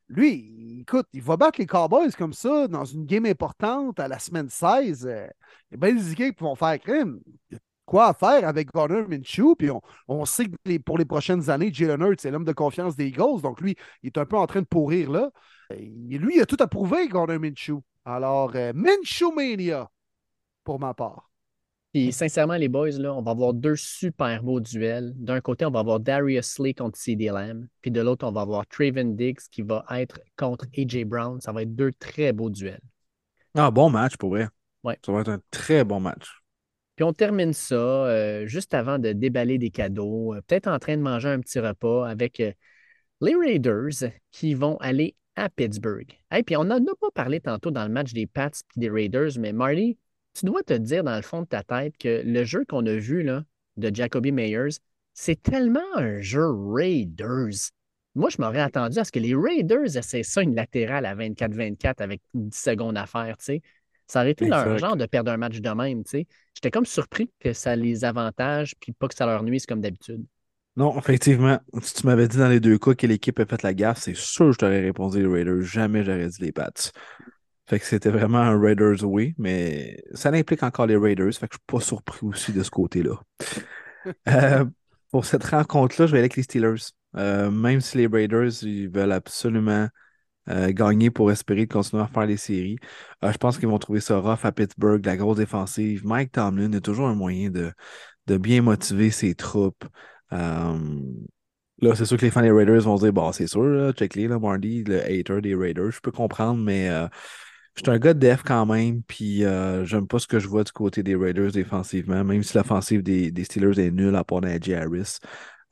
Lui, 0.08 0.80
écoute, 0.82 1.06
il 1.12 1.22
va 1.22 1.36
battre 1.36 1.58
les 1.60 1.66
Cowboys 1.66 2.12
comme 2.16 2.32
ça 2.32 2.68
dans 2.68 2.84
une 2.84 3.06
game 3.06 3.26
importante 3.26 3.98
à 3.98 4.06
la 4.08 4.18
semaine 4.20 4.48
16. 4.48 5.06
Euh, 5.06 5.26
a 5.72 5.76
bien 5.76 5.94
des 5.94 6.12
équipes 6.12 6.36
qui 6.36 6.44
vont 6.44 6.54
faire 6.54 6.78
crime. 6.78 7.20
Quoi 7.84 8.08
à 8.08 8.14
faire 8.14 8.46
avec 8.48 8.72
Gardner 8.72 9.02
Minshew. 9.08 9.54
Puis 9.56 9.70
on, 9.70 9.80
on 10.08 10.24
sait 10.24 10.46
que 10.46 10.56
les- 10.64 10.78
pour 10.78 10.98
les 10.98 11.04
prochaines 11.04 11.50
années, 11.50 11.72
Jalen 11.72 12.00
Hurts, 12.02 12.20
c'est 12.20 12.30
l'homme 12.30 12.44
de 12.44 12.52
confiance 12.52 12.96
des 12.96 13.06
Eagles. 13.08 13.42
Donc 13.42 13.60
lui, 13.60 13.76
il 14.02 14.08
est 14.08 14.18
un 14.18 14.26
peu 14.26 14.36
en 14.36 14.46
train 14.46 14.60
de 14.60 14.66
pourrir 14.66 15.10
là. 15.10 15.30
Et 15.70 15.86
lui, 16.18 16.36
il 16.36 16.40
a 16.40 16.46
tout 16.46 16.56
à 16.60 16.66
prouver, 16.68 17.08
Gardner 17.08 17.38
Minshew. 17.38 17.80
Alors, 18.04 18.52
euh, 18.54 18.72
Minshew 18.74 19.32
Mania, 19.34 19.90
pour 20.64 20.80
ma 20.80 20.94
part. 20.94 21.30
Puis 21.96 22.12
sincèrement, 22.12 22.56
les 22.56 22.68
boys, 22.68 22.90
là, 22.90 23.14
on 23.14 23.22
va 23.22 23.30
avoir 23.30 23.54
deux 23.54 23.74
super 23.74 24.42
beaux 24.42 24.60
duels. 24.60 25.14
D'un 25.16 25.40
côté, 25.40 25.64
on 25.64 25.70
va 25.70 25.80
avoir 25.80 25.98
Darius 25.98 26.58
Lee 26.58 26.74
contre 26.74 26.98
CD 26.98 27.28
Lamb. 27.28 27.66
Puis 27.80 27.90
de 27.90 28.02
l'autre, 28.02 28.26
on 28.26 28.32
va 28.32 28.42
avoir 28.42 28.66
Traven 28.66 29.16
Diggs 29.16 29.40
qui 29.50 29.62
va 29.62 29.82
être 29.92 30.20
contre 30.36 30.66
AJ 30.76 31.04
Brown. 31.06 31.40
Ça 31.40 31.52
va 31.52 31.62
être 31.62 31.74
deux 31.74 31.92
très 31.92 32.34
beaux 32.34 32.50
duels. 32.50 32.82
Ah, 33.54 33.70
bon 33.70 33.88
match 33.88 34.18
pour 34.18 34.28
vrai. 34.28 34.46
Ouais. 34.84 34.98
Ça 35.06 35.10
va 35.10 35.22
être 35.22 35.30
un 35.30 35.40
très 35.50 35.84
bon 35.84 35.98
match. 35.98 36.42
Puis 36.96 37.04
on 37.04 37.14
termine 37.14 37.54
ça 37.54 37.74
euh, 37.74 38.46
juste 38.46 38.74
avant 38.74 38.98
de 38.98 39.12
déballer 39.12 39.56
des 39.56 39.70
cadeaux, 39.70 40.34
euh, 40.34 40.42
peut-être 40.46 40.68
en 40.68 40.78
train 40.78 40.98
de 40.98 41.02
manger 41.02 41.30
un 41.30 41.40
petit 41.40 41.60
repas 41.60 42.06
avec 42.06 42.40
euh, 42.40 42.52
les 43.22 43.34
Raiders 43.34 44.10
qui 44.32 44.52
vont 44.52 44.76
aller 44.80 45.16
à 45.34 45.48
Pittsburgh. 45.48 46.12
Et 46.30 46.42
puis 46.42 46.58
on 46.58 46.64
n'en 46.64 46.76
a 46.76 46.94
pas 47.00 47.10
parlé 47.14 47.40
tantôt 47.40 47.70
dans 47.70 47.84
le 47.84 47.90
match 47.90 48.12
des 48.12 48.26
Pats 48.26 48.50
et 48.76 48.80
des 48.80 48.90
Raiders, 48.90 49.38
mais 49.38 49.54
Marty, 49.54 49.96
tu 50.36 50.46
dois 50.46 50.62
te 50.62 50.74
dire 50.74 51.02
dans 51.02 51.16
le 51.16 51.22
fond 51.22 51.42
de 51.42 51.46
ta 51.46 51.62
tête 51.62 51.96
que 51.98 52.22
le 52.24 52.44
jeu 52.44 52.64
qu'on 52.68 52.84
a 52.86 52.94
vu 52.94 53.22
là, 53.22 53.44
de 53.76 53.94
Jacoby 53.94 54.32
Meyers, 54.32 54.76
c'est 55.14 55.42
tellement 55.42 55.80
un 55.96 56.20
jeu 56.20 56.46
Raiders. 56.50 57.70
Moi, 58.14 58.30
je 58.30 58.40
m'aurais 58.40 58.60
attendu 58.60 58.98
à 58.98 59.04
ce 59.04 59.12
que 59.12 59.18
les 59.18 59.34
Raiders 59.34 59.96
essaient 59.96 60.22
ça, 60.22 60.42
une 60.42 60.54
latérale 60.54 61.06
à 61.06 61.14
24-24 61.14 62.02
avec 62.02 62.20
10 62.34 62.56
secondes 62.56 62.96
à 62.96 63.06
faire, 63.06 63.36
tu 63.38 63.44
sais. 63.44 63.62
Ça 64.06 64.20
aurait 64.20 64.30
été 64.30 64.46
leur 64.46 64.78
genre 64.78 64.96
de 64.96 65.04
perdre 65.06 65.32
un 65.32 65.36
match 65.36 65.58
de 65.60 65.70
même, 65.70 66.04
tu 66.04 66.10
sais. 66.10 66.26
J'étais 66.54 66.70
comme 66.70 66.86
surpris 66.86 67.30
que 67.40 67.52
ça 67.52 67.74
les 67.74 68.04
avantage, 68.04 68.74
puis 68.80 68.92
pas 68.92 69.08
que 69.08 69.14
ça 69.14 69.26
leur 69.26 69.42
nuise 69.42 69.66
comme 69.66 69.80
d'habitude. 69.80 70.24
Non, 70.76 70.96
effectivement. 70.98 71.58
Si 71.82 71.94
tu 71.94 72.06
m'avais 72.06 72.28
dit 72.28 72.36
dans 72.36 72.48
les 72.48 72.60
deux 72.60 72.78
cas 72.78 72.94
que 72.94 73.06
l'équipe 73.06 73.38
a 73.40 73.46
fait 73.46 73.62
la 73.62 73.72
gaffe, 73.72 73.98
c'est 73.98 74.16
sûr 74.16 74.46
que 74.46 74.52
je 74.52 74.58
t'aurais 74.58 74.82
répondu 74.82 75.20
les 75.20 75.26
Raiders. 75.26 75.62
Jamais 75.62 76.04
j'aurais 76.04 76.28
dit 76.28 76.42
les 76.42 76.52
Pats. 76.52 76.70
Fait 77.68 77.80
que 77.80 77.86
c'était 77.86 78.10
vraiment 78.10 78.38
un 78.38 78.60
Raiders 78.60 79.02
oui, 79.02 79.34
mais 79.38 79.96
ça 80.14 80.30
implique 80.30 80.62
encore 80.62 80.86
les 80.86 80.96
Raiders. 80.96 81.32
Fait 81.34 81.48
que 81.48 81.54
je 81.54 81.58
suis 81.58 81.78
pas 81.78 81.80
surpris 81.80 82.26
aussi 82.26 82.52
de 82.52 82.62
ce 82.62 82.70
côté-là. 82.70 83.20
Euh, 84.28 84.64
pour 85.10 85.24
cette 85.24 85.42
rencontre-là, 85.42 86.06
je 86.06 86.12
vais 86.12 86.18
aller 86.18 86.26
avec 86.26 86.36
les 86.36 86.44
Steelers. 86.44 86.92
Euh, 87.16 87.50
même 87.50 87.80
si 87.80 87.98
les 87.98 88.06
Raiders, 88.06 88.62
ils 88.62 88.88
veulent 88.88 89.10
absolument 89.10 89.88
euh, 90.48 90.70
gagner 90.70 91.10
pour 91.10 91.32
espérer 91.32 91.66
de 91.66 91.72
continuer 91.72 92.04
à 92.04 92.06
faire 92.06 92.24
les 92.24 92.36
séries. 92.36 92.78
Je 93.20 93.36
pense 93.36 93.58
qu'ils 93.58 93.66
vont 93.66 93.80
trouver 93.80 93.98
ça 93.98 94.18
rough 94.18 94.44
à 94.44 94.52
Pittsburgh, 94.52 95.04
la 95.04 95.16
grosse 95.16 95.38
défensive. 95.38 96.06
Mike 96.06 96.30
Tomlin 96.30 96.72
a 96.74 96.80
toujours 96.80 97.08
un 97.08 97.16
moyen 97.16 97.50
de, 97.50 97.72
de 98.28 98.36
bien 98.36 98.62
motiver 98.62 99.10
ses 99.10 99.34
troupes. 99.34 99.84
Là, 101.82 101.94
c'est 101.94 102.06
sûr 102.06 102.16
que 102.16 102.24
les 102.24 102.30
fans 102.30 102.40
des 102.40 102.50
Raiders 102.50 102.80
vont 102.82 102.96
se 102.96 103.02
dire 103.02 103.12
Bon, 103.12 103.30
c'est 103.32 103.46
sûr, 103.46 103.62
là, 103.62 103.92
check-les, 103.92 104.28
là, 104.28 104.38
Marty, 104.38 104.84
le 104.84 105.02
hater 105.02 105.40
des 105.42 105.54
Raiders. 105.54 105.90
Je 105.90 106.00
peux 106.00 106.10
comprendre, 106.10 106.62
mais 106.62 106.88
euh, 106.88 107.06
je 107.76 107.82
suis 107.82 107.90
un 107.90 107.98
gars 107.98 108.14
de 108.14 108.18
def 108.18 108.42
quand 108.42 108.66
même, 108.66 109.02
puis 109.02 109.44
euh, 109.44 109.84
j'aime 109.84 110.06
pas 110.08 110.18
ce 110.18 110.26
que 110.26 110.38
je 110.38 110.48
vois 110.48 110.64
du 110.64 110.72
côté 110.72 111.02
des 111.02 111.14
Raiders 111.14 111.52
défensivement, 111.52 112.24
même 112.24 112.42
si 112.42 112.56
l'offensive 112.56 113.02
des, 113.02 113.30
des 113.30 113.44
Steelers 113.44 113.78
est 113.86 113.90
nulle 113.90 114.16
à 114.16 114.24
part 114.24 114.40
Najee 114.40 114.74
Harris. 114.74 115.18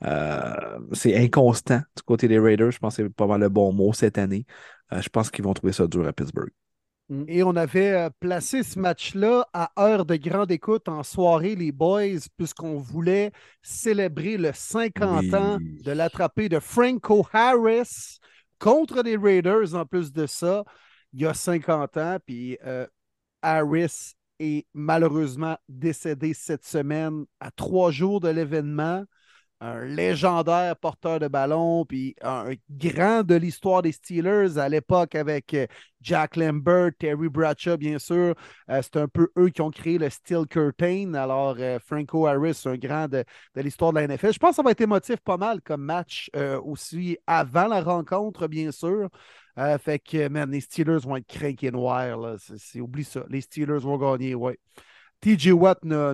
Euh, 0.03 0.79
c'est 0.93 1.17
inconstant 1.17 1.79
du 1.95 2.03
côté 2.03 2.27
des 2.27 2.39
Raiders. 2.39 2.71
Je 2.71 2.79
pense 2.79 2.97
que 2.97 3.03
c'est 3.03 3.09
pas 3.09 3.27
mal 3.27 3.41
le 3.41 3.49
bon 3.49 3.73
mot 3.73 3.93
cette 3.93 4.17
année. 4.19 4.45
Euh, 4.93 5.01
je 5.01 5.09
pense 5.09 5.31
qu'ils 5.31 5.45
vont 5.45 5.53
trouver 5.53 5.73
ça 5.73 5.87
dur 5.87 6.07
à 6.07 6.13
Pittsburgh. 6.13 6.51
Et 7.27 7.43
on 7.43 7.55
avait 7.55 8.09
placé 8.19 8.63
ce 8.63 8.79
match-là 8.79 9.47
à 9.53 9.71
heure 9.79 10.05
de 10.05 10.15
grande 10.15 10.49
écoute 10.51 10.89
en 10.89 11.03
soirée, 11.03 11.55
les 11.55 11.71
boys, 11.71 12.17
puisqu'on 12.35 12.79
voulait 12.79 13.31
célébrer 13.61 14.37
le 14.37 14.51
50 14.53 15.31
Oui. 15.31 15.35
ans 15.35 15.59
de 15.61 15.91
l'attrapé 15.91 16.49
de 16.49 16.59
Franco 16.59 17.23
Harris 17.31 18.17
contre 18.57 19.03
les 19.03 19.17
Raiders, 19.17 19.75
en 19.75 19.85
plus 19.85 20.11
de 20.11 20.25
ça, 20.25 20.63
il 21.15 21.21
y 21.21 21.25
a 21.25 21.33
50 21.33 21.97
ans. 21.97 22.17
Puis 22.25 22.57
euh, 22.65 22.85
Harris 23.41 24.13
est 24.39 24.67
malheureusement 24.73 25.57
décédé 25.69 26.33
cette 26.33 26.65
semaine 26.65 27.25
à 27.39 27.51
trois 27.51 27.89
jours 27.89 28.19
de 28.19 28.29
l'événement. 28.29 29.03
Un 29.61 29.85
légendaire 29.85 30.75
porteur 30.75 31.17
de 31.17 31.29
ballon, 31.29 31.85
puis 31.85 32.13
un 32.21 32.51
grand 32.69 33.23
de 33.23 33.35
l'histoire 33.35 33.81
des 33.81 33.93
Steelers 33.93 34.57
à 34.57 34.67
l'époque 34.67 35.15
avec 35.15 35.53
euh, 35.53 35.65
Jack 36.01 36.35
Lambert, 36.35 36.91
Terry 36.99 37.29
Bradshaw, 37.29 37.77
bien 37.77 37.97
sûr. 37.97 38.35
Euh, 38.69 38.81
c'est 38.81 38.97
un 38.97 39.07
peu 39.07 39.29
eux 39.39 39.49
qui 39.49 39.61
ont 39.61 39.71
créé 39.71 39.97
le 39.97 40.09
Steel 40.09 40.45
Curtain. 40.45 41.13
Alors, 41.13 41.55
Franco 41.85 42.27
Harris, 42.27 42.63
un 42.65 42.75
grand 42.75 43.07
de, 43.07 43.23
l'histoire 43.55 43.93
de 43.93 43.99
la 43.99 44.07
NFL. 44.09 44.33
Je 44.33 44.39
pense 44.39 44.49
que 44.51 44.55
ça 44.57 44.61
va 44.61 44.71
être 44.71 44.81
émotif 44.81 45.21
pas 45.21 45.37
mal 45.37 45.61
comme 45.61 45.83
match 45.83 46.29
aussi 46.63 47.17
avant 47.25 47.67
la 47.67 47.81
rencontre, 47.81 48.47
bien 48.47 48.71
sûr. 48.71 49.09
Euh, 49.57 49.77
fait 49.77 49.99
que, 49.99 50.27
man, 50.27 50.51
les 50.51 50.59
Steelers 50.61 50.99
vont 50.99 51.15
être 51.15 51.27
craqués 51.27 51.71
noirs. 51.71 52.17
Là. 52.17 52.35
C'est- 52.57 52.81
oublie 52.81 53.03
ça. 53.05 53.23
Les 53.29 53.41
Steelers 53.41 53.79
vont 53.79 53.97
gagner, 53.97 54.35
ouais. 54.35 54.59
TJ 55.21 55.53
Watt 55.53 55.83
n'a- 55.85 56.13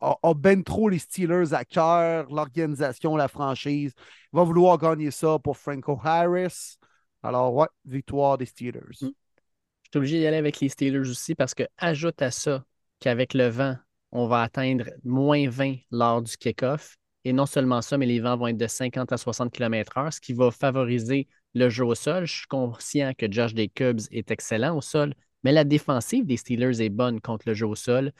a, 0.00 0.16
a 0.22 0.34
ben 0.34 0.62
trop 0.62 0.88
les 0.88 0.98
Steelers 0.98 1.54
à 1.54 1.64
cœur, 1.64 2.30
l'organisation, 2.30 3.16
la 3.16 3.26
franchise. 3.28 3.94
Il 4.32 4.36
va 4.36 4.44
vouloir 4.44 4.78
gagner 4.78 5.10
ça 5.10 5.38
pour 5.38 5.56
Franco 5.56 5.98
Harris. 6.04 6.76
Alors, 7.22 7.54
ouais, 7.54 7.66
victoire 7.86 8.36
des 8.36 8.46
Steelers. 8.46 8.80
Mm. 9.00 9.06
Je 9.06 9.88
suis 9.90 9.96
obligé 9.98 10.18
d'y 10.18 10.26
aller 10.26 10.36
avec 10.36 10.60
les 10.60 10.68
Steelers 10.68 11.08
aussi 11.08 11.34
parce 11.34 11.54
que 11.54 11.62
ajoute 11.78 12.20
à 12.20 12.30
ça 12.30 12.64
qu'avec 13.00 13.32
le 13.32 13.48
vent, 13.48 13.76
on 14.12 14.26
va 14.26 14.42
atteindre 14.42 14.84
moins 15.04 15.48
20 15.48 15.76
lors 15.90 16.20
du 16.22 16.36
kick-off. 16.36 16.96
Et 17.24 17.32
non 17.32 17.46
seulement 17.46 17.80
ça, 17.80 17.96
mais 17.96 18.06
les 18.06 18.20
vents 18.20 18.36
vont 18.36 18.48
être 18.48 18.58
de 18.58 18.66
50 18.66 19.10
à 19.10 19.16
60 19.16 19.50
km/h, 19.52 20.10
ce 20.12 20.20
qui 20.20 20.34
va 20.34 20.50
favoriser 20.50 21.26
le 21.54 21.68
jeu 21.68 21.84
au 21.84 21.94
sol. 21.94 22.26
Je 22.26 22.32
suis 22.38 22.46
conscient 22.46 23.12
que 23.16 23.30
Josh 23.30 23.54
Jacobs 23.54 24.00
est 24.10 24.30
excellent 24.30 24.76
au 24.76 24.80
sol, 24.80 25.14
mais 25.42 25.52
la 25.52 25.64
défensive 25.64 26.26
des 26.26 26.36
Steelers 26.36 26.82
est 26.82 26.90
bonne 26.90 27.20
contre 27.20 27.48
le 27.48 27.54
jeu 27.54 27.66
au 27.66 27.74
sol. 27.74 28.12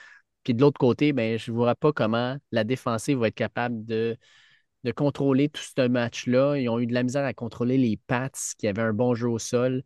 Puis 0.45 0.55
de 0.55 0.61
l'autre 0.61 0.79
côté, 0.79 1.13
ben, 1.13 1.39
je 1.39 1.51
ne 1.51 1.57
vois 1.57 1.75
pas 1.75 1.93
comment 1.93 2.37
la 2.53 2.65
défensive 2.65 3.19
va 3.19 3.29
être 3.29 3.35
capable 3.35 3.85
de, 3.85 4.17
contrôler 4.97 5.49
tout 5.49 5.63
ce 5.63 5.89
match-là. 5.89 6.57
Ils 6.57 6.69
ont 6.69 6.79
eu 6.79 6.87
de 6.87 6.95
la 6.95 7.03
misère 7.03 7.25
à 7.25 7.33
contrôler 7.33 7.79
les 7.79 7.97
Pats 7.97 8.31
qui 8.59 8.69
avaient 8.69 8.83
un 8.83 8.93
bon 8.93 9.15
jeu 9.15 9.29
au 9.29 9.39
sol. 9.39 9.83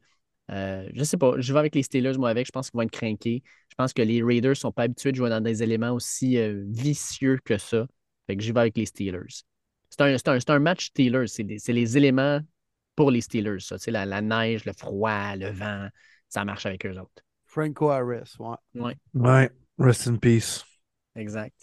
Euh, 0.51 0.89
je 0.95 1.05
sais 1.05 1.17
pas, 1.17 1.35
je 1.39 1.53
vais 1.53 1.59
avec 1.59 1.75
les 1.75 1.83
Steelers, 1.83 2.19
moi, 2.19 2.31
avec. 2.31 2.47
Je 2.47 2.53
pense 2.53 2.71
qu'ils 2.71 2.79
vont 2.79 2.83
être 2.83 2.91
craqués. 2.91 3.43
Je 3.69 3.75
pense 3.77 3.93
que 3.93 4.03
les 4.03 4.23
Raiders 4.23 4.51
ne 4.51 4.55
sont 4.55 4.73
pas 4.73 4.85
habitués 4.85 5.13
de 5.13 5.17
jouer 5.17 5.31
dans 5.31 5.41
des 5.41 5.63
éléments 5.63 5.93
aussi 5.93 6.39
euh, 6.39 6.65
vicieux 6.69 7.39
que 7.45 7.59
ça. 7.59 7.87
Fait 8.27 8.37
que 8.37 8.43
j'y 8.43 8.53
vais 8.53 8.61
avec 8.61 8.77
les 8.77 8.87
Steelers. 8.87 9.45
C'est 9.91 10.01
un, 10.01 10.15
un- 10.15 10.39
un 10.49 10.59
match 10.59 10.87
Steelers. 10.87 11.27
Des- 11.39 11.59
c'est 11.59 11.73
les 11.73 11.97
éléments 11.97 12.41
pour 12.99 13.11
les 13.13 13.21
Steelers, 13.21 13.61
ça. 13.61 13.79
Tu 13.79 13.85
sais, 13.85 13.91
La, 13.93 14.05
la 14.05 14.21
neige, 14.21 14.65
le 14.65 14.73
froid, 14.73 15.37
le 15.37 15.51
vent, 15.51 15.89
ça 16.29 16.45
marche 16.45 16.67
avec 16.67 16.85
eux 16.85 16.99
autres. 16.99 17.23
Franco 17.47 17.91
Harris, 17.91 18.35
ouais. 18.41 18.57
Ouais, 18.75 18.97
Ouais, 19.15 19.51
rest 19.79 20.09
in 20.09 20.17
peace. 20.17 20.65
exact. 21.15 21.55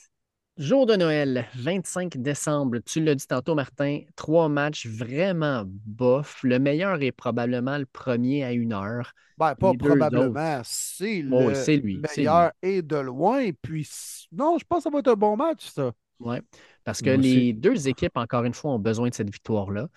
Jour 0.58 0.86
de 0.86 0.96
Noël, 0.96 1.46
25 1.56 2.16
décembre. 2.18 2.78
Tu 2.86 3.04
l'as 3.04 3.16
dit 3.16 3.28
tantôt, 3.28 3.56
Martin. 3.56 4.00
Trois 4.16 4.48
matchs 4.48 4.88
vraiment 4.88 5.64
bof. 5.68 6.40
Le 6.44 6.60
meilleur 6.60 7.02
est 7.02 7.12
probablement 7.12 7.78
le 7.78 7.86
premier 7.86 8.46
à 8.46 8.54
une 8.54 8.72
heure. 8.72 9.12
Ben, 9.38 9.54
pas 9.56 9.74
probablement. 9.74 10.62
C'est 10.64 11.26
Oh, 11.30 11.50
le 11.50 11.56
c'est 11.56 11.76
lui, 11.76 12.02
c'est 12.08 12.22
meilleur 12.22 12.54
et 12.62 12.82
de 12.82 12.96
loin. 12.96 13.50
Puis, 13.62 13.86
non, 14.32 14.58
je 14.58 14.64
pense 14.64 14.80
que 14.80 14.84
ça 14.84 14.90
va 14.92 15.00
être 15.00 15.10
un 15.10 15.16
bon 15.16 15.36
match, 15.36 15.66
ça. 15.68 15.92
Oui, 16.22 16.38
parce 16.86 17.02
que 17.02 17.10
Moi 17.10 17.20
aussi. 17.20 17.36
les 17.36 17.54
deux 17.54 17.90
équipes, 17.90 18.16
encore 18.16 18.46
une 18.46 18.54
fois, 18.54 18.72
ont 18.72 18.80
besoin 18.80 19.10
de 19.10 19.14
cette 19.14 19.30
victoire-là. 19.30 19.90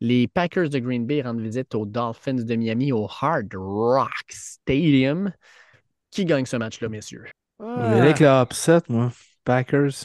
Les 0.00 0.28
Packers 0.28 0.70
de 0.70 0.78
Green 0.78 1.06
Bay 1.06 1.22
rendent 1.22 1.40
visite 1.40 1.74
aux 1.74 1.86
Dolphins 1.86 2.34
de 2.34 2.54
Miami 2.56 2.92
au 2.92 3.06
Hard 3.20 3.52
Rock 3.54 4.24
Stadium. 4.30 5.32
Qui 6.10 6.24
gagne 6.24 6.46
ce 6.46 6.56
match-là, 6.56 6.88
messieurs? 6.88 7.24
Aller 7.76 8.00
avec 8.00 8.20
Ah, 8.20 8.20
le 8.20 8.26
upset, 8.42 8.82
moi. 8.88 9.12
Packers. 9.44 10.04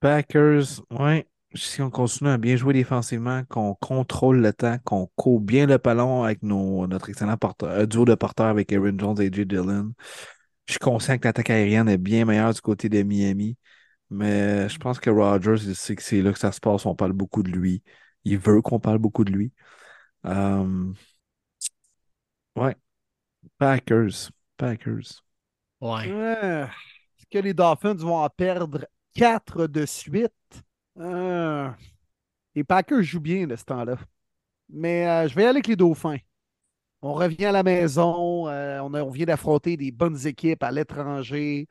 Packers, 0.00 0.82
ouais. 0.90 1.26
Si 1.54 1.82
on 1.82 1.90
continue 1.90 2.30
à 2.30 2.38
bien 2.38 2.56
jouer 2.56 2.72
défensivement, 2.72 3.44
qu'on 3.48 3.74
contrôle 3.74 4.40
le 4.40 4.52
temps, 4.54 4.78
qu'on 4.84 5.08
court 5.16 5.40
bien 5.40 5.66
le 5.66 5.78
ballon 5.78 6.24
avec 6.24 6.42
nos, 6.42 6.86
notre 6.86 7.10
excellent 7.10 7.36
porteur, 7.36 7.70
euh, 7.70 7.86
duo 7.86 8.04
de 8.06 8.14
porteurs 8.14 8.46
avec 8.46 8.72
Aaron 8.72 8.98
Jones 8.98 9.20
et 9.20 9.30
J. 9.32 9.44
Dillon. 9.46 9.92
Je 10.66 10.72
suis 10.74 10.78
conscient 10.80 11.18
que 11.18 11.26
l'attaque 11.28 11.50
aérienne 11.50 11.88
est 11.88 11.98
bien 11.98 12.24
meilleure 12.24 12.54
du 12.54 12.60
côté 12.62 12.88
de 12.88 13.02
Miami. 13.02 13.56
Mais 14.10 14.68
je 14.68 14.78
pense 14.78 15.00
que 15.00 15.10
Rodgers, 15.10 15.56
il 15.66 15.76
sait 15.76 15.96
que 15.96 16.02
c'est 16.02 16.22
là 16.22 16.32
que 16.32 16.38
ça 16.38 16.52
se 16.52 16.60
passe. 16.60 16.86
On 16.86 16.94
parle 16.94 17.12
beaucoup 17.12 17.42
de 17.42 17.50
lui. 17.50 17.82
Il 18.24 18.38
veut 18.38 18.62
qu'on 18.62 18.80
parle 18.80 18.98
beaucoup 18.98 19.24
de 19.24 19.32
lui. 19.32 19.52
Euh, 20.26 20.92
Ouais. 22.56 22.76
Packers. 23.58 24.30
Packers. 24.58 25.22
Ouais. 25.80 26.14
ah, 26.14 26.70
Est-ce 27.18 27.26
que 27.30 27.38
les 27.38 27.54
Dolphins 27.54 27.94
vont 27.94 28.16
en 28.18 28.28
perdre 28.30 28.86
quatre 29.14 29.66
de 29.66 29.86
suite? 29.86 30.32
Ah, 30.98 31.76
les 32.54 32.64
Packers 32.64 33.02
jouent 33.02 33.20
bien 33.20 33.46
de 33.46 33.56
ce 33.56 33.64
temps-là. 33.64 33.96
Mais 34.70 35.08
euh, 35.08 35.28
je 35.28 35.34
vais 35.36 35.42
y 35.42 35.46
aller 35.46 35.56
avec 35.58 35.68
les 35.68 35.76
Dauphins. 35.76 36.18
On 37.02 37.14
revient 37.14 37.46
à 37.46 37.52
la 37.52 37.62
maison. 37.64 38.48
euh, 38.48 38.80
on, 38.82 38.94
a- 38.94 39.02
on 39.04 39.10
vient 39.10 39.26
d'affronter 39.26 39.76
des 39.76 39.92
bonnes 39.92 40.26
équipes 40.26 40.62
à 40.64 40.72
l'étranger. 40.72 41.68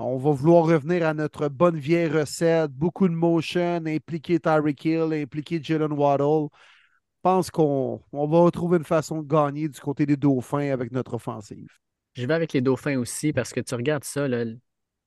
On 0.00 0.16
va 0.16 0.30
vouloir 0.30 0.64
revenir 0.64 1.04
à 1.04 1.12
notre 1.12 1.48
bonne 1.48 1.76
vieille 1.76 2.06
recette. 2.06 2.70
Beaucoup 2.70 3.08
de 3.08 3.14
motion, 3.14 3.82
impliquer 3.84 4.38
Tyreek 4.38 4.84
Hill, 4.84 5.12
impliquer 5.12 5.60
Jalen 5.60 5.92
Waddle. 5.92 6.48
Je 6.52 7.20
pense 7.22 7.50
qu'on 7.50 8.00
on 8.12 8.26
va 8.28 8.48
trouver 8.52 8.78
une 8.78 8.84
façon 8.84 9.22
de 9.22 9.28
gagner 9.28 9.68
du 9.68 9.80
côté 9.80 10.06
des 10.06 10.16
Dauphins 10.16 10.70
avec 10.70 10.92
notre 10.92 11.14
offensive. 11.14 11.68
Je 12.14 12.24
vais 12.24 12.34
avec 12.34 12.52
les 12.52 12.60
Dauphins 12.60 12.96
aussi 12.96 13.32
parce 13.32 13.52
que 13.52 13.58
tu 13.58 13.74
regardes 13.74 14.04
ça. 14.04 14.28
Là, 14.28 14.44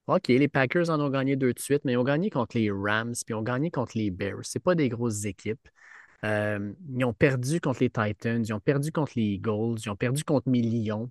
OK, 0.08 0.28
les 0.28 0.50
Packers 0.50 0.90
en 0.90 1.00
ont 1.00 1.10
gagné 1.10 1.38
deux 1.38 1.54
de 1.54 1.60
suite, 1.60 1.86
mais 1.86 1.94
ils 1.94 1.98
ont 1.98 2.04
gagné 2.04 2.30
contre 2.30 2.58
les 2.58 2.70
Rams 2.70 3.14
puis 3.14 3.34
ils 3.34 3.36
ont 3.36 3.44
gagné 3.44 3.72
contre 3.72 3.98
les 3.98 4.12
Bears. 4.12 4.44
Ce 4.44 4.60
pas 4.60 4.76
des 4.76 4.90
grosses 4.90 5.24
équipes. 5.24 5.70
Euh, 6.26 6.74
ils 6.94 7.06
ont 7.06 7.14
perdu 7.14 7.62
contre 7.62 7.80
les 7.80 7.90
Titans, 7.90 8.44
ils 8.46 8.54
ont 8.54 8.60
perdu 8.60 8.92
contre 8.92 9.14
les 9.16 9.24
Eagles, 9.24 9.80
ils 9.86 9.90
ont 9.90 9.96
perdu 9.96 10.24
contre 10.26 10.50
mes 10.50 10.62
Lions, 10.62 11.10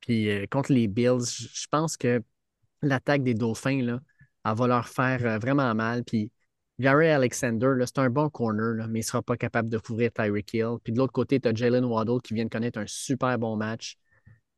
puis 0.00 0.30
euh, 0.30 0.46
contre 0.50 0.72
les 0.72 0.86
Bills. 0.86 1.24
Je 1.24 1.66
pense 1.70 1.96
que 1.96 2.22
l'attaque 2.82 3.22
des 3.22 3.34
Dauphins, 3.34 3.82
là, 3.82 4.00
elle 4.44 4.54
va 4.54 4.66
leur 4.66 4.88
faire 4.88 5.24
euh, 5.24 5.38
vraiment 5.38 5.74
mal. 5.74 6.04
Puis 6.04 6.30
Gary 6.78 7.08
Alexander, 7.08 7.74
c'est 7.86 7.98
un 7.98 8.10
bon 8.10 8.28
corner, 8.28 8.74
là, 8.74 8.86
mais 8.88 9.00
il 9.00 9.02
ne 9.02 9.06
sera 9.06 9.22
pas 9.22 9.36
capable 9.36 9.68
de 9.68 9.78
couvrir 9.78 10.12
Tyreek 10.12 10.52
Hill. 10.54 10.76
Puis 10.82 10.92
de 10.92 10.98
l'autre 10.98 11.12
côté, 11.12 11.40
tu 11.40 11.48
as 11.48 11.54
Jalen 11.54 11.84
Waddle 11.84 12.20
qui 12.22 12.34
vient 12.34 12.44
de 12.44 12.50
connaître 12.50 12.78
un 12.78 12.86
super 12.86 13.38
bon 13.38 13.56
match. 13.56 13.96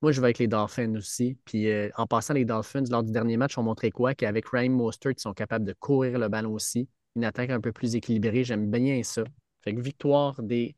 Moi, 0.03 0.13
je 0.13 0.21
vais 0.21 0.27
avec 0.27 0.39
les 0.39 0.49
Dolphins 0.49 0.95
aussi. 0.97 1.39
Puis 1.45 1.71
euh, 1.71 1.89
en 1.97 2.07
passant, 2.07 2.35
les 2.35 2.45
Dolphins, 2.45 2.85
lors 2.91 3.03
du 3.03 3.13
dernier 3.13 3.37
match, 3.37 3.57
ont 3.59 3.63
montré 3.63 3.91
quoi? 3.91 4.15
Qu'avec 4.15 4.49
Ryan 4.49 4.71
Mostert, 4.71 5.13
ils 5.13 5.21
sont 5.21 5.33
capables 5.33 5.65
de 5.65 5.75
courir 5.79 6.19
le 6.19 6.29
ballon 6.29 6.53
aussi. 6.53 6.89
Une 7.17 7.25
attaque 7.25 7.51
un 7.51 7.61
peu 7.61 7.73
plus 7.73 7.95
équilibrée. 7.95 8.45
J'aime 8.45 8.71
bien 8.71 9.03
ça. 9.03 9.25
Fait 9.63 9.75
que 9.75 9.81
victoire 9.81 10.43
des 10.43 10.77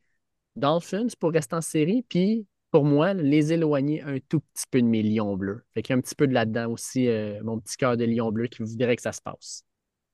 Dolphins 0.54 1.08
pour 1.18 1.32
rester 1.32 1.56
en 1.56 1.60
série. 1.60 2.04
Puis 2.08 2.46
pour 2.76 2.84
moi, 2.84 3.14
les 3.14 3.54
éloigner 3.54 4.02
un 4.02 4.18
tout 4.28 4.40
petit 4.40 4.66
peu 4.70 4.82
de 4.82 4.86
mes 4.86 5.02
lions 5.02 5.34
bleus. 5.34 5.64
Fait 5.72 5.80
qu'il 5.80 5.94
y 5.94 5.96
a 5.96 5.96
un 5.96 6.02
petit 6.02 6.14
peu 6.14 6.26
de 6.26 6.34
là-dedans 6.34 6.70
aussi, 6.72 7.08
euh, 7.08 7.40
mon 7.42 7.58
petit 7.58 7.78
cœur 7.78 7.96
de 7.96 8.04
lion 8.04 8.30
bleu 8.30 8.48
qui 8.48 8.62
vous 8.62 8.76
dirait 8.76 8.96
que 8.96 9.00
ça 9.00 9.12
se 9.12 9.22
passe. 9.22 9.62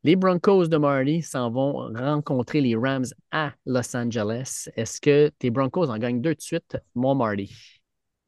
Les 0.04 0.14
Broncos 0.14 0.68
de 0.68 0.76
Marty 0.76 1.22
s'en 1.22 1.50
vont 1.50 1.92
rencontrer 1.92 2.60
les 2.60 2.76
Rams 2.76 3.06
à 3.32 3.50
Los 3.66 3.96
Angeles. 3.96 4.68
Est-ce 4.76 5.00
que 5.00 5.32
tes 5.40 5.50
Broncos 5.50 5.88
en 5.88 5.98
gagnent 5.98 6.20
deux 6.20 6.36
de 6.36 6.40
suite, 6.40 6.76
mon 6.94 7.16
Marty? 7.16 7.52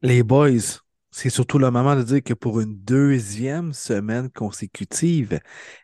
Les 0.01 0.21
boys, 0.21 0.81
c'est 1.11 1.29
surtout 1.29 1.57
le 1.57 1.71
moment 1.71 1.95
de 1.95 2.03
dire 2.03 2.21
que 2.21 2.33
pour 2.33 2.59
une 2.59 2.75
deuxième 2.75 3.71
semaine 3.71 4.29
consécutive, 4.29 5.39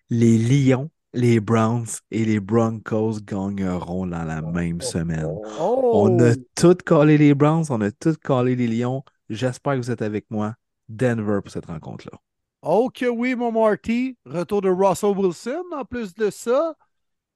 les 0.10 0.38
Lions, 0.38 0.92
les 1.14 1.40
Browns 1.40 1.88
et 2.10 2.26
les 2.26 2.40
Broncos 2.40 3.20
gagneront 3.24 4.08
dans 4.08 4.24
la 4.24 4.42
même 4.42 4.82
semaine. 4.82 5.28
Oh! 5.60 5.92
On 5.94 6.20
a 6.20 6.34
tout 6.56 6.78
collé 6.86 7.18
les 7.18 7.34
Browns, 7.34 7.66
on 7.70 7.82
a 7.82 7.92
tout 7.92 8.16
collé 8.24 8.56
les 8.56 8.68
Lions. 8.68 9.04
J'espère 9.30 9.74
que 9.74 9.80
vous 9.80 9.92
êtes 9.92 10.02
avec 10.02 10.26
moi. 10.30 10.56
Denver 10.88 11.40
pour 11.42 11.52
cette 11.52 11.68
rencontre-là. 11.68 12.18
Oh 12.62 12.90
que 12.94 13.06
oui, 13.06 13.36
mon 13.36 13.52
Marty. 13.52 14.18
Retour 14.26 14.62
de 14.62 14.70
Russell 14.70 15.18
Wilson 15.18 15.64
en 15.76 15.86
plus 15.86 16.14
de 16.14 16.30
ça. 16.30 16.76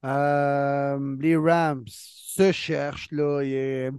Euh, 0.05 1.17
les 1.19 1.35
Rams 1.35 1.85
se 1.87 2.51
cherchent, 2.51 3.11
là. 3.11 3.91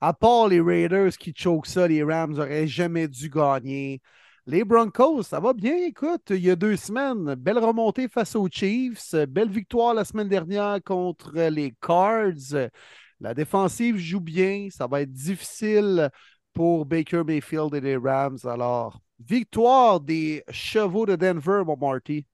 À 0.00 0.12
part 0.12 0.48
les 0.48 0.60
Raiders 0.60 1.16
qui 1.16 1.32
choquent 1.34 1.66
ça, 1.66 1.88
les 1.88 2.02
Rams 2.02 2.34
n'auraient 2.34 2.66
jamais 2.66 3.08
dû 3.08 3.30
gagner. 3.30 4.02
Les 4.48 4.62
Broncos, 4.62 5.24
ça 5.24 5.40
va 5.40 5.52
bien, 5.52 5.76
écoute, 5.76 6.30
il 6.30 6.44
y 6.44 6.50
a 6.50 6.56
deux 6.56 6.76
semaines, 6.76 7.34
belle 7.34 7.58
remontée 7.58 8.06
face 8.06 8.36
aux 8.36 8.48
Chiefs, 8.48 9.12
belle 9.28 9.50
victoire 9.50 9.92
la 9.92 10.04
semaine 10.04 10.28
dernière 10.28 10.78
contre 10.84 11.32
les 11.32 11.74
Cards. 11.80 12.70
La 13.18 13.34
défensive 13.34 13.96
joue 13.96 14.20
bien, 14.20 14.68
ça 14.70 14.86
va 14.86 15.00
être 15.00 15.12
difficile 15.12 16.10
pour 16.52 16.86
Baker 16.86 17.24
Mayfield 17.24 17.74
et 17.74 17.80
les 17.80 17.96
Rams. 17.96 18.38
Alors, 18.44 19.00
victoire 19.18 19.98
des 19.98 20.44
chevaux 20.50 21.06
de 21.06 21.16
Denver, 21.16 21.62
mon 21.66 21.76
Marty. 21.76 22.24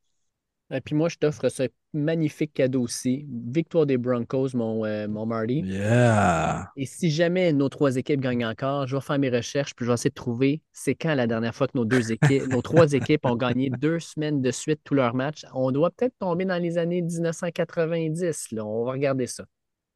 Et 0.70 0.81
puis 0.82 0.94
moi, 0.94 1.08
je 1.08 1.16
t'offre 1.16 1.49
ce 1.49 1.62
magnifique 1.95 2.55
cadeau 2.55 2.83
aussi. 2.83 3.27
Victoire 3.31 3.87
des 3.87 3.99
Broncos, 3.99 4.49
mon, 4.55 4.85
euh, 4.85 5.09
mon 5.09 5.27
Marty. 5.27 5.61
Yeah! 5.61 6.71
Et 6.77 6.87
si 6.87 7.11
jamais 7.11 7.53
nos 7.53 7.69
trois 7.69 7.97
équipes 7.97 8.21
gagnent 8.21 8.47
encore, 8.47 8.87
je 8.87 8.97
vais 8.97 9.03
faire 9.03 9.19
mes 9.19 9.31
recherches 9.31 9.75
puis 9.75 9.85
je 9.85 9.91
vais 9.91 9.95
essayer 9.95 10.11
de 10.11 10.15
trouver 10.15 10.62
c'est 10.73 10.95
quand 10.95 11.15
la 11.15 11.27
dernière 11.27 11.55
fois 11.55 11.67
que 11.69 11.77
nos 11.77 11.85
deux 11.85 12.12
équipes, 12.12 12.47
nos 12.51 12.62
trois 12.62 12.93
équipes 12.93 13.27
ont 13.27 13.37
gagné 13.37 13.71
deux 13.71 14.01
semaines 14.01 14.41
de 14.41 14.51
suite 14.51 14.81
tous 14.85 14.95
leurs 14.95 15.15
matchs. 15.15 15.45
On 15.55 15.71
doit 15.71 15.91
peut-être 15.91 16.17
tomber 16.19 16.45
dans 16.45 16.61
les 16.61 16.79
années 16.79 17.03
1990. 17.03 18.53
Là. 18.53 18.65
On 18.65 18.85
va 18.85 18.93
regarder 18.93 19.27
ça. 19.27 19.45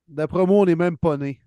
D'après 0.09 0.47
moi, 0.47 0.59
on 0.59 0.65
n'est 0.67 0.77
même 0.77 0.97
pas 0.97 1.17
nés, 1.17 1.41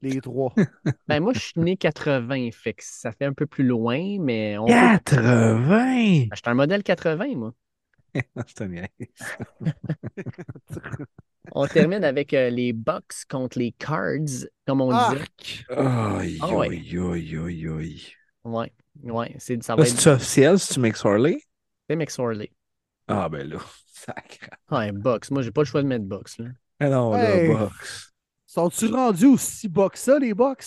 les 0.00 0.20
trois. 0.20 0.54
Ben 1.08 1.20
moi, 1.20 1.32
je 1.34 1.40
suis 1.40 1.60
né 1.60 1.76
80, 1.76 2.50
fait 2.52 2.72
que 2.72 2.82
ça 2.84 3.12
fait 3.12 3.26
un 3.26 3.32
peu 3.32 3.46
plus 3.46 3.64
loin, 3.64 4.16
mais 4.20 4.56
on 4.58 4.66
peut- 4.66 4.72
80! 4.72 5.66
Ben, 5.68 6.28
J'étais 6.34 6.48
un 6.48 6.54
modèle 6.54 6.82
80, 6.82 7.34
moi. 7.36 7.52
C'est. 8.56 8.90
On 11.52 11.66
termine 11.66 12.04
avec 12.04 12.32
euh, 12.34 12.50
les 12.50 12.72
Bucks 12.72 13.24
contre 13.28 13.58
les 13.58 13.72
Cards, 13.72 14.46
comme 14.66 14.80
on. 14.82 14.90
Arc! 14.90 15.64
Aïe, 15.70 16.38
Ah 16.40 16.48
ouais. 16.54 16.68
aïe, 16.68 16.98
aïe, 16.98 17.36
aïe, 17.36 17.68
aïe. 17.68 18.02
Ouais, 18.44 18.72
ouais, 19.02 19.34
c'est, 19.38 19.62
ça 19.62 19.74
va 19.74 19.82
Là, 19.82 19.88
être 19.88 20.00
c'est 20.00 20.10
officiel 20.10 20.58
si 20.58 20.74
tu 20.74 20.80
McSorley? 20.80 21.40
c'est 21.88 21.96
McSorley. 21.96 22.50
Ah, 23.08 23.28
ben 23.28 23.48
là, 23.48 23.58
sacre. 23.86 24.50
Ouais, 24.70 24.92
Bucks. 24.92 25.30
Moi, 25.30 25.42
j'ai 25.42 25.50
pas 25.50 25.62
le 25.62 25.66
choix 25.66 25.82
de 25.82 25.88
mettre 25.88 26.04
Bucks. 26.04 26.38
Là. 26.38 26.46
Ah 26.78 26.88
non, 26.88 27.14
Hey. 27.16 27.48
là, 27.48 27.54
box. 27.54 28.12
Sont-tu 28.46 28.86
rendus 28.86 29.26
aussi 29.26 29.68
que 29.70 29.98
ça, 29.98 30.18
les 30.18 30.34
Bucks? 30.34 30.64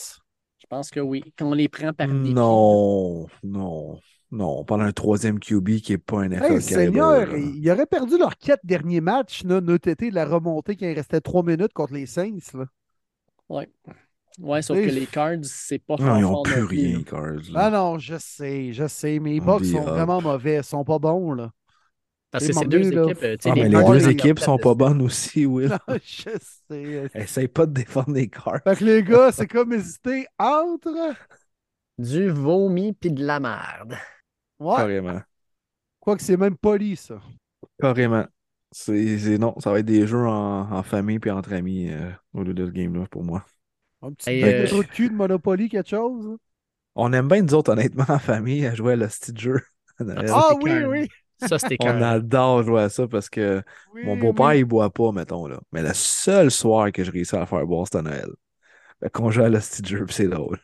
Je 0.59 0.65
pense 0.67 0.89
que 0.89 0.99
oui. 0.99 1.23
Quand 1.37 1.47
on 1.47 1.53
les 1.53 1.69
prend 1.69 1.93
par 1.93 2.07
dépit, 2.07 2.33
Non, 2.33 3.27
non, 3.43 3.99
non. 4.33 4.59
On 4.59 4.65
parle 4.65 4.81
d'un 4.81 4.91
troisième 4.91 5.39
QB 5.39 5.77
qui 5.81 5.91
n'est 5.93 5.97
pas 5.97 6.21
un 6.21 6.29
NFL 6.29 6.53
Hey, 6.53 6.61
Seigneur, 6.61 7.35
ils 7.37 7.69
auraient 7.71 7.85
perdu 7.85 8.17
leurs 8.17 8.37
quatre 8.37 8.65
derniers 8.65 9.01
matchs, 9.01 9.43
notre 9.43 9.87
été 9.87 10.09
de 10.09 10.15
la 10.15 10.25
remontée 10.25 10.75
quand 10.75 10.87
il 10.87 10.93
restait 10.93 11.21
trois 11.21 11.43
minutes 11.43 11.73
contre 11.73 11.93
les 11.93 12.05
Saints. 12.05 12.37
Là. 12.53 12.65
Ouais. 13.49 13.69
Ouais, 14.39 14.61
sauf 14.63 14.77
que 14.77 14.89
les 14.89 15.05
Cards, 15.05 15.43
c'est 15.43 15.77
pas 15.79 15.95
Non, 15.99 16.05
fort 16.05 16.17
ils 16.17 16.21
n'ont 16.21 16.31
non 16.31 16.41
plus 16.43 16.63
rien, 16.63 16.97
là. 16.97 17.03
Cards. 17.03 17.41
Ah 17.53 17.69
non, 17.69 17.99
je 17.99 18.15
sais, 18.17 18.73
je 18.73 18.87
sais, 18.87 19.19
mais 19.19 19.33
les 19.33 19.41
On 19.41 19.45
Bucks 19.45 19.65
sont 19.65 19.77
up. 19.77 19.85
vraiment 19.85 20.21
mauvais, 20.21 20.57
ils 20.57 20.63
sont 20.63 20.83
pas 20.83 20.97
bons, 20.97 21.33
là. 21.33 21.51
Parce 22.31 22.47
que 22.47 22.53
ces 22.53 22.65
deux 22.65 22.89
là. 22.89 23.03
équipes, 23.03 23.23
euh, 23.23 23.37
tu 23.37 23.43
sais, 23.43 23.49
Ah, 23.51 23.55
les 23.55 23.61
mais 23.61 23.69
les 23.69 23.75
Cards, 23.75 23.91
deux 23.91 24.09
équipes 24.09 24.39
sont 24.39 24.57
pas 24.57 24.73
bonnes 24.73 25.03
aussi, 25.03 25.45
Will. 25.45 25.69
Non, 25.69 25.77
je 26.03 26.29
sais. 26.67 27.09
Essaye 27.13 27.47
pas 27.47 27.67
de 27.67 27.73
défendre 27.73 28.11
les 28.13 28.27
Cards. 28.27 28.61
Fait 28.63 28.75
que 28.75 28.83
les 28.83 29.03
gars, 29.03 29.31
c'est 29.31 29.47
comme 29.47 29.71
hésiter 29.73 30.25
entre. 30.39 31.13
Du 31.99 32.29
vomi 32.31 32.93
puis 32.93 33.11
de 33.11 33.23
la 33.23 33.39
merde. 33.39 33.95
Ouais, 34.63 34.75
Carrément. 34.77 35.21
quoique 35.99 36.23
c'est 36.23 36.37
même 36.37 36.57
poli, 36.57 36.95
ça. 36.95 37.21
Carrément. 37.79 38.25
C'est, 38.71 39.19
c'est- 39.19 39.37
non, 39.37 39.55
ça 39.59 39.71
va 39.71 39.79
être 39.79 39.85
des 39.85 40.07
jeux 40.07 40.25
en, 40.25 40.71
en 40.71 40.83
famille 40.83 41.19
puis 41.19 41.29
entre 41.31 41.53
amis 41.53 41.89
euh, 41.91 42.09
au 42.33 42.43
lieu 42.43 42.53
de 42.53 42.65
ce 42.65 42.71
game-là 42.71 43.05
pour 43.11 43.23
moi. 43.23 43.45
Un 44.01 44.11
petit 44.13 44.29
Hey, 44.29 44.43
euh, 44.43 44.63
de 44.63 44.67
trou 44.67 44.83
de 44.83 44.87
cul 44.87 45.09
de 45.09 45.13
Monopoly, 45.13 45.69
quelque 45.69 45.89
chose. 45.89 46.37
On 46.95 47.13
aime 47.13 47.27
bien, 47.27 47.41
nous 47.41 47.53
autres, 47.53 47.71
honnêtement, 47.71 48.05
en 48.07 48.19
famille, 48.19 48.65
à 48.65 48.75
jouer 48.75 48.93
à 48.93 48.95
le 48.95 49.07
petit 49.07 49.33
jeu. 49.35 49.59
Ah 49.99 50.05
c'est 50.49 50.55
oui, 50.63 50.83
oui. 50.85 51.09
Ça, 51.47 51.59
c'était 51.59 51.77
On 51.81 52.01
adore 52.01 52.63
jouer 52.63 52.81
à 52.83 52.89
ça 52.89 53.07
parce 53.07 53.29
que 53.29 53.63
oui, 53.93 54.05
mon 54.05 54.15
beau-père, 54.15 54.47
oui. 54.47 54.59
il 54.59 54.65
boit 54.65 54.91
pas, 54.91 55.11
mettons, 55.11 55.47
là. 55.47 55.59
Mais 55.71 55.81
le 55.81 55.93
seul 55.93 56.51
soir 56.51 56.91
que 56.91 57.03
je 57.03 57.11
réussis 57.11 57.35
à 57.35 57.45
faire 57.45 57.65
boire, 57.65 57.85
c'est 57.91 57.97
à 57.97 58.01
Noël. 58.01 58.29
Fait 59.01 59.09
qu'on 59.09 59.31
joue 59.31 59.43
à 59.43 59.49
le 59.49 59.59
petit 59.59 59.83
jeu, 59.85 60.05
c'est 60.09 60.27
drôle. 60.27 60.59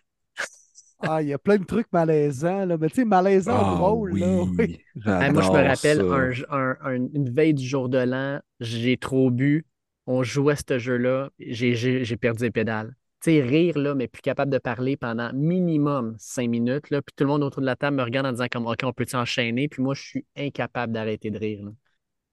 Ah, 1.02 1.22
il 1.22 1.30
y 1.30 1.34
a 1.34 1.40
plein 1.40 1.58
de 1.58 1.64
trucs 1.66 1.92
malaisants, 1.94 2.66
là. 2.66 2.78
Mais 2.78 2.90
tu 2.90 2.96
sais, 2.98 3.06
malaisant 3.06 3.64
Ah 3.64 3.64
drôle, 3.64 4.12
oui, 4.12 4.26
là. 4.36 4.46
Oui. 4.58 4.78
Ah, 5.18 5.30
moi, 5.30 5.42
je 5.42 5.52
me 5.52 5.62
rappelle 5.62 6.04
un, 6.10 6.32
un- 6.50 6.78
un- 6.82 6.94
une 7.14 7.30
veille 7.30 7.54
du 7.54 7.66
jour 7.66 7.90
de 7.90 7.98
l'an, 8.00 8.40
j'ai 8.60 8.98
trop 8.98 9.32
bu, 9.32 9.66
on 10.08 10.24
jouait 10.24 10.54
à 10.54 10.56
ce 10.58 10.80
jeu-là, 10.80 11.30
j'ai 11.40 11.76
j'ai- 11.76 12.04
j'ai 12.06 12.18
perdu 12.18 12.44
les 12.46 12.52
pédales. 12.52 12.96
Tu 13.22 13.32
sais, 13.32 13.42
rire, 13.42 13.78
là, 13.78 13.96
mais 13.96 14.08
plus 14.08 14.22
capable 14.22 14.52
de 14.52 14.58
parler 14.60 14.98
pendant 14.98 15.32
minimum 15.34 16.16
cinq 16.20 16.50
minutes, 16.50 16.90
là, 16.90 17.02
puis 17.02 17.14
tout 17.16 17.24
le 17.26 17.30
monde 17.30 17.44
autour 17.44 17.62
de 17.62 17.66
la 17.66 17.76
table 17.76 17.98
me 17.98 18.04
regarde 18.04 18.28
en 18.28 18.32
disant 18.32 18.48
comme, 18.52 18.68
OK, 18.68 18.80
on 18.84 18.94
peut 18.94 19.06
enchaîner, 19.14 19.68
puis 19.68 19.82
moi, 19.84 19.94
je 19.96 20.02
suis 20.02 20.26
incapable 20.38 20.94
d'arrêter 20.94 21.32
de 21.32 21.38
rire. 21.40 21.64
là. 21.64 21.72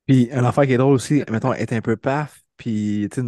Puis, 0.07 0.29
un 0.33 0.45
affaire 0.45 0.67
qui 0.67 0.73
est 0.73 0.77
drôle 0.79 0.95
aussi, 0.95 1.23
mettons, 1.31 1.53
être 1.53 1.73
un 1.73 1.81
peu 1.81 1.97
paf, 1.97 2.43
puis, 2.57 3.09
tu 3.13 3.21
sais, 3.23 3.27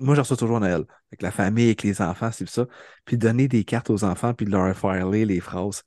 moi, 0.00 0.14
je 0.14 0.20
reçois 0.20 0.36
toujours 0.36 0.56
à 0.56 0.60
Noël, 0.60 0.84
avec 1.10 1.22
la 1.22 1.30
famille, 1.30 1.66
avec 1.66 1.82
les 1.82 2.00
enfants, 2.02 2.30
c'est 2.32 2.48
ça. 2.48 2.66
Puis, 3.04 3.16
donner 3.18 3.48
des 3.48 3.64
cartes 3.64 3.90
aux 3.90 4.04
enfants, 4.04 4.34
puis 4.34 4.46
de 4.46 4.50
leur 4.50 4.76
faire 4.76 5.08
lire 5.08 5.26
les 5.26 5.40
phrases. 5.40 5.82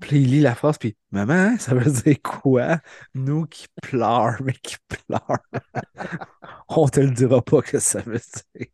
Puis, 0.00 0.22
il 0.22 0.30
lit 0.30 0.40
la 0.40 0.54
phrase, 0.54 0.78
puis, 0.78 0.96
maman, 1.10 1.58
ça 1.58 1.74
veut 1.74 1.90
dire 1.90 2.16
quoi? 2.22 2.78
Nous 3.14 3.46
qui 3.46 3.66
pleurent, 3.82 4.40
mais 4.42 4.54
qui 4.54 4.76
pleurent. 4.88 5.38
On 6.68 6.88
te 6.88 7.00
le 7.00 7.10
dira 7.10 7.42
pas 7.42 7.62
que 7.62 7.78
ça 7.78 8.00
veut 8.00 8.20
dire. 8.56 8.66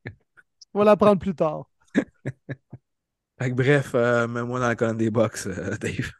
On 0.72 0.78
va 0.78 0.84
l'apprendre 0.84 1.20
plus 1.20 1.34
tard. 1.34 1.68
Fait 3.38 3.50
que, 3.50 3.54
bref, 3.54 3.92
euh, 3.94 4.26
mets-moi 4.26 4.60
dans 4.60 4.68
la 4.68 4.76
colonne 4.76 4.96
des 4.96 5.10
box, 5.10 5.46
euh, 5.46 5.76
Dave. 5.76 6.10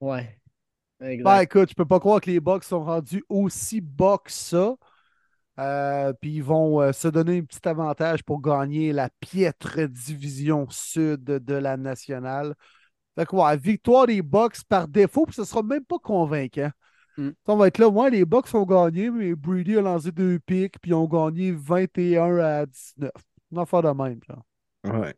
Ouais. 0.00 0.38
Exact. 1.00 1.24
Ben 1.24 1.40
écoute, 1.40 1.70
je 1.70 1.74
peux 1.74 1.84
pas 1.84 2.00
croire 2.00 2.20
que 2.20 2.30
les 2.30 2.40
Bucks 2.40 2.64
sont 2.64 2.82
rendus 2.82 3.22
aussi 3.28 3.80
bas 3.80 4.18
que 4.22 4.32
ça. 4.32 4.76
Euh, 5.58 6.12
puis 6.20 6.34
ils 6.34 6.42
vont 6.42 6.82
euh, 6.82 6.92
se 6.92 7.08
donner 7.08 7.38
un 7.38 7.44
petit 7.44 7.66
avantage 7.66 8.22
pour 8.22 8.42
gagner 8.42 8.92
la 8.92 9.08
piètre 9.20 9.88
division 9.88 10.66
sud 10.68 11.24
de 11.24 11.54
la 11.54 11.76
nationale. 11.76 12.54
Fait 13.14 13.24
que 13.24 13.34
ouais, 13.34 13.56
victoire 13.56 14.06
des 14.06 14.20
Bucks 14.20 14.62
par 14.68 14.86
défaut, 14.86 15.24
puis 15.24 15.34
ce 15.34 15.44
sera 15.44 15.62
même 15.62 15.84
pas 15.84 15.98
convaincant. 15.98 16.70
Mm. 17.16 17.30
On 17.46 17.56
va 17.56 17.68
être 17.68 17.78
là, 17.78 17.88
ouais, 17.88 18.10
les 18.10 18.26
Bucks 18.26 18.54
ont 18.54 18.66
gagné, 18.66 19.10
mais 19.10 19.34
Brady 19.34 19.78
a 19.78 19.80
lancé 19.80 20.12
deux 20.12 20.38
pics, 20.38 20.78
puis 20.80 20.90
ils 20.90 20.94
ont 20.94 21.06
gagné 21.06 21.52
21 21.52 22.38
à 22.38 22.66
19. 22.66 23.10
Une 23.52 23.58
affaire 23.58 23.82
de 23.82 23.88
même, 23.88 24.20
genre. 24.28 24.44
Ouais. 24.84 25.14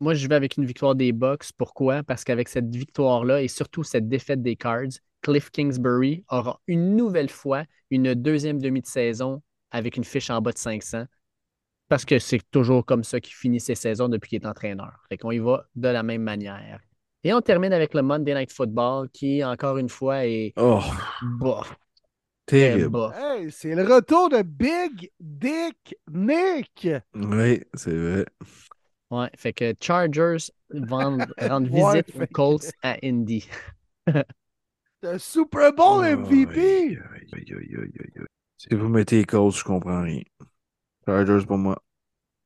Moi, 0.00 0.14
je 0.14 0.26
vais 0.28 0.34
avec 0.34 0.56
une 0.56 0.64
victoire 0.64 0.94
des 0.94 1.12
Bucks. 1.12 1.50
Pourquoi? 1.56 2.02
Parce 2.02 2.24
qu'avec 2.24 2.48
cette 2.48 2.74
victoire-là 2.74 3.42
et 3.42 3.48
surtout 3.48 3.84
cette 3.84 4.08
défaite 4.08 4.42
des 4.42 4.56
Cards, 4.56 4.98
Cliff 5.22 5.50
Kingsbury 5.50 6.24
aura 6.28 6.60
une 6.66 6.96
nouvelle 6.96 7.30
fois 7.30 7.64
une 7.90 8.14
deuxième 8.14 8.60
demi 8.60 8.80
de 8.80 8.86
saison 8.86 9.42
avec 9.70 9.96
une 9.96 10.04
fiche 10.04 10.30
en 10.30 10.40
bas 10.40 10.52
de 10.52 10.58
500. 10.58 11.04
Parce 11.88 12.04
que 12.04 12.18
c'est 12.18 12.40
toujours 12.50 12.84
comme 12.84 13.02
ça 13.04 13.20
qu'il 13.20 13.34
finit 13.34 13.60
ses 13.60 13.74
saisons 13.74 14.08
depuis 14.08 14.28
qu'il 14.30 14.42
est 14.42 14.46
entraîneur. 14.46 15.02
Fait 15.08 15.16
qu'on 15.16 15.30
y 15.30 15.38
va 15.38 15.66
de 15.74 15.88
la 15.88 16.02
même 16.02 16.22
manière. 16.22 16.80
Et 17.24 17.32
on 17.32 17.40
termine 17.40 17.72
avec 17.72 17.94
le 17.94 18.02
Monday 18.02 18.34
Night 18.34 18.52
Football 18.52 19.08
qui, 19.10 19.42
encore 19.42 19.78
une 19.78 19.88
fois, 19.88 20.26
est 20.26 20.52
Oh. 20.56 20.80
Très 22.46 22.70
terrible. 22.72 23.12
Hey, 23.14 23.50
c'est 23.50 23.74
le 23.74 23.82
retour 23.82 24.28
de 24.28 24.42
Big 24.42 25.10
Dick 25.18 25.96
Nick! 26.10 26.88
Oui, 27.14 27.62
c'est 27.74 27.94
vrai. 27.94 28.26
Ouais, 29.10 29.30
fait 29.36 29.52
que 29.52 29.74
Chargers 29.80 30.36
Ouais, 30.70 31.62
visite 31.62 32.16
aux 32.16 32.26
Colts 32.32 32.70
à 32.82 32.96
Indy. 33.02 33.48
Le 35.02 35.18
Super 35.18 35.72
Bowl 35.74 36.04
Aïe, 36.04 36.16
MVP! 36.16 36.58
aïe, 36.58 36.98
aïe, 37.32 37.54
aïe, 37.54 37.76
aïe, 37.76 37.92
aïe. 38.16 38.24
Si 38.58 38.74
vous 38.74 38.88
mettez 38.88 39.18
les 39.18 39.24
causes, 39.24 39.56
je 39.58 39.64
comprends 39.64 40.02
rien. 40.02 40.22
Chargers 41.06 41.46
pour 41.46 41.58
moi. 41.58 41.82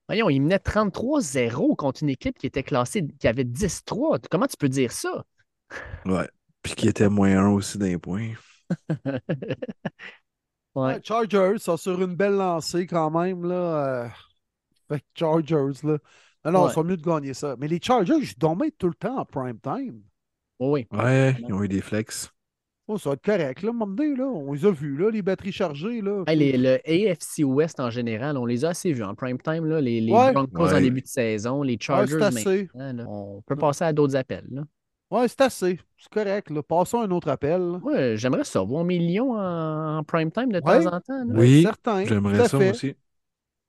Voyons, 0.08 0.28
il 0.30 0.40
menait 0.40 0.58
33-0 0.58 1.74
contre 1.76 2.02
une 2.02 2.10
équipe 2.10 2.38
qui 2.38 2.46
était 2.46 2.62
classée, 2.62 3.06
qui 3.18 3.28
avait 3.28 3.44
10-3. 3.44 4.18
Comment 4.30 4.46
tu 4.46 4.56
peux 4.56 4.68
dire 4.68 4.92
ça? 4.92 5.24
Ouais. 6.04 6.28
Puis 6.62 6.74
qui 6.74 6.88
était 6.88 7.08
moins 7.08 7.36
1 7.38 7.48
aussi 7.50 7.78
d'un 7.78 7.98
point. 7.98 8.30
Ouais. 10.74 10.94
Ouais, 10.94 11.00
Chargers 11.04 11.58
sont 11.58 11.76
sur 11.76 12.00
une 12.02 12.14
belle 12.16 12.32
lancée 12.36 12.86
quand 12.86 13.10
même. 13.10 13.44
Là. 13.44 14.04
euh, 14.04 14.08
Fait 14.88 15.00
que 15.00 15.06
Chargers, 15.14 15.72
là. 15.82 15.98
Non, 16.44 16.52
non, 16.52 16.64
Ouais. 16.64 16.70
ils 16.70 16.72
sont 16.72 16.84
mieux 16.84 16.96
de 16.96 17.02
gagner 17.02 17.34
ça. 17.34 17.56
Mais 17.58 17.68
les 17.68 17.80
Chargers, 17.82 18.14
ils 18.20 18.38
dormaient 18.38 18.70
tout 18.70 18.88
le 18.88 18.94
temps 18.94 19.18
en 19.18 19.24
prime 19.26 19.60
time. 19.60 20.02
Oui, 20.60 20.86
oui. 20.90 20.98
Ouais, 20.98 21.36
ils 21.40 21.52
ont 21.52 21.62
eu 21.62 21.68
des 21.68 21.82
flex. 21.82 22.32
Oh, 22.94 22.98
ça 22.98 23.10
va 23.10 23.14
être 23.14 23.24
correct, 23.24 23.62
là, 23.62 23.68
à 23.68 23.70
un 23.70 23.74
moment 23.74 23.92
donné, 23.94 24.14
là. 24.16 24.24
On 24.26 24.52
les 24.52 24.66
a 24.66 24.70
vus, 24.70 24.96
là, 24.96 25.10
les 25.10 25.22
batteries 25.22 25.52
chargées, 25.52 26.00
là. 26.00 26.24
Hey, 26.26 26.36
les- 26.36 26.58
le 26.58 26.78
AFC 26.86 27.44
West 27.44 27.80
en 27.80 27.90
général, 27.90 28.36
on 28.36 28.44
les 28.46 28.64
a 28.64 28.70
assez 28.70 28.92
vus 28.92 29.02
en 29.04 29.14
prime 29.14 29.38
time. 29.40 29.64
Là, 29.66 29.80
les, 29.80 30.00
les 30.00 30.12
Ouais. 30.12 30.32
Broncos 30.32 30.68
en 30.70 30.74
Ouais. 30.74 30.80
début 30.82 31.00
de 31.02 31.06
saison, 31.06 31.62
les 31.62 31.74
Ouais, 31.74 31.78
Chargers 31.80 32.16
c'est 32.18 32.22
assez. 32.22 32.68
là. 32.74 32.92
on 33.08 33.42
peut 33.46 33.56
passer 33.56 33.84
à 33.84 33.92
d'autres 33.92 34.16
appels. 34.16 34.46
Là. 34.50 34.62
Ouais, 35.10 35.28
c'est 35.28 35.40
assez. 35.42 35.78
C'est 35.98 36.10
correct, 36.12 36.50
là. 36.50 36.62
Passons 36.62 37.00
à 37.00 37.04
un 37.04 37.10
autre 37.10 37.28
appel. 37.28 37.60
Ouais, 37.82 38.16
j'aimerais 38.16 38.44
ça 38.44 38.60
voir 38.62 38.82
mes 38.84 38.98
lions 38.98 39.32
en, 39.32 39.98
en 39.98 40.04
prime 40.04 40.30
time 40.30 40.50
de 40.50 40.60
Ouais. 40.64 40.82
temps 40.84 40.86
en 40.94 41.00
temps. 41.00 41.24
là. 41.26 41.34
Oui, 41.34 41.62
certain, 41.62 42.04
j'aimerais 42.04 42.48
ça 42.48 42.58
moi 42.58 42.70
aussi. 42.70 42.94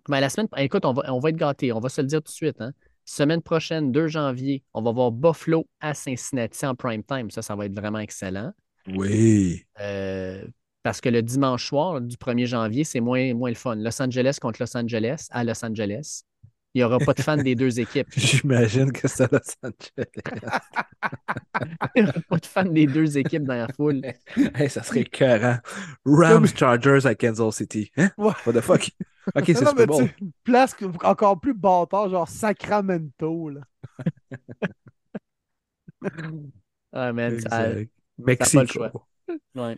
Ben, 0.10 0.19
la 0.19 0.30
semaine, 0.30 0.48
écoute, 0.58 0.85
on 0.85 0.93
va, 0.93 1.03
on 1.14 1.19
va 1.19 1.30
être 1.30 1.38
gâtés. 1.38 1.72
On 1.72 1.80
va 1.80 1.90
se 1.90 2.02
le 2.02 2.08
dire 2.08 2.19
tout 2.22 2.30
de 2.32 2.35
suite. 2.35 2.60
Hein. 2.61 2.72
Semaine 3.06 3.42
prochaine, 3.42 3.92
2 3.92 4.08
janvier, 4.08 4.64
on 4.74 4.82
va 4.82 4.92
voir 4.92 5.11
Buffalo 5.11 5.66
à 5.82 5.93
Cincinnati 5.93 6.66
en 6.66 6.76
prime 6.76 7.03
time. 7.03 7.30
Ça, 7.32 7.42
ça 7.42 7.56
va 7.56 7.66
être 7.66 7.76
vraiment 7.77 8.00
excellent. 8.00 8.52
Oui. 8.88 9.66
Euh, 9.80 10.45
parce 10.84 11.00
que 11.00 11.10
le 11.10 11.22
dimanche 11.22 11.68
soir 11.68 12.02
du 12.02 12.18
1er 12.18 12.45
janvier, 12.45 12.84
c'est 12.84 13.00
moins, 13.00 13.34
moins 13.34 13.50
le 13.50 13.56
fun. 13.56 13.76
Los 13.76 14.02
Angeles 14.02 14.38
contre 14.42 14.62
Los 14.62 14.76
Angeles 14.76 15.28
à 15.32 15.44
Los 15.44 15.64
Angeles. 15.64 16.24
Il 16.76 16.80
n'y 16.80 16.84
aura 16.84 16.98
pas 16.98 17.14
de 17.14 17.22
fans 17.22 17.38
des 17.38 17.53
deux 17.53 17.80
équipes. 17.80 18.08
J'imagine 18.18 18.92
que 18.92 19.08
c'est 19.08 19.24
à 19.24 19.30
Los 19.32 19.53
Angeles. 19.62 20.10
Il 21.95 22.03
n'y 22.03 22.10
aura 22.10 22.20
pas 22.28 22.38
de 22.38 22.45
fans 22.48 22.66
des 22.66 22.88
deux 22.88 23.16
équipes 23.18 23.44
dans 23.44 23.53
la 23.56 23.68
foule. 23.68 24.02
hey, 24.56 24.70
ça 24.70 24.82
serait 24.82 25.02
écœurant. 25.02 25.58
Rams 26.03 26.48
Chargers 26.48 27.06
à 27.06 27.14
Kansas 27.14 27.58
City. 27.58 27.92
Hein? 27.95 28.10
What 28.18 28.53
the 28.53 28.62
fuck? 28.62 28.90
Ok, 29.36 29.44
c'est 29.45 29.66
Super 29.66 29.86
Bowl. 29.86 30.10
place 30.44 30.76
encore 31.03 31.40
plus 31.40 31.53
bâtard, 31.53 32.10
genre 32.10 32.28
Sacramento, 32.28 33.50
là. 33.50 33.62
Ah, 36.92 37.14
man, 37.14 37.40
choix. 38.67 38.92
ouais. 39.56 39.77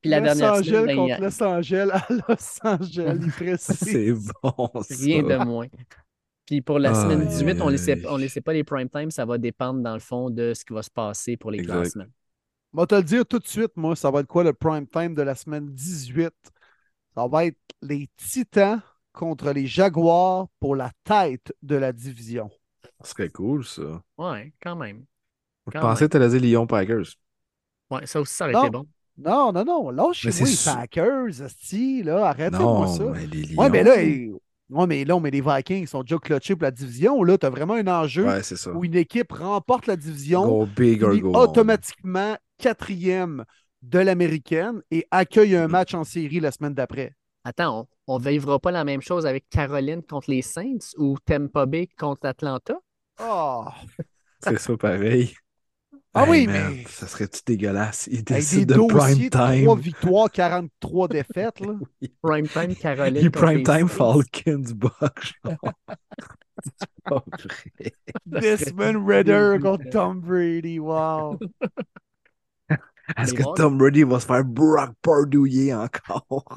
Puis 0.00 0.10
la 0.10 0.20
Los 0.20 0.24
dernière 0.26 0.52
Angeles 0.54 0.80
semaine, 0.80 0.96
contre 0.96 1.20
Los 1.22 1.42
Angeles 1.42 1.90
à 1.92 2.06
Los 2.10 2.58
Angeles, 2.62 3.18
il 3.22 3.32
précise. 3.32 3.76
C'est 3.82 4.12
bon, 4.12 4.70
ça. 4.82 4.94
rien 4.94 5.22
de 5.22 5.44
moins. 5.44 5.66
Puis 6.46 6.62
pour 6.62 6.78
la 6.78 6.94
semaine 6.94 7.22
Aïe, 7.22 7.28
18, 7.28 7.60
on 7.60 7.70
ne 7.70 8.06
on 8.08 8.16
laissait 8.16 8.40
pas 8.40 8.52
les 8.52 8.62
prime 8.62 8.88
time. 8.88 9.10
Ça 9.10 9.24
va 9.24 9.36
dépendre, 9.36 9.80
dans 9.80 9.94
le 9.94 10.00
fond, 10.00 10.30
de 10.30 10.54
ce 10.54 10.64
qui 10.64 10.72
va 10.72 10.82
se 10.82 10.90
passer 10.90 11.36
pour 11.36 11.50
les 11.50 11.58
Exact. 11.58 11.74
classements. 11.80 12.04
Je 12.72 12.80
vais 12.80 12.86
te 12.86 12.94
le 12.94 13.02
dire 13.02 13.26
tout 13.26 13.38
de 13.38 13.46
suite, 13.46 13.72
moi, 13.76 13.96
ça 13.96 14.10
va 14.10 14.20
être 14.20 14.26
quoi 14.26 14.44
le 14.44 14.52
prime 14.52 14.86
time 14.86 15.14
de 15.14 15.22
la 15.22 15.34
semaine 15.34 15.66
18? 15.72 16.30
Ça 17.14 17.26
va 17.26 17.46
être 17.46 17.58
les 17.82 18.08
Titans 18.16 18.80
contre 19.12 19.50
les 19.50 19.66
Jaguars 19.66 20.48
pour 20.60 20.76
la 20.76 20.92
tête 21.04 21.52
de 21.62 21.74
la 21.76 21.92
division. 21.92 22.50
Ça 23.00 23.10
serait 23.10 23.30
cool, 23.30 23.64
ça. 23.64 24.02
Ouais, 24.18 24.52
quand 24.62 24.76
même. 24.76 25.04
Je 25.66 25.72
Quand 25.72 25.80
pensais 25.80 26.04
que 26.06 26.10
tu 26.12 26.16
allais 26.18 26.28
dire 26.28 26.40
Lyon 26.40 26.66
Packers. 26.66 27.06
Ouais, 27.90 28.06
ça 28.06 28.20
aussi, 28.20 28.34
ça 28.34 28.44
aurait 28.44 28.52
Non. 28.54 28.62
été 28.62 28.70
bon. 28.70 28.86
Non, 29.18 29.52
non, 29.52 29.64
non. 29.92 30.12
C'est 30.12 30.30
les. 30.40 30.56
Packers, 30.74 31.26
là. 32.04 32.26
Arrêtez-moi 32.28 32.86
ça. 32.88 33.04
mais 33.14 33.26
les 33.26 33.42
Lions. 33.44 33.62
Ouais, 33.62 33.70
mais 33.70 33.82
là, 33.82 33.94
ouais, 33.96 34.86
mais 34.86 35.04
là, 35.04 35.20
mais 35.20 35.30
les 35.30 35.40
Vikings 35.40 35.86
sont 35.86 36.02
déjà 36.02 36.18
clutchés 36.18 36.54
pour 36.54 36.64
la 36.64 36.70
division. 36.70 37.22
Là, 37.22 37.38
tu 37.38 37.46
as 37.46 37.50
vraiment 37.50 37.74
un 37.74 37.86
enjeu 37.86 38.26
Ouais, 38.26 38.42
c'est 38.42 38.56
ça. 38.56 38.72
où 38.72 38.84
une 38.84 38.96
équipe 38.96 39.32
remporte 39.32 39.86
la 39.86 39.96
division, 39.96 40.46
Go 40.46 40.66
big 40.76 41.02
or 41.02 41.16
go 41.16 41.28
home. 41.28 41.36
automatiquement 41.36 42.36
quatrième 42.58 43.44
de 43.82 43.98
l'américaine 44.00 44.82
et 44.90 45.06
accueille 45.10 45.54
Mm. 45.54 45.60
un 45.62 45.68
match 45.68 45.94
en 45.94 46.04
série 46.04 46.40
la 46.40 46.50
semaine 46.50 46.74
d'après. 46.74 47.14
Attends, 47.44 47.88
on 48.08 48.18
ne 48.18 48.28
vivra 48.28 48.58
pas 48.58 48.72
la 48.72 48.84
même 48.84 49.00
chose 49.00 49.24
avec 49.24 49.48
Caroline 49.48 50.02
contre 50.02 50.30
les 50.30 50.42
Saints 50.42 50.92
ou 50.98 51.16
Tampa 51.24 51.64
Bay 51.64 51.88
contre 51.98 52.26
Atlanta? 52.26 52.74
Ah, 53.18 53.72
C'est 54.40 54.58
ça 54.58 54.76
pareil. 54.76 55.34
Ah 56.18 56.24
Hey, 56.24 56.30
oui, 56.30 56.46
man, 56.46 56.72
mais- 56.76 56.84
Ça 56.88 57.06
serait-tu 57.06 57.40
dégueulasse? 57.46 58.08
Avec 58.08 58.24
des 58.26 58.34
décident 58.34 58.86
de 58.86 58.92
prime 58.94 59.08
dossiers, 59.14 59.30
time. 59.30 59.64
3 59.64 59.76
victoires, 59.76 60.30
43 60.30 61.08
défaites. 61.08 61.60
Là. 61.60 61.74
Prime 62.22 62.48
time 62.48 62.74
Caroline. 62.74 63.22
Contre 63.30 63.40
prime 63.40 63.62
time. 63.62 63.88
Falcons 63.88 64.72
Bucks. 64.74 65.34
C'est 65.44 66.88
pas 67.04 67.22
vrai. 67.28 67.92
Desmond 68.26 69.04
Ritter 69.06 69.58
contre 69.60 69.90
Tom 69.90 70.20
Brady. 70.20 70.78
Wow. 70.78 71.38
Est-ce 73.16 73.34
que. 73.34 73.42
Tom 73.54 73.76
Brady 73.78 74.02
va 74.04 74.18
se 74.18 74.26
faire 74.26 74.42
Brock 74.44 74.92
Purdouiller 75.02 75.74
encore? 75.74 76.56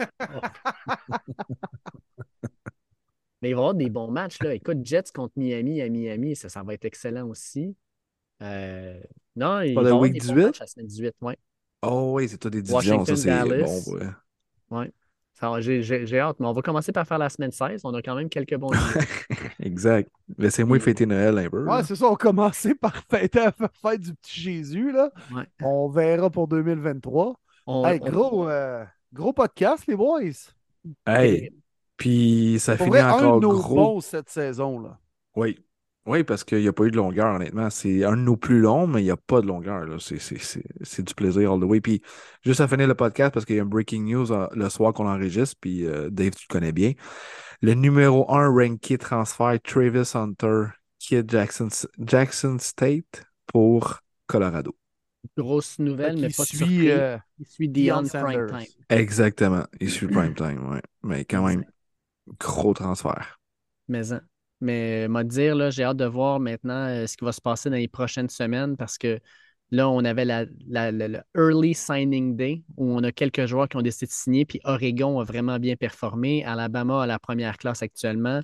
Mais 3.41 3.49
il 3.51 3.55
va 3.55 3.59
y 3.61 3.61
avoir 3.61 3.73
des 3.73 3.89
bons 3.89 4.11
matchs. 4.11 4.41
Là. 4.41 4.53
Écoute, 4.53 4.79
Jets 4.85 5.11
contre 5.13 5.33
Miami 5.37 5.81
à 5.81 5.89
Miami, 5.89 6.35
ça, 6.35 6.49
ça 6.49 6.63
va 6.63 6.73
être 6.73 6.85
excellent 6.85 7.27
aussi. 7.27 7.75
Euh, 8.41 8.99
non, 9.35 9.61
il 9.61 9.73
Pas 9.75 9.81
va 9.83 9.89
y 9.89 9.91
le 9.91 9.97
week 9.99 10.13
des 10.13 10.19
bons 10.19 10.33
18? 10.33 10.45
matchs 10.45 10.59
la 10.59 10.67
semaine 10.67 10.87
18. 10.87 11.15
Ouais. 11.21 11.37
Oh 11.81 12.11
oui, 12.15 12.27
c'est 12.29 12.37
toi 12.37 12.51
des 12.51 12.61
divisions, 12.61 13.05
ça 13.05 13.11
Washington, 13.11 13.15
c'est 13.15 13.29
Dallas. 13.29 13.83
bon. 13.87 13.93
ouais. 13.97 14.07
Ouais. 14.81 14.91
Ça 15.33 15.61
J'ai 15.61 16.19
hâte, 16.19 16.35
mais 16.41 16.47
on 16.47 16.53
va 16.53 16.61
commencer 16.61 16.91
par 16.91 17.07
faire 17.07 17.17
la 17.17 17.29
semaine 17.29 17.51
16. 17.53 17.81
On 17.85 17.93
a 17.93 18.01
quand 18.01 18.15
même 18.15 18.27
quelques 18.27 18.57
bons 18.57 18.73
jours. 18.73 19.01
Exact. 19.61 20.11
Laissez-moi 20.37 20.79
fêter 20.81 21.05
Noël 21.05 21.37
un 21.37 21.49
peu. 21.49 21.61
Ouais, 21.63 21.77
là. 21.77 21.83
c'est 21.83 21.95
ça. 21.95 22.07
On 22.11 22.15
commençait 22.15 22.75
par 22.75 22.93
fêter 23.09 23.39
la 23.39 23.53
fête 23.81 24.01
du 24.01 24.13
petit 24.15 24.41
Jésus. 24.41 24.91
Là. 24.91 25.09
Ouais. 25.33 25.45
On 25.61 25.87
verra 25.87 26.29
pour 26.29 26.49
2023. 26.49 27.39
On- 27.67 27.85
Hey, 27.85 27.99
on- 28.03 28.09
gros, 28.09 28.49
euh, 28.49 28.83
gros 29.13 29.31
podcast, 29.31 29.85
les 29.87 29.95
boys. 29.95 30.19
Hey, 31.07 31.53
puis 31.95 32.57
ça 32.59 32.75
Pour 32.75 32.87
finit 32.87 32.97
vrai, 32.97 33.01
un 33.07 33.13
encore 33.13 33.39
de 33.39 33.45
nos 33.47 33.53
gros. 33.53 33.75
bons 33.75 34.01
cette 34.01 34.29
saison. 34.29 34.79
Là. 34.81 34.97
Oui. 35.37 35.57
Oui, 36.05 36.23
parce 36.23 36.43
qu'il 36.43 36.59
n'y 36.59 36.67
a 36.67 36.73
pas 36.73 36.85
eu 36.85 36.91
de 36.91 36.95
longueur, 36.97 37.35
honnêtement. 37.35 37.69
C'est 37.69 38.03
un 38.03 38.11
de 38.17 38.21
nos 38.21 38.35
plus 38.37 38.59
longs, 38.59 38.87
mais 38.87 39.01
il 39.01 39.05
n'y 39.05 39.11
a 39.11 39.17
pas 39.17 39.41
de 39.41 39.47
longueur. 39.47 39.85
là. 39.85 39.97
C'est, 39.99 40.17
c'est, 40.19 40.39
c'est, 40.39 40.63
c'est 40.81 41.03
du 41.05 41.13
plaisir 41.13 41.53
all 41.53 41.59
the 41.59 41.63
way. 41.65 41.81
Puis, 41.81 42.01
juste 42.43 42.61
à 42.61 42.67
finir 42.67 42.87
le 42.87 42.95
podcast, 42.95 43.31
parce 43.33 43.45
qu'il 43.45 43.57
y 43.57 43.59
a 43.59 43.63
un 43.63 43.65
breaking 43.67 44.05
news 44.05 44.31
euh, 44.31 44.47
le 44.53 44.69
soir 44.69 44.93
qu'on 44.93 45.07
enregistre, 45.07 45.55
puis 45.59 45.85
euh, 45.85 46.09
Dave, 46.09 46.31
tu 46.31 46.45
le 46.49 46.53
connais 46.53 46.71
bien. 46.71 46.93
Le 47.61 47.73
numéro 47.73 48.31
1 48.33 48.47
ranké 48.49 48.97
transfert 48.97 49.59
Travis 49.61 50.11
Hunter, 50.15 50.67
Kid 50.97 51.29
Jackson, 51.29 51.67
Jackson 51.99 52.57
State 52.59 53.23
pour 53.45 53.99
Colorado. 54.25 54.75
Grosse 55.37 55.79
nouvelle, 55.79 56.15
mais 56.17 56.29
pas 56.29 56.43
de 56.43 56.47
suit, 56.47 56.89
euh, 56.91 57.17
Il 57.39 57.45
suit 57.45 57.69
Dion 57.69 58.03
Prime. 58.03 58.47
Time. 58.47 58.65
Exactement. 58.89 59.65
Il 59.81 59.91
suit 59.91 60.07
prime 60.07 60.33
time, 60.33 60.71
ouais. 60.71 60.81
Mais 61.03 61.25
quand 61.25 61.45
même, 61.45 61.65
gros 62.39 62.73
transfert. 62.73 63.37
Mais, 63.89 64.13
en- 64.13 64.21
mais 64.61 65.07
m'a 65.07 65.23
dire, 65.23 65.55
là, 65.55 65.69
j'ai 65.69 65.83
hâte 65.83 65.97
de 65.97 66.05
voir 66.05 66.39
maintenant 66.39 66.87
euh, 66.87 67.07
ce 67.07 67.17
qui 67.17 67.25
va 67.25 67.31
se 67.31 67.41
passer 67.41 67.69
dans 67.69 67.75
les 67.77 67.87
prochaines 67.87 68.29
semaines 68.29 68.77
parce 68.77 68.97
que 68.97 69.19
là, 69.71 69.89
on 69.89 70.03
avait 70.05 70.25
la, 70.25 70.45
la- 70.67 70.91
la- 70.91 71.07
le 71.07 71.19
Early 71.35 71.73
Signing 71.73 72.35
Day 72.35 72.63
où 72.77 72.91
on 72.91 73.03
a 73.03 73.11
quelques 73.11 73.45
joueurs 73.45 73.69
qui 73.69 73.77
ont 73.77 73.81
décidé 73.81 74.07
de 74.07 74.11
signer, 74.11 74.45
puis 74.45 74.59
Oregon 74.63 75.19
a 75.19 75.23
vraiment 75.23 75.59
bien 75.59 75.75
performé. 75.75 76.43
Alabama 76.45 77.03
a 77.03 77.07
la 77.07 77.19
première 77.19 77.57
classe 77.57 77.81
actuellement. 77.83 78.41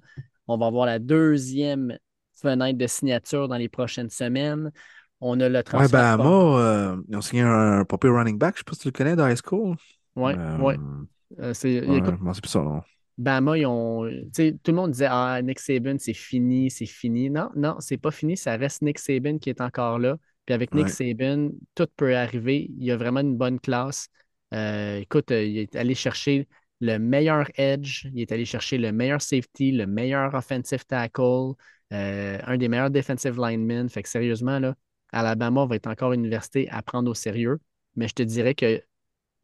On 0.47 0.57
va 0.57 0.67
avoir 0.67 0.85
la 0.85 0.99
deuxième 0.99 1.97
fenêtre 2.35 2.77
de 2.77 2.87
signature 2.87 3.47
dans 3.47 3.57
les 3.57 3.69
prochaines 3.69 4.09
semaines. 4.09 4.71
On 5.21 5.39
a 5.39 5.49
le 5.49 5.63
Ouais, 5.71 5.87
transfert. 5.87 5.89
Bama, 5.89 6.29
euh, 6.29 7.01
ils 7.09 7.17
ont 7.17 7.21
signé 7.21 7.41
un, 7.41 7.79
un 7.81 7.85
papier 7.85 8.09
running 8.09 8.37
back, 8.37 8.55
je 8.55 8.59
sais 8.59 8.63
pas 8.63 8.73
si 8.73 8.79
tu 8.81 8.87
le 8.89 8.91
connais, 8.93 9.15
dans 9.15 9.27
high 9.27 9.35
school. 9.43 9.75
Ouais, 10.15 10.37
Euh, 10.37 10.57
ouais. 10.57 10.79
Euh, 11.39 11.53
c'est- 11.53 11.81
ouais, 11.85 12.01
plus 12.41 12.49
son 12.49 12.63
nom. 12.63 12.83
Bama, 13.17 13.57
ils 13.57 13.65
ont. 13.65 14.09
sais, 14.33 14.57
tout 14.63 14.71
le 14.71 14.77
monde 14.77 14.91
disait 14.91 15.07
Ah, 15.09 15.41
Nick 15.41 15.59
Saban, 15.59 15.95
c'est 15.99 16.13
fini, 16.13 16.69
c'est 16.69 16.85
fini. 16.85 17.29
Non, 17.29 17.49
non, 17.55 17.77
c'est 17.79 17.97
pas 17.97 18.11
fini. 18.11 18.35
Ça 18.37 18.57
reste 18.57 18.81
Nick 18.81 18.99
Saban 18.99 19.37
qui 19.37 19.49
est 19.49 19.61
encore 19.61 19.99
là. 19.99 20.17
Puis 20.45 20.53
avec 20.53 20.73
Nick 20.73 20.85
Ouais. 20.85 20.91
Saban, 20.91 21.51
tout 21.75 21.87
peut 21.95 22.15
arriver. 22.15 22.69
Il 22.77 22.83
y 22.83 22.91
a 22.91 22.97
vraiment 22.97 23.21
une 23.21 23.37
bonne 23.37 23.59
classe. 23.59 24.09
Euh, 24.53 24.97
écoute, 24.99 25.31
euh, 25.31 25.43
il 25.43 25.57
est 25.57 25.75
allé 25.75 25.95
chercher 25.95 26.47
le 26.81 26.97
meilleur 26.97 27.49
edge, 27.55 28.05
il 28.13 28.21
est 28.21 28.31
allé 28.31 28.45
chercher 28.45 28.77
le 28.77 28.91
meilleur 28.91 29.21
safety, 29.21 29.71
le 29.71 29.87
meilleur 29.87 30.33
offensive 30.33 30.85
tackle, 30.85 31.53
euh, 31.93 32.37
un 32.45 32.57
des 32.57 32.67
meilleurs 32.67 32.91
defensive 32.91 33.37
linemen. 33.39 33.89
Fait 33.89 34.03
que 34.03 34.09
sérieusement, 34.09 34.59
là, 34.59 34.75
Alabama 35.11 35.65
va 35.65 35.75
être 35.75 35.87
encore 35.87 36.13
une 36.13 36.21
université 36.21 36.69
à 36.69 36.81
prendre 36.81 37.09
au 37.09 37.13
sérieux. 37.13 37.59
Mais 37.95 38.07
je 38.07 38.13
te 38.13 38.23
dirais 38.23 38.55
que 38.55 38.83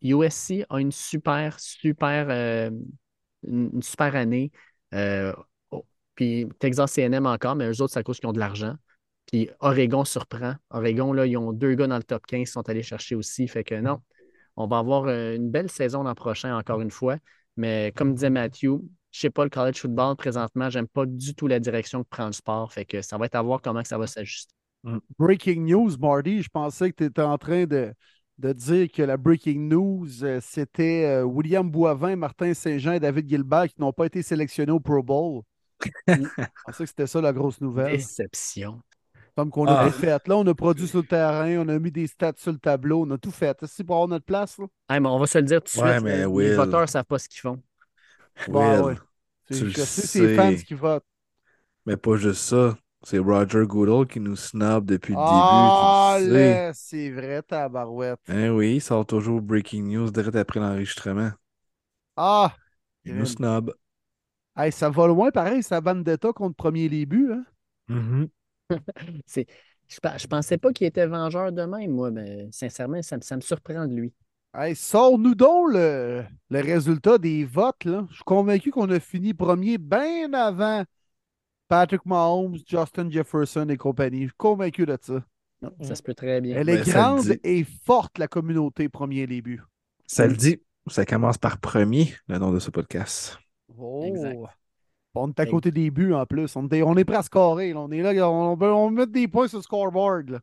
USC 0.02 0.66
a 0.70 0.80
une 0.80 0.92
super, 0.92 1.60
super, 1.60 2.28
euh, 2.30 2.70
une, 3.48 3.82
super 3.82 4.16
année. 4.16 4.52
Euh, 4.94 5.34
oh, 5.72 5.86
puis 6.16 6.48
Texas 6.60 6.98
A&M 6.98 7.26
encore, 7.26 7.56
mais 7.56 7.70
eux 7.70 7.82
autres, 7.82 7.94
c'est 7.94 8.00
à 8.00 8.04
cause 8.04 8.20
qu'ils 8.20 8.30
ont 8.30 8.34
de 8.34 8.40
l'argent. 8.40 8.76
Puis 9.28 9.50
Oregon 9.60 10.06
surprend. 10.06 10.56
Oregon, 10.70 11.14
là, 11.14 11.26
ils 11.26 11.38
ont 11.38 11.54
deux 11.54 11.76
gars 11.76 11.88
dans 11.88 11.98
le 11.98 12.04
top 12.04 12.26
15 12.28 12.40
qui 12.42 12.52
sont 12.52 12.68
allés 12.70 12.84
chercher 12.84 13.16
aussi. 13.16 13.48
Fait 13.48 13.64
que 13.64 13.76
non, 13.76 14.02
on 14.58 14.68
va 14.68 14.80
avoir 14.80 15.06
euh, 15.06 15.36
une 15.36 15.50
belle 15.50 15.70
saison 15.70 16.04
l'an 16.04 16.16
prochain, 16.16 16.56
encore 16.58 16.82
une 16.82 16.92
fois. 16.92 17.18
Mais 17.58 17.94
comme 17.96 18.14
disait 18.14 18.30
Matthew, 18.30 18.82
je 19.12 19.20
sais 19.20 19.30
pas, 19.30 19.44
le 19.44 19.50
college 19.50 19.78
football, 19.78 20.16
présentement, 20.16 20.70
j'aime 20.70 20.88
pas 20.88 21.06
du 21.06 21.36
tout 21.36 21.48
la 21.48 21.60
direction 21.60 22.04
que 22.04 22.10
prend 22.10 22.28
le 22.28 22.32
sport. 22.32 22.72
Fait 22.72 22.86
que 22.86 23.02
ça 23.02 23.18
va 23.18 23.26
être 23.26 23.36
à 23.36 23.42
voir 23.42 23.62
comment 23.62 23.82
que 23.82 23.88
ça 23.88 23.98
va 23.98 24.08
s'ajuster. 24.08 24.54
Breaking 25.20 25.66
news, 25.66 25.98
Marty. 26.00 26.42
Je 26.42 26.50
pensais 26.50 26.92
que 26.92 26.98
tu 26.98 27.04
étais 27.06 27.22
en 27.22 27.38
train 27.38 27.66
de, 27.66 27.94
de 28.42 28.54
dire 28.54 28.92
que 28.92 29.04
la 29.04 29.18
breaking 29.18 29.70
news, 29.70 30.24
euh, 30.24 30.40
c'était 30.42 31.06
euh, 31.06 31.24
William 31.24 31.70
Boivin, 31.70 32.16
Martin 32.16 32.54
Saint-Jean 32.54 32.94
et 32.94 33.00
David 33.00 33.30
Gilbert 33.30 33.68
qui 33.68 33.80
n'ont 33.80 33.94
pas 33.94 34.06
été 34.08 34.22
sélectionnés 34.24 34.72
au 34.72 34.80
Pro 34.80 35.04
Bowl. 35.04 35.44
je 36.08 36.14
pensais 36.66 36.84
que 36.84 36.86
c'était 36.90 37.08
ça 37.08 37.22
la 37.22 37.32
grosse 37.34 37.62
nouvelle. 37.62 37.98
Déception. 37.98 38.82
Comme 39.36 39.50
qu'on 39.50 39.66
a 39.68 39.82
Ah. 39.82 39.86
tout 39.86 39.94
fait. 39.98 40.28
Là, 40.28 40.38
on 40.38 40.46
a 40.48 40.54
produit 40.54 40.88
sur 40.88 41.00
le 41.00 41.06
terrain, 41.08 41.56
on 41.60 41.68
a 41.70 41.80
mis 41.80 41.92
des 41.92 42.08
stats 42.08 42.34
sur 42.38 42.52
le 42.52 42.58
tableau, 42.58 43.06
on 43.08 43.12
a 43.12 43.18
tout 43.18 43.32
fait. 43.32 43.58
C'est 43.68 43.84
pour 43.84 43.96
avoir 43.96 44.08
notre 44.10 44.26
place. 44.26 44.58
Là? 44.58 44.66
Hey, 44.90 45.00
mais 45.00 45.08
on 45.08 45.20
va 45.20 45.26
se 45.28 45.38
le 45.38 45.46
dire 45.46 45.62
tout 45.64 45.78
de 45.78 45.84
Ouais, 45.84 45.92
suite. 45.94 46.04
mais 46.04 46.18
les 46.18 46.26
Will. 46.26 46.54
voteurs 46.56 46.82
ne 46.82 46.86
savent 46.88 47.06
pas 47.06 47.20
ce 47.20 47.30
qu'ils 47.30 47.40
font. 47.42 47.62
Will, 48.48 48.82
ouais. 48.82 48.96
C'est- 49.50 49.58
tu 49.60 49.64
le 49.66 49.70
je 49.72 49.82
sais, 49.82 50.08
c'est 50.08 50.22
les 50.28 50.36
fans 50.36 50.56
qui 50.56 50.74
votent. 50.74 51.06
Mais 51.86 51.96
pas 51.98 52.16
juste 52.18 52.42
ça. 52.42 52.78
C'est 53.04 53.20
Roger 53.20 53.66
Goodall 53.68 54.08
qui 54.08 54.20
nous 54.20 54.36
snob 54.36 54.86
depuis 54.86 55.16
le 55.16 55.20
Ah, 55.20 56.18
début. 56.20 56.22
Là, 56.22 56.74
c'est 56.74 57.10
vrai, 57.12 57.42
tabarouette. 57.44 58.20
Hein, 58.28 58.50
oui, 58.50 58.78
il 58.78 58.82
sort 58.82 59.06
toujours 59.06 59.42
Breaking 59.44 59.84
News 59.84 60.10
direct 60.10 60.36
après 60.36 60.60
l'enregistrement. 60.60 61.34
Ah, 62.16 62.56
Il 63.06 63.16
nous 63.16 63.28
snob. 63.28 63.76
hey, 64.56 64.72
ça 64.72 64.90
va 64.90 65.08
loin, 65.08 65.32
pareil, 65.32 65.62
ça 65.64 65.80
Vendetta 65.82 66.32
contre 66.34 66.56
premier 66.56 66.90
début. 66.90 67.32
Hein? 67.34 67.46
C'est- 69.26 69.48
Je, 69.88 69.98
je 70.18 70.28
pensais 70.28 70.58
pas 70.58 70.72
qu'il 70.72 70.88
était 70.88 71.06
vengeur 71.08 71.52
de 71.52 71.64
même, 71.64 71.92
moi, 71.92 72.12
mais 72.12 72.48
sincèrement, 72.52 73.02
ça, 73.02 73.18
me- 73.18 73.22
ça 73.22 73.36
me 73.36 73.42
surprend 73.42 73.86
de 73.88 73.94
lui. 73.94 74.14
Hey, 74.54 74.76
Sors-nous 74.76 75.36
donc 75.36 75.72
le, 75.74 76.24
le 76.50 76.60
résultat 76.62 77.18
des 77.18 77.46
votes. 77.46 77.86
Là. 77.86 78.06
Je 78.10 78.16
suis 78.16 78.24
convaincu 78.24 78.72
qu'on 78.72 78.90
a 78.90 79.00
fini 79.00 79.34
premier 79.34 79.78
bien 79.78 80.34
avant 80.34 80.84
Patrick 81.72 82.06
Mahomes, 82.06 82.58
Justin 82.68 83.10
Jefferson 83.10 83.66
et 83.70 83.78
compagnie. 83.78 84.24
Je 84.24 84.28
suis 84.28 84.36
convaincu 84.36 84.86
de 84.86 84.98
ça. 85.02 85.24
Non, 85.62 85.72
ça 85.82 85.96
se 85.96 86.04
peut 86.04 86.14
très 86.14 86.42
bien. 86.42 86.58
Elle 86.58 86.66
Ben, 86.66 86.76
est 86.76 86.86
le 86.86 86.92
grande 86.92 87.22
dit. 87.22 87.40
et 87.46 87.64
forte, 87.86 88.18
la 88.18 88.28
communauté 88.28 88.90
premier 88.90 89.26
début. 89.26 89.64
Ça 90.06 90.28
le 90.28 90.36
dit. 90.36 90.62
Ça 90.88 91.06
commence 91.06 91.38
par 91.38 91.62
premier, 91.62 92.14
le 92.28 92.40
nom 92.40 92.52
de 92.52 92.60
ce 92.60 92.72
podcast. 92.72 93.40
Oh. 93.78 94.04
Exact. 94.06 94.38
On 95.16 95.30
est 95.30 95.40
à 95.40 95.46
côté 95.46 95.72
des 95.72 95.92
buts 95.92 96.12
en 96.12 96.26
plus. 96.26 96.54
On 96.58 96.68
est, 96.68 96.82
on 96.84 96.98
est 96.98 97.06
prêt 97.06 97.16
à 97.16 97.24
scorer. 97.24 97.72
là. 97.72 97.80
On 97.80 97.92
est 97.92 98.02
là, 98.02 98.30
on, 98.30 98.62
on, 98.62 98.90
met 98.90 99.08
des 99.08 99.30
points 99.30 99.48
sur 99.48 99.60
le 99.60 99.64
scoreboard. 99.64 100.30
là. 100.30 100.40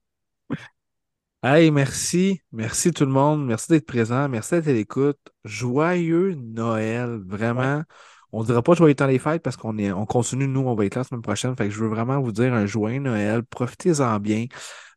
Hey, 1.43 1.71
merci. 1.71 2.41
Merci 2.53 2.91
tout 2.91 3.05
le 3.05 3.13
monde. 3.13 3.45
Merci 3.45 3.71
d'être 3.71 3.87
présent. 3.87 4.31
Merci 4.31 4.55
d'être 4.55 4.69
à 4.69 4.73
l'écoute. 4.73 5.21
Joyeux 5.45 6.37
Noël. 6.37 7.21
Vraiment. 7.27 7.83
On 8.33 8.41
ne 8.41 8.47
dira 8.47 8.63
pas 8.63 8.75
joyeux 8.75 8.95
temps 8.95 9.07
des 9.07 9.19
fêtes 9.19 9.43
parce 9.43 9.57
qu'on 9.57 9.79
est, 9.79 9.91
on 9.93 10.07
continue, 10.07 10.47
nous, 10.47 10.61
on 10.61 10.75
va 10.75 10.85
être 10.85 10.95
là 10.97 11.01
la 11.01 11.05
semaine 11.05 11.23
prochaine. 11.23 11.57
Fait 11.57 11.65
que 11.65 11.71
je 11.71 11.81
veux 11.81 11.89
vraiment 11.89 12.21
vous 12.21 12.33
dire 12.33 12.53
un 12.53 12.67
joyeux 12.67 13.01
Noël. 13.01 13.43
Profitez-en 13.43 14.21
bien. 14.21 14.47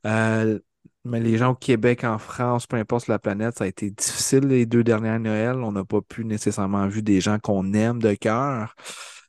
Euh, 0.05 0.59
mais 1.05 1.19
les 1.19 1.37
gens 1.37 1.51
au 1.51 1.55
Québec, 1.55 2.03
en 2.03 2.17
France, 2.19 2.67
peu 2.67 2.77
importe 2.77 3.07
la 3.07 3.19
planète, 3.19 3.57
ça 3.57 3.63
a 3.63 3.67
été 3.67 3.89
difficile 3.89 4.47
les 4.47 4.65
deux 4.65 4.83
dernières 4.83 5.19
Noëls. 5.19 5.57
On 5.63 5.71
n'a 5.71 5.85
pas 5.85 6.01
pu 6.01 6.25
nécessairement 6.25 6.87
vu 6.87 7.01
des 7.01 7.21
gens 7.21 7.39
qu'on 7.39 7.73
aime 7.73 7.99
de 8.01 8.13
cœur 8.13 8.75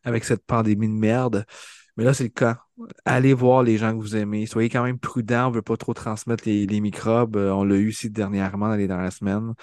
avec 0.04 0.24
cette 0.24 0.44
pandémie 0.44 0.88
de 0.88 0.92
merde. 0.92 1.46
Mais 1.96 2.04
là, 2.04 2.14
c'est 2.14 2.24
le 2.24 2.30
cas. 2.30 2.58
Allez 3.04 3.34
voir 3.34 3.62
les 3.62 3.78
gens 3.78 3.92
que 3.92 4.02
vous 4.02 4.16
aimez. 4.16 4.46
Soyez 4.46 4.68
quand 4.68 4.82
même 4.82 4.98
prudents. 4.98 5.46
On 5.48 5.50
ne 5.50 5.56
veut 5.56 5.62
pas 5.62 5.76
trop 5.76 5.94
transmettre 5.94 6.44
les, 6.46 6.66
les 6.66 6.80
microbes. 6.80 7.36
Euh, 7.36 7.52
on 7.52 7.64
l'a 7.64 7.76
eu 7.76 7.90
ici 7.90 8.10
dernièrement 8.10 8.68
dans 8.68 8.76
les 8.76 8.88
dernières 8.88 9.12
semaines. 9.12 9.54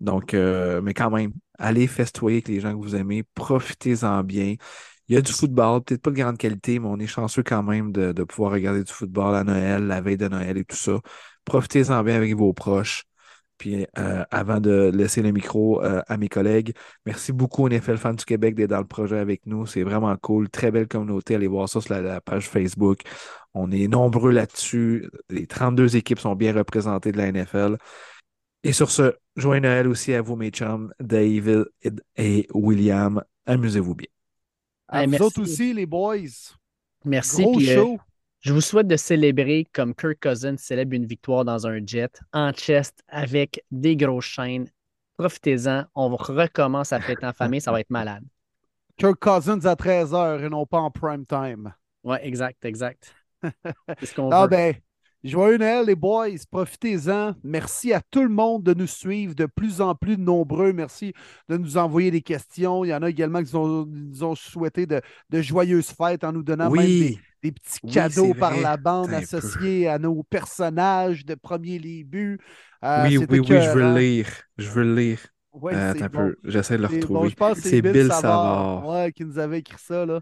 Donc, 0.00 0.34
euh, 0.34 0.80
mais 0.82 0.94
quand 0.94 1.10
même, 1.10 1.32
allez 1.58 1.86
festoyer 1.86 2.36
avec 2.38 2.48
les 2.48 2.60
gens 2.60 2.72
que 2.72 2.82
vous 2.82 2.96
aimez. 2.96 3.24
Profitez-en 3.34 4.22
bien. 4.24 4.54
Il 5.08 5.14
y 5.14 5.18
a 5.18 5.22
du 5.22 5.32
football, 5.32 5.82
peut-être 5.82 6.02
pas 6.02 6.10
de 6.10 6.16
grande 6.16 6.38
qualité, 6.38 6.78
mais 6.78 6.88
on 6.88 6.98
est 6.98 7.06
chanceux 7.06 7.42
quand 7.42 7.62
même 7.62 7.92
de, 7.92 8.12
de 8.12 8.24
pouvoir 8.24 8.52
regarder 8.52 8.84
du 8.84 8.92
football 8.92 9.34
à 9.34 9.44
Noël, 9.44 9.86
la 9.86 10.00
veille 10.00 10.18
de 10.18 10.28
Noël 10.28 10.58
et 10.58 10.64
tout 10.64 10.76
ça. 10.76 11.00
Profitez-en 11.44 12.02
bien 12.04 12.16
avec 12.16 12.34
vos 12.36 12.52
proches. 12.52 13.04
Puis 13.58 13.86
euh, 13.98 14.24
avant 14.30 14.60
de 14.60 14.90
laisser 14.94 15.20
le 15.20 15.32
micro 15.32 15.82
euh, 15.82 16.00
à 16.06 16.16
mes 16.16 16.28
collègues, 16.28 16.74
merci 17.04 17.32
beaucoup 17.32 17.64
aux 17.64 17.68
NFL 17.68 17.96
Fans 17.96 18.14
du 18.14 18.24
Québec 18.24 18.54
d'être 18.54 18.70
dans 18.70 18.78
le 18.78 18.86
projet 18.86 19.18
avec 19.18 19.46
nous. 19.46 19.66
C'est 19.66 19.82
vraiment 19.82 20.16
cool. 20.16 20.48
Très 20.48 20.70
belle 20.70 20.86
communauté. 20.86 21.34
Allez 21.34 21.48
voir 21.48 21.68
ça 21.68 21.80
sur 21.80 21.92
la, 21.92 22.00
la 22.00 22.20
page 22.20 22.48
Facebook. 22.48 23.00
On 23.54 23.70
est 23.72 23.88
nombreux 23.88 24.30
là-dessus. 24.30 25.10
Les 25.28 25.46
32 25.48 25.96
équipes 25.96 26.20
sont 26.20 26.36
bien 26.36 26.52
représentées 26.52 27.10
de 27.10 27.18
la 27.18 27.26
NFL. 27.32 27.78
Et 28.62 28.72
sur 28.72 28.90
ce, 28.90 29.14
joyeux 29.36 29.60
Noël 29.60 29.86
aussi 29.88 30.14
à 30.14 30.22
vous, 30.22 30.36
mes 30.36 30.50
chums, 30.50 30.92
David 31.00 31.66
et 32.16 32.46
William. 32.54 33.22
Amusez-vous 33.46 33.94
bien. 33.94 34.08
À 34.88 35.02
Hey, 35.02 35.06
vous 35.06 35.10
merci. 35.12 35.22
autres 35.22 35.40
aussi, 35.42 35.72
les 35.74 35.86
boys. 35.86 36.16
Merci. 37.04 37.42
Gros 37.42 37.52
puis, 37.56 37.70
euh, 37.70 37.76
show. 37.76 38.00
je 38.40 38.52
vous 38.52 38.60
souhaite 38.60 38.86
de 38.88 38.96
célébrer 38.96 39.66
comme 39.72 39.94
Kirk 39.94 40.18
Cousins 40.20 40.56
célèbre 40.56 40.94
une 40.94 41.06
victoire 41.06 41.44
dans 41.44 41.66
un 41.66 41.84
jet, 41.86 42.20
en 42.32 42.52
chest, 42.52 43.02
avec 43.08 43.64
des 43.70 43.96
grosses 43.96 44.24
chaînes. 44.26 44.70
Profitez-en. 45.16 45.84
On 45.94 46.14
recommence 46.16 46.92
à 46.92 47.00
fêter 47.00 47.26
en 47.26 47.32
famille. 47.32 47.60
Ça 47.60 47.72
va 47.72 47.80
être 47.80 47.90
malade. 47.90 48.24
Kirk 48.96 49.18
Cousins 49.20 49.64
à 49.64 49.74
13h 49.76 50.44
et 50.44 50.48
non 50.48 50.66
pas 50.66 50.78
en 50.80 50.90
prime 50.90 51.24
time. 51.26 51.72
Ouais, 52.04 52.24
exact, 52.26 52.64
exact. 52.64 53.14
C'est 54.00 54.06
ce 54.06 54.14
qu'on 54.14 54.30
Ah 54.30 54.46
veut. 54.46 54.48
ben, 54.48 54.74
joyeux 55.24 55.58
Noël, 55.58 55.86
les 55.86 55.94
boys. 55.94 56.28
Profitez-en. 56.50 57.34
Merci 57.42 57.92
à 57.92 58.00
tout 58.10 58.22
le 58.22 58.28
monde 58.28 58.62
de 58.62 58.74
nous 58.74 58.86
suivre, 58.86 59.34
de 59.34 59.46
plus 59.46 59.80
en 59.80 59.94
plus 59.94 60.16
nombreux. 60.18 60.72
Merci 60.72 61.12
de 61.48 61.56
nous 61.56 61.76
envoyer 61.76 62.10
des 62.10 62.22
questions. 62.22 62.84
Il 62.84 62.88
y 62.88 62.94
en 62.94 63.02
a 63.02 63.10
également 63.10 63.42
qui 63.42 63.54
nous 63.54 63.60
ont, 63.60 63.86
nous 63.86 64.24
ont 64.24 64.34
souhaité 64.34 64.86
de, 64.86 65.00
de 65.30 65.42
joyeuses 65.42 65.90
fêtes 65.90 66.24
en 66.24 66.32
nous 66.32 66.42
donnant 66.42 66.70
même 66.70 66.86
des, 66.86 67.52
petits 67.52 67.78
Oui, 67.84 67.92
cadeaux 67.92 68.34
par 68.34 68.56
la 68.60 68.76
bande 68.76 69.12
associés 69.12 69.88
à 69.88 69.98
nos 69.98 70.22
personnages 70.24 71.24
de 71.24 71.34
premier 71.34 71.78
début. 71.78 72.38
Euh, 72.84 73.06
oui, 73.08 73.18
oui, 73.18 73.26
oui, 73.40 73.46
je 73.46 73.70
veux 73.70 73.98
lire. 73.98 74.28
Je 74.56 74.68
veux 74.70 74.84
le 74.84 74.94
lire. 74.94 75.18
Ouais, 75.52 75.74
Euh, 75.74 75.94
un 76.00 76.08
peu. 76.08 76.36
J'essaie 76.44 76.76
de 76.76 76.82
le 76.82 76.88
retrouver. 76.88 77.20
bon, 77.20 77.28
je 77.28 77.34
pense 77.34 77.60
que 77.60 77.68
c'est 77.68 77.82
Bill, 77.82 77.92
Bill 77.92 78.06
Savard, 78.08 78.20
Savard. 78.20 78.86
ouais, 78.88 79.12
qui 79.12 79.24
nous 79.24 79.38
avait 79.38 79.58
écrit 79.60 79.76
ça. 79.78 80.06
Là. 80.06 80.20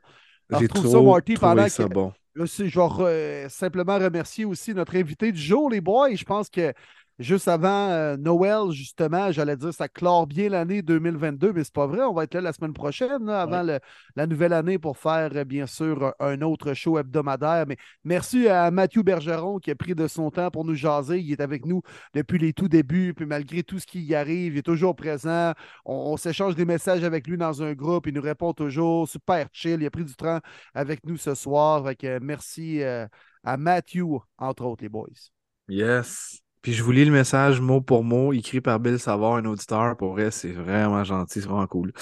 Alors, 0.48 0.62
retrouve 0.62 0.82
trop 0.84 0.92
ça, 0.92 1.02
Marty, 1.02 1.34
pendant 1.34 1.68
ça 1.68 1.84
que- 1.84 1.88
bon. 1.88 2.12
Je 2.36 2.62
vais 2.64 2.68
re- 2.68 3.48
simplement 3.48 3.98
remercier 3.98 4.44
aussi 4.44 4.74
notre 4.74 4.96
invité 4.96 5.32
du 5.32 5.40
jour, 5.40 5.70
les 5.70 5.80
boys. 5.80 6.14
Je 6.14 6.24
pense 6.24 6.50
que 6.50 6.72
juste 7.18 7.48
avant 7.48 7.88
euh, 7.90 8.16
Noël, 8.16 8.70
justement, 8.72 9.32
j'allais 9.32 9.56
dire 9.56 9.72
ça 9.72 9.88
clore 9.88 10.26
bien 10.26 10.48
l'année 10.50 10.82
2022, 10.82 11.52
mais 11.52 11.64
c'est 11.64 11.72
pas 11.72 11.86
vrai. 11.86 12.02
On 12.02 12.12
va 12.12 12.24
être 12.24 12.34
là 12.34 12.40
la 12.40 12.52
semaine 12.52 12.72
prochaine, 12.72 13.24
là, 13.26 13.42
avant 13.42 13.62
le- 13.62 13.80
la 14.16 14.26
nouvelle 14.26 14.52
année, 14.52 14.78
pour 14.78 14.98
faire, 14.98 15.30
euh, 15.34 15.44
bien 15.44 15.66
sûr, 15.66 16.12
un, 16.20 16.26
un 16.36 16.42
autre 16.42 16.74
show 16.74 16.98
hebdomadaire. 16.98 17.64
Mais 17.66 17.76
merci 18.04 18.48
à 18.48 18.70
Mathieu 18.70 19.02
Bergeron 19.02 19.58
qui 19.58 19.70
a 19.70 19.74
pris 19.74 19.94
de 19.94 20.06
son 20.08 20.30
temps 20.30 20.50
pour 20.50 20.64
nous 20.64 20.74
jaser. 20.74 21.18
Il 21.20 21.32
est 21.32 21.40
avec 21.40 21.64
nous 21.66 21.82
depuis 22.14 22.38
les 22.38 22.52
tout 22.52 22.68
débuts, 22.68 23.14
puis 23.14 23.26
malgré 23.26 23.62
tout 23.62 23.78
ce 23.78 23.86
qui 23.86 24.02
y 24.02 24.14
arrive, 24.14 24.54
il 24.54 24.58
est 24.58 24.62
toujours 24.62 24.94
présent. 24.96 25.52
On, 25.84 26.12
on 26.12 26.16
s'échange 26.16 26.54
des 26.54 26.64
messages 26.66 27.04
avec 27.04 27.26
lui 27.26 27.36
dans 27.36 27.62
un 27.62 27.72
groupe. 27.74 28.06
Il 28.06 28.14
nous 28.14 28.22
répond 28.22 28.52
toujours. 28.52 29.08
Super 29.08 29.48
chill. 29.52 29.80
Il 29.80 29.86
a 29.86 29.90
pris 29.90 30.04
du 30.04 30.14
temps 30.14 30.40
avec 30.74 31.04
nous 31.06 31.16
ce 31.16 31.34
soir. 31.34 31.84
Fait 31.86 31.96
que 31.96 32.18
merci 32.20 32.82
euh, 32.82 33.06
à 33.44 33.56
Matthew, 33.56 34.18
entre 34.38 34.64
autres, 34.64 34.82
les 34.82 34.88
boys. 34.88 35.08
Yes. 35.68 36.40
Puis 36.62 36.72
je 36.72 36.82
vous 36.82 36.92
lis 36.92 37.04
le 37.04 37.12
message 37.12 37.60
mot 37.60 37.80
pour 37.80 38.02
mot, 38.04 38.32
écrit 38.32 38.60
par 38.60 38.80
Bill 38.80 38.98
Savard, 38.98 39.36
un 39.36 39.44
auditeur. 39.44 39.96
Pour 39.96 40.12
vrai, 40.12 40.30
c'est 40.30 40.52
vraiment 40.52 41.04
gentil, 41.04 41.40
c'est 41.40 41.48
vraiment 41.48 41.66
cool. 41.66 41.92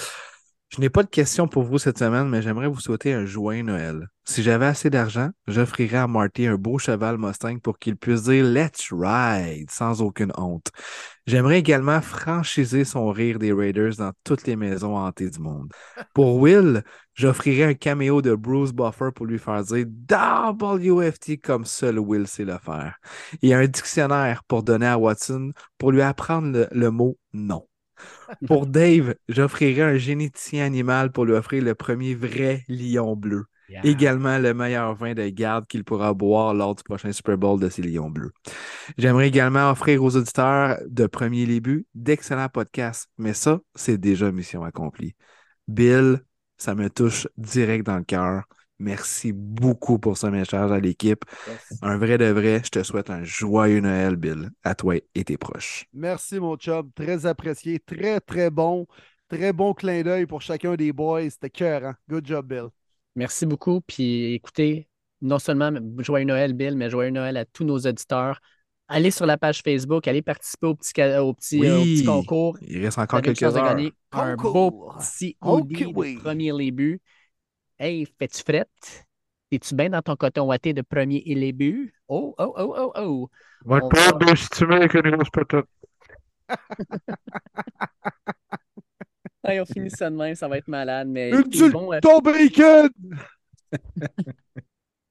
Je 0.75 0.81
n'ai 0.81 0.89
pas 0.89 1.03
de 1.03 1.09
questions 1.09 1.47
pour 1.47 1.63
vous 1.63 1.77
cette 1.77 1.99
semaine, 1.99 2.27
mais 2.27 2.41
j'aimerais 2.41 2.67
vous 2.67 2.81
souhaiter 2.81 3.13
un 3.13 3.25
joyeux 3.25 3.63
Noël. 3.63 4.09
Si 4.25 4.43
j'avais 4.43 4.65
assez 4.65 4.89
d'argent, 4.89 5.29
j'offrirais 5.47 5.99
à 5.99 6.07
Marty 6.07 6.47
un 6.47 6.57
beau 6.57 6.77
cheval 6.79 7.17
Mustang 7.17 7.59
pour 7.59 7.79
qu'il 7.79 7.95
puisse 7.95 8.23
dire 8.23 8.43
Let's 8.43 8.91
ride 8.91 9.71
sans 9.71 10.01
aucune 10.01 10.33
honte. 10.35 10.71
J'aimerais 11.27 11.59
également 11.59 12.01
franchiser 12.01 12.83
son 12.83 13.09
rire 13.09 13.39
des 13.39 13.53
Raiders 13.53 13.95
dans 13.95 14.11
toutes 14.25 14.47
les 14.47 14.57
maisons 14.57 14.97
hantées 14.97 15.29
du 15.29 15.39
monde. 15.39 15.71
Pour 16.13 16.35
Will, 16.41 16.83
j'offrirais 17.13 17.69
un 17.69 17.73
caméo 17.73 18.21
de 18.21 18.35
Bruce 18.35 18.73
Buffer 18.73 19.11
pour 19.15 19.27
lui 19.27 19.39
faire 19.39 19.63
dire 19.63 19.85
WFT 19.87 21.39
comme 21.41 21.63
seul 21.63 21.99
Will 21.99 22.27
sait 22.27 22.43
le 22.43 22.57
faire. 22.57 22.97
Et 23.41 23.53
un 23.53 23.65
dictionnaire 23.65 24.43
pour 24.43 24.61
donner 24.61 24.87
à 24.87 24.97
Watson 24.97 25.53
pour 25.77 25.93
lui 25.93 26.01
apprendre 26.01 26.51
le, 26.51 26.67
le 26.71 26.91
mot 26.91 27.17
non. 27.31 27.65
Pour 28.47 28.67
Dave, 28.67 29.15
j'offrirais 29.29 29.81
un 29.81 29.97
généticien 29.97 30.65
animal 30.65 31.11
pour 31.11 31.25
lui 31.25 31.33
offrir 31.33 31.63
le 31.63 31.75
premier 31.75 32.15
vrai 32.15 32.63
lion 32.67 33.15
bleu. 33.15 33.45
Yeah. 33.67 33.81
Également 33.83 34.37
le 34.37 34.53
meilleur 34.53 34.93
vin 34.93 35.13
de 35.15 35.27
garde 35.29 35.65
qu'il 35.65 35.83
pourra 35.83 36.13
boire 36.13 36.53
lors 36.53 36.75
du 36.75 36.83
prochain 36.83 37.11
Super 37.11 37.37
Bowl 37.37 37.59
de 37.59 37.67
ces 37.69 37.81
lions 37.81 38.11
bleus. 38.11 38.31
J'aimerais 38.97 39.27
également 39.27 39.71
offrir 39.71 40.03
aux 40.03 40.15
auditeurs 40.15 40.77
de 40.85 41.07
premier 41.07 41.47
début 41.47 41.87
d'excellents 41.95 42.49
podcasts, 42.49 43.09
mais 43.17 43.33
ça, 43.33 43.59
c'est 43.73 43.97
déjà 43.97 44.31
mission 44.31 44.63
accomplie. 44.63 45.15
Bill, 45.67 46.21
ça 46.57 46.75
me 46.75 46.89
touche 46.89 47.27
direct 47.37 47.85
dans 47.87 47.97
le 47.97 48.03
cœur. 48.03 48.43
Merci 48.77 49.31
beaucoup 49.31 49.99
pour 49.99 50.17
ce 50.17 50.27
message 50.27 50.71
à 50.71 50.79
l'équipe. 50.79 51.23
Un 51.81 51.97
vrai 51.97 52.17
de 52.17 52.25
vrai, 52.25 52.61
je 52.63 52.69
te 52.69 52.83
souhaite 52.83 53.09
un 53.09 53.23
joyeux 53.23 53.79
Noël, 53.79 54.17
Bill, 54.17 54.49
à 54.63 54.75
toi 54.75 54.95
et 55.15 55.23
tes 55.23 55.37
proches. 55.37 55.85
Merci, 55.93 56.39
mon 56.39 56.57
chum. 56.57 56.91
Très 56.93 57.25
apprécié. 57.25 57.79
Très, 57.79 58.19
très 58.19 58.49
bon. 58.49 58.85
Très 59.29 59.53
bon 59.53 59.73
clin 59.73 60.03
d'œil 60.03 60.25
pour 60.25 60.41
chacun 60.41 60.75
des 60.75 60.91
boys. 60.91 61.29
C'était 61.29 61.49
cœur. 61.49 61.85
Hein? 61.85 61.95
Good 62.09 62.27
job, 62.27 62.47
Bill. 62.47 62.65
Merci 63.15 63.45
beaucoup. 63.45 63.79
Puis 63.81 64.33
écoutez, 64.33 64.89
non 65.21 65.39
seulement 65.39 65.71
joyeux 65.99 66.25
Noël, 66.25 66.53
Bill, 66.53 66.75
mais 66.75 66.89
joyeux 66.89 67.11
Noël 67.11 67.37
à 67.37 67.45
tous 67.45 67.63
nos 67.63 67.79
auditeurs. 67.79 68.39
Allez 68.87 69.09
sur 69.09 69.25
la 69.25 69.37
page 69.37 69.61
Facebook, 69.63 70.07
allez 70.07 70.21
participer 70.21 70.67
au 70.67 70.75
petit, 70.75 70.91
ca- 70.95 71.23
au 71.23 71.33
petit, 71.33 71.59
Oui. 71.59 71.67
euh, 71.67 71.79
au 71.79 71.83
petit 71.83 72.03
concours. 72.03 72.57
Il 72.61 72.83
reste 72.83 72.99
encore 72.99 73.21
quelques 73.21 73.39
de 73.39 73.45
heures. 73.45 73.53
gagner 73.53 73.93
un 74.11 74.35
beau 74.35 74.91
petit 74.99 75.37
Ok, 75.41 75.61
hoodie 75.71 75.85
oui. 75.95 76.15
de 76.15 76.19
premier 76.19 76.51
début. 76.55 77.01
Hey, 77.77 78.05
fais-tu 78.17 78.41
frette? 78.43 79.05
Es-tu 79.51 79.75
bien 79.75 79.89
dans 79.89 80.01
ton 80.01 80.15
coton 80.15 80.45
watté 80.47 80.73
de 80.73 80.81
premier 80.81 81.21
début? 81.21 81.93
Oh, 82.07 82.33
oh, 82.37 82.53
oh, 82.57 82.73
oh, 82.77 82.91
oh. 82.95 83.29
Va 83.65 83.81
te 83.81 83.95
va- 83.95 84.11
de 84.13 84.35
stimuler 84.35 84.77
avec 84.77 84.93
une 84.93 85.11
grosse 85.11 85.29
patate. 85.29 85.65
Hey, 89.43 89.59
on 89.59 89.65
finit 89.65 89.91
ça 89.91 90.09
de 90.09 90.15
même, 90.15 90.35
ça 90.35 90.47
va 90.47 90.57
être 90.57 90.67
malade. 90.67 91.07
Mais 91.07 91.31
bon, 91.71 91.93
euh, 91.93 91.99
ton 92.01 92.19
bacon! 92.19 92.89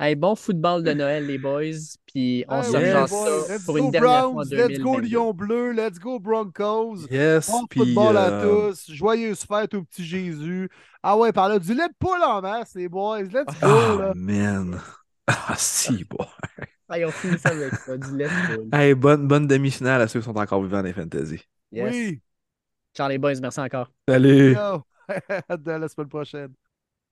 hey, 0.05 0.15
bon 0.15 0.35
football 0.35 0.83
de 0.83 0.93
Noël, 0.93 1.27
les 1.27 1.39
boys. 1.39 1.97
Puis 2.07 2.45
on 2.49 2.59
Ah 2.59 2.63
se 2.63 2.73
boys. 2.73 3.07
ça 3.09 3.55
Let's 3.55 3.65
pour 3.65 3.77
go 3.77 3.85
une 3.85 3.91
dernière 3.91 4.21
fois 4.21 4.31
en 4.31 4.33
Browns, 4.35 4.51
let's 4.51 4.79
go 4.79 5.01
2022. 5.01 5.09
Lion 5.09 5.33
Bleu, 5.35 5.73
let's 5.73 5.99
go 5.99 6.19
Broncos. 6.19 7.07
Yes, 7.11 7.51
Bon 7.51 7.67
puis 7.67 7.81
football 7.81 8.17
à 8.17 8.29
euh, 8.29 8.71
tous. 8.71 8.91
Joyeuse 8.93 9.45
fête 9.45 9.75
au 9.75 9.83
petit 9.83 10.05
Jésus. 10.05 10.69
Ah 11.03 11.17
ouais, 11.17 11.33
par 11.33 11.49
là, 11.49 11.59
du 11.59 11.75
lait 11.75 11.89
de 11.89 11.95
poule 11.99 12.23
en 12.23 12.41
masse, 12.41 12.75
les 12.75 12.89
boys. 12.89 13.23
Let's 13.23 13.47
go, 13.61 13.67
Ah, 13.67 13.97
là. 13.99 14.13
man. 14.15 14.81
Ah, 15.27 15.55
si, 15.57 16.05
bon. 16.05 16.27
Hey, 16.91 17.05
on 17.05 17.11
finit 17.11 17.39
ça 17.39 17.49
avec 17.49 17.75
ça, 17.75 17.97
du 17.97 18.17
lait 18.17 18.25
de 18.27 18.57
poule. 18.57 18.69
Hey, 18.73 18.95
bonne, 18.95 19.27
bonne 19.27 19.47
demi-finale 19.47 20.03
à 20.03 20.09
ceux 20.09 20.21
qui 20.21 20.27
sont 20.27 20.37
encore 20.37 20.63
vivants 20.63 20.83
des 20.83 20.93
fantasy. 20.93 21.41
Yes. 21.73 21.93
Oui. 21.93 22.21
Ciao 22.95 23.09
les 23.09 23.19
boys, 23.19 23.35
merci 23.41 23.61
encore. 23.61 23.91
Salut! 24.09 24.55
Yo. 24.55 24.83
À 25.49 25.79
la 25.79 25.89
semaine 25.89 26.09
prochaine. 26.09 26.55